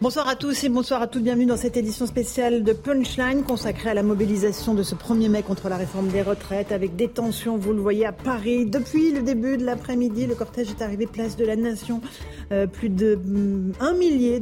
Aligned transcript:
Bonsoir 0.00 0.26
à 0.26 0.34
tous 0.34 0.64
et 0.64 0.68
bonsoir 0.68 1.02
à 1.02 1.06
toutes. 1.06 1.22
Bienvenue 1.22 1.46
dans 1.46 1.56
cette 1.56 1.76
édition 1.76 2.04
spéciale 2.04 2.64
de 2.64 2.72
Punchline 2.72 3.44
consacrée 3.44 3.90
à 3.90 3.94
la 3.94 4.02
mobilisation 4.02 4.74
de 4.74 4.82
ce 4.82 4.96
1er 4.96 5.28
mai 5.28 5.42
contre 5.44 5.68
la 5.68 5.76
réforme 5.76 6.08
des 6.08 6.20
retraites 6.20 6.72
avec 6.72 6.96
des 6.96 7.06
tensions, 7.06 7.56
vous 7.56 7.72
le 7.72 7.80
voyez, 7.80 8.04
à 8.04 8.10
Paris. 8.10 8.66
Depuis 8.66 9.12
le 9.12 9.22
début 9.22 9.56
de 9.56 9.64
l'après-midi, 9.64 10.26
le 10.26 10.34
cortège 10.34 10.70
est 10.70 10.82
arrivé 10.82 11.06
place 11.06 11.36
de 11.36 11.44
la 11.44 11.54
Nation. 11.54 12.00
Euh, 12.50 12.66
plus 12.66 12.88
de 12.88 13.14
mm, 13.14 13.74
un 13.78 13.94
millier 13.94 14.40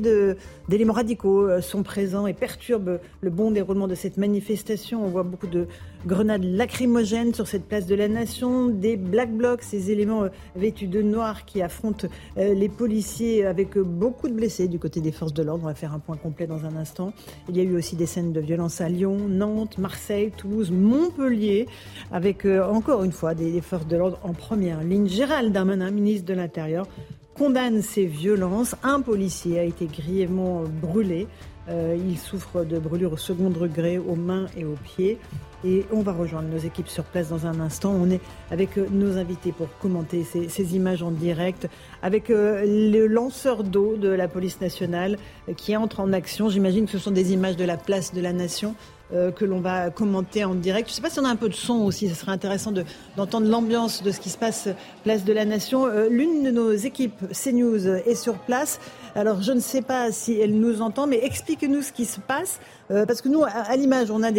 d'éléments 0.69 0.95
radicaux 0.95 1.47
euh, 1.47 1.61
sont 1.61 1.83
présents 1.83 2.27
et 2.27 2.33
perturbent 2.33 2.99
le 3.21 3.31
bon 3.31 3.51
déroulement 3.51 3.89
de 3.89 3.95
cette 3.95 4.17
manifestation. 4.17 5.05
On 5.05 5.09
voit 5.09 5.23
beaucoup 5.23 5.47
de 5.47 5.67
grenades 6.07 6.45
lacrymogènes 6.45 7.35
sur 7.35 7.47
cette 7.47 7.67
place 7.67 7.87
de 7.87 7.95
la 7.95 8.09
Nation, 8.09 8.69
des 8.69 8.97
black 8.97 9.31
blocs, 9.31 9.63
ces 9.63 9.91
éléments 9.91 10.25
euh, 10.25 10.29
vêtus 10.57 10.89
de 10.89 11.03
noir 11.03 11.45
qui 11.45 11.61
affrontent 11.61 12.09
les 12.37 12.69
policiers 12.69 13.45
avec 13.45 13.77
beaucoup 13.79 14.29
de 14.29 14.35
blessés 14.35 14.67
du 14.67 14.79
côté 14.79 15.01
des 15.01 15.13
forces 15.13 15.35
de 15.35 15.42
l'ordre. 15.43 15.65
On 15.65 15.67
va 15.67 15.75
faire 15.75 15.93
un 15.93 15.99
point 15.99 16.17
complet 16.17 16.47
dans 16.47 16.65
un 16.65 16.77
instant. 16.77 17.13
Il 17.49 17.57
y 17.57 17.61
a 17.61 17.63
eu 17.63 17.77
aussi 17.77 17.97
des 17.97 18.07
scènes 18.07 18.33
de 18.33 18.41
violence 18.41 18.81
à 18.81 18.89
Lyon, 18.89 19.17
Nantes, 19.29 19.79
Marseille, 19.79 20.31
Toulouse, 20.37 20.71
Montpellier, 20.71 21.67
avec 22.11 22.45
encore 22.47 23.05
une 23.05 23.13
fois 23.13 23.35
des, 23.35 23.61
forces 23.61 23.87
de 23.87 23.97
l'ordre 23.97 24.19
en 24.23 24.33
première 24.33 24.83
ligne. 24.83 25.09
Gérald 25.09 25.53
Darmanin, 25.53 25.91
ministre 25.91 26.27
de 26.27 26.35
l'Intérieur, 26.35 26.87
condamne 27.35 27.83
ces 27.83 28.07
violences. 28.07 28.75
Un 28.83 29.01
policier 29.01 29.59
a 29.59 29.65
été 29.65 29.87
grièvement 29.87 30.63
brûlé. 30.65 31.27
Euh, 31.69 31.97
il 31.97 32.19
souffre 32.19 32.65
de 32.65 32.79
brûlures 32.79 33.13
au 33.13 33.17
second 33.17 33.51
degré 33.51 33.99
aux 33.99 34.17
mains 34.17 34.47
et 34.57 34.65
aux 34.65 34.77
pieds. 34.85 35.19
Et 35.65 35.85
on 35.93 36.03
va 36.03 36.13
rejoindre 36.13 36.49
nos 36.49 36.59
équipes 36.59 36.89
sur 36.89 37.05
place 37.05 37.29
dans 37.29 37.47
un 37.47 37.61
instant. 37.61 37.93
On 37.93 38.11
est 38.11 38.21
avec 38.51 38.79
euh, 38.79 38.87
nos 38.91 39.17
invités 39.17 39.53
pour 39.53 39.69
commenter 39.79 40.25
ces, 40.25 40.77
images 40.77 41.03
en 41.03 41.11
direct, 41.11 41.69
avec 42.03 42.31
euh, 42.31 42.63
le 42.65 43.07
lanceur 43.07 43.63
d'eau 43.63 43.97
de 43.97 44.09
la 44.09 44.29
police 44.29 44.61
nationale 44.61 45.19
qui 45.57 45.77
entre 45.77 46.01
en 46.01 46.13
action. 46.13 46.49
J'imagine 46.49 46.87
que 46.87 46.93
ce 46.93 46.99
sont 46.99 47.11
des 47.11 47.33
images 47.33 47.57
de 47.57 47.65
la 47.65 47.77
place 47.77 48.13
de 48.13 48.21
la 48.21 48.33
nation. 48.33 48.75
Euh, 49.15 49.31
que 49.31 49.45
l'on 49.45 49.61
va 49.61 49.91
commenter 49.91 50.43
en 50.43 50.55
direct. 50.55 50.89
Je 50.89 50.93
ne 50.93 50.97
sais 50.97 51.03
pas 51.03 51.11
si 51.11 51.21
on 51.21 51.27
a 51.27 51.29
un 51.29 51.37
peu 51.37 51.51
de 51.51 51.55
son 51.55 51.81
aussi, 51.83 52.09
ce 52.09 52.15
serait 52.15 52.33
intéressant 52.33 52.73
d'entendre 53.15 53.47
l'ambiance 53.47 54.03
de 54.03 54.11
ce 54.11 54.19
qui 54.19 54.31
se 54.31 54.39
passe 54.39 54.71
place 55.05 55.25
de 55.25 55.35
la 55.35 55.45
Nation. 55.45 55.87
Euh, 55.87 56.09
l'une 56.09 56.43
de 56.43 56.51
nos 56.51 56.73
équipes 56.73 57.21
CNews 57.31 57.87
est 57.87 58.15
sur 58.15 58.39
place. 58.39 58.81
Alors 59.15 59.43
je 59.43 59.53
ne 59.53 59.61
sais 59.61 59.83
pas 59.83 60.13
si 60.13 60.41
elle 60.41 60.59
nous 60.59 60.81
entend, 60.81 61.07
mais 61.07 61.19
explique-nous 61.23 61.83
ce 61.83 61.93
qui 61.93 62.07
se 62.07 62.21
passe. 62.21 62.59
Euh, 62.91 63.05
parce 63.05 63.21
que 63.21 63.29
nous, 63.29 63.43
à, 63.45 63.77
l'image, 63.77 64.11
on 64.11 64.23
a 64.23 64.31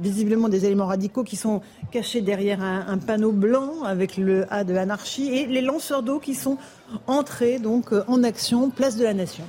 visiblement 0.00 0.48
des 0.48 0.64
éléments 0.64 0.86
radicaux 0.86 1.22
qui 1.22 1.36
sont 1.36 1.60
cachés 1.92 2.22
derrière 2.22 2.60
un, 2.60 2.84
un, 2.88 2.98
panneau 2.98 3.30
blanc 3.30 3.84
avec 3.84 4.16
le 4.16 4.52
A 4.52 4.64
de 4.64 4.74
anarchie 4.74 5.28
et 5.28 5.46
les 5.46 5.60
lanceurs 5.60 6.02
d'eau 6.02 6.18
qui 6.18 6.34
sont 6.34 6.58
entrés 7.06 7.60
donc 7.60 7.92
en 8.08 8.24
action 8.24 8.70
place 8.70 8.96
de 8.96 9.04
la 9.04 9.14
Nation. 9.14 9.44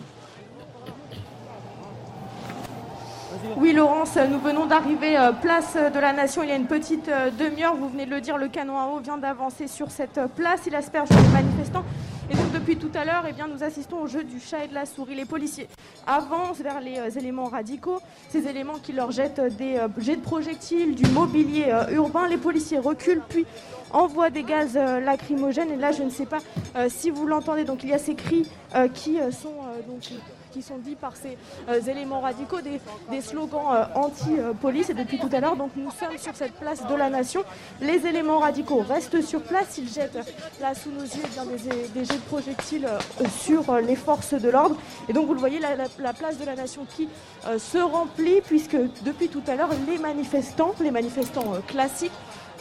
Oui, 3.57 3.73
Laurence, 3.73 4.17
nous 4.31 4.39
venons 4.39 4.65
d'arriver 4.65 5.17
euh, 5.17 5.33
place 5.33 5.75
de 5.75 5.99
la 5.99 6.13
Nation 6.13 6.43
il 6.43 6.49
y 6.49 6.51
a 6.53 6.55
une 6.55 6.65
petite 6.65 7.09
euh, 7.09 7.29
demi-heure. 7.29 7.75
Vous 7.75 7.89
venez 7.89 8.05
de 8.05 8.11
le 8.11 8.21
dire, 8.21 8.37
le 8.37 8.47
canon 8.47 8.79
à 8.79 8.85
eau 8.87 8.99
vient 8.99 9.17
d'avancer 9.17 9.67
sur 9.67 9.91
cette 9.91 10.17
euh, 10.17 10.27
place. 10.27 10.61
Il 10.65 10.75
asperge 10.75 11.09
les 11.09 11.27
manifestants. 11.33 11.83
Et 12.31 12.35
donc, 12.35 12.51
depuis 12.53 12.77
tout 12.77 12.91
à 12.93 13.03
l'heure, 13.03 13.25
eh 13.27 13.33
nous 13.53 13.63
assistons 13.63 13.97
au 13.97 14.07
jeu 14.07 14.23
du 14.23 14.39
chat 14.39 14.63
et 14.63 14.67
de 14.69 14.73
la 14.73 14.85
souris. 14.85 15.15
Les 15.15 15.25
policiers 15.25 15.67
avancent 16.07 16.61
vers 16.61 16.79
les 16.79 17.17
éléments 17.17 17.47
radicaux, 17.47 17.99
ces 18.29 18.47
éléments 18.47 18.79
qui 18.81 18.93
leur 18.93 19.11
jettent 19.11 19.41
des 19.57 19.77
jets 19.97 20.15
de 20.15 20.21
projectiles, 20.21 20.95
du 20.95 21.05
mobilier 21.11 21.65
urbain. 21.91 22.27
Les 22.29 22.37
policiers 22.37 22.79
reculent, 22.79 23.21
puis 23.27 23.45
envoient 23.91 24.29
des 24.29 24.43
gaz 24.43 24.75
lacrymogènes. 24.75 25.71
Et 25.71 25.75
là, 25.75 25.91
je 25.91 26.01
ne 26.01 26.09
sais 26.09 26.25
pas 26.25 26.39
si 26.87 27.09
vous 27.09 27.27
l'entendez. 27.27 27.65
Donc, 27.65 27.83
il 27.83 27.89
y 27.89 27.93
a 27.93 27.99
ces 27.99 28.15
cris 28.15 28.49
qui 28.93 29.17
sont 29.31 29.55
donc 29.89 30.09
qui 30.53 30.61
sont 30.61 30.77
dits 30.77 30.95
par 30.95 31.15
ces 31.15 31.37
euh, 31.67 31.81
éléments 31.81 32.21
radicaux, 32.21 32.59
des, 32.61 33.21
slogans 33.21 33.73
euh, 33.73 33.85
anti-police. 33.95 34.89
Et 34.91 34.93
depuis 34.93 35.17
tout 35.17 35.29
à 35.31 35.39
l'heure, 35.39 35.55
donc 35.55 35.71
nous 35.75 35.89
sommes 35.91 36.17
sur 36.17 36.35
cette 36.35 36.53
place 36.53 36.85
de 36.87 36.95
la 36.95 37.09
nation. 37.09 37.43
Les 37.81 38.05
éléments 38.05 38.39
radicaux 38.39 38.83
restent 38.87 39.21
sur 39.21 39.41
place. 39.41 39.77
Ils 39.77 39.89
jettent 39.89 40.19
là 40.61 40.75
sous 40.75 40.91
nos 40.91 41.01
yeux 41.01 41.23
eh 41.25 41.29
bien, 41.29 41.45
des, 41.45 42.05
jets 42.05 42.13
de 42.15 42.21
projectiles 42.21 42.85
euh, 42.87 43.25
sur 43.39 43.75
les 43.77 43.95
forces 43.95 44.33
de 44.33 44.49
l'ordre. 44.49 44.75
Et 45.09 45.13
donc 45.13 45.25
vous 45.27 45.33
le 45.33 45.39
voyez, 45.39 45.59
la, 45.59 46.13
place 46.13 46.37
de 46.37 46.45
la 46.45 46.55
nation 46.55 46.85
qui 46.95 47.09
se 47.57 47.77
remplit 47.77 48.41
puisque 48.41 48.77
depuis 49.03 49.29
tout 49.29 49.41
à 49.47 49.55
l'heure, 49.55 49.69
les 49.87 49.97
manifestants, 49.97 50.75
les 50.79 50.91
manifestants 50.91 51.53
classiques, 51.67 52.11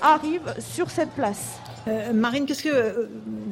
arrivent 0.01 0.55
sur 0.59 0.91
cette 0.91 1.11
place. 1.11 1.61
Euh, 1.89 2.13
Marine, 2.13 2.47
euh, 2.67 3.07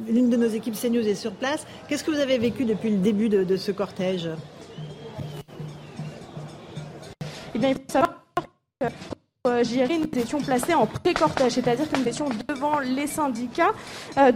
l'une 0.09 0.31
de 0.31 0.37
nos 0.37 0.49
équipes 0.49 0.77
CNews 0.81 1.07
est 1.07 1.15
sur 1.15 1.33
place 1.33 1.67
Qu'est-ce 1.89 2.05
que 2.05 2.11
vous 2.11 2.21
avez 2.21 2.39
vécu 2.39 2.65
depuis 2.65 2.91
le 2.91 2.99
début 2.99 3.29
de, 3.29 3.57
ce 3.57 3.73
cortège? 3.73 4.29
Eh 7.55 7.59
bien, 7.59 7.71
il 7.71 7.75
faut 7.75 7.81
savoir 7.89 8.15
que 8.81 8.87
euh, 9.49 9.65
nous 9.67 10.21
étions 10.21 10.41
placés 10.41 10.75
en 10.75 10.87
pré-cortège, 10.87 11.53
c'est-à-dire 11.53 11.91
que 11.91 11.99
nous 11.99 12.07
étions 12.07 12.29
devant 12.49 12.79
les 12.79 13.07
syndicats. 13.07 13.73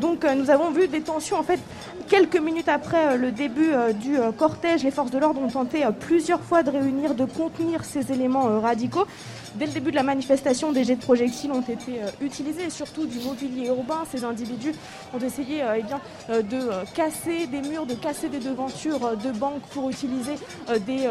donc 0.00 0.25
nous 0.25 0.50
avons 0.50 0.71
vu 0.71 0.88
des 0.88 1.03
tensions. 1.03 1.38
En 1.38 1.43
fait, 1.43 1.60
quelques 2.09 2.38
minutes 2.38 2.69
après 2.69 3.16
le 3.16 3.31
début 3.31 3.71
du 4.00 4.16
cortège, 4.37 4.83
les 4.83 4.91
forces 4.91 5.10
de 5.10 5.19
l'ordre 5.19 5.41
ont 5.41 5.49
tenté 5.49 5.84
plusieurs 6.00 6.41
fois 6.41 6.62
de 6.62 6.71
réunir, 6.71 7.15
de 7.15 7.27
contenir 7.27 7.84
ces 7.84 8.12
éléments 8.12 8.60
radicaux. 8.60 9.06
Dès 9.54 9.66
le 9.66 9.72
début 9.72 9.91
de 9.92 9.97
la 9.97 10.03
manifestation, 10.03 10.72
des 10.72 10.82
jets 10.82 10.97
de 10.97 11.00
projectiles 11.00 11.53
ont 11.53 11.60
été 11.60 12.03
euh, 12.03 12.09
utilisés, 12.20 12.70
surtout 12.70 13.06
du 13.06 13.20
mobilier 13.20 13.69
urbain. 13.69 14.03
Ces 14.10 14.25
individus 14.25 14.72
ont 15.15 15.20
essayé 15.20 15.62
euh, 15.62 15.78
eh 15.78 16.32
euh, 16.32 16.42
de 16.42 16.92
casser 16.94 17.47
des 17.47 17.62
murs, 17.62 17.87
de 17.87 17.94
casser 17.94 18.28
des 18.28 18.41
devantures 18.41 19.16
de 19.16 19.31
banques 19.31 19.62
pour 19.70 19.91
utiliser 19.91 20.34
des 20.87 21.09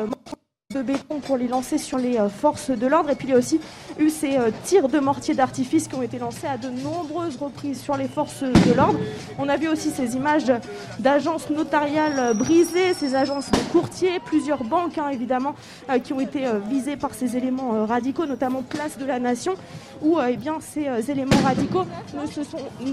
de 0.73 0.81
béton 0.81 1.19
pour 1.19 1.37
les 1.37 1.47
lancer 1.47 1.77
sur 1.77 1.99
les 1.99 2.17
forces 2.29 2.71
de 2.71 2.87
l'ordre. 2.87 3.11
Et 3.11 3.15
puis 3.15 3.27
il 3.27 3.31
y 3.31 3.33
a 3.33 3.37
aussi 3.37 3.59
eu 3.99 4.09
ces 4.09 4.37
euh, 4.37 4.49
tirs 4.63 4.89
de 4.89 4.99
mortier 4.99 5.33
d'artifice 5.33 5.87
qui 5.87 5.95
ont 5.95 6.01
été 6.01 6.19
lancés 6.19 6.47
à 6.47 6.57
de 6.57 6.69
nombreuses 6.69 7.37
reprises 7.37 7.81
sur 7.81 7.97
les 7.97 8.07
forces 8.07 8.43
de 8.43 8.73
l'ordre. 8.73 8.99
On 9.37 9.49
a 9.49 9.57
vu 9.57 9.67
aussi 9.67 9.89
ces 9.89 10.15
images 10.15 10.51
d'agences 10.99 11.49
notariales 11.49 12.35
brisées, 12.35 12.93
ces 12.93 13.15
agences 13.15 13.51
de 13.51 13.57
courtiers, 13.71 14.19
plusieurs 14.23 14.63
banques 14.63 14.97
hein, 14.97 15.09
évidemment 15.09 15.55
euh, 15.89 15.99
qui 15.99 16.13
ont 16.13 16.19
été 16.19 16.45
visées 16.69 16.97
par 16.97 17.13
ces 17.13 17.37
éléments 17.37 17.85
radicaux, 17.85 18.25
notamment 18.25 18.61
Place 18.61 18.97
de 18.97 19.05
la 19.05 19.19
Nation, 19.19 19.55
où 20.01 20.19
eh 20.27 20.37
bien, 20.37 20.57
ces 20.59 21.09
éléments 21.09 21.37
radicaux, 21.43 21.85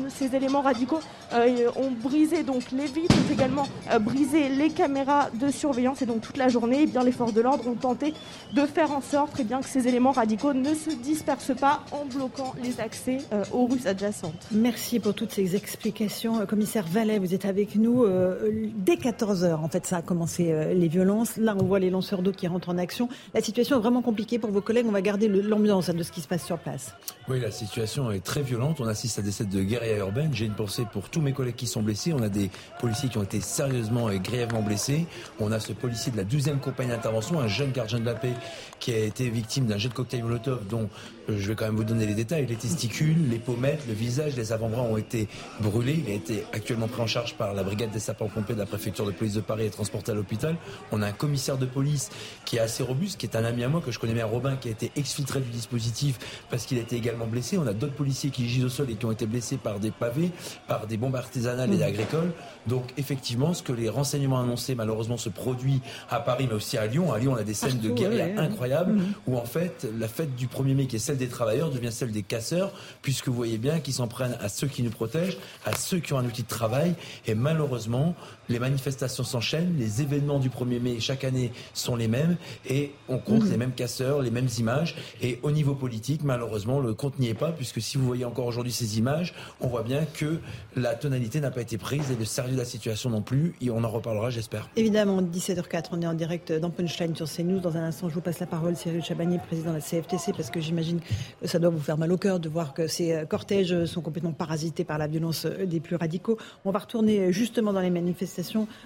ces 0.09 0.37
éléments 0.37 0.61
radicaux 0.61 1.00
ont 1.32 1.91
brisé 1.91 2.43
donc 2.43 2.71
les 2.72 2.87
vitres, 2.87 3.15
ont 3.15 3.32
également 3.32 3.67
brisé 4.00 4.49
les 4.49 4.71
caméras 4.71 5.28
de 5.34 5.50
surveillance 5.50 6.03
et 6.03 6.06
donc 6.06 6.21
toute 6.21 6.37
la 6.37 6.49
journée, 6.49 6.81
eh 6.82 6.87
bien, 6.87 7.03
les 7.03 7.12
forces 7.12 7.32
de 7.32 7.41
l'ordre 7.41 7.67
ont 7.69 7.75
tenté 7.75 8.15
de 8.53 8.67
faire 8.67 8.93
en 8.93 9.00
sorte 9.00 9.32
très 9.32 9.44
bien, 9.44 9.61
que 9.61 9.69
ces 9.69 9.88
éléments 9.88 10.12
radicaux 10.12 10.53
ne 10.53 10.75
se 10.75 10.90
dispersent 10.95 11.55
pas 11.59 11.84
en 11.93 12.05
bloquant 12.05 12.55
les 12.62 12.81
accès 12.81 13.19
euh, 13.32 13.44
aux 13.53 13.67
rues 13.67 13.87
adjacentes. 13.87 14.47
Merci 14.53 15.00
pour 15.00 15.14
toutes 15.14 15.32
ces 15.32 15.56
explications. 15.56 16.41
Euh, 16.41 16.47
commissaire 16.47 16.87
Vallet, 16.87 17.19
vous 17.19 17.35
êtes 17.35 17.44
avec 17.44 17.76
nous. 17.76 18.05
Euh, 18.05 18.69
dès 18.75 18.97
14h, 18.97 19.55
en 19.55 19.69
fait, 19.69 19.87
ça 19.87 19.99
a 19.99 20.03
commencé 20.03 20.55
les 20.75 20.88
violences. 20.88 21.37
Là, 21.37 21.55
on 21.59 21.64
voit 21.64 21.79
les 21.79 21.91
lanceurs 21.91 22.23
d'eau 22.23 22.32
qui 22.32 22.47
rentrent 22.47 22.69
en 22.69 22.79
action. 22.79 23.09
La 23.35 23.41
situation 23.41 23.76
est 23.76 23.81
vraiment 23.81 24.03
compliquée 24.03 24.38
pour 24.38 24.50
vos 24.50 24.61
collègues. 24.61 24.87
On 24.88 24.93
va 24.93 25.03
garder 25.03 25.29
l'ambiance 25.29 25.91
de 25.91 26.03
ce 26.03 26.12
qui 26.12 26.20
se 26.20 26.29
passe 26.29 26.44
sur 26.44 26.59
place. 26.59 26.94
Oui, 27.29 27.41
la 27.41 27.50
situation 27.50 28.11
est 28.11 28.25
très 28.25 28.43
violente. 28.43 28.81
On 28.81 28.87
assiste 28.87 29.19
à 29.19 29.23
des 29.23 29.31
scènes 29.31 29.49
de 29.49 29.62
guérilla 29.62 29.99
urbaine. 29.99 30.31
J'ai 30.32 30.47
une 30.47 30.55
pensée 30.55 30.85
pour 30.93 31.09
tous 31.09 31.20
mes 31.20 31.32
collègues 31.32 31.56
qui 31.56 31.67
sont 31.67 31.82
blessés. 31.82 32.12
On 32.12 32.23
a 32.23 32.29
des 32.29 32.50
policiers 32.81 33.09
qui 33.09 33.19
ont 33.19 33.23
été 33.23 33.41
sérieusement 33.41 34.11
et 34.11 34.19
grièvement 34.19 34.62
blessés. 34.62 35.06
On 35.38 35.53
a 35.53 35.61
ce 35.61 35.73
policier 35.73 36.12
de 36.12 36.17
la 36.17 36.25
12e 36.25 36.59
compagnie 36.59 36.91
d'intervention, 36.91 37.41
un 37.41 37.49
jeune 37.49 37.73
gardien 37.73 38.00
de 38.00 38.05
la 38.05 38.14
paix 38.14 38.32
qui 38.79 38.93
a 38.93 38.99
été 38.99 39.29
victime 39.29 39.67
d'un 39.67 39.79
jet 39.79 39.88
de 39.88 39.94
cocktail 39.94 40.23
Molotov 40.23 40.67
dont 40.69 40.80
com 40.81 41.19
je 41.37 41.49
vais 41.49 41.55
quand 41.55 41.67
même 41.67 41.77
vous 41.77 41.85
donner 41.85 42.06
les 42.06 42.15
détails. 42.15 42.47
Les 42.47 42.56
testicules, 42.56 43.29
les 43.29 43.38
pommettes, 43.38 43.87
le 43.88 43.94
visage, 43.94 44.37
les 44.37 44.53
avant-bras 44.53 44.82
ont 44.82 44.97
été 44.97 45.29
brûlés. 45.61 46.03
Il 46.06 46.11
a 46.11 46.15
été 46.15 46.44
actuellement 46.53 46.88
pris 46.88 47.03
en 47.03 47.06
charge 47.06 47.35
par 47.35 47.55
la 47.55 47.62
brigade 47.62 47.91
des 47.91 47.99
sapeurs-pompiers 48.00 48.55
de 48.55 48.61
la 48.61 48.67
préfecture 48.67 49.06
de 49.06 49.11
police 49.11 49.35
de 49.35 49.41
Paris 49.41 49.67
et 49.67 49.71
transporté 49.71 50.12
à 50.12 50.15
l'hôpital. 50.15 50.56
On 50.93 51.03
a 51.03 51.06
un 51.06 51.12
commissaire 51.12 51.59
de 51.59 51.67
police 51.67 52.11
qui 52.44 52.56
est 52.56 52.61
assez 52.61 52.82
robuste, 52.82 53.19
qui 53.19 53.27
est 53.27 53.37
un 53.37 53.44
ami 53.44 53.65
à 53.65 53.69
moi 53.69 53.81
que 53.85 53.91
je 53.91 53.99
connais 53.99 54.15
bien, 54.15 54.27
Robin, 54.27 54.56
qui 54.56 54.69
a 54.69 54.71
été 54.71 54.91
exfiltré 54.97 55.41
du 55.41 55.50
dispositif 55.50 56.19
parce 56.50 56.67
qu'il 56.67 56.79
a 56.79 56.81
été 56.81 56.97
également 56.97 57.27
blessé. 57.27 57.59
On 57.59 57.67
a 57.67 57.73
d'autres 57.73 57.94
policiers 57.94 58.31
qui 58.31 58.49
gisent 58.49 58.65
au 58.65 58.69
sol 58.69 58.91
et 58.91 58.94
qui 58.94 59.06
ont 59.06 59.12
été 59.12 59.26
blessés 59.26 59.56
par 59.56 59.81
des 59.81 59.91
pavés, 59.91 60.31
par 60.67 60.87
des 60.87 60.97
bombes 60.97 61.17
artisanales 61.17 61.73
et 61.73 61.79
mmh. 61.79 61.83
agricoles. 61.83 62.33
Donc 62.67 62.85
effectivement, 62.97 63.55
ce 63.55 63.62
que 63.62 63.73
les 63.73 63.88
renseignements 63.88 64.41
annoncés 64.41 64.75
malheureusement 64.75 65.17
se 65.17 65.29
produit 65.29 65.81
à 66.11 66.21
Paris, 66.21 66.47
mais 66.49 66.55
aussi 66.55 66.76
à 66.79 66.87
Lyon. 66.87 67.12
À 67.12 67.19
Lyon, 67.19 67.33
on 67.35 67.41
a 67.41 67.44
des 67.44 67.55
scènes 67.55 67.79
de 67.79 67.91
guérilla 67.91 68.26
incroyables 68.37 68.93
mmh. 68.93 69.15
où 69.26 69.37
en 69.37 69.44
fait 69.44 69.87
la 69.99 70.09
fête 70.09 70.35
du 70.37 70.47
1er 70.47 70.75
mai, 70.75 70.87
qui 70.87 70.97
est 70.97 71.00
celle 71.00 71.17
des 71.20 71.28
travailleurs, 71.28 71.70
devient 71.70 71.93
celle 71.93 72.11
des 72.11 72.22
casseurs, 72.22 72.72
puisque 73.02 73.28
vous 73.28 73.34
voyez 73.34 73.58
bien 73.58 73.81
qu'ils 73.81 73.94
s'en 73.94 74.08
prennent 74.08 74.37
à 74.40 74.49
ceux 74.49 74.67
qui 74.67 74.82
nous 74.82 74.90
protègent, 74.90 75.38
à 75.64 75.76
ceux 75.76 75.99
qui 75.99 76.12
ont 76.12 76.19
un 76.19 76.25
outil 76.25 76.43
de 76.43 76.49
travail. 76.49 76.94
Et 77.26 77.34
malheureusement, 77.34 78.14
les 78.50 78.58
manifestations 78.58 79.25
s'enchaînent, 79.25 79.75
les 79.79 80.02
événements 80.02 80.38
du 80.38 80.50
1er 80.50 80.81
mai 80.81 81.00
chaque 81.00 81.25
année 81.25 81.52
sont 81.73 81.97
les 81.97 82.08
mêmes, 82.08 82.37
et 82.69 82.93
on 83.08 83.19
compte 83.19 83.44
mmh. 83.44 83.50
les 83.50 83.56
mêmes 83.56 83.73
casseurs, 83.73 84.20
les 84.20 84.31
mêmes 84.31 84.49
images. 84.58 84.97
Et 85.23 85.38
au 85.43 85.50
niveau 85.50 85.75
politique, 85.75 86.23
malheureusement, 86.25 86.81
le 86.81 86.93
compte 86.93 87.19
n'y 87.19 87.29
est 87.29 87.35
pas, 87.35 87.52
puisque 87.52 87.81
si 87.81 87.97
vous 87.97 88.05
voyez 88.05 88.25
encore 88.25 88.47
aujourd'hui 88.47 88.73
ces 88.73 88.99
images, 88.99 89.35
on 89.61 89.69
voit 89.69 89.82
bien 89.82 90.05
que 90.05 90.41
la 90.76 90.94
tonalité 90.94 91.41
n'a 91.41 91.50
pas 91.50 91.62
été 91.62 91.79
prise 91.79 92.11
et 92.11 92.17
le 92.17 92.25
sérieux 92.25 92.52
de 92.52 92.58
la 92.58 92.64
situation 92.64 93.08
non 93.08 93.23
plus. 93.23 93.55
Et 93.61 93.70
on 93.70 93.82
en 93.85 93.88
reparlera, 93.88 94.31
j'espère. 94.31 94.69
Évidemment, 94.76 95.23
17h04, 95.23 95.87
on 95.93 96.02
est 96.02 96.06
en 96.06 96.14
direct 96.14 96.52
dans 96.52 96.70
Punchline 96.70 97.14
sur 97.14 97.31
CNews. 97.31 97.61
Dans 97.61 97.76
un 97.76 97.85
instant, 97.85 98.08
je 98.08 98.14
vous 98.14 98.20
passe 98.20 98.41
la 98.41 98.47
parole, 98.47 98.76
Cyril 98.76 99.02
Chabagnier, 99.02 99.38
président 99.38 99.70
de 99.70 99.76
la 99.76 99.81
CFTC, 99.81 100.32
parce 100.32 100.50
que 100.50 100.61
j'imagine 100.61 101.00
que 101.41 101.47
ça 101.47 101.58
doit 101.58 101.70
vous 101.70 101.81
faire 101.81 101.99
mal 101.99 102.11
au 102.12 102.19
cœur 102.19 102.41
de 102.41 102.49
voir 102.49 102.75
que 102.75 102.88
ces 102.88 103.12
euh, 103.12 103.25
cortèges 103.25 103.85
sont 103.85 104.00
complètement 104.00 104.32
parasités 104.32 104.85
par 104.85 104.99
la 104.99 105.06
violence 105.06 105.47
euh, 105.47 105.67
des 105.67 105.81
plus 105.81 105.97
radicaux. 105.97 106.37
On 106.64 106.70
va 106.70 106.81
retourner 106.81 107.32
justement 107.32 107.73
dans 107.73 107.81
les 107.81 107.91
manifestations, 107.91 108.39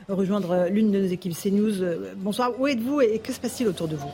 rejoindre 0.09 0.69
l'une 0.71 0.91
de 0.91 1.01
nos 1.01 1.07
équipes 1.07 1.35
CNews. 1.35 1.85
Bonsoir, 2.17 2.53
où 2.59 2.67
êtes-vous 2.67 3.01
et 3.01 3.19
que 3.19 3.33
se 3.33 3.41
passe-t-il 3.41 3.69
autour 3.69 3.89
de 3.89 3.97
vous? 3.97 4.11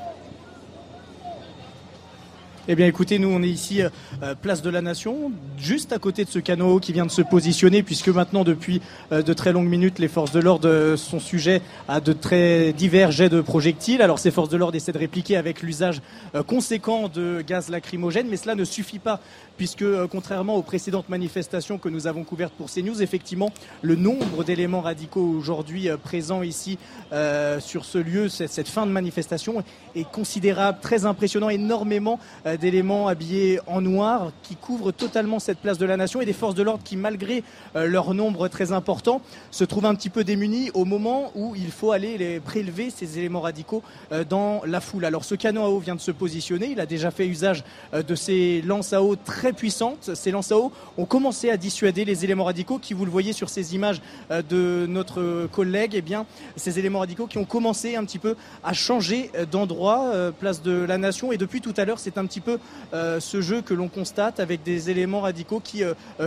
Eh 2.73 2.77
bien 2.77 2.87
écoutez, 2.87 3.19
nous 3.19 3.27
on 3.27 3.43
est 3.43 3.49
ici 3.49 3.83
euh, 3.83 4.37
place 4.41 4.63
de 4.63 4.71
la 4.71 4.81
Nation, 4.81 5.33
juste 5.59 5.93
à 5.93 5.99
côté 5.99 6.25
de 6.25 6.31
ce 6.31 6.39
canot 6.39 6.79
qui 6.79 6.93
vient 6.93 7.05
de 7.05 7.11
se 7.11 7.21
positionner, 7.21 7.83
puisque 7.83 8.07
maintenant 8.07 8.45
depuis 8.45 8.81
euh, 9.11 9.23
de 9.23 9.33
très 9.33 9.53
longues 9.53 9.67
minutes, 9.67 9.99
les 9.99 10.07
forces 10.07 10.31
de 10.31 10.39
l'ordre 10.39 10.69
euh, 10.69 10.97
sont 10.97 11.19
sujets 11.19 11.63
à 11.89 12.01
de 12.01 12.13
très 12.13 12.73
divers 12.73 13.11
jets 13.11 13.29
de 13.29 13.41
projectiles. 13.41 14.03
Alors 14.03 14.21
ces 14.21 14.31
forces 14.31 14.51
de 14.51 14.57
l'ordre 14.57 14.77
essaient 14.77 14.93
de 14.93 14.99
répliquer 14.99 15.37
avec 15.37 15.63
l'usage 15.63 16.01
conséquent 16.47 17.09
de 17.09 17.43
gaz 17.45 17.71
lacrymogène, 17.71 18.29
mais 18.31 18.37
cela 18.37 18.55
ne 18.55 18.63
suffit 18.63 19.01
pas 19.01 19.21
puisque 19.61 19.83
euh, 19.83 20.07
contrairement 20.11 20.57
aux 20.57 20.63
précédentes 20.63 21.11
manifestations 21.11 21.77
que 21.77 21.91
nous 21.91 22.07
avons 22.07 22.25
couvertes 22.25 22.55
pour 22.55 22.71
CNews, 22.71 23.03
effectivement, 23.03 23.53
le 23.83 23.95
nombre 23.95 24.43
d'éléments 24.43 24.81
radicaux 24.81 25.21
aujourd'hui 25.21 25.91
euh, 25.91 25.99
présents 25.99 26.43
ici 26.43 26.79
euh, 27.13 27.61
sur 27.61 27.85
ce 27.85 27.99
lieu, 27.99 28.31
cette, 28.31 28.69
fin 28.69 28.87
de 28.87 28.91
manifestation, 28.91 29.63
est 29.95 30.11
considérable, 30.11 30.79
très 30.81 31.05
impressionnant, 31.05 31.51
énormément 31.51 32.19
d'éléments 32.61 33.09
habillés 33.09 33.61
en 33.67 33.81
noir 33.81 34.33
qui 34.43 34.57
couvrent 34.57 34.93
totalement 34.93 35.39
cette 35.39 35.59
place 35.59 35.79
de 35.79 35.87
la 35.87 35.97
Nation 35.97 36.21
et 36.21 36.27
des 36.27 36.33
forces 36.33 36.55
de 36.55 36.63
l'ordre 36.63 36.85
qui, 36.85 36.97
malgré 36.97 37.43
leur 37.75 38.15
nombre 38.15 38.49
très 38.49 38.73
important, 38.73 39.21
se 39.51 39.65
trouvent 39.65 39.87
un 39.87 39.95
petit 39.95 40.11
peu 40.11 40.25
démunis 40.25 40.71
au 40.75 40.85
moment 40.85 41.33
où 41.35 41.55
il 41.57 41.71
faut 41.71 41.93
aller 41.93 42.41
prélever 42.41 42.91
ces 42.91 43.19
éléments 43.19 43.41
radicaux 43.41 43.83
dans 44.29 44.63
la 44.65 44.81
foule. 44.81 45.05
Alors 45.05 45.25
ce 45.25 45.35
canon 45.35 45.65
à 45.65 45.69
eau 45.69 45.79
vient 45.79 45.95
de 45.95 46.01
se 46.01 46.11
positionner, 46.11 46.71
il 46.71 46.81
a 46.81 46.87
déjà 46.87 47.11
fait 47.11 47.27
usage 47.27 47.65
de 47.93 48.15
ces 48.15 48.63
lances 48.63 48.93
à 48.93 49.03
eau 49.03 49.17
très 49.17 49.53
puissantes. 49.53 50.11
Ces 50.15 50.31
lances 50.31 50.53
à 50.53 50.59
eau 50.59 50.73
ont 50.99 51.07
commencé 51.07 51.51
à 51.51 51.57
dissuader 51.57 52.05
les 52.05 52.25
éléments 52.25 52.45
radicaux 52.45 52.79
qui, 52.79 52.95
vous 52.95 53.05
le 53.05 53.11
voyez 53.11 53.33
sur 53.33 53.49
ces 53.49 53.75
images 53.75 54.01
euh, 54.31 54.43
de 54.43 54.87
notre 54.87 55.49
collègue, 55.53 55.95
et 55.95 55.99
eh 55.99 56.03
bien, 56.03 56.27
ces 56.57 56.79
éléments 56.79 57.01
radicaux 57.01 57.27
qui 57.27 57.39
ont 57.39 57.45
commencé 57.45 57.97
un 57.97 58.05
petit 58.05 58.19
peu 58.19 58.37
à 58.63 58.73
changer 58.73 59.31
d'endroit, 59.51 60.11
euh, 60.13 60.31
place 60.33 60.63
de 60.63 60.73
la 60.73 60.99
nation. 60.99 61.33
Et 61.33 61.37
depuis 61.37 61.61
tout 61.61 61.75
à 61.77 61.85
l'heure, 61.85 61.99
c'est 61.99 62.19
un 62.19 62.27
petit 62.27 62.40
peu 62.41 62.59
euh, 62.93 63.21
ce 63.21 63.41
jeu 63.41 63.63
que 63.63 63.75
l'on 63.75 63.89
constate 63.89 64.41
avec 64.41 64.63
des 64.63 64.91
éléments 64.91 65.21
radicaux 65.21 65.61
qui 65.61 65.83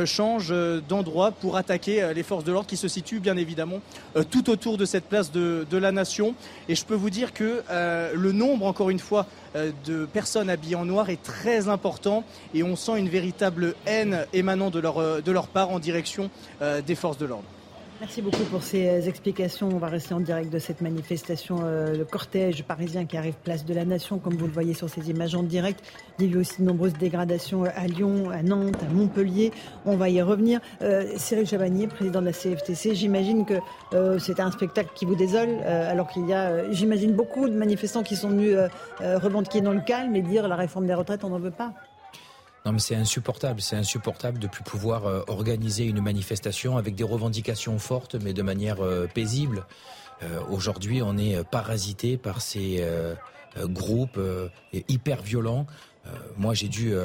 changent 0.05 0.53
d'endroit 0.87 1.31
pour 1.31 1.57
attaquer 1.57 2.11
les 2.13 2.23
forces 2.23 2.43
de 2.43 2.51
l'ordre 2.51 2.67
qui 2.67 2.77
se 2.77 2.87
situent 2.87 3.19
bien 3.19 3.37
évidemment 3.37 3.79
tout 4.29 4.49
autour 4.49 4.77
de 4.77 4.85
cette 4.85 5.05
place 5.05 5.31
de, 5.31 5.65
la 5.71 5.91
nation. 5.91 6.35
Et 6.69 6.75
je 6.75 6.85
peux 6.85 6.95
vous 6.95 7.09
dire 7.09 7.33
que 7.33 7.63
le 7.69 8.31
nombre, 8.31 8.65
encore 8.65 8.89
une 8.89 8.99
fois, 8.99 9.27
de 9.85 10.05
personnes 10.05 10.49
habillées 10.49 10.75
en 10.75 10.85
noir 10.85 11.09
est 11.09 11.21
très 11.21 11.67
important 11.67 12.23
et 12.53 12.63
on 12.63 12.75
sent 12.75 12.97
une 12.97 13.09
véritable 13.09 13.75
haine 13.85 14.25
émanant 14.33 14.69
de 14.69 14.79
leur, 14.79 14.99
euh, 14.99 15.21
part 15.53 15.69
en 15.69 15.79
direction 15.79 16.29
euh, 16.61 16.81
des 16.81 16.95
forces 16.95 17.17
de 17.17 17.25
l'ordre. 17.25 17.45
Merci 18.03 18.21
beaucoup 18.21 18.43
pour 18.51 18.63
ces 18.63 18.89
euh, 18.89 19.07
explications. 19.07 19.69
On 19.69 19.77
va 19.77 19.87
rester 19.87 20.13
en 20.13 20.19
direct 20.19 20.51
de 20.51 20.59
cette 20.59 20.81
manifestation, 20.81 21.61
le 21.61 22.03
cortège 22.03 22.61
parisien 22.63 23.05
qui 23.05 23.15
arrive 23.15 23.35
place 23.35 23.63
de 23.63 23.73
la 23.73 23.85
Nation, 23.85 24.19
comme 24.19 24.33
vous 24.33 24.45
le 24.45 24.51
voyez 24.51 24.73
sur 24.73 24.89
ces 24.89 25.09
images 25.09 25.35
en 25.35 25.43
direct. 25.43 25.79
Il 26.19 26.25
y 26.25 26.27
a 26.29 26.33
eu 26.33 26.37
aussi 26.39 26.61
de 26.61 26.67
nombreuses 26.67 26.95
dégradations 26.95 27.63
à 27.63 27.87
Lyon, 27.87 28.29
à 28.29 28.43
Nantes, 28.43 28.75
à 28.83 28.93
Montpellier. 28.93 29.53
On 29.85 29.95
va 29.95 30.09
y 30.09 30.21
revenir. 30.21 30.59
Cyril 31.15 31.47
Chabagnier, 31.47 31.87
président 31.87 32.19
de 32.19 32.25
la 32.25 32.33
CFTC, 32.33 32.93
j'imagine 32.93 33.45
que 33.45 33.59
c'est 34.19 34.41
un 34.41 34.51
spectacle 34.51 34.89
qui 34.93 35.05
vous 35.05 35.15
désole, 35.15 35.61
alors 35.63 36.09
qu'il 36.09 36.27
y 36.27 36.33
a, 36.33 36.69
j'imagine, 36.73 37.13
beaucoup 37.13 37.47
de 37.47 37.55
manifestants 37.55 38.03
qui 38.03 38.17
sont 38.17 38.29
venus 38.29 38.57
revendiquer 38.99 39.61
dans 39.61 39.71
le 39.71 39.81
calme 39.81 40.13
et 40.17 40.21
dire 40.21 40.49
la 40.49 40.57
réforme 40.57 40.87
des 40.87 40.93
retraites, 40.93 41.23
on 41.23 41.29
n'en 41.29 41.39
veut 41.39 41.51
pas. 41.51 41.71
Non, 42.65 42.71
mais 42.71 42.79
c'est 42.79 42.95
insupportable. 42.95 43.61
C'est 43.61 43.75
insupportable 43.75 44.39
de 44.39 44.47
plus 44.47 44.63
pouvoir 44.63 45.05
euh, 45.05 45.21
organiser 45.27 45.83
une 45.83 46.01
manifestation 46.01 46.77
avec 46.77 46.95
des 46.95 47.03
revendications 47.03 47.77
fortes, 47.77 48.15
mais 48.15 48.33
de 48.33 48.41
manière 48.41 48.81
euh, 48.81 49.07
paisible. 49.07 49.65
Euh, 50.21 50.39
aujourd'hui, 50.49 51.01
on 51.01 51.17
est 51.17 51.43
parasité 51.43 52.17
par 52.17 52.41
ces 52.41 52.85
groupes 53.57 54.19
hyper 54.87 55.21
violents. 55.21 55.67
moi, 56.37 56.53
j'ai 56.53 56.69
dû 56.69 56.95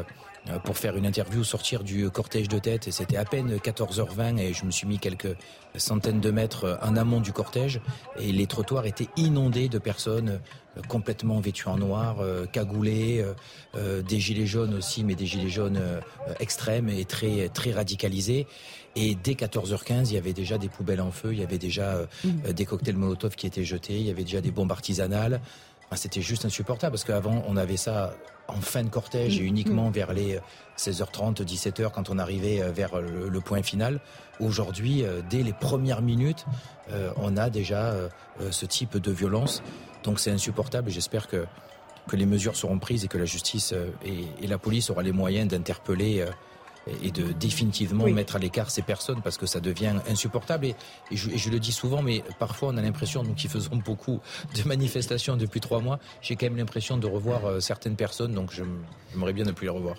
pour 0.65 0.79
faire 0.79 0.97
une 0.97 1.07
interview, 1.07 1.45
sortir 1.45 1.83
du 1.83 2.09
cortège 2.11 2.49
de 2.49 2.59
tête. 2.59 2.89
Et 2.89 2.91
c'était 2.91 3.17
à 3.17 3.25
peine 3.25 3.57
14h20 3.57 4.39
et 4.39 4.53
je 4.53 4.65
me 4.65 4.71
suis 4.71 4.87
mis 4.87 4.99
quelques 4.99 5.37
centaines 5.77 6.21
de 6.21 6.31
mètres 6.31 6.79
en 6.83 6.97
amont 6.97 7.21
du 7.21 7.33
cortège. 7.33 7.81
Et 8.19 8.33
les 8.33 8.47
trottoirs 8.47 8.87
étaient 8.87 9.09
inondés 9.17 9.69
de 9.69 9.79
personnes 9.79 10.41
euh, 10.77 10.83
complètement 10.89 11.41
vêtues 11.41 11.69
en 11.69 11.77
noir, 11.77 12.21
euh, 12.21 12.47
cagoulées, 12.47 13.25
des 14.09 14.21
gilets 14.21 14.47
jaunes 14.47 14.75
aussi, 14.75 15.05
mais 15.05 15.15
des 15.15 15.27
gilets 15.27 15.49
jaunes 15.49 15.81
extrêmes 16.41 16.89
et 16.89 17.05
très, 17.05 17.49
très 17.49 17.73
radicalisés. 17.73 18.47
Et 18.97 19.15
dès 19.15 19.35
14h15, 19.35 20.09
il 20.09 20.15
y 20.15 20.17
avait 20.17 20.33
déjà 20.33 20.59
des 20.59 20.69
poubelles 20.69 21.01
en 21.01 21.13
feu, 21.13 21.33
il 21.33 21.39
y 21.39 21.43
avait 21.43 21.59
déjà 21.59 22.07
mmh. 22.25 22.53
des 22.53 22.65
cocktails 22.65 22.97
Molotov 22.97 23.37
qui 23.37 23.47
étaient 23.47 23.65
jetés, 23.65 23.97
il 23.97 24.07
y 24.07 24.11
avait 24.11 24.25
déjà 24.25 24.41
des 24.41 24.51
bombes 24.51 24.73
artisanales. 24.73 25.41
C'était 25.97 26.21
juste 26.21 26.45
insupportable 26.45 26.93
parce 26.93 27.05
qu'avant, 27.05 27.43
on 27.49 27.57
avait 27.57 27.77
ça 27.79 28.15
en 28.47 28.61
fin 28.61 28.83
de 28.83 28.89
cortège 28.89 29.39
et 29.39 29.43
uniquement 29.43 29.91
vers 29.91 30.13
les 30.13 30.39
16h30, 30.77 31.43
17h 31.43 31.91
quand 31.91 32.11
on 32.11 32.19
arrivait 32.19 32.63
euh, 32.63 32.71
vers 32.71 33.01
le, 33.01 33.41
point 33.41 33.63
final. 33.63 34.01
Aujourd'hui, 34.41 35.05
euh, 35.05 35.21
dès 35.29 35.43
les 35.43 35.53
premières 35.53 36.03
minutes, 36.03 36.47
euh, 36.91 37.13
on 37.17 37.37
a 37.37 37.51
déjà 37.51 37.95
ce 38.51 38.67
type 38.67 38.97
de 38.97 39.13
violence. 39.13 39.63
Donc 40.03 40.21
c'est 40.21 40.31
insupportable 40.31 40.89
et 40.89 40.93
j'espère 40.93 41.27
que, 41.27 41.47
que 42.07 42.17
les 42.17 42.27
mesures 42.27 42.57
seront 42.57 42.79
prises 42.79 43.05
et 43.05 43.09
que 43.09 43.19
la 43.19 43.25
justice 43.25 43.75
et, 44.05 44.25
et 44.43 44.47
la 44.47 44.59
police 44.59 44.91
aura 44.91 45.03
les 45.03 45.13
moyens 45.13 45.49
d'interpeller 45.49 46.25
et 47.03 47.11
de 47.11 47.33
définitivement 47.33 48.07
mettre 48.07 48.37
à 48.37 48.39
l'écart 48.39 48.71
ces 48.71 48.83
personnes 48.83 49.21
parce 49.23 49.37
que 49.37 49.47
ça 49.47 49.61
devient 49.61 49.95
insupportable. 50.09 50.67
Et, 50.67 50.75
je, 51.13 51.51
le 51.51 51.59
dis 51.59 51.73
souvent, 51.73 52.03
mais 52.03 52.23
parfois 52.39 52.71
on 52.73 52.77
a 52.77 52.83
l'impression, 52.83 53.23
nous 53.23 53.35
qui 53.35 53.49
faisons 53.49 53.77
beaucoup 53.77 54.21
de 54.55 54.69
manifestations 54.69 55.37
depuis 55.37 55.61
trois 55.61 55.81
mois, 55.81 55.99
j'ai 56.21 56.37
quand 56.37 56.47
même 56.47 56.57
l'impression 56.57 56.97
de 56.97 57.07
revoir 57.07 57.45
euh, 57.45 57.61
certaines 57.61 57.97
personnes, 57.97 58.33
donc 58.33 58.53
j'aimerais 58.53 59.33
bien 59.33 59.45
ne 59.45 59.53
plus 59.53 59.67
les 59.67 59.73
revoir. 59.73 59.97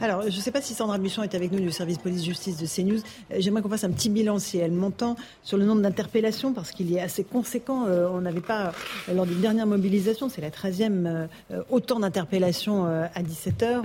Alors, 0.00 0.22
je 0.22 0.36
ne 0.36 0.40
sais 0.42 0.50
pas 0.50 0.60
si 0.60 0.74
Sandra 0.74 0.98
Buchon 0.98 1.22
est 1.22 1.34
avec 1.34 1.52
nous 1.52 1.60
du 1.60 1.70
service 1.70 1.98
police-justice 1.98 2.56
de 2.56 2.66
CNews. 2.66 2.98
Euh, 2.98 3.36
j'aimerais 3.38 3.62
qu'on 3.62 3.68
fasse 3.68 3.84
un 3.84 3.90
petit 3.90 4.10
bilan, 4.10 4.38
si 4.38 4.58
elle 4.58 4.72
m'entend, 4.72 5.16
sur 5.42 5.56
le 5.56 5.64
nombre 5.64 5.82
d'interpellations, 5.82 6.52
parce 6.52 6.72
qu'il 6.72 6.94
est 6.94 7.00
assez 7.00 7.24
conséquent. 7.24 7.86
Euh, 7.86 8.08
on 8.12 8.20
n'avait 8.20 8.40
pas, 8.40 8.72
euh, 9.08 9.14
lors 9.14 9.26
d'une 9.26 9.40
dernière 9.40 9.66
mobilisation, 9.66 10.28
c'est 10.28 10.40
la 10.40 10.50
13e, 10.50 11.28
autant 11.70 12.00
d'interpellations 12.00 12.86
à 12.86 13.22
17h, 13.22 13.82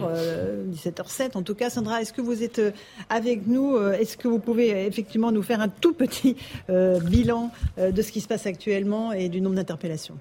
17h07 0.73 1.37
en 1.37 1.43
tout 1.43 1.55
cas. 1.55 1.69
Sandra, 1.69 2.01
est-ce 2.01 2.13
que 2.13 2.21
vous 2.21 2.43
êtes 2.43 2.61
avec 3.09 3.47
nous 3.47 3.77
Est-ce 3.77 4.17
que 4.17 4.27
vous 4.27 4.39
pouvez 4.39 4.85
effectivement 4.85 5.31
nous 5.31 5.43
faire 5.43 5.61
un 5.61 5.69
tout 5.69 5.93
petit 5.93 6.35
bilan 6.67 7.51
de 7.77 8.01
ce 8.01 8.11
qui 8.11 8.21
se 8.21 8.27
passe 8.27 8.45
actuellement 8.45 9.11
et 9.11 9.29
du 9.29 9.41
nombre 9.41 9.55
d'interpellations? 9.55 10.15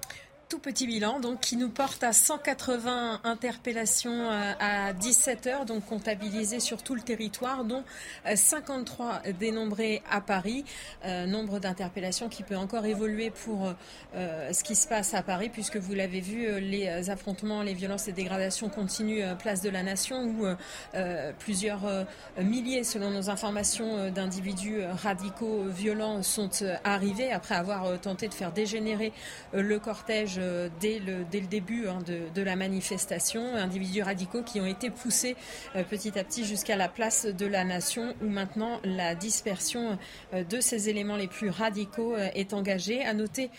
Tout 0.49 0.57
petit 0.57 0.87
bilan, 0.87 1.19
donc 1.19 1.41
qui 1.41 1.57
nous 1.57 1.69
porte 1.69 2.03
à 2.03 2.11
180 2.11 3.21
interpellations 3.23 4.31
euh, 4.31 4.53
à 4.59 4.93
17 4.93 5.45
heures, 5.45 5.65
donc 5.65 5.85
comptabilisées 5.85 6.59
sur 6.59 6.81
tout 6.81 6.95
le 6.95 7.01
territoire, 7.01 7.63
dont 7.63 7.83
53 8.33 9.21
dénombrées 9.39 10.01
à 10.09 10.21
Paris. 10.21 10.65
nombre 11.05 11.59
d'interpellations 11.59 12.29
qui 12.29 12.41
peut 12.41 12.55
encore 12.55 12.85
évoluer 12.85 13.29
pour 13.29 13.71
ce 14.15 14.63
qui 14.63 14.75
se 14.75 14.87
passe 14.87 15.13
à 15.13 15.21
Paris, 15.21 15.49
puisque 15.49 15.77
vous 15.77 15.93
l'avez 15.93 16.19
vu, 16.19 16.59
les 16.59 17.09
affrontements, 17.09 17.61
les 17.61 17.73
violences 17.73 18.07
et 18.07 18.11
dégradations 18.11 18.69
continuent 18.69 19.35
place 19.37 19.61
de 19.61 19.69
la 19.69 19.83
Nation, 19.83 20.23
où 20.23 20.45
plusieurs 21.37 21.81
milliers, 22.41 22.83
selon 22.83 23.11
nos 23.11 23.29
informations, 23.29 24.09
d'individus 24.09 24.81
radicaux 25.03 25.65
violents 25.65 26.23
sont 26.23 26.49
arrivés 26.83 27.31
après 27.31 27.55
avoir 27.55 27.99
tenté 27.99 28.27
de 28.27 28.33
faire 28.33 28.51
dégénérer 28.51 29.13
le 29.53 29.79
cortège 29.79 30.38
euh, 30.39 30.69
dès 30.79 30.99
le, 30.99 31.23
début 31.23 31.87
hein, 31.87 31.99
de, 32.05 32.41
la 32.41 32.55
manifestation. 32.55 33.55
Individus 33.55 34.01
radicaux 34.01 34.43
qui 34.43 34.59
ont 34.59 34.65
été 34.65 34.89
poussés 34.89 35.35
euh, 35.75 35.83
petit 35.83 36.17
à 36.17 36.23
petit 36.23 36.45
jusqu'à 36.45 36.75
la 36.75 36.87
place 36.87 37.25
de 37.25 37.45
la 37.45 37.63
nation 37.63 38.15
où 38.21 38.27
maintenant 38.27 38.79
la 38.83 39.15
dispersion 39.15 39.97
euh, 40.33 40.43
de 40.43 40.59
ces 40.59 40.89
éléments 40.89 41.15
les 41.15 41.27
plus 41.27 41.49
radicaux 41.49 42.15
est 42.17 42.53
engagée. 42.53 43.03
À 43.03 43.13
noter 43.13 43.49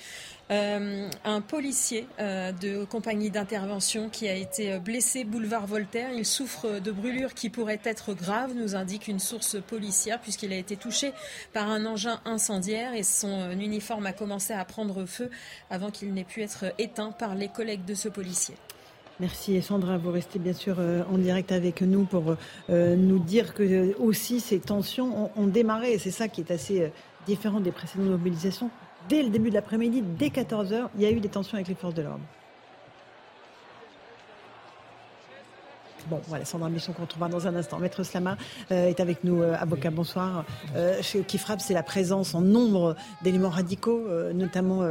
un 0.50 1.40
policier 1.40 2.06
euh, 2.18 2.50
de 2.50 2.84
compagnie 2.84 3.30
d'intervention 3.30 4.08
qui 4.08 4.28
a 4.28 4.34
été 4.34 4.78
blessé 4.80 5.22
boulevard 5.22 5.66
Voltaire. 5.66 6.10
Il 6.12 6.26
souffre 6.26 6.80
de 6.80 6.90
brûlures 6.90 7.34
qui 7.34 7.50
pourraient 7.50 7.80
être 7.84 8.14
graves, 8.14 8.52
nous 8.54 8.74
indique 8.74 9.06
une 9.06 9.20
source 9.20 9.58
policière, 9.60 10.20
puisqu'il 10.20 10.52
a 10.52 10.56
été 10.56 10.76
touché 10.76 11.12
par 11.52 11.70
un 11.70 11.86
engin 11.86 12.20
incendiaire 12.24 12.94
et 12.94 13.04
son 13.04 13.52
uniforme 13.52 14.06
a 14.06 14.12
commencé 14.12 14.52
à 14.52 14.64
prendre 14.64 15.04
feu 15.06 15.30
avant 15.70 15.90
qu'il 15.90 16.12
n'ait 16.12 16.24
pu 16.24 16.42
être 16.42 16.74
éteint 16.78 17.12
par 17.12 17.36
les 17.36 17.48
collègues 17.48 17.84
de 17.84 17.94
ce 17.94 18.08
policier. 18.08 18.56
Merci 19.20 19.62
Sandra, 19.62 19.98
vous 19.98 20.10
restez 20.10 20.38
bien 20.38 20.54
sûr 20.54 20.76
euh, 20.78 21.02
en 21.12 21.18
direct 21.18 21.52
avec 21.52 21.82
nous 21.82 22.04
pour 22.04 22.36
nous 22.68 23.18
dire 23.18 23.54
que 23.54 23.94
aussi 23.98 24.40
ces 24.40 24.58
tensions 24.58 25.30
ont, 25.36 25.46
démarré 25.46 25.92
et 25.92 25.98
c'est 25.98 26.10
ça 26.10 26.26
qui 26.26 26.40
est 26.40 26.50
assez 26.50 26.90
différent 27.26 27.60
des 27.60 27.70
précédentes 27.70 28.08
mobilisations 28.08 28.70
dès 29.08 29.22
le 29.22 29.30
début 29.30 29.50
de 29.50 29.54
l'après-midi, 29.54 30.02
dès 30.02 30.28
14h, 30.28 30.88
il 30.96 31.02
y 31.02 31.06
a 31.06 31.10
eu 31.10 31.20
des 31.20 31.28
tensions 31.28 31.54
avec 31.54 31.68
les 31.68 31.74
forces 31.74 31.94
de 31.94 32.02
l'ordre. 32.02 32.24
Bon, 36.08 36.20
voilà, 36.26 36.44
Sandra 36.44 36.68
Michon 36.68 36.92
qu'on 36.92 37.02
retrouvera 37.02 37.28
dans 37.28 37.46
un 37.46 37.54
instant. 37.54 37.78
Maître 37.78 38.02
Slama 38.02 38.36
euh, 38.70 38.88
est 38.88 39.00
avec 39.00 39.22
nous, 39.24 39.42
euh, 39.42 39.54
avocat, 39.58 39.90
bonsoir. 39.90 40.44
Euh, 40.74 41.00
ce 41.02 41.18
qui 41.18 41.38
frappe, 41.38 41.60
c'est 41.60 41.74
la 41.74 41.82
présence 41.82 42.34
en 42.34 42.40
nombre 42.40 42.96
d'éléments 43.22 43.50
radicaux, 43.50 44.06
notamment 44.34 44.82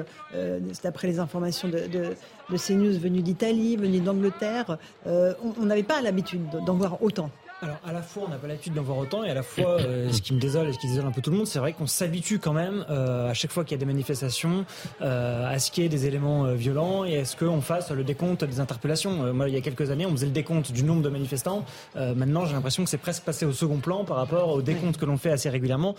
d'après 0.84 1.08
les 1.08 1.20
informations 1.20 1.68
de, 1.68 1.88
de, 1.88 2.16
de 2.50 2.58
CNews 2.58 3.00
venus 3.00 3.24
d'Italie, 3.24 3.76
venus 3.76 4.02
d'Angleterre. 4.02 4.78
on 5.06 5.66
n'avait 5.66 5.84
pas 5.84 6.02
l'habitude 6.02 6.44
d'en 6.66 6.76
voir 6.76 7.02
autant. 7.04 7.30
Alors 7.62 7.76
à 7.86 7.92
la 7.92 8.02
fois 8.02 8.24
on 8.26 8.30
n'a 8.30 8.38
pas 8.38 8.48
l'habitude 8.48 8.74
d'en 8.74 8.84
voir 8.84 8.98
autant 9.00 9.26
et 9.26 9.30
à 9.30 9.34
la 9.34 9.44
fois 9.44 9.82
euh, 9.82 10.10
ce 10.14 10.22
qui 10.22 10.34
me 10.34 10.40
désole 10.40 10.70
et 10.70 10.74
ce 10.74 10.80
qui 10.80 10.88
désole 10.88 11.06
un 11.06 11.12
peu 11.12 11.22
tout 11.22 11.30
le 11.30 11.38
monde, 11.38 11.48
c'est 11.48 11.60
vrai 11.60 11.74
qu'on 11.74 11.88
s'habitue 11.88 12.40
quand 12.40 12.54
même 12.54 12.86
euh, 12.90 13.30
à 13.30 13.34
chaque 13.34 13.52
fois 13.52 13.66
qu'il 13.66 13.74
y 13.74 13.76
a 13.76 13.80
des 13.80 13.86
manifestations 13.86 14.66
euh, 15.02 15.46
à 15.46 15.60
ce 15.60 15.70
qu'il 15.70 15.84
y 15.84 15.86
ait 15.86 15.90
des 15.90 16.06
éléments 16.06 16.54
violents 16.54 17.04
et 17.04 17.18
à 17.18 17.26
ce 17.26 17.36
qu'on 17.36 17.60
fasse 17.60 17.92
le 17.92 18.06
décompte 18.06 18.46
des 18.46 18.62
interpellations. 18.62 19.34
moi 19.34 19.50
il 19.50 19.56
y 19.56 19.58
a 19.58 19.62
quelques 19.62 19.92
années 19.92 20.06
on 20.06 20.12
faisait 20.12 20.28
le 20.28 20.32
décompte 20.32 20.72
du 20.72 20.84
nombre 20.84 21.02
de 21.02 21.10
manifestants. 21.10 21.66
maintenant 21.96 22.46
j'ai 22.46 22.54
l'impression 22.54 22.86
que 22.86 22.90
c'est 22.90 22.98
presque 22.98 23.24
passé 23.24 23.46
au 23.46 23.52
second 23.52 23.78
plan 23.78 24.06
par 24.06 24.18
rapport 24.18 24.50
au 24.50 24.62
décompte 24.62 24.98
que 24.98 25.06
l'on 25.06 25.18
fait 25.18 25.32
assez 25.32 25.50
régulièrement 25.50 25.96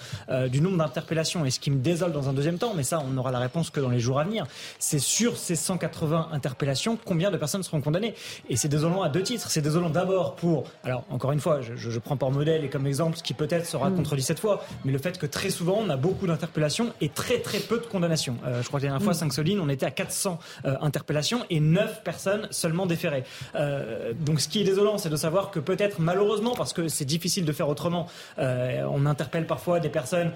du 0.49 0.61
nombre 0.61 0.79
d'interpellations. 0.79 1.45
Et 1.45 1.51
ce 1.51 1.61
qui 1.61 1.71
me 1.71 1.79
désole 1.79 2.13
dans 2.13 2.29
un 2.29 2.33
deuxième 2.33 2.59
temps, 2.59 2.73
mais 2.75 2.85
ça 2.85 3.03
on 3.07 3.17
aura 3.19 3.33
la 3.33 3.39
réponse 3.39 3.69
que 3.69 3.81
dans 3.81 3.91
les 3.91 4.01
jours 4.01 4.19
à 4.19 4.25
venir, 4.25 4.47
c'est 4.79 4.99
sur 4.99 5.37
ces 5.37 5.57
180 5.57 6.29
interpellations 6.33 6.99
combien 7.05 7.31
de 7.31 7.37
personnes 7.37 7.63
seront 7.63 7.81
condamnées? 7.81 8.15
Et 8.49 8.57
c'est 8.57 8.69
désolant 8.69 9.03
à 9.03 9.09
deux 9.09 9.23
titres. 9.23 9.51
C'est 9.51 9.61
désolant 9.61 9.91
d'abord 9.91 10.37
pour, 10.37 10.65
alors 10.85 11.05
encore 11.11 11.33
une 11.33 11.41
fois 11.41 11.50
je, 11.61 11.99
prends 11.99 12.17
par 12.17 12.31
modèle 12.31 12.65
et 12.65 12.69
comme 12.69 12.87
exemple 12.87 13.19
ce 13.19 13.23
qui 13.23 13.35
peut-être 13.35 13.67
sera 13.67 13.91
mm. 13.91 13.97
contredit 13.97 14.23
cette 14.23 14.41
fois, 14.41 14.65
mais 14.85 14.93
le 14.93 14.99
fait 14.99 15.19
que 15.19 15.27
très 15.27 15.51
souvent 15.51 15.79
on 15.81 15.91
a 15.91 15.97
beaucoup 15.97 16.27
d'interpellations 16.27 16.93
et 17.01 17.09
très 17.09 17.39
très 17.39 17.59
peu 17.59 17.79
de 17.79 17.87
condamnations. 17.87 18.37
Euh, 18.47 18.63
je 18.63 18.69
crois 18.69 18.81
que 18.81 18.85
la 18.85 18.91
dernière 18.91 19.05
fois, 19.05 19.15
5 19.15 19.27
mm. 19.27 19.31
Soline, 19.31 19.61
on 19.61 19.69
était 19.69 19.87
à 19.87 19.91
400 19.91 20.39
euh, 20.65 20.77
interpellations 20.81 21.45
et 21.51 21.61
9 21.61 22.03
personnes 22.03 22.49
seulement 22.51 22.87
déférées. 22.87 23.25
Euh, 23.55 24.13
donc 24.19 24.41
ce 24.41 24.49
qui 24.49 24.61
est 24.61 24.65
désolant, 24.65 24.99
c'est 24.99 25.09
de 25.09 25.17
savoir 25.17 25.51
que 25.51 25.61
peut-être 25.61 26.01
malheureusement, 26.01 26.55
parce 26.55 26.73
que 26.73 26.89
c'est 26.89 27.05
difficile 27.05 27.45
de 27.45 27.53
faire 27.53 27.69
autrement, 27.69 28.07
on 28.39 29.07
interpelle 29.07 29.47
parfois 29.47 29.81
des 29.81 29.89
personnes 29.89 30.33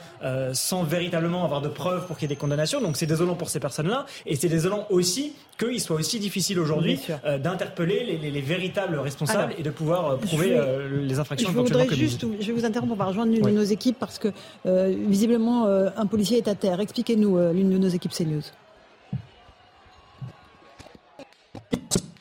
sans 0.52 0.82
véritablement 0.82 1.44
avoir 1.44 1.60
de 1.60 1.68
preuves 1.68 2.06
pour 2.06 2.16
qu'il 2.16 2.28
y 2.28 2.32
ait 2.32 2.34
des 2.34 2.40
condamnations. 2.40 2.80
Donc 2.80 2.96
c'est 2.96 3.06
désolant 3.06 3.34
pour 3.34 3.50
ces 3.50 3.60
personnes-là 3.60 4.06
et 4.26 4.36
c'est 4.36 4.48
désolant 4.48 4.86
aussi 4.90 5.34
qu'il 5.58 5.80
soit 5.80 5.96
aussi 5.96 6.18
difficile 6.18 6.58
aujourd'hui 6.58 7.00
d'interpeller 7.38 8.18
les, 8.20 8.40
véritables 8.40 8.98
responsables 8.98 9.54
et 9.58 9.62
de 9.62 9.70
pouvoir 9.70 10.18
prouver 10.18 10.58
les 11.06 11.18
infractions 11.18 11.50
je 11.50 11.56
voudrais 11.56 11.88
juste, 11.88 12.26
je 12.40 12.46
vais 12.46 12.52
vous 12.52 12.64
interrompre, 12.64 12.92
on 12.92 12.96
va 12.96 13.06
rejoindre 13.06 13.32
l'une 13.32 13.44
de 13.44 13.50
nos 13.50 13.62
équipes 13.62 13.96
parce 13.98 14.18
que 14.18 14.28
euh, 14.66 14.94
visiblement 15.06 15.66
euh, 15.66 15.90
un 15.96 16.06
policier 16.06 16.38
est 16.38 16.48
à 16.48 16.54
terre. 16.54 16.80
Expliquez-nous 16.80 17.36
euh, 17.38 17.52
l'une 17.52 17.70
de 17.70 17.78
nos 17.78 17.88
équipes 17.88 18.12
CNews. 18.12 18.42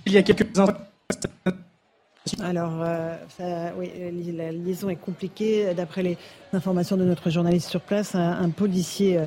Il 0.05 0.13
y 0.13 0.17
a 0.17 0.23
quelques 0.23 0.57
instants, 0.57 0.77
alors, 2.39 2.81
euh, 2.81 3.69
oui, 3.77 3.91
la 4.33 4.53
liaison 4.53 4.87
est 4.87 4.95
compliquée. 4.95 5.73
D'après 5.73 6.03
les 6.03 6.17
informations 6.53 6.95
de 6.95 7.03
notre 7.03 7.29
journaliste 7.29 7.69
sur 7.69 7.81
place, 7.81 8.15
un, 8.15 8.49
policier 8.49 9.19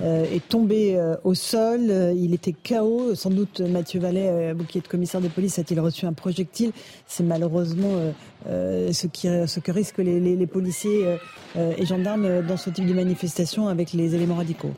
euh, 0.00 0.24
est 0.32 0.48
tombé 0.48 0.96
euh, 0.96 1.16
au 1.24 1.34
sol. 1.34 1.80
Il 2.16 2.32
était 2.32 2.52
KO. 2.52 3.16
Sans 3.16 3.30
doute, 3.30 3.60
Mathieu 3.60 3.98
Vallet, 3.98 4.54
qui 4.68 4.78
est 4.78 4.86
commissaire 4.86 5.20
de 5.20 5.28
police, 5.28 5.58
a-t-il 5.58 5.80
reçu 5.80 6.06
un 6.06 6.12
projectile? 6.12 6.70
C'est 7.08 7.24
malheureusement 7.24 8.12
ce, 8.46 9.06
qui, 9.08 9.26
ce 9.26 9.60
que 9.60 9.72
risquent 9.72 9.98
les 9.98 10.46
policiers 10.46 11.18
et 11.56 11.86
gendarmes 11.86 12.42
dans 12.42 12.56
ce 12.56 12.70
type 12.70 12.86
de 12.86 12.94
manifestation 12.94 13.66
avec 13.66 13.92
les 13.92 14.14
éléments 14.14 14.36
radicaux. 14.36 14.74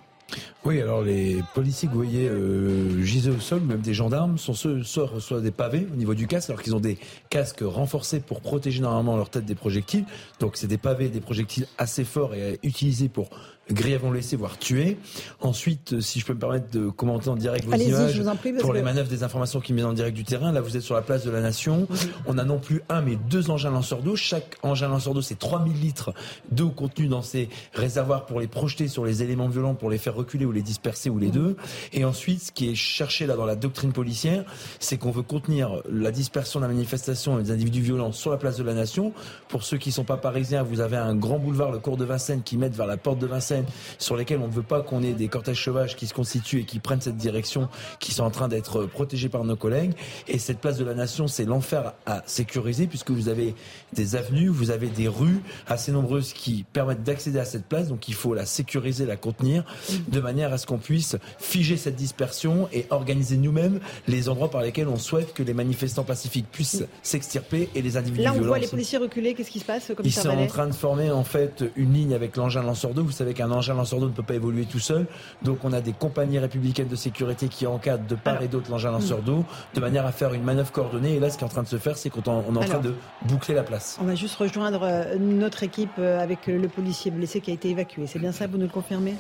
Oui, 0.65 0.81
alors 0.81 1.03
les 1.03 1.43
policiers 1.55 1.89
que 1.89 1.95
vous 1.95 2.03
voyez 2.03 2.29
euh, 2.29 3.01
gisés 3.03 3.31
au 3.31 3.39
sol, 3.39 3.61
même 3.61 3.81
des 3.81 3.95
gendarmes, 3.95 4.37
sont 4.39 4.55
ceux 4.55 4.83
soit 4.83 5.07
reçoivent 5.07 5.43
des 5.43 5.53
pavés 5.53 5.87
au 5.93 5.97
niveau 5.97 6.15
du 6.15 6.27
casque, 6.27 6.51
alors 6.51 6.61
qu'ils 6.63 6.75
ont 6.75 6.81
des 6.81 6.99
casques 7.31 7.63
renforcés 7.63 8.19
pour 8.19 8.41
protéger 8.41 8.81
normalement 8.81 9.17
leur 9.17 9.31
tête 9.31 9.45
des 9.45 9.55
projectiles. 9.55 10.05
Donc 10.41 10.57
c'est 10.57 10.67
des 10.67 10.79
pavés, 10.79 11.09
des 11.09 11.21
projectiles 11.21 11.69
assez 11.79 12.05
forts 12.05 12.35
et 12.35 12.59
utilisés 12.65 13.09
pour 13.09 13.31
grièvement 13.71 14.11
blessés, 14.11 14.37
voire 14.37 14.59
tués. 14.59 14.97
Ensuite, 15.41 15.95
euh, 15.95 16.01
si 16.01 16.21
je 16.21 16.27
peux 16.27 16.35
me 16.35 16.39
permettre 16.39 16.71
de 16.71 16.89
commenter 16.89 17.29
en 17.29 17.37
direct 17.37 17.65
vos 17.65 17.75
images 17.75 18.23
pour 18.61 18.73
les 18.73 18.83
manœuvres 18.83 19.09
des 19.09 19.23
informations 19.23 19.61
qui 19.61 19.73
mettent 19.73 19.85
en 19.85 19.93
direct 19.93 20.17
du 20.17 20.25
terrain. 20.25 20.53
Là, 20.53 20.61
vous 20.61 20.77
êtes 20.77 20.83
sur 20.83 20.95
la 20.95 21.03
place 21.03 21.25
de 21.25 21.31
la 21.31 21.41
Nation. 21.41 21.89
On 22.27 22.39
a 22.39 22.45
non 22.45 22.59
plus 22.59 22.83
un, 22.89 23.03
mais 23.03 23.17
deux 23.29 23.51
engins 23.51 23.71
lanceurs 23.71 24.03
d'eau. 24.03 24.17
Chaque 24.17 24.57
engin 24.63 24.89
lanceur 24.89 25.15
d'eau, 25.15 25.23
c'est 25.23 25.39
3000 25.39 25.81
litres 25.81 26.13
d'eau 26.51 26.71
contenue 26.71 27.09
dans 27.09 27.23
ces 27.23 27.49
réservoirs 27.75 28.27
pour 28.27 28.41
les 28.41 28.47
projeter 28.47 28.89
sur 28.89 29.05
les 29.05 29.23
éléments 29.23 29.49
violents, 29.49 29.75
pour 29.75 29.91
les 29.91 29.99
faire 29.99 30.15
reculer 30.15 30.45
ou 30.45 30.53
les 30.53 30.63
disperser 30.63 31.11
ou 31.11 31.19
les 31.19 31.31
deux. 31.31 31.57
Et 31.93 32.05
ensuite, 32.05 32.43
ce 32.43 32.53
qui 32.53 32.71
est 32.71 32.75
cherché 32.75 33.27
là 33.27 33.35
dans 33.35 33.47
la 33.47 33.57
doctrine 33.57 33.93
policière, 33.93 34.45
c'est 34.79 34.97
qu'on 34.97 35.11
veut 35.11 35.23
contenir 35.23 35.83
la 35.91 36.13
dispersion 36.13 36.61
de 36.61 36.67
la 36.67 36.73
manifestation 36.73 37.41
et 37.41 37.43
des 37.43 37.51
individus 37.51 37.83
violents 37.83 38.13
sur 38.13 38.31
la 38.31 38.37
place 38.37 38.57
de 38.57 38.63
la 38.63 38.75
Nation. 38.75 39.13
Pour 39.49 39.65
ceux 39.65 39.79
qui 39.79 39.91
sont 39.91 40.05
pas 40.05 40.17
parisiens, 40.17 40.63
vous 40.63 40.81
avez 40.81 40.97
un 40.97 41.15
grand 41.15 41.39
boulevard, 41.39 41.73
le 41.73 41.79
cours 41.79 41.97
de 41.97 42.05
Vincennes, 42.05 42.43
qui 42.45 42.57
met 42.57 42.69
vers 42.69 42.87
la 42.87 42.97
porte 42.97 43.19
de 43.19 43.27
Vincennes 43.27 43.56
sur 43.99 44.17
lesquels 44.17 44.41
on 44.41 44.49
ne 44.49 44.53
veut 44.53 44.63
pas 44.63 44.83
qu'on 44.83 45.03
ait 45.03 45.13
des 45.13 45.29
cortèges 45.29 45.65
sauvages 45.65 45.97
qui 45.97 46.07
se 46.07 46.15
constituent 46.15 46.61
et 46.61 46.65
qui 46.65 46.79
prennent 46.79 47.01
cette 47.01 47.17
direction, 47.17 47.69
qui 48.01 48.13
sont 48.13 48.25
en 48.25 48.31
train 48.31 48.49
d'être 48.49 48.87
protégés 48.87 49.29
par 49.29 49.45
nos 49.45 49.57
collègues. 49.57 49.93
Et 50.29 50.39
cette 50.39 50.59
place 50.59 50.79
de 50.79 50.85
la 50.85 50.95
nation, 50.95 51.29
c'est 51.29 51.45
l'enfer 51.45 51.95
à 52.07 52.23
sécuriser 52.27 52.87
puisque 52.87 53.11
vous 53.11 53.29
avez 53.29 53.55
des 53.93 54.17
avenues, 54.17 54.49
vous 54.49 54.71
avez 54.71 54.89
des 54.89 55.09
rues 55.09 55.41
assez 55.67 55.93
nombreuses 55.93 56.33
qui 56.33 56.65
permettent 56.73 57.03
d'accéder 57.03 57.39
à 57.39 57.45
cette 57.45 57.67
place. 57.67 57.89
Donc 57.89 58.09
il 58.09 58.15
faut 58.15 58.35
la 58.35 58.47
sécuriser, 58.47 59.07
la 59.07 59.17
contenir 59.17 59.65
de 60.09 60.21
manière 60.21 60.53
à 60.53 60.59
ce 60.59 60.67
qu'on 60.67 60.79
puisse 60.79 61.17
figer 61.39 61.77
cette 61.77 61.97
dispersion 61.97 62.69
et 62.73 62.87
organiser 62.91 63.37
nous-mêmes 63.37 63.81
les 64.07 64.29
endroits 64.29 64.51
par 64.51 64.63
lesquels 64.63 64.89
on 64.89 64.99
souhaite 64.99 65.35
que 65.35 65.43
les 65.43 65.55
manifestants 65.55 66.05
pacifiques 66.05 66.47
puissent 66.51 66.85
s'extirper 67.03 67.69
et 67.75 67.83
les 67.83 67.97
individus 67.97 68.25
Là, 68.25 68.35
on 68.35 68.41
voit 68.41 68.59
les 68.59 68.69
policiers 68.69 68.99
reculer. 68.99 69.35
Qu'est-ce 69.35 69.51
qui 69.51 69.61
se 69.61 69.65
passe 69.65 69.93
Ils 70.05 70.13
sont 70.13 70.29
en 70.29 70.47
train 70.47 70.67
de 70.67 70.75
former 70.75 71.11
en 71.11 71.25
fait 71.25 71.65
une 71.77 71.93
ligne 71.95 72.15
avec 72.15 72.37
l'engin 72.37 72.63
lanceur 72.63 72.95
d'eau. 72.95 73.05
Vous 73.05 73.13
savez 73.13 73.35
qu'un 73.35 73.46
engin 73.51 73.75
lanceur 73.75 74.01
d'eau 74.01 74.07
ne 74.07 74.13
peut 74.13 74.23
pas 74.23 74.35
évoluer 74.35 74.65
tout 74.65 74.79
seul. 74.79 75.07
Donc 75.43 75.59
on 75.65 75.73
a 75.73 75.81
des 75.81 75.93
compagnies 75.93 76.39
républicaines 76.39 76.89
de 76.89 76.97
sécurité 76.97 77.49
qui 77.49 77.67
encadrent 77.67 78.07
de 78.07 78.15
part 78.15 78.43
et 78.43 78.49
d'autre 78.49 78.71
l'engin 78.71 78.91
lanceur 78.91 79.23
d'eau 79.23 79.45
de 79.75 79.81
manière 79.81 80.07
à 80.07 80.13
faire 80.13 80.35
une 80.35 80.43
manœuvre 80.43 80.73
coordonnée. 80.73 81.17
Et 81.17 81.21
là, 81.21 81.31
ce 81.31 81.39
qui 81.39 81.45
est 81.45 81.47
en 81.47 81.51
train 81.51 81.63
de 81.63 81.69
se 81.69 81.79
faire, 81.79 81.97
c'est 81.97 82.11
qu'on 82.11 82.21
est 82.23 82.29
en 82.29 82.65
train 82.65 82.81
de 82.81 82.95
boucler 83.23 83.55
la 83.55 83.63
place. 83.63 83.99
On 84.01 84.05
va 84.05 84.15
juste 84.15 84.37
rejoindre 84.37 84.83
euh, 84.83 85.17
notre 85.19 85.63
équipe 85.63 85.91
euh, 85.99 86.21
avec 86.21 86.47
le 86.47 86.69
policier 86.69 87.11
blessé 87.11 87.41
qui 87.41 87.51
a 87.51 87.55
été 87.55 87.71
évacué. 87.71 88.07
C'est 88.07 88.19
bien 88.19 88.33
ça, 88.33 88.47
vous 88.47 88.59
nous 88.59 88.65
le 88.65 88.73
confirmez? 88.73 89.15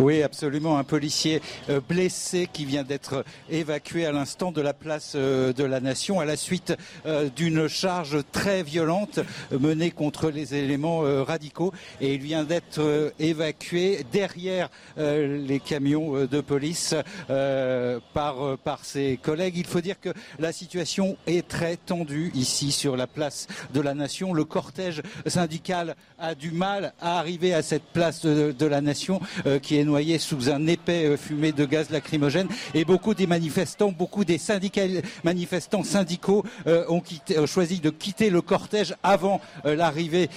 Oui, 0.00 0.22
absolument. 0.22 0.78
Un 0.78 0.84
policier 0.84 1.42
euh, 1.68 1.78
blessé 1.86 2.48
qui 2.50 2.64
vient 2.64 2.84
d'être 2.84 3.22
évacué 3.50 4.06
à 4.06 4.12
l'instant 4.12 4.50
de 4.50 4.62
la 4.62 4.72
place 4.72 5.12
euh, 5.14 5.52
de 5.52 5.62
la 5.62 5.80
Nation 5.80 6.20
à 6.20 6.24
la 6.24 6.38
suite 6.38 6.72
euh, 7.04 7.28
d'une 7.28 7.68
charge 7.68 8.20
très 8.32 8.62
violente 8.62 9.20
menée 9.50 9.90
contre 9.90 10.30
les 10.30 10.54
éléments 10.54 11.00
radicaux. 11.24 11.74
Et 12.00 12.14
il 12.14 12.22
vient 12.22 12.44
d'être 12.44 13.12
évacué 13.18 14.06
derrière 14.10 14.70
les 14.96 15.60
camions 15.60 16.24
de 16.26 16.40
police 16.40 16.94
par, 17.28 18.58
par 18.58 18.84
ses 18.84 19.18
collègues. 19.22 19.56
Il 19.56 19.66
faut 19.66 19.80
dire 19.80 20.00
que 20.00 20.10
la 20.38 20.52
situation 20.52 21.16
est 21.26 21.46
très 21.46 21.76
tendue 21.76 22.30
ici 22.34 22.72
sur 22.72 22.96
la 22.96 23.06
place 23.06 23.48
de 23.74 23.80
la 23.80 23.94
Nation. 23.94 24.32
Le 24.32 24.44
cortège 24.44 25.02
syndical 25.26 25.96
a 26.18 26.34
du 26.34 26.52
mal 26.52 26.92
à 27.00 27.18
arriver 27.18 27.54
à 27.54 27.62
cette 27.62 27.84
place 27.92 28.24
de, 28.24 28.52
de 28.52 28.66
la 28.66 28.80
Nation 28.80 29.20
qui 29.62 29.76
est 29.76 29.84
noyé 29.90 30.18
sous 30.18 30.48
un 30.50 30.66
épais 30.68 31.04
euh, 31.06 31.16
fumé 31.16 31.50
de 31.50 31.64
gaz 31.64 31.90
lacrymogène. 31.90 32.46
Et 32.74 32.84
beaucoup 32.84 33.12
des 33.12 33.26
manifestants, 33.26 33.90
beaucoup 33.90 34.24
des 34.24 34.38
syndicats, 34.38 34.86
manifestants 35.24 35.82
syndicaux 35.82 36.44
euh, 36.68 36.84
ont, 36.88 37.02
choisi 37.46 37.80
de 37.80 37.90
quitter 37.90 38.30
le 38.30 38.40
cortège 38.40 38.94
avant 39.02 39.40
euh, 39.66 39.74
l'arrivée 39.74 40.28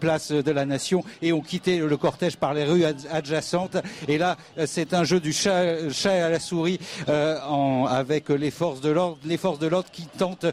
place 0.00 0.32
de 0.32 0.50
la 0.50 0.66
Nation 0.66 1.02
et 1.22 1.32
ont 1.32 1.40
quitté 1.40 1.78
le 1.78 1.96
cortège 1.96 2.36
par 2.36 2.52
les 2.52 2.64
rues 2.64 2.84
adjacentes. 3.10 3.76
Et 4.08 4.18
là, 4.18 4.36
c'est 4.66 4.92
un 4.92 5.04
jeu 5.04 5.20
du 5.20 5.32
chat, 5.32 5.76
à 6.04 6.28
la 6.28 6.40
souris 6.40 6.78
avec 7.06 8.28
les 8.28 8.50
forces 8.50 8.80
de 8.80 8.90
l'ordre, 8.90 9.18
les 9.24 9.36
forces 9.36 9.58
de 9.58 9.66
l'ordre 9.66 9.90
qui 9.90 10.06
tentent 10.06 10.46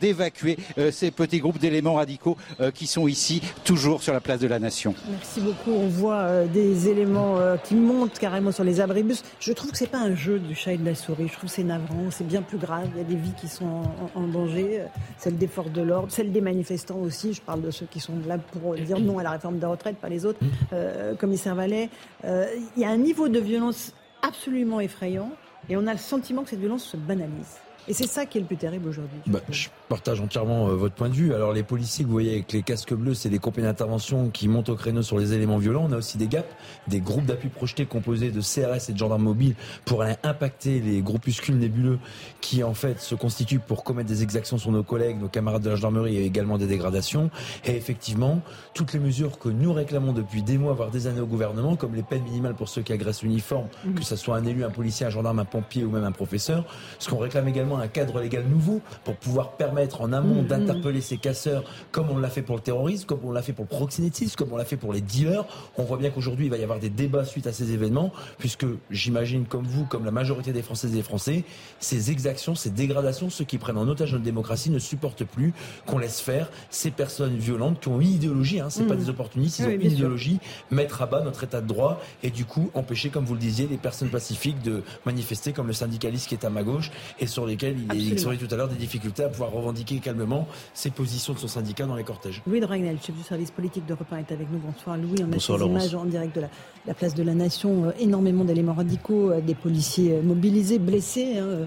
d'évacuer 0.00 0.58
ces 0.92 1.10
petits 1.10 1.38
groupes 1.38 1.58
d'éléments 1.58 1.94
radicaux 1.94 2.36
qui 2.74 2.86
sont 2.86 3.08
ici 3.08 3.40
toujours 3.64 4.02
sur 4.02 4.12
la 4.12 4.20
place 4.20 4.40
de 4.40 4.46
la 4.46 4.58
Nation. 4.58 4.94
Merci 5.08 5.40
beaucoup. 5.40 5.72
On 5.72 5.88
voit 5.88 6.44
des 6.52 6.88
éléments 6.88 7.13
euh, 7.16 7.56
qui 7.56 7.74
montent 7.74 8.18
carrément 8.18 8.52
sur 8.52 8.64
les 8.64 8.80
abribus. 8.80 9.22
Je 9.40 9.52
trouve 9.52 9.70
que 9.70 9.78
c'est 9.78 9.90
pas 9.90 9.98
un 9.98 10.14
jeu 10.14 10.38
du 10.38 10.54
chat 10.54 10.72
et 10.72 10.76
de 10.76 10.84
la 10.84 10.94
souris. 10.94 11.28
Je 11.28 11.32
trouve 11.32 11.48
que 11.48 11.54
c'est 11.54 11.64
navrant, 11.64 12.10
c'est 12.10 12.26
bien 12.26 12.42
plus 12.42 12.58
grave. 12.58 12.88
Il 12.94 12.98
y 12.98 13.00
a 13.00 13.04
des 13.04 13.16
vies 13.16 13.34
qui 13.40 13.48
sont 13.48 13.82
en, 14.14 14.22
danger, 14.22 14.80
euh, 14.80 14.86
celles 15.18 15.36
des 15.36 15.46
forces 15.46 15.70
de 15.70 15.82
l'ordre, 15.82 16.10
celles 16.10 16.32
des 16.32 16.40
manifestants 16.40 16.98
aussi. 16.98 17.32
Je 17.32 17.40
parle 17.40 17.62
de 17.62 17.70
ceux 17.70 17.86
qui 17.86 18.00
sont 18.00 18.14
là 18.26 18.38
pour 18.38 18.74
dire 18.74 18.98
non 18.98 19.18
à 19.18 19.22
la 19.22 19.30
réforme 19.30 19.58
des 19.58 19.66
retraites, 19.66 19.96
pas 19.96 20.08
les 20.08 20.26
autres. 20.26 20.42
Mmh. 20.42 20.48
Euh, 20.72 21.14
commissaire 21.14 21.54
Vallet, 21.54 21.88
il 22.24 22.82
y 22.82 22.84
a 22.84 22.90
un 22.90 22.96
niveau 22.96 23.28
de 23.28 23.38
violence 23.38 23.92
absolument 24.22 24.80
effrayant 24.80 25.30
et 25.68 25.76
on 25.76 25.86
a 25.86 25.92
le 25.92 25.98
sentiment 25.98 26.42
que 26.42 26.50
cette 26.50 26.60
violence 26.60 26.84
se 26.84 26.96
banalise. 26.96 27.58
Et 27.86 27.92
c'est 27.92 28.06
ça 28.06 28.24
qui 28.24 28.38
est 28.38 28.40
le 28.40 28.46
plus 28.46 28.56
terrible 28.56 28.88
aujourd'hui. 28.88 29.18
Bah, 29.26 29.40
je 29.50 29.68
partage 29.88 30.20
entièrement 30.20 30.68
euh, 30.68 30.74
votre 30.74 30.94
point 30.94 31.08
de 31.10 31.14
vue. 31.14 31.34
Alors 31.34 31.52
les 31.52 31.62
policiers 31.62 32.04
que 32.04 32.08
vous 32.08 32.14
voyez 32.14 32.32
avec 32.32 32.52
les 32.52 32.62
casques 32.62 32.94
bleus, 32.94 33.14
c'est 33.14 33.28
des 33.28 33.38
compagnies 33.38 33.66
d'intervention 33.66 34.30
qui 34.30 34.48
montent 34.48 34.70
au 34.70 34.74
créneau 34.74 35.02
sur 35.02 35.18
les 35.18 35.34
éléments 35.34 35.58
violents. 35.58 35.86
On 35.88 35.92
a 35.92 35.98
aussi 35.98 36.16
des 36.16 36.26
GAP, 36.26 36.46
des 36.88 37.00
groupes 37.00 37.26
d'appui 37.26 37.48
projetés 37.48 37.84
composés 37.84 38.30
de 38.30 38.40
CRS 38.40 38.88
et 38.88 38.92
de 38.92 38.98
gendarmes 38.98 39.22
mobiles 39.22 39.54
pour 39.84 40.02
aller 40.02 40.16
impacter 40.22 40.80
les 40.80 41.02
groupuscules 41.02 41.58
nébuleux 41.58 41.98
qui 42.40 42.62
en 42.64 42.74
fait 42.74 43.00
se 43.00 43.14
constituent 43.14 43.58
pour 43.58 43.84
commettre 43.84 44.08
des 44.08 44.22
exactions 44.22 44.56
sur 44.56 44.72
nos 44.72 44.82
collègues, 44.82 45.20
nos 45.20 45.28
camarades 45.28 45.62
de 45.62 45.70
la 45.70 45.76
gendarmerie 45.76 46.16
et 46.16 46.24
également 46.24 46.56
des 46.56 46.66
dégradations. 46.66 47.30
Et 47.66 47.76
effectivement, 47.76 48.40
toutes 48.72 48.94
les 48.94 48.98
mesures 48.98 49.38
que 49.38 49.50
nous 49.50 49.72
réclamons 49.72 50.12
depuis 50.12 50.42
des 50.42 50.56
mois, 50.56 50.72
voire 50.72 50.90
des 50.90 51.06
années 51.06 51.20
au 51.20 51.26
gouvernement, 51.26 51.76
comme 51.76 51.94
les 51.94 52.02
peines 52.02 52.22
minimales 52.22 52.54
pour 52.54 52.68
ceux 52.68 52.82
qui 52.82 52.92
agressent 52.94 53.22
l'uniforme, 53.22 53.66
mmh. 53.84 53.94
que 53.94 54.04
ce 54.04 54.16
soit 54.16 54.36
un 54.36 54.44
élu, 54.44 54.64
un 54.64 54.70
policier, 54.70 55.04
un 55.04 55.10
gendarme, 55.10 55.38
un 55.38 55.44
pompier 55.44 55.84
ou 55.84 55.90
même 55.90 56.04
un 56.04 56.12
professeur, 56.12 56.64
ce 56.98 57.10
qu'on 57.10 57.18
réclame 57.18 57.48
également 57.48 57.73
un 57.78 57.88
cadre 57.88 58.20
légal 58.20 58.44
nouveau 58.44 58.80
pour 59.04 59.16
pouvoir 59.16 59.52
permettre 59.52 60.00
en 60.00 60.12
amont 60.12 60.42
mmh, 60.42 60.44
mmh. 60.44 60.46
d'interpeller 60.46 61.00
ces 61.00 61.16
casseurs 61.16 61.64
comme 61.92 62.10
on 62.10 62.18
l'a 62.18 62.28
fait 62.28 62.42
pour 62.42 62.56
le 62.56 62.62
terrorisme, 62.62 63.06
comme 63.06 63.20
on 63.24 63.32
l'a 63.32 63.42
fait 63.42 63.52
pour 63.52 63.66
le 63.70 63.76
proxénétisme, 63.76 64.36
comme 64.36 64.52
on 64.52 64.56
l'a 64.56 64.64
fait 64.64 64.76
pour 64.76 64.92
les 64.92 65.00
dealers. 65.00 65.44
On 65.76 65.84
voit 65.84 65.96
bien 65.96 66.10
qu'aujourd'hui, 66.10 66.46
il 66.46 66.50
va 66.50 66.56
y 66.56 66.62
avoir 66.62 66.78
des 66.78 66.90
débats 66.90 67.24
suite 67.24 67.46
à 67.46 67.52
ces 67.52 67.72
événements, 67.72 68.12
puisque 68.38 68.66
j'imagine, 68.90 69.46
comme 69.46 69.64
vous, 69.64 69.84
comme 69.84 70.04
la 70.04 70.10
majorité 70.10 70.52
des 70.52 70.62
Françaises 70.62 70.92
et 70.92 70.96
des 70.96 71.02
Français, 71.02 71.44
ces 71.80 72.10
exactions, 72.10 72.54
ces 72.54 72.70
dégradations, 72.70 73.30
ceux 73.30 73.44
qui 73.44 73.58
prennent 73.58 73.78
en 73.78 73.88
otage 73.88 74.12
notre 74.12 74.24
démocratie 74.24 74.70
ne 74.70 74.78
supportent 74.78 75.24
plus 75.24 75.52
qu'on 75.86 75.98
laisse 75.98 76.20
faire 76.20 76.50
ces 76.70 76.90
personnes 76.90 77.36
violentes 77.36 77.80
qui 77.80 77.88
ont 77.88 78.00
une 78.00 78.08
idéologie, 78.08 78.60
hein, 78.60 78.70
c'est 78.70 78.84
pas 78.84 78.94
mmh. 78.94 78.98
des 78.98 79.08
opportunistes, 79.08 79.58
ils 79.60 79.66
ont 79.66 79.70
une 79.70 79.82
idéologie, 79.82 80.38
mettre 80.70 81.02
à 81.02 81.06
bas 81.06 81.22
notre 81.22 81.44
état 81.44 81.60
de 81.60 81.66
droit 81.66 82.00
et 82.22 82.30
du 82.30 82.44
coup 82.44 82.70
empêcher, 82.74 83.10
comme 83.10 83.24
vous 83.24 83.34
le 83.34 83.40
disiez, 83.40 83.66
les 83.66 83.76
personnes 83.76 84.10
pacifiques 84.10 84.62
de 84.62 84.82
manifester 85.06 85.52
comme 85.52 85.66
le 85.66 85.72
syndicaliste 85.72 86.28
qui 86.28 86.34
est 86.34 86.44
à 86.44 86.50
ma 86.50 86.62
gauche 86.62 86.90
et 87.18 87.26
sur 87.26 87.46
lesquels 87.46 87.63
il 87.72 88.14
il 88.14 88.18
serait 88.18 88.36
tout 88.36 88.48
à 88.50 88.56
l'heure 88.56 88.68
des 88.68 88.76
difficultés 88.76 89.24
à 89.24 89.28
pouvoir 89.28 89.52
revendiquer 89.52 89.98
calmement 89.98 90.46
ses 90.72 90.90
positions 90.90 91.32
de 91.32 91.38
son 91.38 91.48
syndicat 91.48 91.86
dans 91.86 91.96
les 91.96 92.04
cortèges. 92.04 92.42
Louis 92.46 92.60
Dragnel, 92.60 92.98
chef 93.00 93.16
du 93.16 93.22
service 93.22 93.50
politique 93.50 93.86
de 93.86 93.94
Repas, 93.94 94.18
est 94.18 94.32
avec 94.32 94.50
nous. 94.50 94.58
Bonsoir 94.58 94.96
Louis. 94.96 95.16
On 95.20 95.24
a 95.24 95.26
Bonsoir, 95.26 95.58
ces 95.58 95.64
images 95.66 95.94
en 95.94 96.04
direct 96.04 96.36
de 96.36 96.42
la, 96.86 96.94
place 96.94 97.14
de 97.14 97.22
la 97.22 97.34
Nation. 97.34 97.86
Euh, 97.86 97.90
énormément 97.98 98.44
d'éléments 98.44 98.74
radicaux, 98.74 99.30
euh, 99.30 99.40
des 99.40 99.54
policiers 99.54 100.14
euh, 100.14 100.22
mobilisés, 100.22 100.78
blessés. 100.78 101.38
Hein, 101.38 101.66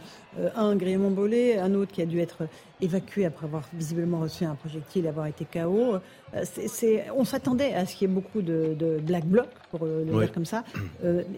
un 0.55 0.75
gréement 0.75 1.09
bolé, 1.09 1.57
un 1.57 1.73
autre 1.73 1.91
qui 1.91 2.01
a 2.01 2.05
dû 2.05 2.19
être 2.19 2.47
évacué 2.81 3.25
après 3.25 3.45
avoir 3.45 3.63
visiblement 3.73 4.19
reçu 4.19 4.45
un 4.45 4.55
projectile 4.55 5.05
et 5.05 5.09
avoir 5.09 5.27
été 5.27 5.45
KO. 5.45 5.97
C'est, 6.43 7.05
on 7.15 7.23
s'attendait 7.23 7.73
à 7.73 7.85
ce 7.85 7.95
qu'il 7.95 8.07
y 8.07 8.11
ait 8.11 8.13
beaucoup 8.13 8.41
de, 8.41 8.99
black 9.01 9.25
bloc, 9.25 9.47
pour 9.71 9.85
le 9.85 10.05
dire 10.05 10.31
comme 10.31 10.45
ça. 10.45 10.63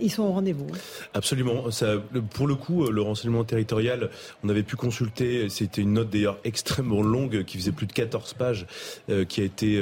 ils 0.02 0.12
sont 0.12 0.24
au 0.24 0.32
rendez-vous. 0.32 0.68
Absolument. 1.14 1.70
Ça, 1.72 1.96
pour 2.34 2.48
le 2.48 2.56
coup, 2.56 2.90
le 2.90 3.02
renseignement 3.02 3.44
territorial, 3.44 4.10
on 4.44 4.50
avait 4.50 4.64
pu 4.64 4.76
consulter, 4.76 5.48
c'était 5.50 5.82
une 5.82 5.94
note 5.94 6.10
d'ailleurs 6.10 6.40
extrêmement 6.44 7.02
longue 7.02 7.44
qui 7.44 7.58
faisait 7.58 7.72
plus 7.72 7.86
de 7.86 7.94
14 7.94 8.34
pages, 8.34 8.66
qui, 9.28 9.42
a 9.42 9.44
été, 9.44 9.82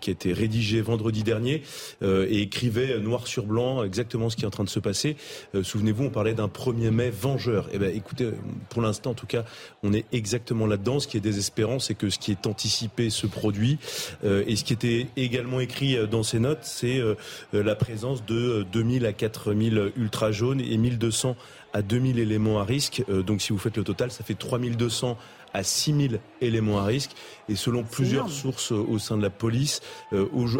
qui 0.00 0.10
a 0.10 0.12
été 0.12 0.32
rédigée 0.32 0.80
vendredi 0.80 1.22
dernier 1.22 1.62
et 2.02 2.40
écrivait 2.40 2.98
noir 2.98 3.26
sur 3.26 3.44
blanc 3.44 3.84
exactement 3.84 4.30
ce 4.30 4.36
qui 4.36 4.42
est 4.42 4.46
en 4.46 4.50
train 4.50 4.64
de 4.64 4.70
se 4.70 4.80
passer. 4.80 5.16
Souvenez-vous, 5.62 6.04
on 6.04 6.10
parlait 6.10 6.34
d'un 6.34 6.48
1er 6.48 6.90
mai 6.90 7.10
vengeur. 7.10 7.68
Eh 7.72 7.78
ben, 7.78 7.94
écoutez, 7.94 8.30
pour 8.68 8.82
l'instant, 8.82 9.10
en 9.10 9.14
tout 9.14 9.26
cas, 9.26 9.44
on 9.82 9.92
est 9.92 10.06
exactement 10.12 10.66
là-dedans. 10.66 10.95
Ce 11.00 11.08
qui 11.08 11.16
est 11.16 11.20
désespérant, 11.20 11.78
c'est 11.78 11.94
que 11.94 12.10
ce 12.10 12.18
qui 12.18 12.30
est 12.30 12.46
anticipé 12.46 13.10
se 13.10 13.26
produit. 13.26 13.78
Euh, 14.24 14.44
et 14.46 14.56
ce 14.56 14.64
qui 14.64 14.72
était 14.72 15.08
également 15.16 15.60
écrit 15.60 15.96
euh, 15.96 16.06
dans 16.06 16.22
ces 16.22 16.38
notes, 16.38 16.62
c'est 16.62 16.98
euh, 16.98 17.14
la 17.52 17.74
présence 17.74 18.24
de 18.24 18.66
2000 18.72 19.06
à 19.06 19.12
4000 19.12 19.92
ultra 19.96 20.32
jaunes 20.32 20.60
et 20.60 20.76
1200 20.76 21.36
à 21.72 21.82
2000 21.82 22.18
éléments 22.18 22.58
à 22.58 22.64
risque. 22.64 23.04
donc 23.08 23.42
si 23.42 23.52
vous 23.52 23.58
faites 23.58 23.76
le 23.76 23.84
total, 23.84 24.10
ça 24.10 24.24
fait 24.24 24.34
3200 24.34 25.18
à 25.52 25.62
6000 25.62 26.20
éléments 26.40 26.78
à 26.78 26.84
risque. 26.84 27.10
Et 27.50 27.56
selon 27.56 27.82
plusieurs 27.82 28.30
sources 28.30 28.72
au 28.72 28.98
sein 28.98 29.18
de 29.18 29.22
la 29.22 29.28
police, 29.28 29.82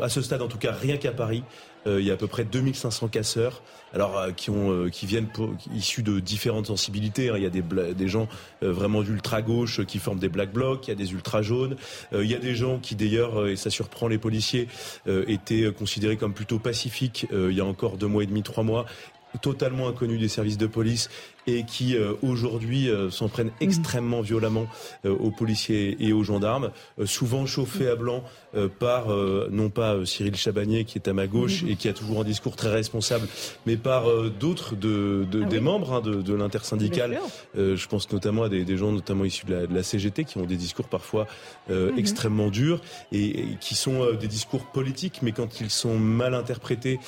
à 0.03 0.09
ce 0.11 0.21
stade 0.21 0.43
en 0.43 0.49
tout 0.49 0.59
cas, 0.59 0.73
rien 0.73 0.99
qu'à 0.99 1.13
Paris, 1.13 1.43
il 1.87 2.05
y 2.05 2.11
a 2.11 2.15
à 2.15 2.17
peu 2.17 2.27
près 2.27 2.45
2500 2.45 3.09
casseurs 3.09 3.63
alors 3.97 4.19
euh, 4.19 4.31
qui 4.31 4.51
ont 4.51 4.71
euh, 4.71 4.89
qui 4.89 5.07
viennent 5.07 5.27
pour, 5.27 5.55
issus 5.75 6.03
de 6.03 6.21
différentes 6.21 6.67
sensibilités. 6.67 7.31
Hein. 7.31 7.35
Il 7.37 7.43
y 7.43 7.47
a 7.47 7.51
des, 7.51 7.63
des 7.63 8.09
gens 8.09 8.29
euh, 8.63 8.73
vraiment 8.73 9.03
d'ultra 9.03 9.43
gauche 9.43 9.85
qui 9.87 9.99
forment 9.99 10.19
des 10.19 10.29
black 10.29 10.53
blocs, 10.53 10.87
il 10.87 10.91
y 10.91 10.93
a 10.93 10.97
des 10.97 11.13
ultra 11.13 11.43
jaunes, 11.43 11.77
il 12.13 12.27
y 12.27 12.35
a 12.35 12.39
des 12.39 12.55
gens 12.55 12.79
qui 12.79 12.95
d'ailleurs 12.95 13.49
et 13.49 13.57
ça 13.57 13.71
surprend 13.71 14.09
les 14.09 14.19
policiers 14.19 14.69
étaient 15.07 15.73
considérés 15.73 16.17
comme 16.17 16.35
plutôt 16.35 16.59
pacifiques 16.59 17.27
il 17.33 17.53
y 17.53 17.61
a 17.61 17.65
encore 17.65 17.97
deux 17.97 18.07
mois 18.07 18.23
et 18.23 18.27
demi, 18.27 18.43
trois 18.43 18.65
mois 18.65 18.87
totalement 19.41 19.89
inconnus 19.89 20.21
des 20.21 20.29
services 20.29 20.59
de 20.59 20.67
police 20.67 21.09
et 21.47 21.65
qui 21.65 21.97
euh, 21.97 22.15
aujourd'hui 22.23 22.89
euh, 22.89 23.11
s'en 23.11 23.29
prennent 23.29 23.49
mhm. 23.49 23.55
extrêmement 23.61 24.21
violemment 24.21 24.67
euh, 25.05 25.15
aux 25.15 25.31
policiers 25.31 25.97
et 26.01 26.13
aux 26.13 26.23
gendarmes, 26.23 26.71
souvent 27.05 27.47
chauffés 27.47 27.89
à 27.89 27.97
blanc 27.97 28.25
par 28.79 29.07
non 29.51 29.71
pas 29.71 30.05
Cyril 30.05 30.37
Chabagnier 30.37 30.85
qui 30.85 30.99
est 30.99 31.09
à 31.09 31.13
ma 31.13 31.27
gauche 31.27 31.63
mhm. 31.63 31.71
et 31.71 31.77
qui 31.77 31.89
a 31.89 31.93
toujours 31.93 32.21
un 32.21 32.25
discours 32.25 32.57
très 32.57 32.71
responsable, 32.71 33.29
mais 33.67 33.77
par 33.77 34.05
d'autres 34.41 34.75
de, 34.75 35.27
de 35.31 35.43
ah 35.45 35.47
des 35.47 35.61
membres 35.61 35.93
hein, 35.95 36.01
de, 36.01 36.23
de 36.23 36.35
l'intersyndicale. 36.35 37.19
je 37.55 37.87
pense 37.87 38.11
notamment 38.13 38.45
à 38.45 38.49
des, 38.49 38.65
des, 38.65 38.77
gens 38.77 38.93
notamment 38.93 39.25
issus 39.25 39.47
de 39.47 39.55
la, 39.55 39.67
de 39.67 39.75
la, 39.75 39.83
CGT 39.83 40.25
qui 40.25 40.39
ont 40.39 40.47
des 40.47 40.57
discours 40.57 40.89
parfois 40.89 41.27
mhm. 41.69 41.99
extrêmement 41.99 42.49
durs 42.49 42.81
et, 43.13 43.47
qui 43.61 43.75
sont 43.75 44.13
des 44.15 44.29
discours 44.29 44.67
politiques, 44.67 45.21
mais 45.23 45.33
quand 45.33 45.61
ils 45.61 45.71
sont 45.71 45.99
mal 45.99 46.35
interprétés 46.35 46.99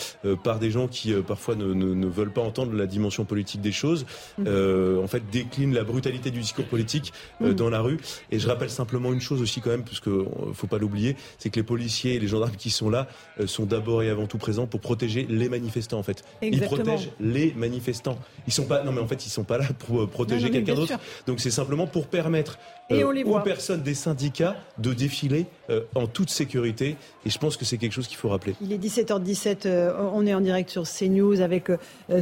par 0.43 0.59
des 0.59 0.71
gens 0.71 0.89
qui 0.89 1.13
parfois 1.27 1.55
ne, 1.55 1.73
ne, 1.73 1.95
ne, 1.95 2.07
veulent 2.07 2.33
pas 2.33 2.43
entendre 2.43 2.75
la 2.75 2.87
dimension 2.87 3.25
politique 3.25 3.61
des 3.61 3.73
choses, 3.73 4.07
euh, 4.47 5.03
en 5.03 5.07
fait 5.07 5.23
décline 5.31 5.75
la 5.75 5.85
brutalité 5.85 6.31
du 6.31 6.41
discours 6.41 6.67
politique 6.67 7.13
euh, 7.43 7.53
mm. 7.53 7.55
dans 7.55 7.71
la 7.71 7.81
rue. 7.81 7.99
Et 8.31 8.39
je 8.39 8.49
rappelle 8.49 8.71
simplement 8.71 9.13
une 9.13 9.21
chose 9.21 9.41
aussi 9.43 9.61
quand 9.61 9.71
même, 9.71 9.85
parce 9.85 10.01
euh, 10.07 10.27
faut 10.55 10.67
pas 10.67 10.79
l'oublier, 10.79 11.17
c'est 11.39 11.51
que 11.51 11.57
les 11.57 11.65
policiers 11.65 12.15
et 12.15 12.19
les 12.19 12.29
gendarmes 12.29 12.57
qui 12.57 12.71
sont 12.71 12.91
là 12.91 13.07
sont 13.47 13.65
d'abord 13.65 14.03
et 14.03 14.11
avant 14.11 14.27
tout 14.27 14.39
présents 14.39 14.67
pour 14.67 14.81
protéger 14.81 15.27
les 15.29 15.49
manifestants 15.49 15.99
en 15.99 16.03
fait. 16.03 16.25
Ils 16.43 16.61
protègent 16.61 17.11
les 17.21 17.53
manifestants. 17.55 18.19
Ils 18.47 18.53
sont 18.53 18.65
pas, 18.65 18.83
non 18.83 18.93
mais 18.93 19.01
en 19.01 19.07
fait 19.07 19.27
ils 19.27 19.31
sont 19.31 19.45
pas 19.45 19.59
là 19.59 19.67
pour 19.79 20.09
protéger 20.09 20.51
quelqu'un 20.51 20.75
d'autre. 20.75 20.99
Donc 21.27 21.41
c'est 21.41 21.51
simplement 21.51 21.87
pour 21.87 22.07
permettre 22.07 22.59
aux 22.91 23.41
personnes 23.41 23.83
des 23.83 23.95
syndicats 23.95 24.57
de 24.79 24.93
défiler 24.93 25.47
en 25.95 26.07
toute 26.07 26.31
sécurité. 26.31 26.97
Et 27.27 27.31
je 27.31 27.39
pense 27.39 27.57
que 27.57 27.65
c'est 27.65 27.79
quelque 27.79 27.93
chose 27.93 28.09
qu'il 28.09 28.17
faut 28.17 28.29
rappeler. 28.29 28.55
Il 28.63 28.73
est 28.73 28.79
17h17, 28.79 29.93
on 30.13 30.27
est 30.27 30.35
en 30.35 30.41
direct 30.41 30.71
sur 30.71 30.85
CNews 30.85 31.41
avec 31.41 31.71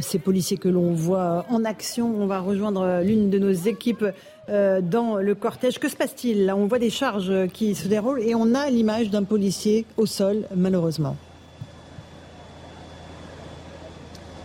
ces 0.01 0.19
policiers 0.19 0.57
que 0.57 0.69
l'on 0.69 0.93
voit 0.93 1.45
en 1.49 1.63
action 1.65 1.87
on 2.05 2.27
va 2.27 2.39
rejoindre 2.39 2.81
euh, 2.81 3.01
l'une 3.01 3.29
de 3.29 3.39
nos 3.39 3.51
équipes 3.51 4.05
euh, 4.49 4.81
dans 4.81 5.17
le 5.17 5.35
cortège. 5.35 5.79
Que 5.79 5.89
se 5.89 5.95
passe-t-il? 5.95 6.51
On 6.55 6.67
voit 6.67 6.79
des 6.79 6.89
charges 6.89 7.47
qui 7.53 7.75
se 7.75 7.87
déroulent 7.87 8.21
et 8.21 8.35
on 8.35 8.55
a 8.55 8.69
l'image 8.69 9.09
d'un 9.09 9.23
policier 9.23 9.85
au 9.97 10.05
sol, 10.05 10.45
malheureusement. 10.55 11.15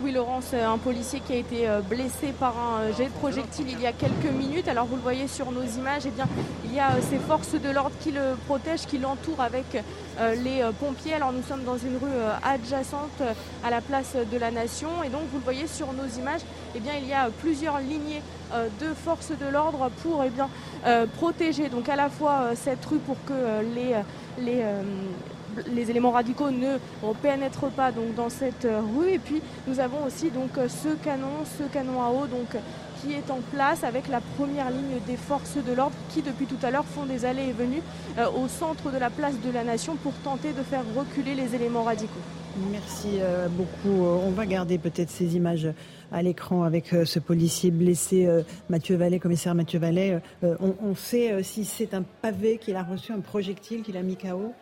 Oui, 0.04 0.10
Laurence, 0.10 0.52
un 0.52 0.78
policier 0.78 1.20
qui 1.20 1.32
a 1.32 1.36
été 1.36 1.68
blessé 1.88 2.32
par 2.32 2.54
un 2.58 2.90
jet 2.90 3.04
de 3.04 3.10
projectile 3.10 3.66
il 3.70 3.80
y 3.80 3.86
a 3.86 3.92
quelques 3.92 4.32
minutes. 4.32 4.66
Alors 4.66 4.86
vous 4.86 4.96
le 4.96 5.02
voyez 5.02 5.28
sur 5.28 5.52
nos 5.52 5.62
images, 5.62 6.02
eh 6.06 6.10
bien, 6.10 6.26
il 6.64 6.74
y 6.74 6.80
a 6.80 7.00
ces 7.08 7.18
forces 7.18 7.52
de 7.52 7.70
l'ordre 7.70 7.92
qui 8.00 8.10
le 8.10 8.36
protègent, 8.46 8.86
qui 8.86 8.98
l'entourent 8.98 9.40
avec 9.40 9.64
les 10.42 10.64
pompiers. 10.80 11.14
Alors 11.14 11.32
nous 11.32 11.44
sommes 11.44 11.62
dans 11.62 11.76
une 11.76 11.96
rue 11.98 12.18
adjacente 12.42 13.22
à 13.64 13.70
la 13.70 13.80
place 13.80 14.16
de 14.16 14.38
la 14.38 14.50
Nation 14.50 15.04
et 15.04 15.08
donc 15.08 15.22
vous 15.32 15.38
le 15.38 15.44
voyez 15.44 15.68
sur 15.68 15.92
nos 15.92 16.08
images, 16.18 16.40
eh 16.74 16.80
bien, 16.80 16.94
il 17.00 17.06
y 17.06 17.12
a 17.12 17.30
plusieurs 17.40 17.78
lignées 17.78 18.22
de 18.52 18.94
forces 19.04 19.30
de 19.30 19.46
l'ordre 19.52 19.88
pour 20.02 20.24
eh 20.24 20.30
bien, 20.30 20.48
protéger 21.14 21.68
donc 21.68 21.88
à 21.88 21.94
la 21.94 22.08
fois 22.08 22.56
cette 22.56 22.84
rue 22.86 22.98
pour 22.98 23.18
que 23.24 23.62
les, 23.74 23.94
les, 24.44 24.64
les 25.72 25.90
éléments 25.90 26.10
radicaux 26.10 26.50
ne 26.50 26.76
pénètrent 27.22 27.70
pas 27.70 27.92
donc, 27.92 28.14
dans 28.14 28.28
cette 28.28 28.66
rue. 28.96 29.10
Et 29.10 29.18
puis 29.18 29.42
nous 29.66 29.80
avons 29.80 30.04
aussi 30.06 30.30
donc, 30.30 30.50
ce 30.68 30.94
canon, 31.04 31.44
ce 31.58 31.64
canon 31.64 32.02
à 32.02 32.10
eau 32.10 32.26
donc, 32.26 32.56
qui 33.02 33.12
est 33.12 33.30
en 33.30 33.40
place 33.52 33.84
avec 33.84 34.08
la 34.08 34.20
première 34.36 34.70
ligne 34.70 35.00
des 35.06 35.16
forces 35.16 35.56
de 35.56 35.72
l'ordre 35.72 35.96
qui 36.10 36.22
depuis 36.22 36.46
tout 36.46 36.58
à 36.62 36.70
l'heure 36.70 36.84
font 36.84 37.04
des 37.04 37.24
allées 37.24 37.48
et 37.48 37.52
venues 37.52 37.82
euh, 38.18 38.26
au 38.30 38.48
centre 38.48 38.90
de 38.90 38.98
la 38.98 39.10
place 39.10 39.34
de 39.40 39.50
la 39.50 39.64
nation 39.64 39.96
pour 39.96 40.12
tenter 40.24 40.52
de 40.52 40.62
faire 40.62 40.84
reculer 40.94 41.34
les 41.34 41.54
éléments 41.54 41.82
radicaux. 41.82 42.20
Merci 42.70 43.18
euh, 43.20 43.48
beaucoup. 43.48 44.04
On 44.04 44.30
va 44.30 44.46
garder 44.46 44.78
peut-être 44.78 45.10
ces 45.10 45.36
images 45.36 45.68
à 46.12 46.22
l'écran 46.22 46.62
avec 46.62 46.92
euh, 46.92 47.04
ce 47.04 47.18
policier 47.18 47.70
blessé, 47.70 48.28
Mathieu 48.68 48.96
Vallet, 48.96 49.18
commissaire 49.18 49.54
Mathieu 49.54 49.78
Vallet. 49.78 50.20
On, 50.42 50.74
on 50.82 50.94
sait 50.94 51.42
si 51.42 51.64
c'est 51.64 51.94
un 51.94 52.02
pavé 52.02 52.58
qu'il 52.58 52.76
a 52.76 52.82
reçu, 52.82 53.12
un 53.12 53.20
projectile 53.20 53.82
qu'il 53.82 53.96
a 53.96 54.02
mis 54.02 54.16
KO 54.16 54.52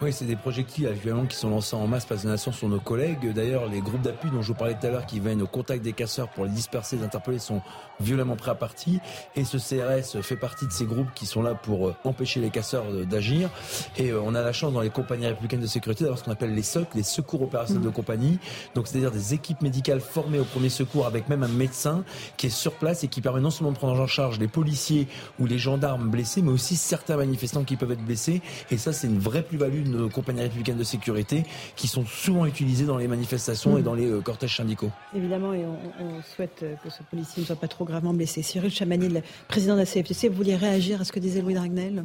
oui, 0.00 0.12
c'est 0.12 0.24
des 0.24 0.36
projectiles 0.36 0.86
actuellement 0.86 1.26
qui 1.26 1.36
sont 1.36 1.50
lancés 1.50 1.76
en 1.76 1.86
masse 1.86 2.04
par 2.04 2.18
les 2.18 2.28
nations 2.28 2.52
sur 2.52 2.68
nos 2.68 2.80
collègues. 2.80 3.32
D'ailleurs, 3.32 3.66
les 3.68 3.80
groupes 3.80 4.02
d'appui 4.02 4.30
dont 4.30 4.42
je 4.42 4.48
vous 4.48 4.58
parlais 4.58 4.74
tout 4.74 4.86
à 4.86 4.90
l'heure 4.90 5.06
qui 5.06 5.20
viennent 5.20 5.42
au 5.42 5.46
contact 5.46 5.82
des 5.82 5.92
casseurs 5.92 6.28
pour 6.28 6.44
les 6.44 6.50
disperser, 6.50 6.96
les 6.96 7.04
interpeller 7.04 7.38
sont 7.38 7.60
violemment 8.00 8.36
prêts 8.36 8.50
à 8.50 8.54
partir. 8.54 9.00
Et 9.36 9.44
ce 9.44 9.56
CRS 9.56 10.20
fait 10.22 10.36
partie 10.36 10.66
de 10.66 10.72
ces 10.72 10.84
groupes 10.84 11.12
qui 11.14 11.26
sont 11.26 11.42
là 11.42 11.54
pour 11.54 11.88
euh, 11.88 11.94
empêcher 12.04 12.40
les 12.40 12.50
casseurs 12.50 12.84
d'agir. 13.08 13.50
Et 13.96 14.10
euh, 14.10 14.20
on 14.22 14.34
a 14.34 14.42
la 14.42 14.52
chance 14.52 14.72
dans 14.72 14.80
les 14.80 14.90
compagnies 14.90 15.26
républicaines 15.26 15.60
de 15.60 15.66
sécurité 15.66 16.04
d'avoir 16.04 16.18
ce 16.18 16.24
qu'on 16.24 16.32
appelle 16.32 16.54
les 16.54 16.62
SOC, 16.62 16.94
les 16.94 17.02
secours 17.02 17.42
opérationnels 17.42 17.84
de 17.84 17.88
mmh. 17.88 17.92
compagnie. 17.92 18.38
Donc, 18.74 18.88
c'est-à-dire 18.88 19.10
des 19.10 19.34
équipes 19.34 19.62
médicales 19.62 20.00
formées 20.00 20.38
au 20.38 20.44
premier 20.44 20.68
secours 20.68 21.06
avec 21.06 21.28
même 21.28 21.42
un 21.42 21.48
médecin 21.48 22.04
qui 22.36 22.46
est 22.46 22.50
sur 22.50 22.72
place 22.72 23.04
et 23.04 23.08
qui 23.08 23.20
permet 23.20 23.40
non 23.40 23.50
seulement 23.50 23.72
de 23.72 23.78
prendre 23.78 24.00
en 24.00 24.06
charge 24.06 24.38
les 24.38 24.48
policiers 24.48 25.08
ou 25.38 25.46
les 25.46 25.58
gendarmes 25.58 26.08
blessés, 26.08 26.42
mais 26.42 26.52
aussi 26.52 26.76
certains 26.76 27.16
manifestants 27.16 27.64
qui 27.64 27.76
peuvent 27.76 27.92
être 27.92 28.04
blessés. 28.04 28.42
Et 28.70 28.78
ça, 28.78 28.92
c'est 28.92 29.06
une 29.06 29.18
vraie 29.18 29.42
plus-value 29.42 29.63
de 29.70 29.88
nos 29.88 30.08
compagnies 30.08 30.42
républicaines 30.42 30.76
de 30.76 30.84
sécurité 30.84 31.44
qui 31.76 31.88
sont 31.88 32.04
souvent 32.04 32.46
utilisées 32.46 32.86
dans 32.86 32.96
les 32.96 33.08
manifestations 33.08 33.78
et 33.78 33.82
dans 33.82 33.94
les 33.94 34.06
euh, 34.06 34.20
cortèges 34.20 34.56
syndicaux. 34.56 34.90
Évidemment, 35.14 35.52
et 35.54 35.64
on, 35.64 36.22
souhaite 36.22 36.64
que 36.82 36.90
ce 36.90 37.02
policier 37.02 37.42
ne 37.42 37.46
soit 37.46 37.56
pas 37.56 37.68
trop 37.68 37.84
gravement 37.84 38.14
blessé. 38.14 38.42
Cyril 38.42 38.70
Chamanil, 38.70 39.22
président 39.48 39.74
de 39.74 39.80
la 39.80 39.86
CFTC, 39.86 40.28
vous 40.28 40.36
vouliez 40.36 40.56
réagir 40.56 41.00
à 41.00 41.04
ce 41.04 41.12
que 41.12 41.20
disait 41.20 41.40
Louis 41.40 41.54
Dragnel 41.54 42.04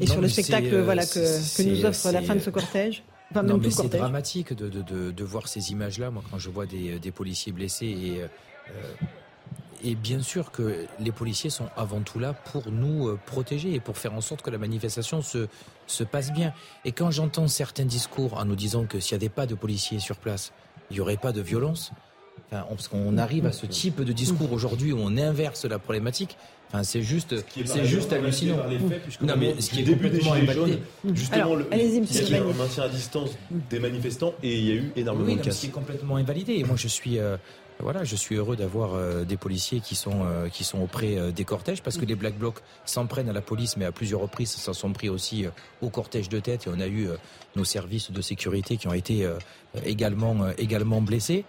Et 0.00 0.06
sur 0.06 0.20
le 0.20 0.28
spectacle 0.28 0.74
euh, 0.74 0.84
voilà, 0.84 1.04
que, 1.04 1.62
nous 1.62 1.84
offre 1.84 2.10
la 2.10 2.22
fin 2.22 2.34
de 2.34 2.40
ce 2.40 2.50
cortège 2.50 3.02
non, 3.34 3.56
mais 3.56 3.70
c'est 3.70 3.88
dramatique 3.88 4.52
de, 4.52 4.68
de, 4.68 5.10
de, 5.10 5.24
voir 5.24 5.48
ces 5.48 5.72
images-là. 5.72 6.10
Moi, 6.10 6.22
quand 6.30 6.38
je 6.38 6.50
vois 6.50 6.66
des, 6.66 6.98
des 6.98 7.10
policiers 7.10 7.50
blessés 7.50 7.86
et 7.86 8.20
euh, 8.20 8.26
et 9.84 9.94
bien 9.94 10.20
sûr 10.20 10.50
que 10.50 10.86
les 10.98 11.12
policiers 11.12 11.50
sont 11.50 11.68
avant 11.76 12.00
tout 12.00 12.18
là 12.18 12.32
pour 12.32 12.70
nous 12.70 13.08
euh, 13.08 13.18
protéger 13.26 13.74
et 13.74 13.80
pour 13.80 13.98
faire 13.98 14.14
en 14.14 14.20
sorte 14.20 14.42
que 14.42 14.50
la 14.50 14.58
manifestation 14.58 15.22
se, 15.22 15.48
se 15.86 16.04
passe 16.04 16.32
bien. 16.32 16.52
Et 16.84 16.92
quand 16.92 17.10
j'entends 17.10 17.48
certains 17.48 17.84
discours 17.84 18.34
en 18.34 18.44
nous 18.44 18.56
disant 18.56 18.84
que 18.86 19.00
s'il 19.00 19.16
n'y 19.18 19.24
avait 19.24 19.34
pas 19.34 19.46
de 19.46 19.54
policiers 19.54 19.98
sur 19.98 20.16
place, 20.16 20.52
il 20.90 20.94
n'y 20.94 21.00
aurait 21.00 21.16
pas 21.16 21.32
de 21.32 21.40
violence, 21.40 21.92
parce 22.50 22.88
qu'on 22.88 23.16
arrive 23.18 23.46
à 23.46 23.52
ce 23.52 23.66
type 23.66 24.02
de 24.02 24.12
discours 24.12 24.52
aujourd'hui 24.52 24.92
où 24.92 24.98
on 25.00 25.16
inverse 25.16 25.64
la 25.64 25.78
problématique. 25.78 26.36
Enfin, 26.68 26.84
c'est 26.84 27.02
juste, 27.02 27.34
c'est 27.66 27.84
juste 27.84 28.12
hallucinant. 28.12 28.56
non, 29.20 29.34
mais 29.38 29.60
ce 29.60 29.70
qui 29.70 29.80
est 29.80 29.84
complètement 29.84 30.32
invalidé. 30.32 30.78
Justement, 31.12 31.54
le, 31.54 31.66
il 31.72 32.30
y 32.30 32.34
a 32.34 32.42
un 32.42 32.52
maintien 32.54 32.84
à 32.84 32.88
distance 32.88 33.30
des 33.68 33.78
manifestants 33.78 34.32
et 34.42 34.58
il 34.58 34.64
y 34.64 34.72
a 34.72 34.74
eu 34.76 34.92
énormément 34.96 35.34
de 35.36 35.40
cas. 35.40 35.50
Ce 35.50 35.60
qui 35.60 35.66
est 35.66 35.70
complètement 35.70 36.16
invalidé. 36.16 36.54
Et 36.54 36.64
moi, 36.64 36.76
je 36.76 36.88
suis, 36.88 37.18
euh, 37.18 37.36
voilà, 37.80 38.04
je 38.04 38.14
suis 38.16 38.36
heureux 38.36 38.56
d'avoir 38.56 38.94
euh, 38.94 39.24
des 39.24 39.36
policiers 39.36 39.80
qui 39.80 39.94
sont 39.94 40.24
euh, 40.24 40.48
qui 40.48 40.62
sont 40.62 40.80
auprès 40.80 41.32
des 41.32 41.44
cortèges 41.44 41.82
parce 41.82 41.96
que 41.96 42.04
les 42.04 42.14
black 42.14 42.38
blocs 42.38 42.60
s'en 42.84 43.06
prennent 43.06 43.28
à 43.28 43.32
la 43.32 43.40
police, 43.40 43.76
mais 43.76 43.84
à 43.84 43.92
plusieurs 43.92 44.20
reprises, 44.20 44.50
s'en 44.50 44.72
sont 44.72 44.92
pris 44.92 45.08
aussi 45.08 45.46
au 45.80 45.88
cortège 45.90 46.28
de 46.28 46.38
tête. 46.38 46.66
Et 46.66 46.70
on 46.70 46.80
a 46.80 46.86
eu 46.86 47.08
nos 47.56 47.64
services 47.64 48.10
de 48.10 48.22
sécurité 48.22 48.76
qui 48.76 48.88
ont 48.88 48.94
été 48.94 49.28
également 49.84 50.50
également 50.58 51.00
blessés. 51.00 51.44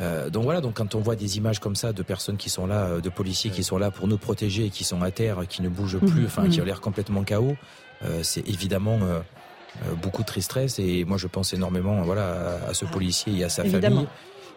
Euh, 0.00 0.30
donc 0.30 0.44
voilà, 0.44 0.60
donc 0.60 0.74
quand 0.74 0.94
on 0.94 1.00
voit 1.00 1.16
des 1.16 1.36
images 1.38 1.58
comme 1.58 1.76
ça 1.76 1.92
de 1.92 2.02
personnes 2.02 2.36
qui 2.36 2.50
sont 2.50 2.66
là, 2.66 2.86
euh, 2.86 3.00
de 3.00 3.08
policiers 3.08 3.50
qui 3.50 3.64
sont 3.64 3.78
là 3.78 3.90
pour 3.90 4.06
nous 4.06 4.18
protéger, 4.18 4.66
et 4.66 4.70
qui 4.70 4.84
sont 4.84 5.02
à 5.02 5.10
terre, 5.10 5.40
qui 5.48 5.62
ne 5.62 5.68
bougent 5.68 5.98
plus, 5.98 6.26
enfin 6.26 6.48
qui 6.48 6.60
ont 6.60 6.64
l'air 6.64 6.80
complètement 6.80 7.24
chaos, 7.24 7.56
euh, 8.04 8.20
c'est 8.22 8.48
évidemment 8.48 8.98
beaucoup 10.00 10.22
de 10.22 10.26
tristesse. 10.26 10.78
Et 10.78 11.04
moi, 11.04 11.18
je 11.18 11.26
pense 11.26 11.52
énormément, 11.52 12.02
voilà, 12.02 12.60
à, 12.68 12.74
ce 12.74 12.84
policier 12.84 13.38
et 13.38 13.44
à 13.44 13.48
sa 13.48 13.64
famille 13.64 14.06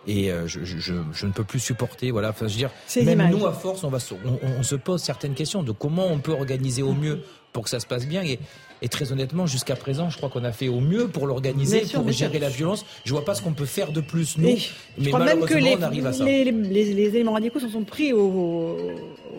et 0.07 0.31
je, 0.45 0.63
je, 0.63 0.77
je, 0.79 1.25
ne 1.25 1.31
peux 1.31 1.43
plus 1.43 1.59
supporter. 1.59 2.11
Voilà, 2.11 2.29
enfin, 2.29 2.47
je 2.47 2.53
veux 2.53 2.57
dire, 2.57 2.71
même 3.05 3.29
nous 3.29 3.45
à 3.45 3.53
force, 3.53 3.83
on 3.83 3.89
va, 3.89 3.99
on, 4.25 4.59
on, 4.59 4.63
se 4.63 4.75
pose 4.75 5.01
certaines 5.01 5.33
questions 5.33 5.63
de 5.63 5.71
comment 5.71 6.07
on 6.07 6.19
peut 6.19 6.31
organiser 6.31 6.81
au 6.81 6.93
mieux 6.93 7.21
pour 7.53 7.63
que 7.63 7.69
ça 7.69 7.79
se 7.79 7.85
passe 7.85 8.07
bien. 8.07 8.23
Et, 8.23 8.39
et 8.81 8.89
très 8.89 9.11
honnêtement, 9.11 9.45
jusqu'à 9.45 9.75
présent, 9.75 10.09
je 10.09 10.17
crois 10.17 10.29
qu'on 10.29 10.43
a 10.43 10.51
fait 10.51 10.67
au 10.67 10.79
mieux 10.79 11.07
pour 11.07 11.27
l'organiser, 11.27 11.83
pour 11.93 12.09
gérer 12.11 12.39
la 12.39 12.49
violence. 12.49 12.85
Je 13.05 13.11
vois 13.11 13.23
pas 13.23 13.35
ce 13.35 13.41
qu'on 13.41 13.53
peut 13.53 13.65
faire 13.65 13.91
de 13.91 14.01
plus, 14.01 14.37
nous. 14.37 14.43
mais 14.43 14.57
je 14.97 15.15
même 15.15 15.45
que 15.45 15.53
les, 15.53 15.75
on 15.77 15.81
arrive 15.83 16.07
à 16.07 16.13
ça. 16.13 16.25
Les, 16.25 16.47
éléments 16.47 17.33
radicaux 17.33 17.59
se 17.59 17.69
sont 17.69 17.83
pris 17.83 18.11
au, 18.11 18.77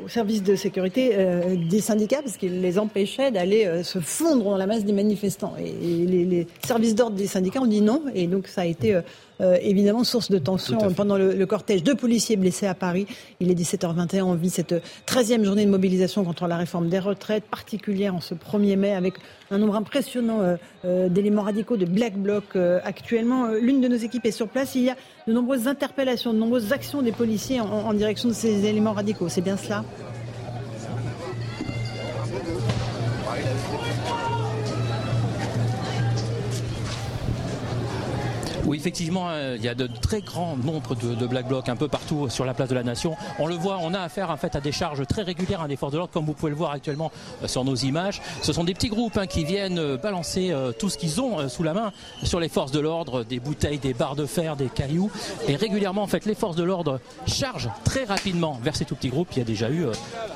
service 0.08 0.42
de 0.42 0.56
sécurité 0.56 1.12
euh, 1.14 1.56
des 1.56 1.80
syndicats 1.80 2.22
parce 2.22 2.36
qu'ils 2.36 2.60
les 2.60 2.78
empêchaient 2.78 3.30
d'aller 3.30 3.66
euh, 3.66 3.82
se 3.82 3.98
fondre 3.98 4.44
dans 4.44 4.56
la 4.56 4.66
masse 4.66 4.84
des 4.84 4.92
manifestants. 4.92 5.54
Et, 5.58 5.72
les, 6.06 6.46
services 6.64 6.94
d'ordre 6.94 7.16
des 7.16 7.26
syndicats 7.26 7.60
ont 7.60 7.66
dit 7.66 7.80
non. 7.80 8.02
Et 8.14 8.26
donc, 8.26 8.48
ça 8.48 8.62
a 8.62 8.66
été... 8.66 8.94
Euh, 8.94 9.02
euh, 9.42 9.56
évidemment 9.60 10.04
source 10.04 10.30
de 10.30 10.38
tension 10.38 10.78
pendant 10.92 11.16
le, 11.16 11.46
cortège. 11.46 11.82
Deux 11.82 11.96
policiers 11.96 12.36
blessés 12.36 12.66
à 12.66 12.74
Paris. 12.74 13.06
Il 13.40 13.50
est 13.50 13.54
17h21. 13.54 14.22
On 14.22 14.34
vit 14.34 14.50
cette 14.50 14.74
13e 15.06 15.42
journée 15.42 15.64
de 15.64 15.70
mobilisation 15.70 16.22
contre 16.22 16.46
la 16.46 16.56
réforme 16.56 16.88
des 16.88 17.00
retraites, 17.00 17.44
particulière 17.44 18.14
en 18.14 18.20
ce 18.20 18.34
1er 18.34 18.76
mai, 18.76 18.94
avec 18.94 19.14
un 19.50 19.58
nombre 19.58 19.76
impressionnant 19.76 20.40
euh, 20.40 20.56
euh, 20.84 21.08
d'éléments 21.08 21.42
radicaux 21.42 21.76
de 21.76 21.84
Black 21.84 22.14
Bloc 22.14 22.56
actuellement. 22.84 23.48
L'une 23.48 23.80
de 23.80 23.88
nos 23.88 23.96
équipes 23.96 24.26
est 24.26 24.30
sur 24.30 24.48
place. 24.48 24.74
Il 24.74 24.82
y 24.82 24.90
a 24.90 24.96
de 25.26 25.32
nombreuses 25.32 25.68
interpellations, 25.68 26.32
de 26.32 26.38
nombreuses 26.38 26.72
actions 26.72 27.02
des 27.02 27.12
policiers 27.12 27.60
en 27.60 27.92
direction 27.94 28.28
de 28.28 28.34
ces 28.34 28.66
éléments 28.66 28.92
radicaux. 28.92 29.28
C'est 29.28 29.40
bien 29.40 29.56
cela? 29.56 29.84
Oui, 38.64 38.76
effectivement, 38.76 39.28
euh, 39.28 39.56
il 39.58 39.64
y 39.64 39.68
a 39.68 39.74
de 39.74 39.88
très 39.88 40.20
grands 40.20 40.56
nombres 40.56 40.94
de, 40.94 41.26
Black 41.26 41.48
Blocs 41.48 41.68
un 41.68 41.74
peu 41.74 41.88
partout 41.88 42.28
sur 42.28 42.44
la 42.44 42.54
place 42.54 42.68
de 42.68 42.74
la 42.76 42.84
Nation. 42.84 43.16
On 43.40 43.48
le 43.48 43.56
voit, 43.56 43.78
on 43.80 43.92
a 43.92 44.00
affaire 44.00 44.30
en 44.30 44.36
fait 44.36 44.54
à 44.54 44.60
des 44.60 44.70
charges 44.70 45.04
très 45.06 45.22
régulières 45.22 45.62
à 45.62 45.68
des 45.68 45.74
forces 45.74 45.92
de 45.92 45.98
l'ordre, 45.98 46.12
comme 46.12 46.26
vous 46.26 46.32
pouvez 46.32 46.50
le 46.50 46.56
voir 46.56 46.70
actuellement 46.70 47.10
euh, 47.42 47.48
sur 47.48 47.64
nos 47.64 47.74
images. 47.74 48.22
Ce 48.42 48.52
sont 48.52 48.62
des 48.62 48.74
petits 48.74 48.88
groupes 48.88 49.16
hein, 49.16 49.26
qui 49.26 49.44
viennent 49.44 49.78
euh, 49.78 49.96
balancer 49.96 50.54
tout 50.78 50.88
ce 50.88 50.98
qu'ils 50.98 51.20
ont 51.20 51.48
sous 51.48 51.62
la 51.62 51.74
main 51.74 51.92
sur 52.22 52.38
les 52.38 52.48
forces 52.48 52.70
de 52.70 52.78
l'ordre, 52.78 53.24
des 53.24 53.40
bouteilles, 53.40 53.78
des 53.78 53.94
barres 53.94 54.16
de 54.16 54.26
fer, 54.26 54.56
des 54.56 54.68
cailloux. 54.68 55.10
Et 55.48 55.56
régulièrement, 55.56 56.02
en 56.02 56.06
fait, 56.06 56.24
les 56.24 56.34
forces 56.34 56.56
de 56.56 56.62
l'ordre 56.62 57.00
chargent 57.26 57.70
très 57.84 58.04
rapidement 58.04 58.58
vers 58.62 58.76
ces 58.76 58.84
tout 58.84 58.94
petits 58.94 59.08
groupes. 59.08 59.28
Il 59.32 59.38
y 59.38 59.42
a 59.42 59.44
déjà 59.44 59.70
eu 59.70 59.86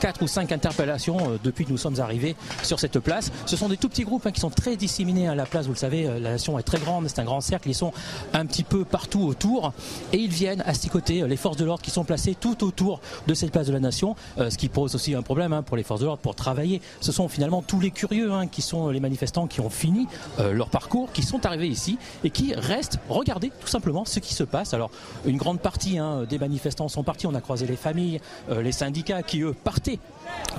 quatre 0.00 0.22
ou 0.22 0.26
cinq 0.26 0.52
interpellations 0.52 1.38
depuis 1.42 1.64
que 1.64 1.70
nous 1.70 1.78
sommes 1.78 2.00
arrivés 2.00 2.36
sur 2.62 2.80
cette 2.80 2.98
place. 2.98 3.30
Ce 3.46 3.56
sont 3.56 3.68
des 3.68 3.76
tout 3.76 3.88
petits 3.88 4.04
groupes 4.04 4.26
hein, 4.26 4.32
qui 4.32 4.40
sont 4.40 4.50
très 4.50 4.76
disséminés 4.76 5.28
à 5.28 5.34
la 5.34 5.46
place. 5.46 5.66
Vous 5.66 5.72
le 5.72 5.78
savez, 5.78 6.04
la 6.04 6.30
Nation 6.30 6.58
est 6.58 6.62
très 6.62 6.78
grande, 6.78 7.08
c'est 7.08 7.20
un 7.20 7.24
grand 7.24 7.40
cercle. 7.40 7.68
Ils 7.68 7.74
sont 7.74 7.92
un 8.32 8.46
petit 8.46 8.64
peu 8.64 8.84
partout 8.84 9.22
autour 9.22 9.72
et 10.12 10.18
ils 10.18 10.30
viennent 10.30 10.62
asticoter 10.66 11.22
euh, 11.22 11.26
les 11.26 11.36
forces 11.36 11.56
de 11.56 11.64
l'ordre 11.64 11.82
qui 11.82 11.90
sont 11.90 12.04
placées 12.04 12.34
tout 12.34 12.64
autour 12.64 13.00
de 13.26 13.34
cette 13.34 13.50
place 13.52 13.66
de 13.66 13.72
la 13.72 13.80
nation, 13.80 14.14
euh, 14.38 14.50
ce 14.50 14.58
qui 14.58 14.68
pose 14.68 14.94
aussi 14.94 15.14
un 15.14 15.22
problème 15.22 15.52
hein, 15.52 15.62
pour 15.62 15.76
les 15.76 15.82
forces 15.82 16.00
de 16.00 16.06
l'ordre 16.06 16.22
pour 16.22 16.34
travailler. 16.34 16.80
Ce 17.00 17.12
sont 17.12 17.28
finalement 17.28 17.62
tous 17.62 17.80
les 17.80 17.90
curieux 17.90 18.32
hein, 18.32 18.46
qui 18.46 18.62
sont 18.62 18.88
les 18.88 19.00
manifestants 19.00 19.46
qui 19.46 19.60
ont 19.60 19.70
fini 19.70 20.06
euh, 20.38 20.52
leur 20.52 20.68
parcours, 20.68 21.12
qui 21.12 21.22
sont 21.22 21.44
arrivés 21.46 21.68
ici 21.68 21.98
et 22.24 22.30
qui 22.30 22.54
restent 22.54 22.98
regarder 23.08 23.50
tout 23.60 23.68
simplement 23.68 24.04
ce 24.04 24.20
qui 24.20 24.34
se 24.34 24.44
passe. 24.44 24.74
Alors 24.74 24.90
une 25.24 25.36
grande 25.36 25.60
partie 25.60 25.98
hein, 25.98 26.24
des 26.28 26.38
manifestants 26.38 26.88
sont 26.88 27.02
partis, 27.02 27.26
on 27.26 27.34
a 27.34 27.40
croisé 27.40 27.66
les 27.66 27.76
familles, 27.76 28.20
les 28.50 28.72
syndicats 28.72 29.22
qui 29.22 29.42
eux 29.42 29.52
partaient 29.52 29.98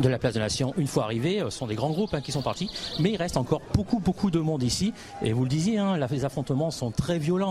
de 0.02 0.10
la 0.10 0.18
place 0.18 0.34
de 0.34 0.40
la 0.40 0.46
Nation 0.46 0.74
une 0.78 0.88
fois 0.88 1.04
arrivés. 1.04 1.42
Ce 1.46 1.50
sont 1.50 1.68
des 1.68 1.76
grands 1.76 1.90
groupes 1.90 2.20
qui 2.22 2.32
sont 2.32 2.42
partis, 2.42 2.70
mais 3.00 3.12
il 3.12 3.18
reste 3.18 3.38
encore 3.38 3.62
beaucoup 3.74 4.00
beaucoup 4.00 4.32
de 4.32 4.40
monde 4.40 4.64
ici. 4.64 4.94
Et 5.22 5.34
vous 5.34 5.44
le 5.44 5.50
disiez, 5.50 5.82
les 6.00 6.26
affrontements 6.26 6.72
sont 6.72 6.92
très 6.92 7.20
violents. 7.20 7.47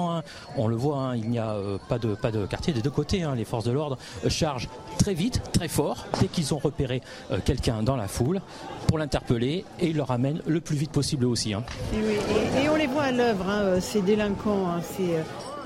On 0.56 0.68
le 0.68 0.76
voit, 0.76 0.98
hein, 0.98 1.16
il 1.16 1.28
n'y 1.28 1.38
a 1.38 1.52
euh, 1.52 1.78
pas, 1.88 1.98
de, 1.98 2.16
de 2.30 2.46
quartier 2.46 2.72
des 2.72 2.82
deux 2.82 2.90
côtés. 2.90 3.22
Hein. 3.22 3.34
Les 3.34 3.44
forces 3.44 3.64
de 3.64 3.72
l'ordre 3.72 3.98
euh, 4.24 4.28
chargent 4.28 4.68
très 4.98 5.14
vite, 5.14 5.42
très 5.52 5.68
fort, 5.68 6.06
dès 6.20 6.28
qu'ils 6.28 6.54
ont 6.54 6.58
repéré 6.58 7.02
euh, 7.30 7.38
quelqu'un 7.44 7.82
dans 7.82 7.96
la 7.96 8.08
foule 8.08 8.40
pour 8.86 8.98
l'interpeller 8.98 9.64
et 9.80 9.92
le 9.92 10.02
ramènent 10.02 10.40
le 10.46 10.60
plus 10.60 10.76
vite 10.76 10.92
possible 10.92 11.26
aussi. 11.26 11.54
Hein. 11.54 11.64
Et, 11.94 12.68
on 12.68 12.76
les 12.76 12.86
voit 12.86 13.04
à 13.04 13.12
l'œuvre, 13.12 13.78
ces 13.80 14.02
délinquants, 14.02 14.80
ces 14.82 15.18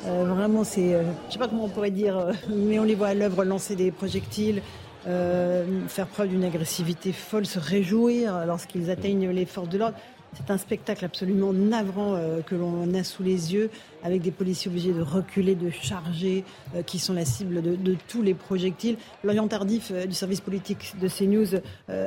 vraiment, 0.07 0.65
c'est, 0.65 0.93
je 1.29 1.33
sais 1.33 1.39
pas 1.39 1.49
comment 1.49 1.65
on 1.65 1.69
pourrait 1.69 1.91
dire, 1.91 2.29
mais 2.49 2.79
on 2.79 2.85
les 2.85 2.95
voit 2.95 3.09
à 3.09 3.15
l'œuvre 3.15 3.45
lancer 3.45 3.77
des 3.77 3.91
projectiles, 3.91 4.63
faire 5.05 6.07
preuve 6.07 6.29
d'une 6.29 6.45
agressivité 6.45 7.13
folle, 7.13 7.47
se 7.47 7.59
réjouir 7.59 8.47
lorsqu'ils 8.47 8.91
atteignent 8.91 9.31
les 9.31 9.45
forces 9.45 9.69
de 9.69 9.79
l'ordre. 9.79 9.97
C'est 10.35 10.51
un 10.51 10.59
spectacle 10.59 11.05
absolument 11.05 11.53
navrant 11.53 12.15
euh, 12.15 12.41
que 12.41 12.55
l'on 12.55 12.95
a 12.95 13.03
sous 13.03 13.23
les 13.23 13.53
yeux, 13.53 13.71
avec 14.05 14.23
des 14.23 14.31
policiers 14.31 14.71
obligés 14.71 14.93
de 14.93 15.03
reculer, 15.03 15.55
de 15.55 15.71
charger, 15.71 16.45
euh, 16.75 16.83
qui 16.83 16.99
sont 16.99 17.15
la 17.15 17.25
cible 17.25 17.63
de, 17.63 17.97
tous 18.09 18.23
les 18.23 18.35
projectiles. 18.35 18.97
L'Orient 19.25 19.49
Tardif 19.49 19.91
euh, 19.91 20.07
du 20.07 20.15
service 20.15 20.41
politique 20.41 20.95
de 21.01 21.09
CNews, 21.09 21.61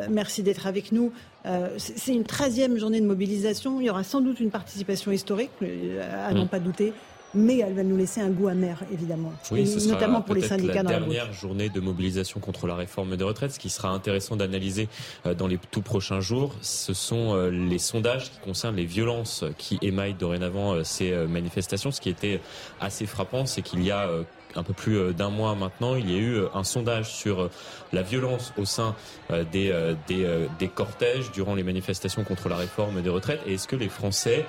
merci 0.09 0.43
d'être 0.43 0.67
avec 0.67 0.91
nous. 0.91 1.11
C'est 1.77 2.13
une 2.13 2.23
13e 2.23 2.77
journée 2.77 3.01
de 3.01 3.05
mobilisation. 3.05 3.81
Il 3.81 3.85
y 3.85 3.89
aura 3.89 4.03
sans 4.03 4.21
doute 4.21 4.39
une 4.39 4.49
participation 4.51 5.11
historique, 5.11 5.51
à 6.01 6.33
n'en 6.33 6.45
mm. 6.45 6.47
pas 6.47 6.59
douter 6.59 6.93
mais 7.35 7.59
elle 7.59 7.73
va 7.73 7.83
nous 7.83 7.97
laisser 7.97 8.21
un 8.21 8.29
goût 8.29 8.47
amer, 8.47 8.83
évidemment. 8.91 9.33
Oui, 9.51 9.67
ce 9.67 9.87
notamment 9.87 10.21
pour 10.21 10.35
les 10.35 10.41
syndicats. 10.41 10.83
La 10.83 10.83
dernière 10.83 11.33
journée 11.33 11.69
de 11.69 11.79
mobilisation 11.79 12.39
contre 12.39 12.67
la 12.67 12.75
réforme 12.75 13.15
des 13.15 13.23
retraites, 13.23 13.51
ce 13.51 13.59
qui 13.59 13.69
sera 13.69 13.89
intéressant 13.89 14.35
d'analyser 14.35 14.87
euh, 15.25 15.33
dans 15.33 15.47
les 15.47 15.59
tout 15.71 15.81
prochains 15.81 16.19
jours, 16.19 16.55
ce 16.61 16.93
sont 16.93 17.35
euh, 17.35 17.49
les 17.49 17.79
sondages 17.79 18.31
qui 18.31 18.39
concernent 18.39 18.75
les 18.75 18.85
violences 18.85 19.43
qui 19.57 19.77
émaillent 19.81 20.13
dorénavant 20.13 20.73
euh, 20.73 20.83
ces 20.83 21.13
manifestations. 21.27 21.91
Ce 21.91 22.01
qui 22.01 22.09
était 22.09 22.39
assez 22.79 23.05
frappant, 23.05 23.45
c'est 23.45 23.61
qu'il 23.61 23.83
y 23.83 23.91
a 23.91 24.09
un 24.55 24.63
peu 24.63 24.73
plus 24.73 24.97
euh, 24.97 25.13
d'un 25.13 25.29
mois 25.29 25.55
maintenant, 25.55 25.95
il 25.95 26.09
y 26.09 26.15
a 26.15 26.17
eu 26.17 26.33
euh, 26.35 26.47
un 26.53 26.63
sondage 26.63 27.11
sur 27.11 27.41
euh, 27.41 27.51
la 27.91 28.01
violence 28.01 28.53
au 28.57 28.65
sein 28.65 28.95
des, 29.51 29.71
des, 30.07 30.67
cortèges 30.67 31.31
durant 31.31 31.53
les 31.53 31.61
manifestations 31.61 32.23
contre 32.23 32.49
la 32.49 32.55
réforme 32.55 33.01
des 33.01 33.09
retraites. 33.09 33.41
Et 33.45 33.53
est-ce 33.53 33.67
que 33.67 33.75
les 33.75 33.89
Français 33.89 34.45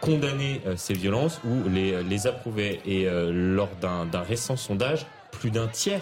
condamnaient 0.00 0.62
ces 0.76 0.94
violences 0.94 1.40
ou 1.44 1.68
les, 1.68 2.02
les 2.02 2.26
approuvaient? 2.26 2.80
Et 2.86 3.06
lors 3.06 3.68
d'un 3.82 4.22
récent 4.22 4.56
sondage, 4.56 5.04
plus 5.30 5.50
d'un 5.50 5.66
tiers 5.66 6.00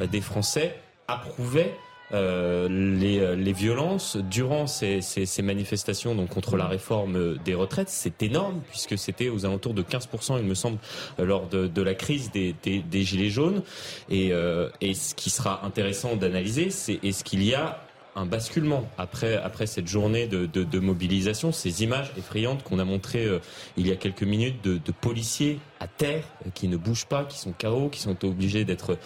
des 0.00 0.22
Français 0.22 0.80
approuvaient 1.08 1.76
euh, 2.12 2.68
les, 2.68 3.20
euh, 3.20 3.36
les, 3.36 3.52
violences 3.52 4.16
durant 4.16 4.66
ces, 4.66 5.00
ces, 5.00 5.26
ces, 5.26 5.42
manifestations 5.42 6.14
donc 6.14 6.30
contre 6.30 6.56
la 6.56 6.66
réforme 6.66 7.38
des 7.44 7.54
retraites, 7.54 7.88
c'est 7.88 8.22
énorme 8.22 8.60
puisque 8.68 8.98
c'était 8.98 9.28
aux 9.28 9.46
alentours 9.46 9.74
de 9.74 9.82
15%, 9.82 10.38
il 10.38 10.44
me 10.44 10.54
semble, 10.54 10.78
lors 11.18 11.46
de, 11.46 11.66
de 11.66 11.82
la 11.82 11.94
crise 11.94 12.30
des, 12.30 12.54
des, 12.62 12.80
des, 12.80 13.02
gilets 13.02 13.30
jaunes. 13.30 13.62
Et, 14.08 14.32
euh, 14.32 14.68
et 14.80 14.94
ce 14.94 15.14
qui 15.14 15.30
sera 15.30 15.64
intéressant 15.64 16.16
d'analyser, 16.16 16.70
c'est 16.70 16.98
est-ce 17.04 17.22
qu'il 17.22 17.44
y 17.44 17.54
a 17.54 17.80
un 18.16 18.26
basculement 18.26 18.88
après 18.98 19.36
après 19.36 19.66
cette 19.66 19.86
journée 19.86 20.26
de, 20.26 20.46
de, 20.46 20.64
de 20.64 20.78
mobilisation, 20.78 21.52
ces 21.52 21.82
images 21.82 22.12
effrayantes 22.18 22.62
qu'on 22.62 22.78
a 22.78 22.84
montrées 22.84 23.26
euh, 23.26 23.38
il 23.76 23.86
y 23.86 23.92
a 23.92 23.96
quelques 23.96 24.22
minutes 24.22 24.62
de, 24.64 24.78
de, 24.78 24.92
policiers 24.92 25.58
à 25.78 25.86
terre 25.86 26.24
euh, 26.46 26.50
qui 26.54 26.68
ne 26.68 26.76
bougent 26.76 27.06
pas, 27.06 27.24
qui 27.24 27.38
sont 27.38 27.52
KO, 27.58 27.88
qui 27.88 28.00
sont 28.00 28.24
obligés 28.24 28.64
d'être 28.64 28.98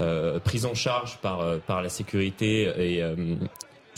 euh, 0.00 0.38
pris 0.40 0.64
en 0.64 0.74
charge 0.74 1.18
par 1.18 1.40
euh, 1.40 1.58
par 1.66 1.82
la 1.82 1.88
sécurité 1.88 2.70
et 2.78 3.02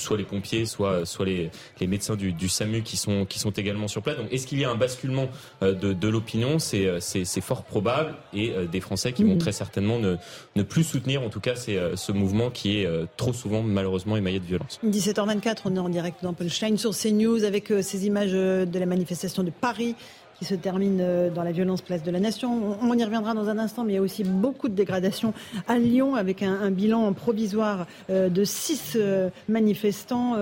soit 0.03 0.17
les 0.17 0.25
pompiers, 0.25 0.67
soit 0.67 1.07
soit 1.07 1.27
les, 1.27 1.51
les 1.81 1.87
médecins 1.87 2.17
du, 2.17 2.33
du, 2.33 2.49
SAMU 2.49 2.83
qui 2.83 2.97
sont 2.97 3.25
qui 3.25 3.39
sont 3.39 3.51
également 3.51 3.89
sur 3.89 4.03
place. 4.03 4.17
Donc 4.17 4.33
est-ce 4.33 4.47
qu'il 4.47 4.59
y 4.59 4.65
a 4.65 4.71
un 4.71 4.75
basculement 4.75 5.29
euh, 5.63 5.73
de, 5.73 5.93
de 5.93 6.09
l'opinion? 6.09 6.59
C'est 6.59 6.87
euh, 6.87 7.01
c'est 7.01 7.41
fort 7.41 7.65
probable 7.65 8.15
et 8.35 8.51
euh, 8.51 8.67
des 8.67 8.81
Français 8.81 9.13
qui 9.13 9.25
vont 9.25 9.39
très 9.39 9.53
certainement 9.53 9.99
ne, 9.99 10.17
ne 10.57 10.63
plus 10.63 10.85
soutenir 10.85 11.23
en 11.23 11.29
tout 11.29 11.41
cas 11.41 11.55
c'est 11.55 11.79
ce 11.97 12.13
mouvement 12.13 12.51
qui 12.51 12.79
est 12.79 12.89
trop 13.17 13.33
souvent 13.33 13.63
malheureusement 13.63 14.17
émaillé 14.17 14.41
de 14.41 14.45
violence. 14.45 14.81
17h24, 14.85 15.59
on 15.65 15.77
est 15.77 15.79
en 15.79 15.89
direct 15.89 16.23
dans 16.23 16.33
Punchline 16.33 16.77
sur 16.77 16.91
CNews 16.91 17.45
avec 17.45 17.73
ces 17.83 18.07
images 18.07 18.33
de 18.33 18.79
la 18.79 18.87
manifestation 18.87 19.43
de 19.43 19.51
Paris 19.51 19.95
qui 20.43 20.49
se 20.49 20.55
termine 20.57 20.99
euh, 21.01 21.31
dans 21.31 21.45
la 21.45 21.53
violence 21.53 21.83
place 21.83 22.03
de 22.03 22.11
la 22.11 22.19
Nation. 22.19 22.77
On 22.83 22.99
y 22.99 23.05
reviendra 23.05 23.33
dans 23.33 23.49
un 23.49 23.59
instant, 23.59 23.85
mais 23.85 23.93
il 23.93 23.95
y 23.95 23.99
a 23.99 24.03
aussi 24.03 24.25
beaucoup 24.25 24.69
de 24.69 24.75
dégradations 24.75 25.33
à 25.69 25.79
Lyon 25.79 26.17
avec 26.17 26.43
un, 26.43 26.73
bilan 26.73 27.13
provisoire 27.13 27.87
euh, 28.11 28.29
de 28.29 28.43
six 28.43 28.97
euh, 28.97 29.31
manifestants 29.49 30.37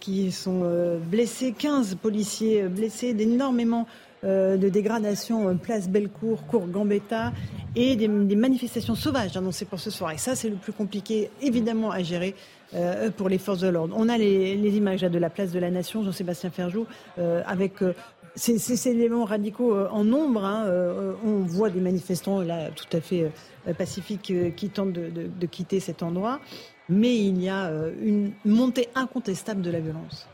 qui 0.00 0.32
sont 0.32 0.62
blessés, 1.08 1.54
15 1.56 1.94
policiers 2.02 2.64
blessés, 2.64 3.14
d'énormément 3.14 3.86
de 4.24 4.68
dégradations 4.68 5.56
place 5.56 5.88
Bellecour, 5.88 6.44
cour 6.46 6.66
Gambetta 6.66 7.32
et 7.76 7.94
des, 7.94 8.08
manifestations 8.08 8.96
sauvages 8.96 9.36
annoncées 9.36 9.64
pour 9.64 9.78
ce 9.78 9.90
soir. 9.90 10.10
Et 10.10 10.18
ça, 10.18 10.34
c'est 10.34 10.48
le 10.48 10.56
plus 10.56 10.72
compliqué, 10.72 11.30
évidemment, 11.40 11.92
à 11.92 12.02
gérer. 12.02 12.34
pour 13.16 13.28
les 13.28 13.38
forces 13.38 13.60
de 13.60 13.68
l'ordre. 13.68 13.94
On 13.96 14.08
a 14.08 14.18
les, 14.18 14.76
images 14.76 15.02
de 15.02 15.18
la 15.18 15.30
place 15.30 15.52
de 15.52 15.60
la 15.60 15.70
Nation, 15.70 16.02
Jean-Sébastien 16.02 16.50
Ferjou, 16.50 16.86
avec 17.46 17.74
ces, 18.36 18.58
ces, 18.58 18.88
éléments 18.88 19.24
radicaux 19.24 19.74
euh, 19.74 19.88
en 19.90 20.04
nombre. 20.04 20.44
Hein, 20.44 20.64
euh, 20.66 21.14
on 21.24 21.40
voit 21.40 21.70
des 21.70 21.80
manifestants 21.80 22.40
là 22.40 22.70
tout 22.70 22.96
à 22.96 23.00
fait 23.00 23.30
euh, 23.68 23.74
pacifiques 23.74 24.32
qui 24.56 24.68
tentent 24.70 24.92
de, 24.92 25.46
quitter 25.46 25.80
cet 25.80 26.02
endroit, 26.02 26.40
mais 26.88 27.16
il 27.16 27.42
y 27.42 27.48
a 27.48 27.70
une 28.02 28.32
montée 28.44 28.88
incontestable 28.94 29.62
de 29.62 29.70
la 29.70 29.80
violence. 29.80 30.26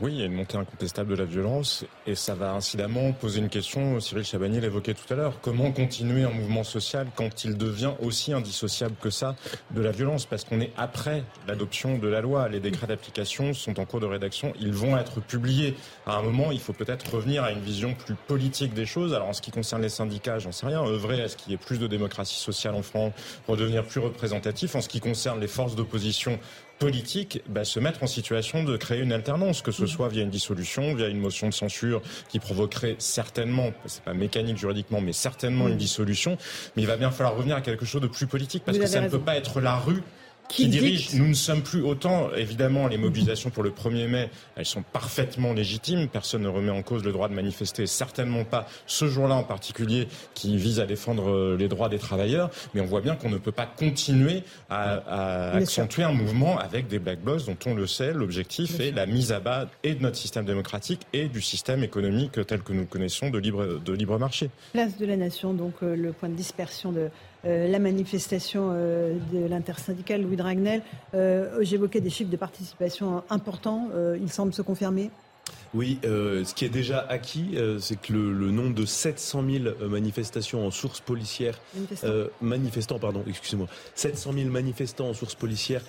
Oui, 0.00 0.12
il 0.12 0.20
y 0.20 0.22
a 0.22 0.26
une 0.26 0.34
montée 0.34 0.56
incontestable 0.56 1.10
de 1.10 1.16
la 1.16 1.24
violence 1.24 1.84
et 2.06 2.14
ça 2.14 2.36
va 2.36 2.52
incidemment 2.52 3.10
poser 3.10 3.40
une 3.40 3.48
question, 3.48 3.98
Cyril 3.98 4.24
Chabagnier 4.24 4.60
l'évoquait 4.60 4.94
tout 4.94 5.12
à 5.12 5.16
l'heure, 5.16 5.40
comment 5.40 5.72
continuer 5.72 6.22
un 6.22 6.30
mouvement 6.30 6.62
social 6.62 7.08
quand 7.16 7.44
il 7.44 7.58
devient 7.58 7.90
aussi 8.00 8.32
indissociable 8.32 8.94
que 9.00 9.10
ça 9.10 9.34
de 9.72 9.80
la 9.80 9.90
violence? 9.90 10.24
Parce 10.24 10.44
qu'on 10.44 10.60
est 10.60 10.70
après 10.76 11.24
l'adoption 11.48 11.98
de 11.98 12.06
la 12.06 12.20
loi, 12.20 12.48
les 12.48 12.60
décrets 12.60 12.86
d'application 12.86 13.54
sont 13.54 13.80
en 13.80 13.86
cours 13.86 13.98
de 13.98 14.06
rédaction, 14.06 14.52
ils 14.60 14.72
vont 14.72 14.96
être 14.96 15.20
publiés. 15.20 15.74
À 16.06 16.14
un 16.14 16.22
moment, 16.22 16.52
il 16.52 16.60
faut 16.60 16.72
peut-être 16.72 17.16
revenir 17.16 17.42
à 17.42 17.50
une 17.50 17.60
vision 17.60 17.94
plus 17.94 18.14
politique 18.14 18.74
des 18.74 18.86
choses. 18.86 19.14
Alors 19.14 19.26
en 19.26 19.32
ce 19.32 19.42
qui 19.42 19.50
concerne 19.50 19.82
les 19.82 19.88
syndicats, 19.88 20.38
j'en 20.38 20.52
sais 20.52 20.66
rien, 20.66 20.80
œuvrer 20.80 21.22
à 21.22 21.28
ce 21.28 21.36
qu'il 21.36 21.50
y 21.50 21.54
ait 21.56 21.58
plus 21.58 21.80
de 21.80 21.88
démocratie 21.88 22.38
sociale 22.38 22.76
en 22.76 22.82
France, 22.82 23.14
redevenir 23.48 23.84
plus 23.84 23.98
représentatif. 23.98 24.76
En 24.76 24.80
ce 24.80 24.88
qui 24.88 25.00
concerne 25.00 25.40
les 25.40 25.48
forces 25.48 25.74
d'opposition, 25.74 26.38
politique 26.78 27.42
bah, 27.48 27.64
se 27.64 27.80
mettre 27.80 28.02
en 28.02 28.06
situation 28.06 28.64
de 28.64 28.76
créer 28.76 29.00
une 29.00 29.12
alternance, 29.12 29.62
que 29.62 29.72
ce 29.72 29.84
mm. 29.84 29.88
soit 29.88 30.08
via 30.08 30.22
une 30.22 30.30
dissolution, 30.30 30.94
via 30.94 31.08
une 31.08 31.18
motion 31.18 31.48
de 31.48 31.54
censure 31.54 32.02
qui 32.28 32.38
provoquerait 32.38 32.96
certainement, 32.98 33.72
c'est 33.86 34.02
pas 34.02 34.14
mécanique 34.14 34.58
juridiquement, 34.58 35.00
mais 35.00 35.12
certainement 35.12 35.68
une 35.68 35.76
dissolution. 35.76 36.38
Mais 36.76 36.82
il 36.82 36.88
va 36.88 36.96
bien 36.96 37.10
falloir 37.10 37.36
revenir 37.36 37.56
à 37.56 37.60
quelque 37.60 37.84
chose 37.84 38.00
de 38.00 38.06
plus 38.06 38.26
politique 38.26 38.62
parce 38.64 38.78
que 38.78 38.86
ça 38.86 39.00
ne 39.00 39.08
peut 39.08 39.20
pas 39.20 39.36
être 39.36 39.60
la 39.60 39.76
rue 39.76 40.02
qui, 40.48 40.68
dirige. 40.68 41.14
Nous 41.14 41.28
ne 41.28 41.34
sommes 41.34 41.62
plus 41.62 41.82
autant, 41.82 42.32
évidemment, 42.34 42.88
les 42.88 42.98
mobilisations 42.98 43.50
pour 43.50 43.62
le 43.62 43.70
1er 43.70 44.08
mai, 44.08 44.30
elles 44.56 44.64
sont 44.64 44.82
parfaitement 44.82 45.52
légitimes. 45.52 46.08
Personne 46.08 46.42
ne 46.42 46.48
remet 46.48 46.70
en 46.70 46.82
cause 46.82 47.04
le 47.04 47.12
droit 47.12 47.28
de 47.28 47.34
manifester, 47.34 47.86
certainement 47.86 48.44
pas 48.44 48.66
ce 48.86 49.06
jour-là 49.06 49.34
en 49.34 49.44
particulier 49.44 50.08
qui 50.34 50.56
vise 50.56 50.80
à 50.80 50.86
défendre 50.86 51.30
euh, 51.30 51.56
les 51.56 51.68
droits 51.68 51.88
des 51.88 51.98
travailleurs. 51.98 52.50
Mais 52.74 52.80
on 52.80 52.86
voit 52.86 53.00
bien 53.00 53.14
qu'on 53.14 53.30
ne 53.30 53.38
peut 53.38 53.52
pas 53.52 53.66
continuer 53.66 54.42
à, 54.70 55.50
à 55.52 55.56
accentuer 55.56 56.02
un 56.02 56.12
mouvement 56.12 56.58
avec 56.58 56.88
des 56.88 56.98
black 56.98 57.20
blocs 57.20 57.44
dont 57.46 57.56
on 57.66 57.74
le 57.74 57.86
sait, 57.86 58.12
l'objectif 58.12 58.80
est 58.80 58.90
la 58.90 59.06
mise 59.06 59.32
à 59.32 59.40
bas 59.40 59.68
et 59.84 59.94
de 59.94 60.02
notre 60.02 60.16
système 60.16 60.44
démocratique 60.44 61.02
et 61.12 61.28
du 61.28 61.40
système 61.40 61.82
économique 61.82 62.44
tel 62.46 62.62
que 62.62 62.72
nous 62.72 62.80
le 62.80 62.86
connaissons 62.86 63.30
de 63.30 63.38
libre, 63.38 63.80
de 63.84 63.92
libre 63.92 64.18
marché. 64.18 64.50
Place 64.72 64.96
de 64.96 65.06
la 65.06 65.16
nation, 65.16 65.52
donc 65.52 65.74
euh, 65.82 65.96
le 65.96 66.12
point 66.12 66.28
de 66.28 66.34
dispersion 66.34 66.92
de 66.92 67.10
euh, 67.44 67.68
la 67.68 67.78
manifestation 67.78 68.70
euh, 68.72 69.16
de 69.32 69.46
l'intersyndicale 69.46 70.22
Louis 70.22 70.36
Dragnel. 70.36 70.82
Euh, 71.14 71.62
j'évoquais 71.62 72.00
des 72.00 72.10
chiffres 72.10 72.30
de 72.30 72.36
participation 72.36 73.22
importants. 73.30 73.88
ils 74.20 74.30
semblent 74.30 74.52
se 74.52 74.62
confirmer. 74.62 75.10
Oui, 75.74 75.98
ce 76.02 76.54
qui 76.54 76.64
est 76.64 76.70
déjà 76.70 76.98
acquis, 77.08 77.56
c'est 77.80 78.00
que 78.00 78.12
le, 78.12 78.50
nombre 78.50 78.74
de 78.74 78.86
700 78.86 79.44
000 79.78 79.88
manifestations 79.88 80.66
en 80.66 80.70
source 80.70 81.00
policière, 81.00 81.58
manifestants, 82.40 82.98
pardon, 82.98 83.22
excusez-moi, 83.26 83.66
700 83.94 84.32
000 84.32 84.48
manifestants 84.48 85.08
en 85.08 85.14
source 85.14 85.34
policière 85.34 85.82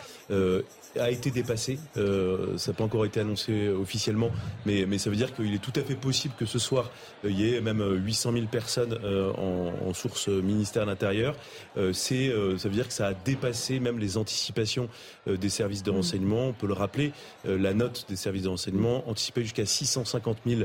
a 0.97 1.11
été 1.11 1.31
dépassé. 1.31 1.79
Euh, 1.97 2.57
ça 2.57 2.71
n'a 2.71 2.77
pas 2.77 2.83
encore 2.83 3.05
été 3.05 3.19
annoncé 3.19 3.69
officiellement, 3.69 4.31
mais, 4.65 4.85
mais 4.87 4.97
ça 4.97 5.09
veut 5.09 5.15
dire 5.15 5.33
qu'il 5.35 5.53
est 5.53 5.61
tout 5.61 5.73
à 5.75 5.81
fait 5.81 5.95
possible 5.95 6.33
que 6.37 6.45
ce 6.45 6.59
soir, 6.59 6.89
euh, 7.25 7.29
il 7.29 7.39
y 7.39 7.53
ait 7.53 7.61
même 7.61 7.81
800 7.81 8.33
000 8.33 8.45
personnes 8.47 8.97
euh, 9.03 9.31
en, 9.33 9.87
en, 9.87 9.93
source 9.93 10.27
ministère 10.27 10.83
de 10.85 10.89
l'Intérieur. 10.89 11.35
Euh, 11.77 11.93
c'est, 11.93 12.29
ça 12.57 12.69
veut 12.69 12.75
dire 12.75 12.87
que 12.87 12.93
ça 12.93 13.07
a 13.07 13.13
dépassé 13.13 13.79
même 13.79 13.99
les 13.99 14.17
anticipations 14.17 14.89
des 15.27 15.49
services 15.49 15.83
de 15.83 15.91
mmh. 15.91 15.95
renseignement. 15.95 16.47
On 16.47 16.53
peut 16.53 16.67
le 16.67 16.73
rappeler, 16.73 17.11
la 17.45 17.73
note 17.73 18.05
des 18.09 18.15
services 18.15 18.43
de 18.43 18.49
renseignement 18.49 19.07
anticipait 19.09 19.41
jusqu'à 19.41 19.65
650 19.65 20.37
000 20.45 20.61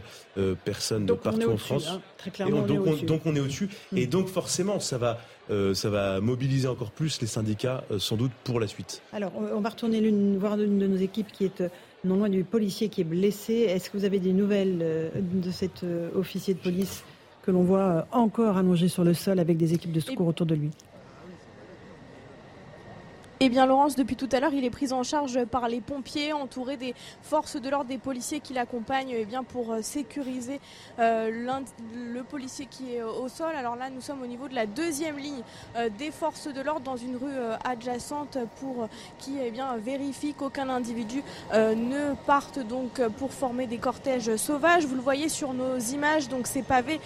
personnes 0.64 1.06
de 1.06 1.12
partout 1.12 1.50
en 1.50 1.56
France. 1.56 1.87
Hein. 1.88 2.00
Très 2.18 2.30
clairement, 2.30 2.62
donc, 2.62 2.87
on, 2.87 2.94
donc, 3.04 3.22
on, 3.24 3.34
est 3.34 3.40
au-dessus. 3.40 3.68
Mmh. 3.92 3.98
Et 3.98 4.06
donc 4.06 4.28
forcément, 4.28 4.80
ça 4.80 4.98
va 4.98 5.18
euh, 5.50 5.74
ça 5.74 5.90
va 5.90 6.20
mobiliser 6.20 6.68
encore 6.68 6.90
plus 6.90 7.20
les 7.20 7.26
syndicats, 7.26 7.85
euh, 7.90 7.98
sans 7.98 8.16
doute, 8.16 8.33
pour 8.44 8.61
la 8.61 8.66
suite. 8.66 9.02
Alors, 9.12 9.33
on 9.37 9.61
va 9.61 9.68
retourner 9.68 10.00
voir 10.38 10.57
l'une 10.57 10.78
de 10.78 10.87
nos 10.87 10.96
équipes 10.96 11.30
qui 11.30 11.44
est 11.44 11.61
euh, 11.61 11.68
non 12.04 12.16
loin 12.16 12.28
du 12.28 12.44
policier 12.44 12.88
qui 12.88 13.02
est 13.02 13.04
blessé. 13.04 13.52
Est-ce 13.68 13.90
que 13.90 13.98
vous 13.98 14.04
avez 14.04 14.20
des 14.20 14.33
nouvelles 14.33 15.11
de 15.14 15.50
cet 15.50 15.85
officier 16.14 16.52
de 16.52 16.59
police 16.59 17.02
que 17.42 17.50
l'on 17.50 17.62
voit 17.62 18.07
encore 18.12 18.59
allongé 18.59 18.88
sur 18.88 19.04
le 19.04 19.14
sol 19.14 19.38
avec 19.38 19.57
des 19.57 19.72
équipes 19.72 19.92
de 19.92 20.00
secours 20.00 20.26
autour 20.26 20.44
de 20.44 20.54
lui? 20.54 20.70
Eh 23.40 23.49
bien, 23.49 23.66
Laurence, 23.66 23.97
depuis 23.97 24.14
tout 24.14 24.29
à 24.31 24.38
l'heure, 24.38 24.55
il 24.55 24.64
est 24.64 24.70
pris 24.70 24.92
en 24.92 25.03
charge 25.03 25.44
par 25.47 25.68
les 25.68 25.81
pompiers, 25.81 26.33
entouré 26.33 26.77
des 26.77 26.94
forces 27.20 27.57
de 27.57 27.68
l'ordre, 27.68 27.87
des 27.87 27.99
policiers 27.99 28.38
qui 28.38 28.55
l'accompagnent 28.55 29.11
eh 29.11 29.27
pour 29.49 29.73
euh, 29.73 29.83
sécuriser 29.83 30.61
euh, 31.01 31.53
le 31.92 32.23
policier 32.23 32.66
qui 32.66 32.94
est 32.94 33.01
euh, 33.01 33.11
au 33.11 33.29
sol. 33.29 33.57
Alors 33.57 33.75
là, 33.75 33.90
nous 33.90 34.01
sommes 34.01 34.23
au 34.23 34.27
niveau 34.27 34.47
de 34.47 34.55
la 34.55 34.66
deuxième 34.66 35.18
ligne 35.18 35.42
des 35.99 36.12
forces 36.12 36.47
de 36.47 36.61
l'ordre 36.61 36.83
dans 36.83 36.97
une 36.97 37.16
rue 37.16 37.35
adjacente 37.64 38.38
pour 38.61 38.88
qui 39.18 39.33
eh 39.42 39.51
bien, 39.51 39.77
vérifie 39.77 40.35
qu'aucun 40.35 40.68
individu 40.68 41.23
ne 41.53 42.14
parte 42.27 42.61
donc 42.61 43.01
pour 43.18 43.33
former 43.33 43.66
des 43.66 43.79
cortèges 43.79 44.37
sauvages. 44.37 44.85
Vous 44.85 44.94
le 44.94 45.01
voyez 45.01 45.29
sur 45.29 45.53
nos 45.53 45.79
images, 45.79 46.29
donc 46.29 46.47
ces 46.47 46.62
pavés 46.62 47.01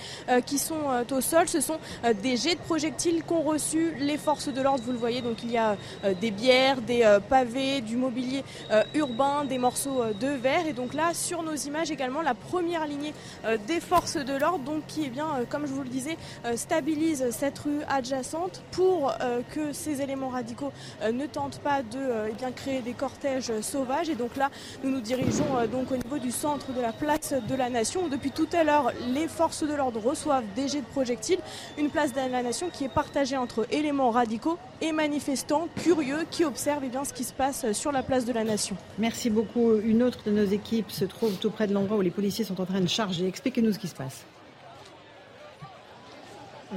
qui 0.47 0.59
sont 0.59 1.05
au 1.11 1.21
sol, 1.21 1.49
ce 1.49 1.61
sont 1.61 1.79
des 2.23 2.37
jets 2.37 2.55
de 2.55 2.61
projectiles 2.61 3.23
qu'ont 3.25 3.43
reçus 3.43 3.95
les 3.99 4.19
forces 4.19 4.49
de 4.49 4.61
l'ordre. 4.61 4.83
Vous 4.85 4.93
le 4.93 4.99
voyez, 4.99 5.23
donc 5.23 5.43
il 5.43 5.51
y 5.51 5.59
a 5.59 5.77
des 6.21 6.31
bières, 6.31 6.81
des 6.81 7.03
euh, 7.03 7.21
pavés, 7.21 7.81
du 7.81 7.97
mobilier 7.97 8.45
euh, 8.71 8.83
urbain, 8.95 9.45
des 9.45 9.59
morceaux 9.59 10.03
euh, 10.03 10.13
de 10.13 10.29
verre. 10.29 10.67
Et 10.67 10.73
donc 10.73 10.95
là, 10.95 11.15
sur 11.15 11.43
nos 11.43 11.55
images 11.55 11.91
également, 11.91 12.23
la 12.23 12.35
première 12.35 12.87
lignée 12.87 13.15
des 13.67 13.81
forces 13.81 14.17
de 14.17 14.37
l'ordre, 14.37 14.65
donc 14.65 14.87
qui 14.87 15.05
est 15.05 15.11
bien, 15.11 15.27
comme 15.49 15.67
je 15.67 15.73
vous 15.73 15.83
le 15.83 15.89
disais, 15.89 16.17
stabilise 16.57 17.31
cette 17.31 17.59
rue 17.59 17.81
adjacente 17.89 18.63
pour 18.73 19.13
que 19.55 19.73
ces 19.73 20.01
éléments 20.03 20.29
radicaux 20.29 20.73
ne 21.11 21.27
tentent 21.27 21.61
pas 21.61 21.83
de 21.83 21.99
eh 22.29 22.33
bien, 22.35 22.51
créer 22.53 22.81
des 22.81 22.93
cortèges 22.93 23.53
sauvages. 23.61 24.09
Et 24.09 24.15
donc 24.15 24.37
là, 24.37 24.51
nous 24.83 24.91
nous 24.91 25.01
dirigeons 25.01 25.67
donc 25.71 25.93
au 25.93 25.97
niveau 25.97 26.19
du 26.19 26.31
centre 26.31 26.73
de 26.73 26.81
la 26.81 26.93
place 26.93 27.35
de 27.49 27.55
la 27.55 27.71
Nation. 27.71 28.09
Depuis 28.09 28.31
tout 28.31 28.49
à 28.53 28.65
l'heure, 28.65 28.93
les 29.13 29.29
forces 29.29 29.63
de 29.65 29.75
l'ordre 29.75 30.01
reçoivent 30.01 30.45
des 30.57 30.69
jets 30.69 30.81
de 30.81 30.87
projectiles. 30.87 31.41
Une 31.79 31.91
place 31.91 32.13
de 32.13 32.21
la 32.21 32.43
Nation 32.43 32.71
qui 32.73 32.85
est 32.85 32.93
partagée 32.93 33.37
entre 33.37 33.67
éléments 33.71 34.11
radicaux 34.11 34.59
et 34.81 34.93
manifestants 34.93 35.69
curieux 35.83 36.08
qui 36.31 36.45
observent 36.45 36.83
eh 36.85 36.89
bien, 36.89 37.05
ce 37.05 37.13
qui 37.13 37.25
se 37.25 37.33
passe 37.33 37.73
sur 37.73 37.93
la 37.93 38.03
place 38.03 38.25
de 38.25 38.33
la 38.33 38.45
Nation. 38.45 38.77
Merci 38.99 39.31
beaucoup. 39.31 39.77
Une 39.81 40.03
autre 40.03 40.21
de 40.25 40.31
nos 40.31 40.45
équipes 40.45 40.91
se 40.91 41.05
trouve 41.05 41.37
tout 41.37 41.51
près 41.51 41.67
de 41.67 41.75
l'endroit 41.75 41.97
où 41.97 42.01
les 42.01 42.11
policiers 42.11 42.45
sont 42.45 42.61
en 42.61 42.67
train 42.67 42.81
de 42.81 42.89
charger. 42.89 43.27
Expliquez-nous 43.27 43.73
ce 43.73 43.79
qui 43.79 43.89
se 43.89 43.95
passe. 43.95 44.25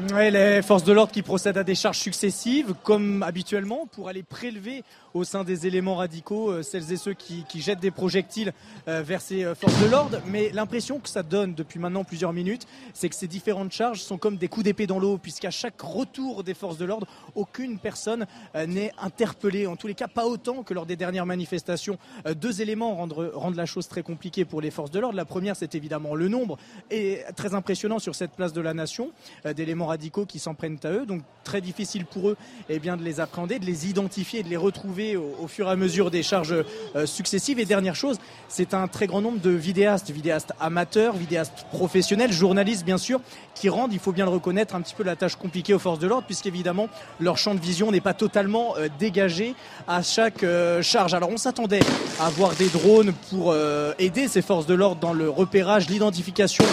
les 0.10 0.62
forces 0.62 0.84
de 0.84 0.94
l'ordre 0.94 1.12
qui 1.12 1.22
procèdent 1.22 1.58
à 1.58 1.64
des 1.64 1.76
charges 1.76 2.00
successives, 2.00 2.74
comme 2.84 3.24
habituellement, 3.24 3.88
pour 3.92 4.10
aller 4.10 4.24
prélever 4.24 4.84
au 5.14 5.24
sein 5.24 5.44
des 5.44 5.68
éléments 5.68 5.96
radicaux, 5.96 6.52
euh, 6.52 6.64
celles 6.64 6.92
et 6.92 6.98
ceux 6.98 7.14
qui, 7.14 7.46
jettent 7.56 7.80
des 7.80 7.92
projectiles 7.92 8.54
euh, 8.88 9.02
vers 9.02 9.22
ces 9.22 9.44
euh, 9.44 9.56
forces 9.56 9.80
de 9.82 9.88
l'ordre. 9.88 10.22
Mais 10.28 10.50
l'impression 10.54 11.00
que 11.00 11.10
ça 11.10 11.24
donne 11.24 11.54
depuis 11.54 11.80
maintenant 11.80 12.04
plusieurs 12.04 12.34
minutes, 12.34 12.66
c'est 12.94 13.10
que 13.10 13.16
ces 13.16 13.28
différentes 13.28 13.72
charges 13.72 14.02
sont 14.02 14.18
comme 14.18 14.38
des 14.38 14.48
coups 14.48 14.64
d'épée 14.64 14.88
dans 14.88 15.00
l'eau, 15.00 15.18
puisqu'à 15.18 15.52
chaque 15.52 15.80
retour 15.82 16.44
des 16.44 16.54
forces 16.54 16.78
de 16.78 16.86
l'ordre, 16.86 17.08
aucune 17.36 17.78
personne 17.78 18.26
n'est 18.56 18.92
interpellée. 19.00 19.68
En 19.68 19.76
tous 19.76 19.88
les 19.88 19.94
cas, 19.94 20.08
pas 20.08 20.26
autant 20.26 20.64
que 20.64 20.74
lors 20.74 20.86
des 20.86 20.96
dernières 20.96 21.26
manifestations. 21.26 21.98
Deux 22.36 22.62
éléments 22.62 22.96
rendent, 22.96 23.32
rendent 23.34 23.56
la 23.56 23.66
chose 23.66 23.88
très 23.88 24.04
compliquée 24.04 24.46
pour 24.46 24.62
les 24.62 24.72
forces 24.72 24.92
de 24.92 25.00
l'ordre. 25.00 25.16
La 25.16 25.26
première, 25.26 25.56
c'est 25.56 25.76
évidemment 25.76 26.16
le 26.16 26.28
nombre, 26.28 26.58
et 26.90 27.22
très 27.36 27.54
impressionnant 27.54 28.00
sur 28.00 28.16
cette 28.16 28.32
place 28.32 28.54
de 28.54 28.62
la 28.62 28.74
nation, 28.74 29.12
d'éléments 29.56 29.88
radicaux 29.88 30.26
qui 30.26 30.40
s'en 30.40 30.54
prennent 30.54 30.80
à 30.84 30.92
eux. 30.92 31.06
Donc 31.06 31.22
très 31.44 31.62
difficile 31.62 32.06
pour 32.06 32.30
eux 32.30 32.38
eh 32.70 32.80
bien, 32.80 32.98
de 32.98 33.04
les 33.04 33.20
appréhender, 33.20 33.60
de 33.60 33.66
les 33.66 33.90
identifier, 33.90 34.44
de 34.44 34.50
les 34.50 34.58
retrouver 34.58 35.01
au, 35.16 35.48
fur 35.48 35.68
et 35.68 35.72
à 35.72 35.76
mesure 35.76 36.12
des 36.12 36.24
charges 36.24 36.56
euh, 36.96 37.06
successives. 37.06 37.60
Et 37.60 37.66
dernière 37.66 37.96
chose, 37.96 38.18
c'est 38.48 38.74
un 38.74 38.88
très 38.88 39.08
grand 39.08 39.22
nombre 39.22 39.40
de 39.40 39.50
vidéastes, 39.50 40.12
vidéastes 40.12 40.54
amateurs, 40.60 41.16
vidéastes 41.16 41.66
professionnels, 41.72 42.32
journalistes 42.32 42.86
bien 42.86 42.98
sûr, 42.98 43.22
qui 43.56 43.70
rendent, 43.70 43.94
il 43.94 44.00
faut 44.00 44.12
bien 44.12 44.26
le 44.26 44.32
reconnaître, 44.32 44.76
un 44.76 44.82
petit 44.82 44.96
peu 44.96 45.04
la 45.04 45.16
tâche 45.16 45.36
compliquée 45.36 45.74
aux 45.74 45.80
forces 45.80 46.00
de 46.00 46.08
l'ordre, 46.08 46.26
puisqu'évidemment 46.26 46.88
leur 47.20 47.38
champ 47.38 47.54
de 47.56 47.60
vision 47.60 47.92
n'est 47.92 48.02
pas 48.02 48.14
totalement 48.14 48.76
euh, 48.78 48.88
dégagé 49.00 49.56
à 49.88 50.02
chaque 50.02 50.44
euh, 50.44 50.82
charge. 50.82 51.14
Alors 51.14 51.30
on 51.30 51.38
s'attendait 51.38 51.82
à 52.20 52.28
avoir 52.28 52.56
des 52.56 52.68
drones 52.68 53.14
pour 53.30 53.56
aider 54.00 54.28
ces 54.28 54.42
forces 54.42 54.66
de 54.66 54.74
l'ordre 54.74 55.00
dans 55.02 55.14
le 55.14 55.30
repérage, 55.30 55.90
l'identification 55.90 56.64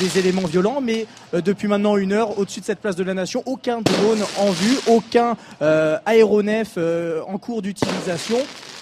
des 0.00 0.18
éléments 0.18 0.46
violents, 0.46 0.80
mais 0.80 1.06
depuis 1.32 1.68
maintenant 1.68 1.96
une 1.96 2.12
heure, 2.12 2.38
au-dessus 2.38 2.60
de 2.60 2.64
cette 2.64 2.80
place 2.80 2.96
de 2.96 3.04
la 3.04 3.14
Nation, 3.14 3.42
aucun 3.46 3.80
drone 3.80 4.22
en 4.38 4.50
vue, 4.50 4.76
aucun 4.86 5.36
aéronef 6.06 6.78
en 7.26 7.38
cours 7.38 7.57
d'utilisation. 7.60 8.38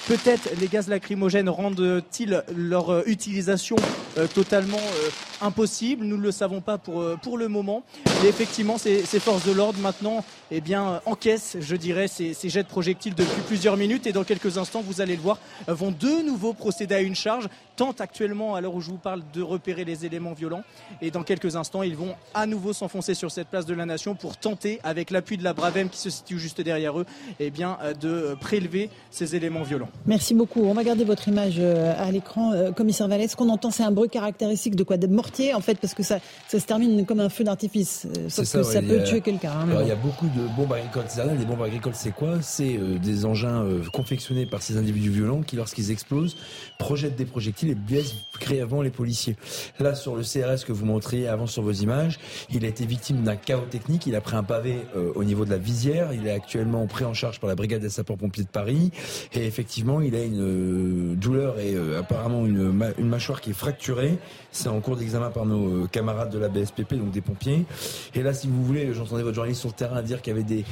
Peut-être 0.06 0.50
les 0.60 0.68
gaz 0.68 0.86
lacrymogènes 0.86 1.48
rendent-ils 1.48 2.44
leur 2.56 2.90
euh, 2.90 3.02
utilisation 3.06 3.74
euh, 4.16 4.28
totalement 4.28 4.76
euh, 4.78 5.10
impossible? 5.40 6.04
Nous 6.04 6.16
ne 6.16 6.22
le 6.22 6.30
savons 6.30 6.60
pas 6.60 6.78
pour, 6.78 7.18
pour 7.22 7.36
le 7.36 7.48
moment. 7.48 7.82
Mais 8.22 8.28
effectivement, 8.28 8.78
ces, 8.78 9.02
forces 9.18 9.44
de 9.44 9.50
l'ordre 9.50 9.80
maintenant 9.80 10.24
eh 10.52 10.60
bien, 10.60 11.00
encaissent, 11.06 11.56
je 11.58 11.74
dirais, 11.74 12.06
ces, 12.06 12.34
jets 12.44 12.62
de 12.62 12.68
projectiles 12.68 13.16
depuis 13.16 13.42
plusieurs 13.48 13.76
minutes. 13.76 14.06
Et 14.06 14.12
dans 14.12 14.22
quelques 14.22 14.58
instants, 14.58 14.80
vous 14.80 15.00
allez 15.00 15.16
le 15.16 15.22
voir, 15.22 15.40
vont 15.66 15.90
de 15.90 16.24
nouveau 16.24 16.52
procéder 16.52 16.94
à 16.94 17.00
une 17.00 17.16
charge. 17.16 17.48
Tentent 17.74 18.00
actuellement, 18.00 18.54
à 18.54 18.60
l'heure 18.60 18.74
où 18.74 18.80
je 18.80 18.90
vous 18.90 18.98
parle, 18.98 19.22
de 19.34 19.42
repérer 19.42 19.84
les 19.84 20.06
éléments 20.06 20.34
violents. 20.34 20.62
Et 21.02 21.10
dans 21.10 21.24
quelques 21.24 21.56
instants, 21.56 21.82
ils 21.82 21.96
vont 21.96 22.14
à 22.32 22.46
nouveau 22.46 22.72
s'enfoncer 22.72 23.14
sur 23.14 23.32
cette 23.32 23.48
place 23.48 23.66
de 23.66 23.74
la 23.74 23.86
Nation 23.86 24.14
pour 24.14 24.36
tenter, 24.36 24.80
avec 24.84 25.10
l'appui 25.10 25.36
de 25.36 25.44
la 25.44 25.52
Bravem 25.52 25.90
qui 25.90 25.98
se 25.98 26.10
situe 26.10 26.38
juste 26.38 26.60
derrière 26.60 26.98
eux, 26.98 27.06
eh 27.40 27.50
bien, 27.50 27.76
de 28.00 28.36
prélever 28.40 28.88
ces 29.10 29.34
éléments 29.34 29.64
violents. 29.64 29.90
Merci 30.06 30.34
beaucoup. 30.34 30.62
On 30.64 30.74
va 30.74 30.84
garder 30.84 31.04
votre 31.04 31.26
image 31.26 31.56
euh, 31.58 31.92
à 31.98 32.10
l'écran. 32.12 32.52
Euh, 32.52 32.70
commissaire 32.70 33.08
Vallès, 33.08 33.30
ce 33.30 33.36
qu'on 33.36 33.48
entend, 33.48 33.70
c'est 33.70 33.82
un 33.82 33.90
bruit 33.90 34.08
caractéristique 34.08 34.76
de 34.76 34.84
quoi? 34.84 34.96
De 34.96 35.08
mortier, 35.08 35.52
en 35.52 35.60
fait, 35.60 35.78
parce 35.80 35.94
que 35.94 36.02
ça, 36.02 36.18
ça 36.48 36.60
se 36.60 36.66
termine 36.66 37.04
comme 37.04 37.18
un 37.18 37.28
feu 37.28 37.42
d'artifice. 37.42 38.06
Euh, 38.06 38.28
sauf 38.28 38.52
que 38.52 38.62
ça 38.62 38.82
peut 38.82 39.02
tuer 39.02 39.20
quelqu'un. 39.20 39.50
Hein, 39.50 39.78
il 39.82 39.88
y 39.88 39.92
a 39.92 39.96
beaucoup 39.96 40.26
de 40.26 40.46
bombes 40.56 40.72
agricoles. 40.72 41.04
Les 41.38 41.44
bombes 41.44 41.62
agricoles, 41.62 41.94
c'est 41.94 42.12
quoi? 42.12 42.40
C'est 42.40 42.78
des 43.02 43.24
engins 43.24 43.64
confectionnés 43.92 44.46
par 44.46 44.62
ces 44.62 44.76
individus 44.76 45.10
violents 45.10 45.42
qui, 45.42 45.56
lorsqu'ils 45.56 45.90
explosent, 45.90 46.36
projettent 46.78 47.16
des 47.16 47.24
projectiles 47.24 47.70
et 47.70 47.74
blessent 47.74 48.14
grièvement 48.40 48.82
les 48.82 48.90
policiers. 48.90 49.36
Là, 49.80 49.94
sur 49.94 50.16
le 50.16 50.22
CRS 50.22 50.64
que 50.64 50.72
vous 50.72 50.84
montriez 50.84 51.28
avant 51.28 51.46
sur 51.46 51.62
vos 51.62 51.72
images, 51.72 52.18
il 52.50 52.64
a 52.64 52.68
été 52.68 52.86
victime 52.86 53.22
d'un 53.22 53.36
chaos 53.36 53.62
technique. 53.70 54.06
Il 54.06 54.14
a 54.14 54.20
pris 54.20 54.36
un 54.36 54.42
pavé 54.42 54.86
au 55.14 55.24
niveau 55.24 55.44
de 55.44 55.50
la 55.50 55.58
visière. 55.58 56.12
Il 56.12 56.26
est 56.26 56.32
actuellement 56.32 56.86
pris 56.86 57.04
en 57.04 57.14
charge 57.14 57.40
par 57.40 57.48
la 57.48 57.54
brigade 57.54 57.80
des 57.80 57.90
sapeurs-pompiers 57.90 58.44
de 58.44 58.48
Paris. 58.48 58.90
Et 59.32 59.46
effectivement, 59.46 59.85
il 60.02 60.14
a 60.14 60.24
une 60.24 60.40
euh, 60.40 61.14
douleur 61.14 61.58
et 61.58 61.74
euh, 61.74 61.98
apparemment 61.98 62.44
une, 62.46 62.72
mâchoire 62.98 63.40
qui 63.40 63.50
est 63.50 63.54
fracturée. 63.54 64.18
C'est 64.56 64.70
en 64.70 64.80
cours 64.80 64.96
d'examen 64.96 65.28
par 65.28 65.44
nos 65.44 65.84
euh, 65.84 65.86
camarades 65.86 66.30
de 66.30 66.38
la 66.38 66.48
BSPP, 66.48 66.94
donc 66.94 67.10
des 67.10 67.20
pompiers. 67.20 67.66
Et 68.14 68.22
là, 68.22 68.32
si 68.32 68.48
vous 68.48 68.64
voulez, 68.64 68.94
j'entendais 68.94 69.22
votre 69.22 69.34
journaliste 69.34 69.60
sur 69.60 69.68
le 69.68 69.74
terrain 69.74 70.00
dire 70.00 70.22
qu'il 70.22 70.32
y 70.32 70.36
avait 70.36 70.42
des 70.42 70.64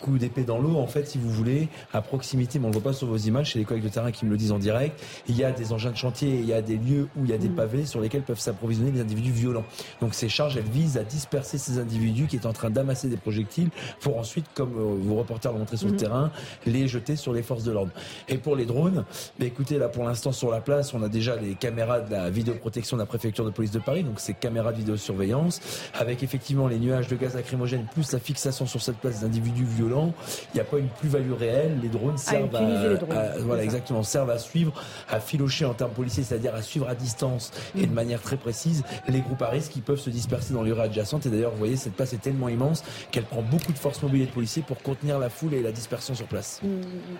coups 0.00 0.20
d'épée 0.20 0.44
dans 0.44 0.58
l'eau. 0.58 0.76
En 0.76 0.86
fait, 0.86 1.08
si 1.08 1.18
vous 1.18 1.28
voulez, 1.28 1.68
à 1.92 2.00
proximité, 2.00 2.60
mais 2.60 2.66
on 2.66 2.68
ne 2.68 2.74
le 2.74 2.78
voit 2.80 2.92
pas 2.92 2.96
sur 2.96 3.08
vos 3.08 3.16
images, 3.16 3.52
c'est 3.52 3.58
les 3.58 3.64
collègues 3.64 3.82
de 3.82 3.88
terrain 3.88 4.12
qui 4.12 4.24
me 4.24 4.30
le 4.30 4.36
disent 4.36 4.52
en 4.52 4.60
direct, 4.60 5.02
il 5.28 5.36
y 5.36 5.42
a 5.42 5.50
des 5.50 5.72
engins 5.72 5.90
de 5.90 5.96
chantier, 5.96 6.28
il 6.28 6.46
y 6.46 6.52
a 6.52 6.62
des 6.62 6.76
lieux 6.76 7.08
où 7.16 7.24
il 7.24 7.30
y 7.30 7.34
a 7.34 7.38
des 7.38 7.48
mm. 7.48 7.56
pavés 7.56 7.86
sur 7.86 8.00
lesquels 8.00 8.22
peuvent 8.22 8.38
s'approvisionner 8.38 8.92
des 8.92 9.00
individus 9.00 9.32
violents. 9.32 9.64
Donc 10.00 10.14
ces 10.14 10.28
charges, 10.28 10.56
elles 10.56 10.70
visent 10.70 10.96
à 10.96 11.02
disperser 11.02 11.58
ces 11.58 11.78
individus 11.78 12.28
qui 12.28 12.36
est 12.36 12.46
en 12.46 12.52
train 12.52 12.70
d'amasser 12.70 13.08
des 13.08 13.16
projectiles 13.16 13.70
pour 14.00 14.16
ensuite, 14.16 14.46
comme 14.54 14.70
vos 14.74 15.16
reporters 15.16 15.52
l'ont 15.52 15.58
montré 15.58 15.76
sur 15.76 15.88
le 15.88 15.94
mm. 15.94 15.96
terrain, 15.96 16.30
les 16.66 16.86
jeter 16.86 17.16
sur 17.16 17.32
les 17.32 17.42
forces 17.42 17.64
de 17.64 17.72
l'ordre. 17.72 17.90
Et 18.28 18.38
pour 18.38 18.54
les 18.54 18.64
drones, 18.64 19.04
mais 19.40 19.46
écoutez, 19.46 19.76
là 19.78 19.88
pour 19.88 20.04
l'instant 20.04 20.30
sur 20.30 20.52
la 20.52 20.60
place, 20.60 20.94
on 20.94 21.02
a 21.02 21.08
déjà 21.08 21.34
les 21.34 21.56
caméras 21.56 21.98
de 21.98 22.12
la 22.12 22.30
vidéoprotection 22.30 22.75
de 22.76 22.98
la 22.98 23.06
préfecture 23.06 23.44
de 23.44 23.50
police 23.50 23.70
de 23.70 23.78
Paris, 23.78 24.04
donc 24.04 24.20
ces 24.20 24.34
caméras 24.34 24.72
de 24.72 24.78
vidéosurveillance, 24.78 25.60
avec 25.94 26.22
effectivement 26.22 26.68
les 26.68 26.78
nuages 26.78 27.08
de 27.08 27.16
gaz 27.16 27.34
lacrymogène 27.34 27.86
plus 27.92 28.12
la 28.12 28.18
fixation 28.18 28.66
sur 28.66 28.82
cette 28.82 28.96
place 28.96 29.20
d'individus 29.20 29.64
violents. 29.64 30.12
Il 30.52 30.56
n'y 30.56 30.60
a 30.60 30.64
pas 30.64 30.78
une 30.78 30.88
plus-value 30.88 31.32
réelle. 31.32 31.78
Les 31.82 31.88
drones 31.88 32.18
servent 32.18 32.54
à, 32.54 33.38
voilà 33.38 33.64
exactement 33.64 34.02
servent 34.02 34.30
à 34.30 34.38
suivre, 34.38 34.72
à 35.08 35.20
filocher 35.20 35.64
en 35.64 35.74
termes 35.74 35.92
policiers, 35.92 36.22
c'est-à-dire 36.22 36.54
à 36.54 36.62
suivre 36.62 36.88
à 36.88 36.94
distance 36.94 37.50
et 37.76 37.86
de 37.86 37.90
mm. 37.90 37.94
manière 37.94 38.20
très 38.20 38.36
précise 38.36 38.84
les 39.08 39.20
groupes 39.20 39.42
à 39.42 39.48
risque 39.48 39.72
qui 39.72 39.80
peuvent 39.80 40.00
se 40.00 40.10
disperser 40.10 40.52
dans 40.52 40.62
les 40.62 40.72
rues 40.72 40.82
adjacentes. 40.82 41.26
Et 41.26 41.30
d'ailleurs, 41.30 41.52
vous 41.52 41.58
voyez, 41.58 41.76
cette 41.76 41.94
place 41.94 42.12
est 42.12 42.20
tellement 42.20 42.48
immense 42.48 42.84
qu'elle 43.10 43.24
prend 43.24 43.42
beaucoup 43.42 43.72
de 43.72 43.78
forces 43.78 44.02
mobiles 44.02 44.22
et 44.22 44.26
de 44.26 44.30
policiers 44.30 44.62
pour 44.62 44.82
contenir 44.82 45.18
la 45.18 45.30
foule 45.30 45.54
et 45.54 45.62
la 45.62 45.72
dispersion 45.72 46.14
sur 46.14 46.26
place. 46.26 46.60
Mm, 46.62 46.68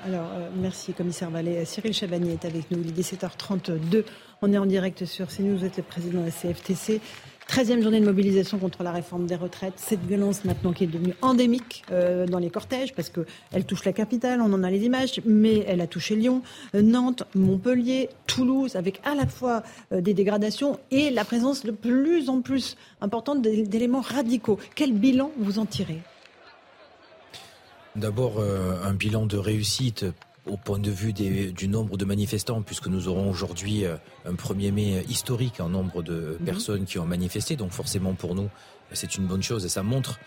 alors, 0.07 0.29
euh, 0.35 0.49
merci 0.55 0.93
commissaire 0.93 1.31
Vallée. 1.31 1.65
Cyril 1.65 1.95
Chabagnier 1.95 2.35
est 2.35 2.45
avec 2.45 2.71
nous. 2.71 2.81
Il 2.83 2.89
est 2.89 3.03
17h32. 3.03 4.05
On 4.43 4.53
est 4.53 4.59
en 4.59 4.67
direct 4.67 5.07
sur 5.07 5.29
CNews. 5.29 5.57
Vous 5.57 5.65
êtes 5.65 5.79
le 5.79 5.83
président 5.83 6.21
de 6.21 6.27
la 6.27 6.31
CFTC. 6.31 7.01
13e 7.49 7.81
journée 7.81 8.01
de 8.01 8.05
mobilisation 8.05 8.59
contre 8.59 8.83
la 8.83 8.91
réforme 8.91 9.27
des 9.27 9.37
retraites. 9.37 9.75
Cette 9.77 10.05
violence 10.05 10.45
maintenant 10.45 10.73
qui 10.73 10.85
est 10.85 10.89
devenue 10.89 11.15
endémique 11.23 11.85
euh, 11.91 12.27
dans 12.27 12.41
les 12.41 12.51
cortèges 12.51 12.93
parce 12.93 13.09
qu'elle 13.09 13.65
touche 13.65 13.85
la 13.85 13.93
capitale, 13.93 14.41
on 14.43 14.53
en 14.53 14.63
a 14.65 14.71
les 14.71 14.85
images, 14.85 15.21
mais 15.25 15.65
elle 15.69 15.81
a 15.81 15.87
touché 15.87 16.17
Lyon, 16.17 16.43
euh, 16.75 16.83
Nantes, 16.83 17.23
Montpellier, 17.35 18.11
Toulouse, 18.27 18.75
avec 18.75 19.01
à 19.05 19.15
la 19.15 19.27
fois 19.27 19.63
euh, 19.93 20.01
des 20.01 20.13
dégradations 20.13 20.81
et 20.91 21.11
la 21.11 21.25
présence 21.25 21.65
de 21.65 21.71
plus 21.71 22.29
en 22.29 22.43
plus 22.43 22.77
importante 23.01 23.41
d'éléments 23.41 24.01
radicaux. 24.01 24.59
Quel 24.75 24.93
bilan 24.93 25.31
vous 25.39 25.59
en 25.59 25.67
tirez? 25.67 26.01
D'abord, 27.95 28.43
un 28.43 28.93
bilan 28.93 29.25
de 29.25 29.39
réussite 29.39 30.05
au 30.47 30.57
point 30.57 30.79
de 30.79 30.91
vue 30.91 31.13
du 31.13 31.69
nombre 31.69 31.97
de 31.97 32.05
manifestants, 32.05 32.63
puisque 32.63 32.87
nous 32.87 33.09
aurons 33.09 33.29
aujourd'hui 33.29 33.85
euh, 33.85 33.97
un 34.25 34.35
1er 34.35 34.73
mai 34.73 35.05
historique 35.09 35.61
en 35.61 35.69
nombre 35.69 36.03
de 36.03 36.37
mhm. 36.39 36.47
personnes 36.47 36.85
qui 36.85 36.99
ont 36.99 37.07
manifesté. 37.07 37.57
Donc 37.57 37.73
forcément 37.73 38.15
pour 38.15 38.35
nous, 38.35 38.49
c'est 38.93 39.17
une 39.17 39.27
bonne 39.27 39.43
chose 39.43 39.65
et 39.65 39.69
ça 39.69 39.83
montre 39.83 40.19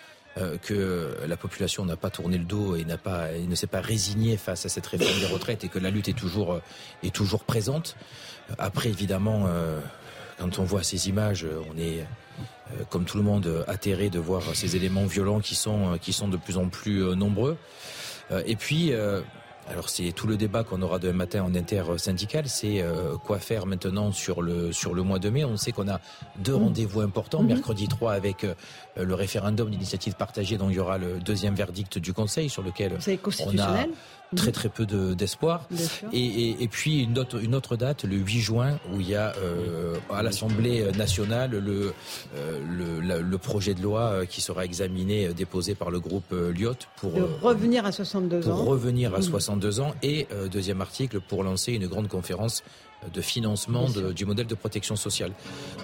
que 0.61 1.17
la 1.27 1.35
population 1.35 1.83
n'a 1.83 1.97
pas 1.97 2.09
tourné 2.09 2.37
le 2.37 2.45
dos 2.45 2.77
et 2.77 2.85
n'a 2.85 2.97
pas, 2.97 3.33
et 3.33 3.45
ne 3.45 3.55
s'est 3.55 3.67
pas 3.67 3.81
résignée 3.81 4.37
face 4.37 4.65
à 4.65 4.69
cette 4.69 4.85
réforme 4.85 5.19
des 5.19 5.25
retraites 5.25 5.65
et 5.65 5.69
que 5.69 5.79
la 5.79 5.89
lutte 5.89 6.07
est 6.07 6.17
toujours 6.17 6.61
est 7.03 7.13
toujours 7.13 7.43
présente. 7.43 7.97
Après, 8.57 8.87
évidemment, 8.87 9.49
quand 10.37 10.59
on 10.59 10.63
voit 10.63 10.83
ces 10.83 11.09
images, 11.09 11.45
on 11.69 11.77
est 11.77 12.05
comme 12.89 13.03
tout 13.03 13.17
le 13.17 13.23
monde 13.23 13.65
atterré 13.67 14.09
de 14.09 14.19
voir 14.19 14.43
ces 14.53 14.77
éléments 14.77 15.07
violents 15.07 15.41
qui 15.41 15.55
sont 15.55 15.97
qui 15.99 16.13
sont 16.13 16.29
de 16.29 16.37
plus 16.37 16.57
en 16.57 16.69
plus 16.69 17.01
nombreux. 17.17 17.57
Et 18.45 18.55
puis 18.55 18.93
alors 19.69 19.89
c'est 19.89 20.11
tout 20.11 20.27
le 20.27 20.35
débat 20.35 20.63
qu'on 20.63 20.81
aura 20.81 20.99
demain 20.99 21.19
matin 21.19 21.43
en 21.43 21.53
intersyndical, 21.53 22.47
c'est 22.47 22.81
euh, 22.81 23.15
quoi 23.17 23.39
faire 23.39 23.65
maintenant 23.65 24.11
sur 24.11 24.41
le 24.41 24.71
sur 24.71 24.93
le 24.93 25.03
mois 25.03 25.19
de 25.19 25.29
mai? 25.29 25.43
On 25.43 25.57
sait 25.57 25.71
qu'on 25.71 25.87
a 25.87 25.99
deux 26.37 26.53
mmh. 26.53 26.63
rendez-vous 26.63 27.01
importants, 27.01 27.43
mmh. 27.43 27.47
mercredi 27.47 27.87
3 27.87 28.13
avec 28.13 28.43
euh, 28.43 28.53
le 28.97 29.13
référendum 29.13 29.69
d'initiative 29.69 30.15
partagée 30.15 30.57
dont 30.57 30.69
il 30.69 30.75
y 30.75 30.79
aura 30.79 30.97
le 30.97 31.19
deuxième 31.19 31.55
verdict 31.55 31.99
du 31.99 32.13
Conseil 32.13 32.49
sur 32.49 32.63
lequel 32.63 32.97
on 33.45 33.59
a 33.59 33.85
très 34.35 34.51
très 34.51 34.69
peu 34.69 34.85
d'espoir. 34.85 35.67
et, 36.13 36.63
et, 36.63 36.67
puis 36.67 37.03
une 37.03 37.17
autre, 37.17 37.41
une 37.43 37.55
autre 37.55 37.75
date, 37.75 38.03
le 38.03 38.15
8 38.15 38.39
juin, 38.39 38.79
où 38.93 38.99
il 38.99 39.09
y 39.09 39.15
a 39.15 39.33
euh, 39.37 39.95
à 40.11 40.21
l'Assemblée 40.23 40.91
nationale 40.97 41.51
le, 41.51 41.93
euh, 42.35 42.59
le, 43.01 43.21
le, 43.21 43.37
projet 43.37 43.73
de 43.73 43.81
loi 43.81 44.25
qui 44.27 44.41
sera 44.41 44.65
examiné, 44.65 45.29
déposé 45.33 45.75
par 45.75 45.89
le 45.89 45.99
groupe 45.99 46.31
Lyot 46.31 46.73
pour 46.97 47.13
revenir 47.41 47.85
à 47.85 47.91
62 47.91 48.41
pour 48.41 48.53
ans. 48.53 48.65
revenir 48.65 49.15
à 49.15 49.21
62 49.21 49.58
ans. 49.79 49.93
Et 50.03 50.27
deuxième 50.51 50.81
article 50.81 51.19
pour 51.19 51.43
lancer 51.43 51.73
une 51.73 51.87
grande 51.87 52.07
conférence 52.07 52.63
de 53.13 53.21
financement 53.21 53.85
du 54.13 54.25
modèle 54.25 54.47
de 54.47 54.55
protection 54.55 54.97
sociale. 54.97 55.31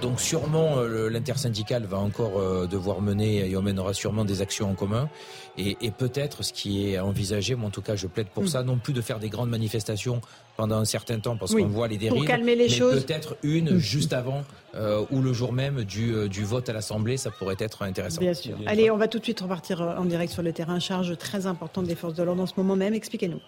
Donc 0.02 0.20
sûrement 0.20 0.82
l'intersyndical 0.82 1.86
va 1.86 1.98
encore 1.98 2.68
devoir 2.68 3.02
mener 3.02 3.50
et 3.50 3.56
on 3.56 3.62
mènera 3.62 3.94
sûrement 3.94 4.26
des 4.26 4.42
actions 4.42 4.70
en 4.70 4.74
commun. 4.74 5.10
Et, 5.58 5.78
et 5.82 5.92
peut-être 5.92 6.44
ce 6.44 6.52
qui 6.52 6.90
est 6.90 7.00
envisagé, 7.00 7.56
moi 7.56 7.68
en 7.68 7.72
tout 7.72 7.82
cas 7.82 7.96
je 7.96 8.08
plaide 8.08 8.28
pour 8.28 8.44
mm. 8.44 8.48
ça, 8.48 8.64
non 8.64 8.78
plus 8.78 8.94
de 8.94 9.02
faire 9.02 9.20
des 9.20 9.30
grandes 9.30 9.50
manifestations 9.50 10.22
pendant 10.58 10.78
un 10.78 10.86
certain 10.86 11.20
temps 11.20 11.38
parce 11.38 11.54
qu'on 11.54 11.68
voit 11.68 11.88
les 11.88 11.98
dérives, 11.98 12.20
pour 12.20 12.28
calmer 12.28 12.56
les 12.56 12.66
mais 12.66 12.70
choses. 12.70 13.06
peut-être 13.06 13.38
une 13.44 13.76
mm. 13.76 13.78
juste 13.78 14.14
avant 14.14 14.44
euh, 14.76 15.06
ou 15.12 15.22
le 15.22 15.34
jour 15.34 15.54
même 15.54 15.84
du, 15.84 16.14
euh, 16.14 16.28
du 16.28 16.44
vote 16.44 16.68
à 16.70 16.74
l'Assemblée, 16.74 17.18
ça 17.18 17.32
pourrait 17.32 17.56
être 17.60 17.84
intéressant. 17.84 18.22
Bien 18.22 18.34
sûr. 18.34 18.58
Allez, 18.66 18.92
on 18.92 18.98
va 18.98 19.08
tout 19.08 19.20
de 19.20 19.24
suite 19.24 19.40
repartir 19.40 19.82
euh, 19.82 19.96
en 19.96 20.06
direct 20.06 20.32
sur 20.32 20.44
le 20.44 20.52
terrain. 20.52 20.80
Charge 20.80 21.18
très 21.18 21.46
importante 21.46 21.86
des 21.86 21.96
forces 21.96 22.14
de 22.14 22.24
l'ordre 22.24 22.44
en 22.44 22.46
ce 22.46 22.54
moment 22.58 22.76
même. 22.76 22.94
Expliquez-nous. 22.94 23.40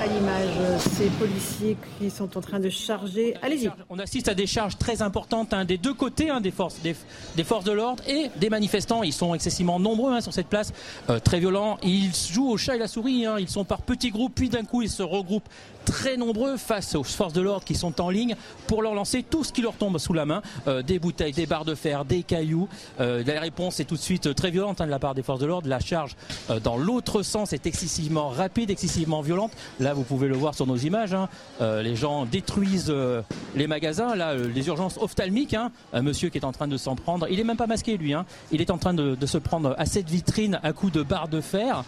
À 0.00 0.06
l'image 0.06 0.80
ces 0.96 1.08
policiers 1.10 1.76
qui 1.98 2.10
sont 2.10 2.36
en 2.36 2.40
train 2.40 2.60
de 2.60 2.68
charger. 2.68 3.34
Allez-y. 3.42 3.70
On 3.88 3.98
assiste 3.98 4.28
à 4.28 4.34
des 4.34 4.46
charges 4.46 4.76
très 4.78 5.02
importantes 5.02 5.54
hein, 5.54 5.64
des 5.64 5.78
deux 5.78 5.94
côtés 5.94 6.30
hein, 6.30 6.40
des 6.40 6.50
forces, 6.50 6.80
des, 6.82 7.44
forces 7.44 7.64
de 7.64 7.72
l'ordre 7.72 8.02
et 8.08 8.30
des 8.36 8.50
manifestants. 8.50 9.02
Ils 9.02 9.12
sont 9.12 9.34
excessivement 9.34 9.78
nombreux 9.78 10.12
hein, 10.12 10.20
sur 10.20 10.32
cette 10.32 10.48
place, 10.48 10.72
euh, 11.08 11.18
très 11.18 11.40
violents. 11.40 11.78
Ils 11.82 12.12
jouent 12.14 12.50
au 12.50 12.56
chat 12.56 12.76
et 12.76 12.78
la 12.78 12.88
souris. 12.88 13.26
Ils 13.38 13.48
sont 13.48 13.64
par 13.64 13.82
petits 13.82 14.10
groupes, 14.10 14.34
puis 14.34 14.48
d'un 14.48 14.64
coup 14.64 14.82
ils 14.82 14.90
se 14.90 15.02
regroupent 15.02 15.48
très 15.84 16.16
nombreux 16.16 16.56
face 16.56 16.94
aux 16.94 17.04
forces 17.04 17.32
de 17.32 17.40
l'ordre 17.40 17.64
qui 17.64 17.74
sont 17.74 18.00
en 18.00 18.10
ligne 18.10 18.36
pour 18.66 18.82
leur 18.82 18.94
lancer 18.94 19.22
tout 19.22 19.44
ce 19.44 19.52
qui 19.52 19.62
leur 19.62 19.74
tombe 19.74 19.98
sous 19.98 20.12
la 20.12 20.26
main, 20.26 20.42
euh, 20.66 20.82
des 20.82 20.98
bouteilles, 20.98 21.32
des 21.32 21.46
barres 21.46 21.64
de 21.64 21.74
fer, 21.74 22.04
des 22.04 22.22
cailloux. 22.22 22.68
Euh, 23.00 23.22
la 23.26 23.40
réponse 23.40 23.80
est 23.80 23.84
tout 23.84 23.96
de 23.96 24.00
suite 24.00 24.34
très 24.34 24.50
violente 24.50 24.80
de 24.80 24.84
la 24.84 24.98
part 24.98 25.14
des 25.14 25.22
forces 25.22 25.40
de 25.40 25.46
l'ordre. 25.46 25.68
La 25.68 25.80
charge 25.80 26.16
dans 26.62 26.76
l'autre 26.76 27.22
sens 27.22 27.52
est 27.52 27.66
excessivement 27.66 28.28
rapide, 28.28 28.70
excessivement 28.70 29.20
violente. 29.20 29.52
Là, 29.80 29.94
vous 29.94 30.02
pouvez 30.02 30.28
le 30.28 30.36
voir 30.36 30.54
sur 30.54 30.66
nos 30.66 30.76
images. 30.76 31.14
Hein. 31.14 31.28
Euh, 31.60 31.82
les 31.82 31.96
gens 31.96 32.26
détruisent 32.26 32.90
euh, 32.90 33.22
les 33.54 33.66
magasins. 33.66 34.14
Là, 34.14 34.30
euh, 34.30 34.48
les 34.52 34.66
urgences 34.68 34.98
ophtalmiques. 35.00 35.54
Hein. 35.54 35.70
Un 35.92 36.02
monsieur 36.02 36.28
qui 36.28 36.38
est 36.38 36.44
en 36.44 36.52
train 36.52 36.68
de 36.68 36.76
s'en 36.76 36.96
prendre. 36.96 37.26
Il 37.30 37.40
est 37.40 37.44
même 37.44 37.56
pas 37.56 37.66
masqué, 37.66 37.96
lui. 37.96 38.14
Hein. 38.14 38.26
Il 38.52 38.60
est 38.60 38.70
en 38.70 38.78
train 38.78 38.94
de, 38.94 39.16
se 39.24 39.38
prendre 39.38 39.74
à 39.78 39.86
cette 39.86 40.08
vitrine 40.08 40.60
à 40.62 40.72
coups 40.72 40.92
de 40.92 41.02
barre 41.02 41.28
de 41.28 41.40
fer. 41.40 41.82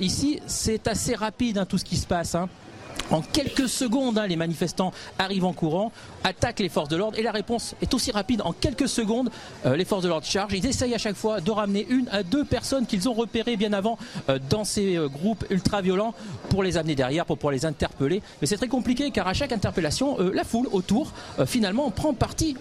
ici, 0.00 0.40
c'est 0.46 0.86
assez 0.86 1.14
rapide 1.14 1.66
tout 1.68 1.78
ce 1.78 1.84
qui 1.84 1.96
se 1.96 2.06
passe. 2.06 2.36
En 3.10 3.22
quelques 3.22 3.68
secondes, 3.68 4.18
hein, 4.18 4.26
les 4.26 4.36
manifestants 4.36 4.92
arrivent 5.18 5.44
en 5.44 5.52
courant, 5.52 5.92
attaquent 6.24 6.60
les 6.60 6.68
forces 6.68 6.88
de 6.88 6.96
l'ordre 6.96 7.18
et 7.18 7.22
la 7.22 7.32
réponse 7.32 7.74
est 7.80 7.94
aussi 7.94 8.10
rapide. 8.10 8.42
En 8.44 8.52
quelques 8.52 8.88
secondes, 8.88 9.30
euh, 9.64 9.76
les 9.76 9.84
forces 9.84 10.02
de 10.02 10.08
l'ordre 10.08 10.26
chargent. 10.26 10.52
Ils 10.54 10.66
essayent 10.66 10.94
à 10.94 10.98
chaque 10.98 11.16
fois 11.16 11.40
de 11.40 11.50
ramener 11.50 11.86
une 11.88 12.08
à 12.10 12.22
deux 12.22 12.44
personnes 12.44 12.86
qu'ils 12.86 13.08
ont 13.08 13.14
repérées 13.14 13.56
bien 13.56 13.72
avant 13.72 13.98
euh, 14.28 14.38
dans 14.50 14.64
ces 14.64 14.96
euh, 14.96 15.08
groupes 15.08 15.44
ultra-violents 15.50 16.14
pour 16.50 16.62
les 16.62 16.76
amener 16.76 16.94
derrière, 16.94 17.24
pour 17.24 17.38
pouvoir 17.38 17.52
les 17.52 17.64
interpeller. 17.64 18.22
Mais 18.40 18.46
c'est 18.46 18.56
très 18.56 18.68
compliqué 18.68 19.10
car 19.10 19.26
à 19.26 19.32
chaque 19.32 19.52
interpellation, 19.52 20.18
la 20.18 20.44
foule 20.44 20.68
autour 20.72 21.12
finalement 21.46 21.90
prend 21.90 22.12
parti 22.12 22.56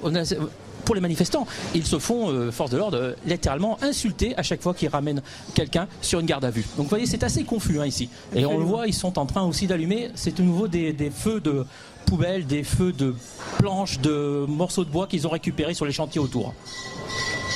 pour 0.87 0.95
les 0.95 1.01
manifestants. 1.01 1.45
Ils 1.75 1.85
se 1.85 1.99
font, 1.99 2.31
euh, 2.31 2.49
force 2.49 2.71
de 2.71 2.77
l'ordre, 2.77 2.97
euh, 2.97 3.13
littéralement 3.25 3.77
insulter 3.83 4.33
à 4.37 4.41
chaque 4.41 4.61
fois 4.61 4.73
qu'ils 4.73 4.87
ramènent 4.87 5.21
quelqu'un 5.53 5.85
sur 6.01 6.21
une 6.21 6.25
garde 6.25 6.45
à 6.45 6.49
vue. 6.49 6.65
Donc 6.77 6.85
vous 6.85 6.89
voyez, 6.89 7.05
c'est 7.05 7.23
assez 7.23 7.43
confus 7.43 7.81
hein, 7.81 7.85
ici. 7.85 8.09
Et 8.33 8.45
on 8.45 8.57
le 8.57 8.63
voit, 8.63 8.87
ils 8.87 8.93
sont 8.93 9.19
en 9.19 9.25
train 9.25 9.43
aussi 9.43 9.67
d'allumer, 9.67 10.11
c'est 10.15 10.37
de 10.37 10.41
nouveau 10.41 10.69
des, 10.69 10.95
feux 11.13 11.41
de 11.41 11.65
poubelles, 12.05 12.45
des 12.45 12.63
feux 12.63 12.93
de 12.93 13.13
planches, 13.57 13.99
de 13.99 14.45
morceaux 14.47 14.85
de 14.85 14.89
bois 14.89 15.07
qu'ils 15.07 15.27
ont 15.27 15.29
récupérés 15.29 15.73
sur 15.73 15.85
les 15.85 15.91
chantiers 15.91 16.21
autour. 16.21 16.53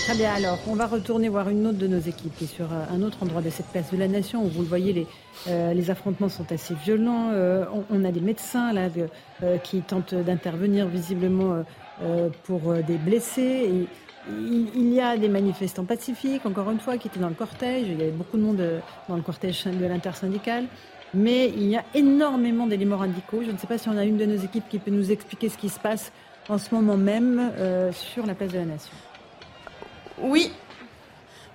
Très 0.04 0.16
bien, 0.16 0.34
alors 0.34 0.60
on 0.68 0.76
va 0.76 0.88
retourner 0.88 1.30
voir 1.30 1.48
une 1.48 1.66
autre 1.68 1.78
de 1.78 1.88
nos 1.88 2.00
équipes 2.00 2.36
qui 2.38 2.44
est 2.44 2.54
sur 2.54 2.66
euh, 2.66 2.84
un 2.94 3.02
autre 3.02 3.20
endroit 3.22 3.42
de 3.42 3.50
cette 3.50 3.68
place 3.68 3.92
de 3.94 3.98
la 3.98 4.10
Nation 4.10 4.44
où 4.44 4.50
vous 4.50 4.64
le 4.64 4.68
voyez, 4.68 4.92
les, 4.92 5.08
les 5.74 5.90
affrontements 5.90 6.28
sont 6.28 6.52
assez 6.52 6.74
violents. 6.84 7.32
on, 7.90 8.04
a 8.04 8.12
des 8.12 8.20
médecins 8.20 8.74
là 8.74 8.90
qui 9.64 9.82
tentent 9.82 10.14
d'intervenir 10.14 10.88
visiblement 10.88 11.54
euh, 11.54 11.64
pour 12.44 12.72
euh, 12.72 12.82
des 12.82 12.98
blessés. 12.98 13.88
il 14.30 14.94
y 14.94 15.00
a 15.00 15.18
des 15.18 15.30
manifestants 15.30 15.86
pacifiques, 15.86 16.46
encore 16.46 16.70
une 16.72 16.80
fois, 16.80 16.98
qui 16.98 17.08
étaient 17.08 17.20
dans 17.20 17.30
le 17.30 17.36
cortège. 17.36 17.88
Il 17.88 18.00
y 18.00 18.02
avait 18.02 18.12
beaucoup 18.12 18.38
de 18.38 18.44
monde 18.44 18.62
euh, 18.62 18.80
dans 19.10 19.16
le 19.16 19.22
cortège 19.22 19.66
de 19.66 19.86
l'intersyndicale. 19.86 20.66
Mais 21.14 21.50
il 21.50 21.68
y 21.68 21.76
a 21.76 21.84
énormément 21.94 22.68
d'éléments 22.68 22.98
radicaux. 22.98 23.42
Je 23.46 23.52
ne 23.52 23.58
sais 23.58 23.68
pas 23.68 23.78
si 23.78 23.90
on 23.90 23.98
a 23.98 24.06
une 24.06 24.18
de 24.18 24.26
nos 24.26 24.38
équipes 24.38 24.68
qui 24.70 24.80
peut 24.80 24.92
nous 24.92 25.12
expliquer 25.12 25.50
ce 25.50 25.58
qui 25.58 25.70
se 25.70 25.80
passe 25.80 26.12
en 26.48 26.58
ce 26.58 26.74
moment 26.74 26.96
même 26.96 27.52
sur 27.92 28.26
la 28.26 28.34
place 28.34 28.52
de 28.52 28.60
la 28.60 28.66
Nation. 28.66 28.94
Oui, 30.20 30.52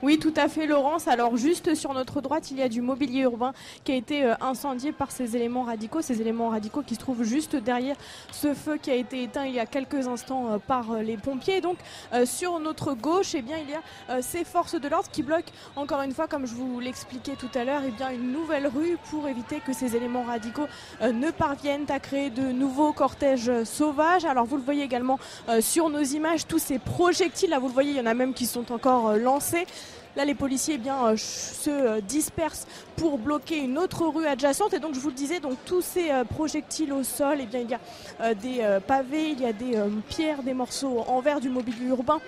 oui, 0.03 0.19
tout 0.19 0.35
à 0.37 0.49
fait, 0.49 0.67
Laurence. 0.67 1.09
Alors, 1.09 1.39
juste 1.39 1.75
sur 1.75 1.95
notre 1.95 2.21
droite, 2.21 2.51
il 2.51 2.59
y 2.59 2.63
a 2.63 2.69
du 2.69 2.83
mobilier 2.83 3.23
urbain 3.23 3.55
qui 3.83 3.93
a 3.93 3.95
été 3.95 4.25
euh, 4.25 4.35
incendié 4.43 4.93
par 4.93 5.11
ces 5.11 5.37
éléments 5.37 5.63
radicaux, 5.63 6.03
ces 6.03 6.21
éléments 6.21 6.51
radicaux 6.51 6.83
qui 6.83 6.97
se 6.97 7.01
trouvent 7.01 7.23
juste 7.23 7.57
derrière 7.57 7.97
ce 8.31 8.53
feu 8.53 8.77
qui 8.77 8.91
a 8.91 8.95
été 8.95 9.23
éteint 9.23 9.47
il 9.47 9.55
y 9.55 9.59
a 9.59 9.65
quelques 9.65 10.07
instants 10.07 10.53
euh, 10.53 10.59
par 10.59 10.93
euh, 10.93 11.01
les 11.01 11.17
pompiers. 11.17 11.63
Donc, 11.63 11.79
sur 12.25 12.61
notre 12.61 12.93
gauche, 12.93 13.35
eh 13.35 13.43
bien, 13.43 13.57
il 13.57 13.71
y 13.71 13.75
a 13.75 14.23
ces 14.23 14.45
forces 14.45 14.79
de 14.79 14.89
l'ordre 14.89 15.09
qui 15.11 15.23
bloquent, 15.23 15.53
encore 15.77 16.03
une 16.03 16.13
fois, 16.13 16.27
comme 16.29 16.47
je 16.47 16.55
vous 16.55 16.79
l'expliquais 16.79 17.37
tout 17.37 17.51
à 17.55 17.65
l'heure, 17.65 17.83
eh 17.87 17.91
bien, 17.91 18.11
une 18.11 18.33
nouvelle 18.33 18.67
rue 18.67 18.99
pour 19.11 19.29
éviter 19.29 19.61
que 19.61 19.73
ces 19.73 19.97
éléments 19.97 20.23
radicaux 20.23 20.67
ne 21.03 21.31
parviennent 21.31 21.87
à 21.89 22.01
créer 22.01 22.31
de 22.31 22.53
nouveaux 22.53 22.93
cortèges 22.93 23.65
sauvages. 23.65 24.25
Alors, 24.25 24.45
vous 24.45 24.57
le 24.57 24.63
voyez 24.63 24.83
également 24.83 25.19
sur 25.61 25.89
nos 25.89 26.03
images, 26.03 26.47
tous 26.47 26.59
ces 26.59 26.79
projectiles, 26.79 27.51
là, 27.51 27.59
vous 27.59 27.69
le 27.69 27.75
voyez, 27.75 27.91
il 27.93 27.97
y 27.97 28.01
en 28.01 28.07
a 28.07 28.15
même 28.15 28.35
qui 28.35 28.47
sont 28.47 28.73
encore 28.73 29.17
lancés. 29.17 29.67
Là, 30.17 30.25
les 30.25 30.35
policiers 30.35 30.77
eh 30.77 30.79
bien, 30.79 31.09
euh, 31.09 31.17
se 31.17 31.69
euh, 31.69 32.01
dispersent 32.01 32.67
pour 32.97 33.19
bloquer 33.19 33.59
une 33.59 33.79
autre 33.79 34.07
rue 34.07 34.27
adjacente. 34.27 34.75
Et 34.75 34.79
donc, 34.79 34.95
je 34.95 35.01
vous 35.01 35.09
le 35.09 35.15
disais, 35.15 35.41
donc 35.41 35.57
tous 35.65 35.83
ces 35.83 36.11
euh, 36.11 36.25
projectiles 36.25 36.93
au 36.93 37.03
sol, 37.03 37.39
eh 37.41 37.47
bien, 37.47 37.61
il 37.61 37.71
y 37.71 37.75
a 37.75 38.35
des 38.35 38.79
pavés, 38.87 39.31
il 39.31 39.41
y 39.41 39.47
a 39.47 39.53
des 39.53 39.77
pierres, 40.09 40.43
des 40.43 40.55
morceaux 40.55 41.05
en 41.07 41.21
verre 41.21 41.41
du 41.41 41.51
mobilier 41.51 41.87
urbain, 41.89 42.19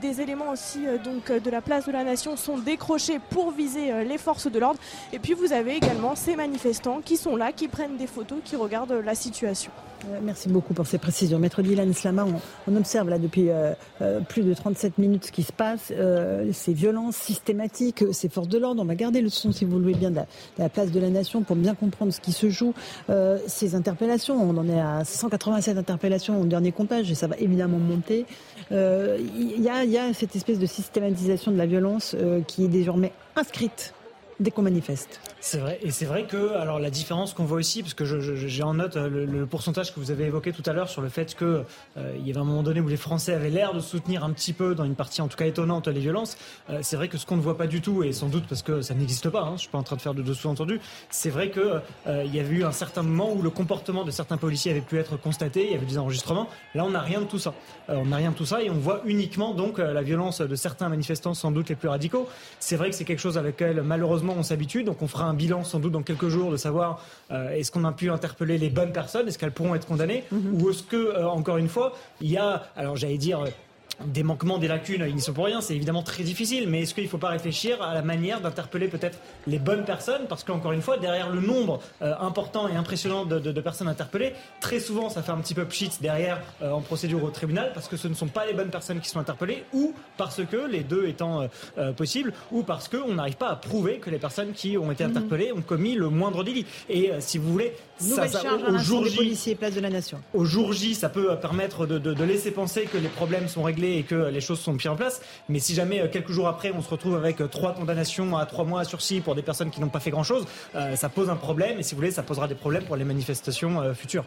des 0.00 0.20
éléments 0.20 0.50
aussi 0.52 0.80
donc 1.02 1.32
de 1.32 1.50
la 1.50 1.60
place 1.60 1.86
de 1.86 1.92
la 1.92 2.04
Nation 2.04 2.36
sont 2.36 2.58
décrochés 2.58 3.18
pour 3.30 3.50
viser 3.50 4.04
les 4.04 4.18
forces 4.18 4.50
de 4.50 4.58
l'ordre. 4.58 4.78
Et 5.12 5.18
puis, 5.18 5.32
vous 5.32 5.52
avez 5.52 5.76
également 5.76 6.14
ces 6.14 6.36
manifestants 6.36 7.00
qui 7.04 7.16
sont 7.16 7.36
là, 7.36 7.52
qui 7.52 7.68
prennent 7.68 7.96
des 7.96 8.06
photos, 8.06 8.38
qui 8.44 8.56
regardent 8.56 8.92
la 9.04 9.14
situation. 9.14 9.70
Merci 10.22 10.48
beaucoup 10.48 10.74
pour 10.74 10.86
ces 10.86 10.98
précisions. 10.98 11.38
Maître 11.38 11.62
Dylan 11.62 11.92
Slama, 11.92 12.26
on, 12.66 12.76
observe 12.76 13.08
là 13.08 13.18
depuis 13.18 13.48
plus 14.28 14.42
de 14.42 14.54
37 14.54 14.98
minutes 14.98 15.26
ce 15.26 15.32
qui 15.32 15.42
se 15.42 15.52
passe, 15.52 15.92
ces 16.52 16.72
violences 16.72 17.16
systématiques, 17.16 18.04
ces 18.12 18.28
forces 18.28 18.48
de 18.48 18.58
l'ordre. 18.58 18.82
On 18.82 18.86
va 18.86 18.94
garder 18.94 19.20
le 19.20 19.28
son, 19.28 19.52
si 19.52 19.64
vous 19.64 19.76
le 19.76 19.82
voulez 19.82 19.94
bien, 19.94 20.12
la, 20.58 20.68
place 20.68 20.90
de 20.90 21.00
la 21.00 21.10
nation 21.10 21.42
pour 21.42 21.56
bien 21.56 21.74
comprendre 21.74 22.12
ce 22.12 22.20
qui 22.20 22.32
se 22.32 22.48
joue. 22.50 22.74
Euh, 23.10 23.38
ces 23.46 23.74
interpellations, 23.74 24.40
on 24.40 24.56
en 24.56 24.68
est 24.68 24.80
à 24.80 25.04
187 25.04 25.76
interpellations 25.76 26.40
au 26.40 26.44
dernier 26.44 26.72
comptage 26.72 27.10
et 27.10 27.14
ça 27.14 27.26
va 27.26 27.36
évidemment 27.38 27.78
monter. 27.78 28.26
Euh, 28.72 29.18
il 29.36 29.62
y, 29.62 29.68
a, 29.68 30.12
cette 30.12 30.36
espèce 30.36 30.58
de 30.58 30.66
systématisation 30.66 31.50
de 31.52 31.56
la 31.56 31.66
violence 31.66 32.14
euh, 32.18 32.40
qui 32.42 32.64
est 32.64 32.68
désormais 32.68 33.12
inscrite 33.36 33.94
dès 34.40 34.50
qu'on 34.50 34.62
manifeste. 34.62 35.20
C'est 35.40 35.58
vrai, 35.58 35.78
et 35.82 35.90
c'est 35.90 36.04
vrai 36.04 36.26
que 36.26 36.54
alors 36.54 36.78
la 36.78 36.90
différence 36.90 37.32
qu'on 37.32 37.44
voit 37.44 37.58
aussi, 37.58 37.82
parce 37.82 37.94
que 37.94 38.04
j'ai 38.04 38.62
en 38.62 38.74
note 38.74 38.96
euh, 38.96 39.26
le, 39.26 39.46
pourcentage 39.46 39.94
que 39.94 40.00
vous 40.00 40.10
avez 40.10 40.24
évoqué 40.24 40.52
tout 40.52 40.62
à 40.66 40.72
l'heure 40.72 40.88
sur 40.88 41.00
le 41.00 41.08
fait 41.08 41.34
que 41.34 41.64
euh, 41.96 42.16
y 42.24 42.30
avait 42.30 42.40
un 42.40 42.44
moment 42.44 42.62
donné 42.62 42.80
où 42.80 42.88
les 42.88 42.96
Français 42.96 43.34
avaient 43.34 43.50
l'air 43.50 43.72
de 43.72 43.80
soutenir 43.80 44.24
un 44.24 44.30
petit 44.30 44.52
peu, 44.52 44.74
dans 44.74 44.84
une 44.84 44.94
partie 44.94 45.22
en 45.22 45.28
tout 45.28 45.36
cas 45.36 45.46
étonnante, 45.46 45.88
les 45.88 46.00
violences. 46.00 46.36
Euh, 46.70 46.80
c'est 46.82 46.96
vrai 46.96 47.08
que 47.08 47.18
ce 47.18 47.26
qu'on 47.26 47.36
ne 47.36 47.40
voit 47.40 47.56
pas 47.56 47.66
du 47.66 47.80
tout, 47.80 48.02
et 48.02 48.12
sans 48.12 48.28
doute 48.28 48.44
parce 48.48 48.62
que 48.62 48.82
ça 48.82 48.94
n'existe 48.94 49.28
pas, 49.30 49.42
hein, 49.42 49.52
je 49.54 49.62
suis 49.62 49.68
pas 49.68 49.78
en 49.78 49.82
train 49.82 49.96
de 49.96 50.00
faire 50.00 50.14
de 50.14 50.22
dessous 50.22 50.48
entendu, 50.48 50.80
c'est 51.10 51.30
vrai 51.30 51.50
que 51.50 51.80
il 52.06 52.34
y 52.34 52.40
avait 52.40 52.56
eu 52.56 52.64
un 52.64 52.72
certain 52.72 53.02
moment 53.02 53.32
où 53.32 53.42
le 53.42 53.50
comportement 53.50 54.04
de 54.04 54.10
certains 54.10 54.36
policiers 54.36 54.70
avait 54.70 54.80
pu 54.80 54.98
être 54.98 55.16
constaté, 55.16 55.64
il 55.64 55.72
y 55.72 55.74
avait 55.74 55.86
des 55.86 55.98
enregistrements. 55.98 56.48
Là, 56.74 56.84
on 56.84 56.90
n'a 56.90 57.00
rien 57.00 57.20
de 57.20 57.26
tout 57.26 57.38
ça. 57.38 57.54
on 57.88 58.06
n'a 58.06 58.16
rien 58.16 58.30
de 58.30 58.36
tout 58.36 58.46
ça, 58.46 58.62
et 58.62 58.70
on 58.70 58.74
voit 58.74 59.02
uniquement 59.04 59.54
donc 59.54 59.78
la 59.78 60.02
violence 60.02 60.40
de 60.40 60.54
certains 60.54 60.88
manifestants, 60.88 61.34
sans 61.34 61.50
doute 61.50 61.68
les 61.68 61.74
plus 61.74 61.88
radicaux. 61.88 62.28
C'est 62.60 62.76
vrai 62.76 62.90
que 62.90 62.96
c'est 62.96 63.04
quelque 63.04 63.20
chose 63.20 63.38
avec 63.38 63.60
lequel 63.60 63.82
malheureusement 63.82 64.27
on 64.34 64.42
s'habitue, 64.42 64.84
donc 64.84 65.02
on 65.02 65.08
fera 65.08 65.24
un 65.24 65.34
bilan 65.34 65.64
sans 65.64 65.80
doute 65.80 65.92
dans 65.92 66.02
quelques 66.02 66.28
jours 66.28 66.50
de 66.50 66.56
savoir 66.56 67.04
euh, 67.30 67.50
est-ce 67.50 67.70
qu'on 67.70 67.84
a 67.84 67.92
pu 67.92 68.10
interpeller 68.10 68.58
les 68.58 68.70
bonnes 68.70 68.92
personnes, 68.92 69.28
est-ce 69.28 69.38
qu'elles 69.38 69.52
pourront 69.52 69.74
être 69.74 69.86
condamnées, 69.86 70.24
mhm. 70.30 70.60
ou 70.62 70.70
est-ce 70.70 70.82
que, 70.82 70.96
euh, 70.96 71.28
encore 71.28 71.56
une 71.56 71.68
fois, 71.68 71.94
il 72.20 72.30
y 72.30 72.36
a, 72.36 72.64
alors 72.76 72.96
j'allais 72.96 73.18
dire, 73.18 73.44
des 74.04 74.22
manquements, 74.22 74.58
des 74.58 74.68
lacunes, 74.68 75.04
ils 75.08 75.14
n'y 75.14 75.20
sont 75.20 75.32
pour 75.32 75.46
rien, 75.46 75.60
c'est 75.60 75.74
évidemment 75.74 76.02
très 76.02 76.22
difficile, 76.22 76.68
mais 76.68 76.82
est-ce 76.82 76.94
qu'il 76.94 77.04
ne 77.04 77.08
faut 77.08 77.18
pas 77.18 77.28
réfléchir 77.28 77.82
à 77.82 77.94
la 77.94 78.02
manière 78.02 78.40
d'interpeller 78.40 78.88
peut-être 78.88 79.18
les 79.46 79.58
bonnes 79.58 79.84
personnes? 79.84 80.26
Parce 80.28 80.44
qu'encore 80.44 80.72
une 80.72 80.82
fois, 80.82 80.98
derrière 80.98 81.30
le 81.30 81.40
nombre 81.40 81.80
euh, 82.02 82.14
important 82.20 82.68
et 82.68 82.76
impressionnant 82.76 83.24
de, 83.24 83.60
personnes 83.60 83.88
interpellées, 83.88 84.34
très 84.60 84.78
souvent 84.78 85.10
ça 85.10 85.22
fait 85.22 85.32
un 85.32 85.38
petit 85.38 85.54
peu 85.54 85.64
pchit 85.64 85.90
derrière 86.00 86.40
euh, 86.62 86.70
en 86.70 86.80
procédure 86.80 87.24
au 87.24 87.30
tribunal, 87.30 87.72
parce 87.74 87.88
que 87.88 87.96
ce 87.96 88.06
ne 88.06 88.14
sont 88.14 88.28
pas 88.28 88.46
les 88.46 88.54
bonnes 88.54 88.70
personnes 88.70 89.00
qui 89.00 89.08
sont 89.08 89.18
interpellées, 89.18 89.64
ou 89.72 89.94
parce 90.16 90.44
que, 90.44 90.68
les 90.68 90.84
deux 90.84 91.06
étant 91.08 91.48
euh, 91.78 91.92
possibles, 91.92 92.32
ou 92.52 92.62
parce 92.62 92.88
qu'on 92.88 93.14
n'arrive 93.14 93.36
pas 93.36 93.48
à 93.48 93.56
prouver 93.56 93.98
que 93.98 94.10
les 94.10 94.18
personnes 94.18 94.52
qui 94.52 94.78
ont 94.78 94.92
été 94.92 95.04
mhm. 95.04 95.10
interpellées 95.16 95.52
ont 95.52 95.62
commis 95.62 95.94
le 95.94 96.08
moindre 96.08 96.44
délit. 96.44 96.66
Et 96.88 97.10
si 97.20 97.38
vous 97.38 97.50
voulez, 97.50 97.74
ça, 97.98 98.28
ça, 98.28 98.42
au 98.54 98.78
jour 98.78 99.04
J, 99.06 99.16
policiers, 99.16 99.54
place 99.54 99.74
de 99.74 99.80
la 99.80 99.90
nation. 99.90 100.20
Au 100.34 100.44
jour 100.44 100.72
J, 100.72 100.94
ça 100.94 101.08
peut 101.08 101.36
permettre 101.40 101.86
de, 101.86 101.98
de 101.98 102.24
laisser 102.24 102.50
penser 102.50 102.82
que 102.84 102.98
les 102.98 103.08
problèmes 103.08 103.48
sont 103.48 103.62
réglés 103.62 103.96
et 103.96 104.02
que 104.02 104.28
les 104.28 104.40
choses 104.40 104.60
sont 104.60 104.72
mises 104.72 104.86
en 104.86 104.96
place. 104.96 105.20
Mais 105.48 105.58
si 105.58 105.74
jamais 105.74 106.00
euh, 106.00 106.08
quelques 106.08 106.30
jours 106.30 106.48
après, 106.48 106.72
on 106.72 106.82
se 106.82 106.88
retrouve 106.88 107.16
avec 107.16 107.40
euh, 107.40 107.46
trois 107.46 107.74
condamnations 107.74 108.36
à 108.36 108.46
trois 108.46 108.64
mois 108.64 108.80
à 108.80 108.84
sursis 108.84 109.20
pour 109.20 109.34
des 109.34 109.42
personnes 109.42 109.70
qui 109.70 109.80
n'ont 109.80 109.88
pas 109.88 110.00
fait 110.00 110.10
grand-chose, 110.10 110.46
euh, 110.74 110.96
ça 110.96 111.08
pose 111.08 111.30
un 111.30 111.36
problème. 111.36 111.78
Et 111.78 111.82
si 111.82 111.94
vous 111.94 112.00
voulez, 112.00 112.10
ça 112.10 112.22
posera 112.22 112.48
des 112.48 112.54
problèmes 112.54 112.84
pour 112.84 112.96
les 112.96 113.04
manifestations 113.04 113.94
futures. 113.94 114.24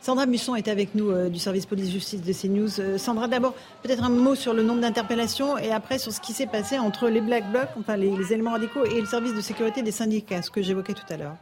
Sandra 0.00 0.24
Musson 0.24 0.54
est 0.54 0.68
avec 0.68 0.94
nous 0.94 1.28
du 1.28 1.38
service 1.38 1.66
police-justice 1.66 2.22
de 2.22 2.32
CNews. 2.32 2.98
Sandra, 2.98 3.28
d'abord, 3.28 3.54
peut-être 3.82 4.02
un 4.02 4.08
mot 4.08 4.34
sur 4.34 4.54
le 4.54 4.62
nombre 4.62 4.80
d'interpellations 4.80 5.58
et 5.58 5.72
après 5.72 5.98
sur 5.98 6.10
ce 6.12 6.20
qui 6.20 6.32
s'est 6.32 6.46
passé 6.46 6.78
entre 6.78 7.08
les 7.08 7.20
Black 7.20 7.50
Blocs, 7.50 7.68
enfin 7.78 7.96
les, 7.96 8.10
les, 8.10 8.32
éléments 8.32 8.52
radicaux 8.52 8.84
et 8.86 8.98
le 8.98 9.06
service 9.06 9.34
de 9.34 9.42
sécurité 9.42 9.82
des 9.82 9.90
syndicats, 9.90 10.40
ce 10.40 10.50
que 10.50 10.62
j'évoquais 10.62 10.94
tout 10.94 11.12
à 11.12 11.18
l'heure. 11.18 11.36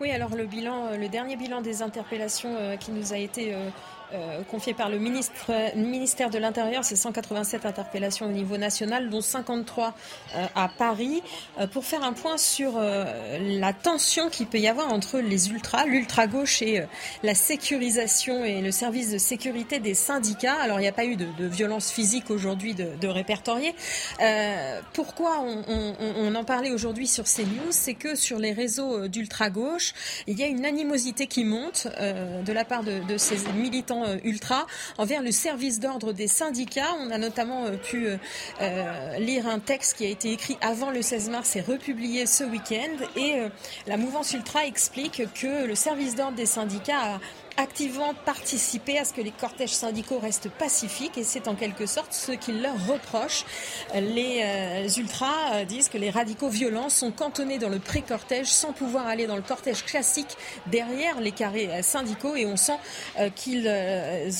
Oui, 0.00 0.10
alors 0.10 0.34
le 0.34 0.46
bilan, 0.46 0.96
le 0.96 1.08
dernier 1.08 1.36
bilan 1.36 1.60
des 1.60 1.82
interpellations 1.82 2.76
qui 2.78 2.90
nous 2.92 3.12
a 3.12 3.18
été 3.18 3.54
euh, 4.14 4.42
confié 4.50 4.72
par 4.72 4.88
le 4.88 4.98
ministre, 4.98 5.52
ministère 5.76 6.30
de 6.30 6.38
l'Intérieur, 6.38 6.82
c'est 6.82 6.96
187 6.96 7.66
interpellations 7.66 8.24
au 8.24 8.30
niveau 8.30 8.56
national, 8.56 9.10
dont 9.10 9.20
53 9.20 9.94
euh, 10.34 10.46
à 10.54 10.68
Paris, 10.68 11.22
euh, 11.60 11.66
pour 11.66 11.84
faire 11.84 12.02
un 12.02 12.14
point 12.14 12.38
sur 12.38 12.78
la 12.78 13.72
tension 13.72 14.30
qu'il 14.30 14.46
peut 14.46 14.58
y 14.58 14.68
avoir 14.68 14.92
entre 14.92 15.18
les 15.18 15.50
ultras, 15.50 15.84
l'ultra-gauche 15.84 16.62
et 16.62 16.84
la 17.22 17.34
sécurisation 17.34 18.44
et 18.44 18.62
le 18.62 18.70
service 18.70 19.10
de 19.12 19.18
sécurité 19.18 19.78
des 19.78 19.94
syndicats. 19.94 20.56
Alors, 20.60 20.78
il 20.78 20.82
n'y 20.82 20.88
a 20.88 20.92
pas 20.92 21.04
eu 21.04 21.16
de, 21.16 21.26
de 21.38 21.46
violence 21.46 21.90
physique 21.90 22.30
aujourd'hui 22.30 22.74
de, 22.74 22.88
de, 23.00 23.08
répertorier. 23.08 23.74
pourquoi 24.92 25.40
on, 25.40 25.64
on, 25.68 25.94
on, 26.00 26.34
en 26.34 26.44
parlait 26.44 26.70
aujourd'hui 26.70 27.06
sur 27.06 27.24
CNews 27.24 27.70
C'est 27.70 27.94
que 27.94 28.14
sur 28.14 28.38
les 28.38 28.52
réseaux 28.52 29.08
d'ultra-gauche, 29.08 29.92
il 30.26 30.38
y 30.38 30.42
a 30.42 30.46
une 30.46 30.64
animosité 30.64 31.26
qui 31.26 31.44
monte 31.44 31.86
de 31.86 32.52
la 32.52 32.64
part 32.64 32.84
de, 32.84 33.00
de 33.06 33.18
ces 33.18 33.36
militants 33.52 33.97
euh, 34.04 34.16
ultra 34.24 34.66
envers 34.98 35.22
le 35.22 35.32
service 35.32 35.80
d'ordre 35.80 36.12
des 36.12 36.28
syndicats. 36.28 36.94
On 37.00 37.10
a 37.10 37.18
notamment 37.18 37.66
euh, 37.66 37.76
pu 37.76 38.08
euh, 38.60 39.18
lire 39.18 39.46
un 39.46 39.58
texte 39.58 39.96
qui 39.96 40.04
a 40.04 40.08
été 40.08 40.32
écrit 40.32 40.58
avant 40.60 40.90
le 40.90 41.02
16 41.02 41.30
mars 41.30 41.56
et 41.56 41.60
republié 41.60 42.26
ce 42.26 42.44
week-end. 42.44 43.04
Et 43.16 43.36
la 43.86 43.96
mouvance 43.96 44.32
ultra 44.32 44.66
explique 44.66 45.22
que 45.34 45.66
le 45.66 45.74
service 45.74 46.14
d'ordre 46.14 46.36
des 46.36 46.46
syndicats 46.46 47.14
a 47.14 47.20
activement 47.58 48.14
participer 48.24 48.98
à 48.98 49.04
ce 49.04 49.12
que 49.12 49.20
les 49.20 49.32
cortèges 49.32 49.74
syndicaux 49.74 50.20
restent 50.20 50.48
pacifiques 50.48 51.18
et 51.18 51.24
c'est 51.24 51.48
en 51.48 51.56
quelque 51.56 51.86
sorte 51.86 52.12
ce 52.12 52.30
qu'ils 52.30 52.62
leur 52.62 52.74
reprochent. 52.86 53.44
Les 53.94 54.42
euh, 54.42 54.88
ultras 54.96 55.54
euh, 55.54 55.64
disent 55.64 55.88
que 55.88 55.98
les 55.98 56.08
radicaux 56.08 56.48
violents 56.48 56.88
sont 56.88 57.10
cantonnés 57.10 57.58
dans 57.58 57.68
le 57.68 57.80
pré-cortège 57.80 58.46
sans 58.46 58.72
pouvoir 58.72 59.08
aller 59.08 59.26
dans 59.26 59.34
le 59.34 59.42
cortège 59.42 59.84
classique 59.84 60.36
derrière 60.66 61.20
les 61.20 61.32
carrés 61.32 61.68
euh, 61.68 61.82
syndicaux 61.82 62.36
et 62.36 62.46
on 62.46 62.56
sent 62.56 62.78
qu'ils 63.34 63.68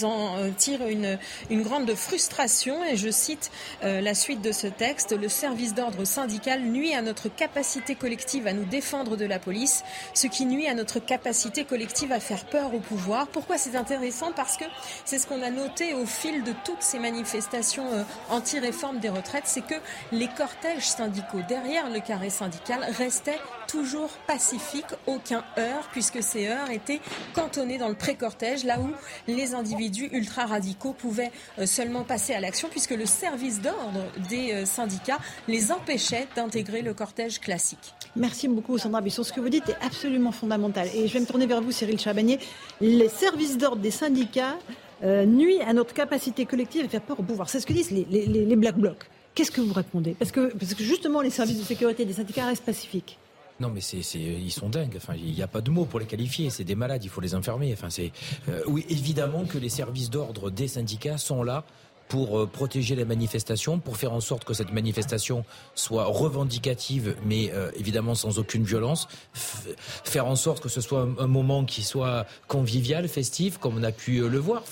en 0.04 0.50
tirent 0.56 0.86
une, 0.86 1.18
une 1.50 1.62
grande 1.62 1.92
frustration. 1.94 2.84
Et 2.84 2.96
je 2.96 3.10
cite 3.10 3.50
la 3.82 4.14
suite 4.14 4.40
de 4.40 4.52
ce 4.52 4.66
texte, 4.66 5.12
le 5.12 5.28
service 5.28 5.74
d'ordre 5.74 6.04
syndical 6.04 6.62
nuit 6.62 6.94
à 6.94 7.02
notre 7.02 7.28
capacité 7.28 7.96
collective 7.96 8.46
à 8.46 8.52
nous 8.52 8.64
défendre 8.64 9.16
de 9.16 9.24
la 9.24 9.38
police, 9.38 9.82
ce 10.14 10.28
qui 10.28 10.46
nuit 10.46 10.68
à 10.68 10.74
notre 10.74 11.00
capacité 11.00 11.64
collective 11.64 12.12
à 12.12 12.20
faire 12.20 12.44
peur 12.44 12.74
au 12.74 12.78
pouvoir 12.78 13.07
pourquoi 13.32 13.58
c'est 13.58 13.76
intéressant? 13.76 14.32
Parce 14.32 14.56
que 14.56 14.64
c'est 15.04 15.18
ce 15.18 15.26
qu'on 15.26 15.42
a 15.42 15.50
noté 15.50 15.94
au 15.94 16.06
fil 16.06 16.44
de 16.44 16.52
toutes 16.64 16.82
ces 16.82 16.98
manifestations 16.98 17.92
euh, 17.92 18.02
anti-réforme 18.30 18.98
des 18.98 19.08
retraites, 19.08 19.46
c'est 19.46 19.62
que 19.62 19.74
les 20.12 20.28
cortèges 20.28 20.88
syndicaux 20.88 21.40
derrière 21.48 21.90
le 21.90 22.00
carré 22.00 22.30
syndical 22.30 22.84
restaient 22.96 23.40
toujours 23.68 24.10
pacifiques, 24.26 24.86
aucun 25.06 25.44
heurt, 25.58 25.88
puisque 25.92 26.22
ces 26.22 26.48
heurts 26.48 26.70
étaient 26.70 27.00
cantonnés 27.34 27.78
dans 27.78 27.88
le 27.88 27.94
pré-cortège, 27.94 28.64
là 28.64 28.80
où 28.80 28.90
les 29.30 29.54
individus 29.54 30.08
ultra-radicaux 30.10 30.94
pouvaient 30.94 31.30
euh, 31.58 31.66
seulement 31.66 32.02
passer 32.02 32.32
à 32.32 32.40
l'action, 32.40 32.68
puisque 32.68 32.90
le 32.90 33.06
service 33.06 33.60
d'ordre 33.60 34.04
des 34.28 34.52
euh, 34.52 34.64
syndicats 34.64 35.18
les 35.46 35.70
empêchait 35.70 36.26
d'intégrer 36.34 36.82
le 36.82 36.94
cortège 36.94 37.38
classique. 37.38 37.94
Merci 38.16 38.48
beaucoup 38.48 38.78
Sandra 38.78 39.00
Bisson. 39.00 39.22
Ce 39.22 39.32
que 39.32 39.40
vous 39.40 39.48
dites 39.48 39.68
est 39.68 39.76
absolument 39.84 40.32
fondamental. 40.32 40.88
Et 40.94 41.06
je 41.06 41.12
vais 41.12 41.20
me 41.20 41.26
tourner 41.26 41.46
vers 41.46 41.60
vous 41.60 41.70
Cyril 41.70 42.00
Chabagnier. 42.00 42.38
Les 42.80 43.08
services 43.08 43.58
d'ordre 43.58 43.82
des 43.82 43.90
syndicats 43.90 44.56
euh, 45.04 45.24
nuisent 45.24 45.60
à 45.66 45.72
notre 45.72 45.94
capacité 45.94 46.46
collective 46.46 46.86
à 46.86 46.88
faire 46.88 47.02
peur 47.02 47.20
au 47.20 47.22
pouvoir. 47.22 47.48
C'est 47.48 47.60
ce 47.60 47.66
que 47.66 47.72
disent 47.72 47.90
les, 47.90 48.56
Black 48.56 48.76
Blocs. 48.76 49.08
Qu'est-ce 49.34 49.52
que 49.52 49.60
vous 49.60 49.72
répondez? 49.72 50.16
Parce 50.18 50.32
que 50.32 50.52
justement 50.80 51.20
les 51.20 51.30
services 51.30 51.58
de 51.58 51.64
sécurité 51.64 52.04
des 52.04 52.14
syndicats 52.14 52.46
restent 52.46 52.64
pacifiques. 52.64 53.18
Non, 53.60 53.70
mais 53.74 53.80
c'est, 53.80 53.98
ils 54.14 54.52
sont 54.52 54.68
dingues. 54.68 54.94
Enfin, 54.96 55.14
il 55.16 55.32
n'y 55.32 55.42
a 55.42 55.48
pas 55.48 55.60
de 55.60 55.70
mots 55.70 55.84
pour 55.84 55.98
les 55.98 56.06
qualifier. 56.06 56.48
C'est 56.50 56.64
des 56.64 56.76
malades. 56.76 57.02
Il 57.02 57.10
faut 57.10 57.20
les 57.20 57.34
enfermer. 57.34 57.72
Enfin, 57.72 57.90
c'est 57.90 58.12
euh, 58.48 58.62
oui, 58.66 58.86
évidemment 58.88 59.44
que 59.44 59.58
les 59.58 59.68
services 59.68 60.10
d'ordre 60.10 60.50
des 60.50 60.68
syndicats 60.68 61.18
sont 61.18 61.42
là 61.42 61.64
pour 62.08 62.38
euh, 62.38 62.46
protéger 62.46 62.94
les 62.94 63.04
manifestations, 63.04 63.80
pour 63.80 63.96
faire 63.96 64.12
en 64.12 64.20
sorte 64.20 64.44
que 64.44 64.54
cette 64.54 64.72
manifestation 64.72 65.44
soit 65.74 66.04
revendicative, 66.04 67.16
mais 67.26 67.50
euh, 67.52 67.70
évidemment 67.76 68.14
sans 68.14 68.38
aucune 68.38 68.62
violence, 68.62 69.08
faire 69.34 70.26
en 70.26 70.36
sorte 70.36 70.62
que 70.62 70.70
ce 70.70 70.80
soit 70.80 71.06
un, 71.18 71.26
moment 71.26 71.64
qui 71.64 71.82
soit 71.82 72.26
convivial, 72.46 73.08
festif, 73.08 73.58
comme 73.58 73.76
on 73.76 73.82
a 73.82 73.92
pu 73.92 74.26
le 74.26 74.38
voir, 74.38 74.62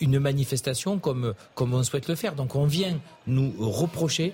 une 0.00 0.18
manifestation 0.18 0.98
comme 0.98 1.34
on 1.58 1.82
souhaite 1.82 2.08
le 2.08 2.14
faire. 2.14 2.34
Donc 2.34 2.54
on 2.54 2.64
vient 2.64 2.98
nous 3.26 3.52
reprocher 3.58 4.32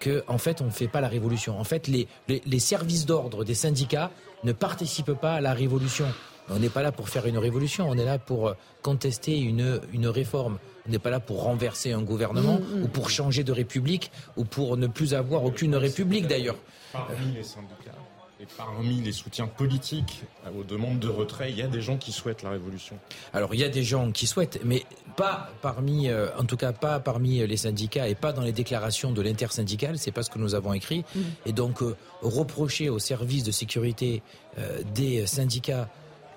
que 0.00 0.22
en 0.26 0.38
fait 0.38 0.60
on 0.60 0.66
ne 0.66 0.70
fait 0.70 0.88
pas 0.88 1.00
la 1.00 1.08
révolution. 1.08 1.58
En 1.58 1.64
fait 1.64 1.86
les, 1.88 2.08
les, 2.28 2.42
les 2.46 2.58
services 2.58 3.06
d'ordre 3.06 3.44
des 3.44 3.54
syndicats 3.54 4.10
ne 4.44 4.52
participent 4.52 5.12
pas 5.14 5.34
à 5.34 5.40
la 5.40 5.52
révolution. 5.52 6.06
On 6.50 6.58
n'est 6.58 6.70
pas 6.70 6.82
là 6.82 6.92
pour 6.92 7.08
faire 7.08 7.26
une 7.26 7.36
révolution, 7.38 7.88
on 7.88 7.98
est 7.98 8.04
là 8.04 8.18
pour 8.18 8.54
contester 8.82 9.38
une, 9.38 9.80
une 9.92 10.06
réforme. 10.06 10.58
On 10.86 10.90
n'est 10.90 10.98
pas 10.98 11.10
là 11.10 11.20
pour 11.20 11.42
renverser 11.42 11.92
un 11.92 12.00
gouvernement 12.00 12.58
mm, 12.58 12.78
mm. 12.78 12.82
ou 12.84 12.88
pour 12.88 13.10
changer 13.10 13.44
de 13.44 13.52
république 13.52 14.10
ou 14.36 14.44
pour 14.44 14.76
ne 14.78 14.86
plus 14.86 15.12
avoir 15.12 15.44
aucune 15.44 15.76
république 15.76 16.26
d'ailleurs. 16.26 16.56
Parmi 16.92 17.32
les 17.34 17.42
syndicats 17.42 17.92
et 18.40 18.46
parmi 18.56 19.00
les 19.00 19.12
soutiens 19.12 19.48
politiques 19.48 20.22
aux 20.56 20.62
demandes 20.62 21.00
de 21.00 21.08
retrait, 21.08 21.50
il 21.50 21.58
y 21.58 21.62
a 21.62 21.66
des 21.66 21.80
gens 21.80 21.96
qui 21.96 22.12
souhaitent 22.12 22.42
la 22.42 22.50
révolution. 22.50 22.96
Alors 23.32 23.54
il 23.54 23.60
y 23.60 23.64
a 23.64 23.68
des 23.68 23.82
gens 23.82 24.12
qui 24.12 24.26
souhaitent, 24.28 24.60
mais 24.64 24.84
pas 25.16 25.50
parmi, 25.60 26.08
euh, 26.08 26.28
en 26.38 26.44
tout 26.44 26.56
cas 26.56 26.72
pas 26.72 27.00
parmi 27.00 27.44
les 27.44 27.56
syndicats 27.56 28.08
et 28.08 28.14
pas 28.14 28.32
dans 28.32 28.42
les 28.42 28.52
déclarations 28.52 29.10
de 29.10 29.20
l'intersyndicale. 29.22 29.98
C'est 29.98 30.12
pas 30.12 30.22
ce 30.22 30.30
que 30.30 30.38
nous 30.38 30.54
avons 30.54 30.72
écrit. 30.72 31.04
Mm. 31.14 31.20
Et 31.46 31.52
donc 31.52 31.82
euh, 31.82 31.96
reprocher 32.22 32.88
aux 32.88 33.00
services 33.00 33.42
de 33.42 33.50
sécurité 33.50 34.22
euh, 34.58 34.82
des 34.94 35.26
syndicats 35.26 35.88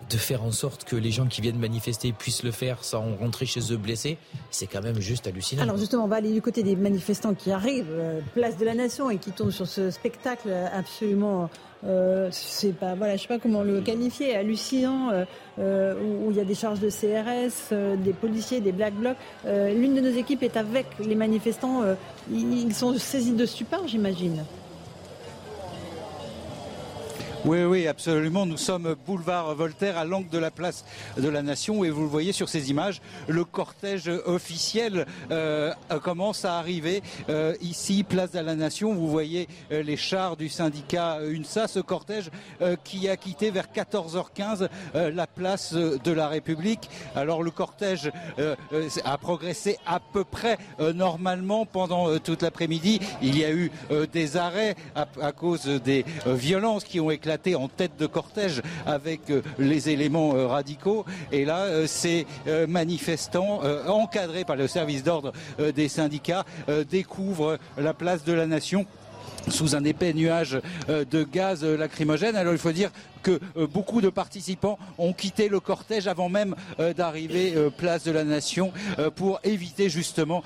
de 0.10 0.18
faire 0.18 0.44
en 0.44 0.52
sorte 0.52 0.84
que 0.84 0.96
les 0.96 1.12
gens 1.12 1.28
qui 1.28 1.42
viennent 1.42 1.60
manifester 1.60 2.12
puissent 2.12 2.44
le 2.44 2.52
faire 2.52 2.84
sans 2.84 3.16
rentrer 3.16 3.46
chez 3.46 3.72
eux 3.72 3.78
blessés, 3.78 4.18
c'est 4.50 4.68
quand 4.68 4.82
même 4.82 5.00
juste 5.00 5.28
hallucinant. 5.28 5.64
Alors 5.64 5.78
justement, 5.78 6.06
on 6.06 6.08
va 6.08 6.18
aller 6.18 6.34
du 6.34 6.42
côté 6.42 6.64
des 6.64 6.76
manifestants 6.76 7.34
qui 7.34 7.52
arrivent, 7.52 7.86
euh, 7.92 8.20
place 8.34 8.58
de 8.58 8.66
la 8.66 8.74
Nation, 8.74 9.10
et 9.10 9.18
qui 9.18 9.32
tombent 9.32 9.52
sur 9.52 9.68
ce 9.68 9.90
spectacle 9.92 10.50
absolument, 10.74 11.50
euh, 11.86 12.30
c'est 12.32 12.74
pas, 12.74 12.96
voilà, 12.96 13.16
je 13.16 13.22
sais 13.22 13.28
pas 13.28 13.40
comment 13.40 13.64
le 13.64 13.82
qualifier, 13.82 14.36
hallucinant, 14.36 15.12
euh, 15.60 15.96
où, 15.96 16.32
il 16.32 16.38
y 16.38 16.42
a 16.42 16.46
des 16.46 16.56
charges 16.56 16.80
de 16.80 16.90
CRS, 16.90 17.74
des 17.98 18.14
policiers, 18.14 18.60
des 18.60 18.72
black 18.72 18.94
blocs. 18.94 19.18
L'une 19.46 19.96
de 19.96 20.02
nos 20.02 20.16
équipes 20.16 20.44
est 20.44 20.58
avec 20.58 20.88
les 21.00 21.16
manifestants. 21.16 21.84
ils 22.32 22.74
sont 22.74 22.98
saisis 22.98 23.34
de 23.34 23.46
stupeur, 23.46 23.88
j'imagine. 23.88 24.44
Oui, 27.44 27.64
oui, 27.64 27.88
absolument. 27.88 28.46
Nous 28.46 28.58
sommes 28.58 28.96
boulevard 29.08 29.56
Voltaire 29.56 29.98
à 29.98 30.06
l'angle 30.06 30.30
de 30.30 30.38
la 30.38 30.52
place 30.52 30.86
de 31.18 31.28
la 31.28 31.42
Nation 31.42 31.84
et 31.84 31.90
vous 31.90 32.04
le 32.04 32.08
voyez 32.08 32.34
sur 32.34 32.48
ces 32.48 32.70
images, 32.70 33.02
le 33.28 33.44
cortège 33.44 34.12
officiel 34.28 35.08
euh, 35.32 35.74
commence 36.04 36.46
à 36.46 36.60
arriver 36.60 37.02
euh, 37.30 37.56
ici, 37.60 38.04
place 38.04 38.30
de 38.30 38.40
la 38.40 38.54
Nation. 38.54 38.94
Vous 38.94 39.08
voyez 39.08 39.48
euh, 39.72 39.82
les 39.82 39.98
chars 39.98 40.38
du 40.38 40.50
syndicat 40.50 41.18
UNSA, 41.24 41.68
ce 41.68 41.80
cortège 41.80 42.30
qui 42.84 43.10
a 43.10 43.18
quitté 43.18 43.50
vers 43.50 43.70
14h15 43.76 44.70
la 44.94 45.28
place 45.28 45.74
de 45.74 46.12
la 46.12 46.28
République. 46.28 46.90
Alors 47.16 47.42
le 47.42 47.50
cortège 47.50 48.12
a 49.04 49.18
progressé 49.18 49.78
à 49.88 50.00
peu 50.00 50.24
près 50.24 50.58
normalement 50.94 51.66
pendant 51.66 52.18
toute 52.20 52.44
l'après-midi. 52.44 53.00
Il 53.22 53.38
y 53.38 53.44
a 53.44 53.52
eu 53.52 53.72
des 54.14 54.38
arrêts 54.38 54.76
à, 54.96 55.08
à 55.22 55.32
cause 55.32 55.66
des 55.66 56.06
violences 56.28 56.84
qui 56.84 57.00
ont 57.00 57.10
éclaté 57.10 57.31
en 57.56 57.68
tête 57.68 57.98
de 57.98 58.06
cortège 58.06 58.62
avec 58.86 59.30
euh, 59.30 59.42
les 59.58 59.90
éléments 59.90 60.36
euh, 60.36 60.48
radicaux. 60.48 61.06
Et 61.32 61.46
là, 61.46 61.60
euh, 61.60 61.88
ces 61.88 62.26
manifestants, 62.68 63.62
encadrés 63.88 64.44
par 64.44 64.56
le 64.56 64.68
service 64.68 65.04
d'ordre 65.04 65.32
des 65.76 65.88
syndicats, 65.88 66.46
découvrent 66.90 67.58
la 67.78 67.94
place 67.94 68.24
de 68.24 68.34
la 68.34 68.46
nation 68.46 68.86
sous 69.48 69.76
un 69.76 69.84
épais 69.84 70.14
nuage 70.14 70.60
de 70.88 71.24
gaz 71.24 71.64
lacrymogène. 71.64 72.36
Alors 72.36 72.54
il 72.54 72.60
faut 72.60 72.72
dire 72.72 72.92
que 73.22 73.40
euh, 73.58 73.68
beaucoup 73.68 74.02
de 74.02 74.10
participants 74.10 74.78
ont 74.98 75.14
quitté 75.14 75.48
le 75.48 75.60
cortège 75.60 76.08
avant 76.08 76.30
même 76.30 76.56
euh, 76.80 76.94
d'arriver 76.94 77.54
euh, 77.56 77.70
place 77.70 78.04
de 78.04 78.12
la 78.12 78.24
Nation 78.24 78.72
pour 79.16 79.40
éviter 79.44 79.90
justement 79.90 80.44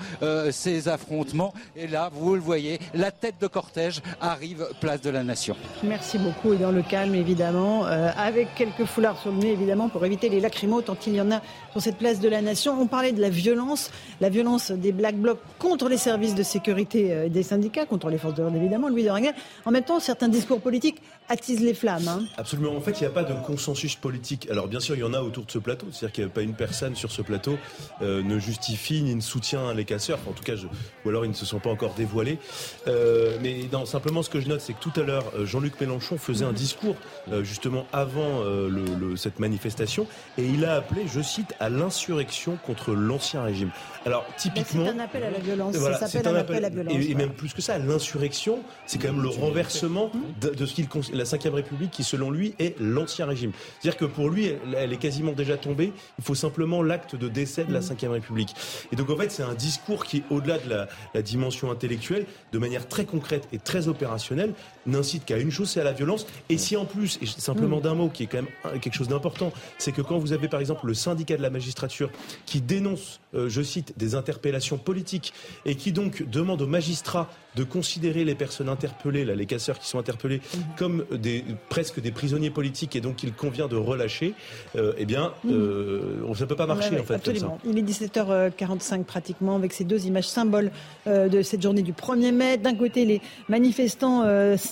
ces 0.50 0.88
affrontements. 0.88 1.52
Et 1.76 1.86
là, 1.86 2.10
vous 2.12 2.34
le 2.34 2.40
voyez, 2.40 2.78
la 2.94 3.10
tête 3.10 3.36
de 3.40 3.46
cortège 3.46 4.00
arrive 4.20 4.68
place 4.80 5.00
de 5.00 5.10
la 5.10 5.22
Nation. 5.22 5.56
Merci 5.82 6.18
beaucoup 6.18 6.52
et 6.52 6.56
dans 6.56 6.70
le 6.70 6.82
calme 6.82 7.14
évidemment, 7.14 7.84
avec 7.84 8.54
quelques 8.54 8.84
foulards 8.84 9.20
sur 9.20 9.32
le 9.32 9.38
nez 9.38 9.52
évidemment 9.52 9.88
pour 9.88 10.04
éviter 10.04 10.28
les 10.28 10.40
lacrymos 10.40 10.82
tant 10.82 10.96
il 11.06 11.14
y 11.14 11.20
en 11.20 11.30
a 11.30 11.40
sur 11.72 11.82
cette 11.82 11.96
place 11.96 12.20
de 12.20 12.28
la 12.28 12.42
Nation. 12.42 12.76
On 12.80 12.86
parlait 12.86 13.12
de 13.12 13.20
la 13.20 13.30
violence, 13.30 13.90
la 14.20 14.28
violence 14.28 14.70
des 14.70 14.92
Black 14.92 15.16
Blocs 15.16 15.40
contre 15.58 15.88
les 15.88 15.98
services 15.98 16.34
de 16.34 16.42
sécurité 16.42 17.28
des 17.28 17.42
syndicats, 17.42 17.86
contre 17.86 18.08
les 18.08 18.18
forces 18.18 18.34
de 18.34 18.42
l'ordre 18.42 18.56
évidemment, 18.56 18.88
Louis 18.88 19.04
de 19.04 19.10
Rangel. 19.10 19.34
En 19.64 19.70
même 19.70 19.84
temps, 19.84 20.00
certains 20.00 20.28
discours 20.28 20.60
politiques 20.60 21.02
attisent 21.28 21.60
les 21.60 21.74
flammes. 21.74 22.08
Hein. 22.08 22.24
Absolument 22.36 22.76
en 22.76 22.80
fait, 22.80 22.92
il 22.92 23.00
n'y 23.00 23.06
a 23.06 23.10
pas 23.10 23.24
de 23.24 23.34
consensus 23.46 23.96
politique. 23.96 24.48
Alors, 24.50 24.68
bien 24.68 24.80
sûr, 24.80 24.94
il 24.94 25.00
y 25.00 25.04
en 25.04 25.14
a 25.14 25.20
autour 25.20 25.44
de 25.44 25.50
ce 25.50 25.58
plateau. 25.58 25.86
C'est-à-dire 25.90 26.12
qu'il 26.12 26.24
n'y 26.24 26.30
a 26.30 26.34
pas 26.34 26.42
une 26.42 26.54
personne 26.54 26.94
sur 26.94 27.10
ce 27.10 27.22
plateau 27.22 27.58
euh, 28.02 28.22
ne 28.22 28.38
justifie 28.38 29.02
ni 29.02 29.14
ne 29.14 29.20
soutient 29.20 29.74
les 29.74 29.84
casseurs. 29.84 30.18
en 30.28 30.32
tout 30.32 30.44
cas, 30.44 30.56
je... 30.56 30.66
ou 31.04 31.08
alors 31.08 31.24
ils 31.24 31.30
ne 31.30 31.34
se 31.34 31.46
sont 31.46 31.58
pas 31.58 31.70
encore 31.70 31.94
dévoilés. 31.94 32.38
Euh, 32.86 33.36
mais 33.42 33.68
non, 33.72 33.86
simplement, 33.86 34.22
ce 34.22 34.30
que 34.30 34.40
je 34.40 34.48
note, 34.48 34.60
c'est 34.60 34.72
que 34.72 34.80
tout 34.80 34.92
à 34.96 35.02
l'heure, 35.02 35.24
euh, 35.36 35.46
Jean-Luc 35.46 35.80
Mélenchon 35.80 36.18
faisait 36.18 36.44
un 36.44 36.52
discours 36.52 36.96
justement 37.42 37.86
avant 37.92 38.44
le, 38.44 39.16
cette 39.16 39.40
manifestation, 39.40 40.06
et 40.38 40.44
il 40.44 40.64
a 40.64 40.74
appelé, 40.74 41.02
je 41.12 41.20
cite, 41.20 41.54
à 41.58 41.68
l'insurrection 41.68 42.56
contre 42.64 42.92
l'ancien 42.92 43.42
régime. 43.42 43.70
Alors, 44.04 44.24
typiquement, 44.36 44.84
c'est 44.86 44.92
un 44.92 44.98
appel 45.00 45.24
à 45.24 45.30
la 45.30 45.38
violence. 45.38 45.76
ça 45.76 46.06
s'appelle 46.06 46.28
un, 46.28 46.38
appel, 46.38 46.56
à 46.56 46.60
la 46.60 46.68
violence. 46.68 46.94
Et, 46.94 47.14
même 47.14 47.32
plus 47.32 47.52
que 47.52 47.60
ça, 47.60 47.78
l'insurrection, 47.78 48.60
c'est 48.86 48.98
quand 48.98 49.12
même 49.12 49.22
le 49.22 49.28
renversement 49.28 50.12
de, 50.40 50.50
de 50.50 50.66
ce 50.66 50.74
qu'il 50.74 50.86
la 51.16 51.24
Ve 51.24 51.54
République, 51.54 51.90
qui 51.90 52.04
selon 52.04 52.30
lui 52.30 52.54
est 52.58 52.78
l'ancien 52.80 53.26
régime. 53.26 53.52
C'est-à-dire 53.80 53.98
que 53.98 54.04
pour 54.04 54.28
lui, 54.28 54.52
elle, 54.76 54.92
est 54.92 54.96
quasiment 54.98 55.32
déjà 55.32 55.56
tombée. 55.56 55.92
Il 56.18 56.24
faut 56.24 56.34
simplement 56.34 56.82
l'acte 56.82 57.16
de 57.16 57.28
décès 57.28 57.64
de 57.64 57.72
la 57.72 57.80
Ve 57.80 58.10
République. 58.10 58.54
Et 58.92 58.96
donc 58.96 59.10
en 59.10 59.16
fait, 59.16 59.30
c'est 59.30 59.42
un 59.42 59.54
discours 59.54 60.04
qui, 60.04 60.22
au-delà 60.30 60.58
de 60.58 60.68
la, 60.68 60.88
la, 61.14 61.22
dimension 61.22 61.70
intellectuelle, 61.70 62.26
de 62.52 62.58
manière 62.58 62.86
très 62.88 63.04
concrète 63.04 63.48
et 63.52 63.58
très 63.58 63.88
opérationnelle, 63.88 64.54
n'incite 64.86 65.24
qu'à 65.24 65.38
une 65.38 65.50
chose, 65.50 65.70
c'est 65.70 65.80
à 65.80 65.84
la 65.84 65.92
violence. 65.92 66.26
Et 66.48 66.58
si 66.58 66.76
en 66.76 66.84
plus, 66.84 67.18
et 67.22 67.26
simplement 67.26 67.80
d'un 67.80 67.94
mot 67.94 68.08
qui 68.08 68.24
est 68.24 68.26
quand 68.26 68.42
même 68.42 68.80
quelque 68.80 68.94
chose 68.94 69.08
d'important, 69.08 69.52
c'est 69.78 69.92
que 69.92 70.02
quand 70.02 70.18
vous 70.18 70.32
avez 70.32 70.48
par 70.48 70.60
exemple 70.60 70.86
le 70.86 70.94
syndicat 70.94 71.36
de 71.36 71.42
la 71.42 71.50
magistrature 71.50 72.10
qui 72.44 72.60
dénonce, 72.60 73.20
euh, 73.34 73.48
je 73.48 73.62
cite, 73.62 73.94
des 73.96 74.14
interpellations 74.14 74.78
politiques 74.78 75.32
et 75.64 75.74
qui 75.74 75.92
donc 75.92 76.22
demande 76.28 76.62
aux 76.62 76.66
magistrats 76.66 77.28
de 77.56 77.64
considérer 77.64 78.24
les 78.24 78.34
personnes 78.34 78.68
interpellées, 78.68 79.24
là, 79.24 79.34
les 79.34 79.46
casseurs 79.46 79.78
qui 79.78 79.88
sont 79.88 79.98
interpellés, 79.98 80.40
mhm. 80.54 80.62
comme 80.76 81.04
des, 81.10 81.44
presque 81.68 82.00
des 82.00 82.12
prisonniers 82.12 82.50
politiques 82.50 82.94
et 82.94 83.00
donc 83.00 83.22
il 83.22 83.32
convient 83.32 83.66
de 83.66 83.76
relâcher, 83.76 84.34
euh, 84.76 84.92
eh 84.98 85.06
bien, 85.06 85.32
mhm. 85.42 85.52
euh, 85.52 86.34
ça 86.34 86.44
ne 86.44 86.48
peut 86.48 86.56
pas 86.56 86.66
marcher 86.66 87.00
en 87.00 87.04
fait. 87.04 87.14
Absolument. 87.14 87.58
Il 87.64 87.78
est 87.78 87.82
17h45 87.82 89.04
pratiquement 89.04 89.56
avec 89.56 89.72
ces 89.72 89.84
deux 89.84 90.06
images 90.06 90.28
symboles 90.28 90.70
euh, 91.06 91.28
de 91.28 91.42
cette 91.42 91.62
journée 91.62 91.82
du 91.82 91.92
1er 91.92 92.32
mai. 92.32 92.58
D'un 92.58 92.74
côté, 92.74 93.04
les 93.04 93.22
manifestants 93.48 94.24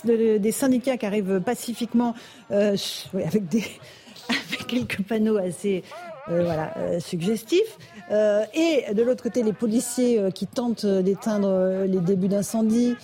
des 0.05 0.51
syndicats 0.51 0.97
qui 0.97 1.05
arrivent 1.05 1.41
pacifiquement 1.41 2.15
avec, 2.49 3.47
des, 3.47 3.63
quelques 4.67 5.01
panneaux 5.03 5.37
assez 5.37 5.83
suggestifs. 6.99 7.77
Euh, 8.11 8.43
et 8.53 8.93
de 8.93 9.01
l'autre 9.01 9.23
côté, 9.23 9.41
les 9.41 9.53
policiers 9.53 10.19
euh, 10.19 10.29
qui 10.29 10.45
tentent 10.45 10.85
d'éteindre 10.85 11.47
euh, 11.49 11.87
les 11.87 11.99
débuts 11.99 12.27
d'incendie, 12.27 12.95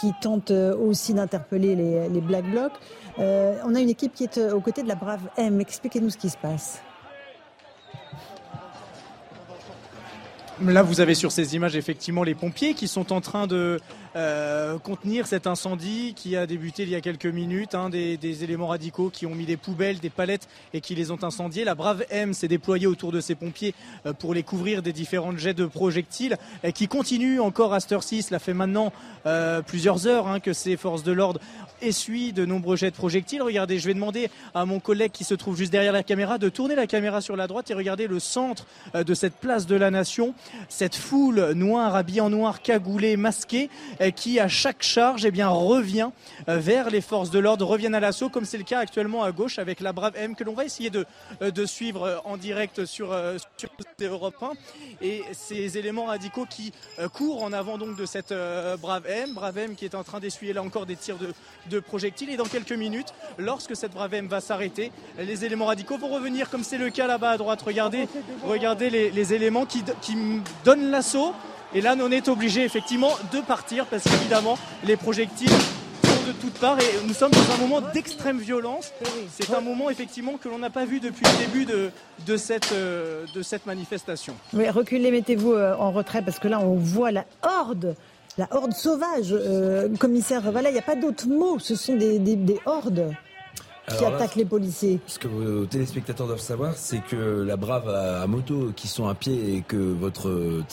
qui 0.00 0.12
tentent 0.20 0.50
aussi 0.50 1.14
d'interpeller 1.14 1.76
les, 1.76 2.08
les, 2.08 2.20
Black 2.20 2.44
Blocs. 2.50 2.72
on 3.18 3.74
a 3.74 3.80
une 3.80 3.90
équipe 3.90 4.12
qui 4.14 4.24
est 4.24 4.38
aux 4.38 4.60
côtés 4.60 4.82
de 4.82 4.88
la 4.88 4.94
brave 4.94 5.20
M. 5.36 5.60
Expliquez-nous 5.60 6.10
ce 6.10 6.16
qui 6.16 6.30
se 6.30 6.38
passe. 6.38 6.80
Là, 10.60 10.82
vous 10.82 11.00
avez 11.00 11.14
sur 11.14 11.30
ces 11.30 11.54
images 11.54 11.76
effectivement 11.76 12.24
les 12.24 12.34
pompiers 12.34 12.74
qui 12.74 12.88
sont 12.88 13.12
en 13.12 13.20
train 13.20 13.46
de 13.46 13.78
euh, 14.16 14.78
contenir 14.78 15.26
cet 15.26 15.46
incendie 15.46 16.14
qui 16.14 16.36
a 16.36 16.46
débuté 16.46 16.82
il 16.82 16.90
y 16.90 16.94
a 16.94 17.00
quelques 17.00 17.26
minutes. 17.26 17.74
Hein, 17.74 17.90
des, 17.90 18.16
des, 18.16 18.44
éléments 18.44 18.66
radicaux 18.66 19.10
qui 19.10 19.26
ont 19.26 19.34
mis 19.34 19.46
des 19.46 19.56
poubelles, 19.56 20.00
des 20.00 20.10
palettes 20.10 20.48
et 20.72 20.80
qui 20.80 20.94
les 20.94 21.10
ont 21.10 21.22
incendiées. 21.22 21.64
La 21.64 21.74
brave 21.74 22.04
M 22.10 22.34
s'est 22.34 22.48
déployée 22.48 22.86
autour 22.86 23.12
de 23.12 23.20
ces 23.20 23.34
pompiers 23.34 23.74
euh, 24.06 24.12
pour 24.12 24.34
les 24.34 24.42
couvrir 24.42 24.82
des 24.82 24.92
différentes 24.92 25.38
jets 25.38 25.54
de 25.54 25.66
projectiles 25.66 26.36
et 26.64 26.72
qui 26.72 26.88
continue 26.88 27.40
encore 27.40 27.74
à 27.74 27.80
cette 27.80 27.92
heure-ci. 27.92 28.22
Cela 28.22 28.38
fait 28.38 28.54
maintenant 28.54 28.92
euh, 29.26 29.62
plusieurs 29.62 30.06
heures 30.06 30.26
hein, 30.26 30.40
que 30.40 30.52
ces 30.52 30.76
forces 30.76 31.02
de 31.02 31.12
l'ordre 31.12 31.40
essuient 31.80 32.32
de 32.32 32.44
nombreux 32.44 32.76
jets 32.76 32.90
de 32.90 32.96
projectiles. 32.96 33.42
Regardez, 33.42 33.78
je 33.78 33.86
vais 33.86 33.94
demander 33.94 34.30
à 34.54 34.64
mon 34.64 34.80
collègue 34.80 35.12
qui 35.12 35.24
se 35.24 35.34
trouve 35.34 35.56
juste 35.56 35.72
derrière 35.72 35.92
la 35.92 36.02
caméra 36.02 36.38
de 36.38 36.48
tourner 36.48 36.74
la 36.74 36.86
caméra 36.86 37.20
sur 37.20 37.36
la 37.36 37.46
droite 37.46 37.70
et 37.70 37.74
regarder 37.74 38.06
le 38.06 38.20
centre 38.20 38.66
de 38.94 39.14
cette 39.14 39.34
place 39.34 39.66
de 39.66 39.74
la 39.74 39.90
Nation 39.90 40.34
cette 40.68 40.96
foule 40.96 41.52
noire, 41.52 41.94
habillée 41.94 42.20
en 42.20 42.30
noir, 42.30 42.62
cagoulée, 42.62 43.16
masquée, 43.16 43.70
euh, 44.00 44.01
qui 44.10 44.40
à 44.40 44.48
chaque 44.48 44.82
charge 44.82 45.24
eh 45.24 45.30
bien, 45.30 45.48
revient 45.48 46.10
euh, 46.48 46.58
vers 46.58 46.90
les 46.90 47.00
forces 47.00 47.30
de 47.30 47.38
l'ordre, 47.38 47.66
reviennent 47.66 47.94
à 47.94 48.00
l'assaut, 48.00 48.28
comme 48.28 48.44
c'est 48.44 48.58
le 48.58 48.64
cas 48.64 48.80
actuellement 48.80 49.22
à 49.22 49.32
gauche 49.32 49.58
avec 49.58 49.80
la 49.80 49.92
Brave 49.92 50.14
M, 50.16 50.34
que 50.34 50.44
l'on 50.44 50.54
va 50.54 50.64
essayer 50.64 50.90
de, 50.90 51.06
euh, 51.40 51.50
de 51.50 51.66
suivre 51.66 52.20
en 52.24 52.36
direct 52.36 52.84
sur, 52.84 53.14
sur 53.56 53.70
Europe 54.00 54.42
1. 54.42 54.52
Et 55.02 55.22
ces 55.32 55.78
éléments 55.78 56.06
radicaux 56.06 56.46
qui 56.48 56.72
courent 57.12 57.42
en 57.42 57.52
avant 57.52 57.78
donc 57.78 57.96
de 57.96 58.06
cette 58.06 58.34
Brave 58.80 59.06
M, 59.06 59.34
Brave 59.34 59.58
M 59.58 59.74
qui 59.74 59.84
est 59.84 59.94
en 59.94 60.02
train 60.04 60.20
d'essuyer 60.20 60.52
là 60.52 60.62
encore 60.62 60.86
des 60.86 60.96
tirs 60.96 61.18
de, 61.18 61.32
de 61.70 61.80
projectiles. 61.80 62.30
Et 62.30 62.36
dans 62.36 62.44
quelques 62.44 62.72
minutes, 62.72 63.14
lorsque 63.38 63.76
cette 63.76 63.92
Brave 63.92 64.14
M 64.14 64.26
va 64.26 64.40
s'arrêter, 64.40 64.90
les 65.18 65.44
éléments 65.44 65.66
radicaux 65.66 65.98
vont 65.98 66.12
revenir, 66.12 66.50
comme 66.50 66.64
c'est 66.64 66.78
le 66.78 66.90
cas 66.90 67.06
là-bas 67.06 67.30
à 67.30 67.36
droite. 67.36 67.62
Regardez, 67.62 68.08
regardez 68.44 68.90
les, 68.90 69.10
les 69.10 69.34
éléments 69.34 69.66
qui, 69.66 69.82
qui 70.00 70.16
donne 70.64 70.90
l'assaut. 70.90 71.34
Et 71.74 71.80
là, 71.80 71.96
on 71.98 72.10
est 72.10 72.28
obligé 72.28 72.64
effectivement 72.64 73.12
de 73.32 73.40
partir 73.40 73.86
parce 73.86 74.04
qu'évidemment, 74.04 74.58
les 74.84 74.96
projectiles 74.96 75.48
sont 75.48 76.26
de 76.26 76.32
toutes 76.38 76.58
parts 76.58 76.78
et 76.78 77.06
nous 77.06 77.14
sommes 77.14 77.30
dans 77.30 77.54
un 77.54 77.56
moment 77.56 77.80
d'extrême 77.80 78.38
violence. 78.38 78.92
C'est 79.30 79.54
un 79.54 79.62
moment 79.62 79.88
effectivement 79.88 80.34
que 80.34 80.50
l'on 80.50 80.58
n'a 80.58 80.68
pas 80.68 80.84
vu 80.84 81.00
depuis 81.00 81.24
le 81.24 81.46
début 81.46 81.64
de, 81.64 81.90
de, 82.26 82.36
cette, 82.36 82.72
euh, 82.72 83.24
de 83.34 83.40
cette 83.40 83.64
manifestation. 83.64 84.34
Oui, 84.52 84.68
reculez, 84.68 85.10
mettez-vous 85.10 85.52
euh, 85.52 85.74
en 85.78 85.92
retrait 85.92 86.20
parce 86.20 86.38
que 86.38 86.48
là, 86.48 86.60
on 86.60 86.74
voit 86.74 87.10
la 87.10 87.24
horde 87.42 87.96
la 88.38 88.48
horde 88.50 88.72
sauvage, 88.72 89.28
euh, 89.30 89.94
commissaire, 89.98 90.50
voilà, 90.50 90.70
il 90.70 90.72
n'y 90.72 90.78
a 90.78 90.82
pas 90.82 90.96
d'autre 90.96 91.28
mot, 91.28 91.58
ce 91.58 91.74
sont 91.74 91.96
des, 91.96 92.18
des, 92.18 92.34
des 92.34 92.60
hordes 92.64 93.12
qui 93.96 94.04
attaquent 94.04 94.36
les 94.36 94.44
policiers. 94.44 95.00
Ce 95.06 95.18
que 95.18 95.28
vos 95.28 95.66
téléspectateurs 95.66 96.26
doivent 96.26 96.40
savoir, 96.40 96.74
c'est 96.76 97.02
que 97.04 97.42
la 97.42 97.56
brave 97.56 97.88
à, 97.88 98.26
moto 98.26 98.72
qui 98.74 98.88
sont 98.88 99.08
à 99.08 99.14
pied 99.14 99.56
et 99.56 99.62
que 99.62 99.76
votre 99.76 100.28
euh, 100.28 100.64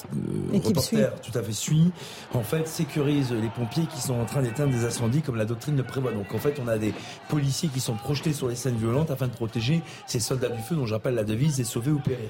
reporter 0.53 1.11
tout 1.21 1.37
à 1.37 1.43
fait 1.43 1.51
suit, 1.51 1.91
en 2.33 2.43
fait, 2.43 2.67
sécurise 2.67 3.31
les 3.31 3.49
pompiers 3.49 3.85
qui 3.85 4.01
sont 4.01 4.15
en 4.15 4.25
train 4.25 4.41
d'éteindre 4.41 4.71
des 4.73 4.85
incendies 4.85 5.21
comme 5.21 5.35
la 5.35 5.45
doctrine 5.45 5.75
le 5.75 5.83
prévoit. 5.83 6.11
Donc 6.11 6.33
en 6.33 6.39
fait, 6.39 6.59
on 6.63 6.67
a 6.67 6.77
des 6.77 6.93
policiers 7.27 7.69
qui 7.69 7.79
sont 7.79 7.95
projetés 7.95 8.33
sur 8.33 8.47
les 8.47 8.55
scènes 8.55 8.77
violentes 8.77 9.11
afin 9.11 9.27
de 9.27 9.33
protéger 9.33 9.81
ces 10.07 10.19
soldats 10.19 10.49
du 10.49 10.61
feu 10.61 10.75
dont 10.75 10.85
je 10.85 10.93
rappelle 10.93 11.15
la 11.15 11.23
devise 11.23 11.59
est 11.59 11.63
sauver 11.63 11.91
ou 11.91 11.99
périr. 11.99 12.29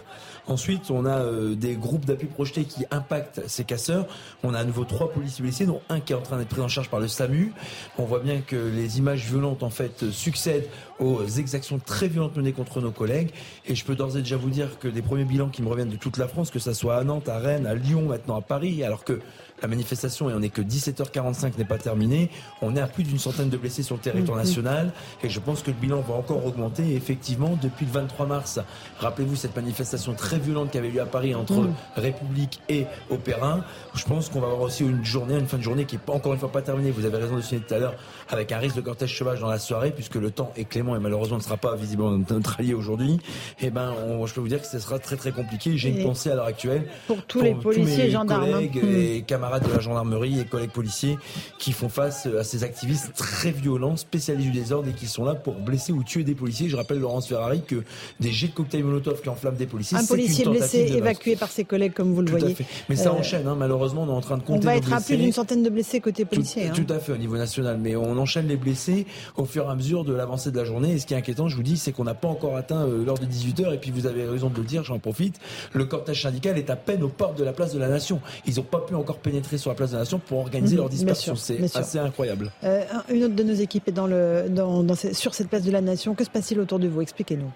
Ensuite, 0.50 0.90
on 0.90 1.06
a 1.06 1.20
euh, 1.20 1.54
des 1.54 1.76
groupes 1.76 2.06
d'appui 2.06 2.26
projetés 2.26 2.64
qui 2.64 2.84
impactent 2.90 3.48
ces 3.48 3.64
casseurs. 3.64 4.08
On 4.42 4.56
a 4.56 4.60
à 4.60 4.64
nouveau 4.64 4.84
trois 4.84 5.12
policiers 5.12 5.44
blessés, 5.44 5.68
dont 5.68 5.82
un 5.90 6.00
qui 6.00 6.14
est 6.14 6.16
en 6.16 6.22
train 6.22 6.38
d'être 6.38 6.50
pris 6.50 6.62
en 6.62 6.68
charge 6.68 6.90
par 6.90 7.00
le 7.00 7.08
SAMU. 7.08 7.54
On 8.00 8.06
voit 8.06 8.20
bien 8.20 8.42
que 8.42 8.56
les 8.56 8.98
images 8.98 9.26
violentes 9.26 9.62
en 9.62 9.70
fait 9.70 10.10
succèdent 10.10 10.68
aux 11.00 11.24
exactions 11.28 11.78
très 11.78 12.08
violentes 12.08 12.36
menées 12.36 12.52
contre 12.52 12.82
nos 12.82 12.90
collègues. 12.90 13.30
Et 13.68 13.76
je 13.76 13.86
peux 13.86 13.96
d'ores 13.96 14.18
et 14.18 14.22
déjà 14.22 14.38
vous 14.38 14.50
dire 14.50 14.80
que 14.80 14.88
des 14.88 15.04
premiers 15.04 15.24
bilans 15.24 15.50
qui 15.50 15.62
me 15.62 15.68
reviennent 15.68 15.90
de 15.90 15.98
toute 15.98 16.18
la 16.18 16.28
France, 16.28 16.50
que 16.50 16.60
ça 16.60 16.74
soit 16.74 16.98
à 16.98 17.04
Nantes, 17.04 17.30
à 17.30 17.38
Rennes, 17.38 17.68
à 17.68 17.76
Lyon, 17.76 18.08
maintenant 18.08 18.36
à 18.36 18.42
Paris, 18.42 18.84
alors 18.84 19.04
que 19.04 19.20
la 19.62 19.68
manifestation, 19.68 20.30
et 20.30 20.34
on 20.34 20.40
n'est 20.40 20.50
que 20.50 20.62
17h45 20.62 21.58
n'est 21.58 21.66
pas 21.66 21.78
terminée, 21.78 22.30
on 22.62 22.76
est 22.76 22.82
à 22.82 22.88
plus 22.88 23.04
d'une 23.04 23.20
centaine 23.20 23.50
de 23.50 23.58
blessés 23.58 23.84
sur 23.84 23.96
le 23.96 24.02
territoire 24.02 24.38
mm-hmm. 24.38 24.42
national, 24.42 24.94
et 25.24 25.30
je 25.30 25.40
pense 25.40 25.62
que 25.62 25.72
le 25.72 25.78
bilan 25.78 26.02
va 26.02 26.16
encore 26.16 26.46
augmenter. 26.46 26.84
Et 26.90 26.96
effectivement, 26.96 27.58
depuis 27.62 27.86
le 27.86 27.92
23 27.92 28.26
mars, 28.26 28.60
rappelez-vous 29.00 29.36
cette 29.36 29.56
manifestation 29.56 30.14
très 30.14 30.40
violente 30.40 30.72
qui 30.72 30.78
avait 30.78 30.90
lieu 30.90 31.02
à 31.02 31.06
Paris 31.06 31.36
entre 31.36 31.62
mm. 31.62 31.74
République 31.96 32.60
et 32.70 32.86
Opéra, 33.10 33.60
je 33.94 34.04
pense 34.06 34.30
qu'on 34.30 34.40
va 34.40 34.48
avoir 34.48 34.62
aussi 34.62 34.84
une 34.84 35.04
journée, 35.04 35.36
une 35.38 35.48
fin 35.48 35.58
de 35.58 35.64
journée 35.64 35.86
qui 35.86 35.96
n'est 35.96 36.02
pas 36.02 36.14
encore 36.14 36.34
une 36.34 36.40
fois 36.40 36.52
pas 36.52 36.62
terminée. 36.62 36.92
Vous 36.92 37.06
avez 37.06 37.18
raison 37.18 37.36
de 37.36 37.42
signer 37.42 37.62
tout 37.62 37.74
à 37.74 37.80
l'heure, 37.80 37.96
avec 38.30 38.52
un 38.52 38.58
risque 38.58 38.76
de 38.76 38.82
cortège 38.82 39.18
sauvage 39.18 39.40
dans 39.40 39.50
la 39.50 39.60
soirée, 39.60 39.92
puisque 39.92 40.16
le 40.16 40.32
temps 40.32 40.52
est 40.56 40.66
clément 40.66 40.96
et 40.96 41.00
malheureusement 41.00 41.38
ne 41.38 41.44
sera 41.44 41.58
pas 41.58 41.76
visiblement 41.76 42.18
notre 42.30 42.60
allié 42.60 42.74
aujourd'hui. 42.74 43.20
Et 43.60 43.68
eh 43.68 43.70
ben, 43.70 43.94
je 44.26 44.34
peux 44.34 44.42
vous 44.42 44.48
dire 44.48 44.62
que 44.62 44.68
ce 44.68 44.80
sera 44.80 45.00
très 45.00 45.16
très 45.16 45.32
compliqué. 45.32 45.78
J'ai 45.78 45.90
une 45.90 46.04
pensée 46.04 46.32
à 46.32 46.36
l'heure 46.36 46.46
actuelle 46.46 46.88
pour 47.08 47.24
tous 47.26 47.42
les 47.42 47.54
policiers, 47.54 48.06
et 48.06 48.12
gendarmes, 48.12 48.44
hein. 48.44 48.52
collègues 48.52 48.82
et 48.84 49.22
camarades 49.24 49.49
de 49.58 49.72
la 49.72 49.80
gendarmerie 49.80 50.40
et 50.40 50.46
collègues 50.46 50.70
policiers 50.70 51.18
qui 51.58 51.72
font 51.72 51.90
face 51.90 52.28
à 52.28 52.44
ces 52.44 52.64
activistes 52.64 53.14
très 53.16 53.52
violents, 53.52 53.98
spécialisés 53.98 54.52
du 54.52 54.52
désordre 54.52 54.90
et 54.90 54.94
qui 54.94 55.08
sont 55.08 55.24
là 55.24 55.36
pour 55.36 55.56
blesser 55.56 55.92
ou 55.92 56.04
tuer 56.04 56.24
des 56.24 56.36
policiers. 56.36 56.70
Je 56.70 56.76
rappelle 56.76 57.00
Laurence 57.00 57.28
Ferrari 57.28 57.62
que 57.66 57.84
des 58.20 58.32
jets 58.32 58.48
de 58.48 58.54
cocktail 58.54 58.84
Molotov 58.84 59.22
qui 59.22 59.30
enflamment 59.30 59.58
des 59.58 59.66
policiers. 59.66 59.98
Un 59.98 60.06
policier 60.06 60.46
blessé, 60.46 60.92
évacué 60.96 61.36
par 61.36 61.50
ses 61.50 61.64
collègues, 61.64 61.94
comme 61.94 62.14
vous 62.14 62.22
le 62.22 62.30
voyez. 62.30 62.56
Mais 62.90 62.96
ça 62.96 63.10
euh, 63.10 63.14
enchaîne, 63.14 63.48
hein. 63.48 63.56
malheureusement, 63.58 64.04
on 64.04 64.10
est 64.10 64.18
en 64.18 64.22
train 64.22 64.38
de 64.38 64.44
compter. 64.44 64.68
On 64.68 64.70
va 64.70 64.76
être 64.76 64.94
à 64.94 65.02
plus 65.02 65.18
d'une 65.18 65.32
centaine 65.32 65.64
de 65.64 65.70
blessés 65.70 66.00
côté 66.00 66.26
policier. 66.26 66.64
Tout, 66.64 66.70
hein. 66.70 66.86
tout, 66.86 66.94
à 66.94 67.00
fait, 67.00 67.14
au 67.14 67.18
niveau 67.18 67.38
national. 67.38 67.78
Mais 67.80 67.96
on 67.96 68.18
enchaîne 68.18 68.48
les 68.48 68.58
blessés 68.58 69.06
au 69.36 69.46
fur 69.46 69.66
et 69.66 69.70
à 69.70 69.76
mesure 69.76 70.04
de 70.04 70.14
l'avancée 70.14 70.52
de 70.52 70.58
la 70.58 70.66
journée. 70.66 70.94
Et 70.94 71.00
ce 71.00 71.06
qui 71.06 71.14
est 71.14 71.18
inquiétant, 71.18 71.48
je 71.48 71.56
vous 71.56 71.64
dis, 71.64 71.78
c'est 71.78 71.92
qu'on 71.92 72.04
n'a 72.04 72.14
pas 72.14 72.28
encore 72.28 72.56
atteint 72.56 72.86
euh, 72.86 73.06
l'heure 73.06 73.18
de 73.18 73.26
18h. 73.26 73.74
Et 73.74 73.78
puis 73.78 73.92
vous 73.92 74.06
avez 74.06 74.26
raison 74.26 74.50
de 74.50 74.58
le 74.58 74.66
dire, 74.66 74.84
j'en 74.84 75.00
profite. 75.00 75.40
Le 75.74 75.86
cortège 75.86 76.24
syndical 76.24 76.58
est 76.58 76.70
à 76.70 76.76
peine 76.76 77.04
aux 77.04 77.10
portes 77.10 77.38
de 77.38 77.44
la 77.44 77.54
place 77.54 77.74
de 77.74 77.80
la 77.80 77.88
Nation. 77.88 78.22
Ils 78.46 78.56
n'ont 78.56 78.64
pas 78.64 78.80
pu 78.80 78.96
encore 78.96 79.18
pénétrer 79.18 79.39
sur 79.58 79.70
la 79.70 79.76
place 79.76 79.92
de 79.92 79.96
la 79.96 80.02
Nation 80.02 80.20
pour 80.20 80.40
organiser 80.40 80.76
mhm, 80.76 80.82
leur 80.82 80.90
dispersion. 80.90 81.36
C'est 81.36 81.76
assez 81.76 82.00
incroyable. 82.00 82.52
Euh, 82.64 82.84
une 83.10 83.24
autre 83.26 83.36
de 83.36 83.44
nos 83.44 83.54
équipes 83.54 83.88
est 83.88 83.94
dans 83.94 84.08
le, 84.08 84.46
dans, 84.50 84.96
sur 85.14 85.34
cette 85.34 85.50
place 85.50 85.64
de 85.64 85.72
la 85.72 85.82
Nation. 85.82 86.16
Que 86.16 86.24
se 86.24 86.30
passe-t-il 86.30 86.60
autour 86.60 86.80
de 86.80 86.88
vous? 86.88 87.02
Expliquez-nous. 87.02 87.52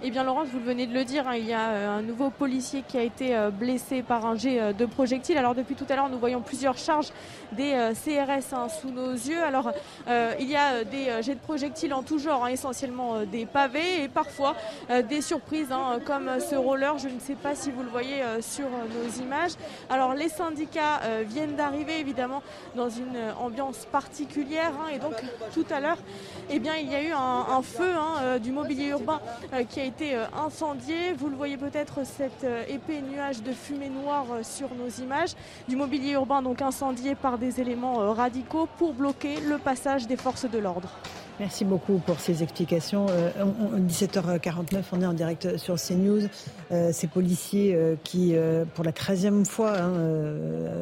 Eh 0.00 0.10
bien, 0.12 0.22
Laurence, 0.22 0.46
vous 0.52 0.60
venez 0.60 0.86
de 0.86 0.94
le 0.94 1.04
dire, 1.04 1.26
hein, 1.26 1.34
il 1.34 1.46
y 1.46 1.52
a 1.52 1.70
euh, 1.70 1.98
un 1.98 2.02
nouveau 2.02 2.30
policier 2.30 2.84
qui 2.86 2.96
a 2.96 3.02
été 3.02 3.34
euh, 3.34 3.50
blessé 3.50 4.02
par 4.02 4.26
un 4.26 4.36
jet 4.36 4.60
euh, 4.60 4.72
de 4.72 4.86
projectile. 4.86 5.36
Alors, 5.36 5.56
depuis 5.56 5.74
tout 5.74 5.86
à 5.88 5.96
l'heure, 5.96 6.08
nous 6.08 6.20
voyons 6.20 6.40
plusieurs 6.40 6.78
charges 6.78 7.08
des 7.50 7.72
CRS 7.94 8.54
hein, 8.54 8.68
sous 8.68 8.90
nos 8.90 9.10
yeux. 9.10 9.42
Alors, 9.42 9.72
il 10.38 10.48
y 10.48 10.54
a 10.54 10.84
des 10.84 11.22
jets 11.22 11.34
de 11.34 11.40
projectiles 11.40 11.94
en 11.94 12.02
tout 12.02 12.18
genre, 12.18 12.44
hein, 12.44 12.48
essentiellement 12.48 13.24
des 13.24 13.46
pavés 13.46 14.02
et 14.02 14.08
parfois 14.08 14.54
des 15.08 15.22
surprises, 15.22 15.70
comme 16.04 16.28
ce 16.38 16.54
roller. 16.54 16.98
Je 16.98 17.08
ne 17.08 17.18
sais 17.18 17.34
pas 17.34 17.54
si 17.54 17.70
vous 17.70 17.82
le 17.82 17.88
voyez 17.88 18.22
sur 18.40 18.68
nos 18.68 19.22
images. 19.22 19.52
Alors, 19.88 20.12
les 20.12 20.28
syndicats 20.28 21.00
viennent 21.26 21.56
d'arriver, 21.56 21.98
évidemment, 21.98 22.42
dans 22.76 22.90
une 22.90 23.16
ambiance 23.40 23.86
particulière. 23.90 24.72
et 24.92 24.98
donc, 24.98 25.14
tout 25.54 25.66
à 25.70 25.80
l'heure, 25.80 25.98
eh 26.50 26.58
bien, 26.58 26.74
il 26.76 26.92
y 26.92 26.94
a 26.94 27.02
eu 27.02 27.12
un, 27.12 27.46
un 27.50 27.62
feu 27.62 27.92
du 28.42 28.52
mobilier 28.52 28.88
urbain 28.88 29.20
qui 29.70 29.80
a 29.80 29.87
euh, 30.02 30.26
incendié. 30.36 31.12
Vous 31.16 31.28
le 31.28 31.36
voyez 31.36 31.56
peut-être, 31.56 32.04
cet 32.04 32.44
euh, 32.44 32.64
épais 32.68 33.00
nuage 33.00 33.42
de 33.42 33.52
fumée 33.52 33.88
noire 33.88 34.26
euh, 34.32 34.42
sur 34.42 34.68
nos 34.74 34.88
images. 35.02 35.30
Du 35.68 35.76
mobilier 35.76 36.12
urbain 36.12 36.42
donc 36.42 36.62
incendié 36.62 37.14
par 37.14 37.38
des 37.38 37.60
éléments 37.60 38.12
radicaux 38.12 38.68
pour 38.78 38.92
bloquer 38.92 39.40
le 39.40 39.58
passage 39.58 40.06
des 40.06 40.16
forces 40.16 40.48
de 40.50 40.58
l'ordre. 40.58 40.90
Merci 41.40 41.64
beaucoup 41.64 41.98
pour 42.04 42.18
ces 42.18 42.42
explications. 42.42 43.06
17h49, 43.06 44.82
on 44.92 45.02
est 45.02 45.06
en 45.06 45.12
direct 45.12 45.56
sur 45.56 45.76
CNews. 45.76 46.22
ces 46.90 47.06
policiers 47.06 47.78
qui, 48.02 48.34
pour 48.74 48.84
la 48.84 48.90
13e 48.90 49.44
fois, 49.44 49.78
hein, 49.78 49.92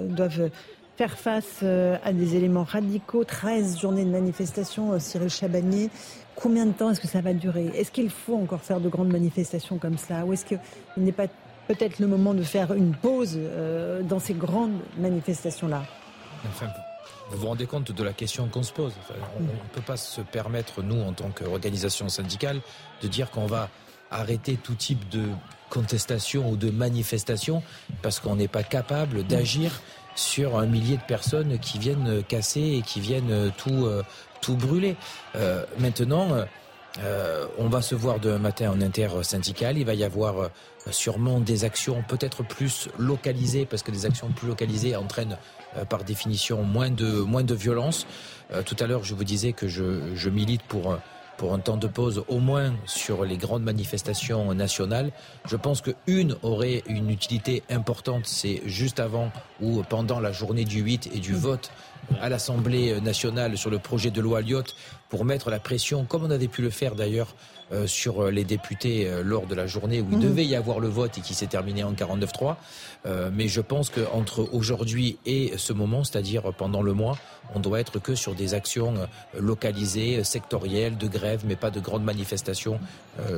doivent 0.08 0.48
faire 0.96 1.18
face 1.18 1.62
à 1.62 2.12
des 2.14 2.36
éléments 2.36 2.64
radicaux. 2.64 3.24
13 3.24 3.78
journées 3.78 4.06
de 4.06 4.10
manifestation, 4.10 4.98
Cyril 4.98 5.28
Chabagnier. 5.28 5.90
Combien 6.36 6.66
de 6.66 6.72
temps 6.72 6.90
est-ce 6.90 7.00
que 7.00 7.08
ça 7.08 7.22
va 7.22 7.32
durer? 7.32 7.66
Est-ce 7.74 7.90
qu'il 7.90 8.10
faut 8.10 8.36
encore 8.36 8.60
faire 8.60 8.80
de 8.80 8.88
grandes 8.88 9.10
manifestations 9.10 9.78
comme 9.78 9.96
ça? 9.96 10.24
Ou 10.24 10.34
est-ce 10.34 10.44
qu'il 10.44 10.58
n'est 10.98 11.12
pas 11.12 11.26
peut-être 11.66 11.98
le 11.98 12.06
moment 12.06 12.34
de 12.34 12.42
faire 12.42 12.72
une 12.74 12.94
pause 12.94 13.36
euh, 13.36 14.02
dans 14.02 14.18
ces 14.18 14.34
grandes 14.34 14.78
manifestations-là? 14.98 15.82
Enfin, 16.48 16.66
vous 17.30 17.38
vous 17.38 17.46
rendez 17.46 17.66
compte 17.66 17.90
de 17.90 18.04
la 18.04 18.12
question 18.12 18.48
qu'on 18.48 18.62
se 18.62 18.72
pose. 18.72 18.92
On 19.38 19.42
ne 19.42 19.48
peut 19.72 19.80
pas 19.80 19.96
se 19.96 20.20
permettre, 20.20 20.82
nous, 20.82 21.00
en 21.00 21.12
tant 21.12 21.30
qu'organisation 21.30 22.08
syndicale, 22.08 22.60
de 23.02 23.08
dire 23.08 23.30
qu'on 23.30 23.46
va 23.46 23.68
arrêter 24.10 24.56
tout 24.56 24.74
type 24.74 25.08
de 25.08 25.24
contestation 25.70 26.50
ou 26.50 26.56
de 26.56 26.70
manifestation 26.70 27.62
parce 28.02 28.20
qu'on 28.20 28.36
n'est 28.36 28.46
pas 28.46 28.62
capable 28.62 29.24
d'agir 29.24 29.80
sur 30.14 30.58
un 30.58 30.66
millier 30.66 30.96
de 30.96 31.02
personnes 31.02 31.58
qui 31.58 31.78
viennent 31.78 32.22
casser 32.22 32.76
et 32.78 32.82
qui 32.82 33.00
viennent 33.00 33.50
tout, 33.58 33.86
euh, 33.86 34.02
tout 34.46 34.56
brûler. 34.56 34.96
Euh, 35.34 35.64
maintenant, 35.80 36.28
euh, 37.02 37.46
on 37.58 37.68
va 37.68 37.82
se 37.82 37.96
voir 37.96 38.20
demain 38.20 38.38
matin 38.38 38.70
en 38.70 38.80
intersyndical. 38.80 39.76
Il 39.76 39.84
va 39.84 39.94
y 39.94 40.04
avoir 40.04 40.50
sûrement 40.90 41.40
des 41.40 41.64
actions 41.64 42.04
peut-être 42.06 42.44
plus 42.44 42.88
localisées, 42.96 43.66
parce 43.66 43.82
que 43.82 43.90
des 43.90 44.06
actions 44.06 44.28
plus 44.28 44.46
localisées 44.46 44.94
entraînent 44.94 45.36
par 45.90 46.04
définition 46.04 46.62
moins 46.62 46.90
de, 46.90 47.20
moins 47.20 47.42
de 47.42 47.54
violence. 47.54 48.06
tout 48.64 48.76
à 48.78 48.86
l'heure, 48.86 49.02
je 49.02 49.14
vous 49.14 49.24
disais 49.24 49.52
que 49.52 49.66
je, 49.66 50.14
je 50.14 50.30
milite 50.30 50.62
pour 50.62 50.96
pour 51.36 51.52
un 51.52 51.58
temps 51.58 51.76
de 51.76 51.86
pause 51.86 52.24
au 52.28 52.38
moins 52.38 52.74
sur 52.86 53.24
les 53.24 53.36
grandes 53.36 53.62
manifestations 53.62 54.54
nationales. 54.54 55.12
Je 55.46 55.56
pense 55.56 55.82
qu'une 55.82 56.36
aurait 56.42 56.82
une 56.86 57.10
utilité 57.10 57.62
importante, 57.70 58.26
c'est 58.26 58.62
juste 58.64 59.00
avant 59.00 59.30
ou 59.60 59.82
pendant 59.82 60.20
la 60.20 60.32
journée 60.32 60.64
du 60.64 60.80
8 60.80 61.10
et 61.14 61.18
du 61.18 61.32
mmh. 61.32 61.36
vote 61.36 61.70
à 62.20 62.28
l'Assemblée 62.28 63.00
nationale 63.00 63.56
sur 63.56 63.70
le 63.70 63.78
projet 63.78 64.10
de 64.10 64.20
loi 64.20 64.40
Lyotte 64.40 64.76
pour 65.08 65.24
mettre 65.24 65.50
la 65.50 65.58
pression, 65.58 66.04
comme 66.04 66.24
on 66.24 66.30
avait 66.30 66.48
pu 66.48 66.62
le 66.62 66.70
faire 66.70 66.94
d'ailleurs 66.94 67.34
euh, 67.72 67.88
sur 67.88 68.30
les 68.30 68.44
députés 68.44 69.08
euh, 69.08 69.24
lors 69.24 69.48
de 69.48 69.54
la 69.56 69.66
journée 69.66 70.00
où 70.00 70.06
il 70.12 70.18
mmh. 70.18 70.20
devait 70.20 70.46
y 70.46 70.54
avoir 70.54 70.78
le 70.78 70.86
vote 70.86 71.18
et 71.18 71.20
qui 71.20 71.34
s'est 71.34 71.48
terminé 71.48 71.82
en 71.82 71.94
49-3. 71.94 72.54
Euh, 73.06 73.28
mais 73.34 73.48
je 73.48 73.60
pense 73.60 73.90
qu'entre 73.90 74.48
aujourd'hui 74.52 75.18
et 75.26 75.52
ce 75.56 75.72
moment, 75.72 76.04
c'est-à-dire 76.04 76.52
pendant 76.56 76.80
le 76.80 76.92
mois, 76.92 77.18
on 77.56 77.58
doit 77.58 77.80
être 77.80 77.98
que 77.98 78.14
sur 78.14 78.36
des 78.36 78.54
actions 78.54 78.94
localisées, 79.36 80.22
sectorielles, 80.22 80.96
de 80.96 81.08
grève, 81.08 81.42
mais 81.44 81.56
pas 81.56 81.70
de 81.70 81.78
grandes 81.78 82.02
manifestations. 82.02 82.80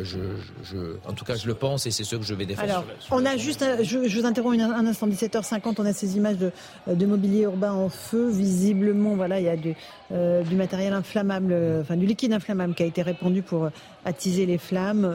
Je, 0.02 0.18
je, 0.62 0.96
en 1.06 1.12
tout 1.12 1.26
cas, 1.26 1.36
je 1.36 1.46
le 1.46 1.52
pense 1.52 1.86
et 1.86 1.90
c'est 1.90 2.04
ce 2.04 2.16
que 2.16 2.22
je 2.22 2.32
vais 2.32 2.46
défendre. 2.46 2.70
Alors, 2.70 2.84
on 3.10 3.26
a 3.26 3.36
juste, 3.36 3.62
je, 3.82 3.98
vous 3.98 4.24
interromps 4.24 4.58
un 4.58 4.86
instant, 4.86 5.08
17h50, 5.08 5.74
on 5.76 5.84
a 5.84 5.92
ces 5.92 6.16
images 6.16 6.38
de, 6.38 6.52
de 6.86 7.06
mobilier 7.06 7.42
urbain 7.42 7.72
en 7.72 7.90
feu. 7.90 8.30
Visiblement, 8.30 9.14
voilà, 9.14 9.40
il 9.40 9.44
y 9.44 9.50
a 9.50 9.56
du, 9.56 9.74
du 10.10 10.56
matériel 10.56 10.94
inflammable, 10.94 11.54
enfin 11.82 11.96
du 11.96 12.06
liquide 12.06 12.32
inflammable 12.32 12.74
qui 12.74 12.84
a 12.84 12.86
été 12.86 13.02
répandu 13.02 13.42
pour 13.42 13.68
attiser 14.08 14.46
les 14.46 14.58
flammes 14.58 15.06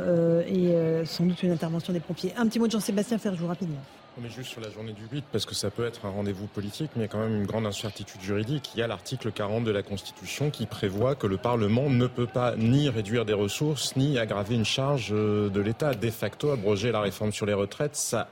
et 0.48 0.74
sans 1.06 1.26
doute 1.26 1.44
une 1.44 1.52
intervention 1.52 1.91
des 1.91 2.00
pompiers. 2.00 2.34
Un 2.38 2.48
petit 2.48 2.60
mot 2.60 2.68
de 2.68 2.72
Jean-Sébastien 2.72 3.18
Ferjou, 3.18 3.48
rapidement. 3.48 3.82
On 4.22 4.24
est 4.24 4.30
juste 4.30 4.52
sur 4.52 4.62
la 4.62 4.70
journée 4.70 4.94
du 4.94 5.02
8 5.12 5.26
parce 5.32 5.44
que 5.44 5.56
ça 5.56 5.72
peut 5.72 5.88
être 5.88 6.06
un 6.06 6.12
rendez-vous 6.12 6.46
politique, 6.46 6.91
mais 6.96 7.02
il 7.02 7.06
y 7.06 7.06
a 7.06 7.08
quand 7.08 7.18
même 7.18 7.36
une 7.36 7.48
grande 7.48 7.66
incertitude 7.66 8.22
juridique. 8.22 8.70
Il 8.76 8.80
y 8.80 8.84
a 8.84 8.88
l'article 8.88 9.32
40 9.32 9.64
de 9.64 9.72
la 9.72 9.82
Constitution 9.82 10.52
qui 10.52 10.68
prévoit 10.68 11.16
que 11.16 11.26
le 11.26 11.38
Parlement 11.38 11.89
ne 11.89 12.06
peut 12.06 12.28
pas 12.28 12.56
ni 12.56 12.89
réduire 12.89 13.26
des 13.26 13.34
ressources, 13.34 13.96
ni 13.96 14.20
aggraver 14.20 14.54
une 14.54 14.66
charge 14.66 15.10
de 15.10 15.60
l'État. 15.60 15.96
De 15.96 16.12
facto, 16.12 16.52
abroger 16.52 16.91
la 16.91 17.02
réforme 17.02 17.32
sur 17.32 17.48
les 17.48 17.56
retraites, 17.56 17.96
ça 17.96 18.28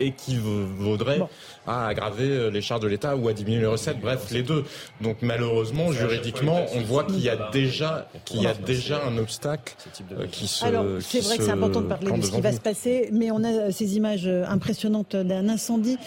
équivaudrait 0.00 1.20
à 1.66 1.88
aggraver 1.88 2.28
euh, 2.28 2.50
les 2.50 2.60
charges 2.60 2.80
de 2.80 2.88
l'État 2.88 3.16
ou 3.16 3.28
à 3.28 3.32
diminuer 3.32 3.60
les 3.60 3.66
recettes, 3.66 4.00
bref, 4.00 4.30
les 4.30 4.42
deux. 4.42 4.64
Donc 5.00 5.18
malheureusement, 5.22 5.92
juridiquement, 5.92 6.66
on 6.74 6.80
voit 6.80 7.04
qu'il 7.04 7.20
y 7.20 7.28
a 7.28 7.50
déjà 7.50 8.08
qu'il 8.24 8.42
y 8.42 8.46
a 8.46 8.54
déjà 8.54 9.04
un 9.04 9.18
obstacle 9.18 9.74
euh, 10.12 10.26
qui 10.30 10.46
se 10.46 10.64
Alors, 10.64 10.84
c'est 11.00 11.20
vrai 11.20 11.38
que 11.38 11.44
c'est 11.44 11.50
important 11.50 11.80
de 11.80 11.86
parler 11.86 12.10
de 12.10 12.22
ce 12.22 12.30
qui 12.30 12.40
va 12.40 12.52
se 12.52 12.60
passer, 12.60 13.08
mais 13.12 13.30
on 13.30 13.42
a 13.42 13.50
euh, 13.50 13.70
ces 13.70 13.96
images 13.96 14.28
impressionnantes 14.48 15.16
d'un 15.16 15.48
incendie. 15.48 15.98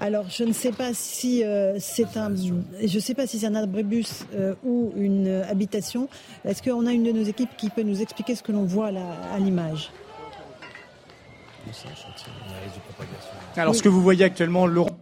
Alors, 0.00 0.26
je 0.30 0.44
ne 0.44 0.52
sais 0.52 0.72
pas 0.72 0.94
si 0.94 1.42
c'est 1.78 2.16
un 2.16 2.32
je 2.84 2.98
sais 2.98 3.14
pas 3.14 3.26
si 3.26 3.38
c'est 3.38 3.46
un 3.46 3.54
abribus 3.54 4.24
ou 4.64 4.92
une 4.96 5.42
habitation. 5.48 6.08
Est-ce 6.44 6.62
qu'on 6.62 6.86
a 6.86 6.92
une 6.92 7.04
de 7.04 7.12
nos 7.12 7.24
équipes 7.24 7.50
qui 7.56 7.70
peut 7.70 7.82
nous 7.82 8.00
expliquer 8.02 8.34
ce 8.34 8.42
que 8.42 8.52
l'on 8.52 8.64
voit 8.64 8.90
là, 8.90 9.16
à 9.34 9.38
l'image? 9.38 9.90
Alors, 13.58 13.74
ce 13.74 13.82
que 13.82 13.88
vous 13.88 14.02
voyez 14.02 14.24
actuellement, 14.24 14.66
Laurent, 14.66 14.98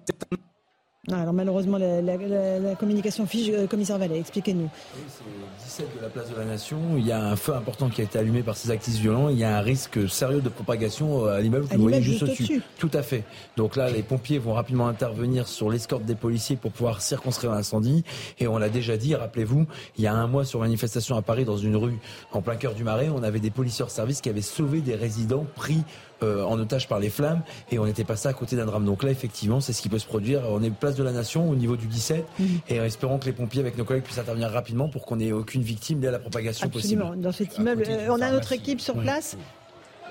alors 1.12 1.32
malheureusement, 1.32 1.78
la, 1.78 2.74
communication 2.74 3.26
fiche, 3.26 3.50
euh, 3.52 3.66
commissaire 3.68 3.98
Vallet, 3.98 4.18
expliquez-nous. 4.18 4.68
c'est 5.08 5.55
17 5.76 5.96
de 5.98 6.02
la 6.02 6.08
place 6.08 6.30
de 6.30 6.36
la 6.36 6.46
Nation. 6.46 6.78
Il 6.96 7.06
y 7.06 7.12
a 7.12 7.22
un 7.22 7.36
feu 7.36 7.54
important 7.54 7.90
qui 7.90 8.00
a 8.00 8.04
été 8.04 8.18
allumé 8.18 8.42
par 8.42 8.56
ces 8.56 8.70
actifs 8.70 8.94
violents. 8.94 9.28
Il 9.28 9.38
y 9.38 9.44
a 9.44 9.58
un 9.58 9.60
risque 9.60 10.08
sérieux 10.08 10.40
de 10.40 10.48
propagation 10.48 11.26
euh, 11.26 11.36
à 11.36 11.40
l'immeuble 11.42 11.68
que 11.68 11.76
vous 11.76 11.82
voyez 11.82 12.00
juste 12.00 12.22
au-dessus. 12.22 12.62
Tout 12.78 12.90
à 12.94 13.02
fait. 13.02 13.24
Donc 13.58 13.76
là, 13.76 13.90
les 13.90 14.02
pompiers 14.02 14.38
vont 14.38 14.54
rapidement 14.54 14.88
intervenir 14.88 15.46
sur 15.46 15.68
l'escorte 15.68 16.04
des 16.04 16.14
policiers 16.14 16.56
pour 16.56 16.72
pouvoir 16.72 17.02
circonscrire 17.02 17.50
l'incendie. 17.50 18.04
Et 18.38 18.48
on 18.48 18.56
l'a 18.56 18.70
déjà 18.70 18.96
dit, 18.96 19.14
rappelez-vous, 19.14 19.66
il 19.98 20.04
y 20.04 20.06
a 20.06 20.14
un 20.14 20.26
mois 20.26 20.46
sur 20.46 20.60
manifestation 20.60 21.14
à 21.16 21.20
Paris, 21.20 21.44
dans 21.44 21.58
une 21.58 21.76
rue 21.76 21.98
en 22.32 22.40
plein 22.40 22.56
cœur 22.56 22.72
du 22.72 22.82
Marais, 22.82 23.10
on 23.10 23.22
avait 23.22 23.40
des 23.40 23.50
policiers 23.50 23.84
de 23.84 23.90
service 23.90 24.22
qui 24.22 24.30
avaient 24.30 24.40
sauvé 24.40 24.80
des 24.80 24.94
résidents 24.94 25.44
pris 25.56 25.82
euh, 26.22 26.42
en 26.44 26.58
otage 26.58 26.88
par 26.88 26.98
les 26.98 27.10
flammes 27.10 27.42
et 27.70 27.78
on 27.78 27.84
était 27.84 28.04
passé 28.04 28.26
à 28.26 28.32
côté 28.32 28.56
d'un 28.56 28.64
drame. 28.64 28.86
Donc 28.86 29.02
là, 29.02 29.10
effectivement, 29.10 29.60
c'est 29.60 29.74
ce 29.74 29.82
qui 29.82 29.90
peut 29.90 29.98
se 29.98 30.06
produire. 30.06 30.40
On 30.48 30.62
est 30.62 30.70
place 30.70 30.94
de 30.94 31.02
la 31.02 31.12
Nation 31.12 31.50
au 31.50 31.54
niveau 31.54 31.76
du 31.76 31.86
17 31.86 32.24
mhm. 32.38 32.46
et 32.70 32.76
espérons 32.76 33.18
que 33.18 33.26
les 33.26 33.32
pompiers 33.32 33.60
avec 33.60 33.76
nos 33.76 33.84
collègues 33.84 34.04
puissent 34.04 34.18
intervenir 34.18 34.50
rapidement 34.50 34.88
pour 34.88 35.04
qu'on 35.04 35.20
ait 35.20 35.32
aucune 35.32 35.60
victime 35.66 36.00
dès 36.00 36.10
la 36.10 36.18
propagation 36.18 36.66
Absolument. 36.66 37.14
Dans 37.16 37.32
cet 37.32 37.58
immeuble, 37.58 37.84
euh, 37.88 38.08
on 38.10 38.20
a 38.20 38.30
notre 38.30 38.52
équipe 38.52 38.80
sur 38.80 38.94
place. 38.94 39.36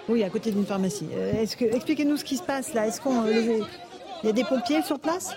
Oui, 0.08 0.24
à 0.24 0.30
côté 0.30 0.52
d'une 0.52 0.66
pharmacie. 0.66 1.08
Euh, 1.14 1.42
est-ce 1.42 1.58
que 1.58 1.66
expliquez-nous 1.66 2.18
ce 2.18 2.24
qui 2.24 2.38
se 2.38 2.44
passe 2.44 2.74
là 2.74 2.86
Est-ce 2.86 3.02
qu'on 3.02 3.26
il 3.26 4.28
y 4.28 4.30
a 4.30 4.34
des 4.34 4.44
pompiers 4.44 4.84
sur 4.84 5.00
place? 5.00 5.34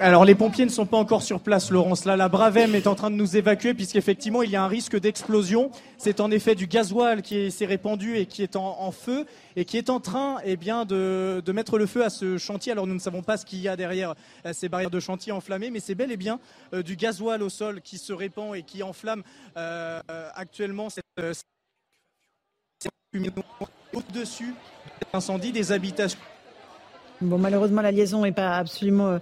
Alors 0.00 0.24
les 0.24 0.34
pompiers 0.34 0.64
ne 0.64 0.70
sont 0.70 0.86
pas 0.86 0.96
encore 0.96 1.22
sur 1.22 1.40
place, 1.40 1.70
Laurence. 1.70 2.04
Là, 2.04 2.16
la 2.16 2.28
Bravem 2.28 2.74
est 2.74 2.86
en 2.86 2.94
train 2.94 3.10
de 3.10 3.14
nous 3.14 3.36
évacuer 3.36 3.74
puisqu'effectivement 3.74 4.42
il 4.42 4.50
y 4.50 4.56
a 4.56 4.62
un 4.62 4.68
risque 4.68 4.98
d'explosion. 4.98 5.70
C'est 5.98 6.20
en 6.20 6.30
effet 6.30 6.54
du 6.54 6.66
gasoil 6.66 7.22
qui 7.22 7.50
s'est 7.50 7.66
répandu 7.66 8.16
et 8.16 8.26
qui 8.26 8.42
est 8.42 8.56
en, 8.56 8.90
feu 8.90 9.26
et 9.54 9.64
qui 9.64 9.78
est 9.78 9.90
en 9.90 10.00
train 10.00 10.38
eh 10.44 10.56
bien, 10.56 10.84
de, 10.84 11.42
mettre 11.52 11.78
le 11.78 11.86
feu 11.86 12.04
à 12.04 12.10
ce 12.10 12.38
chantier. 12.38 12.72
Alors 12.72 12.86
nous 12.86 12.94
ne 12.94 13.00
savons 13.00 13.22
pas 13.22 13.36
ce 13.36 13.46
qu'il 13.46 13.60
y 13.60 13.68
a 13.68 13.76
derrière 13.76 14.14
euh, 14.46 14.52
ces 14.52 14.68
barrières 14.68 14.90
de 14.90 15.00
chantier 15.00 15.30
enflammées, 15.30 15.70
mais 15.70 15.80
c'est 15.80 15.94
bel 15.94 16.10
et 16.10 16.16
bien 16.16 16.40
euh, 16.74 16.82
du 16.82 16.96
gasoil 16.96 17.42
au 17.42 17.48
sol 17.48 17.80
qui 17.80 17.98
se 17.98 18.12
répand 18.12 18.56
et 18.56 18.62
qui 18.62 18.82
enflamme 18.82 19.22
euh, 19.56 20.00
actuellement 20.34 20.88
cette, 20.90 21.04
au-dessus 23.92 24.54
incendie 25.12 25.52
des 25.52 25.70
habitations. 25.72 26.18
Bon, 27.22 27.38
malheureusement, 27.38 27.82
la 27.82 27.92
liaison 27.92 28.22
n'est 28.22 28.32
pas 28.32 28.56
absolument 28.56 29.08
euh, 29.08 29.18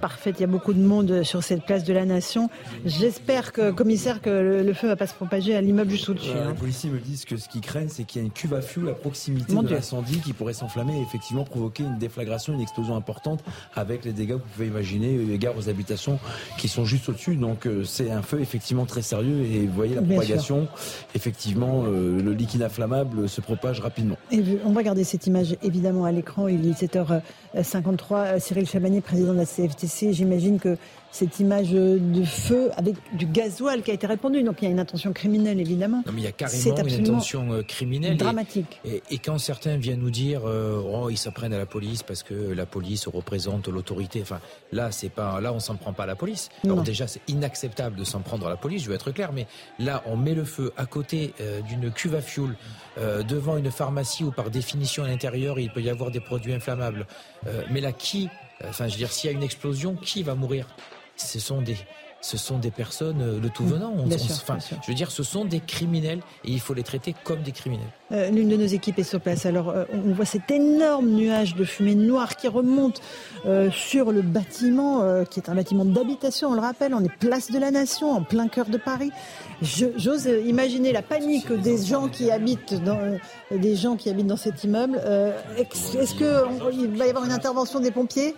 parfaite. 0.00 0.36
Il 0.38 0.42
y 0.42 0.44
a 0.44 0.48
beaucoup 0.48 0.72
de 0.72 0.82
monde 0.82 1.22
sur 1.22 1.42
cette 1.42 1.64
place 1.64 1.84
de 1.84 1.92
la 1.92 2.04
Nation. 2.04 2.48
J'espère 2.84 3.52
que, 3.52 3.70
commissaire, 3.70 4.20
que 4.20 4.30
le, 4.64 4.72
feu 4.72 4.88
va 4.88 4.96
pas 4.96 5.06
se 5.06 5.14
propager 5.14 5.54
à 5.54 5.60
l'immeuble 5.60 5.90
juste 5.90 6.08
au-dessus. 6.08 6.30
Euh, 6.30 6.44
hein. 6.44 6.50
Les 6.50 6.58
policiers 6.58 6.90
me 6.90 6.98
disent 6.98 7.24
que 7.24 7.36
ce 7.36 7.48
qu'ils 7.48 7.60
craignent, 7.60 7.88
c'est 7.88 8.04
qu'il 8.04 8.20
y 8.20 8.24
a 8.24 8.26
une 8.26 8.32
cuve 8.32 8.54
à 8.54 8.62
fuel 8.62 8.88
à 8.88 8.92
proximité 8.92 9.54
de 9.54 9.68
l'incendie 9.68 10.18
qui 10.18 10.32
pourrait 10.32 10.54
s'enflammer 10.54 10.98
et 10.98 11.02
effectivement 11.02 11.44
provoquer 11.44 11.82
une 11.82 11.98
déflagration, 11.98 12.54
une 12.54 12.60
explosion 12.60 12.96
importante 12.96 13.44
avec 13.74 14.04
les 14.04 14.12
dégâts 14.12 14.30
que 14.30 14.34
vous 14.34 14.48
pouvez 14.54 14.66
imaginer, 14.66 15.18
les 15.18 15.38
gars 15.38 15.52
aux 15.56 15.68
habitations 15.68 16.18
qui 16.58 16.68
sont 16.68 16.84
juste 16.84 17.08
au-dessus. 17.08 17.36
Donc 17.36 17.66
euh, 17.66 17.84
c'est 17.84 18.10
un 18.10 18.22
feu 18.22 18.40
effectivement 18.40 18.86
très 18.86 19.02
sérieux 19.02 19.44
et 19.44 19.66
vous 19.66 19.74
voyez 19.74 19.94
la 19.94 20.02
propagation. 20.02 20.68
Effectivement, 21.14 21.82
le 21.84 22.32
liquide 22.32 22.62
inflammable 22.62 23.28
se 23.28 23.40
propage 23.40 23.80
rapidement. 23.80 24.16
Et 24.30 24.42
on 24.64 24.70
va 24.70 24.80
regarder 24.80 25.04
cette 25.04 25.26
image 25.26 25.56
évidemment 25.62 26.04
à 26.04 26.12
l'écran. 26.12 26.48
Il 26.48 26.66
est 26.68 26.84
7h53. 26.84 28.40
Cyril 28.40 28.66
Chabanier, 28.66 29.00
président 29.00 29.32
de 29.32 29.38
la 29.38 29.46
CFD 29.46 29.73
j'imagine 30.12 30.58
que 30.58 30.76
cette 31.14 31.38
image 31.38 31.70
de 31.70 32.24
feu 32.24 32.72
avec 32.76 32.96
du 33.16 33.26
gasoil 33.26 33.82
qui 33.82 33.92
a 33.92 33.94
été 33.94 34.04
répandu. 34.04 34.42
Donc 34.42 34.56
il 34.60 34.64
y 34.64 34.68
a 34.68 34.70
une 34.72 34.80
intention 34.80 35.12
criminelle, 35.12 35.60
évidemment. 35.60 36.02
Non, 36.04 36.12
mais 36.12 36.22
il 36.22 36.24
y 36.24 36.26
a 36.26 36.32
carrément 36.32 36.76
une 36.76 37.00
intention 37.00 37.52
euh, 37.52 37.62
criminelle. 37.62 38.16
Dramatique. 38.16 38.80
Et, 38.84 39.18
quand 39.18 39.38
certains 39.38 39.76
viennent 39.76 40.00
nous 40.00 40.10
dire, 40.10 40.40
euh, 40.44 40.82
oh, 40.84 41.10
ils 41.10 41.16
s'apprennent 41.16 41.52
à 41.52 41.58
la 41.58 41.66
police 41.66 42.02
parce 42.02 42.24
que 42.24 42.34
la 42.34 42.66
police 42.66 43.06
représente 43.06 43.68
l'autorité. 43.68 44.22
Enfin, 44.22 44.40
là, 44.72 44.90
c'est 44.90 45.08
pas, 45.08 45.40
là, 45.40 45.52
on 45.52 45.60
s'en 45.60 45.76
prend 45.76 45.92
pas 45.92 46.02
à 46.02 46.06
la 46.06 46.16
police. 46.16 46.48
Alors 46.64 46.82
déjà, 46.82 47.06
c'est 47.06 47.20
inacceptable 47.28 47.94
de 47.94 48.02
s'en 48.02 48.20
prendre 48.20 48.48
à 48.48 48.50
la 48.50 48.56
police. 48.56 48.82
Je 48.82 48.88
veux 48.88 48.96
être 48.96 49.12
clair, 49.12 49.30
mais 49.32 49.46
là, 49.78 50.02
on 50.06 50.16
met 50.16 50.34
le 50.34 50.44
feu 50.44 50.72
à 50.76 50.84
côté 50.84 51.32
euh, 51.40 51.60
d'une 51.60 51.92
cuve 51.92 52.16
à 52.16 52.22
fioul, 52.22 52.56
devant 53.28 53.56
une 53.56 53.70
pharmacie 53.70 54.24
où, 54.24 54.30
par 54.30 54.50
définition, 54.50 55.04
à 55.04 55.08
l'intérieur, 55.08 55.58
il 55.58 55.70
peut 55.70 55.82
y 55.82 55.90
avoir 55.90 56.10
des 56.10 56.20
produits 56.20 56.52
inflammables. 56.52 57.06
mais 57.70 57.80
là, 57.80 57.92
qui 57.92 58.28
Enfin, 58.62 58.86
je 58.86 58.92
veux 58.92 58.98
dire, 58.98 59.12
s'il 59.12 59.30
y 59.30 59.32
a 59.32 59.36
une 59.36 59.42
explosion, 59.42 59.94
qui 59.94 60.22
va 60.22 60.34
mourir? 60.34 60.66
Ce 61.16 61.38
sont 61.38 61.62
des, 61.62 61.76
ce 62.24 62.38
sont 62.38 62.58
des 62.58 62.70
personnes 62.70 63.20
euh, 63.20 63.38
le 63.38 63.50
tout 63.50 63.66
venant. 63.66 63.94
enfin, 64.02 64.56
je 64.58 64.88
veux 64.88 64.94
dire, 64.94 65.10
ce 65.10 65.22
sont 65.22 65.44
des 65.44 65.60
criminels 65.60 66.20
et 66.46 66.52
il 66.52 66.60
faut 66.60 66.72
les 66.72 66.82
traiter 66.82 67.14
comme 67.22 67.42
des 67.42 67.52
criminels. 67.52 67.86
Euh, 68.12 68.30
l'une 68.30 68.48
de 68.48 68.56
nos 68.56 68.64
équipes 68.64 68.98
est 68.98 69.02
sur 69.02 69.20
place. 69.20 69.44
Alors, 69.44 69.68
euh, 69.68 69.84
on 69.92 70.12
voit 70.14 70.24
cet 70.24 70.50
énorme 70.50 71.10
nuage 71.10 71.54
de 71.54 71.64
fumée 71.64 71.94
noire 71.94 72.36
qui 72.36 72.48
remonte 72.48 73.02
sur 73.70 74.10
le 74.10 74.22
bâtiment, 74.22 75.22
qui 75.26 75.38
est 75.38 75.50
un 75.50 75.54
bâtiment 75.54 75.84
d'habitation. 75.84 76.48
On 76.48 76.54
le 76.54 76.62
rappelle, 76.62 76.94
on 76.94 77.04
est 77.04 77.12
place 77.12 77.50
de 77.50 77.58
la 77.58 77.70
Nation, 77.70 78.10
en 78.10 78.22
plein 78.22 78.48
cœur 78.48 78.70
de 78.70 78.78
Paris. 78.78 79.10
J'ose 79.64 80.28
imaginer 80.44 80.92
la 80.92 81.02
panique 81.02 81.52
des 81.52 81.82
gens 81.82 82.08
qui 82.08 82.30
habitent 82.30 82.74
dans 82.84 83.18
des 83.50 83.76
gens 83.76 83.96
qui 83.96 84.10
habitent 84.10 84.26
dans 84.26 84.36
cet 84.36 84.62
immeuble. 84.64 85.00
Est-ce 85.58 86.14
qu'il 86.14 86.96
va 86.96 87.06
y 87.06 87.08
avoir 87.08 87.24
une 87.24 87.32
intervention 87.32 87.80
des 87.80 87.90
pompiers? 87.90 88.34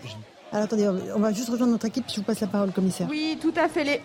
Alors 0.52 0.64
attendez, 0.64 0.88
on 1.14 1.18
va 1.18 1.32
juste 1.32 1.48
rejoindre 1.48 1.72
notre 1.72 1.86
équipe, 1.86 2.04
je 2.08 2.16
vous 2.16 2.22
passe 2.22 2.40
la 2.40 2.46
parole, 2.46 2.70
commissaire. 2.70 3.08
Oui, 3.10 3.36
tout 3.40 3.52
à 3.56 3.68
fait. 3.68 4.00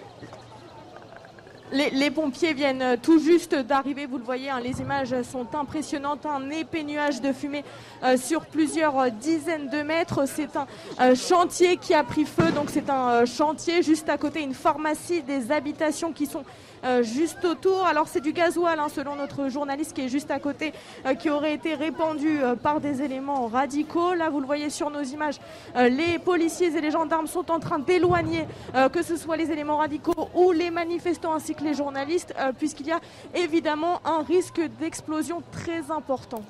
Les, 1.73 1.89
les, 1.91 2.11
pompiers 2.11 2.53
viennent 2.53 2.97
tout 3.01 3.19
juste 3.19 3.55
d'arriver, 3.55 4.05
vous 4.05 4.17
le 4.17 4.25
voyez, 4.25 4.49
hein, 4.49 4.59
les 4.59 4.81
images 4.81 5.15
sont 5.21 5.47
impressionnantes, 5.55 6.25
un 6.25 6.49
épais 6.49 6.83
nuage 6.83 7.21
de 7.21 7.31
fumée 7.31 7.63
euh, 8.03 8.17
sur 8.17 8.45
plusieurs 8.45 9.09
dizaines 9.11 9.69
de 9.69 9.81
mètres. 9.81 10.27
C'est 10.27 10.57
un 10.57 10.67
euh, 10.99 11.15
chantier 11.15 11.77
qui 11.77 11.93
a 11.93 12.03
pris 12.03 12.25
feu, 12.25 12.51
donc 12.51 12.69
c'est 12.69 12.89
un 12.89 13.09
euh, 13.09 13.25
chantier 13.25 13.83
juste 13.83 14.09
à 14.09 14.17
côté, 14.17 14.41
une 14.41 14.53
pharmacie, 14.53 15.21
des 15.21 15.49
habitations 15.53 16.11
qui 16.11 16.25
sont 16.25 16.39
euh, 16.41 16.70
juste 17.01 17.45
autour. 17.45 17.85
Alors 17.85 18.07
c'est 18.07 18.21
du 18.21 18.33
gasoil, 18.33 18.79
hein, 18.79 18.87
selon 18.89 19.15
notre 19.15 19.49
journaliste 19.49 19.93
qui 19.93 20.01
est 20.01 20.09
juste 20.09 20.31
à 20.31 20.39
côté, 20.39 20.73
euh, 21.05 21.13
qui 21.13 21.29
aurait 21.29 21.53
été 21.53 21.75
répandu 21.75 22.39
euh, 22.41 22.55
par 22.55 22.79
des 22.79 23.01
éléments 23.01 23.47
radicaux. 23.47 24.13
Là, 24.13 24.29
vous 24.29 24.39
le 24.39 24.45
voyez 24.45 24.69
sur 24.69 24.89
nos 24.89 25.03
images, 25.03 25.39
les 25.75 26.19
policiers 26.19 26.75
et 26.75 26.81
les 26.81 26.91
gendarmes 26.91 27.27
sont 27.27 27.51
en 27.51 27.59
train 27.59 27.79
d'éloigner, 27.79 28.45
que 28.91 29.01
ce 29.01 29.15
soit 29.15 29.37
les 29.37 29.51
éléments 29.51 29.77
radicaux 29.77 30.29
ou 30.33 30.51
les 30.51 30.71
manifestants 30.71 31.33
ainsi 31.33 31.55
que 31.55 31.63
les 31.63 31.73
journalistes, 31.73 32.33
puisqu'il 32.57 32.87
y 32.87 32.91
a 32.91 32.99
évidemment 33.35 34.01
un 34.05 34.23
risque 34.23 34.61
d'explosion 34.79 35.41
très 35.51 35.91
important. 35.91 36.43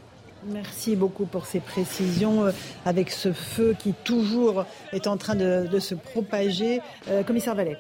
Merci 0.46 0.96
beaucoup 0.96 1.26
pour 1.26 1.46
ces 1.46 1.60
précisions 1.60 2.52
avec 2.86 3.12
ce 3.12 3.32
feu 3.32 3.76
qui 3.78 3.94
toujours 3.94 4.66
est 4.92 5.08
en 5.08 5.18
train 5.18 5.36
de, 5.36 5.80
se 5.80 5.96
propager. 5.96 6.82
commissaire 7.26 7.56
Vallet. 7.56 7.78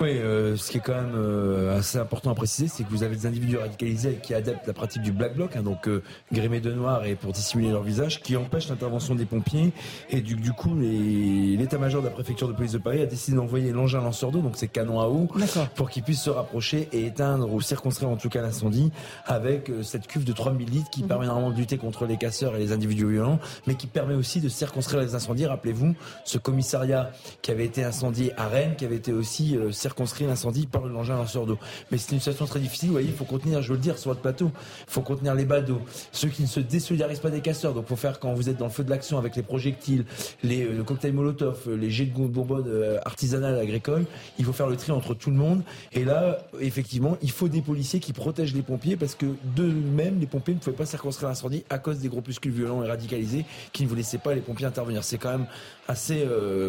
Oui, 0.00 0.10
euh, 0.10 0.56
ce 0.56 0.70
qui 0.70 0.78
est 0.78 0.80
quand 0.80 0.94
même 0.94 1.14
euh, 1.16 1.78
assez 1.78 1.98
important 1.98 2.30
à 2.30 2.34
préciser, 2.34 2.68
c'est 2.68 2.84
que 2.84 2.90
vous 2.90 3.02
avez 3.02 3.16
des 3.16 3.26
individus 3.26 3.56
radicalisés 3.56 4.18
qui 4.22 4.34
adaptent 4.34 4.66
la 4.66 4.72
pratique 4.72 5.02
du 5.02 5.12
black 5.12 5.34
bloc, 5.34 5.56
hein, 5.56 5.62
donc 5.62 5.88
euh, 5.88 6.02
grémés 6.32 6.60
de 6.60 6.72
noir 6.72 7.04
et 7.04 7.14
pour 7.14 7.32
dissimuler 7.32 7.70
leur 7.70 7.82
visage, 7.82 8.22
qui 8.22 8.36
empêchent 8.36 8.68
l'intervention 8.68 9.14
des 9.14 9.24
pompiers. 9.24 9.72
Et 10.10 10.20
du, 10.20 10.34
du 10.36 10.52
coup, 10.52 10.74
l'état-major 10.74 12.02
de 12.02 12.08
la 12.08 12.12
préfecture 12.12 12.48
de 12.48 12.52
police 12.52 12.72
de 12.72 12.78
Paris 12.78 13.02
a 13.02 13.06
décidé 13.06 13.36
d'envoyer 13.36 13.72
l'engin 13.72 14.00
lanceur 14.00 14.30
d'eau, 14.30 14.40
donc 14.40 14.56
ces 14.56 14.68
canons 14.68 15.00
à 15.00 15.06
eau, 15.06 15.28
pour 15.74 15.90
qu'ils 15.90 16.02
puissent 16.02 16.22
se 16.22 16.30
rapprocher 16.30 16.88
et 16.92 17.06
éteindre 17.06 17.52
ou 17.52 17.60
circonscrire 17.60 18.08
en 18.08 18.16
tout 18.16 18.28
cas 18.28 18.42
l'incendie 18.42 18.90
avec 19.26 19.70
cette 19.82 20.06
cuve 20.06 20.24
de 20.24 20.32
3000 20.32 20.68
litres 20.68 20.90
qui 20.90 21.02
mhm. 21.02 21.08
permet 21.08 21.26
normalement 21.26 21.50
de 21.50 21.56
lutter 21.56 21.78
contre 21.78 22.06
les 22.06 22.16
casseurs 22.16 22.56
et 22.56 22.58
les 22.58 22.72
individus 22.72 23.08
violents, 23.08 23.38
mais 23.66 23.74
qui 23.74 23.86
permet 23.86 24.14
aussi 24.14 24.40
de 24.40 24.48
circonscrire 24.48 25.00
les 25.00 25.14
incendies. 25.14 25.46
Rappelez-vous, 25.46 25.94
ce 26.24 26.38
commissariat 26.38 27.10
qui 27.42 27.50
avait 27.50 27.64
été 27.64 27.84
incendié 27.84 28.32
à 28.36 28.48
Rennes, 28.48 28.74
qui 28.76 28.84
avait 28.84 28.96
été 28.96 29.12
aussi 29.12 29.53
euh, 29.56 29.72
circonscrit 29.72 30.26
l'incendie 30.26 30.66
par 30.66 30.86
l'engin 30.86 31.16
lanceur 31.16 31.46
d'eau. 31.46 31.58
Mais 31.90 31.98
c'est 31.98 32.12
une 32.12 32.18
situation 32.18 32.46
très 32.46 32.60
difficile. 32.60 32.88
Vous 32.88 32.94
voyez, 32.94 33.08
il 33.08 33.14
faut 33.14 33.24
contenir, 33.24 33.62
je 33.62 33.68
veux 33.68 33.74
le 33.74 33.82
dire, 33.82 33.98
sur 33.98 34.10
votre 34.10 34.20
plateau, 34.20 34.50
il 34.86 34.92
faut 34.92 35.00
contenir 35.00 35.34
les 35.34 35.44
d'eau. 35.44 35.80
Ceux 36.12 36.28
qui 36.28 36.42
ne 36.42 36.46
se 36.46 36.60
désolidarisent 36.60 37.20
pas 37.20 37.30
des 37.30 37.40
casseurs, 37.40 37.74
donc 37.74 37.86
faut 37.86 37.96
faire 37.96 38.18
quand 38.18 38.32
vous 38.32 38.48
êtes 38.48 38.56
dans 38.56 38.66
le 38.66 38.70
feu 38.70 38.84
de 38.84 38.90
l'action 38.90 39.18
avec 39.18 39.36
les 39.36 39.42
projectiles, 39.42 40.04
les 40.42 40.64
euh, 40.64 40.82
cocktails 40.82 41.12
Molotov, 41.12 41.62
euh, 41.68 41.76
les 41.76 41.90
jets 41.90 42.06
de 42.06 42.26
bonbonne 42.26 42.64
artisanales 43.04 43.58
agricoles, 43.58 44.04
il 44.38 44.44
faut 44.44 44.52
faire 44.52 44.68
le 44.68 44.76
tri 44.76 44.92
entre 44.92 45.14
tout 45.14 45.30
le 45.30 45.36
monde. 45.36 45.62
Et 45.92 46.04
là, 46.04 46.38
effectivement, 46.60 47.16
il 47.22 47.30
faut 47.30 47.48
des 47.48 47.60
policiers 47.60 48.00
qui 48.00 48.12
protègent 48.12 48.54
les 48.54 48.62
pompiers 48.62 48.96
parce 48.96 49.14
que 49.14 49.26
d'eux-mêmes, 49.56 50.18
les 50.20 50.26
pompiers 50.26 50.54
ne 50.54 50.58
pouvaient 50.58 50.76
pas 50.76 50.86
circonscrire 50.86 51.28
l'incendie 51.28 51.64
à 51.70 51.78
cause 51.78 51.98
des 51.98 52.08
groupuscules 52.08 52.52
violents 52.52 52.82
et 52.82 52.88
radicalisés 52.88 53.44
qui 53.72 53.84
ne 53.84 53.88
vous 53.88 53.94
laissaient 53.94 54.18
pas 54.18 54.34
les 54.34 54.40
pompiers 54.40 54.66
intervenir. 54.66 55.04
C'est 55.04 55.18
quand 55.18 55.32
même 55.32 55.46
assez 55.88 56.26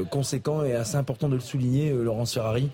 conséquent 0.09 0.63
et 0.63 0.73
assez 0.73 0.97
important 0.97 1.29
de 1.29 1.36
le 1.36 1.39
souligner, 1.39 1.91
Laurence 1.91 2.33
Ferrari, 2.33 2.69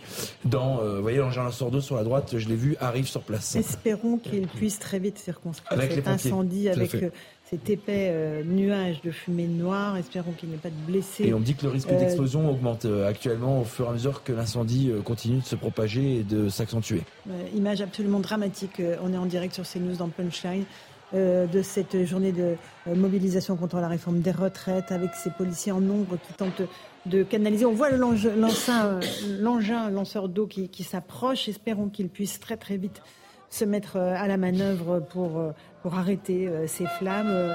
dans, 0.45 0.79
euh, 0.79 0.95
vous 0.95 1.01
voyez, 1.01 1.17
l'engin 1.17 1.49
d'eau 1.71 1.81
sur 1.81 1.95
la 1.95 2.03
droite, 2.03 2.35
je 2.37 2.47
l'ai 2.47 2.55
vu, 2.55 2.75
arrive 2.79 3.07
sur 3.07 3.21
place. 3.21 3.55
Espérons 3.55 4.17
qu'il 4.17 4.47
puisse 4.47 4.79
très 4.79 4.99
vite 4.99 5.17
circonscrire 5.17 5.81
cet 5.81 6.07
incendie 6.07 6.69
avec 6.69 6.93
euh, 6.95 7.09
cet 7.49 7.69
épais 7.69 8.09
euh, 8.09 8.43
nuage 8.43 9.01
de 9.01 9.11
fumée 9.11 9.47
noire. 9.47 9.97
Espérons 9.97 10.31
qu'il 10.31 10.49
n'y 10.49 10.55
ait 10.55 10.59
pas 10.59 10.69
de 10.69 10.91
blessés. 10.91 11.25
Et 11.25 11.33
on 11.33 11.39
dit 11.39 11.55
que 11.55 11.65
le 11.65 11.71
risque 11.71 11.89
d'explosion 11.89 12.49
augmente 12.49 12.85
actuellement 13.07 13.61
au 13.61 13.65
fur 13.65 13.85
et 13.85 13.89
à 13.89 13.91
mesure 13.93 14.23
que 14.23 14.33
l'incendie 14.33 14.91
continue 15.03 15.39
de 15.39 15.45
se 15.45 15.55
propager 15.55 16.19
et 16.19 16.23
de 16.23 16.49
s'accentuer. 16.49 17.01
image 17.55 17.81
absolument 17.81 18.19
dramatique. 18.19 18.81
on 19.03 19.13
est 19.13 19.17
en 19.17 19.25
direct 19.25 19.53
sur 19.53 19.67
CNews 19.67 19.95
dans 19.95 20.09
Punchline. 20.09 20.65
de 21.13 21.61
cette 21.61 22.05
journée 22.05 22.31
de 22.31 22.55
mobilisation 22.87 23.55
contre 23.57 23.77
la 23.77 23.87
réforme 23.87 24.21
des 24.21 24.31
retraites 24.31 24.91
avec 24.91 25.11
ces 25.13 25.29
policiers 25.29 25.71
en 25.71 25.81
nombre 25.81 26.17
qui 26.17 26.33
tentent 26.33 26.63
de 27.05 27.23
canaliser. 27.23 27.65
On 27.65 27.73
voit 27.73 27.89
l'engin 27.91 29.89
lanceur 29.89 30.29
d'eau 30.29 30.47
qui, 30.47 30.69
qui 30.69 30.83
s'approche. 30.83 31.47
Espérons 31.47 31.89
qu'il 31.89 32.09
puisse 32.09 32.39
très 32.39 32.57
très 32.57 32.77
vite 32.77 33.01
se 33.49 33.65
mettre 33.65 33.97
à 33.97 34.27
la 34.27 34.37
manœuvre 34.37 34.99
pour, 34.99 35.53
pour 35.81 35.95
arrêter 35.95 36.49
ces 36.67 36.85
flammes 36.85 37.53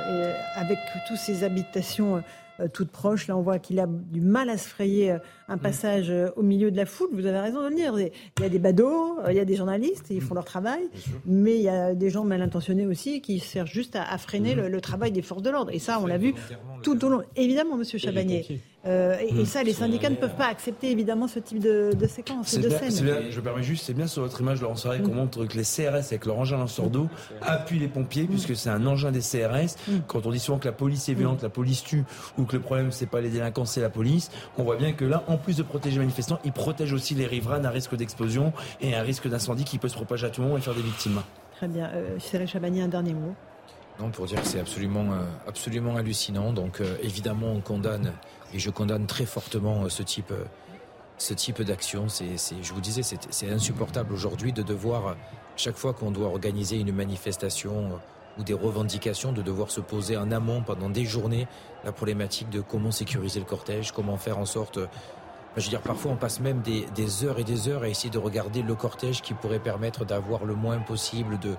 avec 0.56 0.78
toutes 1.08 1.16
ces 1.16 1.42
habitations 1.42 2.22
euh, 2.60 2.68
toute 2.72 2.90
proche. 2.90 3.26
Là, 3.26 3.36
on 3.36 3.42
voit 3.42 3.58
qu'il 3.58 3.78
a 3.80 3.86
du 3.86 4.20
mal 4.20 4.48
à 4.48 4.56
se 4.56 4.68
frayer 4.68 5.12
euh, 5.12 5.18
un 5.48 5.56
mm. 5.56 5.60
passage 5.60 6.10
euh, 6.10 6.30
au 6.36 6.42
milieu 6.42 6.70
de 6.70 6.76
la 6.76 6.86
foule. 6.86 7.08
Vous 7.12 7.26
avez 7.26 7.38
raison 7.38 7.62
de 7.62 7.68
le 7.68 7.74
dire. 7.74 7.98
Il 7.98 8.42
y 8.42 8.44
a 8.44 8.48
des 8.48 8.58
badauds, 8.58 9.18
il 9.28 9.34
y 9.34 9.40
a 9.40 9.44
des 9.44 9.56
journalistes, 9.56 10.06
ils 10.10 10.22
font 10.22 10.34
mm. 10.34 10.36
leur 10.36 10.44
travail, 10.44 10.88
mais 11.26 11.56
il 11.56 11.62
y 11.62 11.68
a 11.68 11.94
des 11.94 12.08
gens 12.08 12.24
mal 12.24 12.40
intentionnés 12.40 12.86
aussi 12.86 13.20
qui 13.20 13.40
servent 13.40 13.68
juste 13.68 13.96
à, 13.96 14.16
freiner 14.18 14.54
mm. 14.54 14.66
le, 14.68 14.80
travail 14.80 15.12
des 15.12 15.22
forces 15.22 15.42
de 15.42 15.50
l'ordre. 15.50 15.70
Et 15.72 15.78
ça, 15.78 16.00
on 16.00 16.06
l'a 16.06 16.18
vu 16.18 16.34
tout 16.82 17.04
au 17.04 17.08
long. 17.08 17.22
Évidemment, 17.36 17.76
Monsieur 17.76 17.98
Chabagnier. 17.98 18.60
Euh, 18.86 19.16
et, 19.18 19.44
ça, 19.44 19.62
les 19.64 19.72
syndicats 19.72 20.10
ne 20.10 20.14
peuvent 20.14 20.36
pas 20.36 20.46
accepter 20.46 20.90
évidemment 20.90 21.26
ce 21.26 21.40
type 21.40 21.58
de, 21.58 21.92
de 21.92 22.06
séquence, 22.06 22.56
de 22.56 22.68
scène. 22.68 23.30
je 23.30 23.40
permets 23.40 23.62
juste, 23.62 23.84
c'est 23.84 23.94
bien 23.94 24.06
sur 24.06 24.22
votre 24.22 24.40
image, 24.40 24.60
Laurent 24.60 24.76
Sarret, 24.76 25.00
qu'on 25.00 25.14
montre 25.14 25.44
que 25.46 25.56
les 25.56 25.64
CRS 25.64 26.06
avec 26.06 26.24
leur 26.24 26.38
engin 26.38 26.56
lanceur 26.56 26.88
d'eau 26.88 27.08
appuient 27.42 27.80
les 27.80 27.88
pompiers, 27.88 28.24
puisque 28.24 28.54
c'est 28.54 28.70
un 28.70 28.86
engin 28.86 29.10
des 29.10 29.20
CRS. 29.20 29.76
Quand 30.06 30.24
on 30.26 30.30
dit 30.30 30.38
souvent 30.38 30.58
que 30.58 30.66
la 30.66 30.72
police 30.72 31.08
est 31.08 31.14
violente, 31.14 31.42
la 31.42 31.48
police 31.48 31.82
tue, 31.82 32.04
ou 32.38 32.44
que 32.44 32.56
le 32.56 32.62
problème 32.62 32.92
c'est 32.92 33.06
pas 33.06 33.20
les 33.20 33.28
délinquants, 33.28 33.64
c'est 33.64 33.80
la 33.80 33.90
police, 33.90 34.30
on 34.56 34.62
voit 34.62 34.76
bien 34.76 34.92
que 34.92 35.04
là, 35.04 35.24
en 35.26 35.36
plus 35.36 35.56
de 35.56 35.62
protéger 35.64 35.96
les 35.96 36.04
manifestants, 36.04 36.38
ils 36.44 36.52
protègent 36.52 36.92
aussi 36.92 37.14
les 37.14 37.26
riverains 37.26 37.58
d'un 37.58 37.70
risque 37.70 37.96
d'explosion 37.96 38.52
et 38.80 38.94
un 38.94 39.02
risque 39.02 39.28
d'incendie 39.28 39.64
qui 39.64 39.78
peut 39.78 39.88
se 39.88 39.94
propager 39.94 40.26
à 40.26 40.30
tout 40.30 40.42
moment 40.42 40.56
et 40.56 40.60
faire 40.60 40.74
des 40.74 40.82
victimes. 40.82 41.22
Très 41.56 41.68
bien. 41.68 41.90
Euh, 41.94 42.18
Cyril 42.18 42.46
Chabani, 42.46 42.82
un 42.82 42.88
dernier 42.88 43.14
mot. 43.14 43.34
Non, 43.98 44.10
pour 44.10 44.26
dire 44.26 44.40
que 44.42 44.46
c'est 44.46 44.60
absolument, 44.60 45.12
euh, 45.12 45.22
absolument 45.48 45.96
hallucinant. 45.96 46.52
Donc, 46.52 46.80
euh, 46.80 46.96
évidemment, 47.02 47.52
on 47.52 47.60
condamne, 47.60 48.12
et 48.54 48.58
je 48.58 48.70
condamne 48.70 49.06
très 49.06 49.26
fortement 49.26 49.84
euh, 49.84 49.88
ce 49.88 50.02
type, 50.02 50.32
ce 51.18 51.34
type 51.34 51.62
d'action. 51.62 52.06
Je 52.08 52.72
vous 52.72 52.80
disais, 52.80 53.02
c'est 53.02 53.50
insupportable 53.50 54.12
aujourd'hui 54.12 54.52
de 54.52 54.62
devoir, 54.62 55.16
chaque 55.56 55.76
fois 55.76 55.92
qu'on 55.92 56.10
doit 56.10 56.28
organiser 56.28 56.78
une 56.78 56.92
manifestation 56.92 57.98
ou 58.38 58.42
des 58.42 58.52
revendications, 58.52 59.32
de 59.32 59.42
devoir 59.42 59.70
se 59.70 59.80
poser 59.80 60.16
en 60.16 60.30
amont 60.30 60.62
pendant 60.62 60.90
des 60.90 61.06
journées 61.06 61.48
la 61.84 61.92
problématique 61.92 62.50
de 62.50 62.60
comment 62.60 62.90
sécuriser 62.90 63.40
le 63.40 63.46
cortège, 63.46 63.92
comment 63.92 64.18
faire 64.18 64.38
en 64.38 64.44
sorte 64.44 64.78
je 65.56 65.64
veux 65.64 65.70
dire, 65.70 65.80
parfois 65.80 66.12
on 66.12 66.16
passe 66.16 66.40
même 66.40 66.60
des, 66.60 67.24
heures 67.24 67.38
et 67.38 67.44
des 67.44 67.68
heures 67.68 67.82
à 67.82 67.88
essayer 67.88 68.10
de 68.10 68.18
regarder 68.18 68.62
le 68.62 68.74
cortège 68.74 69.22
qui 69.22 69.32
pourrait 69.32 69.58
permettre 69.58 70.04
d'avoir 70.04 70.44
le 70.44 70.54
moins 70.54 70.78
possible 70.78 71.38
de, 71.38 71.56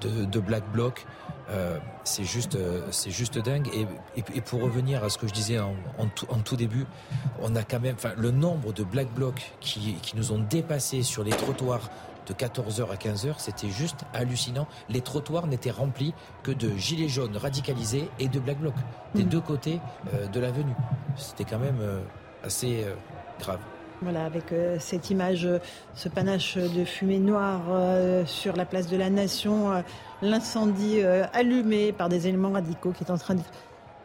de, 0.00 0.40
black 0.40 0.64
bloc. 0.72 1.06
Euh, 1.50 1.78
c'est 2.04 2.24
juste, 2.24 2.56
euh, 2.56 2.82
c'est 2.90 3.10
juste 3.10 3.38
dingue. 3.38 3.68
Et, 3.72 3.86
et, 4.16 4.40
pour 4.40 4.62
revenir 4.62 5.04
à 5.04 5.10
ce 5.10 5.18
que 5.18 5.28
je 5.28 5.32
disais 5.32 5.58
en, 5.58 5.74
en, 5.98 6.38
tout, 6.40 6.56
début, 6.56 6.86
on 7.40 7.54
a 7.54 7.62
quand 7.62 7.80
même, 7.80 7.94
enfin, 7.94 8.12
le 8.16 8.30
nombre 8.30 8.72
de 8.72 8.82
black 8.82 9.08
blocs 9.14 9.52
qui, 9.60 9.94
qui 10.02 10.16
nous 10.16 10.32
ont 10.32 10.38
dépassé 10.38 11.02
sur 11.02 11.22
les 11.22 11.30
trottoirs 11.30 11.88
de 12.26 12.34
14h 12.34 12.90
à 12.90 12.96
15h, 12.96 13.34
c'était 13.38 13.68
juste 13.68 14.00
hallucinant. 14.12 14.66
Les 14.88 15.00
trottoirs 15.00 15.46
n'étaient 15.46 15.70
remplis 15.70 16.12
que 16.42 16.50
de 16.50 16.76
gilets 16.76 17.08
jaunes 17.08 17.36
radicalisés 17.36 18.08
et 18.18 18.26
de 18.26 18.40
black 18.40 18.58
blocs 18.58 18.74
des 19.14 19.24
mm. 19.24 19.28
deux 19.28 19.40
côtés 19.40 19.80
euh, 20.12 20.26
de 20.26 20.40
l'avenue. 20.40 20.74
C'était 21.16 21.44
quand 21.44 21.60
même 21.60 21.80
assez 22.42 22.84
grave. 23.38 23.60
Voilà, 24.02 24.26
avec 24.26 24.52
euh, 24.52 24.76
cette 24.78 25.08
image, 25.08 25.46
euh, 25.46 25.58
ce 25.94 26.10
panache 26.10 26.58
de 26.58 26.84
fumée 26.84 27.18
noire 27.18 27.62
euh, 27.70 28.26
sur 28.26 28.54
la 28.54 28.66
place 28.66 28.88
de 28.88 28.96
la 28.96 29.08
Nation, 29.08 29.82
l'incendie 30.20 31.00
allumé 31.32 31.92
par 31.92 32.08
des 32.08 32.28
éléments 32.28 32.50
radicaux 32.50 32.92
qui 32.92 33.04
est 33.04 33.10
en 33.10 33.18
train 33.18 33.34
d'être 33.34 33.50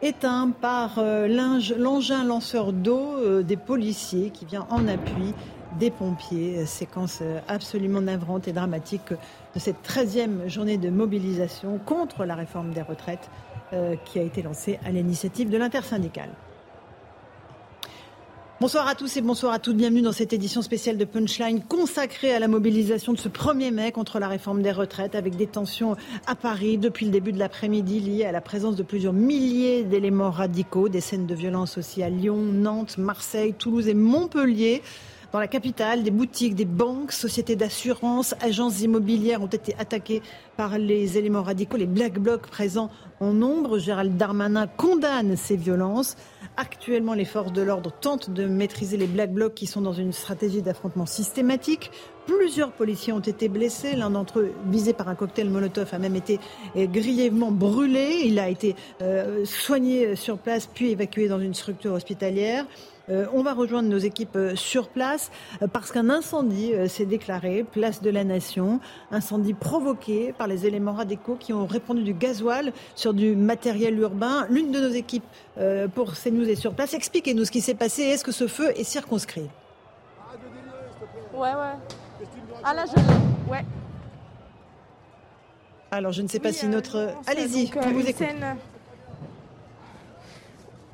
éteint 0.00 0.50
par 0.50 0.98
l'engin 0.98 2.24
lanceur 2.24 2.72
d'eau 2.72 3.42
des 3.42 3.56
policiers 3.56 4.30
qui 4.30 4.44
vient 4.44 4.66
en 4.68 4.88
appui 4.88 5.32
des 5.78 5.90
pompiers. 5.90 6.66
Séquence 6.66 7.22
absolument 7.48 8.00
navrante 8.00 8.48
et 8.48 8.52
dramatique 8.52 9.12
de 9.54 9.58
cette 9.58 9.82
13e 9.86 10.48
journée 10.48 10.76
de 10.76 10.90
mobilisation 10.90 11.78
contre 11.78 12.24
la 12.24 12.34
réforme 12.34 12.72
des 12.72 12.82
retraites 12.82 13.30
qui 14.04 14.18
a 14.18 14.22
été 14.22 14.42
lancée 14.42 14.78
à 14.84 14.90
l'initiative 14.90 15.48
de 15.48 15.56
l'intersyndicale. 15.56 16.30
Bonsoir 18.62 18.86
à 18.86 18.94
tous 18.94 19.16
et 19.16 19.22
bonsoir 19.22 19.52
à 19.52 19.58
toutes. 19.58 19.76
Bienvenue 19.76 20.02
dans 20.02 20.12
cette 20.12 20.32
édition 20.32 20.62
spéciale 20.62 20.96
de 20.96 21.04
Punchline 21.04 21.64
consacrée 21.64 22.32
à 22.32 22.38
la 22.38 22.46
mobilisation 22.46 23.12
de 23.12 23.18
ce 23.18 23.28
1er 23.28 23.72
mai 23.72 23.90
contre 23.90 24.20
la 24.20 24.28
réforme 24.28 24.62
des 24.62 24.70
retraites 24.70 25.16
avec 25.16 25.34
des 25.34 25.48
tensions 25.48 25.96
à 26.28 26.36
Paris 26.36 26.78
depuis 26.78 27.06
le 27.06 27.10
début 27.10 27.32
de 27.32 27.40
l'après-midi 27.40 27.98
liées 27.98 28.24
à 28.24 28.30
la 28.30 28.40
présence 28.40 28.76
de 28.76 28.84
plusieurs 28.84 29.14
milliers 29.14 29.82
d'éléments 29.82 30.30
radicaux, 30.30 30.88
des 30.88 31.00
scènes 31.00 31.26
de 31.26 31.34
violence 31.34 31.76
aussi 31.76 32.04
à 32.04 32.08
Lyon, 32.08 32.36
Nantes, 32.36 32.98
Marseille, 32.98 33.52
Toulouse 33.52 33.88
et 33.88 33.94
Montpellier. 33.94 34.80
Dans 35.32 35.40
la 35.40 35.48
capitale, 35.48 36.04
des 36.04 36.12
boutiques, 36.12 36.54
des 36.54 36.64
banques, 36.64 37.10
sociétés 37.10 37.56
d'assurance, 37.56 38.36
agences 38.40 38.80
immobilières 38.80 39.42
ont 39.42 39.46
été 39.46 39.74
attaquées 39.76 40.22
par 40.56 40.78
les 40.78 41.18
éléments 41.18 41.42
radicaux, 41.42 41.78
les 41.78 41.86
black 41.86 42.20
blocs 42.20 42.46
présents 42.46 42.90
en 43.18 43.32
nombre. 43.32 43.80
Gérald 43.80 44.16
Darmanin 44.16 44.68
condamne 44.68 45.34
ces 45.34 45.56
violences. 45.56 46.16
Actuellement, 46.58 47.14
les 47.14 47.24
forces 47.24 47.52
de 47.52 47.62
l'ordre 47.62 47.90
tentent 47.90 48.28
de 48.28 48.44
maîtriser 48.44 48.98
les 48.98 49.06
black 49.06 49.32
blocs 49.32 49.54
qui 49.54 49.66
sont 49.66 49.80
dans 49.80 49.94
une 49.94 50.12
stratégie 50.12 50.60
d'affrontement 50.60 51.06
systématique. 51.06 51.90
Plusieurs 52.26 52.72
policiers 52.72 53.14
ont 53.14 53.20
été 53.20 53.48
blessés. 53.48 53.96
L'un 53.96 54.10
d'entre 54.10 54.40
eux, 54.40 54.52
visé 54.66 54.92
par 54.92 55.08
un 55.08 55.14
cocktail 55.14 55.48
Molotov, 55.48 55.88
a 55.92 55.98
même 55.98 56.14
été 56.14 56.38
grièvement 56.76 57.50
brûlé. 57.50 58.22
Il 58.26 58.38
a 58.38 58.50
été 58.50 58.76
euh, 59.00 59.46
soigné 59.46 60.14
sur 60.14 60.36
place 60.36 60.66
puis 60.66 60.90
évacué 60.90 61.26
dans 61.26 61.40
une 61.40 61.54
structure 61.54 61.94
hospitalière. 61.94 62.66
Euh, 63.08 63.26
on 63.32 63.42
va 63.42 63.52
rejoindre 63.52 63.88
nos 63.88 63.98
équipes 63.98 64.36
euh, 64.36 64.54
sur 64.54 64.88
place 64.88 65.30
euh, 65.60 65.66
parce 65.66 65.90
qu'un 65.90 66.08
incendie 66.08 66.72
s'est 66.88 67.06
déclaré, 67.06 67.64
place 67.64 68.00
de 68.00 68.10
la 68.10 68.24
Nation, 68.24 68.80
incendie 69.10 69.54
provoqué 69.54 70.32
par 70.32 70.46
les 70.46 70.66
éléments 70.66 70.92
radicaux 70.92 71.36
qui 71.38 71.52
ont 71.52 71.66
répandu 71.66 72.02
du 72.02 72.14
gasoil 72.14 72.72
sur 72.94 73.14
du 73.14 73.34
matériel 73.34 73.98
urbain. 73.98 74.46
L'une 74.48 74.70
de 74.70 74.80
nos 74.80 74.90
équipes 74.90 75.24
pour 75.94 76.12
CNews 76.14 76.48
est 76.48 76.54
sur 76.54 76.74
place. 76.74 76.94
Expliquez-nous 76.94 77.44
ce 77.44 77.50
qui 77.50 77.60
s'est 77.60 77.74
passé. 77.74 78.02
Est-ce 78.02 78.24
que 78.24 78.32
ce 78.32 78.46
feu 78.46 78.72
est 78.78 78.84
circonscrit? 78.84 79.48
Ouais, 81.34 81.40
ouais. 81.40 82.26
Ah 82.64 82.74
là, 82.74 82.84
je 82.86 83.50
Ouais. 83.50 83.64
Alors, 85.90 86.12
je 86.12 86.22
ne 86.22 86.28
sais 86.28 86.40
pas 86.40 86.52
si 86.52 86.66
notre. 86.68 87.14
Allez-y, 87.26 87.70
on 87.76 87.90
vous 87.90 88.06
écoute. 88.06 88.26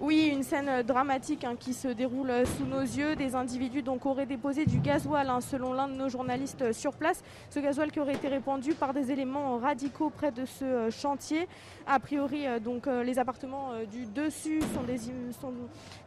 Oui, 0.00 0.30
une 0.32 0.44
scène 0.44 0.82
dramatique 0.84 1.42
hein, 1.42 1.56
qui 1.58 1.74
se 1.74 1.88
déroule 1.88 2.30
sous 2.56 2.64
nos 2.64 2.82
yeux. 2.82 3.16
Des 3.16 3.34
individus 3.34 3.82
donc 3.82 4.06
auraient 4.06 4.26
déposé 4.26 4.64
du 4.64 4.78
gasoil, 4.78 5.28
hein, 5.28 5.40
selon 5.40 5.72
l'un 5.72 5.88
de 5.88 5.94
nos 5.94 6.08
journalistes 6.08 6.70
sur 6.70 6.92
place. 6.92 7.24
Ce 7.50 7.58
gasoil 7.58 7.90
qui 7.90 7.98
aurait 7.98 8.14
été 8.14 8.28
répandu 8.28 8.74
par 8.74 8.94
des 8.94 9.10
éléments 9.10 9.58
radicaux 9.58 10.10
près 10.10 10.30
de 10.30 10.44
ce 10.44 10.64
euh, 10.64 10.90
chantier. 10.92 11.48
A 11.88 11.98
priori, 11.98 12.46
euh, 12.46 12.60
donc 12.60 12.86
euh, 12.86 13.02
les 13.02 13.18
appartements 13.18 13.72
du 13.90 14.06
dessus 14.06 14.60
sont 14.72 14.84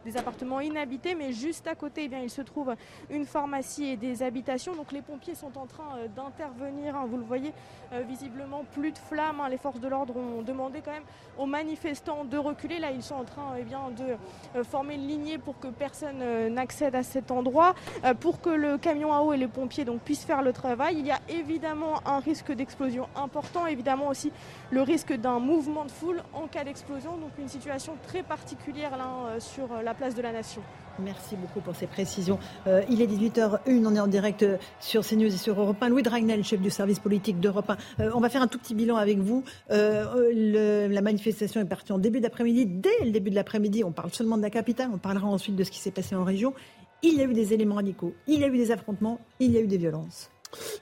des, 0.06 0.16
appartements 0.16 0.60
inhabités, 0.60 1.14
mais 1.14 1.32
juste 1.32 1.66
à 1.66 1.74
côté, 1.74 2.08
eh 2.10 2.22
il 2.22 2.30
se 2.30 2.40
trouve 2.40 2.74
une 3.10 3.26
pharmacie 3.26 3.84
et 3.84 3.96
des 3.98 4.22
habitations. 4.22 4.74
Donc 4.74 4.92
les 4.92 5.02
pompiers 5.02 5.34
sont 5.34 5.58
en 5.58 5.66
train 5.66 5.98
d'intervenir. 6.16 6.96
Hein. 6.96 7.04
vous 7.10 7.18
le 7.18 7.24
voyez, 7.24 7.52
visiblement 8.08 8.64
plus 8.72 8.92
de 8.92 8.98
flammes. 8.98 9.42
Les 9.50 9.58
forces 9.58 9.80
de 9.80 9.88
l'ordre 9.88 10.16
ont 10.16 10.40
demandé 10.40 10.80
quand 10.82 10.92
même 10.92 11.04
aux 11.36 11.46
manifestants 11.46 12.24
de 12.24 12.38
reculer. 12.38 12.78
Là, 12.78 12.90
ils 12.90 13.02
sont 13.02 13.16
en 13.16 13.24
train, 13.24 13.54
eh 13.58 13.64
bien 13.64 13.81
de 13.90 14.16
euh, 14.56 14.64
former 14.64 14.94
une 14.94 15.06
lignée 15.06 15.38
pour 15.38 15.58
que 15.58 15.68
personne 15.68 16.20
euh, 16.20 16.48
n'accède 16.48 16.94
à 16.94 17.02
cet 17.02 17.30
endroit, 17.30 17.74
euh, 18.04 18.14
pour 18.14 18.40
que 18.40 18.50
le 18.50 18.78
camion 18.78 19.12
à 19.12 19.20
eau 19.20 19.32
et 19.32 19.36
les 19.36 19.48
pompiers 19.48 19.84
puissent 20.04 20.24
faire 20.24 20.42
le 20.42 20.52
travail. 20.52 20.96
Il 20.98 21.06
y 21.06 21.10
a 21.10 21.20
évidemment 21.28 22.00
un 22.06 22.20
risque 22.20 22.52
d'explosion 22.52 23.08
important, 23.16 23.66
évidemment 23.66 24.08
aussi 24.08 24.32
le 24.70 24.82
risque 24.82 25.12
d'un 25.12 25.38
mouvement 25.38 25.84
de 25.84 25.90
foule 25.90 26.22
en 26.32 26.46
cas 26.46 26.64
d'explosion, 26.64 27.16
donc 27.16 27.30
une 27.38 27.48
situation 27.48 27.94
très 28.06 28.22
particulière 28.22 28.96
là, 28.96 29.38
sur 29.38 29.68
la 29.82 29.94
place 29.94 30.14
de 30.14 30.22
la 30.22 30.32
Nation. 30.32 30.62
Merci 30.98 31.36
beaucoup 31.36 31.60
pour 31.60 31.74
ces 31.74 31.86
précisions. 31.86 32.38
il 32.88 33.00
est 33.00 33.06
18h01, 33.06 33.86
on 33.86 33.94
est 33.94 34.00
en 34.00 34.06
direct 34.06 34.44
sur 34.80 35.04
CNews 35.04 35.26
et 35.26 35.38
sur 35.38 35.58
Europe 35.60 35.76
1. 35.80 35.88
Louis 35.88 36.02
Dragnel, 36.02 36.44
chef 36.44 36.60
du 36.60 36.70
service 36.70 36.98
politique 36.98 37.40
d'Europe 37.40 37.70
1. 37.98 38.10
on 38.14 38.20
va 38.20 38.28
faire 38.28 38.42
un 38.42 38.46
tout 38.46 38.58
petit 38.58 38.74
bilan 38.74 38.96
avec 38.96 39.18
vous. 39.18 39.44
la 39.70 41.00
manifestation 41.00 41.60
est 41.60 41.66
partie 41.66 41.92
en 41.92 41.98
début 41.98 42.20
d'après-midi. 42.20 42.66
Dès 42.66 43.04
le 43.04 43.10
début 43.10 43.30
de 43.30 43.36
l'après-midi, 43.36 43.84
on 43.84 43.92
parle 43.92 44.12
seulement 44.12 44.36
de 44.36 44.42
la 44.42 44.50
capitale, 44.50 44.90
on 44.92 44.98
parlera 44.98 45.26
ensuite 45.26 45.56
de 45.56 45.64
ce 45.64 45.70
qui 45.70 45.78
s'est 45.78 45.90
passé 45.90 46.14
en 46.14 46.24
région. 46.24 46.54
Il 47.02 47.14
y 47.14 47.20
a 47.20 47.24
eu 47.24 47.34
des 47.34 47.52
éléments 47.52 47.76
radicaux, 47.76 48.14
il 48.26 48.40
y 48.40 48.44
a 48.44 48.48
eu 48.48 48.56
des 48.56 48.70
affrontements, 48.70 49.18
il 49.40 49.52
y 49.52 49.58
a 49.58 49.60
eu 49.60 49.66
des 49.66 49.78
violences. 49.78 50.31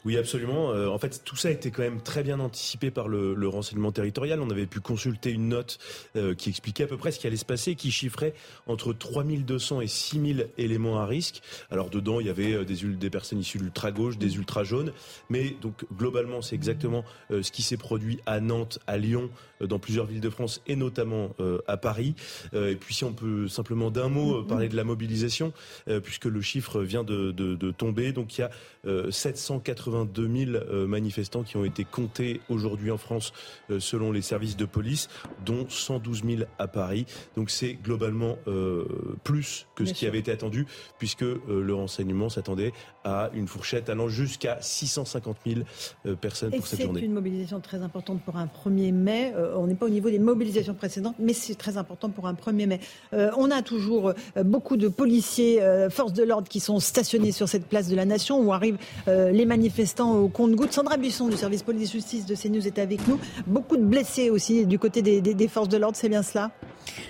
Oui, 0.04 0.16
absolument. 0.16 0.72
Euh, 0.72 0.88
en 0.88 0.98
fait, 0.98 1.22
tout 1.24 1.36
ça 1.36 1.48
a 1.48 1.50
été 1.50 1.70
quand 1.70 1.82
même 1.82 2.00
très 2.00 2.22
bien 2.22 2.40
anticipé 2.40 2.90
par 2.90 3.08
le, 3.08 3.48
renseignement 3.48 3.90
territorial. 3.90 4.40
On 4.40 4.50
avait 4.50 4.66
pu 4.66 4.80
consulter 4.80 5.30
une 5.30 5.48
note 5.48 5.78
euh, 6.16 6.34
qui 6.34 6.48
expliquait 6.50 6.84
à 6.84 6.86
peu 6.86 6.96
près 6.96 7.10
ce 7.10 7.18
qui 7.18 7.26
allait 7.26 7.36
se 7.36 7.44
passer, 7.44 7.74
qui 7.74 7.90
chiffrait 7.90 8.32
entre 8.66 8.92
3200 8.92 9.80
et 9.80 9.88
6000 9.88 10.48
éléments 10.56 11.00
à 11.00 11.06
risque. 11.06 11.42
Alors 11.70 11.90
dedans, 11.90 12.20
il 12.20 12.26
y 12.26 12.30
avait 12.30 12.52
euh, 12.52 12.64
des, 12.64 13.10
personnes 13.10 13.40
issues 13.40 13.58
de 13.58 13.64
l'ultra-gauche, 13.64 14.18
des 14.18 14.36
ultra-jaunes. 14.36 14.92
Mais 15.30 15.56
donc, 15.60 15.84
globalement, 15.96 16.42
c'est 16.42 16.54
exactement 16.54 17.04
ce 17.30 17.50
qui 17.50 17.62
s'est 17.62 17.76
produit 17.76 18.20
à 18.26 18.40
Nantes, 18.40 18.78
à 18.86 18.98
Lyon, 18.98 19.30
dans 19.60 19.78
plusieurs 19.78 20.06
villes 20.06 20.20
de 20.20 20.30
France 20.30 20.62
et 20.66 20.76
notamment 20.76 21.34
à 21.66 21.76
Paris. 21.76 22.14
et 22.54 22.76
puis, 22.76 22.94
si 22.94 23.04
on 23.04 23.12
peut 23.12 23.48
simplement 23.48 23.90
d'un 23.90 24.08
mot 24.08 24.42
parler 24.42 24.68
de 24.68 24.76
la 24.76 24.84
mobilisation, 24.84 25.52
puisque 26.02 26.26
le 26.26 26.40
chiffre 26.40 26.80
vient 26.80 27.04
de, 27.04 27.70
tomber. 27.72 28.12
Donc, 28.12 28.38
il 28.38 28.42
y 28.42 28.44
a 28.44 29.10
782 29.60 30.46
000 30.46 30.50
euh, 30.52 30.86
manifestants 30.86 31.42
qui 31.42 31.56
ont 31.56 31.64
été 31.64 31.84
comptés 31.84 32.40
aujourd'hui 32.48 32.90
en 32.90 32.98
France 32.98 33.32
euh, 33.70 33.80
selon 33.80 34.12
les 34.12 34.22
services 34.22 34.56
de 34.56 34.64
police, 34.64 35.08
dont 35.44 35.66
112 35.68 36.24
000 36.24 36.42
à 36.58 36.68
Paris. 36.68 37.06
Donc 37.36 37.50
c'est 37.50 37.74
globalement 37.74 38.38
euh, 38.46 38.84
plus 39.24 39.66
que 39.74 39.84
ce 39.84 39.92
qui 39.92 40.06
avait 40.06 40.18
été 40.18 40.32
attendu, 40.32 40.66
puisque 40.98 41.22
le 41.22 41.74
renseignement 41.74 42.28
s'attendait 42.28 42.72
à 43.04 43.30
une 43.34 43.48
fourchette 43.48 43.88
allant 43.88 44.08
jusqu'à 44.08 44.58
650 44.60 45.36
000 45.46 46.16
personnes 46.20 46.50
pour 46.50 46.66
cette 46.66 46.82
journée. 46.82 47.00
C'est 47.00 47.06
une 47.06 47.12
mobilisation 47.12 47.60
très 47.60 47.82
importante 47.82 48.22
pour 48.22 48.36
un 48.36 48.46
1er 48.46 48.92
mai. 48.92 49.32
on 49.56 49.66
n'est 49.66 49.74
pas 49.74 49.86
au 49.86 49.90
niveau 49.90 50.10
des 50.10 50.18
mobilisations 50.18 50.74
précédentes, 50.74 51.16
mais 51.18 51.32
c'est 51.32 51.54
très 51.54 51.76
important 51.76 52.10
pour 52.10 52.26
un 52.26 52.34
1er 52.34 52.66
mai. 52.66 52.80
on 53.12 53.50
a 53.50 53.62
toujours 53.62 54.12
beaucoup 54.44 54.76
de 54.76 54.88
policiers, 54.88 55.60
forces 55.90 56.12
de 56.12 56.22
l'ordre 56.22 56.48
qui 56.48 56.60
sont 56.60 56.80
stationnés 56.80 57.32
sur 57.32 57.48
cette 57.48 57.66
place 57.66 57.88
de 57.88 57.96
la 57.96 58.04
Nation 58.04 58.40
où 58.40 58.52
arrivent 58.52 58.78
les 59.06 59.46
manifestants 59.46 60.16
au 60.16 60.28
compte-goutte. 60.28 60.72
Sandra 60.72 60.96
Buisson 60.96 61.28
du 61.28 61.36
service 61.36 61.62
police-justice 61.62 62.26
de 62.26 62.34
CNews 62.34 62.66
est 62.66 62.78
avec 62.78 63.06
nous. 63.08 63.18
Beaucoup 63.46 63.76
de 63.76 63.84
blessés 63.84 64.30
aussi 64.30 64.66
du 64.66 64.78
côté 64.78 65.02
des, 65.02 65.48
forces 65.48 65.68
de 65.68 65.76
l'ordre, 65.76 65.96
c'est 65.96 66.08
bien 66.08 66.22
cela? 66.22 66.50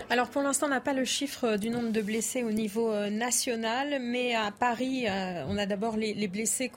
Alors 0.08 0.28
pour 0.28 0.42
l'instant, 0.42 0.66
on 0.66 0.70
n'a 0.70 0.80
pas 0.80 0.92
le 0.92 1.04
chiffre 1.04 1.56
du 1.56 1.70
nombre 1.70 1.90
de 1.90 2.02
blessés 2.02 2.42
au 2.42 2.50
niveau 2.50 2.90
euh, 2.90 3.10
national, 3.10 4.00
mais 4.00 4.34
à 4.34 4.50
Paris, 4.50 5.04
euh, 5.06 5.44
on 5.48 5.56
a 5.56 5.66
d'abord 5.66 5.96
les, 5.96 6.26
blessés 6.26 6.70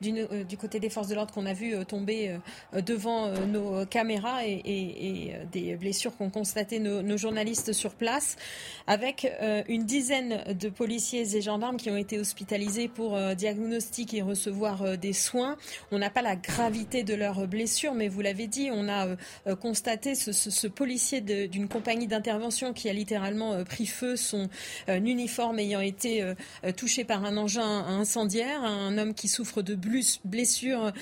du, 0.00 0.18
euh, 0.18 0.44
du, 0.44 0.56
côté 0.56 0.80
des 0.80 0.88
forces 0.88 1.08
de 1.08 1.14
l'ordre 1.14 1.32
qu'on 1.34 1.44
a 1.44 1.52
vu 1.52 1.74
tomber 1.84 2.38
devant 2.72 3.30
nos 3.46 3.84
caméras 3.86 4.46
et, 4.46 5.34
des 5.52 5.76
blessures 5.76 6.16
qu'ont 6.16 6.30
constatées 6.30 6.78
nos, 6.78 7.16
journalistes 7.16 7.72
sur 7.72 7.94
place, 7.94 8.36
avec 8.86 9.30
une 9.68 9.84
dizaine 9.84 10.54
de 10.54 10.68
policiers 10.68 11.36
et 11.36 11.40
gendarmes 11.40 11.76
qui 11.76 11.90
ont 11.90 11.96
été 11.96 12.18
hospitalisés 12.18 12.88
pour 12.88 13.18
diagnostic 13.34 14.14
et 14.14 14.22
recevoir 14.22 14.96
des 14.98 15.12
soins. 15.12 15.56
On 15.90 15.98
n'a 15.98 16.10
pas 16.10 16.22
la 16.22 16.36
gravité 16.36 17.02
de 17.02 17.14
leurs 17.14 17.46
blessures, 17.46 17.94
mais 17.94 18.08
vous 18.08 18.20
l'avez 18.20 18.46
dit, 18.46 18.70
on 18.72 18.88
a 18.88 19.16
constaté 19.56 20.14
ce 20.14 20.66
policier 20.66 21.20
d'une 21.20 21.68
compagnie 21.68 22.06
d'intervention 22.06 22.29
qui 22.74 22.88
a 22.88 22.92
littéralement 22.92 23.52
euh, 23.52 23.64
pris 23.64 23.86
feu, 23.86 24.16
son 24.16 24.48
euh, 24.88 24.96
uniforme 24.96 25.58
ayant 25.58 25.80
été 25.80 26.22
euh, 26.22 26.34
touché 26.76 27.04
par 27.04 27.24
un 27.24 27.36
engin 27.36 27.62
incendiaire, 27.62 28.62
un 28.62 28.96
homme 28.98 29.14
qui 29.14 29.28
souffre 29.28 29.62
de 29.62 29.76
blessures 30.24 30.92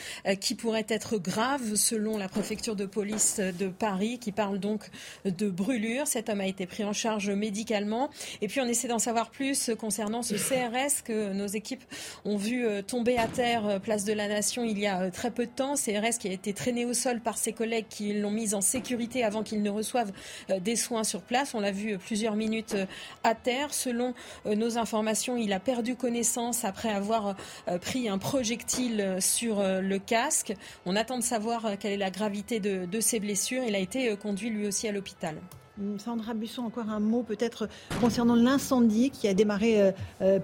qui 0.41 0.55
pourraient 0.55 0.87
être 0.89 1.18
graves 1.18 1.74
selon 1.74 2.16
la 2.16 2.29
préfecture 2.29 2.76
de 2.76 2.87
police 2.87 3.41
de 3.41 3.68
Paris, 3.68 4.18
qui 4.18 4.33
parle 4.33 4.59
donc 4.59 4.91
de 5.24 5.49
brûlure. 5.49 6.07
Cet 6.07 6.29
homme 6.29 6.41
a 6.41 6.47
été 6.47 6.66
pris 6.66 6.85
en 6.85 6.93
charge 6.93 7.31
médicalement. 7.31 8.11
Et 8.41 8.49
puis 8.49 8.61
on 8.61 8.66
essaie 8.66 8.89
d'en 8.89 8.99
savoir 8.99 9.31
plus 9.31 9.70
concernant 9.79 10.22
ce 10.22 10.35
CRS 10.35 11.03
que 11.05 11.33
nos 11.33 11.47
équipes 11.47 11.85
ont 12.24 12.37
vu 12.37 12.66
tomber 12.87 13.18
à 13.18 13.26
terre 13.26 13.81
place 13.81 14.05
de 14.05 14.12
la 14.12 14.29
Nation 14.29 14.64
il 14.64 14.79
y 14.79 14.87
a 14.87 15.11
très 15.11 15.31
peu 15.31 15.47
de 15.47 15.51
temps. 15.51 15.74
CRS 15.74 16.18
qui 16.18 16.29
a 16.29 16.33
été 16.33 16.53
traîné 16.53 16.85
au 16.85 16.95
sol 16.95 17.20
par 17.20 17.39
ses 17.39 17.53
collègues 17.53 17.87
qui 17.89 18.14
l'ont 18.14 18.31
mis 18.31 18.55
en 18.55 18.61
sécurité 18.61 19.24
avant 19.24 19.43
qu'il 19.43 19.62
ne 19.62 19.70
reçoive 19.70 20.12
des 20.61 20.76
soins 20.76 21.05
sur 21.05 21.17
place. 21.22 21.54
On 21.54 21.60
l'a 21.60 21.72
vu 21.72 21.98
plusieurs 21.98 22.36
minutes 22.36 22.74
euh, 22.74 22.86
à 23.24 23.34
terre. 23.34 23.72
Selon 23.72 24.14
euh, 24.46 24.54
nos 24.54 24.78
informations, 24.78 25.36
il 25.36 25.52
a 25.52 25.60
perdu 25.60 25.96
connaissance 25.96 26.64
après 26.64 26.90
avoir 26.90 27.36
euh, 27.68 27.78
pris 27.78 28.08
un 28.08 28.18
projectile 28.18 29.16
sur 29.20 29.62
le 29.62 29.98
casque. 29.98 30.54
On 30.86 30.96
attend 30.96 31.18
de 31.18 31.22
savoir 31.22 31.78
quelle 31.78 31.92
est 31.92 31.98
la 31.98 32.10
gravité 32.10 32.60
de, 32.60 33.00
ses 33.00 33.20
blessures. 33.20 33.62
Il 33.66 33.74
a 33.74 33.78
été 33.78 34.16
conduit 34.16 34.50
lui 34.50 34.66
aussi 34.66 34.88
à 34.88 34.92
l'hôpital. 34.92 35.36
Hum, 35.78 35.98
Sandra 35.98 36.34
Busson, 36.34 36.62
encore 36.62 36.88
un 36.88 37.00
mot 37.00 37.22
peut-être 37.22 37.68
concernant 38.00 38.34
l'incendie 38.34 39.10
qui 39.10 39.28
a 39.28 39.34
démarré 39.34 39.92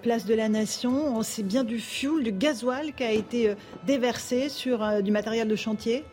place 0.02 0.24
de 0.24 0.34
la 0.34 0.48
Nation. 0.48 1.22
C'est 1.22 1.42
bien 1.42 1.64
du 1.64 1.80
fuel, 1.80 2.22
du 2.22 2.32
gasoil 2.32 2.92
qui 2.94 3.04
a 3.04 3.12
été 3.12 3.54
déversé 3.86 4.48
sur 4.48 5.02
du 5.02 5.10
matériel 5.10 5.48
de 5.48 5.56
chantier 5.56 6.04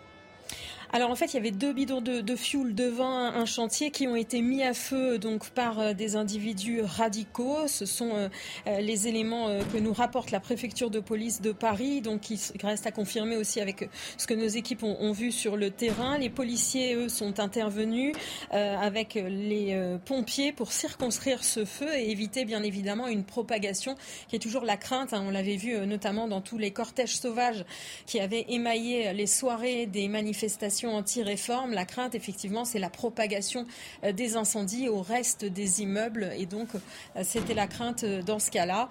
alors 0.93 1.09
en 1.09 1.15
fait, 1.15 1.33
il 1.33 1.37
y 1.37 1.39
avait 1.39 1.51
deux 1.51 1.71
bidons 1.71 2.01
de, 2.01 2.19
de 2.19 2.35
fuel 2.35 2.75
devant 2.75 3.15
un, 3.15 3.45
chantier 3.45 3.91
qui 3.91 4.07
ont 4.07 4.15
été 4.15 4.41
mis 4.41 4.61
à 4.61 4.73
feu 4.73 5.17
donc 5.17 5.49
par 5.51 5.79
euh, 5.79 5.93
des 5.93 6.17
individus 6.17 6.81
radicaux. 6.81 7.67
Ce 7.67 7.85
sont 7.85 8.11
euh, 8.13 8.27
euh, 8.67 8.81
les 8.81 9.07
éléments 9.07 9.47
que 9.71 9.77
nous 9.77 9.93
rapporte 9.93 10.31
la 10.31 10.41
préfecture 10.41 10.89
de 10.89 10.99
police 10.99 11.41
de 11.41 11.53
Paris, 11.53 12.01
donc 12.01 12.21
qui 12.21 12.39
reste 12.61 12.85
à 12.87 12.91
confirmer 12.91 13.37
aussi 13.37 13.61
avec 13.61 13.89
ce 14.17 14.27
que 14.27 14.33
nos 14.33 14.47
équipes 14.47 14.83
ont, 14.83 15.11
vu 15.11 15.31
sur 15.31 15.57
le 15.57 15.71
terrain. 15.71 16.17
Les 16.17 16.29
policiers, 16.29 16.95
eux, 16.95 17.09
sont 17.09 17.39
intervenus 17.39 18.13
avec 18.51 19.15
les 19.15 19.97
pompiers 20.05 20.51
pour 20.51 20.71
circonscrire 20.71 21.43
ce 21.43 21.65
feu 21.65 21.93
et 21.93 22.11
éviter 22.11 22.45
bien 22.45 22.63
évidemment 22.63 23.07
une 23.07 23.23
propagation 23.23 23.95
qui 24.29 24.35
est 24.35 24.39
toujours 24.39 24.63
la 24.63 24.77
crainte. 24.77 25.13
Hein. 25.13 25.23
on 25.27 25.31
l'avait 25.31 25.57
vu 25.57 25.75
notamment 25.85 26.27
dans 26.27 26.41
tous 26.41 26.57
les 26.57 26.71
cortèges 26.71 27.17
sauvages 27.17 27.65
qui 28.05 28.19
avaient 28.19 28.45
émaillé 28.49 29.13
les 29.13 29.27
soirées 29.27 29.85
des 29.85 30.07
manifestations 30.07 30.80
anti-réforme, 30.89 31.71
la 31.71 31.85
crainte, 31.85 32.15
effectivement, 32.15 32.65
c'est 32.65 32.79
la 32.79 32.89
propagation 32.89 33.65
euh, 34.03 34.11
des 34.11 34.35
incendies 34.35 34.89
au 34.89 35.01
reste 35.01 35.45
des 35.45 35.81
immeubles. 35.81 36.31
Et 36.37 36.45
donc, 36.45 36.69
euh, 36.75 37.21
c'était 37.23 37.53
la 37.53 37.67
crainte 37.67 38.03
euh, 38.03 38.21
dans 38.21 38.39
ce 38.39 38.51
cas-là. 38.51 38.89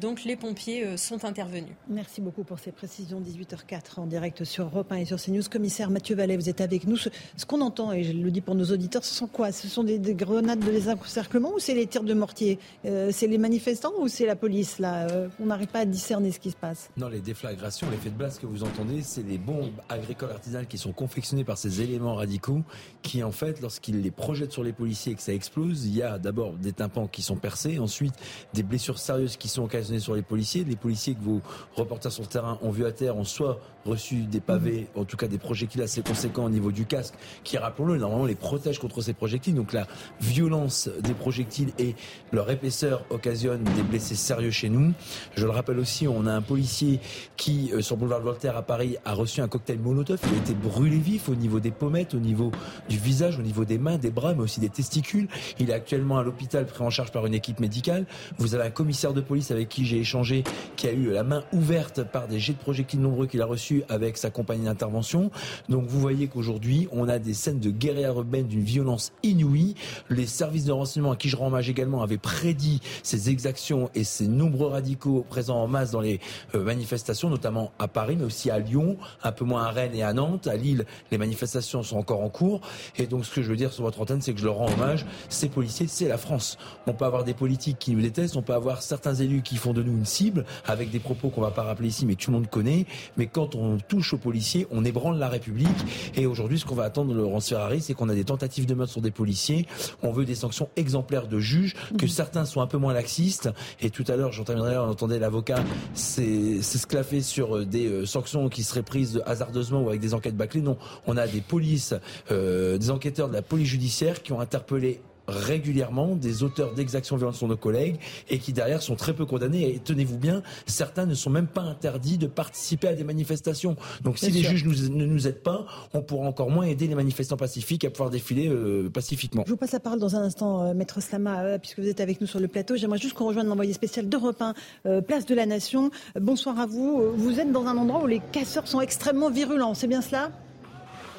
Donc, 0.00 0.24
les 0.24 0.36
pompiers 0.36 0.96
sont 0.96 1.24
intervenus. 1.24 1.72
Merci 1.88 2.20
beaucoup 2.20 2.44
pour 2.44 2.58
ces 2.58 2.72
précisions. 2.72 3.20
18h04 3.20 3.98
en 4.00 4.06
direct 4.06 4.44
sur 4.44 4.66
Europe 4.66 4.92
1 4.92 4.96
et 4.96 5.04
sur 5.04 5.20
CNews. 5.20 5.42
Commissaire 5.50 5.90
Mathieu 5.90 6.14
Vallet, 6.14 6.36
vous 6.36 6.48
êtes 6.48 6.60
avec 6.60 6.86
nous. 6.86 6.96
Ce, 6.96 7.08
qu'on 7.46 7.60
entend, 7.60 7.92
et 7.92 8.04
je 8.04 8.12
le 8.12 8.30
dis 8.30 8.40
pour 8.40 8.54
nos 8.54 8.64
auditeurs, 8.64 9.04
ce 9.04 9.14
sont 9.14 9.26
quoi? 9.26 9.52
Ce 9.52 9.68
sont 9.68 9.84
des, 9.84 9.98
grenades 10.14 10.60
de 10.60 10.70
désencerclement 10.70 11.52
ou 11.54 11.58
c'est 11.58 11.74
les 11.74 11.86
tirs 11.86 12.04
de 12.04 12.14
mortier? 12.14 12.58
C'est 12.84 13.26
les 13.26 13.38
manifestants 13.38 13.92
ou 13.98 14.08
c'est 14.08 14.26
la 14.26 14.36
police 14.36 14.78
là? 14.78 15.06
On 15.40 15.46
n'arrive 15.46 15.68
pas 15.68 15.80
à 15.80 15.84
discerner 15.84 16.32
ce 16.32 16.38
qui 16.38 16.50
se 16.50 16.56
passe. 16.56 16.90
Non, 16.96 17.08
les 17.08 17.20
déflagrations, 17.20 17.90
l'effet 17.90 18.10
de 18.10 18.16
blast 18.16 18.40
que 18.40 18.46
vous 18.46 18.62
entendez, 18.62 19.02
c'est 19.02 19.22
les 19.22 19.38
bombes 19.38 19.72
agricoles 19.88 20.30
artisanales 20.30 20.66
qui 20.66 20.78
sont 20.78 20.92
confectionnées 20.92 21.31
par 21.42 21.56
ces 21.58 21.80
éléments 21.80 22.14
radicaux 22.14 22.62
qui, 23.00 23.22
en 23.22 23.32
fait, 23.32 23.60
lorsqu'ils 23.60 24.02
les 24.02 24.10
projettent 24.10 24.52
sur 24.52 24.62
les 24.62 24.72
policiers 24.72 25.12
et 25.12 25.14
que 25.14 25.22
ça 25.22 25.32
explose, 25.32 25.86
il 25.86 25.96
y 25.96 26.02
a 26.02 26.18
d'abord 26.18 26.52
des 26.52 26.72
tympans 26.72 27.06
qui 27.06 27.22
sont 27.22 27.36
percés, 27.36 27.78
ensuite 27.78 28.14
des 28.52 28.62
blessures 28.62 28.98
sérieuses 28.98 29.36
qui 29.36 29.48
sont 29.48 29.64
occasionnées 29.64 30.00
sur 30.00 30.14
les 30.14 30.22
policiers. 30.22 30.64
Les 30.64 30.76
policiers 30.76 31.14
que 31.14 31.22
vos 31.22 31.40
reporters 31.74 32.12
sur 32.12 32.22
le 32.22 32.28
terrain 32.28 32.58
ont 32.62 32.70
vu 32.70 32.84
à 32.84 32.92
terre 32.92 33.16
ont 33.16 33.24
soit 33.24 33.58
reçu 33.84 34.16
des 34.22 34.40
pavés, 34.40 34.88
en 34.94 35.04
tout 35.04 35.16
cas 35.16 35.28
des 35.28 35.38
projectiles 35.38 35.82
assez 35.82 36.02
conséquents 36.02 36.44
au 36.44 36.50
niveau 36.50 36.72
du 36.72 36.86
casque, 36.86 37.14
qui, 37.44 37.58
rappelons-le, 37.58 37.98
normalement 37.98 38.26
les 38.26 38.34
protègent 38.34 38.78
contre 38.78 39.00
ces 39.00 39.12
projectiles. 39.12 39.54
Donc 39.54 39.72
la 39.72 39.86
violence 40.20 40.88
des 41.02 41.14
projectiles 41.14 41.72
et 41.78 41.94
leur 42.32 42.50
épaisseur 42.50 43.04
occasionnent 43.10 43.64
des 43.64 43.82
blessés 43.82 44.14
sérieux 44.14 44.50
chez 44.50 44.68
nous. 44.68 44.92
Je 45.36 45.44
le 45.44 45.50
rappelle 45.50 45.78
aussi, 45.78 46.06
on 46.06 46.26
a 46.26 46.32
un 46.32 46.42
policier 46.42 47.00
qui, 47.36 47.70
euh, 47.72 47.82
sur 47.82 47.96
boulevard 47.96 48.20
Voltaire 48.20 48.56
à 48.56 48.62
Paris, 48.62 48.96
a 49.04 49.14
reçu 49.14 49.40
un 49.40 49.48
cocktail 49.48 49.78
Molotov. 49.78 50.20
Il 50.24 50.34
a 50.34 50.38
été 50.38 50.54
brûlé 50.54 50.98
vif 50.98 51.28
au 51.28 51.34
niveau 51.34 51.60
des 51.60 51.70
pommettes, 51.70 52.14
au 52.14 52.20
niveau 52.20 52.52
du 52.88 52.98
visage, 52.98 53.38
au 53.38 53.42
niveau 53.42 53.64
des 53.64 53.78
mains, 53.78 53.98
des 53.98 54.10
bras, 54.10 54.34
mais 54.34 54.42
aussi 54.42 54.60
des 54.60 54.68
testicules. 54.68 55.28
Il 55.58 55.70
est 55.70 55.74
actuellement 55.74 56.18
à 56.18 56.22
l'hôpital 56.22 56.66
pris 56.66 56.84
en 56.84 56.90
charge 56.90 57.10
par 57.10 57.26
une 57.26 57.34
équipe 57.34 57.60
médicale. 57.60 58.06
Vous 58.38 58.54
avez 58.54 58.64
un 58.64 58.70
commissaire 58.70 59.12
de 59.12 59.20
police 59.20 59.50
avec 59.50 59.68
qui 59.68 59.84
j'ai 59.84 59.98
échangé 59.98 60.44
qui 60.76 60.86
a 60.86 60.92
eu 60.92 61.10
la 61.10 61.24
main 61.24 61.44
ouverte 61.52 62.02
par 62.04 62.28
des 62.28 62.38
jets 62.38 62.52
de 62.52 62.58
projectiles 62.58 63.00
nombreux 63.00 63.26
qu'il 63.26 63.42
a 63.42 63.46
reçus 63.46 63.71
avec 63.88 64.16
sa 64.16 64.30
compagnie 64.30 64.64
d'intervention. 64.64 65.30
Donc 65.68 65.86
vous 65.86 66.00
voyez 66.00 66.26
qu'aujourd'hui, 66.28 66.88
on 66.92 67.08
a 67.08 67.18
des 67.18 67.34
scènes 67.34 67.60
de 67.60 67.70
guérilla 67.70 68.08
urbaine 68.08 68.46
d'une 68.46 68.62
violence 68.62 69.12
inouïe. 69.22 69.74
Les 70.10 70.26
services 70.26 70.64
de 70.64 70.72
renseignement 70.72 71.12
à 71.12 71.16
qui 71.16 71.28
je 71.28 71.36
rends 71.36 71.46
hommage 71.46 71.68
également 71.68 72.02
avaient 72.02 72.18
prédit 72.18 72.80
ces 73.02 73.30
exactions 73.30 73.90
et 73.94 74.04
ces 74.04 74.28
nombreux 74.28 74.68
radicaux 74.68 75.24
présents 75.28 75.62
en 75.62 75.68
masse 75.68 75.90
dans 75.90 76.00
les 76.00 76.20
euh, 76.54 76.62
manifestations, 76.62 77.30
notamment 77.30 77.72
à 77.78 77.88
Paris, 77.88 78.16
mais 78.18 78.24
aussi 78.24 78.50
à 78.50 78.58
Lyon, 78.58 78.96
un 79.22 79.32
peu 79.32 79.44
moins 79.44 79.64
à 79.64 79.70
Rennes 79.70 79.94
et 79.94 80.02
à 80.02 80.12
Nantes. 80.12 80.46
À 80.46 80.56
Lille, 80.56 80.84
les 81.10 81.18
manifestations 81.18 81.82
sont 81.82 81.96
encore 81.96 82.20
en 82.20 82.28
cours. 82.28 82.60
Et 82.98 83.06
donc, 83.06 83.24
ce 83.24 83.34
que 83.34 83.42
je 83.42 83.48
veux 83.48 83.56
dire 83.56 83.72
sur 83.72 83.84
votre 83.84 84.00
antenne, 84.00 84.20
c'est 84.20 84.32
que 84.32 84.40
je 84.40 84.44
leur 84.44 84.56
rends 84.56 84.72
hommage. 84.72 85.06
Ces 85.28 85.48
policiers, 85.48 85.86
c'est 85.86 86.08
la 86.08 86.18
France. 86.18 86.58
On 86.86 86.92
peut 86.92 87.04
avoir 87.04 87.24
des 87.24 87.34
politiques 87.34 87.78
qui 87.78 87.92
nous 87.92 88.02
détestent, 88.02 88.36
on 88.36 88.42
peut 88.42 88.54
avoir 88.54 88.82
certains 88.82 89.14
élus 89.14 89.42
qui 89.42 89.56
font 89.56 89.72
de 89.72 89.82
nous 89.82 89.92
une 89.92 90.04
cible, 90.04 90.44
avec 90.66 90.90
des 90.90 90.98
propos 90.98 91.28
qu'on 91.28 91.40
va 91.40 91.50
pas 91.50 91.62
rappeler 91.62 91.88
ici, 91.88 92.06
mais 92.06 92.14
tout 92.14 92.30
le 92.30 92.38
monde 92.38 92.48
connaît. 92.48 92.86
Mais 93.16 93.26
quand 93.26 93.54
on 93.54 93.61
on 93.62 93.78
touche 93.78 94.12
aux 94.14 94.18
policiers, 94.18 94.66
on 94.70 94.84
ébranle 94.84 95.18
la 95.18 95.28
République. 95.28 95.68
Et 96.16 96.26
aujourd'hui, 96.26 96.58
ce 96.58 96.66
qu'on 96.66 96.74
va 96.74 96.84
attendre 96.84 97.12
de 97.12 97.18
Laurence 97.18 97.48
Ferrari, 97.48 97.80
c'est 97.80 97.94
qu'on 97.94 98.08
a 98.08 98.14
des 98.14 98.24
tentatives 98.24 98.66
de 98.66 98.74
meurtre 98.74 98.92
sur 98.92 99.00
des 99.00 99.10
policiers. 99.10 99.66
On 100.02 100.12
veut 100.12 100.24
des 100.24 100.34
sanctions 100.34 100.68
exemplaires 100.76 101.28
de 101.28 101.38
juges, 101.38 101.74
que 101.98 102.04
mhm. 102.04 102.10
certains 102.10 102.44
sont 102.44 102.60
un 102.60 102.66
peu 102.66 102.78
moins 102.78 102.92
laxistes. 102.92 103.50
Et 103.80 103.90
tout 103.90 104.04
à 104.08 104.16
l'heure, 104.16 104.32
j'en 104.32 104.44
terminerai, 104.44 104.76
on 104.78 104.90
entendait 104.90 105.18
l'avocat 105.18 105.62
s'esclaffer 105.94 107.22
sur 107.22 107.56
euh, 107.56 107.64
des 107.64 107.86
euh, 107.86 108.06
sanctions 108.06 108.48
qui 108.48 108.64
seraient 108.64 108.82
prises 108.82 109.22
hasardeusement 109.26 109.82
ou 109.82 109.88
avec 109.88 110.00
des 110.00 110.14
enquêtes 110.14 110.36
bâclées. 110.36 110.60
Non, 110.60 110.76
on 111.06 111.16
a 111.16 111.26
des 111.26 111.40
polices, 111.40 111.94
euh, 112.30 112.78
des 112.78 112.90
enquêteurs 112.90 113.28
de 113.28 113.34
la 113.34 113.42
police 113.42 113.68
judiciaire 113.68 114.22
qui 114.22 114.32
ont 114.32 114.40
interpellé 114.40 115.00
régulièrement 115.32 116.14
des 116.14 116.42
auteurs 116.42 116.74
d'exactions 116.74 117.16
violentes 117.16 117.36
sur 117.36 117.48
nos 117.48 117.56
collègues 117.56 117.96
et 118.28 118.38
qui 118.38 118.52
derrière 118.52 118.82
sont 118.82 118.96
très 118.96 119.14
peu 119.14 119.26
condamnés. 119.26 119.74
Et 119.74 119.78
tenez-vous 119.78 120.18
bien, 120.18 120.42
certains 120.66 121.06
ne 121.06 121.14
sont 121.14 121.30
même 121.30 121.46
pas 121.46 121.62
interdits 121.62 122.18
de 122.18 122.26
participer 122.26 122.88
à 122.88 122.94
des 122.94 123.04
manifestations. 123.04 123.76
Donc 124.02 124.18
si 124.18 124.30
les 124.30 124.42
juges 124.42 124.64
ne 124.64 125.04
nous 125.06 125.26
aident 125.26 125.42
pas, 125.42 125.66
on 125.94 126.02
pourra 126.02 126.26
encore 126.26 126.50
moins 126.50 126.64
aider 126.64 126.86
les 126.86 126.94
manifestants 126.94 127.36
pacifiques 127.36 127.84
à 127.84 127.90
pouvoir 127.90 128.10
défiler 128.10 128.48
euh, 128.48 128.90
pacifiquement. 128.90 129.44
Je 129.46 129.50
vous 129.50 129.56
passe 129.56 129.72
la 129.72 129.80
parole 129.80 129.98
dans 129.98 130.16
un 130.16 130.22
instant, 130.22 130.62
euh, 130.62 130.74
Maître 130.74 131.00
Slama, 131.00 131.42
euh, 131.42 131.58
puisque 131.58 131.80
vous 131.80 131.88
êtes 131.88 132.00
avec 132.00 132.20
nous 132.20 132.26
sur 132.26 132.40
le 132.40 132.48
plateau. 132.48 132.76
J'aimerais 132.76 132.98
juste 132.98 133.14
qu'on 133.14 133.26
rejoigne 133.26 133.46
l'envoyé 133.46 133.72
spécial 133.72 134.08
d'Europe 134.08 134.40
1, 134.84 135.02
Place 135.02 135.26
de 135.26 135.34
la 135.34 135.46
Nation. 135.46 135.90
bonsoir 136.20 136.58
à 136.58 136.66
vous. 136.66 137.02
Vous 137.16 137.40
êtes 137.40 137.50
dans 137.52 137.66
un 137.66 137.76
endroit 137.76 138.02
où 138.02 138.06
les 138.06 138.20
casseurs 138.32 138.66
sont 138.68 138.80
extrêmement 138.80 139.30
virulents, 139.30 139.74
c'est 139.74 139.86
bien 139.86 140.02
cela? 140.02 140.30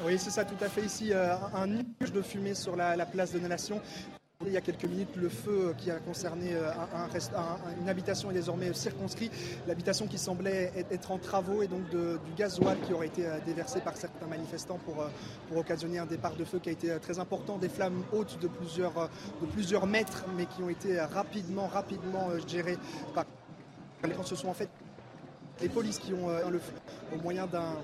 Oui, 0.04 0.18
c'est 0.18 0.30
ça, 0.30 0.44
tout 0.44 0.62
à 0.62 0.68
fait. 0.68 0.82
Ici, 0.82 1.12
euh, 1.12 1.34
un 1.54 1.66
nuage 1.66 2.12
de 2.12 2.20
fumée 2.20 2.54
sur 2.54 2.76
la, 2.76 3.06
place 3.06 3.32
de 3.32 3.38
la 3.38 3.48
Nation. 3.48 3.80
Il 4.44 4.52
y 4.52 4.56
a 4.56 4.60
quelques 4.60 4.84
minutes, 4.84 5.16
le 5.16 5.30
feu 5.30 5.74
qui 5.78 5.90
a 5.90 5.98
concerné 5.98 6.50
euh, 6.52 6.70
une 7.80 7.88
habitation 7.88 8.30
est 8.30 8.34
désormais 8.34 8.72
circonscrit. 8.74 9.30
L'habitation 9.66 10.06
qui 10.06 10.18
semblait 10.18 10.72
être 10.90 11.10
en 11.10 11.18
travaux 11.18 11.62
et 11.62 11.68
donc 11.68 11.88
du 11.88 12.32
gasoil 12.36 12.76
qui 12.86 12.92
aurait 12.92 13.06
été 13.06 13.26
euh, 13.26 13.38
déversé 13.46 13.80
par 13.80 13.96
certains 13.96 14.26
manifestants 14.26 14.78
pour, 14.84 15.06
occasionner 15.56 15.98
un 15.98 16.06
départ 16.06 16.34
de 16.34 16.44
feu 16.44 16.58
qui 16.58 16.68
a 16.68 16.72
été 16.72 16.98
très 17.00 17.18
important. 17.18 17.56
Des 17.56 17.70
flammes 17.70 18.02
hautes 18.12 18.38
de 18.40 18.48
plusieurs, 18.48 19.08
de 19.40 19.46
plusieurs 19.46 19.86
mètres, 19.86 20.24
mais 20.36 20.46
qui 20.46 20.62
ont 20.62 20.68
été 20.68 21.00
rapidement, 21.00 21.66
rapidement 21.68 22.28
gérées 22.46 22.76
par. 23.14 23.24
Ce 24.24 24.36
sont 24.36 24.48
en 24.48 24.54
fait 24.54 24.68
les 25.62 25.68
polices 25.70 25.98
qui 25.98 26.12
ont 26.12 26.28
le 26.50 26.58
feu 26.58 26.74
au 27.14 27.22
moyen 27.22 27.46
d'un 27.46 27.76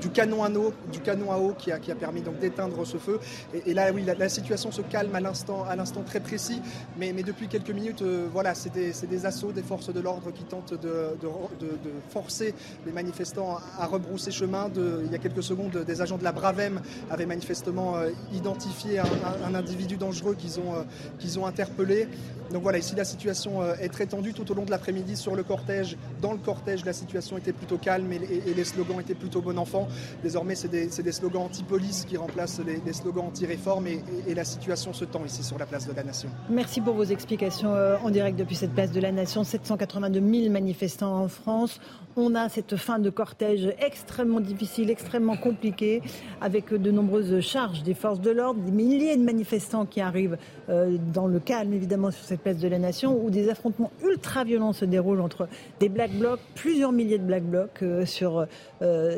du 0.00 0.10
canon 0.10 0.42
à 0.42 0.50
eau, 0.50 0.72
du 0.92 1.00
canon 1.00 1.32
à 1.32 1.38
eau 1.38 1.54
qui 1.56 1.70
a, 1.70 1.78
qui 1.78 1.90
a 1.92 1.94
permis 1.94 2.22
donc 2.22 2.38
d'éteindre 2.38 2.84
ce 2.86 2.96
feu. 2.96 3.20
Et, 3.66 3.74
là, 3.74 3.92
oui, 3.92 4.04
la, 4.04 4.28
situation 4.28 4.72
se 4.72 4.82
calme 4.82 5.14
à 5.14 5.20
l'instant, 5.20 5.64
à 5.64 5.76
l'instant 5.76 6.02
très 6.02 6.20
précis. 6.20 6.60
Mais, 6.98 7.12
mais 7.14 7.22
depuis 7.22 7.48
quelques 7.48 7.70
minutes, 7.70 8.02
euh, 8.02 8.26
voilà, 8.32 8.54
c'est 8.54 8.72
des, 8.72 9.26
assauts 9.26 9.52
des 9.52 9.62
forces 9.62 9.92
de 9.92 10.00
l'ordre 10.00 10.30
qui 10.32 10.44
tentent 10.44 10.74
de, 10.74 11.16
de, 11.20 11.66
de, 11.66 11.90
forcer 12.10 12.54
les 12.84 12.92
manifestants 12.92 13.58
à 13.78 13.86
rebrousser 13.86 14.30
chemin. 14.30 14.70
il 14.76 15.10
y 15.10 15.14
a 15.14 15.18
quelques 15.18 15.42
secondes, 15.42 15.84
des 15.86 16.00
agents 16.00 16.18
de 16.18 16.24
la 16.24 16.32
Bravem 16.32 16.80
avaient 17.10 17.26
manifestement 17.26 17.96
euh, 17.96 18.10
identifié 18.32 18.98
un, 18.98 19.54
individu 19.54 19.96
dangereux 19.96 20.34
qu'ils 20.34 20.58
ont, 20.60 20.74
euh, 20.74 20.82
qu'ils 21.18 21.38
ont 21.38 21.46
interpellé. 21.46 22.08
Donc 22.52 22.62
voilà, 22.62 22.78
ici 22.78 22.94
la 22.94 23.04
situation 23.04 23.62
est 23.74 23.88
très 23.88 24.06
tendue 24.06 24.32
tout 24.32 24.50
au 24.50 24.54
long 24.54 24.64
de 24.64 24.70
l'après-midi 24.70 25.16
sur 25.16 25.34
le 25.34 25.42
cortège. 25.42 25.96
Dans 26.20 26.32
le 26.32 26.38
cortège, 26.38 26.84
la 26.84 26.92
situation 26.92 27.36
était 27.36 27.52
plutôt 27.52 27.78
calme 27.78 28.12
et, 28.12 28.54
les 28.54 28.64
slogans 28.64 29.00
étaient 29.00 29.14
plutôt 29.14 29.40
bon 29.64 29.86
Désormais, 30.22 30.54
c'est 30.54 30.68
des, 30.68 31.12
slogans 31.12 31.42
anti-police 31.42 32.04
qui 32.04 32.16
remplacent 32.16 32.60
les, 32.60 32.92
slogans 32.92 33.26
anti-réforme 33.26 33.86
et, 33.86 34.34
la 34.34 34.44
situation 34.44 34.92
se 34.92 35.04
tend 35.04 35.24
ici 35.24 35.42
sur 35.42 35.58
la 35.58 35.66
place 35.66 35.86
de 35.86 35.94
la 35.94 36.02
Nation. 36.02 36.28
Merci 36.50 36.80
pour 36.80 36.94
vos 36.94 37.04
explications 37.04 37.72
euh, 37.72 37.96
en 38.02 38.10
direct 38.10 38.38
depuis 38.38 38.56
cette 38.56 38.72
place 38.72 38.92
de 38.92 39.00
la 39.00 39.12
Nation. 39.12 39.44
782 39.44 40.20
000 40.20 40.52
manifestants 40.52 41.22
en 41.22 41.28
France. 41.28 41.80
On 42.18 42.34
a 42.34 42.48
cette 42.48 42.76
fin 42.76 42.98
de 42.98 43.10
cortège 43.10 43.74
extrêmement 43.78 44.40
difficile, 44.40 44.90
extrêmement 44.90 45.36
compliquée, 45.36 46.00
avec 46.40 46.72
de 46.72 46.90
nombreuses 46.90 47.40
charges 47.40 47.82
des 47.82 47.92
forces 47.92 48.20
de 48.22 48.30
l'ordre, 48.30 48.60
des 48.60 48.70
milliers 48.70 49.16
de 49.18 49.22
manifestants 49.22 49.84
qui 49.84 50.00
arrivent 50.00 50.38
euh, 50.70 50.96
dans 51.12 51.26
le 51.26 51.40
calme, 51.40 51.74
évidemment, 51.74 52.10
sur 52.10 52.24
cette 52.24 52.40
place 52.40 52.56
de 52.56 52.68
la 52.68 52.78
Nation, 52.78 53.22
où 53.22 53.28
des 53.28 53.50
affrontements 53.50 53.90
ultra-violents 54.02 54.72
se 54.72 54.86
déroulent 54.86 55.20
entre 55.20 55.46
des 55.78 55.90
Black 55.90 56.12
Blocs, 56.12 56.40
plusieurs 56.54 56.92
milliers 56.92 57.18
de 57.18 57.24
Black 57.24 57.44
Blocs 57.44 57.82
euh, 57.82 58.06
sur 58.06 58.46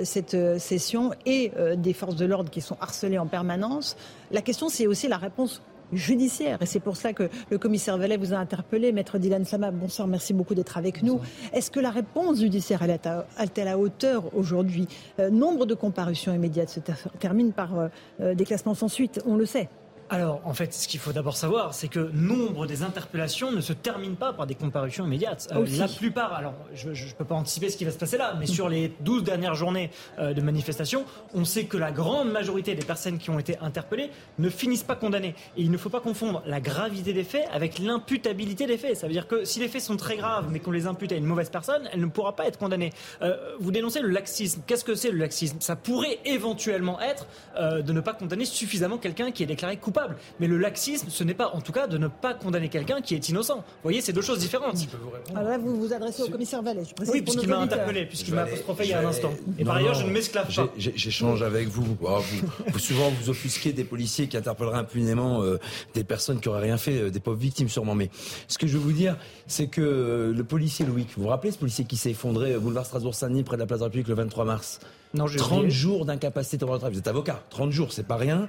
cette 0.05 0.59
session 0.59 1.13
et 1.27 1.53
euh, 1.57 1.77
des 1.77 1.93
forces 1.93 2.17
de 2.17 2.27
l'ordre 2.27 2.51
qui 2.51 2.61
sont 2.61 2.77
harcelées 2.81 3.19
en 3.19 3.27
permanence. 3.27 3.97
La 4.31 4.43
question, 4.43 4.69
c'est 4.69 4.87
aussi 4.87 5.09
la 5.09 5.17
réponse 5.17 5.63
judiciaire. 5.93 6.63
Et 6.63 6.67
c'est 6.67 6.81
pour 6.81 6.97
ça 6.97 7.13
que 7.13 7.29
le 7.51 7.59
commissaire 7.59 7.97
Vallet 7.99 8.17
vous 8.17 8.35
a 8.35 8.37
interpellé. 8.37 8.93
Maître 8.93 9.19
Dylan 9.19 9.45
Sama, 9.45 9.71
bonsoir, 9.71 10.09
merci 10.09 10.35
beaucoup 10.35 10.55
d'être 10.55 10.77
avec 10.77 11.03
nous. 11.03 11.21
Est-ce 11.53 11.71
que 11.71 11.81
la 11.81 11.91
réponse 11.91 12.41
judiciaire 12.41 12.83
est 12.83 13.07
à 13.07 13.65
la 13.65 13.79
hauteur 13.79 14.35
aujourd'hui? 14.35 14.87
Euh, 15.19 15.31
Nombre 15.31 15.67
de 15.67 15.75
comparutions 15.75 16.35
immédiates 16.35 16.71
se 16.71 16.81
terminent 17.19 17.53
par 17.53 17.71
euh, 18.21 18.35
des 18.35 18.45
classements 18.45 18.75
sans 18.75 18.89
suite, 18.89 19.21
on 19.27 19.37
le 19.37 19.47
sait. 19.47 19.69
Alors, 20.11 20.41
en 20.45 20.55
fait, 20.55 20.73
ce 20.73 20.89
qu'il 20.89 21.01
faut 21.01 21.13
d'abord 21.13 21.37
savoir, 21.37 21.75
c'est 21.75 21.89
que 21.89 22.11
nombre 22.15 22.67
des 22.67 22.83
interpellations 22.83 23.53
ne 23.53 23.61
se 23.61 23.75
terminent 23.75 24.15
pas 24.15 24.33
par 24.33 24.47
des 24.47 24.55
comparutions 24.55 25.05
immédiates. 25.05 25.49
Euh, 25.55 25.67
la 25.77 25.87
plupart, 25.87 26.33
alors 26.33 26.55
je 26.73 26.89
ne 26.91 27.13
peux 27.13 27.27
pas 27.27 27.35
anticiper 27.35 27.69
ce 27.69 27.77
qui 27.77 27.85
va 27.85 27.91
se 27.91 27.99
passer 27.99 28.17
là, 28.17 28.35
mais 28.39 28.47
sur 28.47 28.71
les 28.71 28.93
12 29.01 29.23
dernières 29.23 29.55
journées 29.55 29.91
euh, 30.19 30.33
de 30.33 30.41
manifestation, 30.41 31.05
on 31.35 31.45
sait 31.45 31.65
que 31.65 31.77
la 31.77 31.93
grande 31.93 32.31
majorité 32.31 32.75
des 32.75 32.85
personnes 32.85 33.19
qui 33.19 33.29
ont 33.29 33.39
été 33.39 33.59
interpellées 33.59 34.11
ne 34.39 34.49
finissent 34.49 34.83
pas 34.83 34.97
condamnées. 34.97 35.35
Et 35.59 35.63
il 35.63 35.71
ne 35.71 35.77
faut 35.77 35.91
pas 35.91 36.01
confondre 36.01 36.43
la 36.47 36.61
gravité 36.61 37.13
des 37.13 37.25
faits 37.25 37.47
avec 37.53 37.79
l'imputabilité 37.79 38.67
des 38.67 38.79
faits. 38.79 38.97
Ça 38.97 39.09
veut 39.09 39.13
dire 39.13 39.29
que 39.29 39.45
si 39.45 39.61
les 39.61 39.69
faits 39.69 39.83
sont 39.83 39.97
très 39.99 40.17
graves, 40.17 40.47
mais 40.51 40.61
qu'on 40.61 40.71
les 40.71 40.87
impute 40.87 41.13
à 41.13 41.17
une 41.17 41.27
mauvaise 41.27 41.51
personne, 41.51 41.87
elle 41.93 42.01
ne 42.01 42.07
pourra 42.07 42.35
pas 42.35 42.47
être 42.47 42.59
condamnée. 42.59 42.93
Euh, 43.21 43.37
vous 43.61 43.73
dénoncez 43.73 44.01
le 44.01 44.09
laxisme. 44.09 44.63
Qu'est-ce 44.67 44.85
que 44.85 44.95
c'est 44.95 45.11
le 45.11 45.19
laxisme? 45.19 45.59
Ça 45.61 45.77
pourrait 45.77 46.19
éventuellement 46.25 46.99
être 47.01 47.27
de 47.59 47.93
ne 47.93 48.01
pas 48.01 48.15
condamner 48.15 48.45
suffisamment 48.45 48.99
quelqu'un 48.99 49.31
qui 49.33 49.43
est 49.43 49.47
déclaré 49.47 49.77
coupable 49.77 49.98
mais 50.41 50.47
le 50.47 50.59
laxisme, 50.59 51.09
ce 51.11 51.25
n'est 51.25 51.35
pas, 51.35 51.49
en 51.55 51.61
tout 51.61 51.73
cas, 51.73 51.87
de 51.87 51.99
ne 51.99 52.09
pas 52.09 52.35
condamner 52.35 52.69
quelqu'un 52.69 53.01
qui 53.01 53.15
est 53.15 53.29
innocent. 53.29 53.57
Vous 53.57 53.63
voyez, 53.83 54.01
c'est 54.01 54.13
deux 54.13 54.23
choses 54.23 54.39
différentes. 54.39 54.77
Alors 55.35 55.49
là, 55.49 55.59
vous 55.59 55.77
vous 55.81 55.93
adressez 55.93 56.23
au 56.23 56.29
commissaire 56.29 56.63
Vallet. 56.63 56.83
oui, 57.13 57.23
puisqu'il 57.23 57.49
m'a 57.49 57.59
interpellé, 57.59 58.07
puisqu'il 58.07 58.35
m'a 58.35 58.43
apostrophé 58.43 58.85
il 58.85 58.91
y 58.91 58.93
a 58.93 59.01
un 59.01 59.07
instant. 59.07 59.33
Et 59.59 59.65
par 59.65 59.77
ailleurs, 59.77 59.95
je 59.95 60.07
ne 60.07 60.11
m'esclave 60.11 60.55
pas. 60.55 60.69
J'échange 60.77 61.43
avec 61.43 61.69
vous. 61.69 61.97
Oh, 62.03 62.19
vous. 62.19 62.79
Souvent, 62.79 63.11
vous 63.11 63.31
offusquez 63.31 63.73
des 63.73 63.85
policiers 63.85 64.29
qui 64.29 64.37
interpelleraient 64.37 64.79
impunément 64.79 65.43
euh, 65.43 65.59
des 65.95 66.05
personnes 66.05 66.41
qui 66.41 66.49
n'auraient 66.49 66.63
rien 66.63 66.79
fait, 66.79 66.99
euh, 66.99 67.11
des 67.11 67.21
pauvres 67.21 67.39
victimes 67.39 67.69
sûrement. 67.69 67.95
Mais 67.95 68.11
ce 68.47 68.59
que 68.59 68.67
je 68.67 68.75
veux 68.75 68.83
vous 68.83 68.93
dire, 68.93 69.17
c'est 69.47 69.67
que 69.67 69.81
euh, 69.81 70.33
le 70.33 70.45
policier 70.45 70.87
Louis, 70.87 71.07
vous 71.17 71.25
vous 71.25 71.29
rappelez 71.29 71.53
ce 71.53 71.59
policier 71.59 71.85
qui 71.85 71.97
s'est 71.97 72.11
effondré 72.11 72.59
boulevard 72.59 72.87
Strasbourg-Saint-Denis 72.87 73.43
près 73.43 73.57
de 73.57 73.63
la 73.63 73.67
place 73.67 73.81
de 73.81 73.85
la 73.85 73.87
République 73.87 74.09
le 74.09 74.15
23 74.15 74.45
mars? 74.45 74.81
Non, 75.15 75.27
30 75.27 75.69
jours 75.69 76.05
d'incapacité 76.05 76.59
de 76.59 76.65
travail. 76.65 76.93
Vous 76.93 76.99
êtes 76.99 77.09
avocat. 77.09 77.43
30 77.51 77.73
jours, 77.73 77.93
c'est 77.93 78.07
pas 78.07 78.17
rien. 78.17 78.49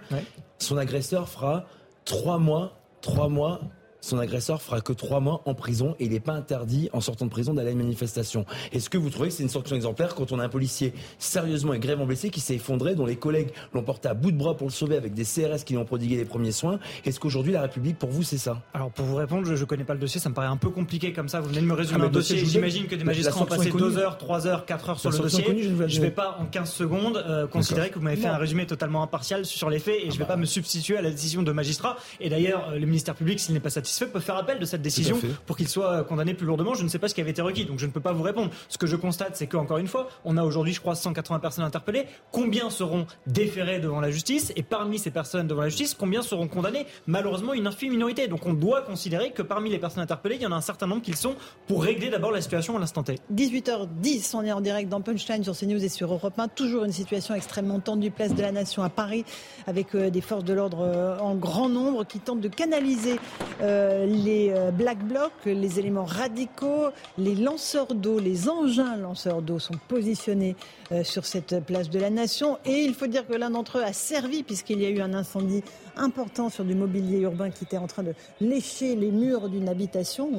Son 0.59 0.77
agresseur 0.77 1.27
fera 1.29 1.65
trois 2.05 2.37
mois, 2.37 2.73
trois 3.01 3.29
mois 3.29 3.61
son 4.01 4.17
agresseur 4.19 4.61
fera 4.61 4.81
que 4.81 4.93
trois 4.93 5.19
mois 5.19 5.41
en 5.45 5.53
prison 5.53 5.95
et 5.99 6.05
il 6.05 6.11
n'est 6.11 6.19
pas 6.19 6.33
interdit 6.33 6.89
en 6.93 7.01
sortant 7.01 7.25
de 7.25 7.31
prison 7.31 7.53
d'aller 7.53 7.69
à 7.69 7.71
une 7.71 7.79
manifestation. 7.79 8.45
Est-ce 8.71 8.89
que 8.89 8.97
vous 8.97 9.09
trouvez 9.09 9.29
que 9.29 9.35
c'est 9.35 9.43
une 9.43 9.49
sanction 9.49 9.75
exemplaire 9.75 10.15
quand 10.15 10.31
on 10.31 10.39
a 10.39 10.43
un 10.43 10.49
policier 10.49 10.93
sérieusement 11.17 11.73
et 11.73 11.79
grévement 11.79 12.05
blessé 12.05 12.29
qui 12.29 12.39
s'est 12.39 12.55
effondré, 12.55 12.95
dont 12.95 13.05
les 13.05 13.17
collègues 13.17 13.51
l'ont 13.73 13.83
porté 13.83 14.07
à 14.07 14.13
bout 14.13 14.31
de 14.31 14.37
bras 14.37 14.55
pour 14.55 14.67
le 14.67 14.73
sauver 14.73 14.95
avec 14.95 15.13
des 15.13 15.23
CRS 15.23 15.63
qui 15.65 15.73
lui 15.73 15.77
ont 15.79 15.85
prodigué 15.85 16.15
les 16.15 16.25
premiers 16.25 16.51
soins? 16.51 16.79
Est-ce 17.05 17.19
qu'aujourd'hui 17.19 17.53
la 17.53 17.61
République 17.61 17.97
pour 17.97 18.09
vous 18.09 18.23
c'est 18.23 18.37
ça? 18.37 18.61
Alors 18.73 18.91
pour 18.91 19.05
vous 19.05 19.15
répondre, 19.15 19.45
je 19.45 19.53
ne 19.53 19.65
connais 19.65 19.83
pas 19.83 19.93
le 19.93 19.99
dossier, 19.99 20.19
ça 20.19 20.29
me 20.29 20.35
paraît 20.35 20.47
un 20.47 20.57
peu 20.57 20.69
compliqué 20.69 21.13
comme 21.13 21.27
ça. 21.27 21.41
Vous 21.41 21.49
venez 21.49 21.61
de 21.61 21.65
me 21.65 21.73
résumer 21.73 21.99
ah, 22.03 22.05
un 22.05 22.09
dossier. 22.09 22.37
J'imagine 22.37 22.87
que 22.87 22.95
des 22.95 23.03
magistrats 23.03 23.41
ont 23.41 23.45
passé 23.45 23.71
2 23.71 23.97
heures, 23.97 24.17
3 24.17 24.47
heures, 24.47 24.65
4 24.65 24.89
heures 24.89 24.99
sur 24.99 25.11
le 25.11 25.17
dossier. 25.17 25.45
je 25.61 25.69
ne 25.69 26.01
vais 26.01 26.11
pas 26.11 26.37
en 26.39 26.45
15 26.45 26.71
secondes 26.71 27.17
euh, 27.17 27.47
considérer 27.47 27.89
que 27.89 27.95
vous 27.95 28.05
m'avez 28.05 28.17
fait 28.17 28.27
un 28.27 28.37
résumé 28.37 28.65
totalement 28.65 29.03
impartial 29.03 29.45
sur 29.45 29.69
les 29.69 29.79
faits 29.79 29.97
et 29.97 30.09
je 30.09 30.13
ne 30.13 30.19
vais 30.19 30.23
ah 30.23 30.27
pas 30.27 30.35
bah. 30.35 30.41
me 30.41 30.45
substituer 30.45 30.97
à 30.97 31.01
la 31.01 31.11
décision 31.11 31.43
de 31.43 31.51
magistrat. 31.51 31.97
Et 32.19 32.29
d'ailleurs, 32.29 32.69
euh, 32.69 32.79
le 32.79 32.85
ministère 32.85 33.15
public, 33.15 33.39
s'il 33.39 33.53
n'est 33.53 33.59
pas 33.59 33.69
satisfait, 33.69 33.88
peut 34.05 34.19
faire 34.19 34.35
appel 34.35 34.59
de 34.59 34.65
cette 34.65 34.81
décision 34.81 35.19
pour 35.45 35.57
qu'il 35.57 35.67
soit 35.67 36.03
condamné 36.03 36.33
plus 36.33 36.45
lourdement. 36.45 36.73
Je 36.73 36.83
ne 36.83 36.89
sais 36.89 36.99
pas 36.99 37.07
ce 37.07 37.15
qui 37.15 37.21
avait 37.21 37.31
été 37.31 37.41
requis, 37.41 37.65
donc 37.65 37.79
je 37.79 37.85
ne 37.85 37.91
peux 37.91 37.99
pas 37.99 38.13
vous 38.13 38.23
répondre. 38.23 38.51
Ce 38.67 38.77
que 38.77 38.87
je 38.87 38.95
constate, 38.95 39.35
c'est 39.35 39.47
qu'encore 39.47 39.77
une 39.77 39.87
fois, 39.87 40.09
on 40.25 40.37
a 40.37 40.43
aujourd'hui, 40.43 40.73
je 40.73 40.81
crois, 40.81 40.95
180 40.95 41.39
personnes 41.39 41.65
interpellées. 41.65 42.05
Combien 42.31 42.69
seront 42.69 43.05
déférées 43.27 43.79
devant 43.79 44.01
la 44.01 44.11
justice? 44.11 44.51
Et 44.55 44.63
parmi 44.63 44.99
ces 44.99 45.11
personnes 45.11 45.47
devant 45.47 45.61
la 45.61 45.69
justice, 45.69 45.93
combien 45.93 46.21
seront 46.21 46.47
condamnées? 46.47 46.85
Malheureusement, 47.07 47.53
une 47.53 47.67
infime 47.67 47.91
minorité. 47.91 48.27
Donc 48.27 48.45
on 48.45 48.53
doit 48.53 48.81
considérer 48.81 49.31
que 49.31 49.41
parmi 49.41 49.69
les 49.69 49.79
personnes 49.79 50.03
interpellées, 50.03 50.35
il 50.35 50.41
y 50.41 50.47
en 50.47 50.51
a 50.51 50.55
un 50.55 50.61
certain 50.61 50.87
nombre 50.87 51.01
qui 51.01 51.13
sont 51.13 51.35
pour 51.67 51.83
régler 51.83 52.09
d'abord 52.09 52.31
la 52.31 52.41
situation 52.41 52.77
à 52.77 52.79
l'instant 52.79 53.03
T. 53.03 53.19
18h10, 53.33 54.35
on 54.35 54.43
est 54.43 54.51
en 54.51 54.61
direct 54.61 54.89
dans 54.89 55.01
Punchline 55.01 55.43
sur 55.43 55.57
CNews 55.57 55.83
et 55.83 55.89
sur 55.89 56.11
Europe 56.11 56.37
1. 56.37 56.47
Toujours 56.49 56.83
une 56.83 56.91
situation 56.91 57.35
extrêmement 57.35 57.79
tendue, 57.79 58.11
place 58.11 58.33
de 58.33 58.41
la 58.41 58.51
Nation 58.51 58.83
à 58.83 58.89
Paris, 58.89 59.25
avec 59.67 59.95
euh, 59.95 60.09
des 60.09 60.21
forces 60.21 60.43
de 60.43 60.53
l'ordre 60.53 60.81
euh, 60.81 61.17
en 61.19 61.35
grand 61.35 61.69
nombre 61.69 62.03
qui 62.05 62.19
tentent 62.19 62.41
de 62.41 62.47
canaliser 62.47 63.19
euh, 63.61 63.78
les 64.05 64.53
black 64.73 64.99
blocs, 64.99 65.45
les 65.45 65.79
éléments 65.79 66.05
radicaux, 66.05 66.87
les 67.17 67.35
lanceurs 67.35 67.93
d'eau, 67.93 68.19
les 68.19 68.49
engins 68.49 68.97
lanceurs 68.97 69.41
d'eau 69.41 69.59
sont 69.59 69.75
positionnés 69.87 70.55
sur 71.03 71.25
cette 71.25 71.63
place 71.65 71.89
de 71.89 71.99
la 71.99 72.09
Nation. 72.09 72.57
Et 72.65 72.79
il 72.81 72.93
faut 72.93 73.07
dire 73.07 73.27
que 73.27 73.33
l'un 73.33 73.51
d'entre 73.51 73.79
eux 73.79 73.83
a 73.83 73.93
servi, 73.93 74.43
puisqu'il 74.43 74.81
y 74.81 74.85
a 74.85 74.89
eu 74.89 75.01
un 75.01 75.13
incendie 75.13 75.63
important 75.99 76.49
sur 76.49 76.63
du 76.63 76.75
mobilier 76.75 77.19
urbain 77.19 77.49
qui 77.49 77.63
était 77.63 77.77
en 77.77 77.87
train 77.87 78.03
de 78.03 78.13
lécher 78.41 78.95
les 78.95 79.11
murs 79.11 79.49
d'une 79.49 79.69
habitation, 79.69 80.29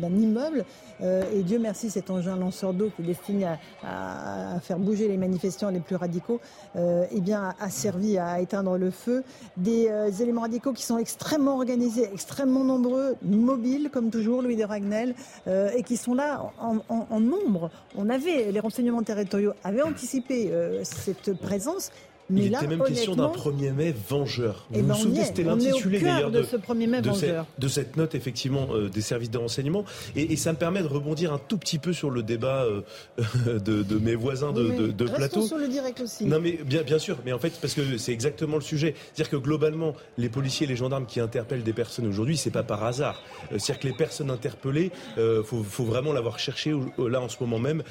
d'un 0.00 0.14
immeuble. 0.16 0.64
et 1.00 1.42
Dieu 1.42 1.58
merci, 1.58 1.90
cet 1.90 2.10
engin 2.10 2.36
lanceur 2.36 2.72
d'eau 2.72 2.90
qui 2.94 3.02
est 3.02 3.06
destiné 3.06 3.46
à, 3.82 4.60
faire 4.60 4.78
bouger 4.78 5.08
les 5.08 5.16
manifestants 5.16 5.70
les 5.70 5.80
plus 5.80 5.96
radicaux, 5.96 6.40
eh 6.76 7.20
bien, 7.20 7.54
a 7.58 7.70
servi 7.70 8.18
à 8.18 8.40
éteindre 8.40 8.76
le 8.78 8.90
feu. 8.90 9.22
Des 9.56 9.90
éléments 10.20 10.42
radicaux 10.42 10.72
qui 10.72 10.84
sont 10.84 10.98
extrêmement 10.98 11.56
organisés, 11.56 12.08
extrêmement 12.12 12.64
nombreux, 12.64 13.16
mobiles, 13.22 13.90
comme 13.92 14.10
toujours, 14.10 14.42
Louis 14.42 14.56
de 14.56 14.64
Ragnel, 14.64 15.14
et 15.46 15.82
qui 15.82 15.96
sont 15.96 16.14
là 16.14 16.52
en, 16.58 17.20
nombre. 17.20 17.70
On 17.96 18.08
avait, 18.08 18.50
les 18.52 18.60
renseignements 18.60 19.02
territoriaux 19.02 19.52
avaient 19.62 19.82
anticipé 19.82 20.50
cette 20.82 21.34
présence. 21.40 21.90
Mais 22.30 22.46
il 22.46 22.54
était 22.54 22.66
même 22.66 22.82
question 22.82 23.14
d'un 23.14 23.28
1er 23.28 23.72
mai 23.72 23.94
vengeur. 24.08 24.66
Vous 24.70 24.78
eh 24.78 24.82
vous 24.82 24.88
ben, 24.88 24.94
souvenez, 24.94 25.24
c'était 25.24 25.42
l'intitulé 25.42 26.00
d'ailleurs 26.00 26.30
de, 26.30 26.42
ce 26.42 26.56
1er 26.56 26.86
mai 26.88 27.00
vengeur. 27.00 27.46
de 27.58 27.68
cette 27.68 27.96
note, 27.96 28.14
effectivement, 28.14 28.68
euh, 28.72 28.88
des 28.88 29.02
services 29.02 29.30
de 29.30 29.38
renseignement. 29.38 29.84
Et, 30.16 30.34
ça 30.36 30.52
me 30.52 30.58
permet 30.58 30.82
de 30.82 30.88
rebondir 30.88 31.32
un 31.32 31.38
tout 31.38 31.58
petit 31.58 31.78
peu 31.78 31.92
sur 31.92 32.10
le 32.10 32.22
débat 32.22 32.64
euh, 32.64 32.82
de, 33.58 33.98
mes 33.98 34.14
voisins 34.14 34.52
de, 34.52 34.90
de, 34.90 35.04
plateau. 35.04 35.42
sur 35.42 35.58
le 35.58 35.68
direct 35.68 36.00
aussi. 36.00 36.24
Non, 36.24 36.40
mais 36.40 36.58
bien, 36.64 36.82
bien 36.82 36.98
sûr. 36.98 37.18
Mais 37.24 37.32
en 37.32 37.38
fait, 37.38 37.52
parce 37.60 37.74
que 37.74 37.96
c'est 37.98 38.12
exactement 38.12 38.56
le 38.56 38.62
sujet. 38.62 38.94
C'est-à-dire 39.12 39.30
que 39.30 39.42
globalement, 39.42 39.94
les 40.18 40.28
policiers 40.28 40.66
et 40.66 40.68
les 40.68 40.76
gendarmes 40.76 41.06
qui 41.06 41.20
interpellent 41.20 41.62
des 41.62 41.72
personnes 41.72 42.06
aujourd'hui, 42.06 42.36
c'est 42.36 42.50
pas 42.50 42.62
par 42.62 42.84
hasard. 42.84 43.22
Euh, 43.52 43.58
c'est-à-dire 43.58 43.80
que 43.80 43.88
les 43.88 43.94
personnes 43.94 44.30
interpellées, 44.30 44.90
il 45.16 45.42
faut, 45.44 45.62
faut, 45.62 45.84
vraiment 45.84 46.12
l'avoir 46.12 46.38
cherché 46.38 46.74
là 46.98 47.20
en 47.20 47.28
ce 47.28 47.36
moment 47.40 47.58
même 47.58 47.82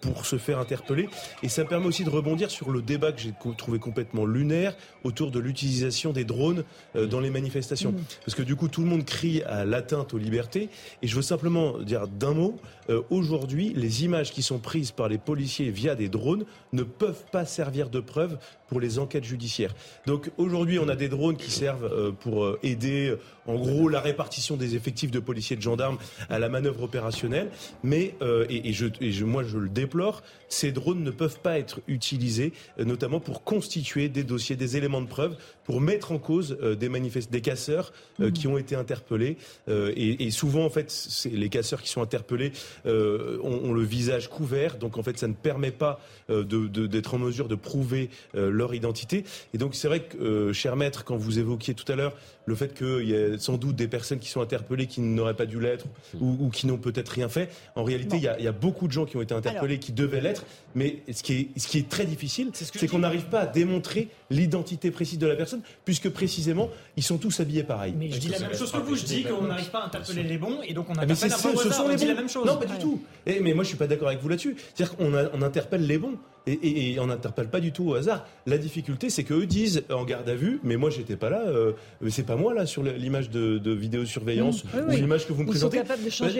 pour 0.00 0.26
se 0.26 0.36
faire 0.36 0.58
interpeller. 0.58 1.08
Et 1.42 1.48
ça 1.48 1.62
me 1.62 1.68
permet 1.68 1.86
aussi 1.86 2.04
de 2.04 2.10
rebondir 2.10 2.50
sur 2.50 2.70
le 2.70 2.82
débat 2.82 3.12
que 3.12 3.20
j'ai 3.20 3.32
trouvé 3.56 3.65
complètement 3.78 4.24
lunaire 4.24 4.76
autour 5.04 5.30
de 5.30 5.38
l'utilisation 5.38 6.12
des 6.12 6.24
drones 6.24 6.64
euh, 6.94 7.06
dans 7.06 7.20
les 7.20 7.30
manifestations. 7.30 7.92
Mmh. 7.92 8.04
Parce 8.24 8.34
que 8.34 8.42
du 8.42 8.56
coup, 8.56 8.68
tout 8.68 8.82
le 8.82 8.88
monde 8.88 9.04
crie 9.04 9.42
à 9.42 9.64
l'atteinte 9.64 10.14
aux 10.14 10.18
libertés. 10.18 10.68
Et 11.02 11.06
je 11.06 11.16
veux 11.16 11.22
simplement 11.22 11.78
dire 11.78 12.08
d'un 12.08 12.34
mot, 12.34 12.58
euh, 12.90 13.02
aujourd'hui, 13.10 13.72
les 13.74 14.04
images 14.04 14.32
qui 14.32 14.42
sont 14.42 14.58
prises 14.58 14.90
par 14.90 15.08
les 15.08 15.18
policiers 15.18 15.70
via 15.70 15.94
des 15.94 16.08
drones 16.08 16.44
ne 16.72 16.82
peuvent 16.82 17.24
pas 17.30 17.44
servir 17.44 17.90
de 17.90 18.00
preuve 18.00 18.38
pour 18.68 18.80
les 18.80 18.98
enquêtes 18.98 19.24
judiciaires. 19.24 19.74
Donc 20.06 20.30
aujourd'hui, 20.36 20.78
on 20.78 20.88
a 20.88 20.96
des 20.96 21.08
drones 21.08 21.36
qui 21.36 21.50
servent 21.50 21.84
euh, 21.92 22.10
pour 22.10 22.56
aider, 22.62 23.14
en 23.46 23.54
gros, 23.56 23.88
la 23.88 24.00
répartition 24.00 24.56
des 24.56 24.74
effectifs 24.74 25.10
de 25.10 25.20
policiers 25.20 25.54
et 25.54 25.56
de 25.56 25.62
gendarmes 25.62 25.98
à 26.28 26.38
la 26.38 26.48
manœuvre 26.48 26.82
opérationnelle. 26.82 27.50
Mais, 27.84 28.14
et, 28.48 28.72
je, 28.72 28.86
et 29.00 29.12
je, 29.12 29.24
moi 29.24 29.44
je 29.44 29.58
le 29.58 29.68
déplore, 29.68 30.22
ces 30.48 30.72
drones 30.72 31.02
ne 31.02 31.10
peuvent 31.10 31.38
pas 31.40 31.58
être 31.58 31.80
utilisés, 31.86 32.52
notamment 32.78 33.20
pour 33.20 33.44
constituer 33.56 34.10
des 34.10 34.22
dossiers, 34.22 34.54
des 34.54 34.76
éléments 34.76 35.00
de 35.00 35.06
preuve 35.06 35.34
pour 35.66 35.80
mettre 35.80 36.12
en 36.12 36.18
cause 36.18 36.56
euh, 36.62 36.76
des 36.76 36.88
manifestes, 36.88 37.30
des 37.30 37.40
casseurs 37.40 37.92
euh, 38.20 38.28
mmh. 38.28 38.32
qui 38.32 38.46
ont 38.46 38.56
été 38.56 38.76
interpellés. 38.76 39.36
Euh, 39.68 39.92
et, 39.96 40.30
souvent, 40.30 40.64
en 40.64 40.70
fait, 40.70 40.92
les 41.30 41.48
casseurs 41.48 41.82
qui 41.82 41.88
sont 41.88 42.02
interpellés 42.02 42.52
ont, 42.84 43.72
le 43.72 43.82
visage 43.82 44.28
couvert, 44.28 44.76
donc 44.76 44.96
en 44.96 45.02
fait, 45.02 45.18
ça 45.18 45.26
ne 45.26 45.34
permet 45.34 45.70
pas 45.70 46.00
d'être 46.28 47.14
en 47.14 47.18
mesure 47.18 47.48
de 47.48 47.54
prouver 47.54 48.10
leur 48.34 48.74
identité. 48.74 49.24
Et 49.54 49.58
donc, 49.58 49.74
c'est 49.74 49.88
vrai 49.88 50.00
que, 50.00 50.52
cher 50.52 50.76
maître, 50.76 51.04
quand 51.04 51.16
vous 51.16 51.38
évoquiez 51.38 51.74
tout 51.74 51.90
à 51.90 51.96
l'heure 51.96 52.14
le 52.46 52.54
fait 52.54 52.74
qu'il 52.74 53.08
y 53.08 53.12
ait 53.12 53.38
sans 53.38 53.58
doute 53.58 53.76
des 53.76 53.88
personnes 53.88 54.20
qui 54.20 54.28
sont 54.28 54.40
interpellées 54.40 54.86
qui 54.86 55.00
n'auraient 55.00 55.34
pas 55.34 55.46
dû 55.46 55.60
l'être 55.60 55.86
ou, 56.20 56.48
qui 56.50 56.66
n'ont 56.66 56.78
peut-être 56.78 57.08
rien 57.10 57.28
fait. 57.28 57.50
En 57.74 57.84
réalité, 57.84 58.16
il 58.16 58.22
y, 58.22 58.48
a, 58.48 58.52
beaucoup 58.52 58.86
de 58.86 58.92
gens 58.92 59.04
qui 59.04 59.16
ont 59.16 59.22
été 59.22 59.34
interpellés 59.34 59.78
qui 59.78 59.92
devaient 59.92 60.20
l'être, 60.20 60.46
mais 60.74 61.02
ce 61.12 61.22
qui 61.22 61.34
est, 61.34 61.58
ce 61.58 61.66
qui 61.66 61.78
est 61.78 61.88
très 61.88 62.06
difficile, 62.06 62.50
c'est 62.54 62.86
qu'on 62.88 63.00
n'arrive 63.00 63.24
pas 63.24 63.40
à 63.40 63.46
démontrer 63.46 64.08
l'identité 64.30 64.90
précise 64.90 65.18
de 65.18 65.26
la 65.26 65.36
personne, 65.36 65.55
puisque 65.84 66.08
précisément, 66.10 66.70
ils 66.96 67.02
sont 67.02 67.18
tous 67.18 67.40
habillés 67.40 67.64
pareil. 67.64 67.94
Mais 67.96 68.10
je 68.10 68.18
dis 68.18 68.28
la 68.28 68.40
même 68.40 68.54
chose 68.54 68.72
que 68.72 68.78
vous, 68.78 68.94
je 68.96 69.04
dis 69.04 69.24
qu'on 69.24 69.42
n'arrive 69.42 69.70
pas 69.70 69.80
à 69.80 69.86
interpeller 69.86 70.22
les 70.22 70.38
bons, 70.38 70.60
et 70.62 70.72
donc 70.72 70.86
on 70.90 70.94
a 70.94 71.06
pas 71.06 71.14
ce 71.14 71.28
sont 71.28 71.88
les 71.88 71.96
bons. 71.96 72.06
la 72.06 72.14
même 72.14 72.28
chose. 72.28 72.46
Non, 72.46 72.56
pas 72.56 72.66
du 72.66 72.78
tout. 72.78 73.02
Et, 73.26 73.40
mais 73.40 73.54
moi, 73.54 73.64
je 73.64 73.68
suis 73.68 73.76
pas 73.76 73.86
d'accord 73.86 74.08
avec 74.08 74.20
vous 74.20 74.28
là-dessus. 74.28 74.56
C'est-à-dire 74.74 74.96
qu'on 74.96 75.12
on 75.14 75.42
interpelle 75.42 75.86
les 75.86 75.98
bons. 75.98 76.16
Et, 76.46 76.96
on 77.00 77.06
n'interpelle 77.08 77.48
pas 77.48 77.58
du 77.58 77.72
tout 77.72 77.90
au 77.90 77.94
hasard. 77.94 78.24
La 78.46 78.56
difficulté, 78.56 79.10
c'est 79.10 79.24
qu'eux 79.24 79.46
disent 79.46 79.82
en 79.90 80.04
garde 80.04 80.28
à 80.28 80.34
vue, 80.34 80.60
mais 80.62 80.76
moi 80.76 80.90
j'étais 80.90 81.16
pas 81.16 81.28
là, 81.28 81.42
euh, 81.46 81.72
c'est 82.08 82.24
pas 82.24 82.36
moi 82.36 82.54
là 82.54 82.66
sur 82.66 82.84
l'image 82.84 83.30
de, 83.30 83.72
vidéosurveillance 83.72 84.64
mmh. 84.64 84.68
ou 84.86 84.90
l'image 84.90 85.26
que 85.26 85.32
vous 85.32 85.42
me 85.42 85.48
présentez. 85.48 85.82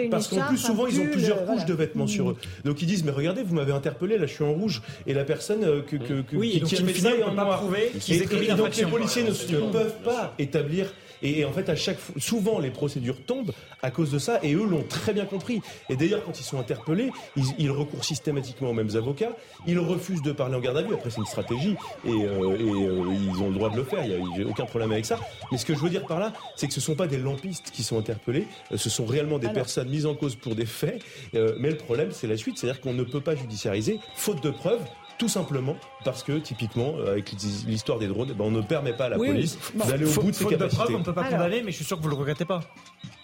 parce 0.09 0.29
qu'en 0.29 0.47
plus 0.47 0.57
souvent 0.57 0.87
ils 0.87 1.01
ont 1.01 1.07
plusieurs 1.07 1.45
couches 1.45 1.65
de 1.65 1.73
vêtements 1.73 2.05
mmh. 2.05 2.09
sur 2.09 2.29
eux. 2.31 2.37
Donc 2.63 2.81
ils 2.81 2.85
disent 2.85 3.03
mais 3.03 3.11
regardez, 3.11 3.43
vous 3.43 3.55
m'avez 3.55 3.73
interpellé, 3.73 4.17
là 4.17 4.27
je 4.27 4.33
suis 4.33 4.43
en 4.43 4.53
rouge 4.53 4.81
et 5.05 5.13
la 5.13 5.25
personne 5.25 5.63
euh, 5.65 5.81
que, 5.81 5.97
que, 5.97 6.35
oui, 6.35 6.61
qui, 6.65 6.75
a 6.75 6.79
fait 6.79 6.93
ça 6.93 7.13
est 7.13 7.23
en 7.23 7.33
noir. 7.33 7.63
Et, 8.07 8.55
donc 8.55 8.75
les 8.77 8.85
policiers 8.85 9.23
ne, 9.23 9.29
ne 9.29 9.71
peuvent 9.71 9.97
pas 10.03 10.33
établir 10.39 10.93
et, 11.21 11.45
en 11.45 11.51
fait, 11.51 11.69
à 11.69 11.75
chaque 11.75 11.99
fois, 11.99 12.15
souvent 12.19 12.59
les 12.59 12.69
procédures 12.69 13.21
tombent 13.25 13.51
à 13.81 13.91
cause 13.91 14.11
de 14.11 14.19
ça, 14.19 14.39
et 14.43 14.53
eux 14.53 14.65
l'ont 14.65 14.83
très 14.83 15.13
bien 15.13 15.25
compris. 15.25 15.61
Et 15.89 15.95
d'ailleurs, 15.95 16.23
quand 16.23 16.39
ils 16.39 16.43
sont 16.43 16.59
interpellés, 16.59 17.11
ils, 17.57 17.71
recourent 17.71 18.03
systématiquement 18.03 18.69
aux 18.69 18.73
mêmes 18.73 18.95
avocats. 18.95 19.35
Ils 19.67 19.79
refusent 19.79 20.21
de 20.21 20.31
parler 20.31 20.55
en 20.55 20.59
garde 20.59 20.77
à 20.77 20.81
vue. 20.81 20.93
Après, 20.93 21.09
c'est 21.09 21.19
une 21.19 21.25
stratégie, 21.25 21.75
et, 22.05 22.09
euh, 22.09 22.41
euh, 22.41 23.13
ils 23.13 23.41
ont 23.41 23.49
le 23.49 23.55
droit 23.55 23.69
de 23.69 23.77
le 23.77 23.83
faire. 23.83 24.03
Il 24.03 24.23
n'y 24.23 24.43
a, 24.43 24.47
aucun 24.47 24.65
problème 24.65 24.91
avec 24.91 25.05
ça. 25.05 25.19
Mais 25.51 25.57
ce 25.57 25.65
que 25.65 25.73
je 25.73 25.79
veux 25.79 25.89
dire 25.89 26.05
par 26.05 26.19
là, 26.19 26.33
c'est 26.55 26.67
que 26.67 26.73
ce 26.73 26.79
ne 26.79 26.85
sont 26.85 26.95
pas 26.95 27.07
des 27.07 27.17
lampistes 27.17 27.71
qui 27.71 27.83
sont 27.83 27.97
interpellés. 27.97 28.47
Euh, 28.71 28.77
ce 28.77 28.89
sont 28.89 29.05
réellement 29.05 29.39
des 29.39 29.49
personnes 29.49 29.89
mises 29.89 30.05
en 30.05 30.15
cause 30.15 30.35
pour 30.35 30.55
des 30.55 30.65
faits. 30.65 31.01
mais 31.33 31.69
le 31.69 31.77
problème, 31.77 32.11
c'est 32.11 32.27
la 32.27 32.37
suite, 32.37 32.57
c'est-à-dire 32.57 32.81
qu'on 32.81 32.93
ne 32.93 33.03
peut 33.03 33.21
pas 33.21 33.35
judiciariser, 33.35 33.99
faute 34.15 34.41
de 34.43 34.49
preuves. 34.49 34.81
Tout 35.17 35.27
simplement 35.27 35.75
parce 36.05 36.23
que, 36.23 36.37
typiquement, 36.37 36.93
euh, 36.97 37.11
avec 37.11 37.31
l'histoire 37.65 37.97
des 37.97 38.07
drones, 38.07 38.29
eh 38.31 38.33
ben, 38.35 38.45
on 38.45 38.51
ne 38.51 38.61
permet 38.61 38.93
pas 38.93 39.05
à 39.05 39.09
la 39.09 39.17
police 39.17 39.57
d'aller 39.73 40.05
au 40.05 40.21
bout 40.21 40.31
de 40.31 40.35
ses 40.35 40.45
capacités. 40.45 40.93
on 40.95 40.99
ne 40.99 41.03
peut 41.03 41.13
pas 41.13 41.23
condamner, 41.23 41.63
mais 41.63 41.71
je 41.71 41.77
suis 41.77 41.85
sûr 41.85 41.97
que 41.97 42.03
vous 42.03 42.09
ne 42.09 42.13
le 42.13 42.19
regrettez 42.19 42.45
pas. 42.45 42.61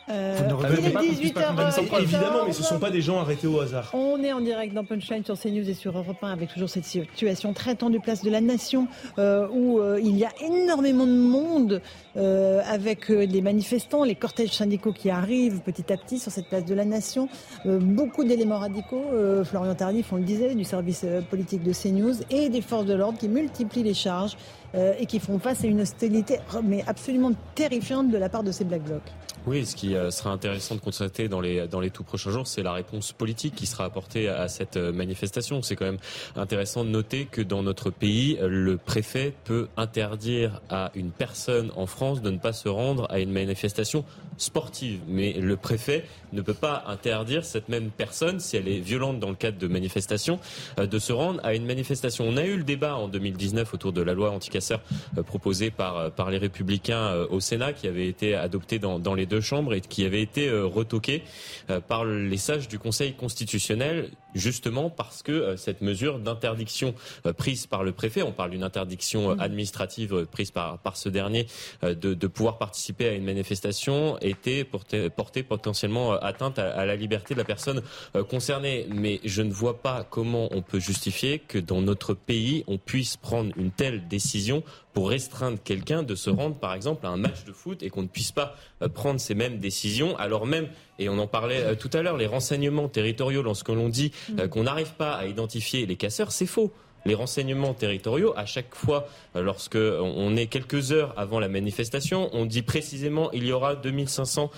Euh, 0.10 0.38
vous 0.42 0.50
ne 0.50 0.54
regrettez 0.54 0.90
pas 0.90 1.02
qu'on 1.02 1.14
puisse 1.14 1.32
pas 1.32 1.44
condamner 1.44 1.72
sans 1.72 2.00
Évidemment, 2.00 2.46
mais 2.46 2.54
ce 2.54 2.62
ne 2.62 2.66
sont 2.66 2.80
pas 2.80 2.90
des 2.90 3.02
gens 3.02 3.20
arrêtés 3.20 3.48
au 3.48 3.60
hasard. 3.60 3.90
On 3.94 4.22
est 4.24 4.34
en 4.34 4.42
direct 4.42 4.74
dans 4.74 4.84
Punchline 4.84 5.24
sur 5.24 5.40
CNews 5.40 5.70
et 5.70 5.74
sur 5.74 5.98
Europe 5.98 6.18
1 6.22 6.32
avec 6.32 6.52
toujours 6.54 6.70
cette 6.70 6.86
situation 6.86 7.54
très 7.54 7.76
tendue 7.76 8.00
place 8.00 8.22
de 8.24 8.30
la 8.30 8.42
Nation 8.42 8.88
euh, 9.18 9.48
où 9.50 9.80
il 9.98 10.18
y 10.18 10.26
a 10.26 10.32
énormément 10.42 11.06
de 11.06 11.12
monde 11.12 11.82
avec 12.16 13.12
des 13.12 13.42
manifestants, 13.42 14.04
les 14.04 14.16
cortèges 14.16 14.52
syndicaux 14.52 14.94
qui 14.94 15.10
arrivent 15.10 15.62
petit 15.62 15.92
à 15.92 15.98
petit 15.98 16.20
sur 16.20 16.32
cette 16.32 16.48
place 16.48 16.66
de 16.66 16.76
la 16.76 16.86
Nation. 16.86 17.30
beaucoup 17.66 18.24
d'éléments 18.24 18.60
radicaux, 18.60 19.04
Florian 19.44 19.76
Tardif, 19.76 20.12
on 20.12 20.18
le 20.18 20.24
disait, 20.24 20.56
du 20.56 20.64
service 20.64 21.06
politique 21.30 21.64
de 21.64 21.74
CNews 21.74 22.16
et 22.30 22.50
des 22.50 22.62
forces 22.62 22.86
de 22.86 22.94
l'ordre 22.94 23.18
qui 23.18 23.30
multiplient 23.30 23.84
les 23.84 23.94
charges 23.94 24.38
euh, 24.76 24.94
et 24.98 25.06
qui 25.06 25.20
font 25.20 25.38
face 25.38 25.64
à 25.64 25.68
une 25.68 25.82
hostilité 25.82 26.40
mais 26.64 26.84
absolument 26.88 27.32
terrifiante 27.54 28.10
de 28.10 28.18
la 28.18 28.28
part 28.28 28.44
de 28.44 28.52
ces 28.52 28.64
Black 28.64 28.82
Blocs. 28.82 29.02
Oui, 29.46 29.66
ce 29.66 29.76
qui 29.76 29.94
euh, 29.94 30.10
sera 30.10 30.30
intéressant 30.30 30.76
de 30.76 30.80
constater 30.80 31.28
dans 31.28 31.42
les 31.42 31.68
dans 31.68 31.82
les 31.82 31.90
tout 31.90 32.06
prochains 32.06 32.32
jours, 32.32 32.48
c'est 32.48 32.64
la 32.64 32.72
réponse 32.72 33.12
politique 33.12 33.56
qui 33.56 33.66
sera 33.66 33.84
apportée 33.84 34.30
à 34.30 34.48
cette 34.48 34.78
euh, 34.78 34.94
manifestation. 34.94 35.62
C'est 35.62 35.76
quand 35.76 35.84
même 35.84 35.98
intéressant 36.38 36.86
de 36.86 36.90
noter 36.90 37.26
que 37.26 37.42
dans 37.42 37.62
notre 37.62 37.90
pays, 37.90 38.40
le 38.42 38.78
préfet 38.78 39.34
peut 39.44 39.68
interdire 39.76 40.62
à 40.70 40.92
une 40.96 41.12
personne 41.12 41.72
en 41.76 41.88
France 41.88 42.22
de 42.22 42.30
ne 42.30 42.38
pas 42.38 42.54
se 42.54 42.70
rendre 42.70 43.06
à 43.12 43.20
une 43.20 43.34
manifestation 43.34 44.06
sportive, 44.38 45.02
mais 45.08 45.34
le 45.34 45.58
préfet 45.58 46.06
ne 46.32 46.42
peut 46.42 46.54
pas 46.54 46.86
interdire 46.88 47.44
cette 47.44 47.68
même 47.68 47.92
personne, 47.92 48.40
si 48.40 48.56
elle 48.56 48.70
est 48.70 48.80
violente 48.80 49.20
dans 49.20 49.30
le 49.30 49.36
cadre 49.36 49.58
de 49.58 49.68
manifestations, 49.68 50.40
euh, 50.80 50.88
de 50.88 51.00
se 51.00 51.12
rendre 51.12 51.42
à 51.44 51.54
une 51.54 51.66
manifestation. 51.66 52.26
On 52.26 52.38
a 52.38 52.46
eu 52.46 52.56
le 52.56 52.64
débat 52.64 52.96
en 52.96 53.10
2019 53.10 53.74
autour 53.74 53.92
de 53.92 54.02
la 54.02 54.14
loi 54.14 54.32
anticasseur 54.32 54.80
proposée 55.26 55.70
par 55.70 56.12
par 56.12 56.30
les 56.32 56.38
Républicains 56.38 57.14
au 57.30 57.42
Sénat, 57.42 57.74
qui 57.74 57.88
avait 57.88 58.08
été 58.08 58.36
adoptée 58.36 58.80
dans 58.80 59.00
dans 59.00 59.14
les 59.14 59.26
deux 59.26 59.33
chambres 59.42 59.74
et 59.74 59.82
qui 59.82 60.06
avait 60.06 60.22
été 60.22 60.48
euh, 60.48 60.66
retoqué 60.66 61.24
euh, 61.70 61.80
par 61.80 62.06
les 62.06 62.38
sages 62.38 62.68
du 62.68 62.80
Conseil 62.80 63.14
constitutionnel 63.14 64.10
justement 64.36 64.90
parce 64.90 65.24
que 65.24 65.32
euh, 65.32 65.58
cette 65.58 65.82
mesure 65.82 66.20
d'interdiction 66.20 66.94
prise 67.38 67.68
par 67.68 67.84
le 67.84 67.92
préfet, 67.92 68.22
on 68.22 68.32
parle 68.32 68.52
d'une 68.52 68.64
interdiction 68.64 69.36
mmh. 69.36 69.40
administrative 69.40 70.26
prise 70.32 70.52
par, 70.52 70.80
par 70.80 70.98
ce 70.98 71.10
dernier 71.10 71.48
de, 71.82 71.94
de 71.94 72.28
pouvoir 72.28 72.58
participer 72.58 73.08
à 73.08 73.14
une 73.14 73.24
manifestation, 73.24 74.18
était 74.20 74.64
portée, 74.64 75.10
portée 75.10 75.44
potentiellement 75.44 76.14
atteinte 76.14 76.60
à, 76.60 76.72
à, 76.72 76.86
la 76.86 76.96
liberté 76.96 77.34
de 77.34 77.40
la 77.40 77.46
personne 77.46 77.82
concernée. 78.30 78.88
Mais 78.90 79.20
je 79.24 79.42
ne 79.42 79.52
vois 79.52 79.82
pas 79.82 80.06
comment 80.10 80.50
on 80.52 80.62
peut 80.62 80.80
justifier 80.80 81.40
que 81.40 81.58
dans 81.58 81.82
notre 81.82 82.14
pays, 82.14 82.64
on 82.68 82.78
puisse 82.78 83.18
prendre 83.18 83.52
une 83.58 83.72
telle 83.72 84.08
décision 84.08 84.64
pour 84.94 85.10
restreindre 85.10 85.58
quelqu'un 85.62 86.04
de 86.04 86.16
se 86.16 86.30
rendre, 86.30 86.56
par 86.56 86.74
exemple, 86.74 87.06
à 87.06 87.10
un 87.10 87.18
match 87.18 87.44
de 87.46 87.52
foot 87.52 87.82
et 87.84 87.90
qu'on 87.90 88.04
ne 88.04 88.08
puisse 88.08 88.32
pas 88.32 88.56
euh, 88.82 88.88
prendre 88.88 89.20
ces 89.20 89.36
mêmes 89.36 89.60
décisions, 89.60 90.16
alors 90.18 90.46
même, 90.46 90.68
et 91.00 91.10
on 91.10 91.18
en 91.20 91.28
parlait 91.28 91.62
euh, 91.62 91.76
tout 91.76 91.90
à 91.94 92.02
l'heure, 92.02 92.18
les 92.18 92.28
renseignements 92.28 92.88
territoriaux, 92.88 93.42
lorsque 93.42 93.70
l'on 93.70 93.90
dit 93.90 94.12
euh, 94.40 94.48
qu'on 94.48 94.64
n'arrive 94.64 94.94
pas 94.94 95.14
à 95.14 95.26
identifier 95.26 95.86
les 95.86 95.96
casseurs, 95.96 96.32
c'est 96.32 96.46
faux. 96.46 96.72
les 97.06 97.16
renseignements 97.16 97.74
territoriaux, 97.74 98.34
à 98.38 98.46
chaque 98.46 98.74
fois, 98.76 99.10
lorsque 99.36 99.76
on 99.76 100.38
est 100.38 100.48
quelques 100.48 100.94
heures 100.94 101.14
avant 101.18 101.42
la 101.42 101.50
manifestation, 101.50 102.30
on 102.32 102.46
dit 102.46 102.62
précisément 102.62 103.30
il 103.34 103.46
y 103.46 103.52
aura 103.52 103.76
2500 103.76 104.50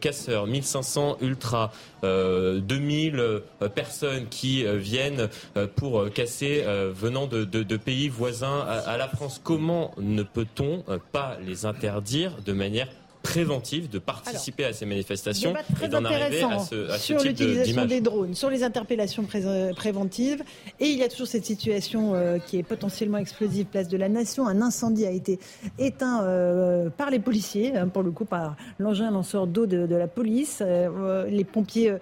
casseurs, 0.00 0.46
1500 0.46 1.16
ultras, 1.20 1.72
2000 2.04 3.42
personnes 3.74 4.28
qui 4.28 4.64
viennent 4.78 5.28
pour 5.74 6.12
casser 6.12 6.62
venant 6.94 7.26
de, 7.26 7.76
pays 7.76 8.08
voisins 8.08 8.60
à 8.60 8.96
la 8.96 9.08
France. 9.08 9.40
Comment 9.42 9.92
ne 9.98 10.22
peut-on 10.22 10.84
pas 11.10 11.38
les 11.44 11.66
interdire 11.66 12.36
de 12.46 12.52
manière 12.52 12.86
préventive 13.22 13.88
de 13.88 13.98
participer 13.98 14.64
à 14.64 14.72
ces 14.72 14.86
manifestations 14.86 15.54
et 15.82 15.88
d'en 15.88 16.04
arriver 16.04 16.42
à 16.42 16.58
ce, 16.58 16.90
à 16.90 16.98
ce 16.98 17.06
sur 17.06 17.22
l'utilisation 17.22 17.84
des 17.84 18.00
drones, 18.00 18.34
sur 18.34 18.50
les 18.50 18.62
interpellations 18.62 19.26
préventives. 19.76 20.42
Et 20.78 20.86
il 20.86 20.98
y 20.98 21.02
a 21.02 21.08
toujours 21.08 21.26
cette 21.26 21.44
situation 21.44 22.14
euh, 22.14 22.38
qui 22.38 22.58
est 22.58 22.62
potentiellement 22.62 23.18
explosive, 23.18 23.66
place 23.66 23.88
de 23.88 23.96
la 23.96 24.08
Nation. 24.08 24.46
Un 24.46 24.62
incendie 24.62 25.06
a 25.06 25.10
été 25.10 25.38
éteint 25.78 26.22
euh, 26.22 26.90
par 26.90 27.10
les 27.10 27.18
policiers, 27.18 27.76
hein, 27.76 27.88
pour 27.88 28.02
le 28.02 28.10
coup 28.10 28.24
par 28.24 28.56
l'engin 28.78 29.10
lanceur 29.10 29.46
d'eau 29.46 29.66
de, 29.66 29.94
la 29.94 30.06
police. 30.06 30.62
Euh, 30.64 31.26
les 31.28 31.44
pompiers 31.44 31.94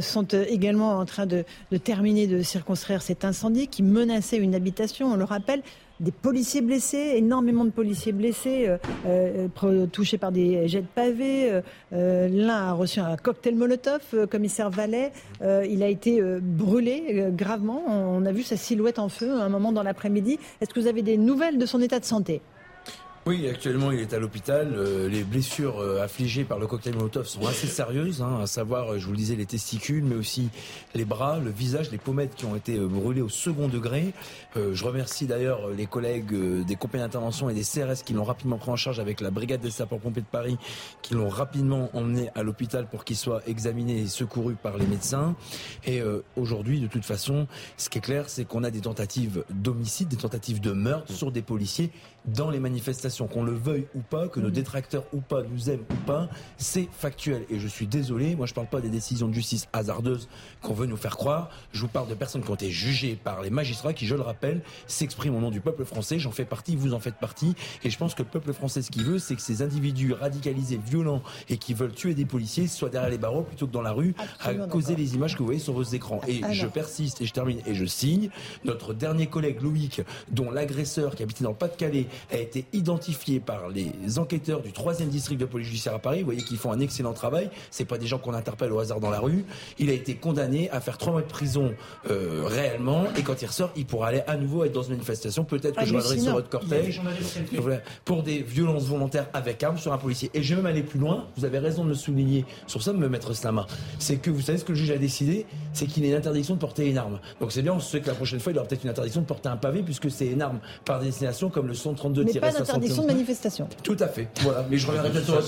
sont 0.00 0.26
également 0.26 0.98
en 0.98 1.04
train 1.04 1.26
de, 1.26 1.44
de 1.70 1.76
terminer 1.76 2.26
de 2.26 2.42
circonscrire 2.42 3.02
cet 3.02 3.24
incendie 3.24 3.68
qui 3.68 3.82
menaçait 3.82 4.36
une 4.36 4.54
habitation. 4.54 5.12
On 5.12 5.16
le 5.16 5.24
rappelle, 5.24 5.62
des 6.00 6.10
policiers 6.10 6.60
blessés, 6.60 7.14
énormément 7.16 7.64
de 7.64 7.70
policiers 7.70 8.12
blessés, 8.12 8.66
euh, 8.68 9.48
euh, 9.64 9.86
touchés 9.86 10.18
par 10.18 10.32
des 10.32 10.68
jets 10.68 10.82
de 10.82 10.86
pavés. 10.86 11.60
Euh, 11.92 12.28
l'un 12.28 12.68
a 12.68 12.72
reçu 12.72 13.00
un 13.00 13.16
cocktail 13.16 13.54
Molotov, 13.54 14.26
commissaire 14.30 14.70
Vallet. 14.70 15.12
il 15.42 15.82
a 15.82 15.88
été 15.88 16.20
brûlé 16.40 17.26
gravement. 17.30 17.82
On 17.86 18.24
a 18.26 18.32
vu 18.32 18.42
sa 18.42 18.56
silhouette 18.56 18.98
en 18.98 19.08
feu 19.08 19.32
à 19.32 19.44
un 19.44 19.48
moment 19.48 19.72
dans 19.72 19.82
l'après-midi. 19.82 20.38
Est-ce 20.60 20.72
que 20.72 20.80
vous 20.80 20.86
avez 20.86 21.02
des 21.02 21.16
nouvelles 21.16 21.58
de 21.58 21.66
son 21.66 21.80
état 21.80 22.00
de 22.00 22.04
santé? 22.04 22.40
Oui, 23.26 23.48
actuellement 23.48 23.90
il 23.90 23.98
est 23.98 24.14
à 24.14 24.20
l'hôpital. 24.20 24.72
Euh, 24.76 25.08
les 25.08 25.24
blessures 25.24 25.80
euh, 25.80 26.00
affligées 26.00 26.44
par 26.44 26.60
le 26.60 26.68
cocktail 26.68 26.94
Molotov 26.94 27.26
sont 27.26 27.44
assez 27.44 27.66
sérieuses, 27.66 28.22
hein, 28.22 28.38
à 28.40 28.46
savoir, 28.46 28.92
euh, 28.92 28.98
je 28.98 29.06
vous 29.06 29.10
le 29.10 29.16
disais, 29.16 29.34
les 29.34 29.46
testicules, 29.46 30.04
mais 30.04 30.14
aussi 30.14 30.48
les 30.94 31.04
bras, 31.04 31.40
le 31.40 31.50
visage, 31.50 31.90
les 31.90 31.98
pommettes 31.98 32.36
qui 32.36 32.44
ont 32.44 32.54
été 32.54 32.78
brûlées 32.78 33.22
au 33.22 33.28
second 33.28 33.66
degré. 33.66 34.12
je 34.54 34.84
remercie 34.84 35.26
d'ailleurs 35.26 35.68
les 35.70 35.86
collègues 35.86 36.32
des 36.64 36.76
compagnies 36.76 37.02
d'intervention 37.02 37.50
et 37.50 37.54
des 37.54 37.62
CRS 37.62 38.04
qui 38.04 38.12
l'ont 38.12 38.24
rapidement 38.24 38.58
pris 38.58 38.70
en 38.70 38.76
charge 38.76 39.00
avec 39.00 39.20
la 39.20 39.30
brigade 39.30 39.60
des 39.60 39.70
sapeurs-pompiers 39.70 40.22
de 40.22 40.26
Paris, 40.26 40.56
qui 41.02 41.14
l'ont 41.14 41.28
rapidement 41.28 41.90
emmené 41.94 42.30
à 42.34 42.42
l'hôpital 42.42 42.86
pour 42.86 43.04
qu'il 43.04 43.16
soit 43.16 43.42
examiné 43.48 44.00
et 44.00 44.06
secouru 44.06 44.54
par 44.54 44.78
les 44.78 44.86
médecins. 44.86 45.34
Et 45.84 46.00
aujourd'hui, 46.36 46.80
de 46.80 46.86
toute 46.86 47.04
façon, 47.04 47.46
ce 47.76 47.90
qui 47.90 47.98
est 47.98 48.02
clair, 48.02 48.28
c'est 48.28 48.44
qu'on 48.44 48.64
a 48.64 48.70
des 48.70 48.82
tentatives 48.82 49.44
d'homicide, 49.50 50.08
des 50.08 50.16
tentatives 50.16 50.60
de 50.60 50.72
meurtre 50.72 51.12
sur 51.12 51.32
des 51.32 51.42
policiers 51.42 51.90
dans 52.26 52.50
les 52.50 52.60
manifestations, 52.60 53.26
qu'on 53.26 53.44
le 53.44 53.52
veuille 53.52 53.86
ou 53.94 54.00
pas, 54.00 54.28
que 54.28 54.40
nos 54.40 54.48
mm. 54.48 54.52
détracteurs 54.52 55.04
ou 55.12 55.20
pas 55.20 55.42
nous 55.42 55.70
aiment 55.70 55.84
ou 55.90 56.06
pas, 56.06 56.28
c'est 56.56 56.88
factuel. 56.90 57.44
Et 57.50 57.58
je 57.58 57.68
suis 57.68 57.86
désolé, 57.86 58.36
moi 58.36 58.46
je 58.46 58.54
parle 58.54 58.66
pas 58.66 58.80
des 58.80 58.88
décisions 58.88 59.28
de 59.28 59.34
justice 59.34 59.68
hasardeuses 59.72 60.28
qu'on 60.62 60.74
veut 60.74 60.86
nous 60.86 60.96
faire 60.96 61.16
croire. 61.16 61.50
Je 61.72 61.80
vous 61.80 61.88
parle 61.88 62.08
de 62.08 62.14
personnes 62.14 62.42
qui 62.42 62.50
ont 62.50 62.54
été 62.54 62.70
jugées 62.70 63.18
par 63.22 63.42
les 63.42 63.50
magistrats 63.50 63.92
qui, 63.92 64.06
je 64.06 64.14
le 64.14 64.22
rappelle, 64.22 64.62
s'expriment 64.86 65.36
au 65.36 65.40
nom 65.40 65.50
du 65.50 65.60
peuple 65.60 65.84
français. 65.84 66.18
J'en 66.18 66.32
fais 66.32 66.44
partie, 66.44 66.76
vous 66.76 66.94
en 66.94 67.00
faites 67.00 67.16
partie. 67.16 67.54
Et 67.84 67.90
je 67.90 67.98
pense 67.98 68.14
que 68.14 68.22
le 68.22 68.28
peuple 68.28 68.52
français, 68.52 68.82
ce 68.82 68.90
qu'il 68.90 69.04
veut, 69.04 69.18
c'est 69.18 69.36
que 69.36 69.42
ces 69.42 69.62
individus 69.62 70.12
radicalisés, 70.12 70.80
violents 70.84 71.22
et 71.48 71.58
qui 71.58 71.74
veulent 71.74 71.92
tuer 71.92 72.14
des 72.14 72.24
policiers 72.24 72.66
soient 72.66 72.88
derrière 72.88 73.10
les 73.10 73.18
barreaux 73.18 73.42
plutôt 73.42 73.66
que 73.66 73.72
dans 73.72 73.82
la 73.82 73.92
rue 73.92 74.14
à 74.40 74.54
causer 74.54 74.96
les 74.96 75.14
images 75.14 75.34
que 75.34 75.40
vous 75.40 75.46
voyez 75.46 75.60
sur 75.60 75.72
vos 75.72 75.82
écrans. 75.82 76.20
Et 76.26 76.42
je 76.52 76.66
persiste 76.66 77.20
et 77.20 77.26
je 77.26 77.32
termine 77.32 77.60
et 77.66 77.74
je 77.74 77.84
signe. 77.84 78.30
Notre 78.64 78.94
dernier 78.94 79.26
collègue 79.26 79.62
Loïc, 79.62 80.02
dont 80.30 80.50
l'agresseur 80.50 81.14
qui 81.14 81.22
habitait 81.22 81.44
dans 81.44 81.50
le 81.50 81.56
Pas-de-Calais 81.56 82.06
a 82.30 82.36
été 82.36 82.64
identifié 82.72 83.40
par 83.40 83.68
les 83.68 84.18
enquêteurs 84.18 84.62
du 84.62 84.70
3e 84.70 85.08
district 85.08 85.40
de 85.40 85.46
police 85.46 85.68
judiciaire 85.68 85.94
à 85.94 85.98
Paris. 85.98 86.20
Vous 86.20 86.26
voyez 86.26 86.42
qu'ils 86.42 86.58
font 86.58 86.72
un 86.72 86.80
excellent 86.80 87.12
travail. 87.12 87.50
C'est 87.70 87.84
pas 87.84 87.98
des 87.98 88.06
gens 88.06 88.18
qu'on 88.18 88.34
interpelle 88.34 88.72
au 88.72 88.78
hasard 88.78 89.00
dans 89.00 89.10
la 89.10 89.20
rue. 89.20 89.44
Il 89.78 89.90
a 89.90 89.92
été 89.92 90.14
condamné 90.14 90.70
à 90.70 90.80
faire 90.80 90.98
trois 90.98 91.12
mois 91.12 91.22
de 91.22 91.28
prison 91.28 91.74
euh, 92.10 92.42
réellement. 92.46 93.04
Et 93.16 93.22
quand 93.22 93.40
il 93.42 93.46
ressort, 93.46 93.70
il 93.76 93.86
pourra 93.86 94.08
aller 94.08 94.22
à 94.26 94.36
nouveau 94.36 94.64
être 94.64 94.72
dans 94.72 94.82
une 94.82 94.92
manifestation. 94.92 95.44
Peut-être 95.44 95.78
que 95.78 95.86
je 95.86 95.94
m'adresse 95.94 96.22
sur 96.22 96.32
votre 96.32 96.48
cortège. 96.48 97.00
Pour 98.04 98.22
des 98.22 98.42
violences 98.42 98.84
volontaires 98.84 99.28
avec 99.32 99.62
armes 99.62 99.78
sur 99.78 99.92
un 99.92 99.98
policier. 99.98 100.30
Et 100.34 100.42
je 100.42 100.54
vais 100.54 100.62
même 100.62 100.72
aller 100.72 100.82
plus 100.82 100.98
loin. 100.98 101.26
Vous 101.36 101.44
avez 101.44 101.58
raison 101.58 101.84
de 101.84 101.90
me 101.90 101.94
souligner 101.94 102.44
sur 102.66 102.82
ça, 102.82 102.92
de 102.92 102.98
me 102.98 103.08
mettre 103.08 103.34
cela 103.34 103.52
main. 103.52 103.66
C'est 103.98 104.16
que 104.16 104.30
vous 104.30 104.40
savez 104.40 104.58
ce 104.58 104.64
que 104.64 104.72
le 104.72 104.78
juge 104.78 104.90
a 104.90 104.98
décidé, 104.98 105.46
c'est 105.72 105.86
qu'il 105.86 106.04
a 106.04 106.08
une 106.08 106.14
interdiction 106.14 106.54
de 106.54 106.60
porter 106.60 106.88
une 106.88 106.98
arme. 106.98 107.20
Donc 107.40 107.52
c'est 107.52 107.62
bien, 107.62 107.72
on 107.72 107.80
sait 107.80 108.00
que 108.00 108.08
la 108.08 108.14
prochaine 108.14 108.40
fois, 108.40 108.52
il 108.52 108.58
aura 108.58 108.66
peut-être 108.66 108.84
une 108.84 108.90
interdiction 108.90 109.20
de 109.20 109.26
porter 109.26 109.48
un 109.48 109.56
pavé 109.56 109.82
puisque 109.82 110.10
c'est 110.10 110.26
une 110.26 110.42
arme 110.42 110.60
par 110.84 111.00
destination 111.00 111.50
comme 111.50 111.66
le 111.66 111.74
132 112.14 112.40
pas 112.40 112.52
d'interdiction 112.52 113.02
de 113.02 113.06
manifestation. 113.08 113.68
Tout 113.82 113.96
à 113.98 114.08
fait. 114.08 114.28
Voilà. 114.42 114.64
Mais 114.70 114.78
je 114.78 114.86
reviendrai 114.86 115.10
peut-être 115.10 115.26
sur 115.26 115.40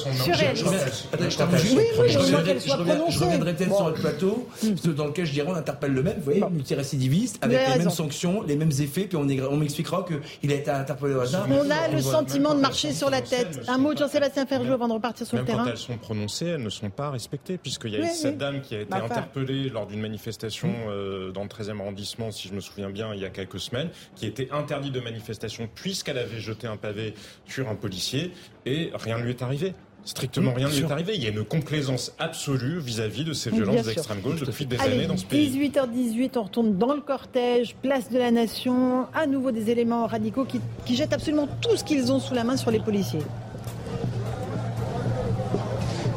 Je 3.09 3.19
reviendrai 3.19 3.55
peut-être 3.55 3.75
sur 3.75 3.85
votre 3.85 4.01
plateau, 4.01 4.49
dans 4.97 5.07
lequel 5.07 5.27
je 5.27 5.33
dirais 5.33 5.49
on 5.51 5.55
interpelle 5.55 5.93
le 5.93 6.03
même, 6.03 6.17
vous 6.19 6.25
voyez, 6.25 6.43
multirécidiviste, 6.51 7.39
avec 7.43 7.61
les 7.69 7.79
mêmes 7.79 7.91
sanctions, 7.91 8.43
les 8.43 8.57
mêmes 8.57 8.73
effets, 8.81 9.03
puis 9.03 9.17
on 9.17 9.57
m'expliquera 9.57 10.05
qu'il 10.41 10.53
a 10.53 10.55
été 10.55 10.71
interpellé 10.71 11.15
au 11.15 11.21
hasard. 11.21 11.47
On 11.51 11.71
a 11.71 11.89
le 11.89 12.01
sentiment 12.01 12.55
de 12.55 12.61
marcher 12.61 12.93
sur 12.93 13.11
la 13.11 13.23
tête. 13.23 13.61
Un 13.69 13.79
mot 13.79 13.95
de 13.95 13.99
Jean-Sébastien 13.99 14.47
Ferjou 14.47 14.73
avant 14.73 14.89
de 14.89 14.95
repartir 14.95 15.27
sur 15.27 15.37
le 15.37 15.45
terrain. 15.45 15.65
Quand 15.65 15.71
elles 15.71 15.77
sont 15.77 15.99
prononcées, 15.99 16.47
elles 16.47 16.63
ne 16.63 16.71
sont 16.71 16.91
pas 16.91 17.11
respectées, 17.11 17.59
puisqu'il 17.59 17.93
y 17.93 17.97
a 17.97 18.07
cette 18.09 18.39
dame 18.39 18.61
qui 18.61 18.75
a 18.75 18.81
été 18.81 18.95
interpellée 18.95 19.69
lors 19.69 19.87
d'une 19.87 20.01
manifestation 20.01 20.69
euh, 20.89 21.31
dans 21.31 21.43
le 21.43 21.49
13e 21.49 21.81
arrondissement, 21.81 22.31
si 22.31 22.49
je 22.49 22.55
me 22.55 22.61
souviens 22.61 22.91
bien, 22.91 23.15
il 23.15 23.21
y 23.21 23.25
a 23.25 23.31
quelques 23.31 23.61
semaines, 23.61 23.91
qui 24.17 24.27
était 24.27 24.49
interdite 24.51 24.93
de 24.93 25.01
manifestation 25.01 25.69
puisqu'elle 25.75 26.19
avait 26.19 26.41
jeté 26.49 26.67
un 26.67 26.77
pavé 26.77 27.15
sur 27.47 27.69
un 27.69 27.75
policier 27.75 28.33
et 28.67 28.91
rien 28.95 29.19
ne 29.19 29.25
lui 29.25 29.31
est 29.31 29.43
arrivé. 29.43 29.75
Strictement 30.05 30.55
rien 30.55 30.69
ne 30.69 30.73
lui 30.73 30.81
est 30.81 30.91
arrivé. 30.91 31.15
Il 31.15 31.23
y 31.23 31.27
a 31.27 31.31
une 31.31 31.45
complaisance 31.45 32.15
absolue 32.19 32.79
vis-à-vis 32.79 33.25
de 33.25 33.33
ces 33.33 33.51
violences 33.51 33.85
d'extrême 33.85 34.21
gauche 34.21 34.41
depuis 34.41 34.67
des 34.67 34.81
années 34.81 35.07
dans 35.07 35.17
ce 35.17 35.27
pays. 35.27 35.71
18h18, 35.71 36.31
on 36.37 36.43
retourne 36.43 36.79
dans 36.79 36.95
le 36.95 37.01
cortège, 37.01 37.77
place 37.83 38.11
de 38.11 38.19
la 38.19 38.31
Nation, 38.31 39.07
à 39.15 39.27
nouveau 39.27 39.51
des 39.51 39.71
éléments 39.71 40.07
radicaux 40.07 40.45
qui, 40.45 40.61
qui 40.87 40.97
jettent 40.97 41.13
absolument 41.13 41.49
tout 41.61 41.77
ce 41.77 41.85
qu'ils 41.85 42.11
ont 42.11 42.21
sous 42.21 42.35
la 42.35 42.45
main 42.45 42.57
sur 42.57 42.71
les 42.71 42.81
policiers. 42.81 43.21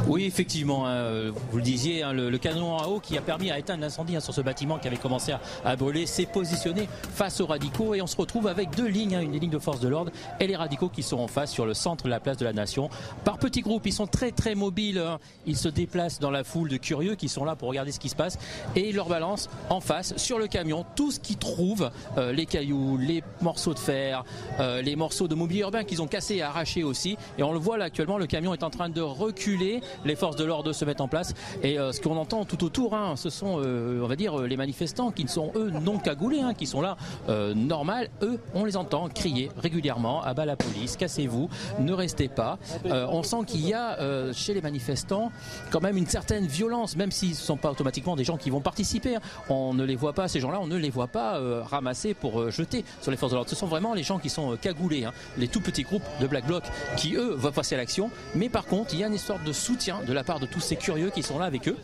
Oui, 0.07 0.25
effectivement, 0.25 0.87
hein, 0.87 0.91
euh, 0.91 1.31
vous 1.51 1.57
le 1.57 1.63
disiez, 1.63 2.03
hein, 2.03 2.11
le, 2.11 2.37
canon 2.37 2.77
à 2.77 2.87
eau 2.87 2.99
qui 2.99 3.17
a 3.17 3.21
permis 3.21 3.51
à 3.51 3.59
éteindre 3.59 3.81
l'incendie 3.81 4.15
hein, 4.15 4.19
sur 4.19 4.33
ce 4.33 4.41
bâtiment 4.41 4.79
qui 4.79 4.87
avait 4.87 4.97
commencé 4.97 5.33
à, 5.63 5.75
brûler 5.75 6.05
s'est 6.05 6.25
positionné 6.25 6.89
face 7.13 7.39
aux 7.39 7.45
radicaux 7.45 7.93
et 7.93 8.01
on 8.01 8.07
se 8.07 8.17
retrouve 8.17 8.47
avec 8.47 8.75
deux 8.75 8.87
lignes, 8.87 9.19
une 9.21 9.39
ligne 9.39 9.49
de 9.49 9.59
force 9.59 9.79
de 9.79 9.87
l'ordre 9.87 10.11
et 10.39 10.47
les 10.47 10.55
radicaux 10.55 10.89
qui 10.89 11.03
sont 11.03 11.19
en 11.19 11.27
face 11.27 11.51
sur 11.51 11.65
le 11.65 11.73
centre 11.73 12.05
de 12.05 12.09
la 12.09 12.19
place 12.19 12.37
de 12.37 12.45
la 12.45 12.51
Nation. 12.51 12.89
Par 13.23 13.37
petits 13.37 13.61
groupes, 13.61 13.85
ils 13.85 13.93
sont 13.93 14.07
très 14.07 14.31
très 14.31 14.55
mobiles, 14.55 15.03
ils 15.45 15.57
se 15.57 15.69
déplacent 15.69 16.19
dans 16.19 16.31
la 16.31 16.43
foule 16.43 16.69
de 16.69 16.77
curieux 16.77 17.15
qui 17.15 17.29
sont 17.29 17.45
là 17.45 17.55
pour 17.55 17.69
regarder 17.69 17.91
ce 17.91 17.99
qui 17.99 18.09
se 18.09 18.15
passe 18.15 18.37
et 18.75 18.89
ils 18.89 18.95
leur 18.95 19.07
balancent 19.07 19.49
en 19.69 19.81
face 19.81 20.17
sur 20.17 20.39
le 20.39 20.47
camion 20.47 20.85
tout 20.95 21.11
ce 21.11 21.19
qu'ils 21.19 21.37
trouvent, 21.37 21.91
euh, 22.17 22.33
les 22.33 22.47
cailloux, 22.47 22.97
les 22.97 23.23
morceaux 23.41 23.73
de 23.73 23.79
fer, 23.79 24.25
euh, 24.59 24.81
les 24.81 24.95
morceaux 24.95 25.27
de 25.27 25.35
mobilier 25.35 25.61
urbain 25.61 25.83
qu'ils 25.83 26.01
ont 26.01 26.07
cassés 26.07 26.35
et 26.35 26.41
arrachés 26.41 26.83
aussi. 26.83 27.17
Et 27.37 27.43
on 27.43 27.53
le 27.53 27.59
voit 27.59 27.77
là 27.77 27.85
actuellement, 27.85 28.17
le 28.17 28.27
camion 28.27 28.53
est 28.53 28.63
en 28.63 28.69
train 28.69 28.89
de 28.89 29.01
reculer 29.01 29.81
les 30.05 30.15
forces 30.15 30.35
de 30.35 30.43
l'ordre 30.43 30.73
se 30.73 30.85
mettent 30.85 31.01
en 31.01 31.07
place. 31.07 31.33
Et 31.63 31.79
euh, 31.79 31.91
ce 31.91 32.01
qu'on 32.01 32.17
entend 32.17 32.45
tout 32.45 32.63
autour, 32.63 32.95
hein, 32.95 33.15
ce 33.15 33.29
sont, 33.29 33.59
euh, 33.59 34.01
on 34.01 34.07
va 34.07 34.15
dire, 34.15 34.37
les 34.39 34.57
manifestants 34.57 35.11
qui 35.11 35.23
ne 35.23 35.29
sont 35.29 35.51
eux 35.55 35.71
non 35.71 35.97
cagoulés, 35.97 36.41
hein, 36.41 36.53
qui 36.53 36.65
sont 36.65 36.81
là 36.81 36.97
euh, 37.29 37.53
normal. 37.53 38.09
Eux, 38.21 38.39
on 38.53 38.65
les 38.65 38.77
entend 38.77 39.07
crier 39.09 39.49
régulièrement 39.57 40.23
à 40.23 40.33
bas 40.33 40.45
la 40.45 40.55
police, 40.55 40.97
cassez-vous, 40.97 41.49
ne 41.79 41.93
restez 41.93 42.27
pas. 42.27 42.57
on 42.85 43.23
sent 43.23 43.37
qu'il 43.47 43.67
y 43.67 43.73
a 43.73 43.97
chez 44.33 44.53
les 44.53 44.61
manifestants 44.61 45.31
quand 45.69 45.81
même 45.81 45.97
une 45.97 46.07
certaine 46.07 46.45
violence, 46.45 46.95
même 46.95 47.11
s'ils 47.11 47.31
ne 47.31 47.35
sont 47.35 47.57
pas 47.57 47.71
automatiquement 47.71 48.15
des 48.15 48.23
gens 48.23 48.37
qui 48.37 48.49
vont 48.49 48.61
participer. 48.61 49.15
Hein. 49.15 49.21
On 49.49 49.73
ne 49.73 49.83
les 49.83 49.95
voit 49.95 50.13
pas, 50.13 50.27
ces 50.27 50.39
gens-là, 50.39 50.59
on 50.61 50.67
ne 50.67 50.77
les 50.77 50.89
voit 50.89 51.07
pas 51.07 51.39
ramasser 51.63 52.13
pour 52.13 52.49
jeter 52.51 52.83
sur 53.01 53.11
les 53.11 53.17
forces 53.17 53.31
de 53.31 53.35
l'ordre. 53.35 53.49
Ce 53.49 53.55
sont 53.55 53.67
vraiment 53.67 53.93
les 53.93 54.03
gens 54.03 54.19
qui 54.19 54.29
sont 54.29 54.57
cagoulés, 54.57 55.07
les 55.37 55.47
tout 55.47 55.61
petits 55.61 55.83
groupes 55.83 56.03
de 56.19 56.27
Black 56.27 56.45
Bloc 56.45 56.63
qui, 56.97 57.15
eux, 57.15 57.33
vont 57.35 57.51
passer 57.51 57.75
à 57.75 57.77
l'action. 57.77 58.09
Mais 58.35 58.49
par 58.49 58.65
contre, 58.65 58.93
il 58.93 58.99
y 58.99 59.03
a 59.03 59.07
une 59.07 59.17
sorte 59.17 59.43
de 59.43 59.53
soutien 59.53 59.80
de 59.81 60.13
la 60.13 60.23
part 60.23 60.39
de 60.39 60.45
tous 60.45 60.59
ces 60.59 60.75
curieux 60.75 61.09
qui 61.09 61.23
sont 61.23 61.39
là 61.39 61.45
avec 61.45 61.67
eux 61.67 61.77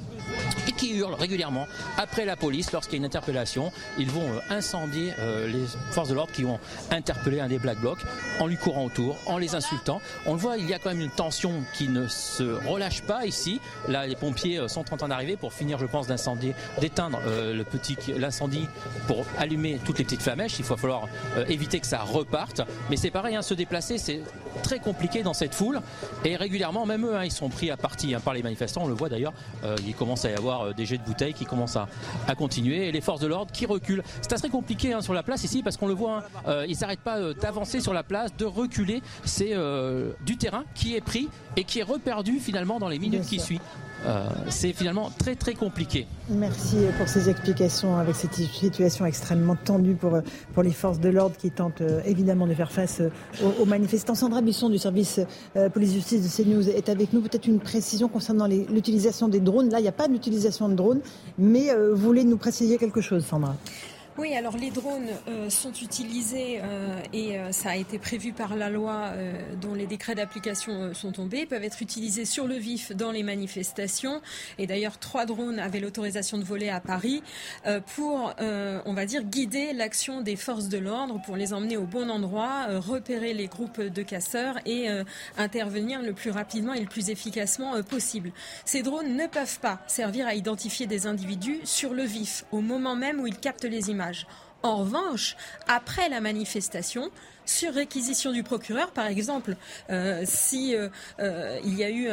et 0.67 0.71
qui 0.71 0.95
hurlent 0.95 1.15
régulièrement 1.15 1.67
après 1.97 2.25
la 2.25 2.35
police 2.35 2.71
lorsqu'il 2.71 2.93
y 2.93 2.97
a 2.97 2.99
une 2.99 3.05
interpellation. 3.05 3.71
Ils 3.97 4.11
vont 4.11 4.21
euh, 4.21 4.39
incendier 4.49 5.13
euh, 5.19 5.47
les 5.47 5.65
forces 5.91 6.09
de 6.09 6.13
l'ordre 6.13 6.31
qui 6.31 6.45
ont 6.45 6.59
interpellé 6.91 7.39
un 7.39 7.47
des 7.47 7.57
Black 7.57 7.79
Blocs 7.79 7.99
en 8.39 8.45
lui 8.45 8.57
courant 8.57 8.85
autour, 8.85 9.17
en 9.25 9.37
les 9.37 9.55
insultant. 9.55 9.99
On 10.27 10.33
le 10.33 10.39
voit, 10.39 10.57
il 10.57 10.69
y 10.69 10.73
a 10.73 10.79
quand 10.79 10.89
même 10.89 11.01
une 11.01 11.09
tension 11.09 11.63
qui 11.73 11.87
ne 11.87 12.07
se 12.07 12.43
relâche 12.67 13.01
pas 13.01 13.25
ici. 13.25 13.59
Là, 13.87 14.05
les 14.05 14.15
pompiers 14.15 14.59
euh, 14.59 14.67
sont 14.67 14.93
en 14.93 14.97
train 14.97 15.07
d'arriver 15.07 15.37
pour 15.37 15.53
finir, 15.53 15.79
je 15.79 15.85
pense, 15.85 16.05
d'incendier, 16.05 16.53
d'éteindre 16.79 17.19
le 17.25 17.63
petit 17.63 17.97
l'incendie 18.17 18.67
pour 19.07 19.25
allumer 19.37 19.79
toutes 19.83 19.97
les 19.97 20.03
petites 20.03 20.21
flamèches. 20.21 20.59
Il 20.59 20.65
va 20.65 20.77
falloir 20.77 21.07
éviter 21.47 21.79
que 21.79 21.87
ça 21.87 22.01
reparte. 22.01 22.61
Mais 22.89 22.97
c'est 22.97 23.11
pareil, 23.11 23.35
hein, 23.35 23.41
se 23.41 23.53
déplacer, 23.53 23.97
c'est 23.97 24.21
très 24.63 24.79
compliqué 24.79 25.23
dans 25.23 25.33
cette 25.33 25.55
foule. 25.55 25.81
Et 26.25 26.35
régulièrement, 26.35 26.85
même 26.85 27.05
eux, 27.05 27.15
hein, 27.15 27.23
ils 27.23 27.31
sont 27.31 27.49
pris 27.49 27.71
à 27.71 27.77
part 27.77 27.86
parti 27.87 28.13
hein, 28.13 28.19
par 28.19 28.33
les 28.33 28.43
manifestants. 28.43 28.83
On 28.83 28.87
le 28.87 28.93
voit 28.93 29.09
d'ailleurs, 29.09 29.33
il 29.85 29.95
commence 29.95 30.25
à 30.25 30.29
y 30.29 30.33
avoir 30.33 30.73
des 30.73 30.85
jets 30.85 30.97
de 30.97 31.03
bouteilles 31.03 31.33
qui 31.33 31.45
commencent 31.45 31.77
à, 31.77 31.87
à 32.27 32.35
continuer 32.35 32.87
et 32.87 32.91
les 32.91 33.01
forces 33.01 33.21
de 33.21 33.27
l'ordre 33.27 33.51
qui 33.51 33.65
reculent. 33.65 34.03
C'est 34.21 34.33
assez 34.33 34.49
compliqué 34.49 34.91
hein, 34.93 35.01
sur 35.01 35.13
la 35.13 35.23
place 35.23 35.43
ici 35.43 35.63
parce 35.63 35.77
qu'on 35.77 35.87
le 35.87 35.93
voit, 35.93 36.23
hein, 36.45 36.63
ils 36.67 36.77
n'arrêtent 36.81 36.99
pas 36.99 37.33
d'avancer 37.33 37.79
sur 37.79 37.93
la 37.93 38.03
place, 38.03 38.35
de 38.35 38.45
reculer. 38.45 39.01
C'est 39.23 39.53
du 40.25 40.37
terrain 40.37 40.65
qui 40.75 40.95
est 40.95 41.01
pris 41.01 41.29
et 41.55 41.63
qui 41.63 41.79
est 41.79 41.83
reperdu 41.83 42.39
finalement 42.39 42.79
dans 42.79 42.89
les 42.89 42.99
minutes 42.99 43.25
qui 43.25 43.39
suivent. 43.39 43.61
Euh, 44.05 44.27
c'est 44.49 44.73
finalement 44.73 45.11
très 45.17 45.35
très 45.35 45.53
compliqué. 45.53 46.05
Merci 46.29 46.77
pour 46.97 47.07
ces 47.07 47.29
explications 47.29 47.97
avec 47.97 48.15
cette 48.15 48.33
situation 48.33 49.05
extrêmement 49.05 49.55
tendue 49.55 49.95
pour, 49.95 50.19
pour 50.53 50.63
les 50.63 50.71
forces 50.71 50.99
de 50.99 51.09
l'ordre 51.09 51.35
qui 51.35 51.51
tentent 51.51 51.81
euh, 51.81 52.01
évidemment 52.05 52.47
de 52.47 52.53
faire 52.53 52.71
face 52.71 53.01
euh, 53.01 53.09
aux, 53.59 53.65
manifestants. 53.65 54.15
Sandra 54.15 54.41
Busson 54.41 54.69
du 54.69 54.77
service 54.77 55.19
police-justice 55.73 56.23
de 56.23 56.43
CNews 56.43 56.69
est 56.69 56.89
avec 56.89 57.13
nous. 57.13 57.21
Peut-être 57.21 57.47
une 57.47 57.59
précision 57.59 58.07
concernant 58.07 58.47
l'utilisation 58.47 59.27
des 59.27 59.39
drones. 59.39 59.69
Là, 59.69 59.79
il 59.79 59.83
n'y 59.83 59.87
a 59.87 59.93
pas 59.93 60.07
d'utilisation 60.07 60.69
de 60.69 60.75
drones, 60.75 61.01
mais 61.37 61.73
vous 61.75 61.95
voulez 61.95 62.23
nous 62.23 62.37
préciser 62.37 62.77
quelque 62.77 63.01
chose, 63.01 63.25
Sandra? 63.25 63.55
Oui, 64.17 64.33
alors 64.33 64.57
les 64.57 64.71
drones 64.71 65.09
euh, 65.27 65.47
sont 65.51 65.73
utilisés 65.73 66.59
euh, 66.63 66.99
et 67.13 67.37
euh, 67.37 67.51
ça 67.51 67.69
a 67.69 67.75
été 67.75 67.99
prévu 67.99 68.33
par 68.33 68.55
la 68.55 68.67
loi 68.71 69.11
dont 69.61 69.75
les 69.75 69.85
décrets 69.85 70.15
d'application 70.15 70.93
sont 70.93 71.11
tombés, 71.11 71.45
peuvent 71.45 71.63
être 71.63 71.81
utilisés 71.83 72.25
sur 72.25 72.47
le 72.47 72.55
vif 72.55 72.91
dans 72.91 73.11
les 73.11 73.21
manifestations. 73.21 74.21
Et 74.57 74.65
d'ailleurs, 74.65 74.97
trois 74.97 75.25
drones 75.25 75.59
avaient 75.59 75.79
l'autorisation 75.79 76.37
de 76.37 76.43
voler 76.43 76.69
à 76.69 76.79
Paris 76.79 77.21
pour, 77.95 78.33
on 78.39 78.93
va 78.93 79.05
dire, 79.05 79.23
guider 79.23 79.73
l'action 79.73 80.21
des 80.21 80.35
forces 80.35 80.69
de 80.69 80.77
l'ordre, 80.77 81.21
pour 81.25 81.35
les 81.35 81.53
emmener 81.53 81.77
au 81.77 81.85
bon 81.85 82.09
endroit, 82.09 82.67
repérer 82.79 83.33
les 83.33 83.47
groupes 83.47 83.81
de 83.81 84.01
casseurs 84.01 84.55
et 84.65 84.87
intervenir 85.37 86.01
le 86.01 86.13
plus 86.13 86.31
rapidement 86.31 86.73
et 86.73 86.81
le 86.81 86.87
plus 86.87 87.09
efficacement 87.09 87.81
possible. 87.83 88.31
Ces 88.65 88.81
drones 88.81 89.15
ne 89.15 89.27
peuvent 89.27 89.59
pas 89.59 89.79
servir 89.87 90.27
à 90.27 90.35
identifier 90.35 90.87
des 90.87 91.07
individus 91.07 91.59
sur 91.63 91.93
le 91.93 92.03
vif, 92.03 92.45
au 92.51 92.61
moment 92.61 92.95
même 92.95 93.19
où 93.19 93.27
ils 93.27 93.37
captent 93.37 93.65
les 93.65 93.89
images. 93.89 94.06
En 94.63 94.77
revanche, 94.77 95.37
après 95.67 96.09
la 96.09 96.19
manifestation, 96.19 97.11
sur 97.47 97.73
réquisition 97.73 98.31
du 98.31 98.43
procureur, 98.43 98.91
par 98.91 99.07
exemple, 99.07 99.55
euh, 99.89 100.23
si 100.25 100.75
euh, 100.75 100.89
euh, 101.19 101.59
il 101.63 101.75
y 101.75 101.83
a 101.83 101.89
eu 101.89 102.09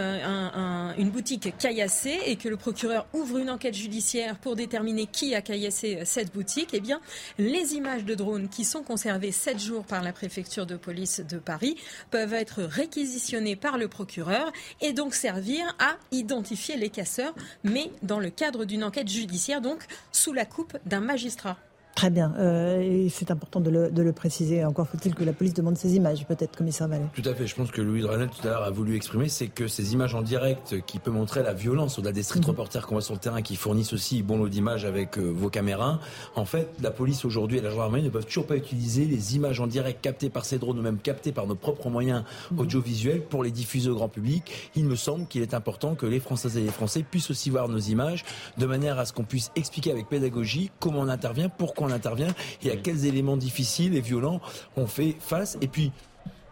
une 0.97 1.11
boutique 1.11 1.57
caillassée 1.59 2.21
et 2.27 2.37
que 2.37 2.49
le 2.49 2.57
procureur 2.57 3.07
ouvre 3.13 3.39
une 3.39 3.51
enquête 3.51 3.75
judiciaire 3.75 4.37
pour 4.37 4.57
déterminer 4.57 5.07
qui 5.07 5.35
a 5.35 5.43
caillassé 5.43 6.03
cette 6.05 6.33
boutique, 6.33 6.71
eh 6.73 6.81
bien, 6.81 7.01
les 7.39 7.75
images 7.75 8.05
de 8.05 8.15
drones 8.15 8.49
qui 8.49 8.65
sont 8.65 8.83
conservées 8.83 9.33
sept 9.33 9.59
jours 9.59 9.85
par 9.85 10.03
la 10.03 10.13
préfecture 10.13 10.67
de 10.67 10.77
police 10.77 11.21
de 11.21 11.39
Paris 11.39 11.77
peuvent 12.11 12.35
être 12.35 12.63
réquisitionnées 12.63 13.57
par 13.57 13.79
le 13.79 13.89
procureur 13.89 14.53
et 14.81 14.93
donc 14.93 15.15
servir 15.15 15.65
à 15.79 15.97
identifier 16.13 16.77
les 16.77 16.91
casseurs, 16.91 17.35
mais 17.65 17.91
dans 18.03 18.21
le 18.21 18.31
cadre 18.31 18.65
d'une 18.65 18.85
enquête 18.85 19.09
judiciaire, 19.09 19.61
donc 19.61 19.85
sous 20.13 20.33
la 20.33 20.45
coupe 20.45 20.77
d'un 20.87 21.01
magistrat. 21.01 21.57
Très 21.95 22.11
bien. 22.11 22.35
Euh, 22.39 22.81
et 22.81 23.09
c'est 23.09 23.31
important 23.31 23.61
de 23.61 23.71
le, 23.71 23.91
de 23.91 24.03
le, 24.03 24.13
préciser. 24.13 24.65
Encore 24.65 24.89
faut-il 24.89 25.15
que 25.15 25.23
la 25.23 25.33
police 25.33 25.55
demande 25.55 25.77
ces 25.77 25.95
images, 25.95 26.27
peut-être, 26.27 26.57
commissaire 26.57 26.89
Vallée. 26.89 27.05
Tout 27.15 27.29
à 27.29 27.35
fait. 27.35 27.47
Je 27.47 27.55
pense 27.55 27.71
que 27.71 27.81
Louis 27.81 28.03
Dranel, 28.03 28.29
tout 28.29 28.47
à 28.47 28.51
l'heure, 28.51 28.63
a 28.65 28.71
voulu 28.71 28.97
exprimer, 28.97 29.29
c'est 29.29 29.47
que 29.47 29.69
ces 29.69 29.93
images 29.93 30.15
en 30.15 30.23
direct 30.23 30.81
qui 30.87 30.99
peuvent 30.99 31.15
montrer 31.15 31.43
la 31.43 31.53
violence, 31.53 31.99
au-delà 31.99 32.13
des 32.13 32.25
street 32.25 32.41
mhm. 32.41 32.47
reporters 32.47 32.87
qu'on 32.87 32.97
voit 32.97 33.03
sur 33.03 33.15
le 33.15 33.21
terrain, 33.21 33.43
qui 33.43 33.55
fournissent 33.55 33.93
aussi 33.93 34.23
bon 34.23 34.39
lot 34.39 34.49
d'images 34.49 34.85
avec 34.85 35.19
euh, 35.19 35.23
vos 35.23 35.51
caméras. 35.51 36.01
En 36.35 36.45
fait, 36.45 36.69
la 36.83 36.91
police 36.91 37.25
aujourd'hui 37.25 37.59
et 37.59 37.61
la 37.61 37.71
gendarmerie 37.71 38.03
ne 38.03 38.11
peuvent 38.11 38.27
toujours 38.27 38.47
pas 38.47 38.57
utiliser 38.57 39.05
les 39.05 39.37
images 39.37 39.61
en 39.61 39.69
direct 39.69 40.01
captées 40.01 40.31
par 40.31 40.45
ces 40.45 40.59
drones 40.59 40.79
ou 40.79 40.83
même 40.83 40.99
captées 40.99 41.33
par 41.33 41.47
nos 41.47 41.55
propres 41.55 41.91
moyens 41.91 42.25
mhm. 42.51 42.59
audiovisuels 42.59 43.23
pour 43.23 43.45
les 43.45 43.53
diffuser 43.53 43.89
au 43.89 43.95
grand 43.95 44.09
public. 44.09 44.71
Il 44.75 44.85
me 44.85 44.97
semble 44.97 45.27
qu'il 45.29 45.43
est 45.43 45.55
important 45.55 45.95
que 45.95 46.07
les 46.07 46.19
Françaises 46.19 46.57
et 46.57 46.63
les 46.63 46.71
Français 46.71 47.05
puissent 47.09 47.31
aussi 47.31 47.51
voir 47.51 47.69
nos 47.69 47.79
images 47.79 48.25
de 48.59 48.67
manière 48.67 48.99
à 48.99 49.05
ce 49.05 49.13
qu'on 49.13 49.25
puisse 49.25 49.53
expliquer 49.55 49.93
avec 49.93 50.09
pédagogie 50.09 50.73
comment 50.81 51.01
on 51.01 51.09
intervient, 51.09 51.49
pourquoi 51.49 51.84
on 51.85 51.91
intervient 51.91 52.35
et 52.63 52.71
à 52.71 52.77
quels 52.77 53.07
éléments 53.07 53.37
difficiles 53.37 53.97
et 53.97 54.01
violents 54.01 54.41
on 54.77 54.87
fait 54.87 55.17
face. 55.21 55.57
Et 55.61 55.69
puis, 55.69 55.93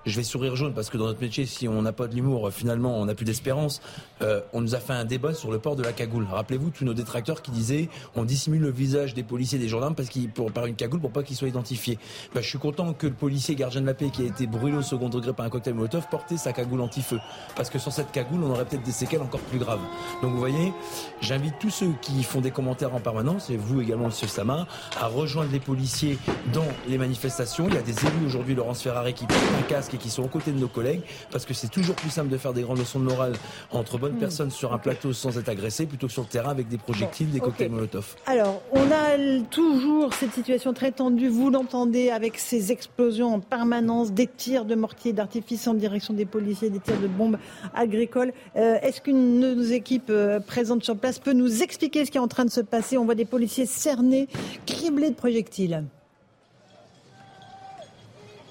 je 0.06 0.16
vais 0.16 0.22
sourire 0.22 0.56
jaune 0.56 0.74
parce 0.74 0.90
que 0.90 0.96
dans 0.96 1.06
notre 1.06 1.20
métier, 1.20 1.46
si 1.46 1.68
on 1.68 1.82
n'a 1.82 1.92
pas 1.92 2.08
de 2.08 2.14
l'humour, 2.14 2.50
finalement, 2.52 2.98
on 2.98 3.06
n'a 3.06 3.14
plus 3.14 3.24
d'espérance. 3.24 3.80
Euh, 4.20 4.40
on 4.52 4.60
nous 4.60 4.74
a 4.74 4.78
fait 4.78 4.92
un 4.92 5.04
débat 5.04 5.34
sur 5.34 5.50
le 5.50 5.58
port 5.58 5.76
de 5.76 5.82
la 5.82 5.92
cagoule. 5.92 6.26
Rappelez-vous 6.30 6.70
tous 6.70 6.84
nos 6.84 6.94
détracteurs 6.94 7.42
qui 7.42 7.50
disaient 7.50 7.88
on 8.16 8.24
dissimule 8.24 8.62
le 8.62 8.70
visage 8.70 9.14
des 9.14 9.22
policiers 9.22 9.58
et 9.58 9.60
des 9.60 9.68
gendarmes 9.68 9.94
parce 9.94 10.08
qu'ils 10.08 10.28
pour 10.28 10.50
par 10.52 10.66
une 10.66 10.74
cagoule 10.74 11.00
pour 11.00 11.10
pas 11.10 11.22
qu'ils 11.22 11.36
soient 11.36 11.48
identifiés. 11.48 11.98
Bah, 12.34 12.40
je 12.40 12.48
suis 12.48 12.58
content 12.58 12.92
que 12.92 13.06
le 13.06 13.12
policier 13.12 13.54
gardien 13.54 13.80
de 13.80 13.86
la 13.86 13.94
paix 13.94 14.10
qui 14.10 14.22
a 14.22 14.26
été 14.26 14.46
brûlé 14.46 14.76
au 14.76 14.82
second 14.82 15.08
degré 15.08 15.32
par 15.32 15.46
un 15.46 15.50
cocktail 15.50 15.74
Molotov 15.74 16.06
portait 16.10 16.36
sa 16.36 16.52
cagoule 16.52 16.80
anti-feu 16.80 17.18
parce 17.56 17.70
que 17.70 17.78
sans 17.78 17.90
cette 17.90 18.12
cagoule, 18.12 18.42
on 18.44 18.50
aurait 18.50 18.64
peut-être 18.64 18.84
des 18.84 18.92
séquelles 18.92 19.22
encore 19.22 19.40
plus 19.40 19.58
graves. 19.58 19.80
Donc 20.22 20.32
vous 20.32 20.38
voyez, 20.38 20.72
j'invite 21.20 21.54
tous 21.60 21.70
ceux 21.70 21.92
qui 22.00 22.22
font 22.22 22.40
des 22.40 22.50
commentaires 22.50 22.94
en 22.94 23.00
permanence 23.00 23.50
et 23.50 23.56
vous 23.56 23.80
également 23.80 24.06
Monsieur 24.06 24.28
Sama 24.28 24.66
à 25.00 25.06
rejoindre 25.06 25.52
les 25.52 25.60
policiers 25.60 26.18
dans 26.52 26.66
les 26.88 26.98
manifestations. 26.98 27.68
Il 27.68 27.74
y 27.74 27.78
a 27.78 27.82
des 27.82 27.98
élus 28.06 28.26
aujourd'hui 28.26 28.54
Laurence 28.54 28.82
Ferrari 28.82 29.14
qui 29.14 29.26
portent 29.26 29.40
un 29.58 29.62
casque 29.62 29.91
et 29.94 29.98
qui 29.98 30.10
sont 30.10 30.23
aux 30.23 30.28
côtés 30.28 30.52
de 30.52 30.59
nos 30.59 30.69
collègues, 30.69 31.02
parce 31.31 31.44
que 31.44 31.55
c'est 31.55 31.69
toujours 31.69 31.94
plus 31.94 32.10
simple 32.10 32.28
de 32.28 32.36
faire 32.36 32.52
des 32.52 32.62
grandes 32.62 32.78
leçons 32.78 33.01
de 33.01 33.05
morale 33.05 33.35
entre 33.70 33.98
bonnes 33.98 34.16
hmm. 34.16 34.20
personnes 34.20 34.51
sur 34.51 34.73
un 34.73 34.78
plateau 34.78 35.12
sans 35.12 35.39
être 35.39 35.48
agressé, 35.48 35.86
plutôt 35.86 36.06
que 36.06 36.12
sur 36.12 36.23
le 36.23 36.28
terrain 36.28 36.51
avec 36.51 36.69
des 36.69 36.78
projectiles, 36.78 37.31
des 37.31 37.40
cocktails 37.40 37.70
Molotov. 37.70 38.16
Alors, 38.27 38.62
on 38.73 38.90
a 38.90 39.43
toujours 39.51 40.12
cette 40.14 40.32
situation 40.32 40.73
très 40.73 40.93
tendue, 40.93 41.28
vous 41.28 41.51
l'entendez, 41.51 42.10
avec 42.10 42.39
ces 42.39 42.73
explosions 42.73 43.35
en 43.35 43.40
permanence, 43.40 44.12
des 44.12 44.27
tirs 44.27 44.64
de 44.64 44.74
mortiers 44.74 45.12
d'artifice 45.12 45.66
en 45.66 45.74
direction 45.74 46.14
des 46.14 46.24
policiers, 46.24 46.70
des 46.70 46.81
tirs 46.81 47.01
de 47.01 47.09
bombes 47.09 47.39
agricoles. 47.74 48.32
Euh, 48.56 48.78
est-ce 48.82 49.01
qu'une 49.01 49.40
de 49.40 49.55
nos 49.55 49.62
équipes 49.62 50.10
euh, 50.10 50.40
présentes 50.40 50.85
sur 50.85 50.97
place 50.97 51.19
peut 51.19 51.32
nous 51.32 51.62
expliquer 51.62 52.05
ce 52.05 52.10
qui 52.10 52.19
est 52.19 52.20
en 52.20 52.28
train 52.28 52.44
de 52.44 52.51
se 52.51 52.60
passer? 52.60 52.98
On 52.98 53.05
voit 53.05 53.14
des 53.14 53.24
policiers 53.24 53.66
cernés, 53.66 54.28
criblés 54.66 55.10
de 55.10 55.14
projectiles. 55.14 55.85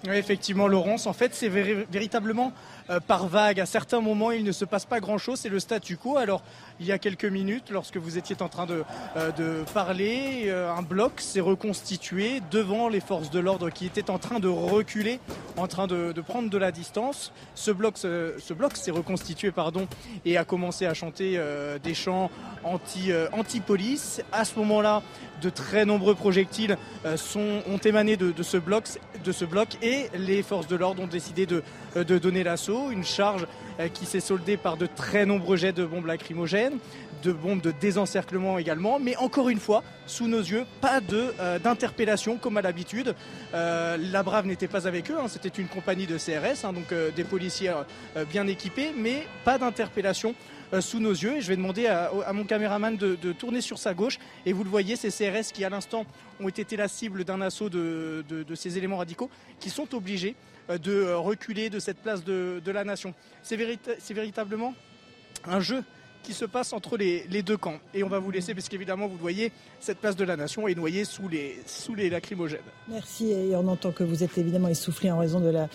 Oui, 0.07 0.15
effectivement, 0.15 0.67
Laurence. 0.67 1.05
En 1.05 1.13
fait, 1.13 1.35
c'est 1.35 1.47
véritablement 1.47 2.53
euh, 2.89 2.99
par 2.99 3.27
vague. 3.27 3.59
À 3.59 3.67
certains 3.67 4.01
moments, 4.01 4.31
il 4.31 4.43
ne 4.43 4.51
se 4.51 4.65
passe 4.65 4.85
pas 4.85 4.99
grand-chose. 4.99 5.39
C'est 5.39 5.49
le 5.49 5.59
statu 5.59 5.95
quo. 5.95 6.17
Alors, 6.17 6.41
il 6.81 6.87
y 6.87 6.91
a 6.91 6.97
quelques 6.97 7.25
minutes, 7.25 7.69
lorsque 7.69 7.97
vous 7.97 8.17
étiez 8.17 8.35
en 8.41 8.49
train 8.49 8.65
de, 8.65 8.83
euh, 9.15 9.31
de 9.33 9.63
parler, 9.71 10.45
euh, 10.47 10.73
un 10.73 10.81
bloc 10.81 11.21
s'est 11.21 11.39
reconstitué 11.39 12.41
devant 12.49 12.89
les 12.89 12.99
forces 12.99 13.29
de 13.29 13.39
l'ordre 13.39 13.69
qui 13.69 13.85
étaient 13.85 14.09
en 14.09 14.17
train 14.17 14.39
de 14.39 14.47
reculer, 14.47 15.19
en 15.57 15.67
train 15.67 15.85
de, 15.85 16.11
de 16.11 16.21
prendre 16.21 16.49
de 16.49 16.57
la 16.57 16.71
distance. 16.71 17.33
Ce 17.53 17.69
bloc, 17.69 17.97
ce, 17.97 18.53
bloc 18.53 18.75
s'est 18.75 18.89
reconstitué, 18.89 19.51
pardon, 19.51 19.87
et 20.25 20.37
a 20.37 20.43
commencé 20.43 20.87
à 20.87 20.95
chanter 20.95 21.39
des 21.83 21.93
chants 21.93 22.31
anti, 22.63 23.11
anti-police. 23.31 24.23
À 24.31 24.43
ce 24.43 24.57
moment-là, 24.57 25.03
de 25.41 25.49
très 25.49 25.85
nombreux 25.85 26.15
projectiles 26.15 26.77
sont, 27.15 27.61
ont 27.67 27.77
émané 27.77 28.17
de, 28.17 28.31
de, 28.31 28.43
ce 28.43 28.57
bloc, 28.57 28.85
de 29.23 29.31
ce 29.31 29.45
bloc 29.45 29.69
et 29.83 30.07
les 30.15 30.41
forces 30.41 30.67
de 30.67 30.75
l'ordre 30.75 31.03
ont 31.03 31.07
décidé 31.07 31.45
de, 31.45 31.63
de 31.95 32.17
donner 32.17 32.43
l'assaut. 32.43 32.89
Une 32.91 33.03
charge 33.03 33.45
euh, 33.81 33.87
qui 33.87 34.05
s'est 34.05 34.19
soldée 34.19 34.57
par 34.57 34.77
de 34.77 34.85
très 34.85 35.25
nombreux 35.25 35.57
jets 35.57 35.71
de 35.71 35.85
bombes 35.85 36.05
lacrymogènes, 36.05 36.70
de 37.23 37.31
bombes 37.31 37.61
de 37.61 37.71
désencerclement 37.71 38.57
également. 38.57 38.99
Mais 38.99 39.15
encore 39.17 39.49
une 39.49 39.59
fois, 39.59 39.83
sous 40.05 40.27
nos 40.27 40.39
yeux, 40.39 40.65
pas 40.81 40.99
euh, 41.11 41.59
d'interpellation 41.59 42.37
comme 42.37 42.57
à 42.57 42.61
l'habitude. 42.61 43.15
Euh, 43.53 43.97
la 43.97 44.23
Brave 44.23 44.45
n'était 44.45 44.67
pas 44.67 44.87
avec 44.87 45.11
eux, 45.11 45.17
hein. 45.19 45.27
c'était 45.27 45.49
une 45.49 45.67
compagnie 45.67 46.07
de 46.07 46.17
CRS, 46.17 46.65
hein, 46.65 46.73
donc 46.73 46.93
des 47.15 47.23
policiers 47.23 47.73
bien 48.29 48.47
équipés, 48.47 48.91
mais 48.95 49.25
pas 49.43 49.57
d'interpellation 49.57 50.35
sous 50.79 50.99
nos 50.99 51.11
yeux. 51.11 51.37
Et 51.37 51.41
je 51.41 51.47
vais 51.47 51.57
demander 51.57 51.87
à, 51.87 52.31
mon 52.33 52.45
caméraman 52.45 52.95
de, 52.95 53.15
tourner 53.33 53.61
sur 53.61 53.77
sa 53.77 53.93
gauche. 53.93 54.19
Et 54.45 54.53
vous 54.53 54.63
le 54.63 54.69
voyez, 54.69 54.95
ces 54.95 55.09
CRS 55.09 55.51
qui, 55.53 55.65
à 55.65 55.69
l'instant, 55.69 56.05
ont 56.39 56.49
été 56.49 56.77
la 56.77 56.87
cible 56.87 57.23
d'un 57.23 57.41
assaut 57.41 57.69
de, 57.69 58.23
ces 58.55 58.77
éléments 58.77 58.97
radicaux, 58.97 59.29
qui 59.59 59.69
sont 59.69 59.93
obligés 59.95 60.35
euh, 60.69 60.77
de 60.77 60.91
euh, 60.91 61.17
reculer 61.17 61.69
de 61.69 61.79
cette 61.79 61.97
place 61.97 62.23
de, 62.23 62.61
la 62.65 62.83
nation. 62.83 63.13
C'est 63.43 63.57
véritablement 63.57 64.73
un 65.45 65.59
jeu 65.59 65.83
qui 66.23 66.33
se 66.33 66.45
passe 66.45 66.73
entre 66.73 66.97
les, 66.97 67.25
deux 67.43 67.57
camps. 67.57 67.79
Et 67.93 68.03
on 68.03 68.09
va 68.09 68.19
vous 68.19 68.31
laisser, 68.31 68.53
parce 68.53 68.69
qu'évidemment, 68.69 69.07
vous 69.07 69.17
voyez, 69.17 69.51
cette 69.79 69.97
place 69.97 70.15
de 70.15 70.23
la 70.23 70.35
nation 70.35 70.67
est 70.67 70.75
noyée 70.75 71.05
sous 71.05 71.27
les, 71.27 71.59
sous 71.65 71.95
les 71.95 72.09
lacrymogènes. 72.09 72.59
Merci, 72.87 73.31
et 73.31 73.55
on 73.55 73.67
entend 73.67 73.91
que 73.91 74.03
vous 74.03 74.23
êtes 74.23 74.37
évidemment 74.37 74.67
essoufflé 74.67 75.11
en 75.11 75.19
raison 75.19 75.39
de 75.39 75.49
la 75.49 75.67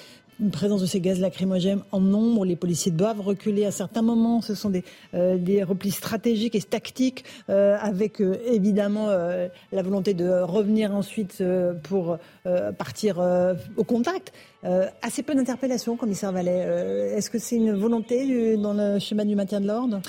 présence 0.53 0.83
de 0.83 0.87
ces 0.87 1.01
gaz 1.01 1.21
lacrymogènes 1.21 1.83
en 1.93 2.01
nombre. 2.01 2.45
Les 2.45 2.57
policiers 2.57 2.93
doivent 2.93 3.21
reculer 3.21 3.65
à 3.65 3.71
certains 3.71 4.03
moments. 4.03 4.43
Ce 4.43 4.55
sont 4.55 4.71
des, 4.71 4.85
euh, 5.15 5.39
replis 5.67 5.91
stratégiques 5.91 6.55
et 6.55 6.61
tactiques 6.61 7.25
euh, 7.49 7.77
avec 7.81 8.21
euh, 8.21 8.37
évidemment 8.47 9.07
la 9.07 9.83
volonté 9.83 10.15
de 10.15 10.29
revenir 10.43 10.95
ensuite 10.95 11.43
pour 11.83 12.19
partir 12.79 13.19
au 13.77 13.85
contact. 13.85 14.33
assez 15.03 15.23
peu 15.23 15.35
d'interpellations, 15.35 15.97
commissaire 15.97 16.33
Vallet. 16.33 17.13
Est-ce 17.17 17.31
que 17.31 17.39
c'est 17.39 17.57
une 17.57 17.73
volonté 17.73 18.57
dans 18.57 18.75
le 18.75 18.99
schéma 18.99 19.25
du 19.25 19.35
maintien 19.35 19.61
de 19.61 19.67
l'ordre? 19.67 20.01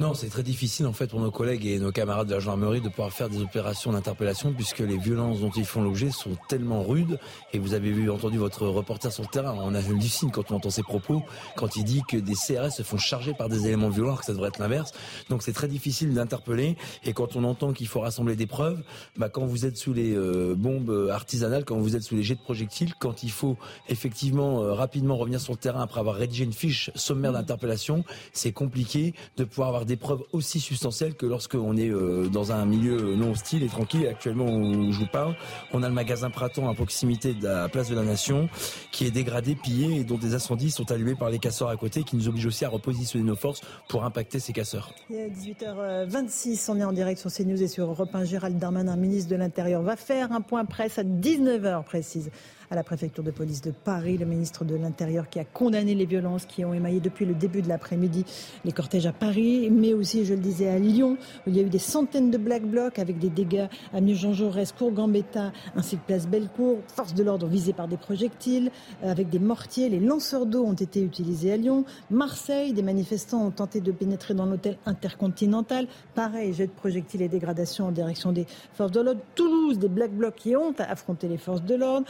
Non, 0.00 0.14
c'est 0.14 0.28
très 0.28 0.44
difficile 0.44 0.86
en 0.86 0.92
fait 0.92 1.08
pour 1.08 1.18
nos 1.18 1.32
collègues 1.32 1.66
et 1.66 1.80
nos 1.80 1.90
camarades 1.90 2.28
de 2.28 2.34
la 2.34 2.38
gendarmerie 2.38 2.80
de 2.80 2.88
pouvoir 2.88 3.12
faire 3.12 3.28
des 3.28 3.42
opérations 3.42 3.90
d'interpellation 3.90 4.52
puisque 4.52 4.78
les 4.78 4.96
violences 4.96 5.40
dont 5.40 5.50
ils 5.50 5.64
font 5.64 5.82
l'objet 5.82 6.12
sont 6.12 6.36
tellement 6.48 6.84
rudes. 6.84 7.18
Et 7.52 7.58
vous 7.58 7.74
avez 7.74 7.90
vu, 7.90 8.08
entendu 8.08 8.38
votre 8.38 8.68
reporter 8.68 9.10
sur 9.10 9.24
le 9.24 9.28
terrain, 9.28 9.56
on 9.60 9.74
a 9.74 9.82
signe 9.82 10.30
quand 10.30 10.52
on 10.52 10.54
entend 10.54 10.70
ses 10.70 10.84
propos, 10.84 11.24
quand 11.56 11.74
il 11.74 11.82
dit 11.82 12.02
que 12.06 12.16
des 12.16 12.34
CRS 12.34 12.70
se 12.76 12.84
font 12.84 12.96
charger 12.96 13.34
par 13.34 13.48
des 13.48 13.66
éléments 13.66 13.88
violents, 13.88 14.14
que 14.14 14.24
ça 14.24 14.34
devrait 14.34 14.50
être 14.50 14.60
l'inverse. 14.60 14.92
Donc 15.30 15.42
c'est 15.42 15.52
très 15.52 15.66
difficile 15.66 16.14
d'interpeller. 16.14 16.76
Et 17.02 17.12
quand 17.12 17.34
on 17.34 17.42
entend 17.42 17.72
qu'il 17.72 17.88
faut 17.88 17.98
rassembler 17.98 18.36
des 18.36 18.46
preuves, 18.46 18.80
bah, 19.16 19.28
quand 19.28 19.46
vous 19.46 19.66
êtes 19.66 19.76
sous 19.76 19.94
les 19.94 20.14
euh, 20.14 20.54
bombes 20.56 21.08
artisanales, 21.10 21.64
quand 21.64 21.76
vous 21.76 21.96
êtes 21.96 22.04
sous 22.04 22.14
les 22.14 22.22
jets 22.22 22.36
de 22.36 22.40
projectiles, 22.40 22.94
quand 23.00 23.24
il 23.24 23.32
faut 23.32 23.56
effectivement 23.88 24.62
euh, 24.62 24.74
rapidement 24.74 25.16
revenir 25.16 25.40
sur 25.40 25.54
le 25.54 25.58
terrain 25.58 25.82
après 25.82 25.98
avoir 25.98 26.14
rédigé 26.14 26.44
une 26.44 26.52
fiche 26.52 26.92
sommaire 26.94 27.32
d'interpellation, 27.32 28.04
c'est 28.32 28.52
compliqué 28.52 29.12
de 29.36 29.42
pouvoir 29.42 29.70
avoir 29.70 29.87
des 29.88 29.96
preuves 29.96 30.22
aussi 30.32 30.60
substantielles 30.60 31.14
que 31.14 31.26
lorsqu'on 31.26 31.76
est 31.76 31.88
euh, 31.88 32.28
dans 32.28 32.52
un 32.52 32.64
milieu 32.64 33.16
non 33.16 33.32
hostile 33.32 33.64
et 33.64 33.68
tranquille. 33.68 34.06
Actuellement, 34.06 34.44
où 34.44 34.92
je 34.92 34.98
vous 34.98 35.06
parle, 35.06 35.34
on 35.72 35.82
a 35.82 35.88
le 35.88 35.94
magasin 35.94 36.30
Praton 36.30 36.68
à 36.68 36.74
proximité 36.74 37.32
de 37.32 37.44
la 37.44 37.68
place 37.68 37.88
de 37.88 37.96
la 37.96 38.02
Nation 38.02 38.48
qui 38.92 39.06
est 39.06 39.10
dégradé, 39.10 39.56
pillé 39.56 39.96
et 40.00 40.04
dont 40.04 40.18
des 40.18 40.34
incendies 40.34 40.70
sont 40.70 40.92
allumés 40.92 41.14
par 41.16 41.30
les 41.30 41.38
casseurs 41.38 41.68
à 41.68 41.76
côté 41.76 42.04
qui 42.04 42.16
nous 42.16 42.28
obligent 42.28 42.46
aussi 42.46 42.64
à 42.64 42.68
repositionner 42.68 43.24
nos 43.24 43.36
forces 43.36 43.62
pour 43.88 44.04
impacter 44.04 44.38
ces 44.38 44.52
casseurs. 44.52 44.92
Il 45.10 45.16
est 45.16 45.30
18h26, 45.30 46.70
on 46.70 46.78
est 46.78 46.84
en 46.84 46.92
direct 46.92 47.18
sur 47.18 47.32
CNews 47.32 47.62
et 47.62 47.68
sur 47.68 47.86
Europe 47.86 48.14
1. 48.14 48.24
Gérald 48.24 48.58
Darmanin, 48.58 48.96
ministre 48.96 49.30
de 49.30 49.36
l'Intérieur, 49.36 49.82
va 49.82 49.96
faire 49.96 50.32
un 50.32 50.42
point 50.42 50.66
presse 50.66 50.98
à 50.98 51.02
19h 51.02 51.82
précise 51.84 52.30
à 52.70 52.74
la 52.74 52.82
préfecture 52.82 53.22
de 53.22 53.30
police 53.30 53.60
de 53.62 53.70
Paris. 53.70 54.18
Le 54.18 54.26
ministre 54.26 54.64
de 54.64 54.74
l'Intérieur 54.74 55.28
qui 55.28 55.38
a 55.38 55.44
condamné 55.44 55.94
les 55.94 56.06
violences 56.06 56.46
qui 56.46 56.64
ont 56.64 56.74
émaillé 56.74 57.00
depuis 57.00 57.24
le 57.24 57.34
début 57.34 57.62
de 57.62 57.68
l'après-midi 57.68 58.24
les 58.64 58.72
cortèges 58.72 59.06
à 59.06 59.12
Paris, 59.12 59.70
mais 59.70 59.94
aussi, 59.94 60.24
je 60.24 60.34
le 60.34 60.40
disais, 60.40 60.68
à 60.68 60.78
Lyon, 60.78 61.16
où 61.46 61.50
il 61.50 61.56
y 61.56 61.60
a 61.60 61.62
eu 61.62 61.68
des 61.68 61.78
centaines 61.78 62.30
de 62.30 62.38
black 62.38 62.64
blocs 62.64 62.98
avec 62.98 63.18
des 63.18 63.30
dégâts 63.30 63.68
à 63.92 64.06
Jean 64.06 64.32
Jaurès, 64.32 64.72
Cour 64.72 64.92
Gambetta, 64.92 65.52
ainsi 65.76 65.96
que 65.96 66.02
Place 66.06 66.26
Bellecour. 66.26 66.78
Forces 66.88 67.14
de 67.14 67.22
l'ordre 67.22 67.46
visées 67.46 67.72
par 67.72 67.88
des 67.88 67.96
projectiles, 67.96 68.70
euh, 69.02 69.10
avec 69.10 69.28
des 69.28 69.38
mortiers. 69.38 69.88
Les 69.88 70.00
lanceurs 70.00 70.46
d'eau 70.46 70.64
ont 70.64 70.74
été 70.74 71.02
utilisés 71.02 71.52
à 71.52 71.56
Lyon. 71.56 71.84
Marseille, 72.10 72.72
des 72.72 72.82
manifestants 72.82 73.46
ont 73.46 73.50
tenté 73.50 73.80
de 73.80 73.92
pénétrer 73.92 74.34
dans 74.34 74.46
l'hôtel 74.46 74.78
intercontinental. 74.86 75.86
Pareil, 76.14 76.52
jet 76.52 76.66
de 76.66 76.72
projectiles 76.72 77.22
et 77.22 77.28
dégradations 77.28 77.86
en 77.86 77.92
direction 77.92 78.32
des 78.32 78.46
forces 78.74 78.92
de 78.92 79.00
l'ordre. 79.00 79.20
Toulouse, 79.34 79.78
des 79.78 79.88
black 79.88 80.12
blocs 80.12 80.36
qui 80.36 80.56
ont 80.56 80.74
affronté 80.78 81.28
les 81.28 81.38
forces 81.38 81.62
de 81.62 81.74
l'ordre 81.74 82.06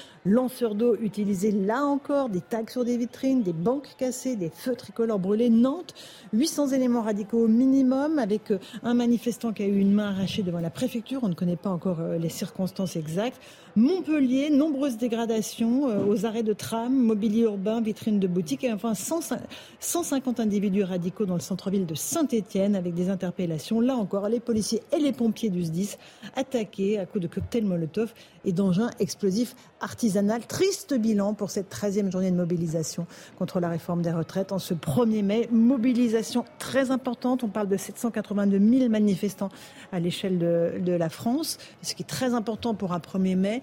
lanceurs 0.48 0.74
d'eau 0.74 0.96
utilisés 1.02 1.52
là 1.52 1.84
encore, 1.84 2.30
des 2.30 2.40
tags 2.40 2.62
sur 2.66 2.82
des 2.82 2.96
vitrines, 2.96 3.42
des 3.42 3.52
banques 3.52 3.88
cassées, 3.98 4.34
des 4.34 4.48
feux 4.48 4.74
tricolores 4.74 5.18
brûlés. 5.18 5.50
Nantes, 5.50 5.94
800 6.32 6.68
éléments 6.68 7.02
radicaux 7.02 7.44
au 7.44 7.48
minimum, 7.48 8.18
avec 8.18 8.50
euh, 8.50 8.58
un 8.82 8.94
manifestant 8.94 9.52
qui 9.52 9.62
a 9.62 9.66
eu 9.66 9.78
une 9.78 9.92
main 9.92 10.08
arrachée 10.08 10.42
devant 10.42 10.60
la 10.60 10.70
préfecture. 10.70 11.20
On 11.22 11.28
ne 11.28 11.34
connaît 11.34 11.56
pas 11.56 11.68
encore 11.68 12.00
euh, 12.00 12.16
les 12.16 12.30
circonstances 12.30 12.96
exactes. 12.96 13.38
Montpellier, 13.78 14.50
nombreuses 14.50 14.96
dégradations 14.96 15.88
euh, 15.88 16.04
aux 16.04 16.26
arrêts 16.26 16.42
de 16.42 16.52
tram, 16.52 16.92
mobilier 16.92 17.42
urbain, 17.42 17.80
vitrines 17.80 18.18
de 18.18 18.26
boutiques 18.26 18.64
et 18.64 18.72
enfin 18.72 18.92
150 18.94 20.40
individus 20.40 20.82
radicaux 20.82 21.26
dans 21.26 21.34
le 21.34 21.40
centre-ville 21.40 21.86
de 21.86 21.94
Saint-Étienne 21.94 22.74
avec 22.74 22.94
des 22.94 23.08
interpellations. 23.08 23.80
Là 23.80 23.94
encore, 23.94 24.28
les 24.28 24.40
policiers 24.40 24.82
et 24.90 24.98
les 24.98 25.12
pompiers 25.12 25.48
du 25.48 25.62
SDIS 25.62 25.96
attaqués 26.34 26.98
à 26.98 27.06
coups 27.06 27.22
de 27.22 27.28
cocktails 27.28 27.66
Molotov 27.66 28.14
et 28.44 28.50
d'engins 28.50 28.90
explosifs 28.98 29.54
artisanal. 29.80 30.44
Triste 30.46 30.94
bilan 30.94 31.34
pour 31.34 31.50
cette 31.50 31.72
13e 31.72 32.10
journée 32.10 32.32
de 32.32 32.36
mobilisation 32.36 33.06
contre 33.38 33.60
la 33.60 33.68
réforme 33.68 34.02
des 34.02 34.10
retraites 34.10 34.50
en 34.50 34.58
ce 34.58 34.74
1er 34.74 35.22
mai. 35.22 35.48
Mobilisation 35.52 36.44
très 36.58 36.90
importante. 36.90 37.44
On 37.44 37.48
parle 37.48 37.68
de 37.68 37.76
782 37.76 38.58
000 38.58 38.90
manifestants 38.90 39.50
à 39.92 40.00
l'échelle 40.00 40.38
de, 40.38 40.92
la 40.92 41.08
France, 41.08 41.58
ce 41.82 41.94
qui 41.94 42.02
est 42.02 42.06
très 42.06 42.34
important 42.34 42.74
pour 42.74 42.92
un 42.92 42.98
1er 42.98 43.36
mai. 43.36 43.62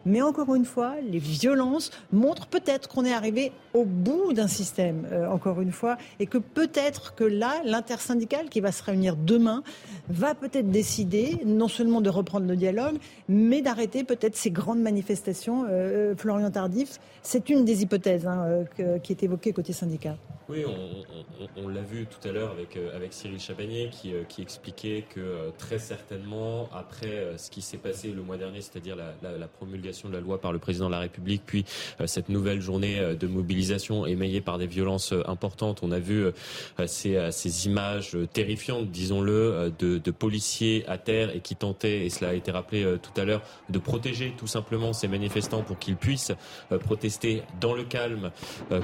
Mais 0.05 0.21
encore 0.21 0.55
une 0.55 0.65
fois, 0.65 0.95
les 1.01 1.19
violences 1.19 1.91
montrent 2.11 2.47
peut-être 2.47 2.87
qu'on 2.87 3.05
est 3.05 3.13
arrivé 3.13 3.51
au 3.73 3.85
bout 3.85 4.33
d'un 4.33 4.47
système, 4.47 5.07
euh, 5.11 5.27
encore 5.27 5.61
une 5.61 5.71
fois, 5.71 5.97
et 6.19 6.25
que 6.25 6.37
peut-être 6.37 7.15
que 7.15 7.23
là, 7.23 7.61
l'intersyndicale 7.63 8.49
qui 8.49 8.59
va 8.59 8.71
se 8.71 8.83
réunir 8.83 9.15
demain 9.15 9.63
va 10.09 10.35
peut-être 10.35 10.69
décider 10.69 11.39
non 11.45 11.67
seulement 11.67 12.01
de 12.01 12.09
reprendre 12.09 12.47
le 12.47 12.55
dialogue, 12.55 12.97
mais 13.29 13.61
d'arrêter 13.61 14.03
peut-être 14.03 14.35
ces 14.35 14.51
grandes 14.51 14.81
manifestations. 14.81 15.65
Euh, 15.69 16.15
Florian 16.17 16.51
Tardif, 16.51 16.99
c'est 17.21 17.49
une 17.49 17.65
des 17.65 17.83
hypothèses 17.83 18.27
hein, 18.27 18.65
euh, 18.79 18.99
qui 18.99 19.13
est 19.13 19.23
évoquée 19.23 19.53
côté 19.53 19.73
syndicat. 19.73 20.17
Oui, 20.51 20.65
on, 21.55 21.69
l'a 21.69 21.81
vu 21.81 22.07
tout 22.07 22.27
à 22.27 22.31
l'heure 22.33 22.51
avec, 22.51 22.75
euh, 22.75 22.93
avec 22.93 23.13
Cyril 23.13 23.39
Chapanier 23.39 23.89
qui, 23.89 24.13
euh, 24.13 24.23
expliquait 24.37 25.05
que 25.09 25.21
euh, 25.21 25.51
très 25.57 25.79
certainement, 25.79 26.67
après 26.73 27.37
ce 27.37 27.49
qui 27.49 27.61
s'est 27.61 27.77
passé 27.77 28.11
le 28.11 28.21
mois 28.21 28.35
dernier, 28.35 28.59
c'est-à-dire 28.59 28.97
la, 28.97 29.47
promulgation 29.47 29.90
de 29.91 30.13
la 30.13 30.19
loi 30.19 30.39
par 30.39 30.51
le 30.51 30.59
président 30.59 30.87
de 30.87 30.91
la 30.91 30.99
République, 30.99 31.43
puis 31.45 31.65
cette 32.05 32.29
nouvelle 32.29 32.61
journée 32.61 33.15
de 33.19 33.27
mobilisation 33.27 34.05
émaillée 34.05 34.41
par 34.41 34.57
des 34.57 34.67
violences 34.67 35.13
importantes, 35.25 35.79
on 35.83 35.91
a 35.91 35.99
vu 35.99 36.25
ces, 36.85 37.65
images 37.65 38.17
terrifiantes, 38.33 38.89
disons-le, 38.89 39.71
de, 39.79 40.11
policiers 40.11 40.83
à 40.87 40.97
terre 40.97 41.35
et 41.35 41.39
qui 41.39 41.55
tentaient, 41.55 42.05
et 42.05 42.09
cela 42.09 42.31
a 42.31 42.33
été 42.33 42.51
rappelé 42.51 42.97
tout 43.01 43.19
à 43.19 43.25
l'heure, 43.25 43.41
de 43.69 43.79
protéger 43.79 44.33
tout 44.37 44.47
simplement 44.47 44.93
ces 44.93 45.07
manifestants 45.07 45.61
pour 45.61 45.79
qu'ils 45.79 45.95
puissent 45.95 46.33
protester 46.81 47.43
dans 47.59 47.73
le 47.73 47.83
calme 47.83 48.31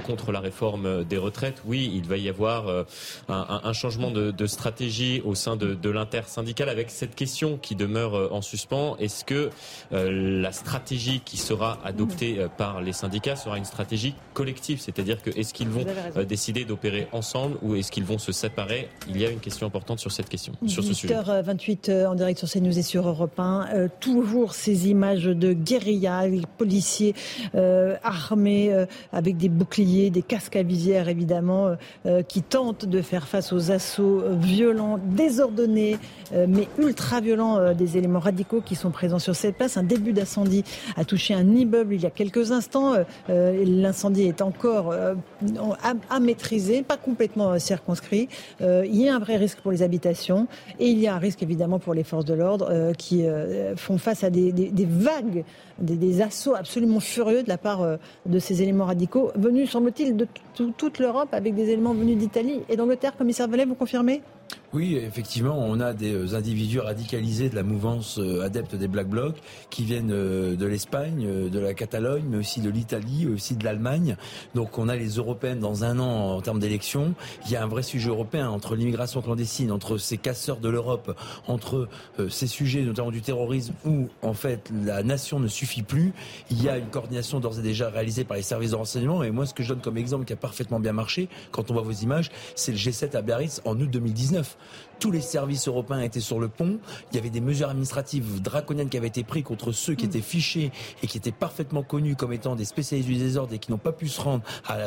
contre 0.04 0.32
la 0.32 0.40
réforme 0.40 1.04
des 1.04 1.18
retraites 1.18 1.38
oui, 1.64 1.90
il 1.94 2.06
va 2.06 2.16
y 2.16 2.28
avoir 2.28 2.68
euh, 2.68 2.84
un, 3.28 3.72
changement 3.72 4.10
de, 4.10 4.46
stratégie 4.46 5.20
au 5.24 5.34
sein 5.34 5.56
de, 5.56 5.74
de 5.74 5.90
l'intersyndicale 5.90 6.68
avec 6.68 6.90
cette 6.90 7.14
question 7.14 7.58
qui 7.58 7.74
demeure 7.74 8.14
euh, 8.14 8.28
en 8.30 8.42
suspens. 8.42 8.96
Est-ce 8.98 9.24
que 9.24 9.50
euh, 9.92 10.40
la 10.40 10.52
stratégie 10.52 10.97
qui 11.24 11.36
sera 11.36 11.78
adoptée 11.84 12.46
par 12.56 12.80
les 12.80 12.92
syndicats 12.92 13.36
sera 13.36 13.58
une 13.58 13.64
stratégie 13.64 14.14
collective 14.34 14.80
C'est-à-dire 14.80 15.22
que 15.22 15.30
est-ce 15.30 15.54
qu'ils 15.54 15.68
vont 15.68 15.84
décider 16.28 16.64
d'opérer 16.64 17.08
ensemble 17.12 17.56
ou 17.62 17.74
est-ce 17.74 17.90
qu'ils 17.90 18.04
vont 18.04 18.18
se 18.18 18.32
séparer? 18.32 18.88
Il 19.08 19.20
y 19.20 19.24
a 19.24 19.30
une 19.30 19.40
question 19.40 19.66
importante 19.66 19.98
sur 19.98 20.12
cette 20.12 20.28
question, 20.28 20.52
sur 20.66 20.84
ce 20.84 20.92
sujet. 20.92 21.14
28 21.14 21.90
en 22.08 22.14
direct 22.14 22.38
sur 22.38 22.48
CNews 22.48 22.78
et 22.78 22.82
sur 22.82 23.06
Europe 23.08 23.38
1. 23.38 23.88
toujours 24.00 24.54
ces 24.54 24.88
images 24.88 25.24
de 25.24 25.52
guérilla, 25.52 26.26
les 26.26 26.42
policiers 26.58 27.14
armés 27.54 28.86
avec 29.12 29.36
des 29.36 29.48
boucliers, 29.48 30.10
des 30.10 30.22
casques 30.22 30.56
à 30.56 30.62
visière 30.62 31.08
évidemment 31.08 31.68
euh, 31.68 31.74
euh, 32.06 32.22
qui 32.22 32.42
tentent 32.42 32.86
de 32.86 33.02
faire 33.02 33.26
face 33.26 33.52
aux 33.52 33.70
assauts 33.70 34.22
violents, 34.32 34.98
désordonnés, 35.02 35.98
euh, 36.32 36.46
mais 36.48 36.68
ultra 36.78 37.20
violents 37.20 37.74
des 37.74 37.96
éléments 37.96 38.18
radicaux 38.18 38.60
qui 38.60 38.74
sont 38.74 38.90
présents 38.90 39.18
sur 39.18 39.34
cette 39.34 39.56
place. 39.56 39.76
Un 39.76 39.82
début 39.82 40.12
d'incendie 40.12 40.64
a 40.96 41.04
touché 41.04 41.34
un 41.34 41.54
immeuble 41.54 41.94
il 41.94 42.02
y 42.02 42.06
a 42.06 42.10
quelques 42.10 42.52
instants. 42.52 42.94
L'incendie 43.28 44.24
est 44.24 44.42
encore 44.42 44.94
à, 45.82 46.20
maîtriser, 46.20 46.82
pas 46.82 46.96
complètement 46.96 47.58
circonscrit. 47.58 48.28
il 48.60 48.96
y 48.96 49.08
a 49.08 49.14
un 49.14 49.18
vrai 49.18 49.36
risque 49.36 49.60
pour 49.60 49.72
les 49.72 49.82
habitations 49.82 50.46
et 50.78 50.88
il 50.88 50.98
y 50.98 51.06
a 51.06 51.14
un 51.14 51.18
risque 51.18 51.42
évidemment 51.42 51.78
pour 51.78 51.94
les 51.94 52.04
forces 52.04 52.24
de 52.24 52.34
l'ordre 52.34 52.92
qui 52.96 53.24
font 53.76 53.98
face 53.98 54.24
à 54.24 54.30
des, 54.30 54.52
vagues, 54.88 55.44
des, 55.78 56.20
assauts 56.20 56.54
absolument 56.54 57.00
furieux 57.00 57.42
de 57.42 57.48
la 57.48 57.58
part 57.58 57.86
de 58.26 58.38
ces 58.38 58.62
éléments 58.62 58.86
radicaux 58.86 59.30
venus, 59.36 59.70
semble-t-il, 59.70 60.16
de 60.16 60.26
toute 60.54 60.98
l'Europe 60.98 61.28
avec 61.32 61.54
des 61.54 61.70
éléments 61.70 61.94
venus 61.94 62.16
d'Italie 62.16 62.60
et 62.68 62.76
d'Angleterre, 62.76 63.16
commissaire 63.16 63.48
Vallet, 63.48 63.64
vous 63.64 63.74
confirmez? 63.74 64.22
Oui, 64.74 64.96
effectivement, 64.96 65.58
on 65.58 65.80
a 65.80 65.94
des 65.94 66.12
euh, 66.12 66.36
individus 66.36 66.80
radicalisés 66.80 67.48
de 67.48 67.54
la 67.54 67.62
mouvance 67.62 68.18
euh, 68.18 68.42
adepte 68.42 68.74
des 68.74 68.86
Black 68.86 69.08
Blocs 69.08 69.36
qui 69.70 69.82
viennent 69.84 70.12
euh, 70.12 70.56
de 70.56 70.66
l'Espagne, 70.66 71.48
de 71.48 71.58
la 71.58 71.72
Catalogne, 71.72 72.24
mais 72.28 72.36
aussi 72.36 72.60
de 72.60 72.68
l'Italie, 72.68 73.26
aussi 73.26 73.56
de 73.56 73.64
l'Allemagne. 73.64 74.18
Donc 74.54 74.76
on 74.76 74.90
a 74.90 74.94
les 74.94 75.12
Européennes 75.16 75.60
dans 75.60 75.84
un 75.84 75.98
an 75.98 76.36
en 76.36 76.40
termes 76.42 76.58
d'élections. 76.58 77.14
Il 77.46 77.52
y 77.52 77.56
a 77.56 77.62
un 77.62 77.66
vrai 77.66 77.82
sujet 77.82 78.10
européen 78.10 78.50
entre 78.50 78.76
l'immigration 78.76 79.22
clandestine, 79.22 79.72
entre 79.72 79.96
ces 79.96 80.18
casseurs 80.18 80.58
de 80.58 80.68
l'Europe, 80.68 81.16
entre 81.46 81.88
ces 82.28 82.46
sujets 82.46 82.82
notamment 82.82 83.10
du 83.10 83.22
terrorisme 83.22 83.72
où 83.86 84.08
en 84.22 84.34
fait 84.34 84.70
la 84.84 85.02
nation 85.02 85.40
ne 85.40 85.48
suffit 85.48 85.82
plus. 85.82 86.12
Il 86.50 86.62
y 86.62 86.68
a 86.68 86.76
une 86.76 86.88
coordination 86.88 87.40
d'ores 87.40 87.58
et 87.58 87.62
déjà 87.62 87.88
réalisée 87.88 88.24
par 88.24 88.36
les 88.36 88.42
services 88.42 88.72
de 88.72 88.76
renseignement. 88.76 89.22
Et 89.22 89.30
moi, 89.30 89.46
ce 89.46 89.54
que 89.54 89.62
je 89.62 89.70
donne 89.70 89.80
comme 89.80 89.96
exemple 89.96 90.26
qui 90.26 90.34
a 90.34 90.36
parfaitement 90.36 90.78
bien 90.78 90.92
marché, 90.92 91.28
quand 91.52 91.70
on 91.70 91.74
voit 91.74 91.82
vos 91.82 91.92
images, 91.92 92.30
c'est 92.54 92.72
le 92.72 92.78
G7 92.78 93.16
à 93.16 93.22
Biarritz 93.22 93.62
en 93.64 93.78
août 93.80 93.88
2019 93.90 94.37
1999 94.42 94.87
tous 94.98 95.10
les 95.10 95.20
services 95.20 95.68
européens 95.68 96.00
étaient 96.00 96.20
sur 96.20 96.40
le 96.40 96.48
pont. 96.48 96.78
Il 97.12 97.16
y 97.16 97.18
avait 97.18 97.30
des 97.30 97.40
mesures 97.40 97.68
administratives 97.68 98.42
draconiennes 98.42 98.88
qui 98.88 98.96
avaient 98.96 99.08
été 99.08 99.24
prises 99.24 99.44
contre 99.44 99.72
ceux 99.72 99.94
qui 99.94 100.06
mm. 100.06 100.08
étaient 100.08 100.20
fichés 100.20 100.72
et 101.02 101.06
qui 101.06 101.18
étaient 101.18 101.32
parfaitement 101.32 101.82
connus 101.82 102.16
comme 102.16 102.32
étant 102.32 102.56
des 102.56 102.64
spécialistes 102.64 103.08
du 103.08 103.16
désordre 103.16 103.54
et 103.54 103.58
qui 103.58 103.70
n'ont 103.70 103.78
pas 103.78 103.92
pu 103.92 104.08
se 104.08 104.20
rendre 104.20 104.42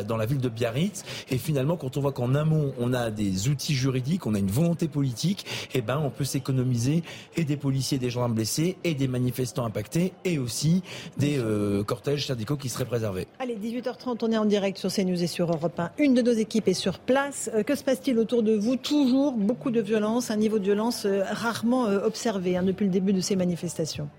dans 0.07 0.17
la 0.17 0.25
ville 0.25 0.39
de 0.39 0.49
Biarritz. 0.49 1.03
Et 1.29 1.37
finalement, 1.37 1.77
quand 1.77 1.97
on 1.97 2.01
voit 2.01 2.11
qu'en 2.11 2.35
amont, 2.35 2.73
on 2.79 2.93
a 2.93 3.09
des 3.09 3.49
outils 3.49 3.73
juridiques, 3.73 4.25
on 4.25 4.35
a 4.35 4.39
une 4.39 4.51
volonté 4.51 4.87
politique, 4.87 5.45
eh 5.73 5.81
ben, 5.81 5.99
on 6.03 6.09
peut 6.09 6.23
s'économiser 6.23 7.03
et 7.35 7.43
des 7.43 7.57
policiers, 7.57 7.97
des 7.97 8.09
gendarmes 8.09 8.33
blessés, 8.33 8.77
et 8.83 8.93
des 8.93 9.07
manifestants 9.07 9.65
impactés, 9.65 10.13
et 10.25 10.37
aussi 10.37 10.83
des 11.17 11.37
euh, 11.37 11.83
cortèges 11.83 12.27
syndicaux 12.27 12.57
qui 12.57 12.69
seraient 12.69 12.85
préservés. 12.85 13.27
Allez, 13.39 13.55
18h30, 13.55 14.17
on 14.21 14.31
est 14.31 14.37
en 14.37 14.45
direct 14.45 14.77
sur 14.77 14.91
CNews 14.91 15.21
et 15.21 15.27
sur 15.27 15.51
Europe 15.51 15.79
1. 15.79 15.91
Une 15.97 16.13
de 16.13 16.21
nos 16.21 16.31
équipes 16.31 16.67
est 16.67 16.73
sur 16.73 16.99
place. 16.99 17.49
Euh, 17.53 17.63
que 17.63 17.75
se 17.75 17.83
passe-t-il 17.83 18.17
autour 18.17 18.43
de 18.43 18.55
vous? 18.55 18.75
Toujours 18.75 19.33
beaucoup 19.33 19.71
de 19.71 19.81
violence, 19.81 20.00
un 20.03 20.35
niveau 20.35 20.59
de 20.59 20.63
violence 20.63 21.05
rarement 21.31 21.83
observé 21.83 22.57
hein, 22.57 22.63
depuis 22.63 22.85
le 22.85 22.91
début 22.91 23.13
de 23.13 23.21
ces 23.21 23.35
manifestations. 23.35 24.09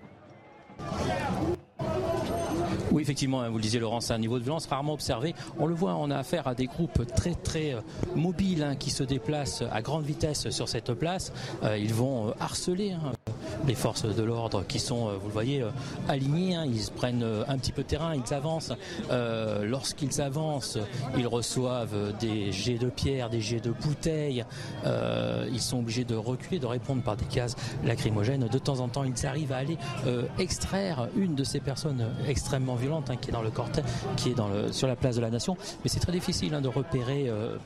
Oui, 2.93 3.01
effectivement, 3.01 3.41
hein, 3.41 3.49
vous 3.49 3.57
le 3.57 3.63
disiez 3.63 3.81
Laurent, 3.81 4.01
c'est 4.03 4.13
un 4.13 4.19
niveau 4.19 4.39
de 4.39 4.45
violence 4.45 4.67
rarement 4.67 4.93
observé. 4.93 5.35
On 5.59 5.67
le 5.67 5.75
voit, 5.75 5.95
on 5.95 6.11
a 6.11 6.19
affaire 6.19 6.47
à 6.47 6.55
des 6.55 6.67
groupes 6.67 7.07
très 7.17 7.35
très 7.35 7.73
euh, 7.73 7.81
mobiles 8.15 8.63
hein, 8.63 8.77
qui 8.77 8.91
se 8.91 9.03
déplacent 9.03 9.65
à 9.73 9.81
grande 9.81 10.05
vitesse 10.05 10.51
sur 10.51 10.69
cette 10.69 10.93
place. 10.93 11.33
Euh, 11.63 11.79
ils 11.79 11.95
vont 11.95 12.29
euh, 12.29 12.33
harceler 12.39 12.95
les 13.67 13.75
forces 13.75 14.05
de 14.05 14.23
l'ordre 14.23 14.65
qui 14.67 14.79
sont, 14.79 15.11
vous 15.19 15.27
le 15.27 15.33
voyez, 15.33 15.65
alignés. 16.09 16.59
Ils 16.67 16.91
prennent 16.95 17.25
un 17.47 17.59
petit 17.59 17.73
peu 17.73 17.83
de 17.83 17.89
terrain, 17.89 18.15
ils 18.15 18.35
avancent. 18.35 18.73
Lorsqu'ils 19.63 20.21
avancent, 20.21 20.79
ils 21.17 21.27
reçoivent 21.27 22.15
des 22.21 22.53
jets 22.53 22.79
de 22.79 22.89
pierre, 22.89 23.31
des 23.31 23.41
jets 23.41 23.61
de 23.61 23.71
bouteilles. 23.71 24.45
ils 24.85 25.61
sont 25.61 25.79
obligés 25.79 26.05
de 26.05 26.17
reculer, 26.17 26.59
de 26.59 26.67
répondre 26.67 27.03
par 27.03 27.17
des 27.17 27.27
gaz 27.33 27.57
lacrymogènes. 27.85 28.49
De 28.49 28.59
temps 28.59 28.81
en 28.81 28.89
temps, 28.89 29.05
ils 29.05 29.27
arrivent 29.27 29.53
à 29.53 29.59
aller 29.59 29.79
extraire 30.39 31.09
une 31.17 31.35
de 31.35 31.45
ces 31.45 31.61
personnes 31.61 32.05
extrêmement 32.29 32.75
violente 32.75 33.11
hein, 33.11 33.17
qui 33.17 33.31
est 33.31 33.33
dans 33.33 33.43
le 33.43 33.51
cortège, 33.51 33.85
qui 34.17 34.31
est 34.31 34.73
sur 34.73 34.89
la 34.89 34.97
place 34.97 35.17
de 35.17 35.21
la 35.21 35.31
Nation. 35.31 35.57
Mais 35.83 35.91
c'est 35.91 36.01
très 36.01 36.13
difficile 36.13 36.55
hein, 36.55 36.61
de 36.61 36.69
repérer 36.69 37.29
euh, 37.29 37.57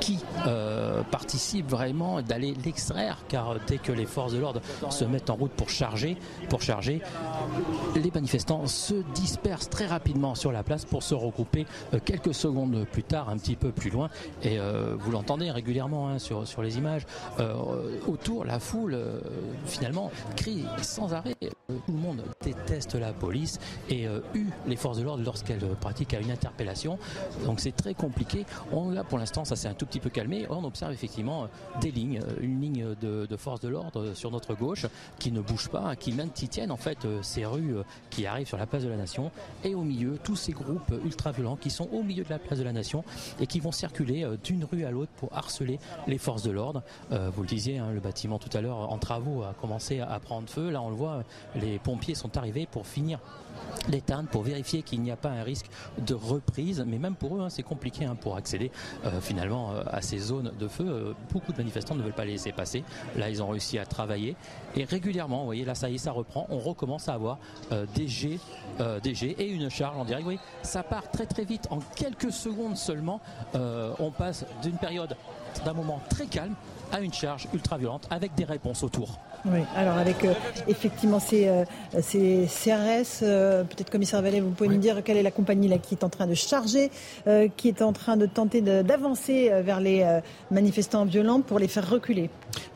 qui 0.00 0.18
euh, 0.46 1.02
participe 1.10 1.68
vraiment, 1.68 2.22
d'aller 2.22 2.54
l'extraire, 2.64 3.18
car 3.28 3.56
dès 3.66 3.78
que 3.78 3.92
les 3.92 4.06
forces 4.06 4.32
de 4.32 4.38
l'ordre 4.38 4.60
se 4.90 5.04
mettent 5.04 5.30
en 5.30 5.33
route 5.34 5.52
pour 5.52 5.70
charger, 5.70 6.16
pour 6.48 6.62
charger, 6.62 7.00
les 7.94 8.10
manifestants 8.10 8.66
se 8.66 8.94
dispersent 9.14 9.70
très 9.70 9.86
rapidement 9.86 10.34
sur 10.34 10.52
la 10.52 10.62
place 10.62 10.84
pour 10.84 11.02
se 11.02 11.14
regrouper 11.14 11.66
euh, 11.92 11.98
quelques 12.04 12.34
secondes 12.34 12.86
plus 12.90 13.02
tard, 13.02 13.28
un 13.28 13.36
petit 13.36 13.56
peu 13.56 13.70
plus 13.70 13.90
loin. 13.90 14.08
Et 14.42 14.58
vous 14.98 15.10
l'entendez 15.10 15.50
régulièrement 15.50 16.08
hein, 16.08 16.18
sur, 16.18 16.46
sur 16.46 16.62
les 16.62 16.78
images. 16.78 17.06
autour, 18.06 18.44
la 18.44 18.58
foule, 18.58 18.96
finalement, 19.66 20.10
crie 20.36 20.64
sans 20.82 21.12
arrêt. 21.12 21.36
Tout 21.40 21.92
le 21.92 21.98
monde 21.98 22.22
déteste 22.42 22.94
la 22.94 23.12
police 23.12 23.58
et 23.88 24.06
eu 24.34 24.46
les 24.66 24.76
forces 24.76 24.98
de 24.98 25.02
l'ordre 25.02 25.24
lorsqu'elles 25.24 25.66
pratiquent 25.80 26.14
une 26.20 26.30
interpellation. 26.30 26.98
Donc 27.44 27.60
c'est 27.60 27.72
très 27.72 27.94
compliqué. 27.94 28.44
On, 28.72 28.90
là, 28.90 29.04
pour 29.04 29.18
l'instant, 29.18 29.44
ça 29.44 29.56
s'est 29.56 29.68
un 29.68 29.74
tout 29.74 29.86
petit 29.86 30.00
peu 30.00 30.10
calmé. 30.10 30.46
On 30.50 30.64
observe 30.64 30.92
effectivement 30.92 31.44
euh, 31.44 31.46
des 31.80 31.90
lignes, 31.90 32.20
euh, 32.20 32.40
une 32.40 32.60
ligne 32.60 32.86
de, 33.00 33.26
de 33.26 33.36
forces 33.36 33.60
de 33.60 33.68
l'ordre 33.68 34.14
sur 34.14 34.30
notre 34.30 34.54
gauche 34.54 34.86
qui 35.18 35.23
ne 35.32 35.40
bouge 35.40 35.68
pas, 35.68 35.96
qui 35.96 36.12
maintiennent 36.12 36.70
en 36.70 36.76
fait 36.76 37.04
euh, 37.04 37.22
ces 37.22 37.44
rues 37.44 37.76
qui 38.10 38.26
arrivent 38.26 38.46
sur 38.46 38.58
la 38.58 38.66
place 38.66 38.82
de 38.82 38.88
la 38.88 38.96
Nation. 38.96 39.30
Et 39.64 39.74
au 39.74 39.82
milieu, 39.82 40.18
tous 40.22 40.36
ces 40.36 40.52
groupes 40.52 40.92
ultra-violents 41.04 41.56
qui 41.56 41.70
sont 41.70 41.88
au 41.92 42.02
milieu 42.02 42.24
de 42.24 42.30
la 42.30 42.38
place 42.38 42.58
de 42.58 42.64
la 42.64 42.72
Nation 42.72 43.04
et 43.40 43.46
qui 43.46 43.60
vont 43.60 43.72
circuler 43.72 44.26
d'une 44.42 44.64
rue 44.64 44.84
à 44.84 44.90
l'autre 44.90 45.12
pour 45.16 45.32
harceler 45.36 45.78
les 46.06 46.18
forces 46.18 46.42
de 46.42 46.50
l'ordre. 46.50 46.82
vous 47.10 47.42
le 47.42 47.48
disiez, 47.48 47.78
hein, 47.78 47.90
le 47.92 48.00
bâtiment 48.00 48.38
tout 48.38 48.54
à 48.56 48.60
l'heure 48.60 48.92
en 48.92 48.98
travaux 48.98 49.42
a 49.42 49.54
commencé 49.60 50.00
à 50.00 50.18
prendre 50.20 50.48
feu. 50.48 50.70
Là, 50.70 50.82
on 50.82 50.90
le 50.90 50.96
voit, 50.96 51.24
les 51.54 51.78
pompiers 51.78 52.14
sont 52.14 52.36
arrivés 52.36 52.66
pour 52.70 52.86
finir 52.86 53.18
l'éteindre 53.88 54.28
pour 54.28 54.42
vérifier 54.42 54.82
qu'il 54.82 55.00
n'y 55.02 55.10
a 55.10 55.16
pas 55.16 55.30
un 55.30 55.42
risque 55.42 55.66
de 55.98 56.14
reprise. 56.14 56.84
Mais 56.86 56.98
même 56.98 57.14
pour 57.14 57.36
eux, 57.36 57.40
hein, 57.40 57.50
c'est 57.50 57.62
compliqué 57.62 58.04
hein, 58.04 58.16
pour 58.18 58.36
accéder 58.36 58.70
euh, 59.04 59.20
finalement 59.20 59.72
euh, 59.72 59.82
à 59.86 60.02
ces 60.02 60.18
zones 60.18 60.52
de 60.58 60.68
feu. 60.68 60.84
Euh, 60.86 61.12
beaucoup 61.32 61.52
de 61.52 61.58
manifestants 61.58 61.94
ne 61.94 62.02
veulent 62.02 62.12
pas 62.12 62.24
les 62.24 62.32
laisser 62.32 62.52
passer. 62.52 62.84
Là, 63.16 63.30
ils 63.30 63.42
ont 63.42 63.48
réussi 63.48 63.78
à 63.78 63.86
travailler. 63.86 64.36
Et 64.76 64.84
régulièrement, 64.84 65.40
vous 65.40 65.46
voyez, 65.46 65.64
là, 65.64 65.74
ça 65.74 65.88
y 65.88 65.94
est, 65.94 65.98
ça 65.98 66.12
reprend. 66.12 66.46
On 66.50 66.58
recommence 66.58 67.08
à 67.08 67.14
avoir 67.14 67.38
des 67.94 68.08
jets, 68.08 68.38
et 69.38 69.46
une 69.46 69.70
charge 69.70 69.96
en 69.96 70.04
direct. 70.04 70.24
Voyez, 70.24 70.40
ça 70.62 70.82
part 70.82 71.10
très 71.10 71.26
très 71.26 71.44
vite. 71.44 71.66
En 71.70 71.78
quelques 71.78 72.32
secondes 72.32 72.76
seulement, 72.76 73.20
on 73.54 74.10
passe 74.10 74.44
d'une 74.62 74.76
période 74.76 75.16
d'un 75.64 75.72
moment 75.72 76.00
très 76.08 76.26
calme 76.26 76.54
à 76.92 77.00
une 77.00 77.12
charge 77.12 77.48
ultra 77.52 77.78
violente 77.78 78.06
avec 78.10 78.34
des 78.34 78.44
réponses 78.44 78.82
autour. 78.82 79.18
Oui, 79.46 79.60
alors 79.76 79.98
avec 79.98 80.24
euh, 80.24 80.32
effectivement 80.68 81.20
ces, 81.20 81.48
euh, 81.48 81.64
ces 82.00 82.46
CRS, 82.46 83.22
euh, 83.22 83.62
peut-être 83.64 83.90
commissaire 83.90 84.22
Vallet, 84.22 84.40
vous 84.40 84.50
pouvez 84.50 84.70
nous 84.70 84.78
dire 84.78 85.04
quelle 85.04 85.18
est 85.18 85.22
la 85.22 85.30
compagnie 85.30 85.68
là 85.68 85.76
qui 85.76 85.94
est 85.94 86.02
en 86.02 86.08
train 86.08 86.26
de 86.26 86.34
charger, 86.34 86.90
qui 87.56 87.68
est 87.68 87.82
en 87.82 87.92
train 87.92 88.16
de 88.16 88.26
tenter 88.26 88.62
d'avancer 88.62 89.50
vers 89.62 89.80
les 89.80 90.20
manifestants 90.50 91.04
violents 91.04 91.40
pour 91.40 91.58
les 91.58 91.68
faire 91.68 91.88
reculer. 91.88 92.30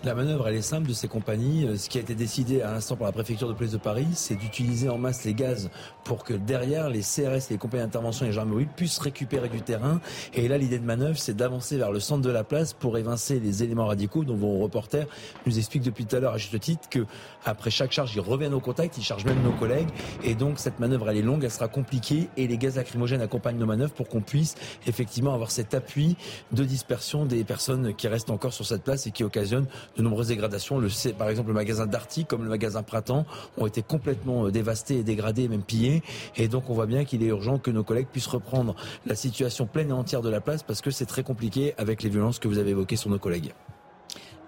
La 0.04 0.14
manœuvre, 0.14 0.48
elle 0.48 0.56
est 0.56 0.62
simple 0.62 0.88
de 0.88 0.92
ces 0.92 1.08
compagnies. 1.08 1.66
Ce 1.76 1.88
qui 1.88 1.98
a 1.98 2.00
été 2.00 2.14
décidé 2.14 2.62
à 2.62 2.72
l'instant 2.72 2.96
par 2.96 3.06
la 3.06 3.12
préfecture 3.12 3.48
de 3.48 3.54
police 3.54 3.72
de 3.72 3.78
Paris, 3.78 4.06
c'est 4.14 4.36
d'utiliser 4.36 4.88
en 4.88 4.98
masse 4.98 5.24
les 5.24 5.34
gaz 5.34 5.70
pour 6.04 6.24
que 6.24 6.34
derrière 6.34 6.88
les 6.88 7.00
CRS, 7.00 7.50
les 7.50 7.58
compagnies 7.58 7.84
d'intervention 7.84 8.24
et 8.24 8.28
les 8.28 8.34
gendarmeries 8.34 8.68
puissent 8.76 8.98
récupérer 8.98 9.48
du 9.48 9.62
terrain. 9.62 10.00
Et 10.34 10.48
là, 10.48 10.58
l'idée 10.58 10.78
de 10.78 10.84
manœuvre, 10.84 11.18
c'est 11.18 11.36
d'avancer 11.36 11.76
vers 11.78 11.92
le 11.92 12.00
centre 12.00 12.22
de 12.22 12.30
la 12.30 12.44
place 12.44 12.72
pour 12.72 12.98
évincer 12.98 13.40
les 13.40 13.62
éléments 13.62 13.86
radicaux 13.86 14.24
dont 14.24 14.36
vos 14.36 14.58
reporters 14.58 15.06
nous 15.46 15.58
expliquent 15.58 15.84
depuis 15.84 16.04
tout 16.04 16.16
à 16.16 16.20
l'heure 16.20 16.34
à 16.34 16.38
juste 16.38 16.57
titre 16.58 16.88
que 16.88 17.06
après 17.44 17.70
chaque 17.70 17.92
charge, 17.92 18.14
ils 18.14 18.20
reviennent 18.20 18.54
au 18.54 18.60
contact, 18.60 18.98
ils 18.98 19.04
chargent 19.04 19.24
même 19.24 19.42
nos 19.42 19.52
collègues. 19.52 19.88
Et 20.22 20.34
donc, 20.34 20.58
cette 20.58 20.80
manœuvre, 20.80 21.08
elle 21.10 21.18
est 21.18 21.22
longue, 21.22 21.44
elle 21.44 21.50
sera 21.50 21.68
compliquée 21.68 22.28
et 22.36 22.46
les 22.46 22.58
gaz 22.58 22.76
lacrymogènes 22.76 23.20
accompagnent 23.20 23.58
nos 23.58 23.66
manœuvres 23.66 23.92
pour 23.92 24.08
qu'on 24.08 24.20
puisse 24.20 24.54
effectivement 24.86 25.34
avoir 25.34 25.50
cet 25.50 25.74
appui 25.74 26.16
de 26.52 26.64
dispersion 26.64 27.24
des 27.24 27.44
personnes 27.44 27.94
qui 27.94 28.08
restent 28.08 28.30
encore 28.30 28.52
sur 28.52 28.66
cette 28.66 28.82
place 28.82 29.06
et 29.06 29.10
qui 29.10 29.24
occasionnent 29.24 29.66
de 29.96 30.02
nombreuses 30.02 30.28
dégradations. 30.28 30.80
Par 31.18 31.28
exemple, 31.28 31.48
le 31.48 31.54
magasin 31.54 31.86
Darty, 31.86 32.24
comme 32.24 32.42
le 32.42 32.50
magasin 32.50 32.82
Printemps, 32.82 33.26
ont 33.56 33.66
été 33.66 33.82
complètement 33.82 34.46
euh, 34.46 34.50
dévastés 34.50 34.98
et 34.98 35.02
dégradés 35.02 35.48
même 35.48 35.62
pillés. 35.62 36.02
Et 36.36 36.48
donc, 36.48 36.70
on 36.70 36.74
voit 36.74 36.86
bien 36.86 37.04
qu'il 37.04 37.22
est 37.22 37.26
urgent 37.26 37.58
que 37.58 37.70
nos 37.70 37.84
collègues 37.84 38.08
puissent 38.08 38.26
reprendre 38.26 38.74
la 39.06 39.14
situation 39.14 39.66
pleine 39.66 39.90
et 39.90 39.92
entière 39.92 40.22
de 40.22 40.30
la 40.30 40.40
place 40.40 40.62
parce 40.62 40.80
que 40.80 40.90
c'est 40.90 41.06
très 41.06 41.22
compliqué 41.22 41.74
avec 41.78 42.02
les 42.02 42.10
violences 42.10 42.38
que 42.38 42.48
vous 42.48 42.58
avez 42.58 42.70
évoquées 42.70 42.96
sur 42.96 43.10
nos 43.10 43.18
collègues. 43.18 43.52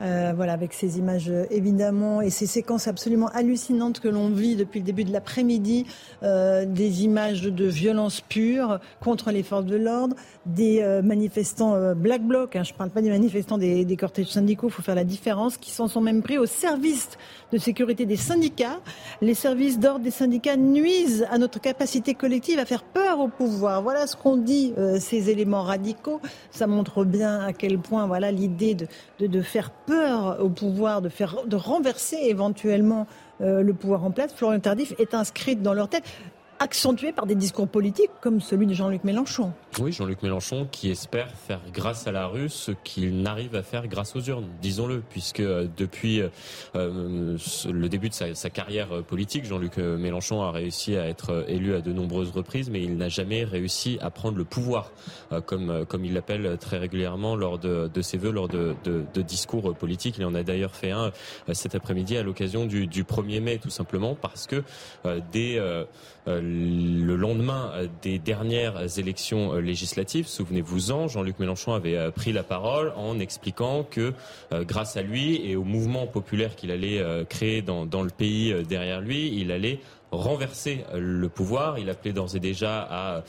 Euh, 0.03 0.33
voilà, 0.35 0.55
avec 0.55 0.73
ces 0.73 0.99
images 0.99 1.29
euh, 1.29 1.45
évidemment 1.51 2.23
et 2.23 2.31
ces 2.31 2.47
séquences 2.47 2.89
absolument 2.89 3.29
hallucinantes 3.29 4.01
que 4.01 4.09
l'on 4.09 4.31
vit 4.31 4.57
depuis 4.57 4.81
le 4.81 4.87
début 4.87 5.05
de 5.05 5.13
l'après-midi, 5.13 5.85
euh, 6.23 6.65
des 6.65 7.05
images 7.05 7.43
de 7.43 7.67
violence 7.67 8.23
pure 8.23 8.81
contre 9.01 9.31
les 9.31 9.43
forces 9.43 9.67
de 9.67 9.77
l'ordre, 9.77 10.17
des 10.47 10.83
manifestants 11.05 11.95
Black 11.95 12.23
Bloc, 12.23 12.57
hein, 12.57 12.63
je 12.63 12.73
ne 12.73 12.79
parle 12.79 12.91
pas 12.91 13.03
des 13.03 13.11
manifestants 13.11 13.59
des, 13.59 13.85
des 13.85 13.97
cortèges 13.97 14.29
syndicaux, 14.29 14.69
il 14.69 14.73
faut 14.73 14.83
faire 14.83 14.95
la 14.95 15.05
différence, 15.05 15.59
qui 15.59 15.71
s'en 15.71 15.87
sont 15.87 16.01
même 16.01 16.23
pris 16.23 16.39
au 16.39 16.47
service 16.47 17.11
de 17.53 17.59
sécurité 17.59 18.07
des 18.07 18.17
syndicats. 18.17 18.81
Les 19.21 19.35
services 19.35 19.79
d'ordre 19.79 20.05
des 20.05 20.11
syndicats 20.11 20.57
nuisent 20.57 21.27
à 21.31 21.39
notre 21.39 21.61
capacité 21.61 22.15
collective 22.15 22.59
à 22.59 22.65
faire 22.65 22.85
peur 22.85 23.21
au 23.21 23.29
pouvoir. 23.29 23.83
Voilà 23.83 24.07
ce 24.07 24.17
qu'ont 24.17 24.37
dit 24.37 24.73
ces 24.99 25.31
éléments 25.31 25.63
radicaux. 25.63 26.21
Ça 26.51 26.67
montre 26.67 27.05
bien 27.05 27.41
à 27.41 27.53
quel 27.53 27.79
point 27.79 28.07
voilà 28.07 28.33
l'idée 28.33 28.75
de, 28.75 28.87
de, 29.19 29.27
de 29.27 29.43
faire 29.43 29.71
peur 29.71 29.90
peur 29.91 30.39
au 30.41 30.49
pouvoir 30.49 31.03
de, 31.03 31.09
faire, 31.09 31.37
de 31.47 31.57
renverser 31.57 32.17
éventuellement 32.23 33.09
euh, 33.41 33.63
le 33.63 33.75
pouvoir 33.75 34.05
en 34.05 34.13
place, 34.13 34.33
Florian 34.33 34.61
Tardif 34.61 34.95
est 34.99 35.15
inscrite 35.15 35.63
dans 35.63 35.75
leur 35.75 35.89
tête 35.89 36.05
accentué 36.61 37.13
par 37.13 37.27
des 37.27 37.35
discours 37.35 37.67
politiques 37.67 38.11
comme 38.21 38.41
celui 38.41 38.67
de 38.67 38.75
Jean-Luc 38.75 39.03
Mélenchon. 39.03 39.53
Oui, 39.81 39.93
Jean-Luc 39.93 40.23
Mélenchon 40.23 40.69
qui 40.71 40.91
espère 40.91 41.31
faire 41.31 41.61
grâce 41.73 42.07
à 42.07 42.13
la 42.13 42.27
rue 42.27 42.51
ce 42.51 42.73
qu'il 42.85 43.23
n'arrive 43.23 43.57
à 43.57 43.63
faire 43.63 43.89
grâce 43.89 44.15
aux 44.15 44.21
urnes, 44.21 44.49
disons-le, 44.61 45.03
puisque 45.09 45.41
euh, 45.41 45.67
depuis 45.79 46.23
euh, 46.77 47.37
le 47.73 47.89
début 47.89 48.11
de 48.11 48.15
sa, 48.15 48.51
carrière 48.51 49.03
politique, 49.05 49.47
Jean-Luc 49.47 49.79
Mélenchon 49.79 50.43
a 50.43 50.51
réussi 50.51 50.97
à 50.97 51.09
être 51.09 51.47
élu 51.49 51.75
à 51.75 51.81
de 51.81 51.93
nombreuses 51.93 52.31
reprises, 52.31 52.69
mais 52.69 52.83
il 52.83 52.97
n'a 52.97 53.09
jamais 53.09 53.45
réussi 53.45 53.97
à 54.03 54.11
prendre 54.11 54.37
le 54.37 54.45
pouvoir, 54.45 54.93
comme, 55.47 55.87
comme 55.87 56.05
il 56.05 56.13
l'appelle 56.13 56.59
très 56.59 56.79
régulièrement 56.79 57.37
lors 57.37 57.59
de, 57.59 57.89
de 57.93 58.03
ses 58.03 58.19
vœux, 58.19 58.33
lors 58.33 58.49
de, 58.49 58.75
de, 58.85 59.23
discours 59.23 59.75
politiques. 59.75 60.17
Il 60.19 60.25
en 60.25 60.35
a 60.35 60.43
d'ailleurs 60.43 60.75
fait 60.75 60.91
un 60.91 61.13
cet 61.53 61.75
après-midi 61.75 62.17
à 62.17 62.23
l'occasion 62.23 62.67
du, 62.67 62.87
du 62.87 63.05
1er 63.05 63.41
mai, 63.41 63.59
tout 63.59 63.71
simplement, 63.71 64.15
parce 64.15 64.47
que 64.47 64.63
euh, 66.29 66.41
le 66.51 67.17
lendemain 67.17 67.73
des 68.03 68.19
dernières 68.19 68.99
élections 68.99 69.55
euh, 69.55 69.61
législatives, 69.61 70.27
souvenez-vous-en, 70.27 71.09
Jean-Luc 71.09 71.39
Mélenchon 71.39 71.73
avait 71.73 71.97
euh, 71.97 72.11
pris 72.11 72.33
la 72.33 72.43
parole 72.43 72.93
en 72.97 73.19
expliquant 73.19 73.85
que 73.85 74.13
grâce 74.53 74.97
à 74.97 75.03
lui 75.03 75.49
et 75.49 75.57
au 75.57 75.65
mouvement 75.65 76.07
populaire 76.07 76.57
qu'il 76.57 76.71
allait 76.71 77.03
créer 77.29 77.63
dans, 77.63 77.85
le 78.03 78.11
pays 78.11 78.55
derrière 78.65 79.01
lui, 79.01 79.33
il 79.41 79.53
allait 79.53 79.81
renverser 80.11 80.85
le 80.95 81.29
pouvoir. 81.29 81.79
Il 81.79 81.89
appelait 81.89 82.13
d'ores 82.13 82.35
et 82.35 82.41
déjà 82.41 82.87
à 82.91 83.23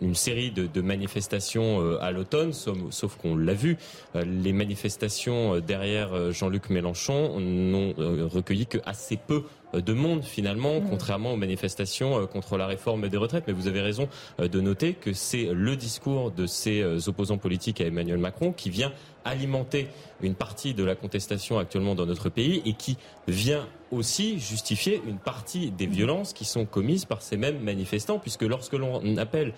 une 0.00 0.14
série 0.14 0.50
de, 0.50 0.80
manifestations 0.80 1.96
à 2.00 2.10
l'automne, 2.10 2.52
sauf, 2.52 3.16
qu'on 3.16 3.36
l'a 3.36 3.54
vu, 3.54 3.78
les 4.14 4.52
manifestations 4.52 5.60
derrière 5.60 6.32
Jean-Luc 6.32 6.70
Mélenchon 6.70 7.40
n'ont 7.40 7.94
recueilli 8.28 8.66
que 8.66 8.78
assez 8.84 9.16
peu 9.16 9.44
euh, 9.44 9.61
de 9.80 9.92
monde 9.92 10.24
finalement, 10.24 10.80
mmh. 10.80 10.88
contrairement 10.90 11.32
aux 11.32 11.36
manifestations 11.36 12.20
euh, 12.20 12.26
contre 12.26 12.56
la 12.56 12.66
réforme 12.66 13.08
des 13.08 13.16
retraites. 13.16 13.44
Mais 13.46 13.52
vous 13.52 13.68
avez 13.68 13.80
raison 13.80 14.08
euh, 14.40 14.48
de 14.48 14.60
noter 14.60 14.94
que 14.94 15.12
c'est 15.12 15.48
le 15.52 15.76
discours 15.76 16.30
de 16.30 16.46
ces 16.46 17.08
opposants 17.08 17.38
politiques 17.38 17.80
à 17.80 17.84
Emmanuel 17.84 18.18
Macron 18.18 18.52
qui 18.52 18.70
vient 18.70 18.92
alimenter 19.24 19.88
une 20.20 20.34
partie 20.34 20.74
de 20.74 20.84
la 20.84 20.94
contestation 20.94 21.58
actuellement 21.58 21.94
dans 21.94 22.06
notre 22.06 22.28
pays 22.28 22.62
et 22.66 22.74
qui 22.74 22.98
vient 23.28 23.66
aussi 23.90 24.40
justifier 24.40 25.00
une 25.06 25.18
partie 25.18 25.70
des 25.70 25.86
violences 25.86 26.32
qui 26.32 26.44
sont 26.44 26.64
commises 26.64 27.04
par 27.04 27.22
ces 27.22 27.36
mêmes 27.36 27.60
manifestants, 27.60 28.18
puisque 28.18 28.42
lorsque 28.42 28.72
l'on 28.72 29.16
appelle 29.18 29.52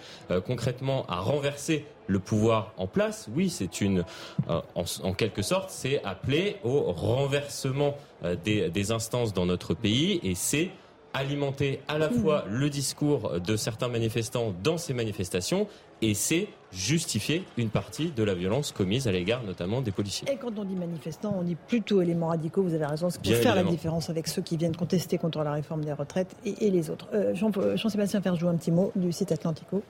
concrètement 0.44 1.06
à 1.06 1.20
renverser 1.20 1.86
le 2.06 2.18
pouvoir 2.18 2.72
en 2.76 2.86
place, 2.86 3.28
oui, 3.34 3.48
c'est 3.48 3.80
une, 3.80 4.04
euh, 4.48 4.60
en, 4.74 5.12
quelque 5.14 5.42
sorte, 5.42 5.70
c'est 5.70 6.02
appeler 6.04 6.56
au 6.64 6.92
renversement 6.92 7.96
euh, 8.24 8.36
des, 8.42 8.70
des, 8.70 8.92
instances 8.92 9.32
dans 9.32 9.46
notre 9.46 9.74
pays 9.74 10.20
et 10.22 10.34
c'est 10.34 10.70
alimenter 11.14 11.80
à 11.86 11.96
la 11.96 12.10
fois 12.10 12.44
le 12.50 12.68
discours 12.68 13.40
de 13.40 13.56
certains 13.56 13.88
manifestants 13.88 14.52
dans 14.62 14.76
ces 14.76 14.92
manifestations 14.92 15.68
et 16.02 16.12
c'est 16.12 16.48
justifier 16.72 17.44
une 17.56 17.70
partie 17.70 18.10
de 18.10 18.22
la 18.24 18.34
violence 18.34 18.72
commise 18.72 19.06
à 19.06 19.12
l'égard 19.12 19.42
notamment 19.44 19.80
des 19.80 19.92
policiers. 19.92 20.28
Et 20.30 20.36
quand 20.36 20.58
on 20.58 20.64
dit 20.64 20.74
manifestants, 20.74 21.34
on 21.38 21.42
dit 21.42 21.54
plutôt 21.54 22.02
éléments 22.02 22.28
radicaux, 22.28 22.62
vous 22.62 22.74
avez 22.74 22.84
raison, 22.84 23.10
c'est 23.10 23.22
pour 23.22 23.32
faire 23.32 23.54
la 23.54 23.62
différence 23.62 24.10
avec 24.10 24.26
ceux 24.26 24.42
qui 24.42 24.56
viennent 24.56 24.76
contester 24.76 25.16
contre 25.16 25.42
la 25.44 25.52
réforme 25.52 25.84
des 25.84 25.92
retraites 25.92 26.34
et, 26.44 26.70
les 26.70 26.90
autres. 26.90 27.08
Euh, 27.14 27.34
Jean-Sébastien 27.34 28.20
Ferjou, 28.20 28.48
un 28.48 28.56
petit 28.56 28.72
mot 28.72 28.90
du 28.96 29.12
site 29.12 29.30
Atlantico. 29.30 29.82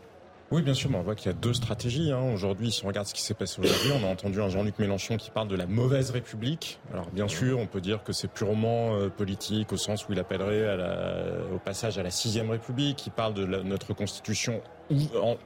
Oui, 0.50 0.62
bien 0.62 0.74
sûr, 0.74 0.90
mais 0.90 0.98
on 0.98 1.02
voit 1.02 1.14
qu'il 1.14 1.26
y 1.26 1.30
a 1.30 1.36
deux 1.36 1.54
stratégies. 1.54 2.12
Hein. 2.12 2.32
Aujourd'hui, 2.32 2.70
si 2.70 2.84
on 2.84 2.88
regarde 2.88 3.06
ce 3.06 3.14
qui 3.14 3.22
s'est 3.22 3.34
passé 3.34 3.60
aujourd'hui, 3.60 3.92
on 4.00 4.06
a 4.06 4.10
entendu 4.10 4.40
un 4.40 4.48
Jean-Luc 4.48 4.78
Mélenchon 4.78 5.16
qui 5.16 5.30
parle 5.30 5.48
de 5.48 5.56
la 5.56 5.66
mauvaise 5.66 6.10
République. 6.10 6.78
Alors, 6.92 7.08
bien 7.10 7.28
sûr, 7.28 7.58
on 7.58 7.66
peut 7.66 7.80
dire 7.80 8.04
que 8.04 8.12
c'est 8.12 8.28
purement 8.28 8.94
euh, 8.94 9.08
politique 9.08 9.72
au 9.72 9.76
sens 9.76 10.06
où 10.06 10.12
il 10.12 10.18
appellerait 10.18 10.66
à 10.66 10.76
la, 10.76 11.26
au 11.54 11.58
passage 11.58 11.98
à 11.98 12.02
la 12.02 12.10
sixième 12.10 12.50
République. 12.50 13.06
Il 13.06 13.10
parle 13.10 13.34
de 13.34 13.46
notre 13.46 13.94
constitution 13.94 14.60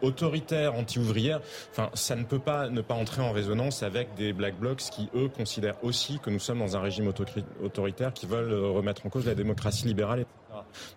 autoritaire, 0.03 0.75
anti-ouvrière. 0.75 1.41
Enfin, 1.71 1.91
ça 1.95 2.17
ne 2.17 2.25
peut 2.25 2.39
pas 2.39 2.69
ne 2.69 2.81
pas 2.81 2.95
entrer 2.95 3.23
en 3.23 3.33
résonance 3.33 3.83
avec 3.83 4.15
des 4.15 4.33
black 4.33 4.59
blocs 4.59 4.79
qui, 4.79 5.09
eux, 5.15 5.29
considèrent 5.29 5.83
aussi 5.83 6.19
que 6.19 6.31
nous 6.31 6.41
sommes 6.41 6.59
dans 6.59 6.77
un 6.77 6.81
régime 6.81 7.13
autoritaire 7.63 8.13
qui 8.13 8.27
veulent 8.27 8.53
euh, 8.53 8.71
remettre 8.71 9.07
en 9.07 9.09
cause 9.09 9.27
la 9.27 9.35
démocratie 9.35 9.87
libérale. 9.87 10.25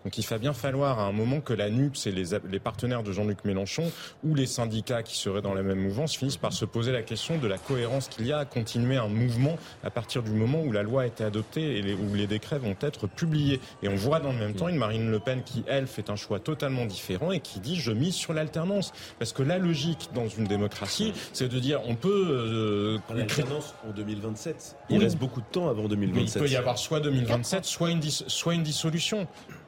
Donc 0.04 0.18
il 0.18 0.26
va 0.26 0.38
bien 0.38 0.52
falloir 0.52 0.98
à 0.98 1.04
un 1.04 1.12
moment 1.12 1.40
que 1.40 1.52
la 1.52 1.70
NUPS 1.70 2.06
et 2.06 2.12
les, 2.12 2.24
les 2.50 2.58
partenaires 2.58 3.02
de 3.02 3.12
Jean-Luc 3.12 3.44
Mélenchon 3.44 3.90
ou 4.24 4.34
les 4.34 4.46
syndicats 4.46 5.02
qui 5.02 5.16
seraient 5.16 5.42
dans 5.42 5.54
la 5.54 5.62
même 5.62 5.80
mouvance 5.80 6.16
finissent 6.16 6.36
par 6.36 6.52
se 6.52 6.64
poser 6.64 6.92
la 6.92 7.02
question 7.02 7.38
de 7.38 7.46
la 7.46 7.58
cohérence 7.58 8.08
qu'il 8.08 8.26
y 8.26 8.32
a 8.32 8.38
à 8.38 8.44
continuer 8.44 8.96
un 8.96 9.08
mouvement 9.08 9.56
à 9.84 9.90
partir 9.90 10.22
du 10.22 10.32
moment 10.32 10.62
où 10.62 10.72
la 10.72 10.82
loi 10.82 11.02
a 11.02 11.06
été 11.06 11.24
adoptée 11.24 11.78
et 11.78 11.94
où 11.94 12.14
les 12.14 12.26
décrets 12.26 12.58
vont 12.58 12.76
être 12.80 13.06
publiés. 13.06 13.60
Et 13.82 13.88
on 13.88 13.94
voit 13.94 14.20
dans 14.20 14.32
le 14.32 14.38
même 14.38 14.54
temps 14.54 14.68
une 14.68 14.76
Marine 14.76 15.10
Le 15.10 15.20
Pen 15.20 15.42
qui, 15.44 15.64
elle, 15.66 15.86
fait 15.86 16.10
un 16.10 16.16
choix 16.16 16.38
totalement 16.38 16.86
différent 16.86 17.32
et 17.32 17.40
qui 17.40 17.60
dit 17.60 17.76
je 17.76 17.92
mise 17.92 18.14
sur 18.14 18.31
l'alternance. 18.32 18.92
Parce 19.18 19.32
que 19.32 19.42
la 19.42 19.58
logique 19.58 20.10
dans 20.14 20.28
une 20.28 20.44
démocratie, 20.44 21.12
c'est 21.32 21.48
de 21.48 21.58
dire 21.58 21.80
on 21.86 21.94
peut... 21.94 22.26
Euh, 22.28 22.98
l'alternance 23.14 23.74
en 23.88 23.92
2027. 23.92 24.76
Il 24.90 24.98
reste 24.98 25.18
beaucoup 25.18 25.40
de 25.40 25.46
temps 25.46 25.68
avant 25.68 25.88
2027. 25.88 26.34
il 26.34 26.46
peut 26.46 26.52
y 26.52 26.56
avoir 26.56 26.78
soit 26.78 27.00
2027, 27.00 27.64
soit 27.64 27.90
une, 27.90 28.02
soit 28.02 28.54
une 28.54 28.62
dissolution 28.62 29.26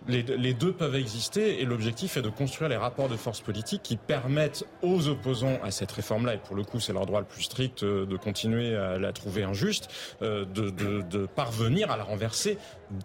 les, 0.08 0.54
deux 0.54 0.72
peuvent 0.72 0.96
exister 0.96 1.60
et 1.60 1.64
l'objectif 1.64 2.16
est 2.16 2.22
de 2.22 2.28
construire 2.28 2.68
les 2.68 2.76
rapports 2.76 3.08
de 3.08 3.16
force 3.16 3.40
politique 3.40 3.82
qui 3.82 3.96
permettent 3.96 4.64
aux 4.82 5.08
opposants 5.08 5.58
à 5.62 5.70
cette 5.70 5.92
réforme-là, 5.92 6.34
et 6.34 6.38
pour 6.38 6.56
le 6.56 6.64
coup 6.64 6.80
c'est 6.80 6.92
leur 6.92 7.06
droit 7.06 7.20
le 7.20 7.26
plus 7.26 7.42
strict 7.42 7.82
euh, 7.82 8.06
de 8.06 8.16
continuer 8.16 8.76
à 8.76 8.98
la 8.98 9.12
trouver 9.12 9.44
injuste, 9.44 9.88
euh, 10.22 10.44
de, 10.44 10.70
de 10.70 11.26
parvenir 11.26 11.90
à 11.90 11.96
la 11.96 12.04
renverser 12.04 12.58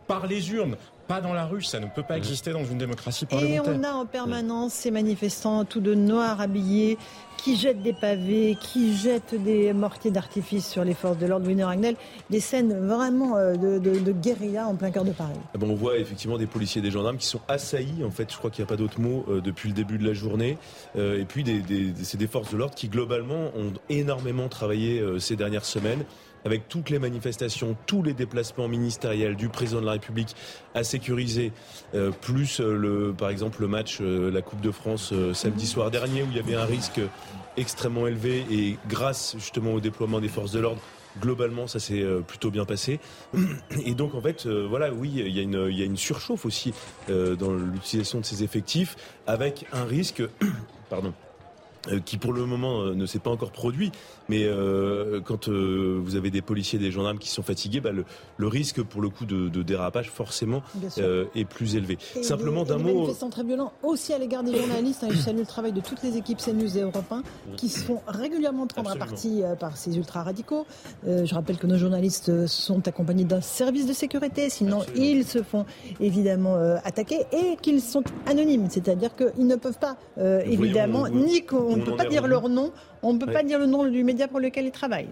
par 0.07 0.27
les 0.27 0.51
urnes, 0.51 0.75
pas 1.09 1.21
dans 1.21 1.33
la 1.33 1.45
rue. 1.45 1.63
Ça 1.63 1.79
ne 1.79 1.87
peut 1.87 2.03
pas 2.03 2.17
exister 2.17 2.53
dans 2.53 2.63
une 2.63 2.77
démocratie 2.77 3.25
parlementaire. 3.25 3.65
Et 3.65 3.77
on 3.77 3.83
a 3.83 3.93
en 3.93 4.05
permanence 4.05 4.73
ces 4.73 4.91
manifestants 4.91 5.65
tout 5.65 5.81
de 5.81 5.95
noir 5.95 6.39
habillés 6.39 6.99
qui 7.37 7.55
jettent 7.55 7.81
des 7.81 7.93
pavés, 7.93 8.57
qui 8.61 8.95
jettent 8.95 9.33
des 9.33 9.73
mortiers 9.73 10.11
d'artifice 10.11 10.67
sur 10.67 10.83
les 10.83 10.93
forces 10.93 11.17
de 11.17 11.25
l'ordre. 11.25 11.47
Wiener 11.47 11.63
Agnel, 11.63 11.95
des 12.29 12.39
scènes 12.39 12.77
vraiment 12.85 13.37
euh, 13.37 13.55
de, 13.55 14.11
guérilla 14.11 14.67
en 14.67 14.75
plein 14.75 14.91
cœur 14.91 15.03
de 15.05 15.11
Paris. 15.11 15.39
Ah 15.55 15.57
bon, 15.57 15.69
on 15.69 15.75
voit 15.75 15.97
effectivement 15.97 16.37
des 16.37 16.47
policiers 16.47 16.79
et 16.79 16.83
des 16.83 16.91
gendarmes 16.91 17.17
qui 17.17 17.27
sont 17.27 17.41
assaillis, 17.47 18.03
en 18.03 18.11
fait, 18.11 18.31
je 18.31 18.37
crois 18.37 18.51
qu'il 18.51 18.63
n'y 18.63 18.67
a 18.67 18.69
pas 18.69 18.75
d'autre 18.75 18.99
mot, 18.99 19.25
euh, 19.29 19.41
depuis 19.41 19.69
le 19.69 19.73
début 19.73 19.97
de 19.97 20.05
la 20.05 20.13
journée. 20.13 20.57
Euh, 20.95 21.19
et 21.19 21.25
puis, 21.25 21.43
c'est 22.03 22.17
des 22.17 22.27
forces 22.27 22.51
de 22.51 22.57
l'ordre 22.57 22.75
qui, 22.75 22.87
globalement, 22.87 23.51
ont 23.57 23.73
énormément 23.89 24.47
travaillé 24.47 25.01
ces 25.19 25.35
dernières 25.35 25.65
semaines 25.65 26.03
avec 26.45 26.67
toutes 26.67 26.89
les 26.89 26.99
manifestations, 26.99 27.75
tous 27.85 28.03
les 28.03 28.13
déplacements 28.13 28.67
ministériels 28.67 29.35
du 29.35 29.49
président 29.49 29.81
de 29.81 29.85
la 29.85 29.93
République 29.93 30.35
à 30.73 30.83
sécuriser, 30.83 31.51
euh, 31.95 32.11
plus 32.11 32.59
euh, 32.59 32.75
le, 32.75 33.13
par 33.17 33.29
exemple 33.29 33.61
le 33.61 33.67
match, 33.67 33.99
euh, 34.01 34.31
la 34.31 34.41
Coupe 34.41 34.61
de 34.61 34.71
France 34.71 35.13
samedi 35.33 35.67
soir 35.67 35.91
dernier 35.91 36.23
où 36.23 36.27
il 36.31 36.37
y 36.37 36.39
avait 36.39 36.55
un 36.55 36.65
risque 36.65 37.01
extrêmement 37.57 38.07
élevé 38.07 38.45
et 38.51 38.77
grâce 38.87 39.35
justement 39.37 39.73
au 39.73 39.79
déploiement 39.79 40.19
des 40.19 40.27
forces 40.27 40.51
de 40.51 40.59
l'ordre, 40.59 40.81
globalement, 41.19 41.67
ça 41.67 41.79
s'est 41.79 42.05
plutôt 42.27 42.51
bien 42.51 42.65
passé. 42.65 42.99
Et 43.85 43.95
donc, 43.95 44.13
en 44.13 44.21
fait, 44.21 44.47
voilà, 44.47 44.93
oui, 44.93 45.11
il 45.13 45.35
y, 45.35 45.39
a 45.39 45.85
une, 45.85 45.97
surchauffe 45.97 46.45
aussi 46.45 46.73
dans 47.09 47.51
l'utilisation 47.51 48.19
de 48.19 48.25
ces 48.25 48.43
effectifs, 48.43 48.95
avec 49.27 49.65
un 49.73 49.83
risque, 49.83 50.23
pardon, 50.89 51.13
qui 52.05 52.17
pour 52.17 52.31
le 52.31 52.45
moment 52.45 52.83
ne 52.83 53.05
s'est 53.05 53.19
pas 53.19 53.31
encore 53.31 53.51
produit, 53.51 53.91
mais 54.29 54.43
euh, 54.43 55.19
quand 55.21 55.49
vous 55.49 56.15
avez 56.15 56.29
des 56.29 56.41
policiers, 56.41 56.79
des 56.79 56.91
gendarmes 56.91 57.17
qui 57.17 57.29
sont 57.29 57.43
fatigués, 57.43 57.81
bah, 57.81 57.91
le, 57.91 58.05
le, 58.37 58.47
risque 58.47 58.81
pour 58.81 59.01
le 59.01 59.09
coup 59.09 59.25
de, 59.25 59.49
de 59.49 59.63
dérapage 59.63 60.09
forcément 60.09 60.61
est 61.35 61.45
plus 61.45 61.75
élevé. 61.75 61.97
Simplement 62.21 62.63
d'un 62.63 62.77
mot. 62.77 62.93
manifestants 62.93 63.29
très 63.29 63.43
violents 63.43 63.73
aussi 63.83 64.13
à 64.13 64.17
l'égard 64.17 64.43
des 64.43 64.55
journalistes. 64.55 65.03
Hein, 65.03 65.09
je 65.11 65.17
salue 65.17 65.39
le 65.39 65.45
travail 65.45 65.71
de 65.71 65.81
toutes 65.81 66.03
les 66.03 66.17
équipes 66.17 66.39
CNews 66.39 66.77
et 66.77 66.81
Europe 66.81 67.11
1 67.11 67.23
qui 67.57 67.69
se 67.69 67.79
font 67.79 68.01
régulièrement 68.07 68.67
prendre 68.67 68.91
à 68.91 68.95
partie 68.95 69.41
par 69.59 69.77
ces 69.77 69.97
ultra 69.97 70.23
radicaux. 70.23 70.65
je 71.05 71.33
rappelle 71.33 71.57
que 71.57 71.67
nos 71.67 71.77
journalistes 71.77 72.47
sont 72.47 72.87
accompagnés 72.87 73.23
d'un 73.23 73.41
service 73.41 73.85
de 73.85 73.93
sécurité, 73.93 74.49
sinon 74.49 74.81
ils 74.95 75.25
se 75.25 75.41
font 75.41 75.65
évidemment 75.99 76.55
attaquer 76.83 77.25
et 77.31 77.57
qu'ils 77.61 77.81
sont 77.81 78.03
anonymes, 78.27 78.67
c'est-à-dire 78.69 79.11
qu'ils 79.15 79.47
ne 79.47 79.55
peuvent 79.55 79.79
pas 79.79 79.97
évidemment 80.45 81.07
ni 81.07 81.39
on 81.51 81.77
ne 81.77 81.83
peut 81.83 81.95
pas 81.95 82.05
dire 82.05 82.27
leur 82.27 82.49
nom, 82.49 82.71
on 83.01 83.13
ne 83.13 83.19
peut 83.19 83.31
pas 83.31 83.43
dire 83.43 83.59
le 83.59 83.65
nom 83.65 83.85
du 83.85 84.03
média 84.03 84.27
pour 84.27 84.39
lequel 84.39 84.65
ils 84.65 84.71
travaillent. 84.71 85.09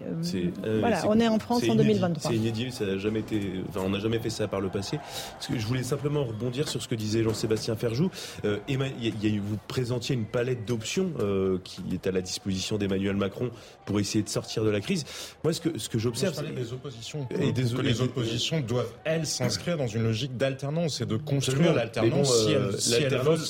Euh, 0.65 0.79
voilà, 0.79 1.01
on 1.07 1.19
est 1.19 1.27
en 1.27 1.39
France 1.39 1.63
en 1.69 1.75
2023. 1.75 2.31
C'est 2.31 2.37
inédit, 2.37 2.71
ça 2.71 2.85
a 2.85 2.97
jamais 2.97 3.19
été, 3.19 3.61
enfin, 3.69 3.81
on 3.85 3.89
n'a 3.89 3.99
jamais 3.99 4.19
fait 4.19 4.29
ça 4.29 4.47
par 4.47 4.59
le 4.59 4.69
passé. 4.69 4.99
Parce 5.33 5.47
que 5.47 5.57
je 5.57 5.65
voulais 5.65 5.83
simplement 5.83 6.25
rebondir 6.25 6.67
sur 6.67 6.81
ce 6.81 6.87
que 6.87 6.95
disait 6.95 7.23
Jean-Sébastien 7.23 7.75
Ferjou. 7.75 8.09
Euh, 8.45 8.57
y 8.67 8.75
a, 8.75 9.39
vous 9.41 9.57
présentiez 9.67 10.15
une 10.15 10.25
palette 10.25 10.65
d'options 10.65 11.11
euh, 11.19 11.59
qui 11.63 11.81
est 11.93 12.07
à 12.07 12.11
la 12.11 12.21
disposition 12.21 12.77
d'Emmanuel 12.77 13.15
Macron 13.15 13.49
pour 13.85 13.99
essayer 13.99 14.23
de 14.23 14.29
sortir 14.29 14.63
de 14.63 14.69
la 14.69 14.81
crise. 14.81 15.05
Moi, 15.43 15.53
ce 15.53 15.61
que, 15.61 15.77
ce 15.77 15.89
que 15.89 15.99
j'observe, 15.99 16.33
c'est 16.33 16.53
des 16.53 16.73
oppositions. 16.73 17.27
Et 17.39 17.51
des, 17.51 17.63
que 17.63 17.81
les 17.81 18.01
oppositions 18.01 18.59
doivent 18.59 18.91
elles 19.03 19.25
s'inscrire 19.25 19.77
dans 19.77 19.87
une 19.87 20.03
logique 20.03 20.35
d'alternance 20.37 21.01
et 21.01 21.05
de 21.05 21.17
construire 21.17 21.73
l'alternance. 21.73 22.47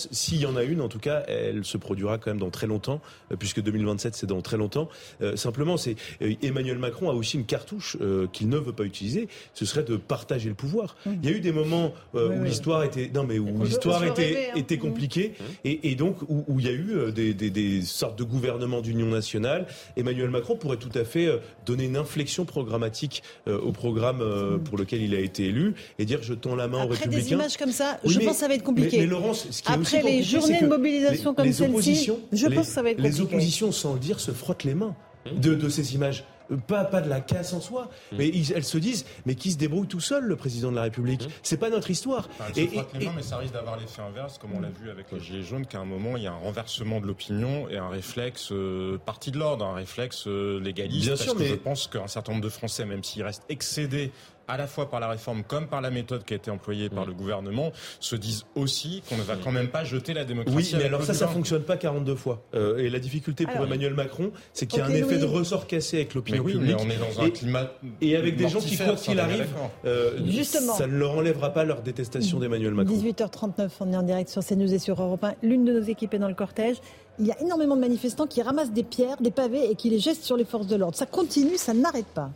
si 0.10 0.28
s'il 0.28 0.42
y 0.42 0.46
en 0.46 0.58
a 0.58 0.64
une, 0.64 0.82
en 0.82 0.90
tout 0.90 1.00
cas, 1.00 1.24
elle 1.28 1.64
se 1.64 1.78
produira 1.78 2.18
quand 2.18 2.32
même 2.32 2.40
dans 2.40 2.50
très 2.50 2.68
longtemps, 2.68 3.00
puisque 3.40 3.62
2027 3.62 4.14
c'est 4.14 4.27
dans 4.28 4.42
très 4.42 4.58
longtemps. 4.58 4.90
Euh, 5.22 5.36
simplement, 5.36 5.78
c'est 5.78 5.96
euh, 6.22 6.34
Emmanuel 6.44 6.78
Macron 6.78 7.10
a 7.10 7.14
aussi 7.14 7.38
une 7.38 7.46
cartouche 7.46 7.98
euh, 8.02 8.28
qu'il 8.32 8.50
ne 8.50 8.58
veut 8.58 8.74
pas 8.74 8.84
utiliser. 8.84 9.28
Ce 9.54 9.66
serait 9.66 9.84
de 9.84 9.98
partager 9.98 10.50
le 10.50 10.56
pouvoir. 10.56 10.96
Mmh. 11.06 11.12
Il 11.24 11.30
y 11.30 11.34
a 11.34 11.36
eu 11.36 11.40
des 11.40 11.52
moments 11.52 11.94
où 12.14 12.44
l'histoire 12.44 12.84
était 12.84 13.10
non 13.14 13.24
mais 13.24 13.40
où 13.40 13.64
l'histoire 13.64 14.04
était 14.04 14.50
hein. 14.52 14.58
était 14.58 14.78
compliquée 14.78 15.34
mmh. 15.40 15.44
et, 15.66 15.92
et, 15.92 15.96
donc 15.96 16.22
où, 16.24 16.44
où, 16.48 16.60
il 16.60 16.66
y 16.66 16.70
a 16.70 16.74
eu 16.74 17.12
des, 17.12 17.34
des, 17.34 17.50
des 17.50 17.82
sortes 17.82 18.18
de 18.18 18.24
gouvernements 18.24 18.82
d'union 18.82 19.08
nationale. 19.08 19.68
Emmanuel 19.96 20.30
Macron 20.30 20.56
pourrait 20.56 20.78
tout 20.78 20.92
à 20.96 21.04
fait 21.04 21.28
donner 21.66 21.86
une 21.86 21.98
inflexion 21.98 22.46
programmatique 22.46 23.24
au 23.48 23.72
programme 23.72 24.60
pour 24.66 24.78
lequel 24.78 25.02
il 25.02 25.16
a 25.16 25.20
été 25.20 25.46
élu 25.46 25.74
et 26.00 26.06
dire 26.06 26.20
je 26.22 26.34
tends 26.34 26.56
la 26.56 26.68
main 26.68 26.84
aux 26.84 26.88
républicains. 26.88 27.08
Après 27.08 27.22
des 27.22 27.32
images 27.34 27.58
comme 27.58 27.72
ça, 27.72 28.00
je 28.04 28.20
pense 28.20 28.34
que 28.34 28.36
ça 28.36 28.48
va 28.48 28.56
être 28.56 28.64
compliqué. 28.64 29.00
Mais, 29.00 29.06
Laurence, 29.06 29.48
ce 29.50 29.62
qui 29.62 29.72
Après 29.72 30.04
les 30.04 30.24
journées 30.24 30.62
de 30.62 30.68
mobilisation 30.68 31.34
comme 31.34 31.52
celle-ci, 31.52 32.12
je 32.32 32.48
pense 32.48 32.68
que 32.68 32.74
ça 32.74 32.82
va 32.82 32.92
être 32.92 32.98
compliqué. 32.98 33.18
Les 33.18 33.22
oppositions, 33.22 33.72
sans 33.72 33.94
le 33.94 34.00
dire, 34.00 34.17
se 34.20 34.32
frottent 34.32 34.64
les 34.64 34.76
mains 34.76 34.96
de, 35.32 35.70
ces 35.70 35.96
images. 35.96 36.26
Pas, 36.66 36.86
pas 36.86 37.02
de 37.02 37.10
la 37.10 37.20
casse 37.20 37.52
en 37.52 37.60
soi, 37.60 37.90
mmh. 38.14 38.16
mais 38.18 38.30
elles 38.56 38.64
se 38.64 38.78
disent, 38.78 39.06
mais 39.26 39.36
qui 39.36 39.52
se 39.52 39.58
débrouille 39.58 39.88
tout 39.88 40.00
seul, 40.00 40.24
le 40.24 40.38
président 40.38 40.72
de 40.72 40.78
la 40.78 40.84
République 40.84 41.26
mmh. 41.26 41.32
C'est 41.44 41.58
pas 41.58 41.70
notre 41.70 41.92
histoire. 41.92 42.30
et, 42.56 42.70
mais 42.94 43.22
ça 43.22 43.36
risque 43.36 43.52
d'avoir 43.52 43.78
l'effet 43.78 44.02
inverse, 44.02 44.38
comme 44.38 44.54
on 44.54 44.62
l'a 44.62 44.70
vu 44.70 44.90
avec 44.90 45.12
les 45.12 45.20
Gilets 45.20 45.44
jaunes, 45.44 45.66
qu'à 45.66 45.80
un 45.80 45.86
moment, 45.86 46.16
il 46.16 46.24
y 46.24 46.28
a 46.28 46.32
un 46.32 46.38
renversement 46.38 47.02
de 47.02 47.06
l'opinion 47.06 47.68
et 47.68 47.76
un 47.76 47.90
réflexe 47.90 48.54
euh, 48.54 48.98
parti 48.98 49.32
de 49.32 49.40
l'ordre, 49.40 49.66
un 49.66 49.74
réflexe 49.74 50.26
euh, 50.28 50.62
légaliste. 50.62 51.08
Bien 51.08 51.18
sûr, 51.18 51.36
mais... 51.38 51.48
je 51.48 51.56
pense 51.56 51.88
qu'un 51.88 52.08
certain 52.08 52.32
nombre 52.32 52.46
de 52.46 52.50
Français, 52.50 52.86
même 52.86 53.04
s'ils 53.04 53.24
restent 53.24 53.44
excédés 53.50 54.14
à 54.48 54.58
la 54.58 54.68
fois 54.68 54.90
par 54.90 55.00
la 55.00 55.10
réforme 55.10 55.44
comme 55.44 55.68
par 55.68 55.82
la 55.82 55.90
méthode 55.90 56.24
qui 56.24 56.34
a 56.34 56.38
été 56.38 56.52
employée 56.52 56.90
par 56.90 57.06
mm. 57.06 57.08
le 57.08 57.14
gouvernement, 57.14 57.72
se 58.00 58.16
disent 58.16 58.46
aussi 58.56 59.04
qu'on 59.08 59.18
ne 59.18 59.22
va 59.24 59.36
quand 59.36 59.52
même 59.52 59.70
pas 59.70 59.84
jeter 59.84 60.14
la 60.14 60.26
démocratie. 60.26 60.58
Oui, 60.58 60.76
mais 60.78 60.86
alors 60.86 61.04
ça, 61.04 61.14
ça 61.14 61.28
fonctionne 61.28 61.64
pas 61.64 61.78
42 61.78 62.16
fois. 62.16 62.44
Euh, 62.54 62.78
et 62.78 62.90
la 62.90 63.00
difficulté 63.00 63.46
pour 63.46 63.64
Emmanuel 63.64 63.94
Macron, 63.94 64.32
c'est 64.54 64.66
qu'il 64.66 64.80
y 64.80 64.82
a 64.82 64.86
un 64.86 64.90
effet 64.90 65.18
de 65.18 65.26
ressort 65.26 65.68
cassé 65.68 65.98
avec 65.98 66.14
l'opinion 66.14 66.44
oui, 66.44 66.54
publique. 66.54 66.76
Mais 66.78 66.84
on 66.84 66.90
est 66.90 67.16
dans 67.16 67.22
un 67.22 67.30
climat 67.30 67.72
et 68.02 68.16
avec 68.16 68.36
des 68.36 68.48
gens 68.50 68.60
qui, 68.60 68.78
quoi 68.78 68.96
qu'il 68.96 69.20
arrive, 69.20 69.48
euh, 69.86 70.18
Justement, 70.26 70.74
ça 70.74 70.88
ne 70.88 70.98
leur 70.98 71.12
enlèvera 71.12 71.54
pas 71.54 71.64
leur 71.64 71.82
détestation 71.82 72.40
d'Emmanuel 72.40 72.74
Macron. 72.74 72.94
18h39, 72.94 73.70
on 73.82 73.94
est 73.94 73.98
en 73.98 74.04
direct 74.04 74.30
sur 74.30 74.44
CNews 74.44 74.74
et 74.74 74.80
sur 74.80 75.02
Europe 75.02 75.24
1. 75.24 75.36
L'une 75.44 75.66
de 75.66 75.74
nos 75.74 75.86
équipes 75.86 76.14
est 76.14 76.20
dans 76.20 76.28
le 76.28 76.34
cortège. 76.34 76.78
Il 77.20 77.26
y 77.26 77.32
a 77.32 77.42
énormément 77.42 77.76
de 77.76 77.82
manifestants 77.82 78.28
qui 78.28 78.42
ramassent 78.42 78.72
des 78.72 78.84
pierres, 78.84 79.18
des 79.20 79.32
pavés 79.32 79.72
et 79.72 79.76
qui 79.76 79.90
les 79.90 80.00
jettent 80.00 80.24
sur 80.24 80.38
les 80.38 80.46
forces 80.46 80.68
de 80.68 80.76
l'ordre. 80.76 80.96
Ça 80.96 81.08
continue, 81.08 81.58
ça 81.58 81.74
n'arrête 81.74 82.06
pas. 82.06 82.30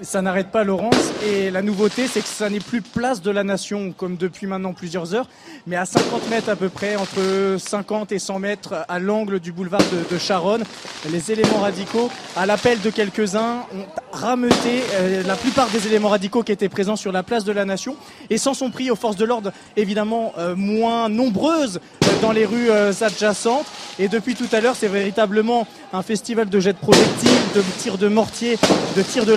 Ça 0.00 0.22
n'arrête 0.22 0.52
pas, 0.52 0.62
Laurence. 0.62 0.94
Et 1.26 1.50
la 1.50 1.60
nouveauté, 1.60 2.06
c'est 2.06 2.20
que 2.20 2.28
ça 2.28 2.48
n'est 2.48 2.60
plus 2.60 2.82
place 2.82 3.20
de 3.20 3.32
la 3.32 3.42
nation, 3.42 3.92
comme 3.96 4.16
depuis 4.16 4.46
maintenant 4.46 4.72
plusieurs 4.72 5.12
heures, 5.12 5.28
mais 5.66 5.74
à 5.74 5.86
50 5.86 6.30
mètres 6.30 6.48
à 6.48 6.54
peu 6.54 6.68
près, 6.68 6.94
entre 6.94 7.56
50 7.58 8.12
et 8.12 8.20
100 8.20 8.38
mètres 8.38 8.74
à 8.88 9.00
l'angle 9.00 9.40
du 9.40 9.50
boulevard 9.50 9.80
de, 9.80 10.14
de, 10.14 10.18
Charonne. 10.18 10.62
Les 11.10 11.32
éléments 11.32 11.58
radicaux, 11.58 12.10
à 12.36 12.46
l'appel 12.46 12.80
de 12.80 12.90
quelques-uns, 12.90 13.64
ont 13.74 13.86
rameuté 14.12 14.82
euh, 14.94 15.22
la 15.26 15.34
plupart 15.34 15.68
des 15.70 15.86
éléments 15.88 16.10
radicaux 16.10 16.44
qui 16.44 16.52
étaient 16.52 16.68
présents 16.68 16.96
sur 16.96 17.10
la 17.10 17.24
place 17.24 17.44
de 17.44 17.52
la 17.52 17.64
nation 17.64 17.96
et 18.30 18.38
s'en 18.38 18.54
sont 18.54 18.70
pris 18.70 18.90
aux 18.90 18.96
forces 18.96 19.16
de 19.16 19.24
l'ordre, 19.24 19.52
évidemment 19.76 20.32
euh, 20.38 20.54
moins 20.54 21.08
nombreuses 21.08 21.80
euh, 22.04 22.06
dans 22.22 22.32
les 22.32 22.46
rues 22.46 22.70
adjacentes. 22.70 23.66
Et 23.98 24.06
depuis 24.06 24.36
tout 24.36 24.48
à 24.52 24.60
l'heure, 24.60 24.76
c'est 24.76 24.88
véritablement 24.88 25.66
un 25.92 26.02
festival 26.02 26.48
de 26.48 26.60
jets 26.60 26.72
de 26.72 26.78
projectiles, 26.78 27.30
de 27.54 27.62
tirs 27.78 27.98
de 27.98 28.08
mortier, 28.08 28.58
de 28.96 29.02
tirs 29.02 29.26
de 29.26 29.32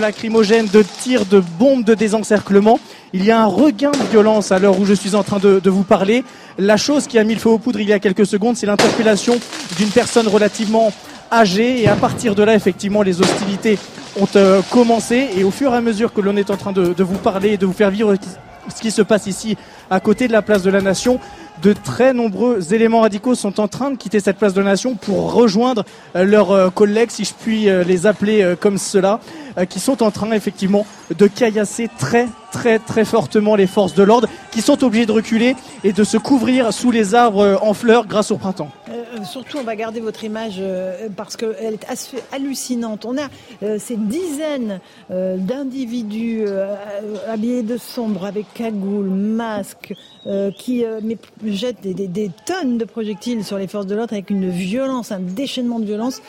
de 0.52 0.84
tirs 0.84 1.26
de 1.26 1.42
bombes 1.58 1.86
de 1.86 1.94
désencerclement. 1.94 2.78
Il 3.14 3.24
y 3.24 3.32
a 3.32 3.42
un 3.42 3.46
regain 3.46 3.92
de 3.92 4.12
violence 4.12 4.52
à 4.52 4.60
l'heure 4.60 4.78
où 4.80 4.86
je 4.86 4.94
suis 4.94 5.16
en 5.16 5.24
train 5.24 5.40
de, 5.40 5.70
vous 5.70 5.84
parler. 5.84 6.26
La 6.58 6.76
chose 6.76 7.08
qui 7.08 7.18
a 7.18 7.24
mis 7.24 7.36
le 7.36 7.40
feu 7.40 7.50
aux 7.50 7.58
poudres 7.58 7.80
il 7.80 7.88
y 7.88 7.94
a 7.94 8.00
quelques 8.00 8.26
secondes, 8.26 8.58
c'est 8.58 8.66
l'interpellation 8.66 9.40
d'une 9.78 9.88
personne 9.88 10.28
relativement 10.28 10.92
âgée. 11.32 11.82
Et 11.82 11.88
à 11.88 11.96
partir 11.96 12.36
de 12.36 12.44
là, 12.44 12.54
effectivement, 12.54 13.02
les 13.02 13.22
hostilités 13.22 13.80
ont 14.20 14.28
euh, 14.36 14.62
commencé. 14.70 15.30
Et 15.38 15.46
au 15.46 15.52
fur 15.52 15.74
et 15.74 15.78
à 15.78 15.82
mesure 15.82 16.12
que 16.14 16.20
l'on 16.20 16.36
est 16.36 16.50
en 16.50 16.58
train 16.58 16.74
de, 16.74 16.94
de 16.94 17.04
vous 17.04 17.18
parler 17.18 17.52
et 17.52 17.58
de 17.58 17.66
vous 17.66 17.74
faire 17.74 17.90
vivre 17.90 18.14
ce 18.76 18.82
qui 18.82 18.92
se 18.92 19.02
passe 19.02 19.28
ici 19.28 19.56
à 19.90 20.02
côté 20.02 20.28
de 20.28 20.34
la 20.34 20.42
place 20.42 20.64
de 20.64 20.70
la 20.70 20.82
Nation, 20.82 21.18
de 21.62 21.72
très 21.72 22.14
nombreux 22.14 22.74
éléments 22.74 23.02
radicaux 23.02 23.36
sont 23.36 23.62
en 23.62 23.70
train 23.70 23.92
de 23.92 23.96
quitter 23.96 24.20
cette 24.20 24.38
place 24.38 24.54
de 24.54 24.60
la 24.60 24.72
Nation 24.72 24.96
pour 24.96 25.34
rejoindre 25.34 25.86
euh, 26.18 26.26
leurs 26.26 26.52
euh, 26.52 26.70
collègues, 26.70 27.12
si 27.12 27.24
je 27.24 27.34
puis 27.34 27.70
les 27.88 28.06
appeler 28.06 28.56
comme 28.60 28.78
cela. 28.78 29.22
Euh, 29.58 29.66
qui 29.66 29.80
sont 29.80 30.02
en 30.02 30.12
train 30.12 30.32
effectivement 30.32 30.86
de 31.18 31.28
caillasser 31.28 31.90
très 31.98 32.28
très 32.52 32.80
très 32.80 33.06
fortement 33.06 33.56
les 33.56 33.68
forces 33.68 33.94
de 33.94 34.04
l'ordre 34.04 34.30
qui 34.52 34.62
sont 34.62 34.84
obligées 34.84 35.06
de 35.06 35.12
reculer 35.12 35.56
et 35.84 35.92
de 35.94 36.04
se 36.04 36.18
couvrir 36.18 36.72
sous 36.74 36.92
les 36.92 37.16
arbres 37.16 37.44
euh, 37.44 37.58
en 37.62 37.74
fleurs 37.74 38.08
grâce 38.08 38.32
au 38.32 38.38
printemps. 38.38 38.70
Euh, 38.90 39.24
surtout, 39.24 39.58
on 39.58 39.64
va 39.64 39.76
garder 39.76 40.00
votre 40.00 40.24
image 40.24 40.62
parce 41.16 41.36
qu'elle 41.36 41.74
est 41.74 41.90
assez 41.90 42.18
hallucinante. 42.32 43.06
On 43.06 43.18
a 43.18 43.28
ces 43.78 43.96
dizaines 43.96 44.80
d'individus 45.10 46.46
habillés 47.28 47.62
de 47.62 47.78
sombre 47.78 48.26
avec 48.26 48.52
cagoule, 48.54 49.10
masque, 49.10 49.94
qui 50.58 50.84
jettent 51.46 51.82
des, 51.82 51.94
des 51.94 52.32
tonnes 52.46 52.78
de 52.78 52.86
projectiles 52.86 53.44
sur 53.46 53.58
les 53.58 53.68
forces 53.68 53.86
de 53.86 53.96
l'ordre 53.96 54.14
avec 54.14 54.30
une 54.30 54.50
violence, 54.50 55.12
un 55.12 55.20
déchaînement 55.20 55.80
de 55.80 55.86
violence 55.86 56.22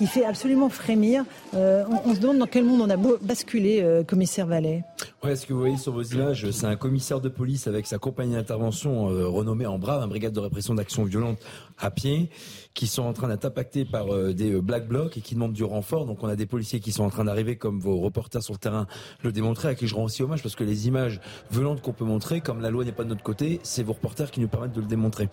qui 0.00 0.06
fait 0.06 0.24
absolument 0.24 0.70
frémir. 0.70 1.26
Euh, 1.52 1.84
on, 2.06 2.14
se 2.14 2.20
demande 2.20 2.38
dans 2.38 2.46
quel 2.46 2.64
monde 2.64 2.80
on 2.80 2.88
a 2.88 2.96
basculé, 3.20 3.82
euh, 3.82 4.02
commissaire 4.02 4.46
Vallet. 4.46 4.82
Ouais, 5.22 5.36
ce 5.36 5.44
que 5.44 5.52
vous 5.52 5.58
voyez 5.58 5.76
sur 5.76 5.92
vos 5.92 6.02
images, 6.02 6.50
c'est 6.50 6.64
un 6.64 6.76
commissaire 6.76 7.20
de 7.20 7.28
police 7.28 7.66
avec 7.66 7.86
sa 7.86 7.98
compagnie 7.98 8.36
d'intervention 8.36 9.10
euh, 9.10 9.28
renommée 9.28 9.66
en 9.66 9.78
brave, 9.78 10.00
un 10.02 10.06
brigade 10.06 10.32
de 10.32 10.40
répression 10.40 10.74
d'actions 10.74 11.04
violentes 11.04 11.38
à 11.78 11.90
pied, 11.90 12.30
qui 12.72 12.86
sont 12.86 13.02
en 13.02 13.12
train 13.12 13.28
d'être 13.28 13.44
impactés 13.44 13.84
par 13.84 14.06
des 14.32 14.58
black 14.62 14.88
blocs 14.88 15.18
et 15.18 15.20
qui 15.20 15.34
demandent 15.34 15.52
du 15.52 15.64
renfort. 15.64 16.06
Donc 16.06 16.22
on 16.22 16.28
a 16.28 16.36
des 16.36 16.46
policiers 16.46 16.80
qui 16.80 16.90
sont 16.90 17.04
en 17.04 17.10
train 17.10 17.24
d'arriver, 17.24 17.56
comme 17.56 17.80
vos 17.80 17.98
reporters 17.98 18.42
sur 18.42 18.54
le 18.54 18.58
terrain 18.58 18.86
le 19.22 19.30
démontraient, 19.30 19.68
à 19.68 19.74
qui 19.74 19.86
je 19.86 19.94
rends 19.94 20.04
aussi 20.04 20.22
hommage 20.22 20.42
parce 20.42 20.54
que 20.54 20.64
les 20.64 20.88
images 20.88 21.20
violentes 21.50 21.82
qu'on 21.82 21.92
peut 21.92 22.04
montrer, 22.06 22.40
comme 22.40 22.62
la 22.62 22.70
loi 22.70 22.84
n'est 22.84 22.92
pas 22.92 23.04
de 23.04 23.10
notre 23.10 23.22
côté, 23.22 23.60
c'est 23.62 23.82
vos 23.82 23.92
reporters 23.92 24.30
qui 24.30 24.40
nous 24.40 24.48
permettent 24.48 24.72
de 24.72 24.80
le 24.80 24.86
démontrer. 24.86 25.28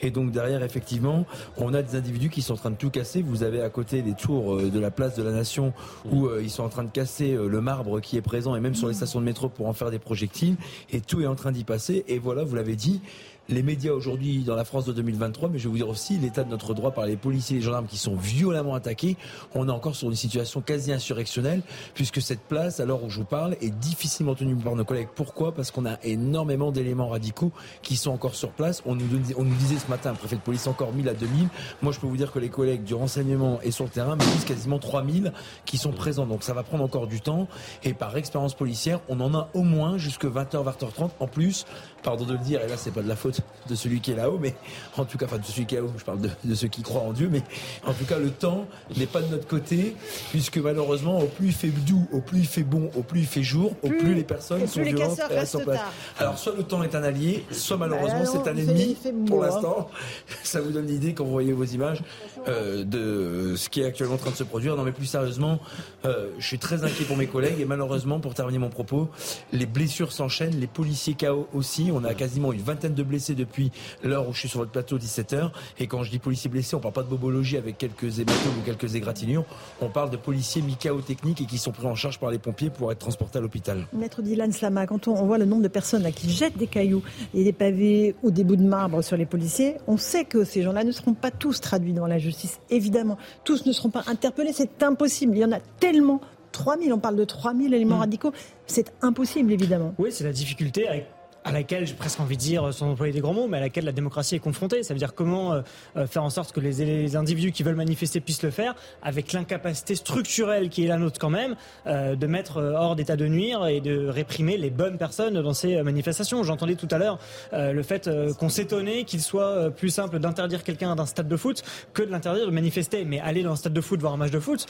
Et 0.00 0.10
donc 0.10 0.32
derrière, 0.32 0.64
effectivement, 0.64 1.26
on 1.58 1.74
a 1.74 1.82
des 1.82 1.94
individus 1.94 2.30
qui 2.30 2.42
sont 2.42 2.54
en 2.54 2.56
train 2.56 2.70
de 2.70 2.76
tout 2.76 2.90
casser. 2.90 3.22
Vous 3.22 3.44
avez 3.44 3.62
à 3.62 3.70
côté 3.70 4.02
les 4.02 4.14
tours 4.14 4.56
euh, 4.56 4.70
de 4.70 4.80
la 4.80 4.90
place 4.90 5.14
de 5.14 5.22
la 5.22 5.30
Nation 5.30 5.72
où 6.10 6.26
euh, 6.26 6.40
ils 6.42 6.50
sont 6.50 6.64
en 6.64 6.68
train 6.68 6.84
de 6.84 6.90
casser 6.90 7.34
euh, 7.34 7.48
le 7.48 7.60
marbre 7.60 8.00
qui 8.00 8.16
est 8.16 8.22
présent 8.22 8.56
et 8.56 8.60
même 8.60 8.74
sur 8.74 8.88
les 8.88 8.94
stations 8.94 9.20
de 9.20 9.27
pour 9.54 9.66
en 9.68 9.72
faire 9.72 9.90
des 9.90 9.98
projectiles. 9.98 10.56
Et 10.90 11.00
tout 11.00 11.20
est 11.20 11.26
en 11.26 11.34
train 11.34 11.52
d'y 11.52 11.64
passer. 11.64 12.04
Et 12.08 12.18
voilà, 12.18 12.44
vous 12.44 12.56
l'avez 12.56 12.76
dit, 12.76 13.00
les 13.48 13.62
médias 13.62 13.92
aujourd'hui 13.92 14.40
dans 14.40 14.54
la 14.54 14.64
France 14.64 14.84
de 14.84 14.92
2023, 14.92 15.48
mais 15.48 15.58
je 15.58 15.64
vais 15.64 15.70
vous 15.70 15.76
dire 15.76 15.88
aussi 15.88 16.18
l'état 16.18 16.44
de 16.44 16.50
notre 16.50 16.74
droit 16.74 16.90
par 16.90 17.06
les 17.06 17.16
policiers 17.16 17.56
et 17.56 17.60
les 17.60 17.64
gendarmes 17.64 17.86
qui 17.86 17.96
sont 17.96 18.14
violemment 18.14 18.74
attaqués. 18.74 19.16
On 19.54 19.68
est 19.68 19.72
encore 19.72 19.96
sur 19.96 20.08
une 20.08 20.16
situation 20.16 20.60
quasi 20.60 20.92
insurrectionnelle, 20.92 21.62
puisque 21.94 22.20
cette 22.20 22.42
place, 22.42 22.78
à 22.78 22.84
l'heure 22.84 23.02
où 23.02 23.08
je 23.08 23.18
vous 23.18 23.24
parle, 23.24 23.56
est 23.62 23.70
difficilement 23.70 24.34
tenue 24.34 24.54
par 24.56 24.76
nos 24.76 24.84
collègues. 24.84 25.08
Pourquoi? 25.14 25.54
Parce 25.54 25.70
qu'on 25.70 25.86
a 25.86 25.96
énormément 26.04 26.72
d'éléments 26.72 27.08
radicaux 27.08 27.50
qui 27.82 27.96
sont 27.96 28.10
encore 28.10 28.34
sur 28.34 28.50
place. 28.50 28.82
On 28.84 28.94
nous, 28.94 29.06
disait 29.06 29.78
ce 29.78 29.88
matin, 29.88 30.10
un 30.10 30.14
préfet 30.14 30.36
de 30.36 30.42
police 30.42 30.66
encore 30.66 30.92
1000 30.92 31.08
à 31.08 31.14
2000. 31.14 31.48
Moi, 31.80 31.92
je 31.92 32.00
peux 32.00 32.06
vous 32.06 32.18
dire 32.18 32.32
que 32.32 32.38
les 32.38 32.50
collègues 32.50 32.84
du 32.84 32.94
renseignement 32.94 33.60
et 33.62 33.70
sur 33.70 33.84
le 33.84 33.90
terrain 33.90 34.16
me 34.16 34.20
disent 34.20 34.44
quasiment 34.44 34.78
3000 34.78 35.32
qui 35.64 35.78
sont 35.78 35.92
présents. 35.92 36.26
Donc 36.26 36.42
ça 36.42 36.52
va 36.52 36.64
prendre 36.64 36.84
encore 36.84 37.06
du 37.06 37.22
temps. 37.22 37.48
Et 37.82 37.94
par 37.94 38.14
expérience 38.18 38.54
policière, 38.54 39.00
on 39.08 39.20
en 39.20 39.34
a 39.34 39.48
au 39.54 39.62
moins 39.62 39.96
jusque 39.96 40.26
20h, 40.26 40.64
20h30. 40.64 41.10
En 41.18 41.26
plus, 41.26 41.64
pardon 42.02 42.24
de 42.24 42.32
le 42.32 42.38
dire, 42.38 42.62
et 42.62 42.68
là 42.68 42.76
c'est 42.76 42.92
pas 42.92 43.02
de 43.02 43.08
la 43.08 43.16
faute 43.16 43.40
de 43.68 43.74
celui 43.74 44.00
qui 44.00 44.12
est 44.12 44.16
là-haut, 44.16 44.38
mais 44.40 44.54
en 44.96 45.04
tout 45.04 45.18
cas, 45.18 45.26
enfin 45.26 45.38
de 45.38 45.44
celui 45.44 45.66
qui 45.66 45.74
est 45.74 45.78
là-haut, 45.78 45.92
je 45.96 46.04
parle 46.04 46.20
de, 46.20 46.54
ceux 46.54 46.68
qui 46.68 46.82
croient 46.82 47.02
en 47.02 47.12
Dieu, 47.12 47.28
mais 47.30 47.42
en 47.86 47.92
tout 47.92 48.04
cas 48.04 48.18
le 48.18 48.30
temps 48.30 48.66
n'est 48.96 49.06
pas 49.06 49.20
de 49.20 49.28
notre 49.28 49.46
côté, 49.46 49.96
puisque 50.30 50.58
malheureusement, 50.58 51.18
au 51.18 51.26
plus 51.26 51.48
il 51.48 51.52
fait 51.52 51.68
doux, 51.68 52.06
au 52.12 52.20
plus 52.20 52.40
il 52.40 52.46
fait 52.46 52.62
bon, 52.62 52.90
au 52.96 53.02
plus 53.02 53.20
il 53.20 53.26
fait 53.26 53.42
jour, 53.42 53.72
au 53.82 53.88
plus, 53.88 54.14
les 54.14 54.24
personnes 54.24 54.66
sont 54.66 54.82
violentes 54.82 55.18
et 55.30 55.34
restent 55.34 55.62
place. 55.62 55.80
Alors 56.18 56.38
soit 56.38 56.54
le 56.56 56.62
temps 56.62 56.82
est 56.82 56.94
un 56.94 57.02
allié, 57.02 57.44
soit 57.50 57.76
bah, 57.76 57.86
malheureusement 57.88 58.24
c'est 58.24 58.50
un 58.50 58.56
ennemi 58.56 58.96
pour 59.26 59.42
hein. 59.42 59.48
l'instant. 59.48 59.90
Ça 60.42 60.60
vous 60.60 60.70
donne 60.70 60.86
l'idée 60.86 61.14
quand 61.14 61.24
vous 61.24 61.32
voyez 61.32 61.52
vos 61.52 61.64
images 61.64 62.02
euh, 62.46 62.84
de 62.84 63.54
ce 63.56 63.68
qui 63.68 63.80
est 63.80 63.84
actuellement 63.84 64.14
en 64.14 64.18
train 64.18 64.30
de 64.30 64.36
se 64.36 64.44
produire. 64.44 64.76
Non 64.76 64.82
mais 64.82 64.92
plus 64.92 65.06
sérieusement, 65.06 65.58
euh, 66.04 66.30
je 66.38 66.46
suis 66.46 66.58
très 66.58 66.84
inquiet 66.84 67.04
pour 67.04 67.16
mes 67.16 67.26
collègues 67.26 67.60
et 67.60 67.64
malheureusement, 67.64 68.20
pour 68.20 68.34
terminer 68.34 68.58
mon 68.58 68.70
propos, 68.70 69.08
les 69.52 69.66
blessures 69.66 70.12
s'enchaînent, 70.12 70.58
les 70.58 70.66
policiers 70.66 71.14
KO 71.14 71.48
aussi. 71.52 71.87
On 71.90 72.04
a 72.04 72.14
quasiment 72.14 72.52
une 72.52 72.60
vingtaine 72.60 72.94
de 72.94 73.02
blessés 73.02 73.34
depuis 73.34 73.70
l'heure 74.02 74.28
où 74.28 74.32
je 74.32 74.40
suis 74.40 74.48
sur 74.48 74.60
votre 74.60 74.70
plateau, 74.70 74.98
17h. 74.98 75.50
Et 75.78 75.86
quand 75.86 76.02
je 76.02 76.10
dis 76.10 76.18
policiers 76.18 76.50
blessés, 76.50 76.74
on 76.74 76.80
parle 76.80 76.94
pas 76.94 77.02
de 77.02 77.08
bobologie 77.08 77.56
avec 77.56 77.78
quelques 77.78 78.18
hématomes 78.18 78.58
ou 78.60 78.64
quelques 78.64 78.94
égratignures. 78.94 79.44
On 79.80 79.88
parle 79.88 80.10
de 80.10 80.16
policiers 80.16 80.62
mi-KO 80.62 81.00
techniques 81.00 81.40
et 81.40 81.46
qui 81.46 81.58
sont 81.58 81.72
pris 81.72 81.86
en 81.86 81.94
charge 81.94 82.18
par 82.18 82.30
les 82.30 82.38
pompiers 82.38 82.70
pour 82.70 82.92
être 82.92 82.98
transportés 82.98 83.38
à 83.38 83.40
l'hôpital. 83.40 83.86
Maître 83.92 84.22
Dylan 84.22 84.52
Slama, 84.52 84.86
quand 84.86 85.08
on, 85.08 85.14
voit 85.26 85.38
le 85.38 85.44
nombre 85.44 85.62
de 85.62 85.68
personnes 85.68 86.02
là, 86.02 86.12
qui 86.12 86.30
jettent 86.30 86.56
des 86.56 86.66
cailloux 86.66 87.02
et 87.34 87.44
des 87.44 87.52
pavés 87.52 88.14
ou 88.22 88.30
des 88.30 88.44
bouts 88.44 88.56
de 88.56 88.62
marbre 88.62 89.02
sur 89.02 89.16
les 89.16 89.26
policiers, 89.26 89.76
on 89.86 89.96
sait 89.96 90.24
que 90.24 90.44
ces 90.44 90.62
gens-là 90.62 90.84
ne 90.84 90.92
seront 90.92 91.14
pas 91.14 91.30
tous 91.30 91.60
traduits 91.60 91.92
devant 91.92 92.06
la 92.06 92.18
justice. 92.18 92.60
Évidemment, 92.70 93.18
tous 93.44 93.66
ne 93.66 93.72
seront 93.72 93.90
pas 93.90 94.04
interpellés. 94.06 94.52
C'est 94.52 94.82
impossible. 94.82 95.36
Il 95.36 95.40
y 95.40 95.44
en 95.44 95.52
a 95.52 95.60
tellement 95.80 96.20
3000, 96.52 96.92
on 96.92 96.98
parle 96.98 97.16
de 97.16 97.24
3000 97.24 97.72
éléments 97.74 97.96
mmh. 97.96 98.00
radicaux. 98.00 98.32
C'est 98.66 98.92
impossible, 99.02 99.52
évidemment. 99.52 99.94
Oui, 99.98 100.10
c'est 100.12 100.24
la 100.24 100.32
difficulté 100.32 100.88
avec 100.88 101.06
à 101.48 101.52
laquelle 101.52 101.86
j'ai 101.86 101.94
presque 101.94 102.20
envie 102.20 102.36
de 102.36 102.42
dire, 102.42 102.72
sans 102.74 102.90
employer 102.90 103.12
des 103.12 103.20
grands 103.20 103.32
mots, 103.32 103.48
mais 103.48 103.56
à 103.56 103.60
laquelle 103.60 103.86
la 103.86 103.92
démocratie 103.92 104.34
est 104.34 104.38
confrontée. 104.38 104.82
Ça 104.82 104.92
veut 104.92 104.98
dire 104.98 105.14
comment 105.14 105.54
euh, 105.54 105.62
euh, 105.96 106.06
faire 106.06 106.22
en 106.22 106.30
sorte 106.30 106.52
que 106.52 106.60
les, 106.60 107.16
individus 107.16 107.52
qui 107.52 107.62
veulent 107.62 107.74
manifester 107.74 108.20
puissent 108.20 108.42
le 108.42 108.50
faire, 108.50 108.74
avec 109.02 109.32
l'incapacité 109.32 109.94
structurelle 109.94 110.68
qui 110.68 110.84
est 110.84 110.88
la 110.88 110.98
nôtre 110.98 111.18
quand 111.18 111.30
même, 111.30 111.56
euh, 111.86 112.16
de 112.16 112.26
mettre 112.26 112.58
hors 112.58 112.96
d'état 112.96 113.16
de 113.16 113.26
nuire 113.26 113.66
et 113.66 113.80
de 113.80 114.06
réprimer 114.08 114.58
les 114.58 114.68
bonnes 114.68 114.98
personnes 114.98 115.40
dans 115.40 115.54
ces 115.54 115.82
manifestations. 115.82 116.42
J'entendais 116.42 116.74
tout 116.74 116.88
à 116.90 116.98
l'heure 116.98 117.18
le 117.52 117.82
fait 117.82 118.10
qu'on 118.38 118.48
s'étonnait 118.48 119.04
qu'il 119.04 119.20
soit 119.20 119.70
plus 119.70 119.88
simple 119.88 120.18
d'interdire 120.18 120.64
quelqu'un 120.64 120.94
d'un 120.96 121.06
stade 121.06 121.28
de 121.28 121.36
foot 121.36 121.62
que 121.94 122.02
de 122.02 122.10
l'interdire 122.10 122.46
de 122.46 122.50
manifester. 122.50 123.04
Mais 123.04 123.20
aller 123.20 123.42
dans 123.42 123.52
un 123.52 123.56
stade 123.56 123.72
de 123.72 123.80
foot 123.80 124.00
voir 124.00 124.12
un 124.12 124.16
match 124.16 124.30
de 124.30 124.40
foot, 124.40 124.66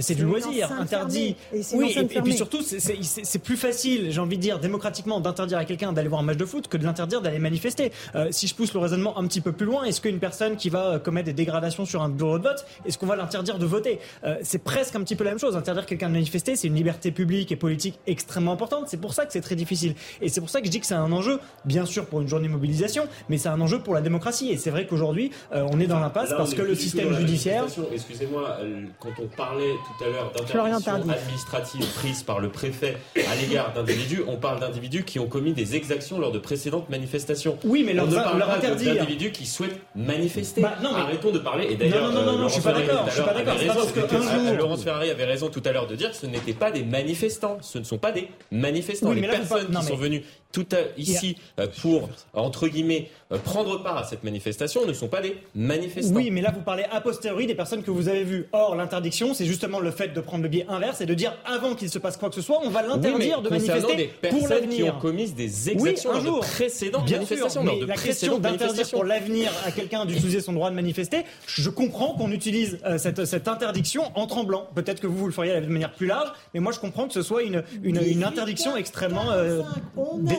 c'est 0.00 0.14
du 0.14 0.24
loisir, 0.24 0.72
interdit. 0.72 1.36
oui, 1.74 1.94
et, 1.94 2.00
et, 2.00 2.22
puis 2.22 2.34
surtout, 2.34 2.62
c'est 2.62 3.38
plus 3.42 3.56
facile, 3.56 4.10
j'ai 4.10 4.20
envie 4.20 4.36
de 4.36 4.42
dire, 4.42 4.58
démocratiquement, 4.58 5.20
d'interdire 5.20 5.58
à 5.58 5.64
quelqu'un 5.64 5.92
d'aller 5.92 6.08
voir 6.08 6.21
un 6.22 6.26
match 6.26 6.36
de 6.36 6.44
foot 6.44 6.68
que 6.68 6.76
de 6.76 6.84
l'interdire 6.84 7.20
d'aller 7.20 7.38
manifester. 7.38 7.92
Euh, 8.14 8.28
si 8.30 8.46
je 8.46 8.54
pousse 8.54 8.72
le 8.72 8.80
raisonnement 8.80 9.18
un 9.18 9.26
petit 9.26 9.40
peu 9.40 9.52
plus 9.52 9.66
loin, 9.66 9.84
est-ce 9.84 10.00
qu'une 10.00 10.18
personne 10.18 10.56
qui 10.56 10.70
va 10.70 10.86
euh, 10.86 10.98
commettre 10.98 11.26
des 11.26 11.32
dégradations 11.32 11.84
sur 11.84 12.02
un 12.02 12.08
bureau 12.08 12.38
de 12.38 12.44
vote, 12.44 12.64
est-ce 12.86 12.98
qu'on 12.98 13.06
va 13.06 13.16
l'interdire 13.16 13.58
de 13.58 13.66
voter? 13.66 13.98
Euh, 14.24 14.36
C'est 14.42 14.62
presque 14.62 14.94
un 14.96 15.00
petit 15.00 15.16
peu 15.16 15.24
la 15.24 15.30
même 15.30 15.38
chose. 15.38 15.56
Interdire 15.56 15.86
quelqu'un 15.86 16.08
de 16.08 16.14
manifester, 16.14 16.56
c'est 16.56 16.68
une 16.68 16.74
liberté 16.74 17.10
publique 17.10 17.52
et 17.52 17.56
politique 17.56 17.98
extrêmement 18.06 18.52
importante. 18.52 18.86
C'est 18.88 19.00
pour 19.00 19.14
ça 19.14 19.26
que 19.26 19.32
c'est 19.32 19.40
très 19.40 19.56
difficile. 19.56 19.94
Et 20.20 20.28
c'est 20.28 20.40
pour 20.40 20.50
ça 20.50 20.60
que 20.60 20.66
je 20.66 20.70
dis 20.70 20.80
que 20.80 20.86
c'est 20.86 20.94
un 20.94 21.12
enjeu, 21.12 21.40
bien 21.64 21.84
sûr 21.84 22.06
pour 22.06 22.20
une 22.20 22.28
journée 22.28 22.48
de 22.48 22.52
mobilisation, 22.52 23.06
mais 23.28 23.38
c'est 23.38 23.48
un 23.48 23.60
enjeu 23.60 23.80
pour 23.80 23.94
la 23.94 24.00
démocratie. 24.00 24.50
Et 24.50 24.56
c'est 24.56 24.70
vrai 24.70 24.86
qu'aujourd'hui, 24.86 25.30
on 25.52 25.80
est 25.80 25.86
dans 25.86 26.00
l'impasse 26.00 26.30
parce 26.30 26.54
que 26.54 26.62
le 26.62 26.74
système 26.74 27.12
judiciaire. 27.14 27.64
Excusez-moi, 27.92 28.58
quand 29.00 29.12
on 29.20 29.26
parlait 29.26 29.72
tout 29.86 30.04
à 30.04 30.08
l'heure 30.08 30.32
d'interdiction 30.32 31.10
administrative 31.10 31.86
prise 31.94 32.22
par 32.22 32.40
le 32.40 32.48
préfet 32.48 32.96
à 33.16 33.34
l'égard 33.36 33.72
d'individus, 33.72 34.22
on 34.26 34.36
parle 34.36 34.60
d'individus 34.60 35.04
qui 35.04 35.18
ont 35.18 35.26
commis 35.26 35.52
des 35.52 35.76
exactions 35.76 36.11
lors 36.18 36.32
de 36.32 36.38
précédentes 36.38 36.88
manifestations. 36.88 37.58
Oui, 37.64 37.82
mais 37.84 37.92
leur, 37.92 38.06
on 38.06 38.10
ne 38.10 38.14
parle 38.14 38.38
leur 38.38 38.48
pas 38.48 38.56
interdire. 38.56 38.94
d'individus 38.94 39.32
qui 39.32 39.46
souhaitent 39.46 39.80
manifester. 39.94 40.60
Bah, 40.60 40.74
non, 40.82 40.90
mais... 40.94 41.00
Arrêtons 41.00 41.30
de 41.30 41.38
parler. 41.38 41.68
Et 41.70 41.76
d'ailleurs, 41.76 42.12
non, 42.12 42.22
non, 42.22 42.32
non, 42.32 42.38
non, 42.38 42.48
je 42.48 42.54
suis 42.54 42.62
pas 42.62 42.72
d'accord. 42.72 43.04
Je 43.06 43.12
suis 43.12 43.22
pas 43.22 43.34
d'accord. 43.34 43.58
Jour... 43.58 44.56
Laurence 44.56 44.84
Ferrari 44.84 45.10
avait 45.10 45.24
raison 45.24 45.48
tout 45.48 45.62
à 45.64 45.72
l'heure 45.72 45.86
de 45.86 45.96
dire 45.96 46.10
que 46.10 46.16
ce 46.16 46.26
n'étaient 46.26 46.52
pas 46.52 46.70
des 46.70 46.84
manifestants. 46.84 47.58
Ce 47.60 47.78
ne 47.78 47.84
sont 47.84 47.98
pas 47.98 48.12
des 48.12 48.28
manifestants. 48.50 49.12
les 49.12 49.22
personnes 49.22 49.68
qui 49.74 49.84
sont 49.84 49.96
venues 49.96 50.22
tout 50.52 50.66
ici 50.98 51.36
euh, 51.58 51.66
pour, 51.80 52.08
entre 52.34 52.68
guillemets, 52.68 53.08
euh, 53.32 53.38
prendre 53.38 53.82
part 53.82 53.96
à 53.96 54.04
cette 54.04 54.22
manifestation 54.22 54.86
ne 54.86 54.92
sont 54.92 55.08
pas 55.08 55.22
des 55.22 55.36
manifestants. 55.54 56.14
Oui, 56.14 56.30
mais 56.30 56.42
là, 56.42 56.52
vous 56.54 56.60
parlez 56.60 56.84
a 56.92 57.00
posteriori 57.00 57.46
des 57.46 57.54
personnes 57.54 57.82
que 57.82 57.90
vous 57.90 58.08
avez 58.08 58.24
vues. 58.24 58.46
Or, 58.52 58.76
l'interdiction, 58.76 59.32
c'est 59.32 59.46
justement 59.46 59.80
le 59.80 59.90
fait 59.90 60.08
de 60.08 60.20
prendre 60.20 60.42
le 60.42 60.48
biais 60.50 60.66
inverse 60.68 61.00
et 61.00 61.06
de 61.06 61.14
dire 61.14 61.34
avant 61.44 61.74
qu'il 61.74 61.88
se 61.88 61.98
passe 61.98 62.18
quoi 62.18 62.28
que 62.28 62.34
ce 62.34 62.42
soit, 62.42 62.60
on 62.62 62.68
va 62.68 62.82
l'interdire 62.82 63.40
de 63.40 63.48
manifester 63.48 63.96
des 63.96 64.28
pour 64.28 64.46
l'avenir. 64.48 64.76
qui 64.76 64.82
ont 64.90 65.00
commis 65.00 65.30
des 65.30 65.70
exactions 65.70 66.10
oui, 66.10 66.18
un 66.18 66.24
jour. 66.24 66.40
de 66.40 66.46
précédentes 66.46 67.04
Bien 67.06 67.16
manifestations. 67.18 67.62
Sûr, 67.62 67.80
mais 67.80 67.86
la 67.86 67.94
question 67.94 68.38
d'interdire 68.38 68.90
pour 68.90 69.04
l'avenir 69.04 69.50
à 69.66 69.70
quelqu'un 69.70 70.04
d'utiliser 70.04 70.40
son 70.40 70.52
droit 70.52 70.70
de 70.70 70.74
manifester, 70.74 71.24
je 71.46 71.70
comprends 71.70 72.14
qu'on 72.14 72.30
utilise 72.30 72.78
euh, 72.84 72.98
cette, 72.98 73.24
cette, 73.24 73.48
interdiction 73.48 74.04
en 74.14 74.26
tremblant. 74.26 74.68
Peut-être 74.74 75.00
que 75.00 75.06
vous, 75.06 75.16
vous 75.16 75.26
le 75.26 75.32
feriez 75.32 75.60
de 75.60 75.66
manière 75.66 75.92
plus 75.92 76.06
large, 76.06 76.30
mais 76.52 76.60
moi, 76.60 76.72
je 76.72 76.78
comprends 76.78 77.06
que 77.06 77.14
ce 77.14 77.22
soit 77.22 77.42
une, 77.42 77.62
une, 77.82 78.00
une 78.02 78.24
interdiction 78.24 78.76
extrêmement 78.76 79.30
euh, 79.30 79.62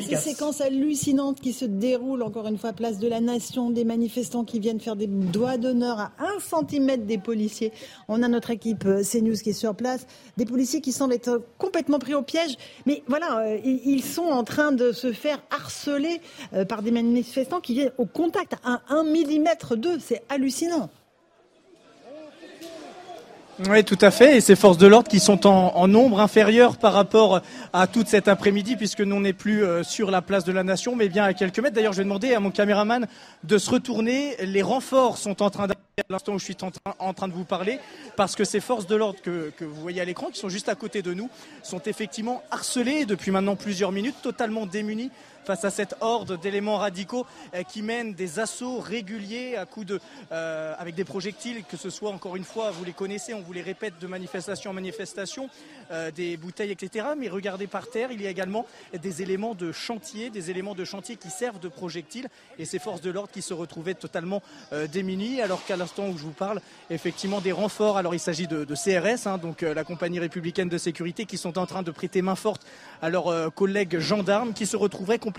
ces 0.04 0.16
séquences 0.16 0.62
hallucinantes 0.62 1.40
qui 1.40 1.54
se 1.54 1.66
déroulent, 1.66 2.24
encore 2.24 2.48
une 2.48 2.58
fois, 2.58 2.74
place 2.74 3.00
de 3.00 3.08
la 3.08 3.22
Nation, 3.22 3.70
des 3.70 3.86
manifestants 3.86 4.44
qui 4.44 4.60
viennent 4.60 4.80
faire 4.80 4.96
des 4.96 5.08
doigts 5.08 5.58
d'honneur 5.58 6.00
à 6.00 6.12
un 6.20 6.40
centimètre 6.40 7.06
des 7.06 7.18
policiers. 7.18 7.72
On 8.08 8.22
a 8.24 8.28
notre 8.28 8.52
équipe 8.52 8.86
euh, 8.86 9.04
CNews 9.04 9.36
qui 9.36 9.50
est 9.52 9.54
sur 9.54 9.76
place, 9.76 10.06
des 10.38 10.46
policiers 10.46 10.82
qui 10.82 10.92
semblent 10.92 11.14
être 11.14 11.42
complètement 11.58 12.00
pris 12.00 12.14
au 12.14 12.22
piège. 12.22 12.56
Mais 12.86 13.04
voilà, 13.08 13.40
euh, 13.40 13.60
ils 13.64 14.04
sont 14.04 14.24
en 14.24 14.44
train 14.44 14.72
de 14.72 14.92
se 14.92 15.12
faire 15.12 15.42
harceler 15.50 16.22
euh, 16.54 16.66
par 16.66 16.82
des 16.82 16.92
manifestants 16.92 17.62
qui 17.62 17.74
viennent 17.74 17.94
au 17.98 18.06
contact 18.06 18.56
à 18.64 18.82
un 18.90 19.04
millimètre 19.04 19.78
d'eux. 19.78 19.98
C'est 20.00 20.24
hallucinant. 20.30 20.90
Oui, 23.70 23.84
tout 23.84 23.98
à 24.02 24.10
fait. 24.10 24.38
Et 24.38 24.42
ces 24.42 24.56
forces 24.56 24.80
de 24.80 24.88
l'ordre 24.88 25.08
qui 25.08 25.20
sont 25.20 25.46
en, 25.46 25.88
nombre 25.88 26.20
inférieur 26.20 26.78
par 26.78 26.94
rapport 26.94 27.42
à 27.72 27.86
toute 27.86 28.08
cet 28.08 28.28
après-midi, 28.28 28.76
puisque 28.76 29.02
nous 29.02 29.20
n'est 29.20 29.34
plus 29.34 29.64
euh, 29.64 29.84
sur 29.84 30.10
la 30.10 30.24
place 30.24 30.44
de 30.44 30.52
la 30.52 30.64
Nation, 30.64 30.96
mais 30.96 31.08
bien 31.08 31.24
à 31.24 31.34
quelques 31.34 31.60
mètres. 31.60 31.76
D'ailleurs, 31.76 31.94
je 31.94 32.00
vais 32.00 32.04
demander 32.04 32.34
à 32.34 32.40
mon 32.40 32.50
caméraman 32.50 33.08
de 33.44 33.58
se 33.60 33.70
retourner. 33.70 34.36
Les 34.44 34.64
renforts 34.64 35.18
sont 35.20 35.44
en 35.44 35.52
train 35.52 35.68
d'arriver 35.68 35.84
à 36.00 36.12
l'instant 36.12 36.34
où 36.34 36.40
je 36.40 36.46
suis 36.46 36.58
en 36.98 37.14
train, 37.14 37.28
de 37.28 37.34
vous 37.34 37.44
parler, 37.44 37.80
parce 38.16 38.36
que 38.36 38.44
ces 38.44 38.60
forces 38.60 38.88
de 38.88 38.96
l'ordre 38.96 39.22
que, 39.22 39.52
que, 39.56 39.66
vous 39.66 39.80
voyez 39.80 40.02
à 40.02 40.06
l'écran, 40.06 40.28
qui 40.32 40.40
sont 40.40 40.50
juste 40.50 40.68
à 40.68 40.74
côté 40.74 41.04
de 41.04 41.14
nous, 41.14 41.30
sont 41.62 41.82
effectivement 41.86 42.42
harcelées 42.50 43.06
depuis 43.06 43.30
maintenant 43.30 43.56
plusieurs 43.56 43.92
minutes, 43.92 44.16
totalement 44.24 44.66
démunies 44.66 45.12
face 45.44 45.66
à 45.66 45.70
cette 45.70 45.96
horde 46.02 46.40
d'éléments 46.40 46.78
radicaux 46.78 47.26
euh, 47.54 47.64
qui 47.64 47.82
mènent 47.82 48.14
des 48.14 48.40
assauts 48.40 48.80
réguliers 48.80 49.56
à 49.56 49.66
coups 49.66 49.86
de, 49.86 50.00
euh, 50.32 50.74
avec 50.78 50.96
des 50.96 51.04
projectiles, 51.04 51.64
que 51.64 51.78
ce 51.78 51.90
soit 51.90 52.12
encore 52.12 52.36
une 52.36 52.44
fois, 52.44 52.72
vous 52.72 52.84
les 52.84 52.94
connaissez, 52.94 53.34
on 53.34 53.42
vous 53.42 53.54
les 53.54 53.62
répète 53.62 53.96
de 54.00 54.08
manifestation 54.08 54.72
en 54.72 54.74
manifestation, 54.74 55.50
euh, 55.92 56.12
des 56.12 56.38
bouteilles, 56.38 56.72
etc. 56.72 57.08
Mais 57.18 57.28
regardez 57.28 57.68
par 57.68 57.90
terre, 57.90 58.12
il 58.12 58.22
y 58.22 58.28
a 58.28 58.30
également 58.30 58.66
des 58.94 59.22
éléments 59.22 59.56
de 59.56 59.72
chantier, 59.72 60.30
des 60.30 60.50
éléments 60.50 60.76
de 60.76 60.86
chantier 60.86 61.16
qui 61.16 61.30
servent 61.30 61.60
de 61.60 61.68
projectiles 61.68 62.28
et 62.58 62.66
ces 62.66 62.80
forces 62.80 63.02
de 63.02 63.12
l'ordre 63.12 63.32
qui 63.32 63.42
se 63.42 63.54
retrouvaient 63.54 63.94
totalement 63.94 64.42
démunies, 64.92 65.42
alors 65.42 65.66
qu'à 65.66 65.76
l'instant 65.76 66.08
où 66.08 66.18
je 66.18 66.24
vous 66.24 66.32
parle, 66.32 66.62
effectivement 66.90 67.42
des 67.42 67.52
renforts. 67.52 67.98
Alors 67.98 68.14
il 68.14 68.20
s'agit 68.20 68.48
de, 68.48 68.66
CRS, 68.66 69.28
hein, 69.28 69.38
donc 69.38 69.62
la 69.62 69.84
compagnie 69.84 70.20
républicaine 70.20 70.70
de 70.70 70.78
sécurité, 70.78 71.26
qui 71.26 71.38
sont 71.38 71.58
en 71.58 71.66
train 71.66 71.84
de 71.84 71.92
prêter 71.92 72.22
main 72.22 72.36
forte 72.36 72.66
à 73.02 73.10
leurs 73.10 73.54
collègues 73.54 74.00
gendarmes 74.00 74.54
qui 74.54 74.66
se 74.66 74.78
retrouveraient 74.78 75.20
complètement, 75.20 75.33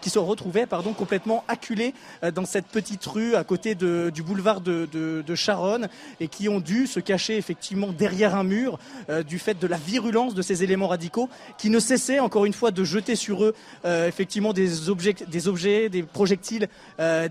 qui 0.00 0.10
se 0.10 0.18
retrouvaient 0.18 0.66
pardon, 0.66 0.92
complètement 0.92 1.44
acculés 1.48 1.94
euh, 2.22 2.30
dans 2.30 2.44
cette 2.44 2.66
petite 2.66 3.04
rue 3.06 3.34
à 3.34 3.44
côté 3.44 3.74
du 3.74 4.22
boulevard 4.22 4.60
de, 4.60 5.34
Charonne 5.34 5.88
et 6.20 6.28
qui 6.28 6.48
ont 6.48 6.60
dû 6.60 6.86
se 6.86 7.00
cacher 7.00 7.36
effectivement 7.36 7.88
derrière 7.88 8.34
un 8.34 8.44
mur 8.44 8.78
euh, 9.08 9.22
du 9.22 9.38
fait 9.38 9.58
de 9.58 9.66
la 9.66 9.76
virulence 9.76 10.34
de 10.34 10.42
ces 10.42 10.64
éléments 10.64 10.88
radicaux 10.88 11.28
qui 11.58 11.70
ne 11.70 11.78
cessaient 11.78 12.18
encore 12.18 12.44
une 12.44 12.52
fois 12.52 12.70
de 12.70 12.82
jeter 12.82 13.14
sur 13.14 13.44
eux 13.44 13.54
euh, 13.84 14.08
effectivement 14.08 14.52
des 14.52 14.88
objets, 14.88 15.14
des 15.28 15.48
objets, 15.48 15.88
des 15.88 16.02
projectiles 16.02 16.68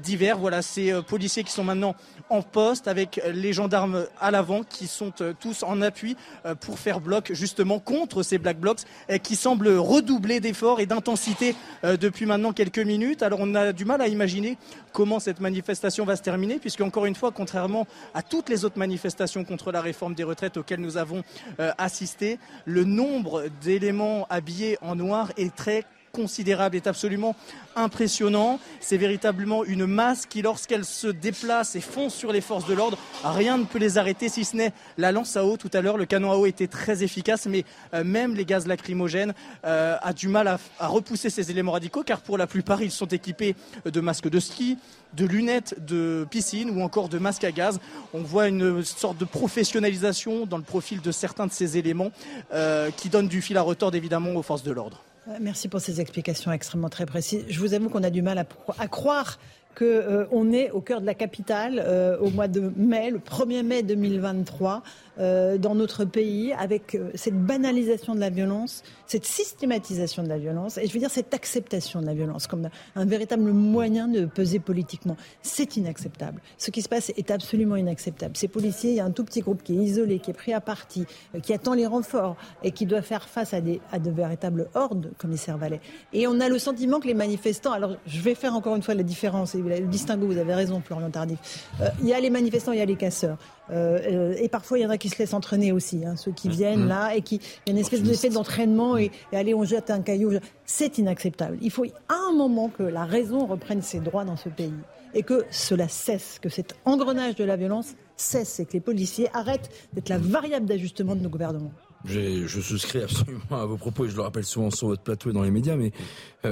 divers. 0.01 0.37
Voilà 0.37 0.61
ces 0.61 0.93
policiers 1.07 1.43
qui 1.43 1.51
sont 1.51 1.63
maintenant 1.63 1.95
en 2.29 2.41
poste 2.41 2.87
avec 2.87 3.21
les 3.33 3.53
gendarmes 3.53 4.05
à 4.19 4.31
l'avant 4.31 4.63
qui 4.63 4.87
sont 4.87 5.11
tous 5.39 5.63
en 5.63 5.81
appui 5.81 6.15
pour 6.59 6.79
faire 6.79 6.99
bloc 6.99 7.31
justement 7.33 7.79
contre 7.79 8.23
ces 8.23 8.37
black 8.37 8.59
blocs 8.59 8.81
qui 9.23 9.35
semblent 9.35 9.69
redoubler 9.69 10.39
d'efforts 10.39 10.79
et 10.79 10.85
d'intensité 10.85 11.55
depuis 11.83 12.25
maintenant 12.25 12.53
quelques 12.53 12.79
minutes. 12.79 13.23
Alors 13.23 13.39
on 13.41 13.55
a 13.55 13.73
du 13.73 13.85
mal 13.85 14.01
à 14.01 14.07
imaginer 14.07 14.57
comment 14.93 15.19
cette 15.19 15.39
manifestation 15.39 16.05
va 16.05 16.15
se 16.15 16.21
terminer, 16.21 16.59
puisque 16.59 16.81
encore 16.81 17.05
une 17.05 17.15
fois, 17.15 17.31
contrairement 17.31 17.87
à 18.13 18.21
toutes 18.23 18.49
les 18.49 18.65
autres 18.65 18.79
manifestations 18.79 19.43
contre 19.43 19.71
la 19.71 19.81
réforme 19.81 20.15
des 20.15 20.23
retraites 20.23 20.57
auxquelles 20.57 20.81
nous 20.81 20.97
avons 20.97 21.23
euh, 21.59 21.71
assisté, 21.77 22.39
le 22.65 22.83
nombre 22.83 23.45
d'éléments 23.61 24.25
habillés 24.29 24.77
en 24.81 24.95
noir 24.95 25.31
est 25.37 25.55
très 25.55 25.83
considérable, 26.17 26.75
est 26.75 26.87
absolument 26.87 27.35
impressionnant. 27.75 28.59
C'est 28.79 28.97
véritablement 28.97 29.63
une 29.63 29.85
masse 29.85 30.25
qui, 30.25 30.41
lorsqu'elle 30.41 30.83
se 30.83 31.07
déplace 31.07 31.75
et 31.75 31.79
fonce 31.79 32.15
sur 32.15 32.31
les 32.33 32.41
forces 32.41 32.65
de 32.65 32.73
l'ordre, 32.73 32.97
rien 33.23 33.59
ne 33.59 33.65
peut 33.65 33.77
les 33.77 33.99
arrêter 33.99 34.29
si 34.29 34.43
ce 34.43 34.55
n'est 34.55 34.73
la 34.97 35.11
lance 35.11 35.37
à 35.37 35.45
eau. 35.45 35.57
Tout 35.57 35.69
à 35.73 35.81
l'heure, 35.81 35.97
le 35.97 36.05
canon 36.05 36.31
à 36.31 36.37
eau 36.37 36.47
était 36.47 36.67
très 36.67 37.03
efficace, 37.03 37.45
mais 37.45 37.65
euh, 37.93 38.03
même 38.03 38.33
les 38.33 38.45
gaz 38.45 38.65
lacrymogènes 38.65 39.35
euh, 39.63 39.95
a 40.01 40.11
du 40.11 40.27
mal 40.27 40.47
à, 40.47 40.57
repousser 40.87 41.29
ces 41.29 41.51
éléments 41.51 41.73
radicaux, 41.73 42.03
car 42.03 42.21
pour 42.21 42.39
la 42.39 42.47
plupart, 42.47 42.81
ils 42.81 42.91
sont 42.91 43.05
équipés 43.05 43.55
de 43.85 43.99
masques 44.01 44.29
de 44.29 44.39
ski, 44.39 44.79
de 45.13 45.25
lunettes 45.25 45.75
de 45.85 46.25
piscine 46.29 46.71
ou 46.71 46.81
encore 46.81 47.09
de 47.09 47.19
masques 47.19 47.43
à 47.43 47.51
gaz. 47.51 47.79
On 48.13 48.23
voit 48.23 48.47
une 48.47 48.83
sorte 48.83 49.19
de 49.19 49.25
professionnalisation 49.25 50.47
dans 50.47 50.57
le 50.57 50.63
profil 50.63 51.01
de 51.01 51.11
certains 51.11 51.45
de 51.45 51.51
ces 51.51 51.77
éléments 51.77 52.11
euh, 52.53 52.89
qui 52.89 53.09
donnent 53.09 53.27
du 53.27 53.41
fil 53.41 53.57
à 53.57 53.61
retordre 53.61 53.95
évidemment 53.95 54.31
aux 54.31 54.41
forces 54.41 54.63
de 54.63 54.71
l'ordre. 54.71 55.03
Merci 55.41 55.67
pour 55.67 55.81
ces 55.81 55.99
explications 55.99 56.51
extrêmement 56.51 56.89
très 56.89 57.05
précises. 57.05 57.43
Je 57.49 57.59
vous 57.59 57.73
avoue 57.73 57.89
qu'on 57.89 58.03
a 58.03 58.09
du 58.09 58.21
mal 58.21 58.37
à, 58.37 58.87
croire 58.87 59.39
qu'on 59.75 59.85
euh, 59.85 60.51
est 60.53 60.71
au 60.71 60.81
cœur 60.81 61.01
de 61.01 61.05
la 61.05 61.13
capitale 61.13 61.83
euh, 61.85 62.17
au 62.19 62.29
mois 62.29 62.47
de 62.47 62.71
mai, 62.77 63.11
le 63.11 63.19
1er 63.19 63.63
mai 63.63 63.83
2023. 63.83 64.83
Euh, 65.19 65.57
dans 65.57 65.73
notre 65.73 66.05
pays 66.05 66.53
avec 66.53 66.93
euh, 66.93 67.09
cette 67.15 67.33
banalisation 67.33 68.13
de 68.13 68.19
la 68.19 68.29
violence, 68.29 68.83
cette 69.07 69.25
systématisation 69.25 70.21
de 70.21 70.29
la 70.29 70.37
violence, 70.37 70.77
et 70.77 70.85
je 70.85 70.93
veux 70.93 70.99
dire 70.99 71.09
cette 71.09 71.33
acceptation 71.33 72.01
de 72.01 72.05
la 72.05 72.13
violence 72.13 72.45
comme 72.45 72.69
un 72.95 73.05
véritable 73.05 73.51
moyen 73.51 74.07
de 74.07 74.25
peser 74.25 74.59
politiquement. 74.59 75.17
C'est 75.41 75.75
inacceptable. 75.75 76.39
Ce 76.59 76.69
qui 76.69 76.83
se 76.83 76.89
passe 76.89 77.09
est 77.17 77.31
absolument 77.31 77.75
inacceptable. 77.77 78.37
Ces 78.37 78.47
policiers, 78.47 78.91
il 78.91 78.95
y 78.97 78.99
a 78.99 79.05
un 79.05 79.11
tout 79.11 79.23
petit 79.23 79.39
groupe 79.41 79.63
qui 79.63 79.73
est 79.73 79.83
isolé, 79.83 80.19
qui 80.19 80.29
est 80.29 80.35
pris 80.35 80.53
à 80.53 80.61
partie, 80.61 81.05
euh, 81.33 81.39
qui 81.39 81.51
attend 81.51 81.73
les 81.73 81.87
renforts 81.87 82.35
et 82.63 82.71
qui 82.71 82.85
doit 82.85 83.01
faire 83.01 83.27
face 83.27 83.55
à, 83.55 83.61
des, 83.61 83.81
à 83.91 83.97
de 83.97 84.11
véritables 84.11 84.69
hordes, 84.75 85.11
commissaire 85.17 85.57
Vallet. 85.57 85.81
Et 86.13 86.27
on 86.27 86.39
a 86.39 86.47
le 86.47 86.59
sentiment 86.59 86.99
que 86.99 87.07
les 87.07 87.15
manifestants, 87.15 87.71
alors 87.71 87.97
je 88.05 88.21
vais 88.21 88.35
faire 88.35 88.53
encore 88.53 88.75
une 88.75 88.83
fois 88.83 88.93
la 88.93 89.03
différence, 89.03 89.55
et 89.55 89.59
le 89.59 89.87
distinguo, 89.87 90.27
vous 90.27 90.37
avez 90.37 90.53
raison 90.53 90.79
Florian 90.79 91.09
Tardif, 91.09 91.69
il 92.01 92.07
y 92.07 92.13
a 92.13 92.19
les 92.19 92.29
manifestants, 92.29 92.71
il 92.71 92.79
y 92.79 92.81
a 92.81 92.85
les 92.85 92.95
casseurs. 92.95 93.37
Euh, 93.69 93.99
euh, 94.05 94.35
et 94.39 94.49
parfois, 94.49 94.79
il 94.79 94.81
y 94.81 94.85
en 94.85 94.89
a 94.89 94.97
qui 94.97 95.09
se 95.09 95.17
laissent 95.17 95.33
entraîner 95.33 95.71
aussi, 95.71 96.05
hein, 96.05 96.15
ceux 96.15 96.31
qui 96.31 96.47
mmh. 96.47 96.51
viennent 96.51 96.85
mmh. 96.85 96.89
là 96.89 97.15
et 97.15 97.21
qui. 97.21 97.35
Il 97.35 97.69
y 97.69 97.69
a 97.69 97.71
une 97.71 97.77
espèce 97.77 98.03
d'effet 98.03 98.29
d'entraînement 98.29 98.97
et, 98.97 99.11
et 99.31 99.37
allez, 99.37 99.53
on 99.53 99.63
jette 99.63 99.89
un 99.89 100.01
caillou. 100.01 100.31
C'est 100.65 100.97
inacceptable. 100.97 101.57
Il 101.61 101.71
faut 101.71 101.85
à 102.07 102.15
un 102.29 102.33
moment 102.33 102.69
que 102.69 102.83
la 102.83 103.05
raison 103.05 103.45
reprenne 103.45 103.81
ses 103.81 103.99
droits 103.99 104.25
dans 104.25 104.37
ce 104.37 104.49
pays 104.49 104.73
et 105.13 105.23
que 105.23 105.45
cela 105.49 105.87
cesse, 105.87 106.39
que 106.41 106.49
cet 106.49 106.75
engrenage 106.85 107.35
de 107.35 107.43
la 107.43 107.55
violence 107.55 107.95
cesse 108.15 108.59
et 108.59 108.65
que 108.65 108.73
les 108.73 108.79
policiers 108.79 109.29
arrêtent 109.33 109.69
d'être 109.93 110.09
la 110.09 110.17
variable 110.17 110.65
d'ajustement 110.65 111.15
de 111.15 111.21
nos 111.21 111.29
gouvernements. 111.29 111.71
Je 112.05 112.61
souscris 112.61 113.01
absolument 113.03 113.41
à 113.51 113.65
vos 113.65 113.77
propos 113.77 114.05
et 114.05 114.09
je 114.09 114.15
le 114.15 114.21
rappelle 114.21 114.43
souvent 114.43 114.69
sur 114.69 114.87
votre 114.87 115.01
plateau 115.01 115.29
et 115.29 115.33
dans 115.33 115.43
les 115.43 115.51
médias, 115.51 115.75
mais 115.75 115.91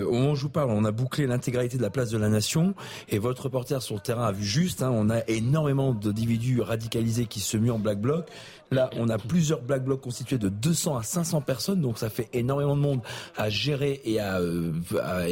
au 0.03 0.11
moment 0.13 0.31
où 0.31 0.35
je 0.35 0.43
vous 0.43 0.49
parle, 0.49 0.71
on 0.71 0.85
a 0.85 0.91
bouclé 0.91 1.27
l'intégralité 1.27 1.77
de 1.77 1.81
la 1.81 1.89
place 1.89 2.09
de 2.09 2.17
la 2.17 2.29
nation 2.29 2.75
et 3.09 3.19
votre 3.19 3.43
reporter 3.43 3.81
sur 3.81 3.95
le 3.95 4.01
terrain 4.01 4.25
a 4.25 4.31
vu 4.31 4.43
juste, 4.43 4.81
hein, 4.81 4.91
on 4.93 5.09
a 5.09 5.19
énormément 5.27 5.93
d'individus 5.93 6.61
radicalisés 6.61 7.25
qui 7.25 7.39
se 7.39 7.57
muent 7.57 7.71
en 7.71 7.79
black 7.79 7.99
bloc. 7.99 8.27
Là, 8.71 8.89
on 8.97 9.09
a 9.09 9.17
plusieurs 9.17 9.61
black 9.61 9.83
blocs 9.83 10.01
constitués 10.01 10.39
de 10.39 10.49
200 10.49 10.97
à 10.97 11.03
500 11.03 11.41
personnes, 11.41 11.81
donc 11.81 11.99
ça 11.99 12.09
fait 12.09 12.29
énormément 12.33 12.75
de 12.75 12.81
monde 12.81 13.01
à 13.37 13.49
gérer 13.49 14.01
et 14.05 14.19
à, 14.19 14.39
euh, 14.39 14.71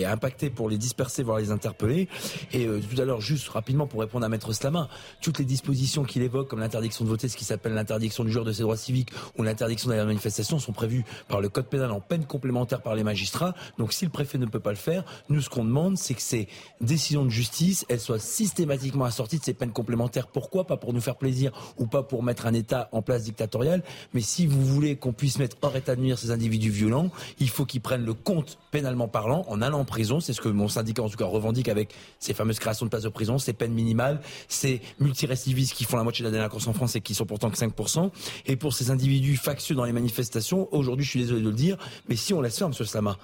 impacter 0.06 0.49
pour 0.52 0.69
les 0.69 0.77
disperser, 0.77 1.23
voire 1.23 1.40
les 1.40 1.49
interpeller. 1.49 2.07
Et 2.52 2.68
euh, 2.68 2.80
tout 2.80 3.02
à 3.02 3.06
l'heure, 3.06 3.22
juste 3.22 3.49
rapidement 3.49 3.88
pour 3.88 4.02
répondre 4.02 4.26
à 4.26 4.30
Maître 4.30 4.53
Slamin, 4.53 4.88
toutes 5.22 5.40
les 5.40 5.45
dispositions 5.45 6.03
qu'il 6.03 6.22
évoque, 6.22 6.48
comme 6.48 6.60
l'interdiction 6.60 7.06
de 7.06 7.10
voter, 7.10 7.27
ce 7.27 7.35
qui 7.35 7.44
s'appelle 7.44 7.73
l'interdiction 7.73 8.23
du 8.23 8.31
jour 8.31 8.45
de 8.45 8.52
ses 8.52 8.61
droits 8.61 8.77
civiques 8.77 9.10
ou 9.38 9.44
l'interdiction 9.44 9.90
d'aller 9.90 10.02
à 10.02 10.03
la 10.03 10.07
manifestation, 10.07 10.60
sont 10.60 10.73
prévues 10.73 11.03
par 11.27 11.41
le 11.41 11.49
code 11.49 11.65
pénal 11.65 11.91
en 11.91 12.02
peine 12.02 12.26
complémentaire 12.26 12.81
par 12.81 12.94
les 12.95 13.03
magistrats. 13.03 13.56
Donc 13.80 13.94
si 13.94 14.06
le 14.06 14.11
préfet 14.11 14.38
ne 14.38 14.45
peut 14.54 14.60
pas 14.60 14.72
le 14.72 14.78
faire, 14.78 15.04
nous 15.30 15.42
ce 15.42 15.50
qu'on 15.50 15.66
demande, 15.66 15.98
c'est 15.98 16.14
que 16.14 16.22
ces 16.22 16.48
décisions 16.82 17.26
de 17.26 17.30
justice, 17.30 17.86
soient 17.98 18.20
systématiquement 18.20 19.06
assorties 19.06 19.40
de 19.40 19.44
ces 19.44 19.54
peines 19.54 19.72
complémentaires. 19.72 20.28
Pourquoi? 20.28 20.66
Pas 20.66 20.78
pour 20.78 20.94
nous 20.94 21.02
faire 21.02 21.16
plaisir 21.16 21.52
ou 21.78 21.88
pas 21.88 22.04
pour 22.04 22.24
mettre 22.24 22.46
un 22.46 22.54
État 22.54 22.90
en 22.92 23.02
place 23.02 23.24
dictatoriale, 23.24 23.84
mais 24.14 24.22
si 24.22 24.46
vous 24.46 24.64
voulez 24.64 24.96
qu'on 24.96 25.14
puisse 25.14 25.38
mettre 25.40 25.58
hors 25.62 25.76
état 25.76 25.96
de 25.96 26.02
nuire 26.02 26.18
ces 26.18 26.32
individus 26.32 26.70
violents, 26.70 27.10
il 27.40 27.50
faut 27.50 27.66
qu'ils 27.66 27.82
prennent 27.82 28.06
le 28.06 28.14
compte 28.14 28.58
pénalement 28.72 29.08
parlant 29.08 29.46
en 29.48 29.62
allant 29.62 29.80
en 29.80 29.86
prison. 29.86 30.20
C'est 30.20 30.34
ce 30.34 30.42
que 30.42 30.50
mon 30.50 30.68
syndicat 30.68 31.04
en 31.04 31.10
tout 31.10 31.18
cas 31.18 31.26
revendique 31.26 31.70
avec 31.70 31.94
ces 32.20 32.34
fameuses 32.34 32.60
créations 32.60 32.86
de 32.86 32.90
places 32.90 33.04
de 33.04 33.10
prison, 33.10 33.38
ces 33.38 33.54
peines 33.54 33.74
minimales, 33.74 34.22
ces 34.48 34.82
multirécidivistes 35.00 35.74
qui 35.74 35.84
font 35.84 35.98
la 35.98 36.04
moitié 36.04 36.24
de 36.24 36.30
la 36.30 36.32
délinquance 36.32 36.68
en 36.68 36.74
France 36.74 36.96
et 36.96 37.02
qui 37.02 37.16
sont 37.16 37.26
pourtant 37.26 37.50
que 37.50 37.58
5%. 37.58 38.12
Et 38.46 38.56
pour 38.56 38.74
ces 38.74 38.92
individus 38.92 39.38
factieux 39.38 39.76
dans 39.76 39.86
les 39.86 39.94
manifestations, 39.94 40.68
aujourd'hui 40.74 41.06
je 41.06 41.10
suis 41.10 41.20
désolé 41.20 41.42
de 41.42 41.50
le 41.50 41.56
dire, 41.56 41.78
mais 42.10 42.16
si 42.16 42.34
on 42.34 42.42
laisse 42.42 42.58
faire, 42.58 42.68
M. 42.68 42.74
Slama, 42.74 43.18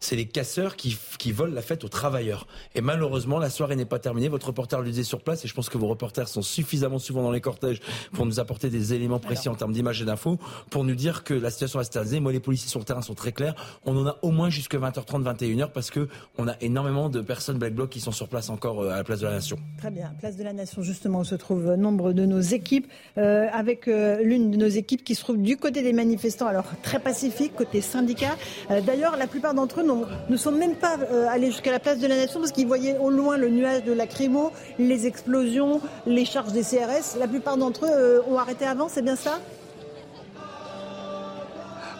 c'est 0.00 0.16
les 0.16 0.26
casseurs 0.26 0.76
qui, 0.76 0.98
qui 1.18 1.32
volent 1.32 1.54
la 1.54 1.62
fête 1.62 1.84
aux 1.84 1.88
travailleurs. 1.88 2.46
Et 2.74 2.80
malheureusement, 2.80 3.38
la 3.38 3.50
soirée 3.50 3.76
n'est 3.76 3.84
pas 3.84 3.98
terminée. 3.98 4.28
Votre 4.28 4.48
reporter 4.48 4.80
le 4.80 4.90
disait 4.90 5.04
sur 5.04 5.22
place, 5.22 5.44
et 5.44 5.48
je 5.48 5.54
pense 5.54 5.68
que 5.68 5.78
vos 5.78 5.88
reporters 5.88 6.28
sont 6.28 6.42
suffisamment 6.42 6.98
souvent 6.98 7.22
dans 7.22 7.30
les 7.30 7.40
cortèges 7.40 7.80
pour 8.12 8.26
nous 8.26 8.40
apporter 8.40 8.70
des 8.70 8.94
éléments 8.94 9.18
précis 9.18 9.48
en 9.48 9.54
termes 9.54 9.72
d'images 9.72 10.02
et 10.02 10.04
d'infos, 10.04 10.38
pour 10.70 10.84
nous 10.84 10.94
dire 10.94 11.24
que 11.24 11.34
la 11.34 11.50
situation 11.50 11.78
va 11.78 11.84
se 11.84 11.90
stabiliser. 11.90 12.20
Moi, 12.20 12.32
les 12.32 12.40
policiers 12.40 12.68
sur 12.68 12.80
le 12.80 12.84
terrain 12.84 13.02
sont 13.02 13.14
très 13.14 13.32
clairs. 13.32 13.54
On 13.84 13.96
en 13.96 14.06
a 14.06 14.18
au 14.22 14.30
moins 14.30 14.50
jusqu'à 14.50 14.78
20h30, 14.78 15.22
21h, 15.22 15.70
parce 15.72 15.90
que 15.90 16.08
on 16.38 16.48
a 16.48 16.54
énormément 16.60 17.08
de 17.08 17.20
personnes 17.20 17.58
Black 17.58 17.74
Bloc 17.74 17.90
qui 17.90 18.00
sont 18.00 18.12
sur 18.12 18.28
place 18.28 18.50
encore 18.50 18.82
euh, 18.82 18.90
à 18.90 18.96
la 18.96 19.04
place 19.04 19.20
de 19.20 19.26
la 19.26 19.32
Nation. 19.32 19.58
Très 19.78 19.90
bien, 19.90 20.12
place 20.18 20.36
de 20.36 20.44
la 20.44 20.52
Nation, 20.52 20.82
justement, 20.82 21.20
où 21.20 21.24
se 21.24 21.34
trouve 21.34 21.74
nombre 21.74 22.12
de 22.12 22.24
nos 22.24 22.40
équipes, 22.40 22.86
euh, 23.18 23.48
avec 23.52 23.88
euh, 23.88 24.22
l'une 24.22 24.50
de 24.50 24.56
nos 24.56 24.68
équipes 24.68 25.04
qui 25.04 25.14
se 25.14 25.22
trouve 25.22 25.40
du 25.40 25.56
côté 25.56 25.82
des 25.82 25.92
manifestants, 25.92 26.46
alors 26.46 26.64
très 26.82 26.98
pacifique, 26.98 27.54
côté 27.54 27.80
syndicat. 27.80 28.36
Euh, 28.70 28.80
d'ailleurs, 28.80 29.16
la 29.16 29.26
plupart 29.26 29.54
d'entre 29.54 29.80
eux 29.80 29.82
ne 30.28 30.36
sont 30.36 30.52
même 30.52 30.74
pas 30.74 30.96
euh, 30.98 31.26
allés 31.28 31.50
jusqu'à 31.50 31.70
la 31.70 31.78
place 31.78 31.98
de 31.98 32.06
la 32.06 32.16
Nation 32.16 32.40
parce 32.40 32.52
qu'ils 32.52 32.66
voyaient 32.66 32.98
au 32.98 33.10
loin 33.10 33.36
le 33.36 33.48
nuage 33.48 33.84
de 33.84 33.92
lacrymo, 33.92 34.52
les 34.78 35.06
explosions, 35.06 35.80
les 36.06 36.24
charges 36.24 36.52
des 36.52 36.62
CRS. 36.62 37.18
La 37.18 37.28
plupart 37.28 37.56
d'entre 37.56 37.86
eux 37.86 37.90
euh, 37.92 38.20
ont 38.28 38.38
arrêté 38.38 38.64
avant, 38.66 38.88
c'est 38.88 39.02
bien 39.02 39.16
ça? 39.16 39.38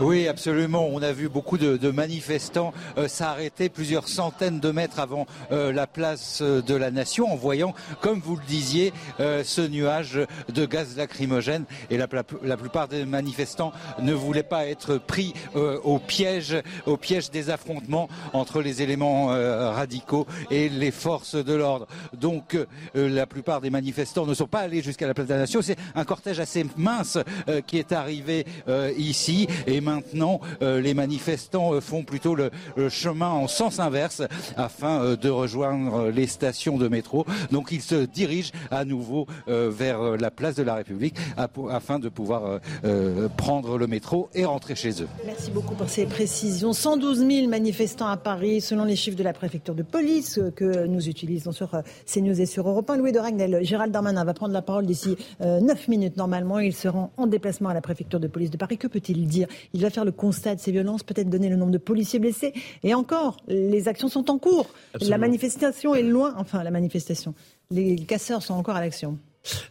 Oui, 0.01 0.29
absolument. 0.29 0.89
On 0.91 1.03
a 1.03 1.13
vu 1.13 1.29
beaucoup 1.29 1.59
de, 1.59 1.77
de 1.77 1.91
manifestants 1.91 2.73
euh, 2.97 3.07
s'arrêter 3.07 3.69
plusieurs 3.69 4.09
centaines 4.09 4.59
de 4.59 4.71
mètres 4.71 4.99
avant 4.99 5.27
euh, 5.53 5.73
la 5.73 5.87
place 5.87 6.41
euh, 6.41 6.63
de 6.63 6.75
la 6.75 6.91
Nation 6.91 7.31
en 7.31 7.37
voyant, 7.37 7.75
comme 8.01 8.19
vous 8.19 8.37
le 8.37 8.43
disiez, 8.47 8.95
euh, 9.21 9.45
ce 9.45 9.61
nuage 9.61 10.19
de 10.49 10.65
gaz 10.65 10.97
lacrymogène. 10.97 11.65
Et 11.91 11.99
la, 11.99 12.07
plupart 12.09 12.89
des 12.89 13.05
manifestants 13.05 13.73
ne 14.01 14.15
voulaient 14.15 14.43
pas 14.43 14.67
être 14.67 14.97
pris 14.97 15.35
euh, 15.55 15.79
au 15.85 15.99
piège, 15.99 16.57
au 16.87 16.97
piège 16.97 17.31
des 17.31 17.51
affrontements 17.51 18.09
entre 18.33 18.63
les 18.63 18.81
éléments 18.81 19.33
euh, 19.33 19.71
radicaux 19.71 20.27
et 20.51 20.71
les 20.71 20.93
forces 20.93 21.35
de 21.35 21.53
l'ordre. 21.55 21.87
Donc, 22.15 22.57
la 22.95 23.27
plupart 23.27 23.61
des 23.61 23.71
manifestants 23.71 24.25
ne 24.25 24.35
sont 24.35 24.47
pas 24.47 24.61
allés 24.61 24.83
jusqu'à 24.83 25.07
la 25.07 25.15
place 25.15 25.27
de 25.27 25.35
la 25.35 25.41
Nation. 25.41 25.61
C'est 25.61 25.77
un 25.95 26.05
cortège 26.05 26.41
assez 26.41 26.65
mince 26.77 27.19
qui 27.67 27.79
est 27.79 27.93
arrivé 27.93 28.47
ici 28.97 29.47
maintenant, 29.95 30.41
euh, 30.63 30.81
les 30.81 30.95
manifestants 30.95 31.75
euh, 31.75 31.81
font 31.81 32.03
plutôt 32.03 32.35
le, 32.35 32.51
chemin 32.89 33.29
en 33.29 33.49
sens 33.49 33.79
inverse 33.79 34.23
afin 34.57 35.03
euh, 35.03 35.17
de 35.17 35.29
rejoindre 35.29 36.11
les 36.11 36.27
stations 36.27 36.79
de 36.79 36.89
métro. 36.89 37.27
Donc 37.51 37.69
ils 37.73 37.83
se 37.83 38.07
dirigent 38.07 38.53
à 38.71 38.85
nouveau 38.85 39.27
vers 39.47 40.17
la 40.17 40.31
place 40.31 40.55
de 40.55 40.63
la 40.63 40.75
République 40.75 41.17
afin 41.37 41.99
de 41.99 42.09
pouvoir 42.09 42.61
prendre 43.37 43.79
le 43.79 43.87
métro 43.87 44.29
et 44.35 44.45
rentrer 44.45 44.75
chez 44.75 45.03
eux. 45.03 45.09
Merci 45.27 45.51
beaucoup 45.51 45.75
pour 45.75 45.89
ces 45.89 46.07
précisions. 46.07 46.73
112 46.73 47.27
000 47.27 47.49
manifestants 47.49 48.07
à 48.07 48.17
Paris, 48.17 48.61
selon 48.61 48.85
les 48.85 48.97
chiffres 48.97 49.17
de 49.17 49.23
la 49.23 49.33
préfecture 49.33 49.75
de 49.75 49.83
police 49.83 50.41
que 50.57 50.87
nous 50.87 51.09
utilisons 51.09 51.53
sur 51.53 51.71
CNews 52.07 52.41
et 52.41 52.47
sur 52.47 52.69
Europe 52.69 52.89
1. 52.89 52.97
Louis 52.97 53.13
de 53.13 53.19
Ragnel, 53.19 53.61
Gérald 53.63 53.93
Darmanin 53.93 54.25
va 54.25 54.35
prendre 54.35 54.53
la 54.53 54.63
parole 54.63 54.87
d'ici 54.87 55.17
9 55.41 55.89
minutes 55.89 56.17
normalement. 56.17 56.59
Il 56.59 56.75
se 56.75 56.89
rend 56.89 57.13
en 57.17 57.27
déplacement 57.27 57.69
à 57.69 57.75
la 57.75 57.81
préfecture 57.81 58.21
de 58.21 58.29
police 58.29 58.51
de 58.51 58.57
Paris. 58.57 58.79
Que 58.79 58.89
peut-il 58.89 59.27
dire? 59.27 59.49
Va 59.83 59.91
faire 59.91 60.05
le 60.05 60.13
constat 60.13 60.55
de 60.55 60.61
ces 60.61 60.73
violences, 60.73 61.03
peut-être 61.03 61.29
donner 61.29 61.49
le 61.49 61.57
nombre 61.57 61.73
de 61.73 61.79
policiers 61.79 62.19
blessés. 62.19 62.53
Et 62.83 62.95
encore, 62.95 63.37
les 63.49 63.89
actions 63.89 64.09
sont 64.09 64.31
en 64.31 64.39
cours. 64.39 64.71
Absolument. 64.95 65.11
La 65.11 65.19
manifestation 65.19 65.95
est 65.95 66.03
loin, 66.03 66.35
enfin 66.39 66.63
la 66.63 66.71
manifestation. 66.71 67.35
Les 67.71 67.97
casseurs 67.97 68.43
sont 68.43 68.55
encore 68.55 68.77
à 68.77 68.81
l'action. 68.81 69.19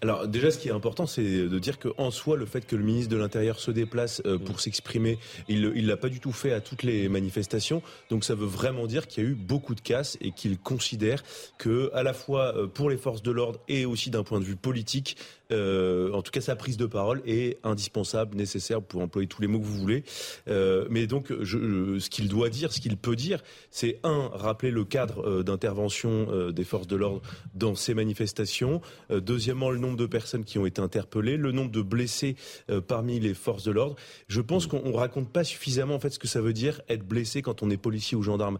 Alors 0.01 0.27
déjà, 0.27 0.49
ce 0.49 0.57
qui 0.57 0.69
est 0.69 0.71
important, 0.71 1.05
c'est 1.05 1.23
de 1.23 1.59
dire 1.59 1.77
qu'en 1.77 2.11
soi, 2.11 2.37
le 2.37 2.45
fait 2.45 2.65
que 2.65 2.75
le 2.75 2.83
ministre 2.83 3.11
de 3.11 3.17
l'Intérieur 3.17 3.59
se 3.59 3.71
déplace 3.71 4.21
euh, 4.25 4.37
pour 4.37 4.59
s'exprimer, 4.59 5.19
il 5.47 5.61
ne 5.61 5.87
l'a 5.87 5.97
pas 5.97 6.09
du 6.09 6.19
tout 6.19 6.31
fait 6.31 6.53
à 6.53 6.59
toutes 6.59 6.83
les 6.83 7.07
manifestations. 7.07 7.81
Donc 8.09 8.23
ça 8.23 8.35
veut 8.35 8.47
vraiment 8.47 8.87
dire 8.87 9.07
qu'il 9.07 9.23
y 9.23 9.27
a 9.27 9.29
eu 9.29 9.35
beaucoup 9.35 9.75
de 9.75 9.81
casse 9.81 10.17
et 10.21 10.31
qu'il 10.31 10.57
considère 10.57 11.23
que, 11.57 11.91
à 11.93 12.03
la 12.03 12.13
fois 12.13 12.55
euh, 12.55 12.67
pour 12.67 12.89
les 12.89 12.97
forces 12.97 13.21
de 13.21 13.31
l'ordre 13.31 13.59
et 13.67 13.85
aussi 13.85 14.09
d'un 14.09 14.23
point 14.23 14.39
de 14.39 14.45
vue 14.45 14.55
politique, 14.55 15.17
euh, 15.51 16.11
en 16.13 16.21
tout 16.21 16.31
cas 16.31 16.41
sa 16.41 16.55
prise 16.55 16.77
de 16.77 16.85
parole 16.85 17.21
est 17.25 17.57
indispensable, 17.63 18.37
nécessaire 18.37 18.81
pour 18.81 19.01
employer 19.01 19.27
tous 19.27 19.41
les 19.41 19.47
mots 19.47 19.59
que 19.59 19.65
vous 19.65 19.79
voulez. 19.79 20.03
Euh, 20.47 20.85
mais 20.89 21.07
donc, 21.07 21.33
je, 21.41 21.97
ce 21.99 22.09
qu'il 22.09 22.27
doit 22.27 22.49
dire, 22.49 22.71
ce 22.71 22.79
qu'il 22.79 22.97
peut 22.97 23.15
dire, 23.15 23.41
c'est 23.71 23.99
un 24.03 24.29
rappeler 24.33 24.71
le 24.71 24.85
cadre 24.85 25.27
euh, 25.27 25.43
d'intervention 25.43 26.27
euh, 26.29 26.51
des 26.51 26.63
forces 26.63 26.87
de 26.87 26.95
l'ordre 26.95 27.21
dans 27.55 27.75
ces 27.75 27.93
manifestations. 27.93 28.81
Euh, 29.11 29.19
deuxièmement, 29.19 29.69
le 29.69 29.79
nombre 29.79 29.97
de 29.97 30.05
personnes 30.05 30.43
qui 30.43 30.57
ont 30.59 30.65
été 30.65 30.81
interpellées, 30.81 31.37
le 31.37 31.51
nombre 31.51 31.71
de 31.71 31.81
blessés 31.81 32.35
euh, 32.69 32.81
parmi 32.81 33.19
les 33.19 33.33
forces 33.33 33.63
de 33.63 33.71
l'ordre. 33.71 33.95
Je 34.27 34.41
pense 34.41 34.67
qu'on 34.67 34.91
raconte 34.93 35.31
pas 35.31 35.43
suffisamment 35.43 35.95
en 35.95 35.99
fait 35.99 36.11
ce 36.11 36.19
que 36.19 36.27
ça 36.27 36.41
veut 36.41 36.53
dire 36.53 36.81
être 36.89 37.05
blessé 37.05 37.41
quand 37.41 37.63
on 37.63 37.69
est 37.69 37.77
policier 37.77 38.17
ou 38.17 38.23
gendarme. 38.23 38.57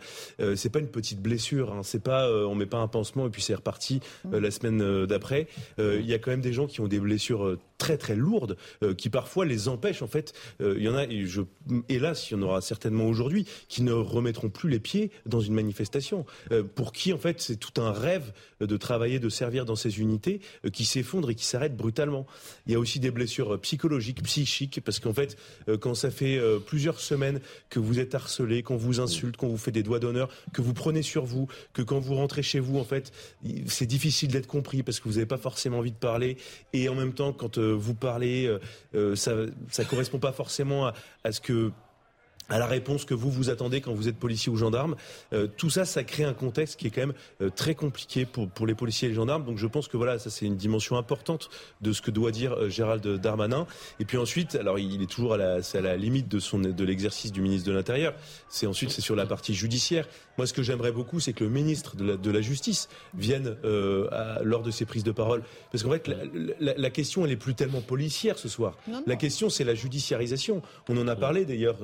c'est 0.56 0.70
pas 0.70 0.80
une 0.80 0.88
petite 0.88 1.22
blessure, 1.22 1.74
hein. 1.74 1.82
c'est 1.84 2.02
pas 2.03 2.30
on 2.30 2.56
met 2.56 2.66
pas 2.66 2.78
un 2.78 2.88
pansement 2.88 3.28
et 3.28 3.30
puis 3.30 3.41
c'est 3.41 3.56
reparti 3.56 3.99
la 4.32 4.52
semaine 4.52 5.06
d'après. 5.06 5.48
Il 5.78 6.06
y 6.06 6.14
a 6.14 6.20
quand 6.20 6.32
même 6.32 6.41
des 6.41 6.53
gens 6.53 6.68
qui 6.68 6.78
ont 6.80 6.88
des 6.88 6.99
blessures 6.99 7.45
euh, 7.45 7.60
très 7.80 7.97
très 7.97 8.15
lourdes 8.15 8.57
euh, 8.84 8.93
qui 8.93 9.10
parfois 9.10 9.45
les 9.45 9.68
empêchent 9.68 10.03
en 10.03 10.07
fait. 10.07 10.34
Euh, 10.61 10.76
il 10.77 10.84
y 10.84 10.89
en 10.89 10.95
a, 10.95 11.06
et 11.06 11.26
je, 11.26 11.41
hélas, 11.88 12.30
il 12.30 12.35
y 12.35 12.38
en 12.38 12.43
aura 12.43 12.61
certainement 12.61 13.06
aujourd'hui 13.06 13.47
qui 13.68 13.81
ne 13.81 13.93
remettront 13.93 14.49
plus 14.49 14.69
les 14.69 14.80
pieds 14.80 15.10
dans 15.26 15.39
une 15.39 15.56
manifestation. 15.56 16.26
pour 16.76 16.91
qui 16.91 17.14
en 17.14 17.18
fait 17.18 17.41
c'est 17.41 17.56
tout 17.56 17.81
un 17.81 17.91
rêve 17.91 18.34
de 18.60 18.77
travailler, 18.77 19.19
de 19.19 19.30
servir 19.30 19.65
dans 19.65 19.76
ces 19.76 19.99
unités 19.99 20.41
qui 20.73 20.84
s'effondrent 20.85 21.30
et 21.31 21.35
qui 21.35 21.45
s'arrêtent 21.45 21.77
brutalement. 21.77 22.27
Il 22.68 22.73
y 22.73 22.76
a 22.76 22.80
aussi 22.80 22.99
des 22.99 23.11
blessures 23.11 23.60
psychologiques, 23.61 24.22
psychiques, 24.23 24.81
parce 24.84 24.99
qu'en 24.99 25.14
fait 25.14 25.38
quand 25.80 25.95
ça 25.95 26.11
fait 26.11 26.39
plusieurs 26.65 26.99
semaines 26.99 27.39
que 27.69 27.80
vous 27.80 27.99
êtes 27.99 28.14
harcelé, 28.14 28.61
qu'on 28.61 28.76
vous 28.76 28.99
insulte, 28.99 29.38
qu'on 29.38 29.47
vous 29.47 29.57
fait 29.57 29.72
des 29.72 29.84
doigts 29.84 29.99
d'honneur, 29.99 30.30
que 30.53 30.61
vous 30.61 30.73
prenez 30.73 31.01
sur 31.01 31.23
vous, 31.23 31.47
que 31.73 31.81
quand 31.81 31.99
vous 31.99 32.15
rentrez 32.15 32.43
chez 32.43 32.60
vous 32.60 32.77
en 32.77 32.84
fait 32.84 33.14
c'est 33.68 33.85
difficile 33.85 34.30
d'être 34.31 34.47
compris 34.47 34.84
parce 34.84 34.99
que 34.99 35.07
vous 35.07 35.15
n'avez 35.15 35.26
pas 35.26 35.38
forcément 35.38 35.80
envie 35.80 35.91
de 35.91 35.97
parler 35.97 36.38
et 36.73 36.89
en 36.89 36.95
même 36.95 37.14
temps, 37.14 37.31
quand 37.34 37.57
euh, 37.57 37.68
vous 37.71 37.93
parlez, 37.93 38.45
euh, 38.45 38.59
euh, 38.95 39.15
ça 39.15 39.33
ne 39.35 39.83
correspond 39.89 40.19
pas 40.19 40.31
forcément 40.31 40.91
à 41.23 41.31
ce 41.31 41.41
que 41.41 41.71
à 42.49 42.59
la 42.59 42.65
réponse 42.65 43.05
que 43.05 43.13
vous 43.13 43.31
vous 43.31 43.49
attendez 43.49 43.81
quand 43.81 43.93
vous 43.93 44.07
êtes 44.07 44.17
policier 44.17 44.51
ou 44.51 44.55
gendarme. 44.55 44.95
Euh, 45.34 45.47
tout 45.47 45.69
ça, 45.69 45.85
ça 45.85 46.03
crée 46.03 46.23
un 46.23 46.34
contexte 46.34 46.80
qui 46.80 46.88
est 46.88 46.89
quand 46.89 47.01
même 47.01 47.13
euh, 47.41 47.49
très 47.49 47.76
compliqué 47.76 48.26
pour, 48.26 48.49
pour 48.49 48.67
les 48.67 48.76
policiers 48.76 49.07
et 49.07 49.09
les 49.09 49.15
gendarmes. 49.15 49.45
Donc 49.45 49.57
je 49.57 49.67
pense 49.67 49.88
que 49.88 49.97
voilà, 49.97 50.19
ça 50.19 50.30
c'est 50.30 50.45
une 50.45 50.57
dimension 50.57 50.97
importante 50.97 51.49
de 51.81 51.93
ce 51.93 52.01
que 52.01 52.11
doit 52.11 52.31
dire 52.31 52.53
euh, 52.53 52.69
Gérald 52.69 53.05
Darmanin. 53.07 53.67
Et 53.99 54.05
puis 54.05 54.17
ensuite, 54.17 54.55
alors 54.55 54.80
il 54.80 55.01
est 55.01 55.09
toujours 55.09 55.34
à 55.34 55.38
la, 55.38 55.59
à 55.73 55.81
la 55.81 55.97
limite 55.97 56.27
de 56.27 56.39
son 56.39 56.59
de 56.59 56.84
l'exercice 56.84 57.31
du 57.31 57.41
ministre 57.41 57.67
de 57.69 57.73
l'Intérieur. 57.73 58.13
C'est 58.49 58.67
ensuite 58.67 58.91
c'est 58.91 59.01
sur 59.01 59.15
la 59.15 59.26
partie 59.26 59.53
judiciaire. 59.53 60.07
Moi, 60.38 60.47
ce 60.47 60.53
que 60.53 60.63
j'aimerais 60.63 60.91
beaucoup, 60.91 61.19
c'est 61.19 61.34
que 61.34 61.43
le 61.43 61.49
ministre 61.49 61.95
de 61.95 62.05
la, 62.05 62.17
de 62.17 62.31
la 62.31 62.41
Justice 62.41 62.88
vienne 63.13 63.57
à, 64.11 64.39
lors 64.43 64.63
de 64.63 64.71
ses 64.71 64.85
prises 64.85 65.03
de 65.03 65.11
parole, 65.11 65.43
parce 65.71 65.84
qu'en 65.84 65.91
fait, 65.91 66.07
la, 66.07 66.15
la, 66.59 66.73
la, 66.77 66.89
question 66.89 67.26
elle 67.26 67.31
est 67.31 67.35
plus 67.35 67.55
tellement 67.55 67.81
policière 67.81 68.38
ce 68.38 68.47
soir. 68.47 68.77
Non, 68.88 68.95
non. 68.95 69.03
La 69.05 69.15
question 69.15 69.49
c'est 69.49 69.63
la 69.63 69.76
judiciarisation. 69.76 70.61
On 70.88 70.97
en 70.97 71.07
a 71.07 71.15
parlé 71.15 71.45
d'ailleurs. 71.45 71.77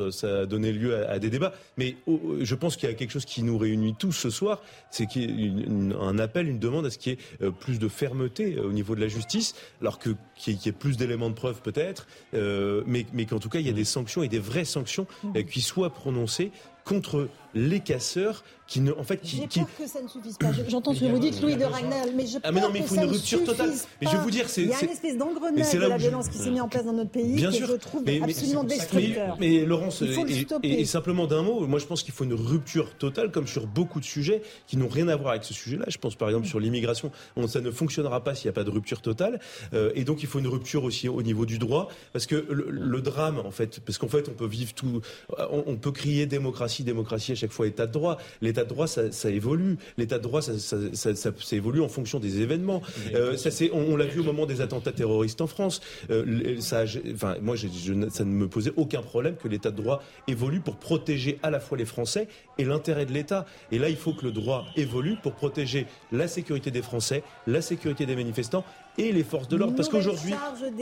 Donner 0.55 0.71
lieu 0.71 0.95
à, 0.95 1.11
à 1.11 1.19
des 1.19 1.29
débats. 1.29 1.53
Mais 1.77 1.97
oh, 2.07 2.19
je 2.41 2.55
pense 2.55 2.75
qu'il 2.75 2.89
y 2.89 2.91
a 2.91 2.95
quelque 2.95 3.11
chose 3.11 3.25
qui 3.25 3.43
nous 3.43 3.57
réunit 3.57 3.95
tous 3.97 4.13
ce 4.13 4.29
soir, 4.29 4.61
c'est 4.89 5.05
qu'il 5.05 5.39
y 5.39 5.45
ait 5.45 5.65
un 5.99 6.19
appel, 6.19 6.47
une 6.47 6.59
demande 6.59 6.85
à 6.85 6.89
ce 6.89 6.97
qu'il 6.97 7.13
y 7.13 7.15
ait 7.15 7.19
euh, 7.41 7.51
plus 7.51 7.79
de 7.79 7.87
fermeté 7.87 8.55
euh, 8.55 8.67
au 8.67 8.71
niveau 8.71 8.95
de 8.95 9.01
la 9.01 9.07
justice, 9.07 9.55
alors 9.81 9.99
que 9.99 10.11
qu'il 10.35 10.53
y, 10.53 10.69
ait 10.69 10.71
plus 10.71 10.97
d'éléments 10.97 11.29
de 11.29 11.35
preuve 11.35 11.61
peut-être, 11.61 12.07
euh, 12.33 12.83
mais, 12.85 13.05
mais 13.13 13.25
qu'en 13.25 13.39
tout 13.39 13.49
cas 13.49 13.59
il 13.59 13.67
y 13.67 13.69
a 13.69 13.73
des 13.73 13.85
sanctions 13.85 14.23
et 14.23 14.27
des 14.27 14.39
vraies 14.39 14.65
sanctions 14.65 15.07
euh, 15.35 15.43
qui 15.43 15.61
soient 15.61 15.91
prononcées 15.91 16.51
contre 16.83 17.29
les 17.55 17.79
casseurs 17.79 18.43
qui 18.67 18.81
ne, 18.81 18.91
en 18.91 19.03
fait, 19.03 19.17
qui. 19.17 19.37
J'ai 19.49 19.61
peur 19.61 19.69
que 19.77 19.87
ça 19.87 20.01
ne 20.01 20.07
suffise 20.07 20.37
pas. 20.37 20.47
J'entends 20.67 20.93
ce 20.93 21.01
que 21.01 21.05
vous 21.05 21.19
dites, 21.19 21.39
Louis 21.41 21.55
de 21.55 21.63
Ragnal, 21.63 22.09
mais 22.15 22.25
je 22.25 22.39
ah 22.43 22.51
mais 22.51 22.61
non, 22.61 22.69
mais 22.71 22.79
il 22.79 22.85
faut 22.85 22.95
une 22.95 23.05
rupture 23.05 23.43
totale. 23.43 23.71
Mais 24.01 24.07
je 24.07 24.17
vais 24.17 24.23
vous 24.23 24.31
dire, 24.31 24.49
c'est. 24.49 24.63
Il 24.63 24.69
y 24.69 24.73
a 24.73 24.83
une 24.83 24.89
espèce 24.89 25.17
d'engrenage 25.17 25.71
de 25.71 25.79
la 25.79 25.97
violence 25.97 26.25
je... 26.25 26.31
qui 26.31 26.37
s'est 26.39 26.49
mis 26.49 26.59
en 26.59 26.67
place 26.67 26.85
dans 26.85 26.93
notre 26.93 27.11
pays 27.11 27.35
Bien 27.35 27.51
que 27.51 27.55
sûr. 27.55 27.67
je 27.67 27.73
trouve 27.73 28.03
mais, 28.05 28.21
absolument 28.21 28.63
mais, 28.63 28.75
destructeur. 28.75 29.37
Mais, 29.39 29.49
mais 29.49 29.65
Laurence, 29.65 30.01
et, 30.01 30.45
et, 30.63 30.81
et, 30.81 30.85
simplement 30.85 31.27
d'un 31.27 31.43
mot, 31.43 31.67
moi 31.67 31.79
je 31.79 31.85
pense 31.85 32.01
qu'il 32.01 32.13
faut 32.13 32.23
une 32.23 32.33
rupture 32.33 32.97
totale, 32.97 33.31
comme 33.31 33.45
sur 33.47 33.67
beaucoup 33.67 33.99
de 33.99 34.05
sujets 34.05 34.41
qui 34.67 34.77
n'ont 34.77 34.87
rien 34.87 35.07
à 35.07 35.15
voir 35.15 35.31
avec 35.31 35.43
ce 35.43 35.53
sujet-là. 35.53 35.85
Je 35.87 35.97
pense 35.97 36.15
par 36.15 36.29
exemple 36.29 36.47
sur 36.47 36.59
l'immigration, 36.59 37.11
ça 37.47 37.61
ne 37.61 37.71
fonctionnera 37.71 38.23
pas 38.23 38.33
s'il 38.33 38.47
n'y 38.47 38.49
a 38.49 38.53
pas 38.53 38.63
de 38.63 38.71
rupture 38.71 39.01
totale. 39.01 39.39
Euh, 39.73 39.91
et 39.93 40.03
donc 40.03 40.23
il 40.23 40.27
faut 40.27 40.39
une 40.39 40.47
rupture 40.47 40.83
aussi 40.83 41.07
au 41.07 41.21
niveau 41.21 41.45
du 41.45 41.59
droit, 41.59 41.89
parce 42.13 42.25
que 42.25 42.47
le, 42.49 42.67
le 42.69 43.01
drame, 43.01 43.39
en 43.39 43.51
fait, 43.51 43.79
parce 43.79 43.99
qu'en 43.99 44.07
fait 44.07 44.27
on 44.27 44.33
peut 44.33 44.47
vivre 44.47 44.73
tout, 44.73 45.01
on, 45.37 45.63
on 45.67 45.75
peut 45.75 45.91
crier 45.91 46.25
démocratie, 46.25 46.83
démocratie 46.83 47.31
à 47.31 47.35
chaque 47.45 47.51
fois 47.51 47.67
état 47.67 47.85
de 47.85 47.91
droit. 47.91 48.17
L'état 48.41 48.63
de 48.63 48.69
droit, 48.69 48.87
ça, 48.87 49.11
ça 49.11 49.29
évolue. 49.29 49.77
L'état 49.97 50.17
de 50.17 50.23
droit, 50.23 50.41
ça, 50.41 50.53
ça, 50.57 51.55
évolue 51.55 51.81
en 51.81 51.87
fonction 51.87 52.19
des 52.19 52.41
événements. 52.41 52.81
Euh, 53.13 53.37
ça, 53.37 53.51
c'est, 53.51 53.69
on, 53.71 53.93
on 53.93 53.95
l'a 53.95 54.05
vu 54.05 54.21
au 54.21 54.23
moment 54.23 54.47
des 54.47 54.61
attentats 54.61 54.91
terroristes 54.91 55.41
en 55.41 55.47
France. 55.47 55.81
Euh, 56.09 56.59
ça, 56.59 56.85
enfin, 57.13 57.35
moi, 57.41 57.55
je, 57.55 57.67
je, 57.67 58.09
ça 58.09 58.23
ne 58.23 58.31
me 58.31 58.47
posait 58.47 58.73
aucun 58.77 59.03
problème 59.03 59.35
que 59.35 59.47
l'état 59.47 59.69
de 59.69 59.77
droit 59.77 60.01
évolue 60.27 60.59
pour 60.59 60.77
protéger 60.77 61.37
à 61.43 61.51
la 61.51 61.59
fois 61.59 61.77
les 61.77 61.85
Français 61.85 62.27
et 62.57 62.65
l'intérêt 62.65 63.05
de 63.05 63.13
l'État. 63.13 63.45
Et 63.71 63.77
là, 63.77 63.89
il 63.89 63.97
faut 63.97 64.13
que 64.13 64.25
le 64.25 64.31
droit 64.31 64.65
évolue 64.75 65.17
pour 65.21 65.33
protéger 65.33 65.85
la 66.11 66.27
sécurité 66.27 66.71
des 66.71 66.81
Français, 66.81 67.21
la 67.45 67.61
sécurité 67.61 68.07
des 68.07 68.15
manifestants 68.15 68.65
et 68.97 69.11
les 69.11 69.23
forces 69.23 69.47
de 69.47 69.57
l'ordre. 69.57 69.75
Parce 69.75 69.89
qu'aujourd'hui, 69.89 70.33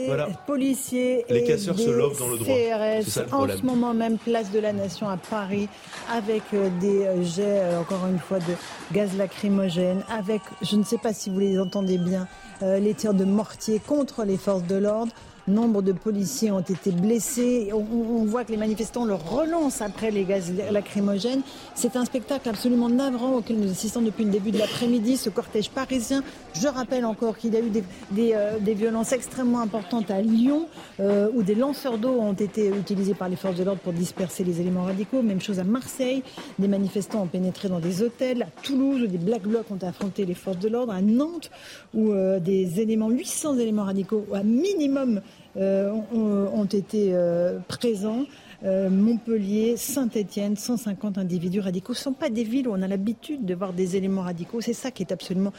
voilà, 0.06 0.28
policiers 0.46 1.24
les 1.28 1.40
et 1.40 1.44
casseurs 1.44 1.74
des 1.74 1.84
se 1.84 1.90
lovent 1.90 2.18
dans 2.18 2.28
le 2.28 2.38
droit. 2.38 2.54
CRS, 2.54 3.32
en 3.32 3.48
ce 3.48 3.62
moment 3.64 3.94
même, 3.94 4.18
place 4.18 4.50
de 4.52 4.58
la 4.58 4.72
Nation 4.72 5.08
à 5.08 5.16
Paris, 5.16 5.68
avec 6.12 6.42
euh, 6.52 6.68
des 6.80 7.04
euh, 7.04 7.22
jets, 7.22 7.60
euh, 7.60 7.80
encore 7.80 8.06
une 8.06 8.18
fois, 8.18 8.38
de 8.38 8.54
gaz 8.92 9.16
lacrymogène, 9.16 10.04
avec, 10.10 10.42
je 10.62 10.76
ne 10.76 10.84
sais 10.84 10.98
pas 10.98 11.12
si 11.12 11.30
vous 11.30 11.38
les 11.38 11.58
entendez 11.58 11.98
bien, 11.98 12.26
les 12.62 12.94
tirs 12.94 13.14
de 13.14 13.24
mortier 13.24 13.78
contre 13.78 14.24
les 14.24 14.38
forces 14.38 14.62
de 14.64 14.76
l'ordre. 14.76 15.12
Nombre 15.46 15.82
de 15.82 15.92
policiers 15.92 16.50
ont 16.50 16.60
été 16.60 16.90
blessés. 16.90 17.70
On, 17.74 18.24
voit 18.24 18.44
que 18.44 18.50
les 18.50 18.56
manifestants 18.56 19.04
le 19.04 19.12
relancent 19.12 19.82
après 19.82 20.10
les 20.10 20.24
gaz 20.24 20.50
lacrymogènes. 20.70 21.42
C'est 21.74 21.96
un 21.96 22.06
spectacle 22.06 22.48
absolument 22.48 22.88
navrant 22.88 23.34
auquel 23.34 23.58
nous 23.58 23.70
assistons 23.70 24.00
depuis 24.00 24.24
le 24.24 24.30
début 24.30 24.52
de 24.52 24.58
l'après-midi. 24.58 25.18
Ce 25.18 25.28
cortège 25.28 25.68
parisien, 25.68 26.22
je 26.54 26.66
rappelle 26.66 27.04
encore 27.04 27.36
qu'il 27.36 27.52
y 27.52 27.58
a 27.58 27.60
eu 27.60 27.68
des, 27.68 28.32
euh, 28.32 28.56
violences 28.64 29.12
extrêmement 29.12 29.60
importantes 29.60 30.10
à 30.10 30.22
Lyon, 30.22 30.66
euh, 31.00 31.28
où 31.34 31.42
des 31.42 31.54
lanceurs 31.54 31.98
d'eau 31.98 32.18
ont 32.18 32.32
été 32.32 32.68
utilisés 32.68 33.14
par 33.14 33.28
les 33.28 33.36
forces 33.36 33.56
de 33.56 33.64
l'ordre 33.64 33.82
pour 33.82 33.92
disperser 33.92 34.44
les 34.44 34.62
éléments 34.62 34.84
radicaux. 34.84 35.20
Même 35.20 35.42
chose 35.42 35.58
à 35.58 35.64
Marseille. 35.64 36.22
Des 36.58 36.68
manifestants 36.68 37.22
ont 37.22 37.26
pénétré 37.26 37.68
dans 37.68 37.80
des 37.80 38.02
hôtels. 38.02 38.44
À 38.44 38.62
Toulouse, 38.62 39.02
où 39.02 39.06
des 39.06 39.18
black 39.18 39.42
blocs 39.42 39.70
ont 39.70 39.86
affronté 39.86 40.24
les 40.24 40.34
forces 40.34 40.58
de 40.58 40.70
l'ordre. 40.70 40.94
À 40.94 41.02
Nantes, 41.02 41.50
où 41.92 42.12
euh, 42.12 42.40
des 42.40 42.80
éléments, 42.80 43.10
800 43.10 43.58
éléments 43.58 43.84
radicaux, 43.84 44.24
à 44.32 44.42
minimum, 44.42 45.20
ont, 45.56 46.64
été 46.64 47.10
euh, 47.12 47.58
présents. 47.68 48.24
Euh, 48.64 48.88
Montpellier, 48.88 49.76
Saint-Étienne, 49.76 50.56
150 50.56 51.18
individus 51.18 51.60
radicaux. 51.60 51.92
Ce 51.92 52.00
ne 52.00 52.04
sont 52.04 52.12
pas 52.12 52.30
des 52.30 52.44
villes 52.44 52.66
où 52.66 52.72
on 52.72 52.80
a 52.80 52.88
l'habitude 52.88 53.44
de 53.44 53.54
voir 53.54 53.74
des 53.74 53.96
éléments 53.96 54.22
radicaux. 54.22 54.62
C'est 54.62 54.72
ça 54.72 54.90
qui 54.90 55.02
est 55.02 55.12
absolument 55.12 55.52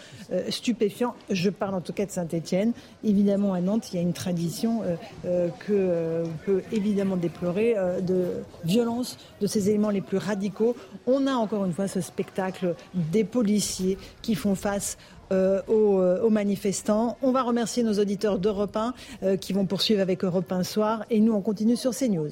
stupéfiant. 0.49 1.13
Je 1.29 1.51
parle 1.51 1.75
en 1.75 1.81
tout 1.81 1.93
cas 1.93 2.07
de 2.07 2.11
Saint-Étienne. 2.11 2.71
Évidemment, 3.03 3.53
à 3.53 3.61
Nantes, 3.61 3.93
il 3.93 3.97
y 3.97 3.99
a 3.99 4.01
une 4.01 4.13
tradition 4.13 4.81
que 5.23 6.23
peut 6.45 6.63
évidemment 6.71 7.15
déplorer 7.15 7.75
de 8.01 8.41
violence 8.63 9.19
de 9.39 9.45
ces 9.45 9.69
éléments 9.69 9.91
les 9.91 10.01
plus 10.01 10.17
radicaux. 10.17 10.75
On 11.05 11.27
a 11.27 11.33
encore 11.33 11.65
une 11.65 11.73
fois 11.73 11.87
ce 11.87 12.01
spectacle 12.01 12.73
des 12.95 13.23
policiers 13.23 13.99
qui 14.23 14.33
font 14.33 14.55
face 14.55 14.97
euh, 15.31 15.61
euh, 15.69 16.21
aux, 16.21 16.29
manifestants. 16.29 17.17
On 17.21 17.31
va 17.31 17.41
remercier 17.41 17.83
nos 17.83 17.99
auditeurs 17.99 18.37
d'Europe 18.37 18.75
1 18.75 18.93
euh, 19.23 19.37
qui 19.37 19.53
vont 19.53 19.65
poursuivre 19.65 20.01
avec 20.01 20.23
Europe 20.23 20.51
1 20.51 20.63
soir 20.63 21.05
et 21.09 21.19
nous 21.19 21.33
on 21.33 21.41
continue 21.41 21.75
sur 21.75 21.95
CNews. 21.95 22.29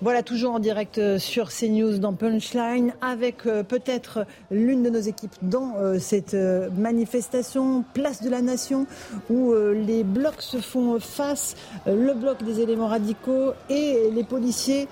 Voilà, 0.00 0.22
toujours 0.22 0.54
en 0.54 0.60
direct 0.60 0.98
euh, 0.98 1.18
sur 1.18 1.48
CNews 1.48 1.98
dans 1.98 2.12
Punchline, 2.12 2.92
avec 3.00 3.46
euh, 3.46 3.64
peut-être 3.64 4.26
l'une 4.48 4.84
de 4.84 4.90
nos 4.90 5.00
équipes 5.00 5.34
dans 5.42 5.74
euh, 5.74 5.98
cette 5.98 6.36
manifestation, 6.76 7.82
Place 7.94 8.22
de 8.22 8.30
la 8.30 8.40
Nation, 8.40 8.86
où 9.28 9.52
les 9.54 10.04
blocs 10.04 10.40
se 10.40 10.58
font 10.58 11.00
face, 11.00 11.56
le 11.86 12.14
bloc 12.14 12.44
des 12.44 12.60
éléments 12.60 12.86
radicaux 12.86 13.52
et 13.68 14.10
les 14.12 14.24
policiers 14.24 14.88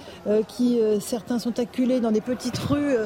qui, 0.49 0.81
certains 1.01 1.39
sont 1.39 1.59
acculés 1.59 2.01
dans 2.01 2.11
des 2.11 2.21
petites 2.21 2.59
rues, 2.59 2.97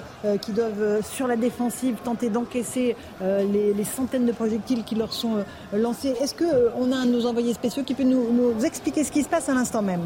qui 0.41 0.53
doivent, 0.53 1.03
sur 1.03 1.27
la 1.27 1.37
défensive, 1.37 1.97
tenter 2.03 2.31
d'encaisser 2.31 2.97
les, 3.21 3.85
centaines 3.85 4.27
de 4.27 4.33
projectiles 4.33 4.85
qui 4.85 4.95
leur 4.95 5.13
sont 5.13 5.45
lancés. 5.73 6.15
Est-ce 6.21 6.35
qu'on 6.35 6.93
a 6.93 6.97
un 6.97 7.07
de 7.07 7.13
nos 7.13 7.27
envoyés 7.27 7.55
spéciaux 7.55 7.83
qui 7.83 7.95
peut 7.95 8.05
nous 8.05 8.65
expliquer 8.65 9.05
ce 9.05 9.13
qui 9.13 9.23
se 9.23 9.29
passe 9.29 9.49
à 9.49 9.55
l'instant 9.55 9.83
même? 9.83 10.03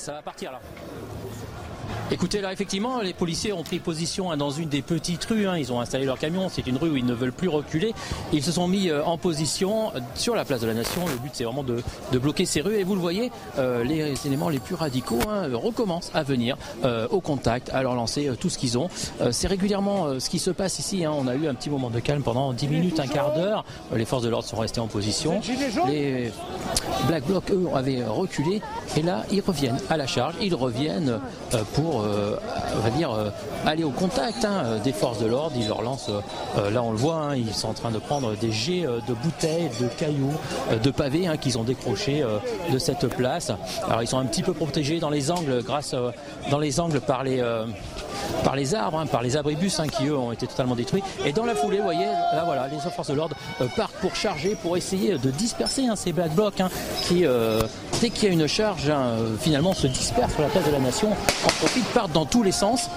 Ça 0.00 0.12
va 0.12 0.22
partir 0.22 0.50
là. 0.50 0.60
Écoutez, 2.12 2.40
là, 2.40 2.52
effectivement, 2.52 3.00
les 3.00 3.12
policiers 3.12 3.52
ont 3.52 3.62
pris 3.62 3.78
position 3.78 4.32
hein, 4.32 4.36
dans 4.36 4.50
une 4.50 4.68
des 4.68 4.82
petites 4.82 5.24
rues. 5.26 5.46
Hein. 5.46 5.56
ils 5.56 5.72
ont 5.72 5.80
installé 5.80 6.04
leur 6.04 6.18
camion. 6.18 6.48
C'est 6.48 6.66
une 6.66 6.76
rue 6.76 6.90
où 6.90 6.96
ils 6.96 7.06
ne 7.06 7.14
veulent 7.14 7.32
plus 7.32 7.48
reculer. 7.48 7.94
Ils 8.32 8.42
se 8.42 8.50
sont 8.50 8.66
mis 8.66 8.88
euh, 8.88 9.04
en 9.04 9.16
position 9.16 9.94
euh, 9.94 10.00
sur 10.16 10.34
la 10.34 10.44
place 10.44 10.60
de 10.60 10.66
la 10.66 10.74
Nation. 10.74 11.06
Le 11.06 11.14
but, 11.18 11.30
c'est 11.34 11.44
vraiment 11.44 11.62
de, 11.62 11.82
bloquer 12.18 12.46
ces 12.46 12.62
rues. 12.62 12.74
Et 12.74 12.82
vous 12.82 12.96
le 12.96 13.00
voyez, 13.00 13.30
euh, 13.58 13.84
les 13.84 14.26
éléments 14.26 14.48
les 14.48 14.58
plus 14.58 14.74
radicaux 14.74 15.20
hein, 15.28 15.48
recommencent 15.52 16.10
à 16.12 16.24
venir 16.24 16.56
au 17.10 17.20
contact, 17.20 17.70
à 17.70 17.82
leur 17.82 17.94
lancer 17.94 18.30
tout 18.40 18.48
ce 18.48 18.58
qu'ils 18.58 18.76
ont. 18.78 18.88
c'est 19.30 19.46
régulièrement 19.46 20.18
ce 20.18 20.28
qui 20.30 20.38
se 20.38 20.50
passe 20.50 20.78
ici. 20.78 21.04
On 21.06 21.26
a 21.28 21.34
eu 21.34 21.46
un 21.46 21.54
petit 21.54 21.70
moment 21.70 21.90
de 21.90 22.00
calme 22.00 22.22
pendant 22.22 22.52
10 22.52 22.68
minutes, 22.68 23.00
un 23.00 23.06
quart 23.06 23.34
d'heure. 23.34 23.64
les 23.94 24.04
forces 24.04 24.22
de 24.22 24.28
l'ordre 24.28 24.46
sont 24.46 24.56
restées 24.56 24.80
en 24.80 24.86
position. 24.86 25.40
Les 25.86 26.32
Black 27.06 27.24
Blocs, 27.26 27.50
eux, 27.50 27.68
avaient 27.74 28.04
reculé. 28.04 28.60
Et 28.96 29.02
là, 29.02 29.24
ils 29.30 29.40
reviennent 29.40 29.78
à 29.88 29.96
la 29.96 30.06
charge. 30.06 30.34
Ils 30.40 30.54
reviennent 30.54 31.20
pour 31.74 31.99
euh, 32.04 32.36
on 32.76 32.80
va 32.80 32.90
dire, 32.90 33.12
euh, 33.12 33.30
aller 33.66 33.84
au 33.84 33.90
contact 33.90 34.44
hein, 34.44 34.62
euh, 34.64 34.78
des 34.78 34.92
forces 34.92 35.18
de 35.18 35.26
l'ordre. 35.26 35.56
Ils 35.58 35.68
leur 35.68 35.82
lancent, 35.82 36.10
là 36.72 36.82
on 36.82 36.92
le 36.92 36.96
voit, 36.96 37.16
hein, 37.16 37.36
ils 37.36 37.52
sont 37.52 37.68
en 37.68 37.74
train 37.74 37.90
de 37.90 37.98
prendre 37.98 38.34
des 38.36 38.52
jets 38.52 38.82
de 38.82 39.14
bouteilles, 39.14 39.70
de 39.80 39.86
cailloux, 39.86 40.34
de 40.82 40.90
pavés 40.90 41.26
hein, 41.26 41.36
qu'ils 41.36 41.58
ont 41.58 41.64
décrochés 41.64 42.24
de 42.72 42.78
cette 42.78 43.06
place. 43.08 43.52
Alors 43.86 44.02
ils 44.02 44.08
sont 44.08 44.18
un 44.18 44.26
petit 44.26 44.42
peu 44.42 44.52
protégés 44.52 45.00
dans 45.00 45.10
les 45.10 45.30
angles 45.30 45.62
grâce 45.62 45.94
dans 46.50 46.58
les 46.58 46.80
angles 46.80 47.00
par 47.00 47.24
les 47.24 47.42
par 48.44 48.56
les 48.56 48.74
arbres, 48.74 49.04
par 49.10 49.22
les 49.22 49.36
abribus 49.36 49.80
qui 49.96 50.06
eux 50.06 50.16
ont 50.16 50.32
été 50.32 50.46
totalement 50.46 50.74
détruits. 50.74 51.02
Et 51.24 51.32
dans 51.32 51.44
la 51.44 51.54
foulée, 51.54 51.78
vous 51.78 51.84
voyez, 51.84 52.06
là 52.06 52.42
voilà, 52.44 52.68
les 52.68 52.78
forces 52.90 53.08
de 53.08 53.14
l'ordre 53.14 53.36
partent 53.76 53.94
pour 54.00 54.14
charger, 54.16 54.56
pour 54.60 54.76
essayer 54.76 55.18
de 55.18 55.30
disperser 55.30 55.86
ces 55.96 56.12
black 56.12 56.34
blocs 56.34 56.62
qui, 57.02 57.24
dès 58.00 58.10
qu'il 58.10 58.24
y 58.24 58.30
a 58.30 58.32
une 58.32 58.46
charge, 58.46 58.92
finalement 59.40 59.74
se 59.74 59.86
dispersent 59.86 60.32
sur 60.32 60.42
la 60.42 60.48
place 60.48 60.66
de 60.66 60.72
la 60.72 60.78
nation, 60.78 61.10
en 61.10 61.48
profitent 61.58 61.84
partent 61.92 62.12
dans 62.12 62.26
tous 62.26 62.42
les 62.42 62.52
sens. 62.52 62.88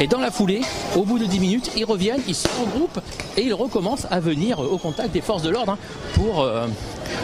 Et 0.00 0.06
dans 0.06 0.20
la 0.20 0.30
foulée, 0.30 0.62
au 0.96 1.04
bout 1.04 1.18
de 1.18 1.24
10 1.24 1.40
minutes, 1.40 1.70
ils 1.76 1.84
reviennent, 1.84 2.22
ils 2.26 2.34
se 2.34 2.48
regroupent 2.60 3.00
et 3.36 3.42
ils 3.42 3.54
recommencent 3.54 4.06
à 4.10 4.20
venir 4.20 4.58
au 4.58 4.78
contact 4.78 5.12
des 5.12 5.20
forces 5.20 5.42
de 5.42 5.50
l'ordre 5.50 5.72
hein, 5.72 5.78
pour 6.14 6.42
euh, 6.42 6.66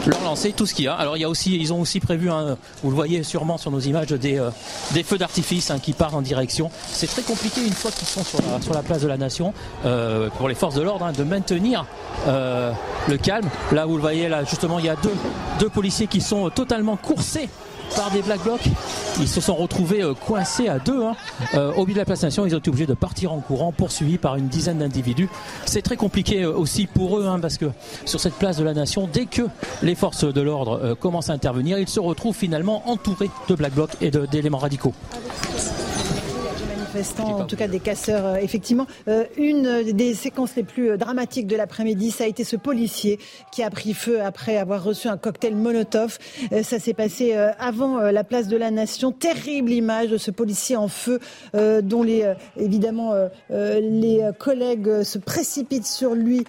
leur 0.07 0.23
lancer 0.23 0.53
tout 0.53 0.67
ce 0.67 0.75
qu'il 0.75 0.85
y 0.85 0.89
a. 0.89 0.95
Alors 0.95 1.17
il 1.17 1.21
y 1.21 1.25
a 1.25 1.29
aussi, 1.29 1.57
ils 1.57 1.73
ont 1.73 1.81
aussi 1.81 2.01
prévu, 2.01 2.31
hein, 2.31 2.57
vous 2.83 2.91
le 2.91 2.97
voyez 2.97 3.23
sûrement 3.23 3.59
sur 3.59 3.71
nos 3.71 3.81
images, 3.81 4.09
des, 4.09 4.39
euh, 4.39 4.51
feux 5.05 5.19
d'artifice 5.19 5.71
hein, 5.71 5.79
qui 5.79 5.93
partent 5.93 6.15
en 6.15 6.23
direction. 6.23 6.71
C'est 6.89 7.07
très 7.07 7.23
compliqué 7.23 7.65
une 7.65 7.73
fois 7.73 7.91
qu'ils 7.91 8.09
sont 8.09 8.25
sur 8.25 8.41
la, 8.75 8.83
place 8.83 9.03
de 9.03 9.09
la 9.09 9.17
Nation 9.17 9.53
euh, 9.85 10.29
pour 10.39 10.49
les 10.49 10.55
forces 10.55 10.75
de 10.75 10.83
l'ordre 10.83 11.11
de 11.13 11.25
maintenir 11.25 11.87
le 12.27 13.17
calme. 13.17 13.49
Là 13.73 13.87
vous 13.87 13.97
le 13.97 14.03
voyez, 14.03 14.29
là 14.29 14.45
justement 14.45 14.79
il 14.79 14.85
y 14.85 14.89
a 14.89 14.97
deux, 14.97 15.15
deux 15.59 15.69
policiers 15.69 16.07
qui 16.07 16.21
sont 16.21 16.51
totalement 16.51 16.97
coursés 16.97 17.49
par 17.97 18.11
des 18.11 18.23
Black 18.23 18.43
Blocs. 18.43 18.65
Ils 19.21 19.29
se 19.29 19.41
sont 19.41 19.55
retrouvés 19.55 20.03
euh, 20.03 20.15
coincés 20.15 20.69
à 20.69 20.79
deux 20.79 21.03
hein. 21.03 21.15
euh, 21.55 21.73
au 21.75 21.83
milieu 21.83 21.95
de 21.95 21.99
la 21.99 22.05
place 22.05 22.23
nation. 22.23 22.47
Ils 22.47 22.55
ont 22.55 22.59
été 22.59 22.71
obligés 22.71 22.87
de 22.87 22.95
partir 22.95 23.33
en 23.33 23.41
courant, 23.41 23.73
poursuivis 23.73 24.19
par 24.19 24.37
une 24.37 24.49
dizaine 24.49 24.79
d'individus. 24.79 25.29
C'est 25.67 25.83
très 25.83 25.97
compliqué 25.97 26.43
euh, 26.43 26.53
aussi 26.53 26.87
pour 26.87 27.19
eux, 27.19 27.27
hein, 27.27 27.39
parce 27.41 27.59
que 27.59 27.67
sur 28.05 28.21
cette 28.21 28.35
place 28.35 28.57
de 28.57 28.65
la 28.65 28.75
nation, 28.75 29.09
dès 29.13 29.27
que 29.27 29.43
les 29.83 29.95
forces 29.95 30.25
de 30.25 30.41
l'ordre 30.41 30.95
commencent 30.95 31.31
à 31.31 31.33
intervenir, 31.33 31.79
ils 31.79 31.89
se 31.89 32.01
retrouvent 32.01 32.37
finalement 32.37 32.89
entourés 32.89 33.31
de 33.49 33.55
Black 33.55 33.75
Blocs 33.75 33.97
et 34.01 34.11
d'éléments 34.11 34.59
radicaux 34.59 34.95
en 37.19 37.45
tout 37.45 37.57
cas 37.57 37.69
des 37.69 37.81
casseurs, 37.81 38.27
euh, 38.27 38.37
effectivement. 38.37 38.87
Euh, 39.09 39.25
une 39.37 39.93
des 39.93 40.15
séquences 40.15 40.57
les 40.57 40.63
plus 40.63 40.91
euh, 40.91 40.97
dramatiques 40.97 41.47
de 41.47 41.57
l'après-midi, 41.57 42.11
ça 42.11 42.25
a 42.25 42.27
été 42.27 42.45
ce 42.45 42.57
policier 42.57 43.19
qui 43.53 43.63
a 43.63 43.71
pris 43.71 43.95
feu 43.95 44.21
après 44.23 44.57
avoir 44.57 44.83
reçu 44.83 45.09
un 45.09 45.17
cocktail 45.17 45.55
Molotov. 45.55 46.19
ça 46.63 46.79
s'est 46.79 46.95
passé 46.95 47.35
avant 47.59 47.99
la 47.99 48.25
place 48.25 48.49
de 48.49 48.57
la 48.57 48.71
Nation. 48.71 49.13
Terrible 49.13 49.71
image 49.71 50.09
de 50.11 50.17
ce 50.17 50.31
policier 50.31 50.77
en 50.77 50.89
feu, 50.89 51.21
dont 51.55 52.03
les 52.03 52.25
évidemment 52.57 53.13
les 53.51 54.21
collègues 54.39 55.03
se 55.03 55.19
précipitent 55.19 55.87
sur 55.87 56.15
lui 56.15 56.45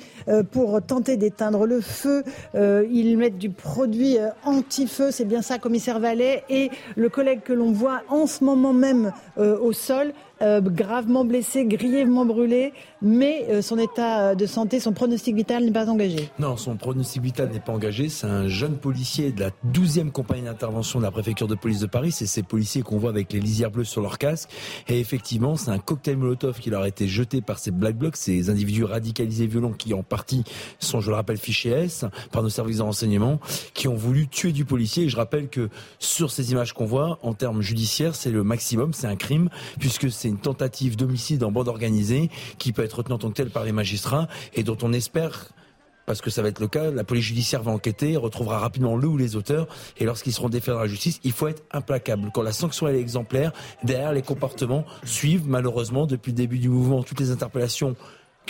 pour 0.52 0.82
tenter 0.82 1.18
d'éteindre 1.18 1.66
le 1.66 1.82
feu. 1.82 2.24
ils 2.56 3.18
mettent 3.18 3.38
du 3.38 3.50
produit 3.50 4.18
anti-feu, 4.46 5.12
c'est 5.12 5.26
bien 5.26 5.42
ça, 5.42 5.58
commissaire 5.58 6.00
Vallet, 6.00 6.44
et 6.50 6.70
le 6.96 7.10
collègue 7.10 7.42
que 7.44 7.54
l'on 7.54 7.72
voit 7.72 8.02
en 8.10 8.28
ce 8.28 8.44
moment 8.44 8.74
même 8.74 9.12
au 9.38 9.74
sol 9.74 10.14
euh, 10.42 10.62
gravement 10.62 11.26
blessé, 11.26 11.66
grièvement 11.66 12.26
brûlé, 12.26 12.74
mais 13.02 13.46
euh, 13.50 13.62
son 13.62 13.78
état 13.78 14.36
de 14.36 14.46
santé, 14.46 14.80
son 14.80 14.94
pronostic 14.94 15.36
vital 15.36 15.64
n'est 15.66 15.72
pas 15.72 15.90
engagé. 15.90 16.30
Non, 16.40 16.58
son 16.58 16.76
pronostic 16.76 17.22
vital 17.22 17.50
n'est 17.52 17.60
pas 17.60 17.74
engagé. 17.74 18.10
C'est 18.10 18.28
un 18.28 18.48
jeune 18.48 18.78
policier 18.78 19.32
de 19.32 19.42
la 19.42 19.50
12e 19.72 20.12
compagnie 20.12 20.44
d'intervention 20.44 21.00
de 21.00 21.06
la 21.06 21.12
préfecture 21.12 21.48
de 21.48 21.56
police 21.56 21.80
de 21.80 21.86
Paris. 21.86 22.12
C'est 22.12 22.26
ces 22.26 22.44
policiers 22.44 22.82
qu'on 22.82 22.98
voit 22.98 23.10
avec 23.12 23.32
les 23.34 23.40
lisières 23.40 23.72
bleues 23.72 23.84
sur 23.84 24.02
leur 24.02 24.18
casque. 24.18 24.50
Et 24.88 25.00
effectivement, 25.00 25.56
c'est 25.56 25.72
un 25.72 25.80
cocktail 25.80 26.18
Molotov 26.18 26.60
qui 26.60 26.70
leur 26.70 26.82
a 26.82 26.88
été 26.88 27.08
jeté 27.08 27.42
par 27.42 27.60
ces 27.60 27.72
Black 27.72 27.96
Blocs, 27.96 28.16
ces 28.16 28.50
individus 28.50 28.84
radicalisés 28.84 29.48
violents 29.48 29.74
qui 29.74 29.94
en 29.94 30.04
partie 30.04 30.44
sont, 30.80 31.02
je 31.02 31.10
le 31.10 31.16
rappelle, 31.16 31.38
fichés 31.38 31.70
S 31.70 32.06
par 32.32 32.44
nos 32.44 32.50
services 32.50 32.78
de 32.78 32.84
renseignement, 32.84 33.40
qui 33.74 33.88
ont 33.88 33.96
voulu 33.96 34.28
tuer 34.28 34.52
du 34.52 34.66
policier. 34.66 35.04
Et 35.04 35.10
je 35.10 35.18
rappelle 35.18 35.50
que 35.50 35.70
sur 36.00 36.32
ces 36.32 36.52
images 36.52 36.74
qu'on 36.74 36.86
voit, 36.86 37.20
en 37.22 37.34
termes 37.34 37.62
judiciaires, 37.62 38.16
c'est 38.16 38.32
le 38.32 38.44
maximum, 38.44 38.94
c'est 38.94 39.08
un 39.08 39.16
crime, 39.16 39.50
puisque 39.80 40.12
c'est 40.12 40.31
une 40.32 40.40
tentative 40.40 40.96
d'homicide 40.96 41.44
en 41.44 41.52
bande 41.52 41.68
organisée 41.68 42.30
qui 42.58 42.72
peut 42.72 42.84
être 42.84 42.98
retenue 42.98 43.16
en 43.16 43.20
tant 43.20 43.30
que 43.30 43.36
telle 43.36 43.52
par 43.52 43.64
les 43.64 43.72
magistrats 43.72 44.28
et 44.54 44.64
dont 44.64 44.78
on 44.82 44.94
espère 44.94 45.50
parce 46.06 46.22
que 46.22 46.30
ça 46.30 46.42
va 46.42 46.50
être 46.50 46.60
le 46.60 46.68
cas, 46.68 46.92
la 46.92 47.04
police 47.04 47.24
judiciaire 47.26 47.64
va 47.64 47.72
enquêter, 47.72 48.18
retrouvera 48.18 48.60
rapidement 48.60 48.98
le 48.98 49.08
ou 49.08 49.18
les 49.18 49.36
auteurs, 49.36 49.68
et 49.98 50.04
lorsqu'ils 50.04 50.34
seront 50.34 50.50
défaits 50.50 50.74
dans 50.74 50.82
la 50.82 50.88
justice, 50.88 51.20
il 51.24 51.32
faut 51.32 51.48
être 51.48 51.64
implacable. 51.72 52.32
Quand 52.34 52.42
la 52.42 52.52
sanction 52.52 52.88
est 52.88 53.00
exemplaire, 53.00 53.54
derrière 53.84 54.12
les 54.12 54.22
comportements 54.22 54.84
suivent 55.06 55.48
malheureusement 55.48 56.08
depuis 56.08 56.32
le 56.32 56.38
début 56.38 56.60
du 56.60 56.70
mouvement 56.70 57.04
toutes 57.04 57.20
les 57.20 57.32
interpellations 57.32 57.96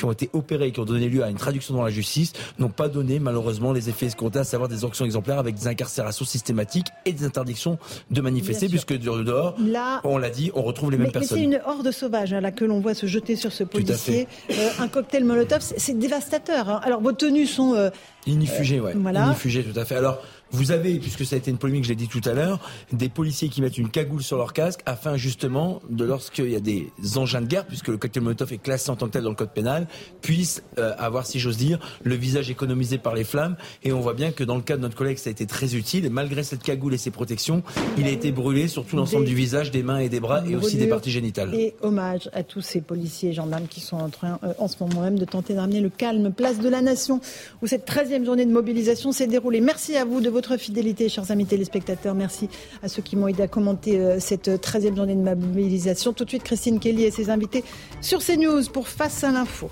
qui 0.02 0.06
ont 0.06 0.12
été 0.12 0.32
opérés, 0.34 0.72
qui 0.72 0.80
ont 0.80 0.86
donné 0.86 1.08
lieu 1.10 1.24
à 1.24 1.30
une 1.30 1.38
traduction 1.38 1.76
dans 1.76 1.84
la 1.84 1.92
justice, 1.92 2.34
n'ont 2.58 2.70
pas 2.70 2.90
donné 2.90 3.20
malheureusement 3.20 3.72
les 3.72 3.88
effets 3.88 4.08
escomptés, 4.08 4.40
à 4.40 4.44
savoir 4.44 4.68
des 4.68 4.78
sanctions 4.78 5.06
exemplaires 5.06 5.38
avec 5.38 5.54
des 5.54 5.68
incarcérations 5.68 6.26
systématiques 6.26 6.88
et 7.06 7.14
des 7.14 7.24
interdictions 7.24 7.78
de 8.10 8.22
manifester, 8.22 8.68
puisque 8.68 8.98
dehors, 8.98 9.56
là, 9.60 10.02
on 10.04 10.18
l'a 10.18 10.32
dit, 10.32 10.52
on 10.56 10.64
retrouve 10.64 10.90
les 10.90 10.98
mêmes 10.98 11.12
personnes. 11.12 11.38
Mais 11.38 11.44
c'est 11.44 11.58
une 11.58 11.62
horde 11.68 11.92
sauvage 11.92 12.34
hein, 12.34 12.42
là 12.42 12.52
que 12.52 12.66
l'on 12.66 12.80
voit 12.80 12.96
se 12.96 13.06
jeter 13.06 13.36
sur 13.36 13.52
ce 13.52 13.64
policier. 13.64 14.28
Euh, 14.50 14.70
un 14.80 14.88
cocktail 14.88 15.24
Molotov, 15.24 15.62
c'est 15.62 15.98
dévastateur. 15.98 16.68
Hein. 16.68 16.82
Alors 16.84 17.02
vos 17.02 17.12
tenues 17.12 17.46
sont 17.46 17.76
euh, 17.76 17.92
Inifugé, 18.28 18.80
ouais. 18.80 18.94
Voilà. 18.96 19.26
Inifugé, 19.26 19.64
tout 19.64 19.80
à 19.80 19.86
fait. 19.86 19.96
Alors, 19.96 20.22
vous 20.52 20.72
avez, 20.72 21.00
puisque 21.00 21.26
ça 21.26 21.36
a 21.36 21.40
été 21.40 21.52
une 21.52 21.58
polémique, 21.58 21.84
je 21.84 21.90
l'ai 21.90 21.96
dit 21.96 22.08
tout 22.08 22.22
à 22.26 22.34
l'heure, 22.34 22.60
des 22.92 23.10
policiers 23.10 23.50
qui 23.50 23.62
mettent 23.62 23.78
une 23.78 23.90
cagoule 23.90 24.24
sur 24.24 24.38
leur 24.38 24.54
casque 24.54 24.82
afin 24.86 25.18
justement 25.18 25.82
de 25.90 26.06
lorsqu'il 26.06 26.50
y 26.50 26.56
a 26.56 26.60
des 26.60 26.92
engins 27.16 27.42
de 27.42 27.48
guerre, 27.48 27.66
puisque 27.66 27.88
le 27.88 27.98
cocktail 27.98 28.24
Molotov 28.24 28.54
est 28.54 28.58
classé 28.58 28.90
en 28.90 28.96
tant 28.96 29.08
que 29.08 29.12
tel 29.12 29.24
dans 29.24 29.30
le 29.30 29.36
code 29.36 29.52
pénal, 29.52 29.88
puissent 30.22 30.64
euh, 30.78 30.94
avoir, 30.98 31.26
si 31.26 31.40
j'ose 31.40 31.58
dire, 31.58 31.80
le 32.04 32.16
visage 32.16 32.50
économisé 32.50 32.98
par 32.98 33.16
les 33.16 33.24
flammes. 33.24 33.56
Et 33.84 33.94
on 33.94 34.02
voit 34.02 34.14
bien 34.14 34.32
que 34.32 34.44
dans 34.44 34.56
le 34.56 34.62
cas 34.62 34.78
de 34.78 34.82
notre 34.82 34.96
collègue, 34.96 35.18
ça 35.18 35.30
a 35.30 35.32
été 35.32 35.46
très 35.46 35.76
utile. 35.76 36.10
Malgré 36.10 36.44
cette 36.44 36.64
cagoule 36.64 36.94
et 36.94 36.98
ses 36.98 37.12
protections, 37.12 37.64
il 37.98 38.06
a 38.06 38.12
été 38.12 38.32
brûlé 38.32 38.68
sur 38.68 38.86
tout 38.86 38.96
l'ensemble 38.96 39.26
du 39.26 39.36
visage, 39.36 39.72
des 39.72 39.84
mains 39.84 40.00
et 40.00 40.10
des 40.10 40.20
bras, 40.20 40.44
et 40.48 40.56
aussi 40.56 40.78
des 40.78 40.88
parties 40.88 41.12
génitales. 41.12 41.54
Et 41.56 41.76
hommage 41.82 42.30
à 42.34 42.44
tous 42.44 42.62
ces 42.62 42.82
policiers 42.82 43.30
et 43.30 43.34
gendarmes 43.34 43.68
qui 43.68 43.80
sont 43.80 43.98
en 43.98 44.10
train, 44.10 44.40
euh, 44.44 44.54
en 44.58 44.68
ce 44.68 44.76
moment 44.82 45.02
même, 45.02 45.18
de 45.18 45.26
tenter 45.26 45.54
d'amener 45.54 45.80
le 45.80 45.90
calme. 45.90 46.32
Place 46.32 46.60
de 46.60 46.70
la 46.70 46.82
Nation, 46.82 47.22
où 47.62 47.68
cette 47.68 47.88
13e 47.88 48.26
journée 48.26 48.46
de 48.46 48.52
mobilisation 48.52 49.12
s'est 49.12 49.28
déroulée. 49.28 49.62
Merci 49.62 49.96
à 49.96 50.06
vous 50.06 50.22
de 50.22 50.30
votre 50.30 50.41
fidélité, 50.58 51.10
chers 51.10 51.32
amis 51.32 51.46
téléspectateurs. 51.46 52.16
Merci 52.16 52.50
à 52.84 52.88
ceux 52.88 53.02
qui 53.02 53.16
m'ont 53.16 53.28
aidé 53.28 53.44
à 53.44 53.48
commenter 53.48 54.00
euh, 54.00 54.20
cette 54.20 54.50
13e 54.50 54.96
journée 54.96 55.16
de 55.16 55.22
mobilisation. 55.22 56.14
Tout 56.14 56.26
de 56.26 56.30
suite, 56.30 56.44
Christine 56.44 56.80
Kelly 56.80 57.04
et 57.04 57.12
ses 57.12 57.30
invités 57.30 57.64
sur 58.02 58.20
CNews 58.20 58.64
pour 58.72 58.88
Face 58.88 59.24
à 59.24 59.32
l'info. 59.32 59.70